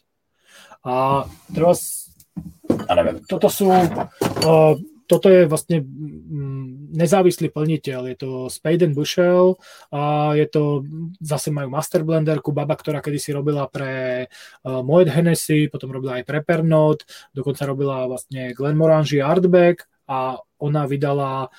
A 0.85 1.25
teraz 1.53 2.09
toto 3.29 3.49
sú 3.53 3.69
uh, 3.69 4.77
toto 5.11 5.27
je 5.27 5.51
vlastne 5.51 5.83
mm, 5.83 6.95
nezávislý 6.95 7.51
plniteľ, 7.51 8.15
je 8.15 8.17
to 8.23 8.31
Spade 8.47 8.87
and 8.87 8.95
Bushel 8.95 9.59
a 9.91 10.31
je 10.39 10.47
to, 10.47 10.87
zase 11.19 11.51
majú 11.51 11.75
master 11.75 12.07
blenderku, 12.07 12.55
baba, 12.55 12.79
ktorá 12.79 13.03
kedysi 13.03 13.35
robila 13.35 13.67
pre 13.67 14.27
uh, 14.31 14.87
Moet 14.87 15.11
Hennessy, 15.11 15.67
potom 15.67 15.91
robila 15.91 16.23
aj 16.23 16.25
pre 16.31 16.47
Pernod, 16.47 17.03
dokonca 17.35 17.67
robila 17.67 18.07
vlastne 18.07 18.55
Glenmorangie 18.55 19.19
Artback 19.19 19.91
a 20.07 20.39
ona 20.63 20.87
vydala 20.87 21.51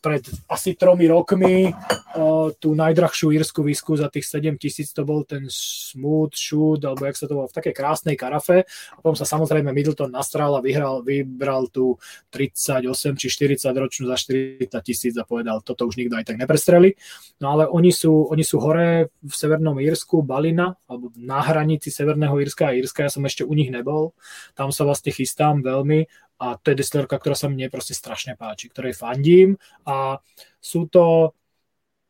pred 0.00 0.24
asi 0.48 0.72
tromi 0.74 1.04
rokmi 1.06 1.68
uh, 1.68 2.48
tú 2.56 2.72
najdrahšiu 2.72 3.36
írsku 3.36 3.60
visku 3.60 3.92
za 3.94 4.08
tých 4.08 4.24
7 4.24 4.56
tisíc, 4.56 4.96
to 4.96 5.04
bol 5.04 5.22
ten 5.28 5.44
Smooth 5.46 6.32
Shoot, 6.32 6.80
alebo 6.88 7.04
jak 7.04 7.20
sa 7.20 7.28
to 7.28 7.36
bolo, 7.36 7.46
v 7.52 7.56
takej 7.60 7.74
krásnej 7.76 8.16
karafe. 8.16 8.64
A 8.66 8.98
potom 9.04 9.14
sa 9.14 9.28
samozrejme 9.28 9.68
Middleton 9.70 10.08
nastral 10.08 10.56
a 10.56 10.64
vyhral, 10.64 11.04
vybral 11.04 11.68
tú 11.68 12.00
38 12.32 13.20
či 13.20 13.28
40 13.28 13.76
ročnú 13.76 14.08
za 14.08 14.16
40 14.16 14.72
tisíc 14.80 15.14
a 15.20 15.28
povedal, 15.28 15.60
toto 15.60 15.84
už 15.84 16.00
nikto 16.00 16.16
aj 16.16 16.32
tak 16.32 16.40
neprestreli. 16.40 16.96
No 17.38 17.52
ale 17.54 17.68
oni 17.68 17.92
sú, 17.92 18.32
oni 18.32 18.42
sú 18.42 18.58
hore 18.58 19.12
v 19.20 19.32
Severnom 19.32 19.76
Írsku, 19.78 20.24
Balina, 20.24 20.80
alebo 20.88 21.12
na 21.20 21.44
hranici 21.44 21.92
Severného 21.92 22.40
Írska 22.40 22.72
a 22.72 22.76
Írska, 22.76 23.04
ja 23.04 23.12
som 23.12 23.22
ešte 23.28 23.44
u 23.44 23.52
nich 23.52 23.68
nebol. 23.68 24.16
Tam 24.56 24.72
sa 24.72 24.88
vlastne 24.88 25.12
chystám 25.12 25.60
veľmi 25.60 26.08
a 26.40 26.56
to 26.56 26.72
je 26.72 26.80
destilérka, 26.80 27.20
ktorá 27.20 27.36
sa 27.36 27.52
mne 27.52 27.68
proste 27.68 27.92
strašne 27.92 28.34
páči, 28.34 28.72
ktorej 28.72 28.96
fandím 28.96 29.60
a 29.84 30.24
sú 30.56 30.88
to 30.88 31.36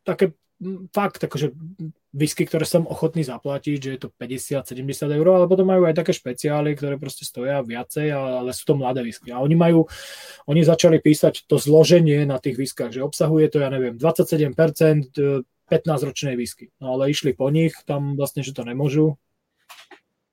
také 0.07 0.33
fakt 0.93 1.25
akože 1.25 1.57
whisky, 2.13 2.45
ktoré 2.45 2.69
som 2.69 2.85
ochotný 2.85 3.25
zaplatiť, 3.25 3.79
že 3.81 3.91
je 3.97 4.01
to 4.07 4.09
50-70 4.13 4.77
eur, 5.09 5.27
ale 5.33 5.49
potom 5.49 5.65
majú 5.65 5.89
aj 5.89 5.97
také 5.97 6.13
špeciály, 6.13 6.77
ktoré 6.77 7.01
proste 7.01 7.25
stoja 7.25 7.65
viacej, 7.65 8.13
ale 8.13 8.51
sú 8.53 8.65
to 8.69 8.75
mladé 8.77 9.01
whisky. 9.01 9.33
A 9.33 9.41
oni 9.41 9.57
majú, 9.57 9.89
oni 10.45 10.61
začali 10.61 11.01
písať 11.01 11.49
to 11.49 11.57
zloženie 11.57 12.29
na 12.29 12.37
tých 12.37 12.61
whiskách, 12.61 12.93
že 12.93 13.01
obsahuje 13.01 13.49
to, 13.49 13.65
ja 13.65 13.73
neviem, 13.73 13.97
27%, 13.97 14.53
15-ročnej 15.71 16.35
whisky. 16.35 16.75
No 16.83 16.99
ale 16.99 17.15
išli 17.15 17.33
po 17.33 17.47
nich, 17.49 17.73
tam 17.87 18.19
vlastne, 18.19 18.43
že 18.43 18.53
to 18.53 18.67
nemôžu, 18.67 19.15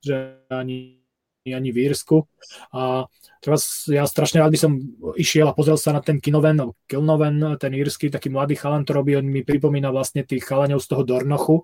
že 0.02 0.42
ani 0.50 1.07
ani 1.54 1.72
v 1.72 1.92
Írsku. 1.92 2.26
A 2.74 3.06
teraz 3.44 3.88
ja 3.88 4.04
strašne 4.04 4.42
rád 4.42 4.52
by 4.52 4.60
som 4.60 4.72
išiel 5.16 5.48
a 5.48 5.56
pozrel 5.56 5.78
sa 5.80 5.94
na 5.94 6.02
ten 6.02 6.20
Kinoven, 6.20 6.74
Kilnoven, 6.90 7.60
ten 7.62 7.72
írsky, 7.76 8.10
taký 8.10 8.28
mladý 8.34 8.58
chalan 8.58 8.84
to 8.84 8.98
robí, 8.98 9.16
on 9.16 9.30
mi 9.30 9.46
pripomína 9.46 9.94
vlastne 9.94 10.26
tých 10.26 10.44
chalaňov 10.44 10.84
z 10.84 10.88
toho 10.90 11.04
Dornochu, 11.06 11.64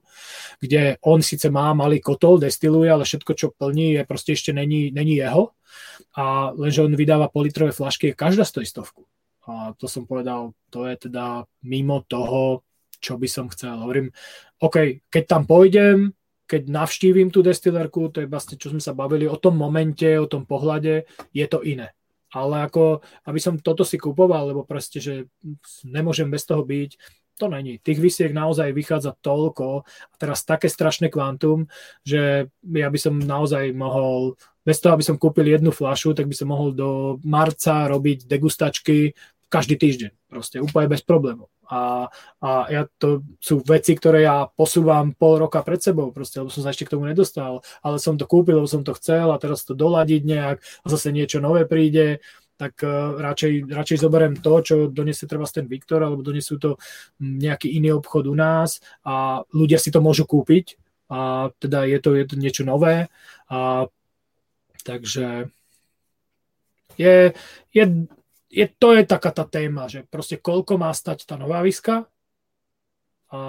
kde 0.62 1.02
on 1.04 1.20
síce 1.20 1.50
má 1.50 1.74
malý 1.74 2.00
kotol, 2.00 2.40
destiluje, 2.40 2.88
ale 2.88 3.04
všetko, 3.04 3.32
čo 3.34 3.52
plní, 3.52 4.00
je 4.00 4.04
proste 4.06 4.32
ešte 4.38 4.54
není, 4.54 4.94
není 4.94 5.20
jeho. 5.20 5.52
A 6.14 6.54
lenže 6.54 6.86
on 6.86 6.94
vydáva 6.94 7.34
politrové 7.34 7.74
flašky, 7.74 8.14
každá 8.14 8.46
stojí 8.46 8.70
stovku. 8.70 9.10
A 9.50 9.76
to 9.76 9.92
som 9.92 10.08
povedal, 10.08 10.56
to 10.72 10.88
je 10.88 11.10
teda 11.10 11.44
mimo 11.68 12.06
toho, 12.08 12.64
čo 13.04 13.20
by 13.20 13.28
som 13.28 13.52
chcel. 13.52 13.76
Hovorím, 13.76 14.08
OK, 14.64 15.04
keď 15.12 15.24
tam 15.28 15.44
pôjdem, 15.44 16.16
keď 16.54 16.70
navštívim 16.70 17.34
tú 17.34 17.42
destilérku, 17.42 18.14
to 18.14 18.22
je 18.22 18.30
vlastne, 18.30 18.62
čo 18.62 18.70
sme 18.70 18.78
sa 18.78 18.94
bavili 18.94 19.26
o 19.26 19.42
tom 19.42 19.58
momente, 19.58 20.06
o 20.22 20.30
tom 20.30 20.46
pohľade, 20.46 21.10
je 21.34 21.46
to 21.50 21.66
iné. 21.66 21.98
Ale 22.30 22.70
ako, 22.70 23.02
aby 23.26 23.42
som 23.42 23.58
toto 23.58 23.82
si 23.82 23.98
kupoval, 23.98 24.54
lebo 24.54 24.62
proste, 24.62 25.02
že 25.02 25.26
nemôžem 25.82 26.30
bez 26.30 26.46
toho 26.46 26.62
byť, 26.62 27.02
to 27.42 27.50
není. 27.50 27.82
Tých 27.82 27.98
vysiek 27.98 28.30
naozaj 28.30 28.70
vychádza 28.78 29.18
toľko 29.18 29.82
a 29.90 30.16
teraz 30.22 30.46
také 30.46 30.70
strašné 30.70 31.10
kvantum, 31.10 31.66
že 32.06 32.54
ja 32.62 32.88
by 32.94 33.00
som 33.02 33.18
naozaj 33.18 33.74
mohol, 33.74 34.38
bez 34.62 34.78
toho, 34.78 34.94
aby 34.94 35.02
som 35.02 35.18
kúpil 35.18 35.50
jednu 35.50 35.74
flašu, 35.74 36.14
tak 36.14 36.30
by 36.30 36.38
som 36.38 36.54
mohol 36.54 36.70
do 36.78 37.18
marca 37.26 37.90
robiť 37.90 38.30
degustačky 38.30 39.18
každý 39.54 39.78
týždeň. 39.78 40.12
Proste 40.26 40.58
úplne 40.58 40.90
bez 40.90 41.06
problémov. 41.06 41.54
A, 41.70 42.10
a 42.42 42.50
ja 42.74 42.90
to 42.98 43.22
sú 43.38 43.62
veci, 43.62 43.94
ktoré 43.94 44.26
ja 44.26 44.50
posúvam 44.50 45.14
pol 45.14 45.46
roka 45.46 45.62
pred 45.62 45.78
sebou, 45.78 46.10
proste, 46.10 46.42
lebo 46.42 46.50
som 46.50 46.66
sa 46.66 46.74
ešte 46.74 46.90
k 46.90 46.98
tomu 46.98 47.06
nedostal, 47.06 47.62
ale 47.86 48.02
som 48.02 48.18
to 48.18 48.26
kúpil, 48.26 48.58
lebo 48.58 48.66
som 48.66 48.82
to 48.82 48.98
chcel 48.98 49.30
a 49.30 49.38
teraz 49.38 49.62
to 49.62 49.78
doladiť 49.78 50.22
nejak 50.26 50.58
a 50.58 50.86
zase 50.90 51.14
niečo 51.14 51.38
nové 51.38 51.70
príde, 51.70 52.18
tak 52.58 52.82
uh, 52.86 53.18
radšej, 53.18 53.70
radšej 53.70 53.98
zoberiem 54.02 54.36
to, 54.38 54.54
čo 54.62 54.76
donesie 54.90 55.30
treba 55.30 55.46
ten 55.50 55.70
Viktor, 55.70 56.02
alebo 56.02 56.26
donesú 56.26 56.58
to 56.58 56.82
nejaký 57.22 57.78
iný 57.78 57.98
obchod 57.98 58.30
u 58.30 58.36
nás 58.38 58.82
a 59.06 59.46
ľudia 59.54 59.78
si 59.78 59.90
to 59.94 60.02
môžu 60.02 60.26
kúpiť 60.26 60.78
a 61.14 61.50
teda 61.62 61.86
je 61.90 62.00
to, 62.02 62.10
je 62.18 62.26
to 62.26 62.36
niečo 62.38 62.64
nové 62.66 63.10
a 63.50 63.90
takže 64.86 65.50
je, 66.98 67.34
je 67.74 67.84
je, 68.54 68.66
to 68.70 68.94
je 68.94 69.04
taká 69.10 69.34
tá 69.34 69.50
téma, 69.50 69.90
že 69.90 70.06
proste 70.06 70.38
koľko 70.38 70.78
má 70.78 70.94
stať 70.94 71.26
tá 71.26 71.42
nová 71.42 71.66
viska 71.66 72.06
a, 73.34 73.42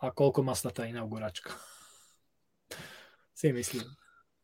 a 0.00 0.06
koľko 0.08 0.40
má 0.40 0.56
stať 0.56 0.72
tá 0.72 0.84
inauguračka. 0.88 1.52
Si 3.40 3.48
myslím. 3.56 3.88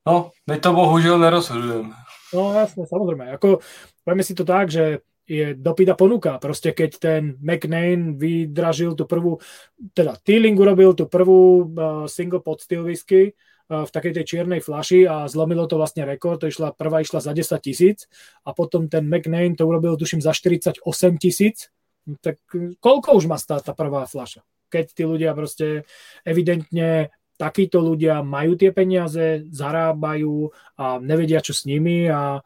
No, 0.08 0.32
my 0.48 0.56
to 0.56 0.72
bohužiaľ 0.72 1.20
nerozhodujeme. 1.20 1.92
No 2.32 2.56
jasne, 2.56 2.88
samozrejme. 2.88 3.28
Ako, 3.36 3.60
poďme 4.08 4.24
si 4.24 4.32
to 4.32 4.40
tak, 4.48 4.72
že 4.72 5.04
je 5.28 5.52
dopyta 5.52 5.92
ponuka. 5.92 6.40
Proste 6.40 6.72
keď 6.72 6.90
ten 6.96 7.22
McNain 7.44 8.16
vydražil 8.16 8.96
tú 8.96 9.04
prvú, 9.04 9.36
teda 9.92 10.16
Teeling 10.16 10.56
urobil 10.56 10.96
tú 10.96 11.10
prvú 11.12 11.68
uh, 11.68 12.08
single 12.08 12.40
pod 12.40 12.64
steel 12.64 12.88
whisky, 12.88 13.36
v 13.66 13.90
takej 13.90 14.22
tej 14.22 14.24
čiernej 14.24 14.62
flaši 14.62 15.10
a 15.10 15.26
zlomilo 15.26 15.66
to 15.66 15.74
vlastne 15.74 16.06
rekord, 16.06 16.38
to 16.38 16.46
išla, 16.46 16.78
prvá 16.78 17.02
išla 17.02 17.18
za 17.18 17.34
10 17.34 17.58
tisíc 17.58 18.06
a 18.46 18.54
potom 18.54 18.86
ten 18.86 19.10
McNain 19.10 19.58
to 19.58 19.66
urobil 19.66 19.98
tuším 19.98 20.22
za 20.22 20.30
48 20.30 20.82
tisíc, 21.18 21.74
tak 22.22 22.38
koľko 22.78 23.18
už 23.18 23.26
má 23.26 23.34
stáť 23.34 23.70
tá 23.70 23.72
prvá 23.74 24.06
flaša? 24.06 24.46
Keď 24.70 24.86
tí 24.94 25.02
ľudia 25.02 25.34
proste 25.34 25.82
evidentne 26.22 27.10
takíto 27.34 27.82
ľudia 27.82 28.22
majú 28.22 28.54
tie 28.54 28.70
peniaze, 28.70 29.44
zarábajú 29.50 30.50
a 30.78 31.02
nevedia, 31.02 31.42
čo 31.42 31.52
s 31.52 31.66
nimi 31.66 32.06
a 32.06 32.40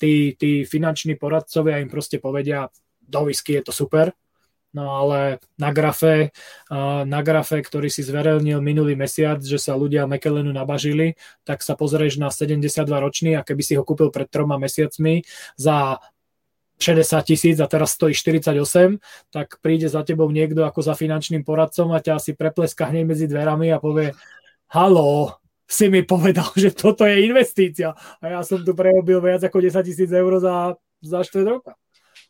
tí, 0.00 0.34
tí 0.40 0.64
finanční 0.64 1.20
poradcovia 1.20 1.84
im 1.84 1.92
proste 1.92 2.18
povedia, 2.18 2.66
do 2.98 3.28
whisky 3.28 3.60
je 3.60 3.68
to 3.68 3.72
super, 3.76 4.10
No 4.72 4.88
ale 5.04 5.36
na 5.60 5.68
grafe, 5.68 6.32
na 7.04 7.20
grafe, 7.20 7.60
ktorý 7.60 7.92
si 7.92 8.00
zverejnil 8.00 8.64
minulý 8.64 8.96
mesiac, 8.96 9.36
že 9.44 9.60
sa 9.60 9.76
ľudia 9.76 10.08
Mekelenu 10.08 10.48
nabažili, 10.48 11.20
tak 11.44 11.60
sa 11.60 11.76
pozrieš 11.76 12.16
na 12.16 12.32
72 12.32 12.88
ročný 12.88 13.36
a 13.36 13.44
keby 13.44 13.60
si 13.60 13.76
ho 13.76 13.84
kúpil 13.84 14.08
pred 14.08 14.32
troma 14.32 14.56
mesiacmi 14.56 15.28
za 15.60 16.00
60 16.80 17.28
tisíc 17.28 17.56
a 17.60 17.68
teraz 17.68 17.94
stojí 17.94 18.16
48, 18.16 18.98
tak 19.28 19.60
príde 19.60 19.92
za 19.92 20.02
tebou 20.02 20.32
niekto 20.32 20.64
ako 20.64 20.80
za 20.80 20.96
finančným 20.96 21.44
poradcom 21.44 21.92
a 21.92 22.00
ťa 22.00 22.18
asi 22.18 22.32
prepleska 22.32 22.88
hneď 22.88 23.04
medzi 23.06 23.26
dverami 23.28 23.70
a 23.70 23.78
povie 23.78 24.16
halo, 24.72 25.36
si 25.68 25.92
mi 25.92 26.00
povedal, 26.02 26.48
že 26.56 26.72
toto 26.72 27.04
je 27.04 27.28
investícia 27.28 27.92
a 28.18 28.24
ja 28.24 28.40
som 28.40 28.64
tu 28.64 28.72
prerobil 28.72 29.20
viac 29.20 29.44
ako 29.44 29.60
10 29.60 29.84
tisíc 29.84 30.10
eur 30.10 30.40
za, 30.40 30.80
za 31.04 31.20
4 31.20 31.44
roka. 31.44 31.76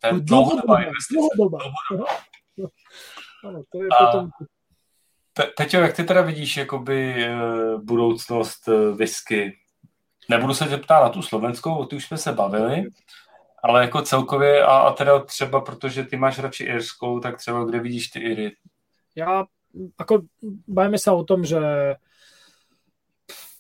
Dlhodobá. 0.03 0.91
Dlhodobá. 1.07 1.63
Ano, 3.45 3.63
to 3.73 3.83
je 3.83 3.89
a 3.89 4.07
potom... 4.07 4.31
Pe- 5.35 5.51
Peťo, 5.57 5.81
jak 5.81 5.97
ty 5.97 6.05
teda 6.05 6.23
vidíš 6.23 6.57
jakoby 6.57 7.25
eh, 7.25 7.33
budoucnost 7.77 8.69
eh, 8.69 8.93
whisky? 8.95 9.59
Nebudu 10.31 10.55
se 10.55 10.69
tě 10.69 10.77
ptát 10.77 11.03
na 11.03 11.09
tu 11.09 11.23
slovenskou, 11.23 11.77
o 11.77 11.87
ty 11.87 11.97
už 11.97 12.07
jsme 12.07 12.19
se 12.19 12.33
bavili, 12.33 12.85
ale 13.63 13.83
jako 13.83 14.03
celkově 14.03 14.63
a, 14.63 14.79
a 14.79 14.93
teda 14.93 15.19
třeba, 15.19 15.61
protože 15.61 16.05
ty 16.05 16.17
máš 16.17 16.39
radši 16.39 16.65
irskou, 16.65 17.21
tak 17.21 17.39
třeba 17.39 17.65
kde 17.65 17.81
vidíš 17.81 18.09
ty 18.09 18.21
Iry? 18.21 18.57
Já, 19.17 19.45
ako 19.99 20.29
bajme 20.69 20.99
sa 20.99 21.13
o 21.13 21.25
tom, 21.25 21.45
že 21.45 21.61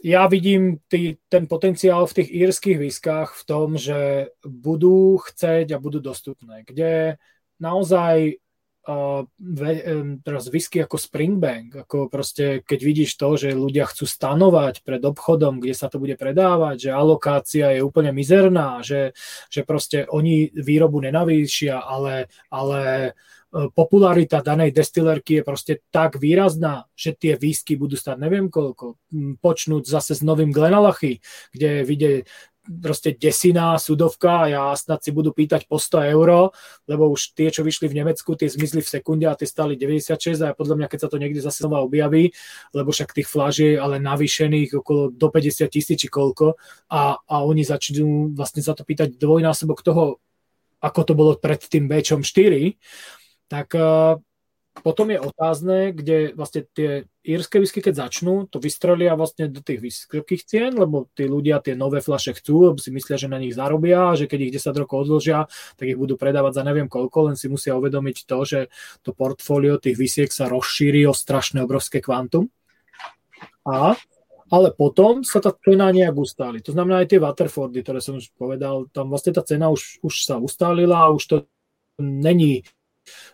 ja 0.02 0.26
vidím 0.26 0.82
tý, 0.90 1.16
ten 1.30 1.46
potenciál 1.46 2.06
v 2.06 2.14
tých 2.14 2.30
írskych 2.34 2.78
výskach 2.78 3.32
v 3.38 3.42
tom, 3.46 3.78
že 3.78 4.32
budú 4.42 5.16
chceť 5.16 5.72
a 5.72 5.82
budú 5.82 6.02
dostupné, 6.02 6.66
kde 6.66 7.16
naozaj 7.62 8.42
uh, 8.88 9.22
ve, 9.38 9.72
um, 9.82 10.18
teraz 10.22 10.50
whisky 10.50 10.82
ako 10.82 10.98
Springbank, 10.98 11.86
ako 11.86 12.10
proste 12.10 12.60
keď 12.66 12.80
vidíš 12.82 13.18
to, 13.18 13.28
že 13.38 13.58
ľudia 13.58 13.86
chcú 13.86 14.06
stanovať 14.06 14.82
pred 14.82 15.02
obchodom, 15.02 15.62
kde 15.62 15.74
sa 15.74 15.86
to 15.86 16.02
bude 16.02 16.18
predávať, 16.18 16.88
že 16.88 16.90
alokácia 16.90 17.74
je 17.74 17.80
úplne 17.80 18.10
mizerná, 18.10 18.82
že, 18.82 19.14
že 19.50 19.62
proste 19.62 20.06
oni 20.10 20.50
výrobu 20.54 21.02
nenavýšia, 21.02 21.78
ale, 21.82 22.30
ale 22.50 23.12
popularita 23.52 24.40
danej 24.40 24.72
destilerky 24.72 25.40
je 25.40 25.44
proste 25.44 25.74
tak 25.92 26.16
výrazná, 26.16 26.88
že 26.96 27.12
tie 27.12 27.36
výsky 27.36 27.76
budú 27.76 28.00
stať 28.00 28.16
neviem 28.16 28.48
koľko. 28.48 28.96
Počnúť 29.44 29.84
zase 29.84 30.16
s 30.16 30.24
novým 30.24 30.56
Glenalachy, 30.56 31.20
kde 31.52 31.84
vidie 31.84 32.12
proste 32.62 33.18
desiná 33.18 33.74
sudovka 33.74 34.46
a 34.46 34.50
ja 34.50 34.64
snad 34.78 35.02
si 35.02 35.10
budú 35.10 35.34
pýtať 35.34 35.66
po 35.66 35.82
100 35.82 36.14
euro, 36.14 36.54
lebo 36.86 37.10
už 37.10 37.34
tie, 37.34 37.50
čo 37.50 37.66
vyšli 37.66 37.90
v 37.90 37.98
Nemecku, 38.02 38.38
tie 38.38 38.46
zmizli 38.46 38.86
v 38.86 38.92
sekunde 38.92 39.26
a 39.26 39.34
tie 39.34 39.50
stali 39.50 39.74
96 39.74 40.38
a 40.46 40.54
podľa 40.54 40.78
mňa, 40.78 40.86
keď 40.86 40.98
sa 41.02 41.08
to 41.10 41.18
niekde 41.18 41.42
zase 41.42 41.66
znova 41.66 41.82
objaví, 41.82 42.30
lebo 42.70 42.94
však 42.94 43.18
tých 43.18 43.26
fláž 43.26 43.66
je 43.66 43.72
ale 43.74 43.98
navýšených 43.98 44.78
okolo 44.78 45.10
do 45.10 45.26
50 45.26 45.66
tisíc 45.66 45.98
či 45.98 46.06
koľko 46.06 46.54
a, 46.90 47.18
a 47.18 47.36
oni 47.42 47.66
začnú 47.66 48.30
vlastne 48.34 48.62
za 48.62 48.78
to 48.78 48.86
pýtať 48.86 49.18
dvojnásobok 49.18 49.82
toho, 49.82 50.22
ako 50.82 51.00
to 51.02 51.12
bolo 51.18 51.32
pred 51.38 51.62
tým 51.62 51.90
B4, 51.90 52.78
tak 53.50 53.74
uh, 53.74 54.18
potom 54.80 55.12
je 55.12 55.20
otázne, 55.20 55.92
kde 55.92 56.32
vlastne 56.32 56.64
tie 56.72 57.04
írske 57.20 57.60
whisky, 57.60 57.84
keď 57.84 58.08
začnú, 58.08 58.48
to 58.48 58.56
vystrelia 58.56 59.12
vlastne 59.12 59.52
do 59.52 59.60
tých 59.60 59.84
vysokých 59.84 60.42
cien, 60.48 60.72
lebo 60.72 61.12
tí 61.12 61.28
ľudia 61.28 61.60
tie 61.60 61.76
nové 61.76 62.00
flaše 62.00 62.32
chcú, 62.32 62.72
lebo 62.72 62.80
si 62.80 62.88
myslia, 62.88 63.20
že 63.20 63.28
na 63.28 63.36
nich 63.36 63.52
zarobia, 63.52 64.16
že 64.16 64.24
keď 64.24 64.38
ich 64.48 64.54
10 64.56 64.80
rokov 64.80 65.04
odložia, 65.04 65.44
tak 65.76 65.92
ich 65.92 66.00
budú 66.00 66.16
predávať 66.16 66.56
za 66.56 66.62
neviem 66.64 66.88
koľko, 66.88 67.28
len 67.28 67.36
si 67.36 67.52
musia 67.52 67.76
uvedomiť 67.76 68.24
to, 68.24 68.38
že 68.48 68.60
to 69.04 69.12
portfólio 69.12 69.76
tých 69.76 70.00
vysiek 70.00 70.32
sa 70.32 70.48
rozšíri 70.48 71.04
o 71.04 71.12
strašné 71.12 71.60
obrovské 71.60 72.00
kvantum. 72.00 72.48
A 73.68 73.92
ale 74.52 74.68
potom 74.76 75.24
sa 75.24 75.40
tá 75.40 75.48
cena 75.56 75.88
nejak 75.88 76.12
ustáli. 76.12 76.60
To 76.60 76.76
znamená 76.76 77.00
aj 77.00 77.16
tie 77.16 77.24
Waterfordy, 77.24 77.80
ktoré 77.80 78.04
som 78.04 78.20
už 78.20 78.36
povedal, 78.36 78.84
tam 78.92 79.08
vlastne 79.08 79.32
tá 79.32 79.40
cena 79.40 79.72
už, 79.72 80.04
už 80.04 80.28
sa 80.28 80.36
ustálila 80.36 81.08
a 81.08 81.12
už 81.12 81.24
to 81.24 81.36
není 81.96 82.60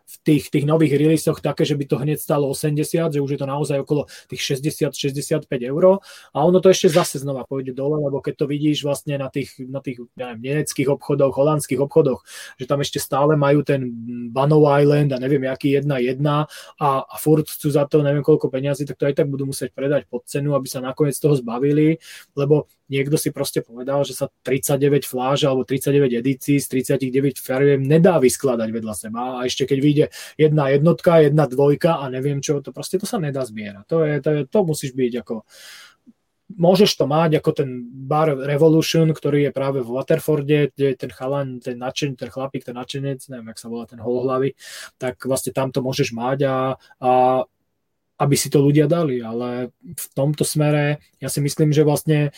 v 0.08 0.16
tých, 0.24 0.48
tých 0.48 0.64
nových 0.64 0.96
releasoch 0.96 1.44
také, 1.44 1.68
že 1.68 1.76
by 1.76 1.84
to 1.84 1.96
hneď 2.00 2.18
stalo 2.18 2.50
80, 2.50 3.14
že 3.14 3.20
už 3.20 3.30
je 3.36 3.40
to 3.40 3.46
naozaj 3.46 3.78
okolo 3.84 4.08
tých 4.26 4.56
60-65 4.56 5.44
eur. 5.46 6.00
A 6.32 6.38
ono 6.42 6.58
to 6.64 6.72
ešte 6.72 6.90
zase 6.90 7.20
znova 7.20 7.44
pôjde 7.44 7.76
dole, 7.76 8.00
lebo 8.00 8.24
keď 8.24 8.42
to 8.42 8.46
vidíš 8.50 8.82
vlastne 8.82 9.20
na 9.20 9.28
tých, 9.28 9.54
na 9.68 9.84
tých 9.84 10.00
neviem, 10.16 10.40
nemeckých 10.40 10.88
obchodoch, 10.88 11.36
holandských 11.36 11.78
obchodoch, 11.84 12.24
že 12.56 12.64
tam 12.64 12.80
ešte 12.80 12.98
stále 12.98 13.36
majú 13.36 13.62
ten 13.62 13.84
Banov 14.32 14.64
Island 14.66 15.12
a 15.12 15.20
neviem, 15.20 15.44
aký 15.46 15.76
jedna 15.76 16.00
jedna 16.00 16.36
a, 16.80 17.04
a 17.04 17.16
furt 17.20 17.44
chcú 17.44 17.68
za 17.68 17.84
to 17.84 18.00
neviem 18.00 18.24
koľko 18.24 18.48
peniazy, 18.48 18.88
tak 18.88 18.96
to 18.96 19.04
aj 19.04 19.14
tak 19.20 19.28
budú 19.28 19.52
musieť 19.52 19.76
predať 19.76 20.08
pod 20.08 20.24
cenu, 20.24 20.56
aby 20.56 20.66
sa 20.66 20.80
nakoniec 20.80 21.14
toho 21.20 21.36
zbavili, 21.36 22.00
lebo 22.32 22.66
niekto 22.88 23.20
si 23.20 23.28
proste 23.30 23.60
povedal, 23.60 24.02
že 24.02 24.16
sa 24.16 24.32
39 24.42 25.04
fláž 25.04 25.44
alebo 25.44 25.62
39 25.62 26.08
edícií 26.08 26.56
z 26.56 26.66
39 26.72 27.38
fariem 27.38 27.84
nedá 27.84 28.16
vyskladať 28.16 28.68
vedľa 28.72 28.94
seba. 28.96 29.22
A 29.38 29.44
ešte 29.44 29.68
keď 29.68 29.78
vyjde 29.78 29.97
jedna 30.38 30.70
jednotka, 30.70 31.18
jedna 31.18 31.50
dvojka 31.50 31.98
a 31.98 32.06
neviem 32.06 32.38
čo, 32.38 32.62
to 32.62 32.70
proste 32.70 33.02
to 33.02 33.06
sa 33.10 33.18
nedá 33.18 33.42
zbierať. 33.42 33.84
To, 33.90 34.06
je, 34.06 34.14
to, 34.22 34.30
je, 34.30 34.40
to 34.46 34.58
musíš 34.62 34.92
byť 34.94 35.12
ako 35.26 35.34
môžeš 36.48 36.96
to 36.96 37.04
mať 37.04 37.44
ako 37.44 37.50
ten 37.52 37.84
bar 38.08 38.32
Revolution, 38.32 39.12
ktorý 39.12 39.48
je 39.48 39.52
práve 39.52 39.84
v 39.84 39.92
Waterforde, 39.92 40.72
kde 40.72 40.96
ten 40.96 41.12
chalan, 41.12 41.60
ten 41.60 41.76
načen, 41.76 42.16
ten 42.16 42.32
chlapík, 42.32 42.64
ten 42.64 42.72
načenec, 42.72 43.20
neviem, 43.28 43.52
jak 43.52 43.60
sa 43.60 43.68
volá 43.68 43.84
ten 43.84 44.00
holohlavy, 44.00 44.56
tak 44.96 45.20
vlastne 45.28 45.52
tam 45.52 45.68
to 45.68 45.84
môžeš 45.84 46.16
mať 46.16 46.48
a, 46.48 46.56
a 47.04 47.12
aby 48.18 48.34
si 48.34 48.48
to 48.48 48.64
ľudia 48.64 48.88
dali, 48.88 49.20
ale 49.20 49.76
v 49.84 50.06
tomto 50.16 50.42
smere 50.42 51.04
ja 51.20 51.28
si 51.28 51.44
myslím, 51.44 51.70
že 51.70 51.84
vlastne 51.84 52.32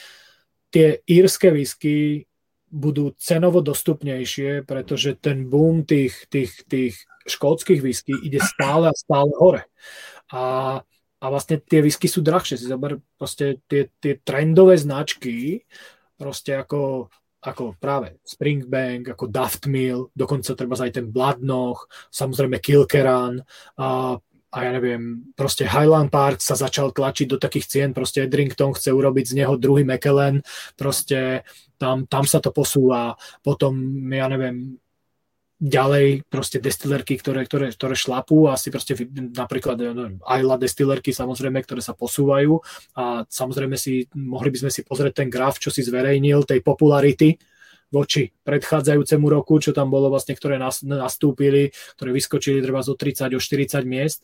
tie 0.74 1.00
írske 1.06 1.54
whisky 1.54 2.26
budú 2.70 3.14
cenovo 3.18 3.62
dostupnejšie, 3.62 4.62
pretože 4.62 5.18
ten 5.18 5.50
boom 5.50 5.82
tých, 5.82 6.30
tých, 6.30 6.62
tých 6.70 6.94
škótskych 7.30 7.80
whisky 7.80 8.14
ide 8.18 8.42
stále 8.42 8.90
a 8.90 8.94
stále 8.94 9.30
hore. 9.38 9.70
A, 10.34 10.78
a 11.20 11.24
vlastne 11.30 11.62
tie 11.62 11.80
whisky 11.80 12.10
sú 12.10 12.20
drahšie. 12.20 12.58
Si 12.58 12.66
zober 12.66 12.98
proste 13.14 13.62
tie, 13.70 13.88
tie 14.02 14.18
trendové 14.20 14.74
značky, 14.74 15.62
proste 16.18 16.58
ako, 16.58 17.08
ako 17.40 17.78
práve 17.78 18.18
Springbank, 18.26 19.14
ako 19.14 19.30
Daft 19.30 19.70
Mill, 19.70 20.10
dokonca 20.12 20.58
treba 20.58 20.74
aj 20.76 20.92
ten 20.98 21.06
Bladnoch, 21.08 21.86
samozrejme 22.10 22.58
Kilkeran, 22.58 23.40
a 23.78 24.18
a 24.50 24.66
ja 24.66 24.70
neviem, 24.74 25.30
proste 25.38 25.62
Highland 25.62 26.10
Park 26.10 26.42
sa 26.42 26.58
začal 26.58 26.90
tlačiť 26.90 27.26
do 27.30 27.38
takých 27.38 27.70
cien, 27.70 27.90
proste 27.94 28.26
Edrington 28.26 28.74
chce 28.74 28.90
urobiť 28.90 29.30
z 29.30 29.36
neho 29.38 29.54
druhý 29.54 29.86
McKellen, 29.86 30.42
proste 30.74 31.46
tam, 31.78 32.10
tam 32.10 32.26
sa 32.26 32.42
to 32.42 32.50
posúva, 32.50 33.14
potom, 33.46 33.78
ja 34.10 34.26
neviem, 34.26 34.74
ďalej 35.60 36.24
proste 36.32 36.56
destilerky, 36.56 37.20
ktoré, 37.20 37.44
ktoré, 37.44 37.68
ktoré 37.76 37.92
šlapú, 37.92 38.48
asi 38.48 38.72
proste 38.72 38.96
napríklad 39.12 39.76
Ayla 40.24 40.56
destilerky 40.56 41.12
samozrejme, 41.12 41.60
ktoré 41.60 41.84
sa 41.84 41.92
posúvajú 41.92 42.56
a 42.96 43.28
samozrejme 43.28 43.76
si, 43.76 44.08
mohli 44.16 44.48
by 44.48 44.58
sme 44.66 44.70
si 44.72 44.80
pozrieť 44.80 45.20
ten 45.20 45.28
graf, 45.28 45.60
čo 45.60 45.68
si 45.68 45.84
zverejnil, 45.84 46.48
tej 46.48 46.64
popularity, 46.64 47.36
voči 47.90 48.30
predchádzajúcemu 48.46 49.26
roku, 49.26 49.58
čo 49.58 49.74
tam 49.74 49.90
bolo 49.90 50.08
vlastne, 50.14 50.38
ktoré 50.38 50.62
nastúpili, 50.86 51.74
ktoré 51.98 52.10
vyskočili 52.14 52.62
treba 52.62 52.86
zo 52.86 52.94
30 52.94 53.34
o 53.34 53.40
40 53.42 53.82
miest, 53.82 54.22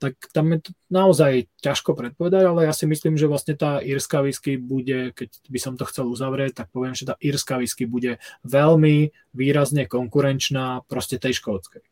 tak 0.00 0.16
tam 0.32 0.56
je 0.56 0.66
to 0.66 0.70
naozaj 0.88 1.46
ťažko 1.60 1.92
predpovedať, 1.92 2.42
ale 2.48 2.60
ja 2.66 2.72
si 2.72 2.88
myslím, 2.88 3.20
že 3.20 3.28
vlastne 3.28 3.54
tá 3.54 3.84
írska 3.84 4.24
whisky 4.24 4.56
bude, 4.56 5.12
keď 5.12 5.28
by 5.46 5.58
som 5.60 5.76
to 5.76 5.84
chcel 5.86 6.08
uzavrieť, 6.08 6.64
tak 6.64 6.68
poviem, 6.72 6.96
že 6.96 7.12
tá 7.12 7.14
írska 7.20 7.60
whisky 7.60 7.84
bude 7.84 8.16
veľmi 8.48 9.12
výrazne 9.36 9.84
konkurenčná 9.84 10.88
proste 10.88 11.20
tej 11.20 11.36
škótskej. 11.38 11.84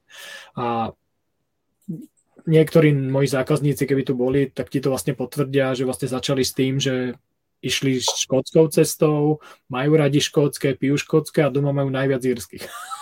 A 0.57 0.97
niektorí 2.49 2.97
moji 2.97 3.29
zákazníci, 3.29 3.85
keby 3.85 4.03
tu 4.09 4.17
boli, 4.17 4.49
tak 4.49 4.73
ti 4.73 4.81
to 4.81 4.89
vlastne 4.89 5.13
potvrdia, 5.13 5.77
že 5.77 5.85
vlastne 5.85 6.09
začali 6.09 6.43
s 6.43 6.57
tým, 6.57 6.81
že 6.81 7.21
išli 7.61 8.01
škótskou 8.01 8.69
cestou, 8.73 9.45
majú 9.69 9.93
radi 9.97 10.21
škótske, 10.21 10.77
pijú 10.77 10.97
škótske 10.97 11.45
a 11.45 11.53
doma 11.53 11.77
majú 11.77 11.93
najviac 11.93 12.25
írskych. 12.25 12.65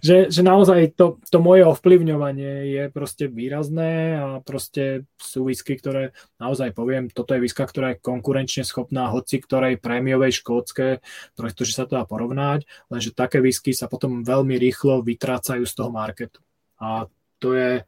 že, 0.00 0.32
že 0.32 0.40
naozaj 0.40 0.96
to, 0.96 1.20
to 1.28 1.38
moje 1.40 1.64
ovplyvňovanie 1.64 2.72
je 2.72 2.84
proste 2.88 3.28
výrazné 3.28 4.16
a 4.16 4.26
proste 4.40 5.04
sú 5.20 5.48
whisky, 5.48 5.76
ktoré 5.76 6.16
naozaj 6.40 6.72
poviem, 6.72 7.12
toto 7.12 7.36
je 7.36 7.42
whisky, 7.44 7.64
ktorá 7.68 7.94
je 7.94 8.02
konkurenčne 8.02 8.64
schopná 8.64 9.12
hoci 9.12 9.40
ktorej 9.40 9.80
prémiovej 9.80 10.40
škótske, 10.40 11.04
pretože 11.36 11.76
sa 11.76 11.84
to 11.84 12.00
dá 12.00 12.04
porovnať, 12.08 12.64
lenže 12.88 13.12
také 13.12 13.44
whisky 13.44 13.76
sa 13.76 13.90
potom 13.90 14.24
veľmi 14.24 14.56
rýchlo 14.56 15.04
vytrácajú 15.04 15.64
z 15.68 15.74
toho 15.76 15.90
marketu. 15.92 16.40
A 16.80 17.10
to 17.38 17.54
je, 17.54 17.84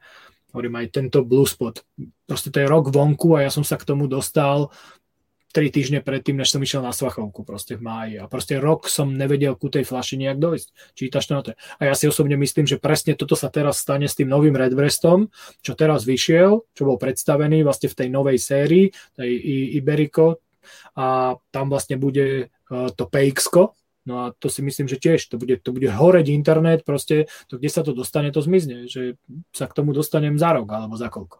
hovorím 0.53 0.83
aj 0.83 0.87
tento 0.93 1.25
Blue 1.25 1.47
Spot. 1.47 1.75
Proste 2.27 2.53
to 2.53 2.61
je 2.61 2.69
rok 2.69 2.93
vonku 2.93 3.35
a 3.39 3.47
ja 3.47 3.51
som 3.51 3.65
sa 3.65 3.75
k 3.79 3.87
tomu 3.87 4.05
dostal 4.05 4.69
tri 5.51 5.67
týždne 5.69 5.99
predtým, 5.99 6.39
než 6.39 6.51
som 6.51 6.63
išiel 6.63 6.81
na 6.81 6.95
Svachovku 6.95 7.43
proste 7.43 7.75
v 7.75 7.83
máji. 7.83 8.13
A 8.17 8.25
proste 8.25 8.57
rok 8.57 8.87
som 8.87 9.11
nevedel 9.11 9.53
ku 9.59 9.67
tej 9.67 9.83
flaši 9.83 10.17
nejak 10.19 10.39
dojsť. 10.39 10.67
Čítaš 10.95 11.27
to 11.27 11.33
na 11.35 11.41
to. 11.43 11.49
A 11.77 11.91
ja 11.91 11.93
si 11.93 12.07
osobne 12.07 12.39
myslím, 12.39 12.65
že 12.65 12.79
presne 12.79 13.13
toto 13.13 13.35
sa 13.35 13.51
teraz 13.51 13.83
stane 13.83 14.07
s 14.07 14.15
tým 14.15 14.31
novým 14.31 14.55
Redbreastom, 14.55 15.29
čo 15.59 15.75
teraz 15.75 16.07
vyšiel, 16.07 16.63
čo 16.71 16.83
bol 16.87 16.95
predstavený 16.95 17.61
vlastne 17.67 17.91
v 17.91 17.97
tej 17.99 18.07
novej 18.09 18.37
sérii, 18.39 18.89
tej 19.13 19.31
Iberico, 19.77 20.41
a 20.93 21.35
tam 21.49 21.73
vlastne 21.73 21.97
bude 21.97 22.53
uh, 22.53 22.89
to 22.93 23.09
px 23.09 23.49
No 24.01 24.25
a 24.25 24.25
to 24.33 24.49
si 24.49 24.65
myslím, 24.65 24.89
že 24.89 24.97
tiež 24.97 25.29
to 25.29 25.37
bude, 25.37 25.61
to 25.61 25.69
bude 25.69 25.85
horeť 25.85 26.33
internet, 26.33 26.81
proste 26.81 27.29
to, 27.45 27.61
kde 27.61 27.69
sa 27.69 27.85
to 27.85 27.93
dostane, 27.93 28.33
to 28.33 28.41
zmizne, 28.41 28.89
že 28.89 29.21
sa 29.53 29.69
k 29.69 29.77
tomu 29.77 29.93
dostanem 29.93 30.41
za 30.41 30.57
rok 30.57 30.65
alebo 30.73 30.97
za 30.97 31.05
koľko. 31.05 31.37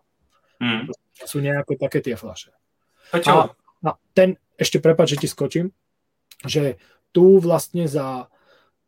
Mm. 0.62 0.94
Sú 1.26 1.42
nejaké 1.42 1.74
také 1.82 2.06
tie 2.06 2.14
flaše. 2.14 2.54
A, 3.10 3.18
a 3.18 3.34
ten, 4.14 4.38
ešte 4.58 4.78
prepáč, 4.78 5.18
že 5.18 5.22
ti 5.26 5.28
skočím, 5.28 5.74
že 6.46 6.78
tu 7.12 7.42
vlastne 7.42 7.86
za 7.86 8.30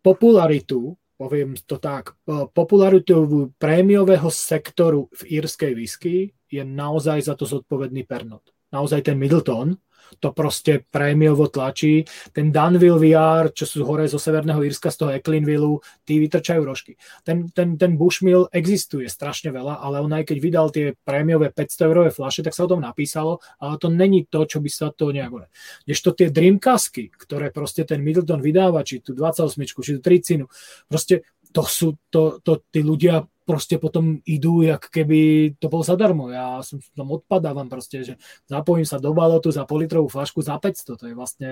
popularitu, 0.05 0.95
poviem 1.17 1.57
to 1.65 1.77
tak, 1.77 2.17
popularitu 2.53 3.51
prémiového 3.57 4.27
sektoru 4.29 5.09
v 5.13 5.41
írskej 5.41 5.71
whisky 5.73 6.15
je 6.49 6.61
naozaj 6.61 7.25
za 7.25 7.33
to 7.33 7.49
zodpovedný 7.49 8.05
Pernod. 8.05 8.43
Naozaj 8.73 9.09
ten 9.09 9.17
Middleton, 9.17 9.77
to 10.19 10.35
proste 10.35 10.85
prémiovo 10.89 11.49
tlačí. 11.49 12.05
Ten 12.33 12.51
Danville 12.51 12.99
VR, 12.99 13.49
čo 13.53 13.65
sú 13.65 13.85
hore 13.87 14.05
zo 14.09 14.21
Severného 14.21 14.61
Írska, 14.63 14.93
z 14.93 14.97
toho 15.03 15.11
Ecklinville, 15.13 15.81
tí 16.03 16.19
vytrčajú 16.21 16.61
rožky. 16.61 16.99
Ten, 17.23 17.49
ten, 17.51 17.77
ten 17.77 17.95
Bushmill 17.97 18.49
existuje 18.53 19.09
strašne 19.09 19.49
veľa, 19.49 19.81
ale 19.81 20.03
on 20.03 20.11
aj 20.11 20.29
keď 20.29 20.37
vydal 20.37 20.67
tie 20.69 20.93
prémiové 20.93 21.49
500 21.51 21.87
eurové 21.89 22.09
flaše, 22.13 22.43
tak 22.45 22.53
sa 22.53 22.65
o 22.65 22.71
tom 22.71 22.81
napísalo, 22.81 23.41
ale 23.57 23.77
to 23.79 23.87
není 23.89 24.25
to, 24.29 24.45
čo 24.45 24.59
by 24.59 24.69
sa 24.69 24.93
to 24.93 25.09
nejak... 25.13 25.49
to 25.87 26.11
tie 26.13 26.27
Dreamcasky, 26.29 27.09
ktoré 27.13 27.49
proste 27.49 27.87
ten 27.87 28.03
Middleton 28.03 28.43
vydáva, 28.43 28.85
či 28.85 28.99
tu 28.99 29.15
28, 29.15 29.53
či 29.65 29.73
tu 29.73 30.01
30, 30.01 30.45
proste 30.87 31.25
to 31.53 31.63
sú, 31.69 31.95
to, 32.09 32.41
to 32.41 32.65
tí 32.73 32.81
ľudia 32.81 33.21
proste 33.43 33.75
potom 33.79 34.23
idú, 34.23 34.63
jak 34.63 34.87
keby 34.89 35.53
to 35.59 35.67
bol 35.67 35.83
zadarmo. 35.83 36.31
Ja 36.31 36.63
som 36.63 36.79
tam 36.95 37.11
odpadávam 37.11 37.67
proste, 37.67 38.03
že 38.03 38.13
zapojím 38.47 38.87
sa 38.87 38.97
do 38.99 39.11
balotu 39.11 39.51
za 39.51 39.67
politrovú 39.67 40.07
flašku 40.07 40.39
za 40.41 40.55
500. 40.57 40.99
To 40.99 41.05
je 41.07 41.15
vlastne 41.15 41.49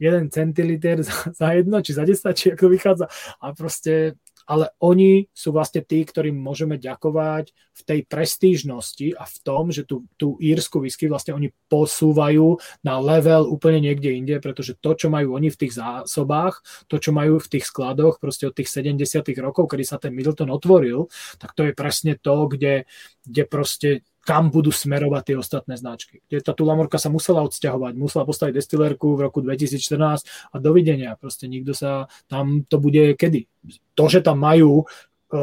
1 0.00 0.34
centiliter 0.34 1.04
za, 1.06 1.30
za 1.30 1.48
jedno, 1.54 1.78
či 1.84 1.92
za 1.94 2.02
10, 2.02 2.34
či 2.34 2.46
ako 2.56 2.66
vychádza. 2.72 3.06
A 3.40 3.54
proste 3.54 4.18
ale 4.44 4.72
oni 4.80 5.28
sú 5.32 5.56
vlastne 5.56 5.80
tí, 5.80 6.04
ktorým 6.04 6.36
môžeme 6.36 6.76
ďakovať 6.76 7.50
v 7.52 7.80
tej 7.82 8.00
prestížnosti 8.06 9.16
a 9.16 9.24
v 9.24 9.36
tom, 9.40 9.72
že 9.72 9.88
tú, 9.88 10.04
tú 10.20 10.36
írsku 10.38 10.78
whisky 10.78 11.08
vlastne 11.08 11.34
oni 11.34 11.50
posúvajú 11.72 12.60
na 12.84 13.00
level 13.00 13.48
úplne 13.48 13.80
niekde 13.80 14.14
inde, 14.14 14.36
pretože 14.38 14.76
to, 14.78 14.92
čo 14.94 15.08
majú 15.08 15.34
oni 15.34 15.48
v 15.48 15.60
tých 15.64 15.80
zásobách, 15.80 16.86
to, 16.86 17.00
čo 17.00 17.10
majú 17.10 17.40
v 17.40 17.50
tých 17.50 17.66
skladoch 17.68 18.20
proste 18.20 18.46
od 18.48 18.54
tých 18.54 18.70
70 18.70 19.24
rokov, 19.40 19.72
kedy 19.72 19.84
sa 19.84 19.96
ten 19.96 20.12
Middleton 20.12 20.52
otvoril, 20.52 21.08
tak 21.40 21.56
to 21.56 21.66
je 21.66 21.72
presne 21.72 22.14
to, 22.20 22.46
kde, 22.46 22.86
kde 23.24 23.42
proste 23.48 23.90
kam 24.24 24.48
budú 24.48 24.72
smerovať 24.72 25.22
tie 25.22 25.36
ostatné 25.36 25.76
značky. 25.76 26.24
Kde 26.26 26.40
tá 26.40 26.56
Tulamorka 26.56 26.96
sa 26.96 27.12
musela 27.12 27.44
odsťahovať, 27.44 27.92
musela 27.94 28.24
postaviť 28.24 28.56
destilérku 28.56 29.14
v 29.14 29.20
roku 29.28 29.44
2014 29.44 30.24
a 30.50 30.56
dovidenia. 30.56 31.20
Proste 31.20 31.46
nikto 31.46 31.76
sa 31.76 32.08
tam, 32.26 32.64
to 32.64 32.80
bude 32.80 33.20
kedy. 33.20 33.46
To, 33.94 34.04
že 34.08 34.24
tam 34.24 34.40
majú 34.40 34.82
e, 34.82 34.84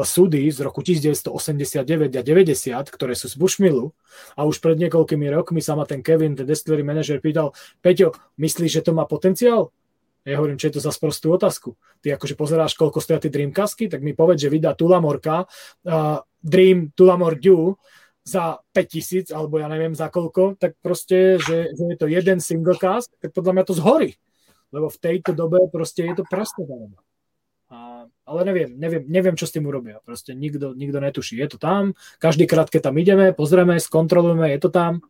súdy 0.01 0.49
z 0.49 0.65
roku 0.65 0.81
1989 0.81 2.17
a 2.17 2.21
90, 2.25 2.89
ktoré 2.89 3.13
sú 3.13 3.29
z 3.29 3.37
Bushmillu 3.37 3.93
a 4.33 4.49
už 4.49 4.57
pred 4.57 4.81
niekoľkými 4.81 5.29
rokmi 5.29 5.61
sa 5.61 5.77
ma 5.77 5.85
ten 5.85 6.01
Kevin, 6.01 6.33
ten 6.33 6.49
distillery 6.49 6.81
manager, 6.81 7.21
pýtal, 7.21 7.53
Peťo, 7.85 8.17
myslíš, 8.41 8.81
že 8.81 8.85
to 8.89 8.97
má 8.97 9.05
potenciál? 9.05 9.69
Ja 10.21 10.37
hovorím, 10.37 10.61
čo 10.61 10.69
je 10.69 10.77
to 10.77 10.85
za 10.85 10.93
sprostú 10.93 11.33
otázku. 11.33 11.73
Ty 11.97 12.17
akože 12.17 12.37
pozeráš, 12.37 12.77
koľko 12.77 13.01
stoja 13.01 13.25
tie 13.25 13.33
Dreamcasky, 13.33 13.89
tak 13.89 14.05
mi 14.05 14.13
povedz, 14.13 14.45
že 14.45 14.53
vydá 14.53 14.77
Tulamorka, 14.77 15.49
uh, 15.49 16.21
Dream 16.45 16.93
Tulamor 16.93 17.41
Dew 17.41 17.73
za 18.21 18.61
5000 18.73 19.33
alebo 19.33 19.57
ja 19.57 19.67
neviem 19.67 19.97
za 19.97 20.07
koľko, 20.13 20.57
tak 20.57 20.77
proste, 20.79 21.41
že, 21.41 21.73
že 21.73 21.83
je 21.89 21.97
to 21.97 22.05
jeden 22.05 22.37
single 22.37 22.77
cast, 22.77 23.09
tak 23.17 23.33
podľa 23.33 23.53
mňa 23.57 23.63
to 23.65 23.73
zhorí. 23.73 24.17
Lebo 24.71 24.87
v 24.87 25.01
tejto 25.01 25.33
dobe 25.33 25.67
proste 25.67 26.05
je 26.05 26.21
to 26.21 26.23
presne 26.29 26.63
A, 27.71 28.05
ale 28.07 28.39
neviem, 28.45 28.77
neviem, 28.77 29.03
neviem, 29.09 29.35
čo 29.35 29.49
s 29.49 29.55
tým 29.55 29.65
urobia. 29.67 29.99
Proste 30.05 30.37
nikto, 30.37 30.77
nikto 30.77 31.01
netuší. 31.01 31.39
Je 31.41 31.47
to 31.51 31.57
tam, 31.57 31.97
každý 32.21 32.45
krát, 32.45 32.69
keď 32.69 32.91
tam 32.91 32.95
ideme, 33.01 33.33
pozrieme, 33.33 33.81
skontrolujeme, 33.81 34.47
je 34.53 34.59
to 34.61 34.69
tam. 34.69 35.01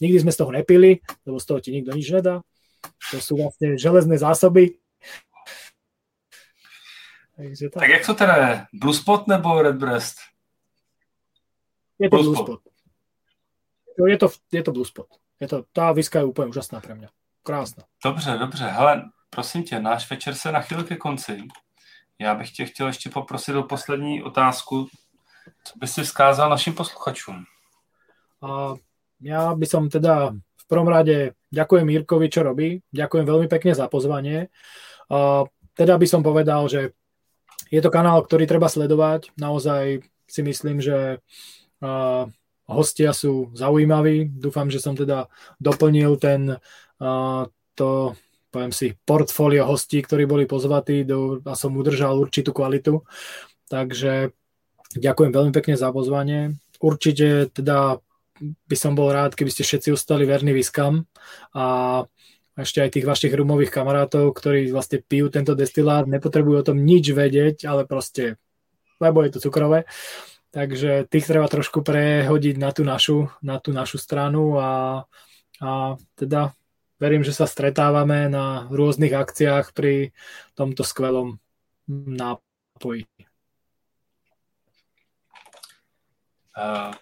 Nikdy 0.00 0.26
sme 0.26 0.32
z 0.32 0.38
toho 0.38 0.50
nepili, 0.54 1.02
lebo 1.26 1.38
z 1.38 1.46
toho 1.46 1.58
ti 1.60 1.70
nikto 1.74 1.90
nič 1.94 2.08
nedá. 2.10 2.44
To 3.10 3.16
sú 3.18 3.40
vlastne 3.40 3.80
železné 3.80 4.20
zásoby. 4.20 4.78
Takže 7.34 7.66
tak. 7.74 7.80
tak 7.82 7.90
jak 7.90 8.06
to 8.06 8.14
teda? 8.14 8.36
Blue 8.70 8.94
Spot 8.94 9.26
nebo 9.26 9.58
Redbreast? 9.58 10.33
Je 12.04 12.12
to 12.12 12.20
blue 12.20 12.36
spot. 12.36 12.60
Je 13.96 14.18
to, 14.20 14.28
je 14.52 14.62
to 14.62 14.70
blue 14.72 14.84
spot. 14.84 15.08
Je 15.40 15.48
to, 15.48 15.64
tá 15.72 15.92
viska 15.96 16.20
je 16.20 16.24
úplně 16.28 16.52
úžasná 16.52 16.80
pre 16.80 16.94
mňa. 16.94 17.08
Krásná. 17.42 17.84
Dobře, 18.04 18.36
dobře. 18.38 18.64
Hele, 18.64 19.02
prosím 19.30 19.64
tě, 19.64 19.80
náš 19.80 20.10
večer 20.10 20.34
se 20.34 20.52
nachýl 20.52 20.84
ke 20.84 20.96
konci. 20.96 21.48
Já 22.18 22.34
bych 22.34 22.50
tě 22.50 22.64
chtěl 22.64 22.86
ještě 22.86 23.10
poprosit 23.10 23.56
o 23.56 23.62
poslední 23.62 24.22
otázku. 24.22 24.88
Co 25.64 25.72
by 25.78 25.86
si 25.86 26.02
vzkázal 26.02 26.50
našim 26.50 26.74
posluchačům? 26.74 27.44
A 28.44 28.76
ja 29.24 29.56
by 29.56 29.64
som 29.64 29.88
teda 29.88 30.36
v 30.36 30.64
prvom 30.68 30.88
rade 30.88 31.32
ďakujem 31.48 31.88
Mirkovi, 31.88 32.28
čo 32.28 32.44
robí. 32.44 32.84
Ďakujem 32.92 33.24
veľmi 33.24 33.48
pekne 33.48 33.72
za 33.72 33.88
pozvanie. 33.88 34.52
A 35.08 35.48
teda 35.72 35.96
by 35.96 36.06
som 36.08 36.20
povedal, 36.20 36.68
že 36.68 36.92
je 37.72 37.80
to 37.80 37.88
kanál, 37.88 38.20
ktorý 38.20 38.44
treba 38.44 38.68
sledovať. 38.68 39.32
Naozaj 39.40 40.04
si 40.28 40.40
myslím, 40.44 40.84
že 40.84 41.24
Hostia 42.64 43.10
sú 43.16 43.50
zaujímaví. 43.56 44.30
Dúfam, 44.30 44.68
že 44.68 44.78
som 44.78 44.94
teda 44.94 45.26
doplnil 45.58 46.18
ten 46.20 46.58
to 47.74 48.14
poviem 48.54 48.70
si, 48.70 48.94
portfólio 49.02 49.66
hostí, 49.66 49.98
ktorí 49.98 50.30
boli 50.30 50.46
pozvatí 50.46 51.02
do, 51.02 51.42
a 51.42 51.58
som 51.58 51.74
udržal 51.74 52.14
určitú 52.14 52.54
kvalitu. 52.54 53.02
Takže 53.66 54.30
ďakujem 54.94 55.34
veľmi 55.34 55.50
pekne 55.50 55.74
za 55.74 55.90
pozvanie. 55.90 56.54
Určite 56.78 57.50
teda 57.50 57.98
by 58.38 58.76
som 58.78 58.94
bol 58.94 59.10
rád, 59.10 59.34
keby 59.34 59.50
ste 59.50 59.66
všetci 59.66 59.90
ostali 59.90 60.22
verní 60.22 60.54
viskam 60.54 61.10
a 61.50 62.06
ešte 62.54 62.78
aj 62.78 62.94
tých 62.94 63.06
vašich 63.10 63.34
rumových 63.34 63.74
kamarátov, 63.74 64.30
ktorí 64.30 64.70
vlastne 64.70 65.02
pijú 65.02 65.26
tento 65.34 65.58
destilát, 65.58 66.06
nepotrebujú 66.06 66.62
o 66.62 66.66
tom 66.66 66.78
nič 66.78 67.10
vedieť, 67.10 67.66
ale 67.66 67.82
proste, 67.82 68.38
lebo 69.02 69.26
je 69.26 69.34
to 69.34 69.42
cukrové. 69.42 69.90
Takže 70.54 71.10
tých 71.10 71.26
treba 71.26 71.50
trošku 71.50 71.82
prehodiť 71.82 72.62
na 72.62 72.70
tú 72.70 72.86
našu, 72.86 73.26
na 73.42 73.58
tú 73.58 73.74
našu 73.74 73.98
stranu 73.98 74.54
a, 74.62 75.02
a 75.58 75.98
teda 76.14 76.54
verím, 77.02 77.26
že 77.26 77.34
sa 77.34 77.50
stretávame 77.50 78.30
na 78.30 78.70
rôznych 78.70 79.10
akciách 79.10 79.74
pri 79.74 80.14
tomto 80.54 80.86
skvelom 80.86 81.42
nápoji. 81.90 83.10
Uh, 86.54 86.94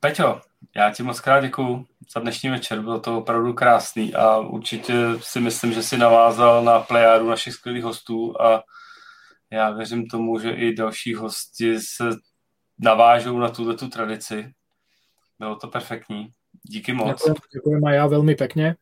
Peťo, 0.00 0.40
já 0.76 0.90
ti 0.90 1.02
moc 1.02 1.20
krát 1.20 1.40
děkuju 1.40 1.86
za 2.14 2.20
dnešní 2.20 2.50
večer, 2.50 2.80
bylo 2.80 3.00
to 3.00 3.18
opravdu 3.18 3.52
krásný 3.52 4.14
a 4.14 4.38
určitě 4.38 4.94
si 5.20 5.40
myslím, 5.40 5.72
že 5.72 5.82
si 5.82 5.98
navázal 5.98 6.64
na 6.64 6.80
plejáru 6.80 7.28
našich 7.28 7.52
skvělých 7.52 7.84
hostů 7.84 8.42
a 8.42 8.62
já 9.50 9.70
věřím 9.70 10.06
tomu, 10.06 10.38
že 10.38 10.50
i 10.50 10.74
další 10.74 11.14
hosti 11.14 11.80
se 11.80 12.04
navážou 12.78 13.38
na 13.38 13.48
tuto 13.48 13.76
tu 13.76 13.88
tradici. 13.88 14.52
Bylo 15.38 15.56
to 15.56 15.68
perfektní. 15.68 16.28
Díky 16.62 16.92
moc. 16.92 17.22
Děkuji, 17.54 17.82
a 17.86 17.90
já 17.90 18.06
velmi 18.06 18.34
pěkně. 18.34 18.76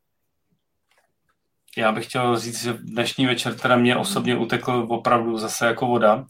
Já 1.77 1.93
bych 1.93 2.07
chtěl 2.07 2.39
říct, 2.39 2.63
že 2.63 2.73
dnešní 2.73 3.27
večer 3.27 3.55
teda 3.55 3.77
mě 3.77 3.97
osobně 3.97 4.37
utekl 4.37 4.87
opravdu 4.89 5.39
zase 5.39 5.67
jako 5.67 5.87
voda. 5.87 6.25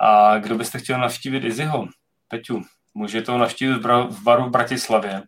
A 0.00 0.38
kdo 0.38 0.54
byste 0.54 0.78
chtěl 0.78 0.98
navštívit 0.98 1.44
Izzyho? 1.44 1.88
Peťu, 2.28 2.62
můžete 2.94 3.32
ho 3.32 3.38
navštívit 3.38 3.74
v 3.74 4.22
baru 4.22 4.44
v 4.44 4.50
Bratislavě, 4.50 5.22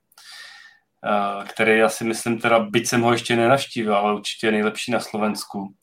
který 1.48 1.78
já 1.78 1.88
si 1.88 2.04
myslím 2.04 2.40
teda, 2.40 2.58
byť 2.58 2.86
jsem 2.88 3.02
ho 3.02 3.12
ještě 3.12 3.36
nenavštívil, 3.36 3.94
ale 3.94 4.14
určitě 4.14 4.46
je 4.46 4.52
nejlepší 4.52 4.92
na 4.92 5.00
Slovensku. 5.00 5.74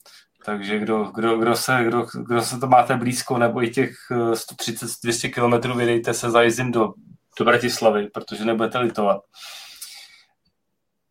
Takže 0.44 0.78
kdo, 0.78 1.04
kdo, 1.04 1.38
kdo, 1.38 1.56
se, 1.56 1.84
kdo, 1.84 2.06
kdo 2.26 2.42
se 2.42 2.58
to 2.58 2.66
máte 2.66 2.96
blízko, 2.96 3.38
nebo 3.38 3.62
i 3.62 3.70
těch 3.70 3.94
130-200 4.10 5.26
eh, 5.26 5.28
kilometrů, 5.28 5.74
vydejte 5.74 6.14
se 6.14 6.30
za 6.30 6.40
do, 6.70 6.92
do 7.38 7.44
Bratislavy, 7.44 8.06
protože 8.06 8.44
nebudete 8.44 8.78
litovat. 8.78 9.20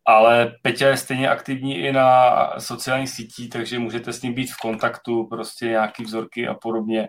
Ale 0.04 0.52
Peťa 0.62 0.88
je 0.88 0.96
stejně 0.96 1.28
aktivní 1.28 1.78
i 1.78 1.92
na 1.92 2.36
sociálních 2.58 3.10
sítích, 3.10 3.50
takže 3.50 3.78
můžete 3.78 4.12
s 4.12 4.22
ním 4.22 4.34
být 4.34 4.52
v 4.52 4.56
kontaktu, 4.56 5.26
prostě 5.26 5.66
nějaký 5.66 6.04
vzorky 6.04 6.48
a 6.48 6.54
podobně. 6.54 7.08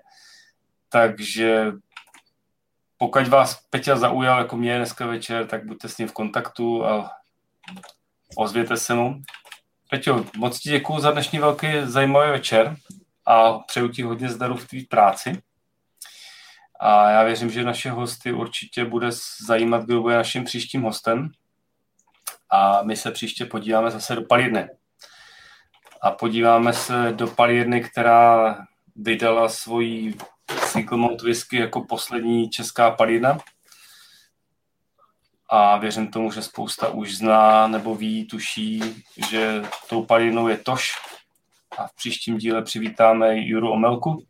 Takže 0.90 1.72
pokud 2.98 3.28
vás 3.28 3.64
Peťa 3.70 3.96
zaujal 3.96 4.40
jako 4.40 4.58
mě 4.58 4.78
dneska 4.78 5.06
večer, 5.06 5.48
tak 5.48 5.66
buďte 5.66 5.90
s 5.90 5.98
ním 5.98 6.08
v 6.08 6.14
kontaktu 6.14 6.86
a 6.86 7.12
ozvěte 8.38 8.78
se 8.78 8.94
mu. 8.94 9.22
Peťo, 9.94 10.26
moc 10.38 10.60
ti 10.60 10.70
děkuji 10.70 11.00
za 11.00 11.12
dnešní 11.12 11.40
velký 11.40 11.68
zajímavý 11.84 12.32
večer 12.32 12.76
a 13.26 13.60
přeju 13.60 13.88
ti 13.88 14.04
hodně 14.04 14.30
zdaru 14.30 14.58
v 14.58 14.68
tvý 14.68 14.86
práci. 14.86 15.42
A 16.80 17.10
já 17.10 17.24
věřím, 17.24 17.50
že 17.50 17.64
naše 17.64 17.92
hosty 17.92 18.32
určitě 18.32 18.86
bude 18.86 19.08
zajímat, 19.48 19.84
kdo 19.86 20.02
bude 20.02 20.16
naším 20.16 20.44
příštím 20.44 20.82
hostem. 20.82 21.30
A 22.50 22.84
my 22.84 22.96
se 22.96 23.12
příště 23.12 23.46
podíváme 23.46 23.92
zase 23.92 24.16
do 24.16 24.22
palírny. 24.22 24.70
A 26.02 26.12
podíváme 26.12 26.74
se 26.74 27.14
do 27.16 27.28
palírny, 27.28 27.82
která 27.82 28.58
vydala 28.96 29.50
svoji 29.50 30.16
single 30.66 30.98
malt 30.98 31.22
whisky 31.22 31.58
jako 31.58 31.82
poslední 31.82 32.50
česká 32.50 32.92
palírna. 32.92 33.38
A 35.56 35.78
věřím 35.78 36.08
tomu, 36.08 36.32
že 36.32 36.42
spousta 36.42 36.90
už 36.90 37.18
zná 37.18 37.68
nebo 37.68 37.96
ví, 37.96 38.28
tuší, 38.28 38.82
že 39.30 39.62
tou 39.90 40.06
palírnou 40.06 40.48
je 40.48 40.58
Toš. 40.58 40.92
A 41.78 41.88
v 41.88 41.96
příštím 41.96 42.38
díle 42.38 42.62
přivítáme 42.62 43.38
Juru 43.38 43.72
Omelku. 43.72 44.26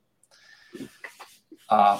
A 1.70 2.00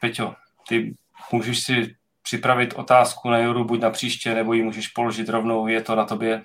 Peťo, 0.00 0.34
ty 0.68 0.94
můžeš 1.32 1.64
si 1.64 1.96
připravit 2.22 2.74
otázku 2.74 3.30
na 3.30 3.38
Juru 3.38 3.64
buď 3.64 3.80
na 3.80 3.90
příště, 3.90 4.34
nebo 4.34 4.52
ji 4.52 4.62
můžeš 4.62 4.88
položit 4.88 5.28
rovnou, 5.28 5.66
je 5.66 5.82
to 5.82 5.94
na 5.96 6.04
tobě. 6.04 6.44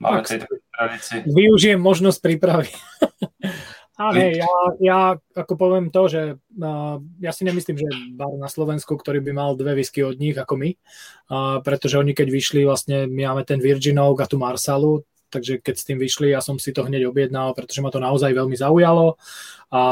Máme 0.00 0.22
tady 0.22 0.44
tradici. 0.78 1.24
Využijem 1.26 1.80
možnosť 1.80 2.22
prípravy. 2.22 2.68
Ale 4.00 4.32
ja, 4.32 4.52
ja 4.80 5.00
ako 5.36 5.60
poviem 5.60 5.92
to, 5.92 6.08
že 6.08 6.22
uh, 6.40 6.96
ja 7.20 7.32
si 7.36 7.44
nemyslím, 7.44 7.76
že 7.76 7.88
bar 8.16 8.32
na 8.40 8.48
Slovensku, 8.48 8.96
ktorý 8.96 9.20
by 9.20 9.32
mal 9.36 9.50
dve 9.60 9.76
whisky 9.76 10.00
od 10.00 10.16
nich 10.16 10.32
ako 10.40 10.56
my, 10.56 10.72
uh, 10.72 11.60
pretože 11.60 12.00
oni 12.00 12.16
keď 12.16 12.32
vyšli, 12.32 12.64
vlastne 12.64 13.04
my 13.04 13.28
máme 13.28 13.44
ten 13.44 13.60
Virgin 13.60 14.00
Oak 14.00 14.24
a 14.24 14.30
tu 14.30 14.40
Marsalu, 14.40 15.04
takže 15.28 15.60
keď 15.60 15.74
s 15.76 15.84
tým 15.84 16.00
vyšli, 16.00 16.32
ja 16.32 16.40
som 16.40 16.56
si 16.56 16.72
to 16.72 16.88
hneď 16.88 17.12
objednal, 17.12 17.52
pretože 17.52 17.84
ma 17.84 17.92
to 17.92 18.00
naozaj 18.00 18.32
veľmi 18.32 18.56
zaujalo 18.56 19.20
a 19.68 19.82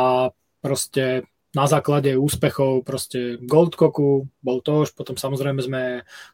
proste 0.65 1.29
na 1.53 1.65
základe 1.69 2.13
úspechov 2.17 2.89
proste 2.89 3.41
Goldcocku, 3.45 4.25
bol 4.41 4.59
to 4.65 4.89
už, 4.89 4.97
potom 4.97 5.21
samozrejme 5.21 5.61
sme, 5.61 5.83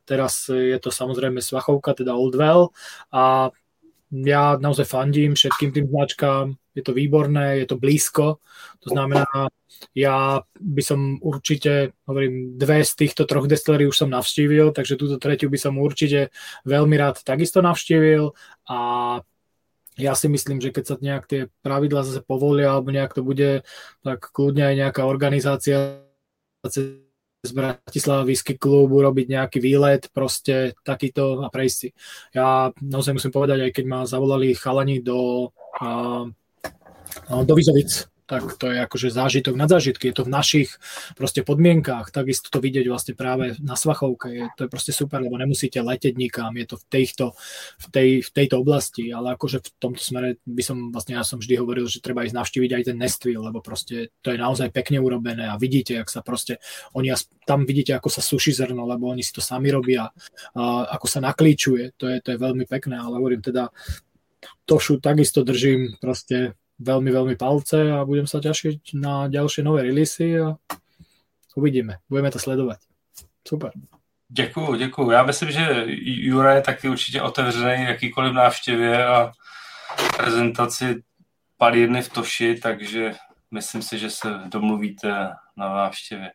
teraz 0.07 0.47
je 0.47 0.79
to 0.79 0.95
samozrejme 0.95 1.43
Svachovka, 1.43 1.95
teda 1.95 2.15
Oldwell 2.15 2.71
a 3.11 3.51
ja 4.15 4.45
naozaj 4.63 4.87
fandím 4.87 5.35
všetkým 5.35 5.71
tým 5.75 5.87
značkám, 5.91 6.55
je 6.75 6.83
to 6.83 6.93
výborné, 6.93 7.63
je 7.63 7.67
to 7.71 7.77
blízko, 7.79 8.43
to 8.83 8.89
znamená, 8.91 9.27
ja 9.95 10.43
by 10.59 10.83
som 10.83 11.19
určite, 11.23 11.95
hovorím, 12.07 12.59
dve 12.59 12.83
z 12.83 12.93
týchto 12.95 13.27
troch 13.27 13.47
destilerí 13.47 13.87
už 13.87 14.07
som 14.07 14.11
navštívil, 14.11 14.75
takže 14.75 14.99
túto 14.99 15.17
tretiu 15.19 15.51
by 15.51 15.59
som 15.59 15.79
určite 15.79 16.35
veľmi 16.67 16.95
rád 16.99 17.23
takisto 17.23 17.63
navštívil 17.63 18.35
a 18.71 18.79
ja 19.95 20.13
si 20.19 20.27
myslím, 20.27 20.59
že 20.59 20.75
keď 20.75 20.85
sa 20.85 20.95
nejak 20.99 21.25
tie 21.31 21.41
pravidla 21.63 22.03
zase 22.03 22.27
povolia 22.27 22.75
alebo 22.75 22.91
nejak 22.91 23.15
to 23.15 23.23
bude, 23.23 23.63
tak 24.03 24.19
kľudne 24.35 24.67
aj 24.67 24.75
nejaká 24.75 25.03
organizácia 25.07 26.03
z 27.45 27.51
Bratislava 27.53 28.25
Whisky 28.25 28.57
klubu 28.57 29.05
robiť 29.05 29.27
nejaký 29.29 29.59
výlet, 29.61 30.09
proste 30.11 30.73
takýto 30.81 31.45
a 31.45 31.53
prejsť 31.53 31.77
si. 31.77 31.89
Ja 32.33 32.73
naozaj 32.81 33.21
musím 33.21 33.31
povedať, 33.37 33.69
aj 33.69 33.73
keď 33.77 33.85
ma 33.85 34.01
zavolali 34.09 34.57
chalani 34.57 35.05
do, 35.05 35.53
uh, 35.79 36.25
do 37.29 37.55
Vizovic, 37.55 38.09
tak 38.25 38.57
to 38.57 38.73
je 38.73 38.81
akože 38.81 39.13
zážitok 39.13 39.53
na 39.53 39.69
zážitky, 39.69 40.09
je 40.09 40.17
to 40.17 40.25
v 40.25 40.33
našich 40.33 40.81
proste 41.13 41.45
podmienkách, 41.45 42.09
takisto 42.09 42.49
to 42.49 42.57
vidieť 42.57 42.89
vlastne 42.89 43.13
práve 43.13 43.53
na 43.61 43.77
Svachovke, 43.77 44.29
je, 44.33 44.45
to 44.57 44.65
je 44.65 44.73
proste 44.73 44.93
super, 44.97 45.21
lebo 45.21 45.37
nemusíte 45.37 45.77
leteť 45.85 46.17
nikam, 46.17 46.57
je 46.57 46.65
to 46.65 46.77
v, 46.81 46.85
tejto, 46.89 47.27
v, 47.77 47.87
tej, 47.93 48.09
v 48.25 48.31
tejto 48.33 48.65
oblasti, 48.65 49.13
ale 49.13 49.37
akože 49.37 49.61
v 49.61 49.69
tomto 49.77 50.01
smere 50.01 50.41
by 50.49 50.63
som 50.65 50.89
vlastne, 50.89 51.21
ja 51.21 51.25
som 51.25 51.37
vždy 51.37 51.55
hovoril, 51.61 51.85
že 51.85 52.01
treba 52.01 52.25
ísť 52.25 52.33
navštíviť 52.33 52.71
aj 52.73 52.83
ten 52.89 52.97
Nestville, 52.97 53.45
lebo 53.45 53.61
proste 53.61 54.09
to 54.25 54.33
je 54.33 54.41
naozaj 54.41 54.73
pekne 54.73 55.05
urobené 55.05 55.45
a 55.45 55.61
vidíte, 55.61 56.01
jak 56.01 56.09
sa 56.09 56.25
proste, 56.25 56.57
oni 56.97 57.13
tam 57.45 57.69
vidíte, 57.69 57.93
ako 57.93 58.09
sa 58.09 58.25
suší 58.25 58.57
zrno, 58.57 58.89
lebo 58.89 59.13
oni 59.13 59.21
si 59.21 59.37
to 59.37 59.45
sami 59.45 59.69
robia, 59.69 60.09
a 60.57 60.63
ako 60.97 61.07
sa 61.13 61.21
naklíčuje, 61.21 62.01
to 62.01 62.09
je, 62.09 62.25
to 62.25 62.33
je 62.33 62.39
veľmi 62.41 62.65
pekné, 62.65 62.97
ale 62.97 63.21
hovorím 63.21 63.45
teda, 63.45 63.69
Tošu 64.65 65.01
takisto 65.01 65.45
držím 65.45 65.97
proste 66.01 66.57
veľmi, 66.81 67.11
veľmi 67.11 67.37
palce 67.37 67.93
a 67.93 68.05
budem 68.05 68.27
sa 68.27 68.41
tešiť 68.41 68.99
na 68.99 69.29
ďalšie 69.29 69.63
nové 69.63 69.83
releasy 69.87 70.39
a 70.39 70.59
uvidíme. 71.57 72.03
Budeme 72.11 72.31
to 72.31 72.39
sledovať. 72.39 72.79
Super. 73.49 73.71
Děkuju, 74.29 74.75
děkuju. 74.75 75.11
Já 75.11 75.23
myslím, 75.23 75.51
že 75.51 75.85
Jura 76.05 76.55
je 76.55 76.63
taky 76.63 76.89
určitě 76.89 77.23
otevřený 77.23 77.85
jakýkoliv 77.85 78.33
návštěvě 78.33 79.07
a 79.07 79.33
prezentaci 80.17 81.03
palírny 81.57 82.03
v 82.03 82.09
Toši, 82.09 82.55
takže 82.63 83.13
myslím 83.51 83.83
si, 83.83 83.99
že 83.99 84.11
se 84.11 84.29
domluvíte 84.47 85.11
na 85.57 85.75
návštěvě. 85.75 86.33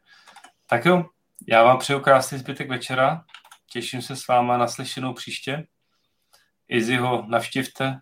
Tak 0.68 0.86
jo, 0.86 1.06
já 1.48 1.64
vám 1.64 1.78
přeju 1.78 2.00
krásný 2.00 2.38
zbytek 2.38 2.70
večera. 2.70 3.24
Těším 3.72 4.02
se 4.02 4.16
s 4.16 4.28
váma 4.28 4.58
na 4.58 4.68
slyšenou 4.68 5.14
příště. 5.14 5.68
Izzy 6.68 6.96
ho 6.96 7.26
navštivte 7.28 8.00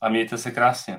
a 0.00 0.08
mějte 0.08 0.38
se 0.38 0.50
krásně. 0.50 0.98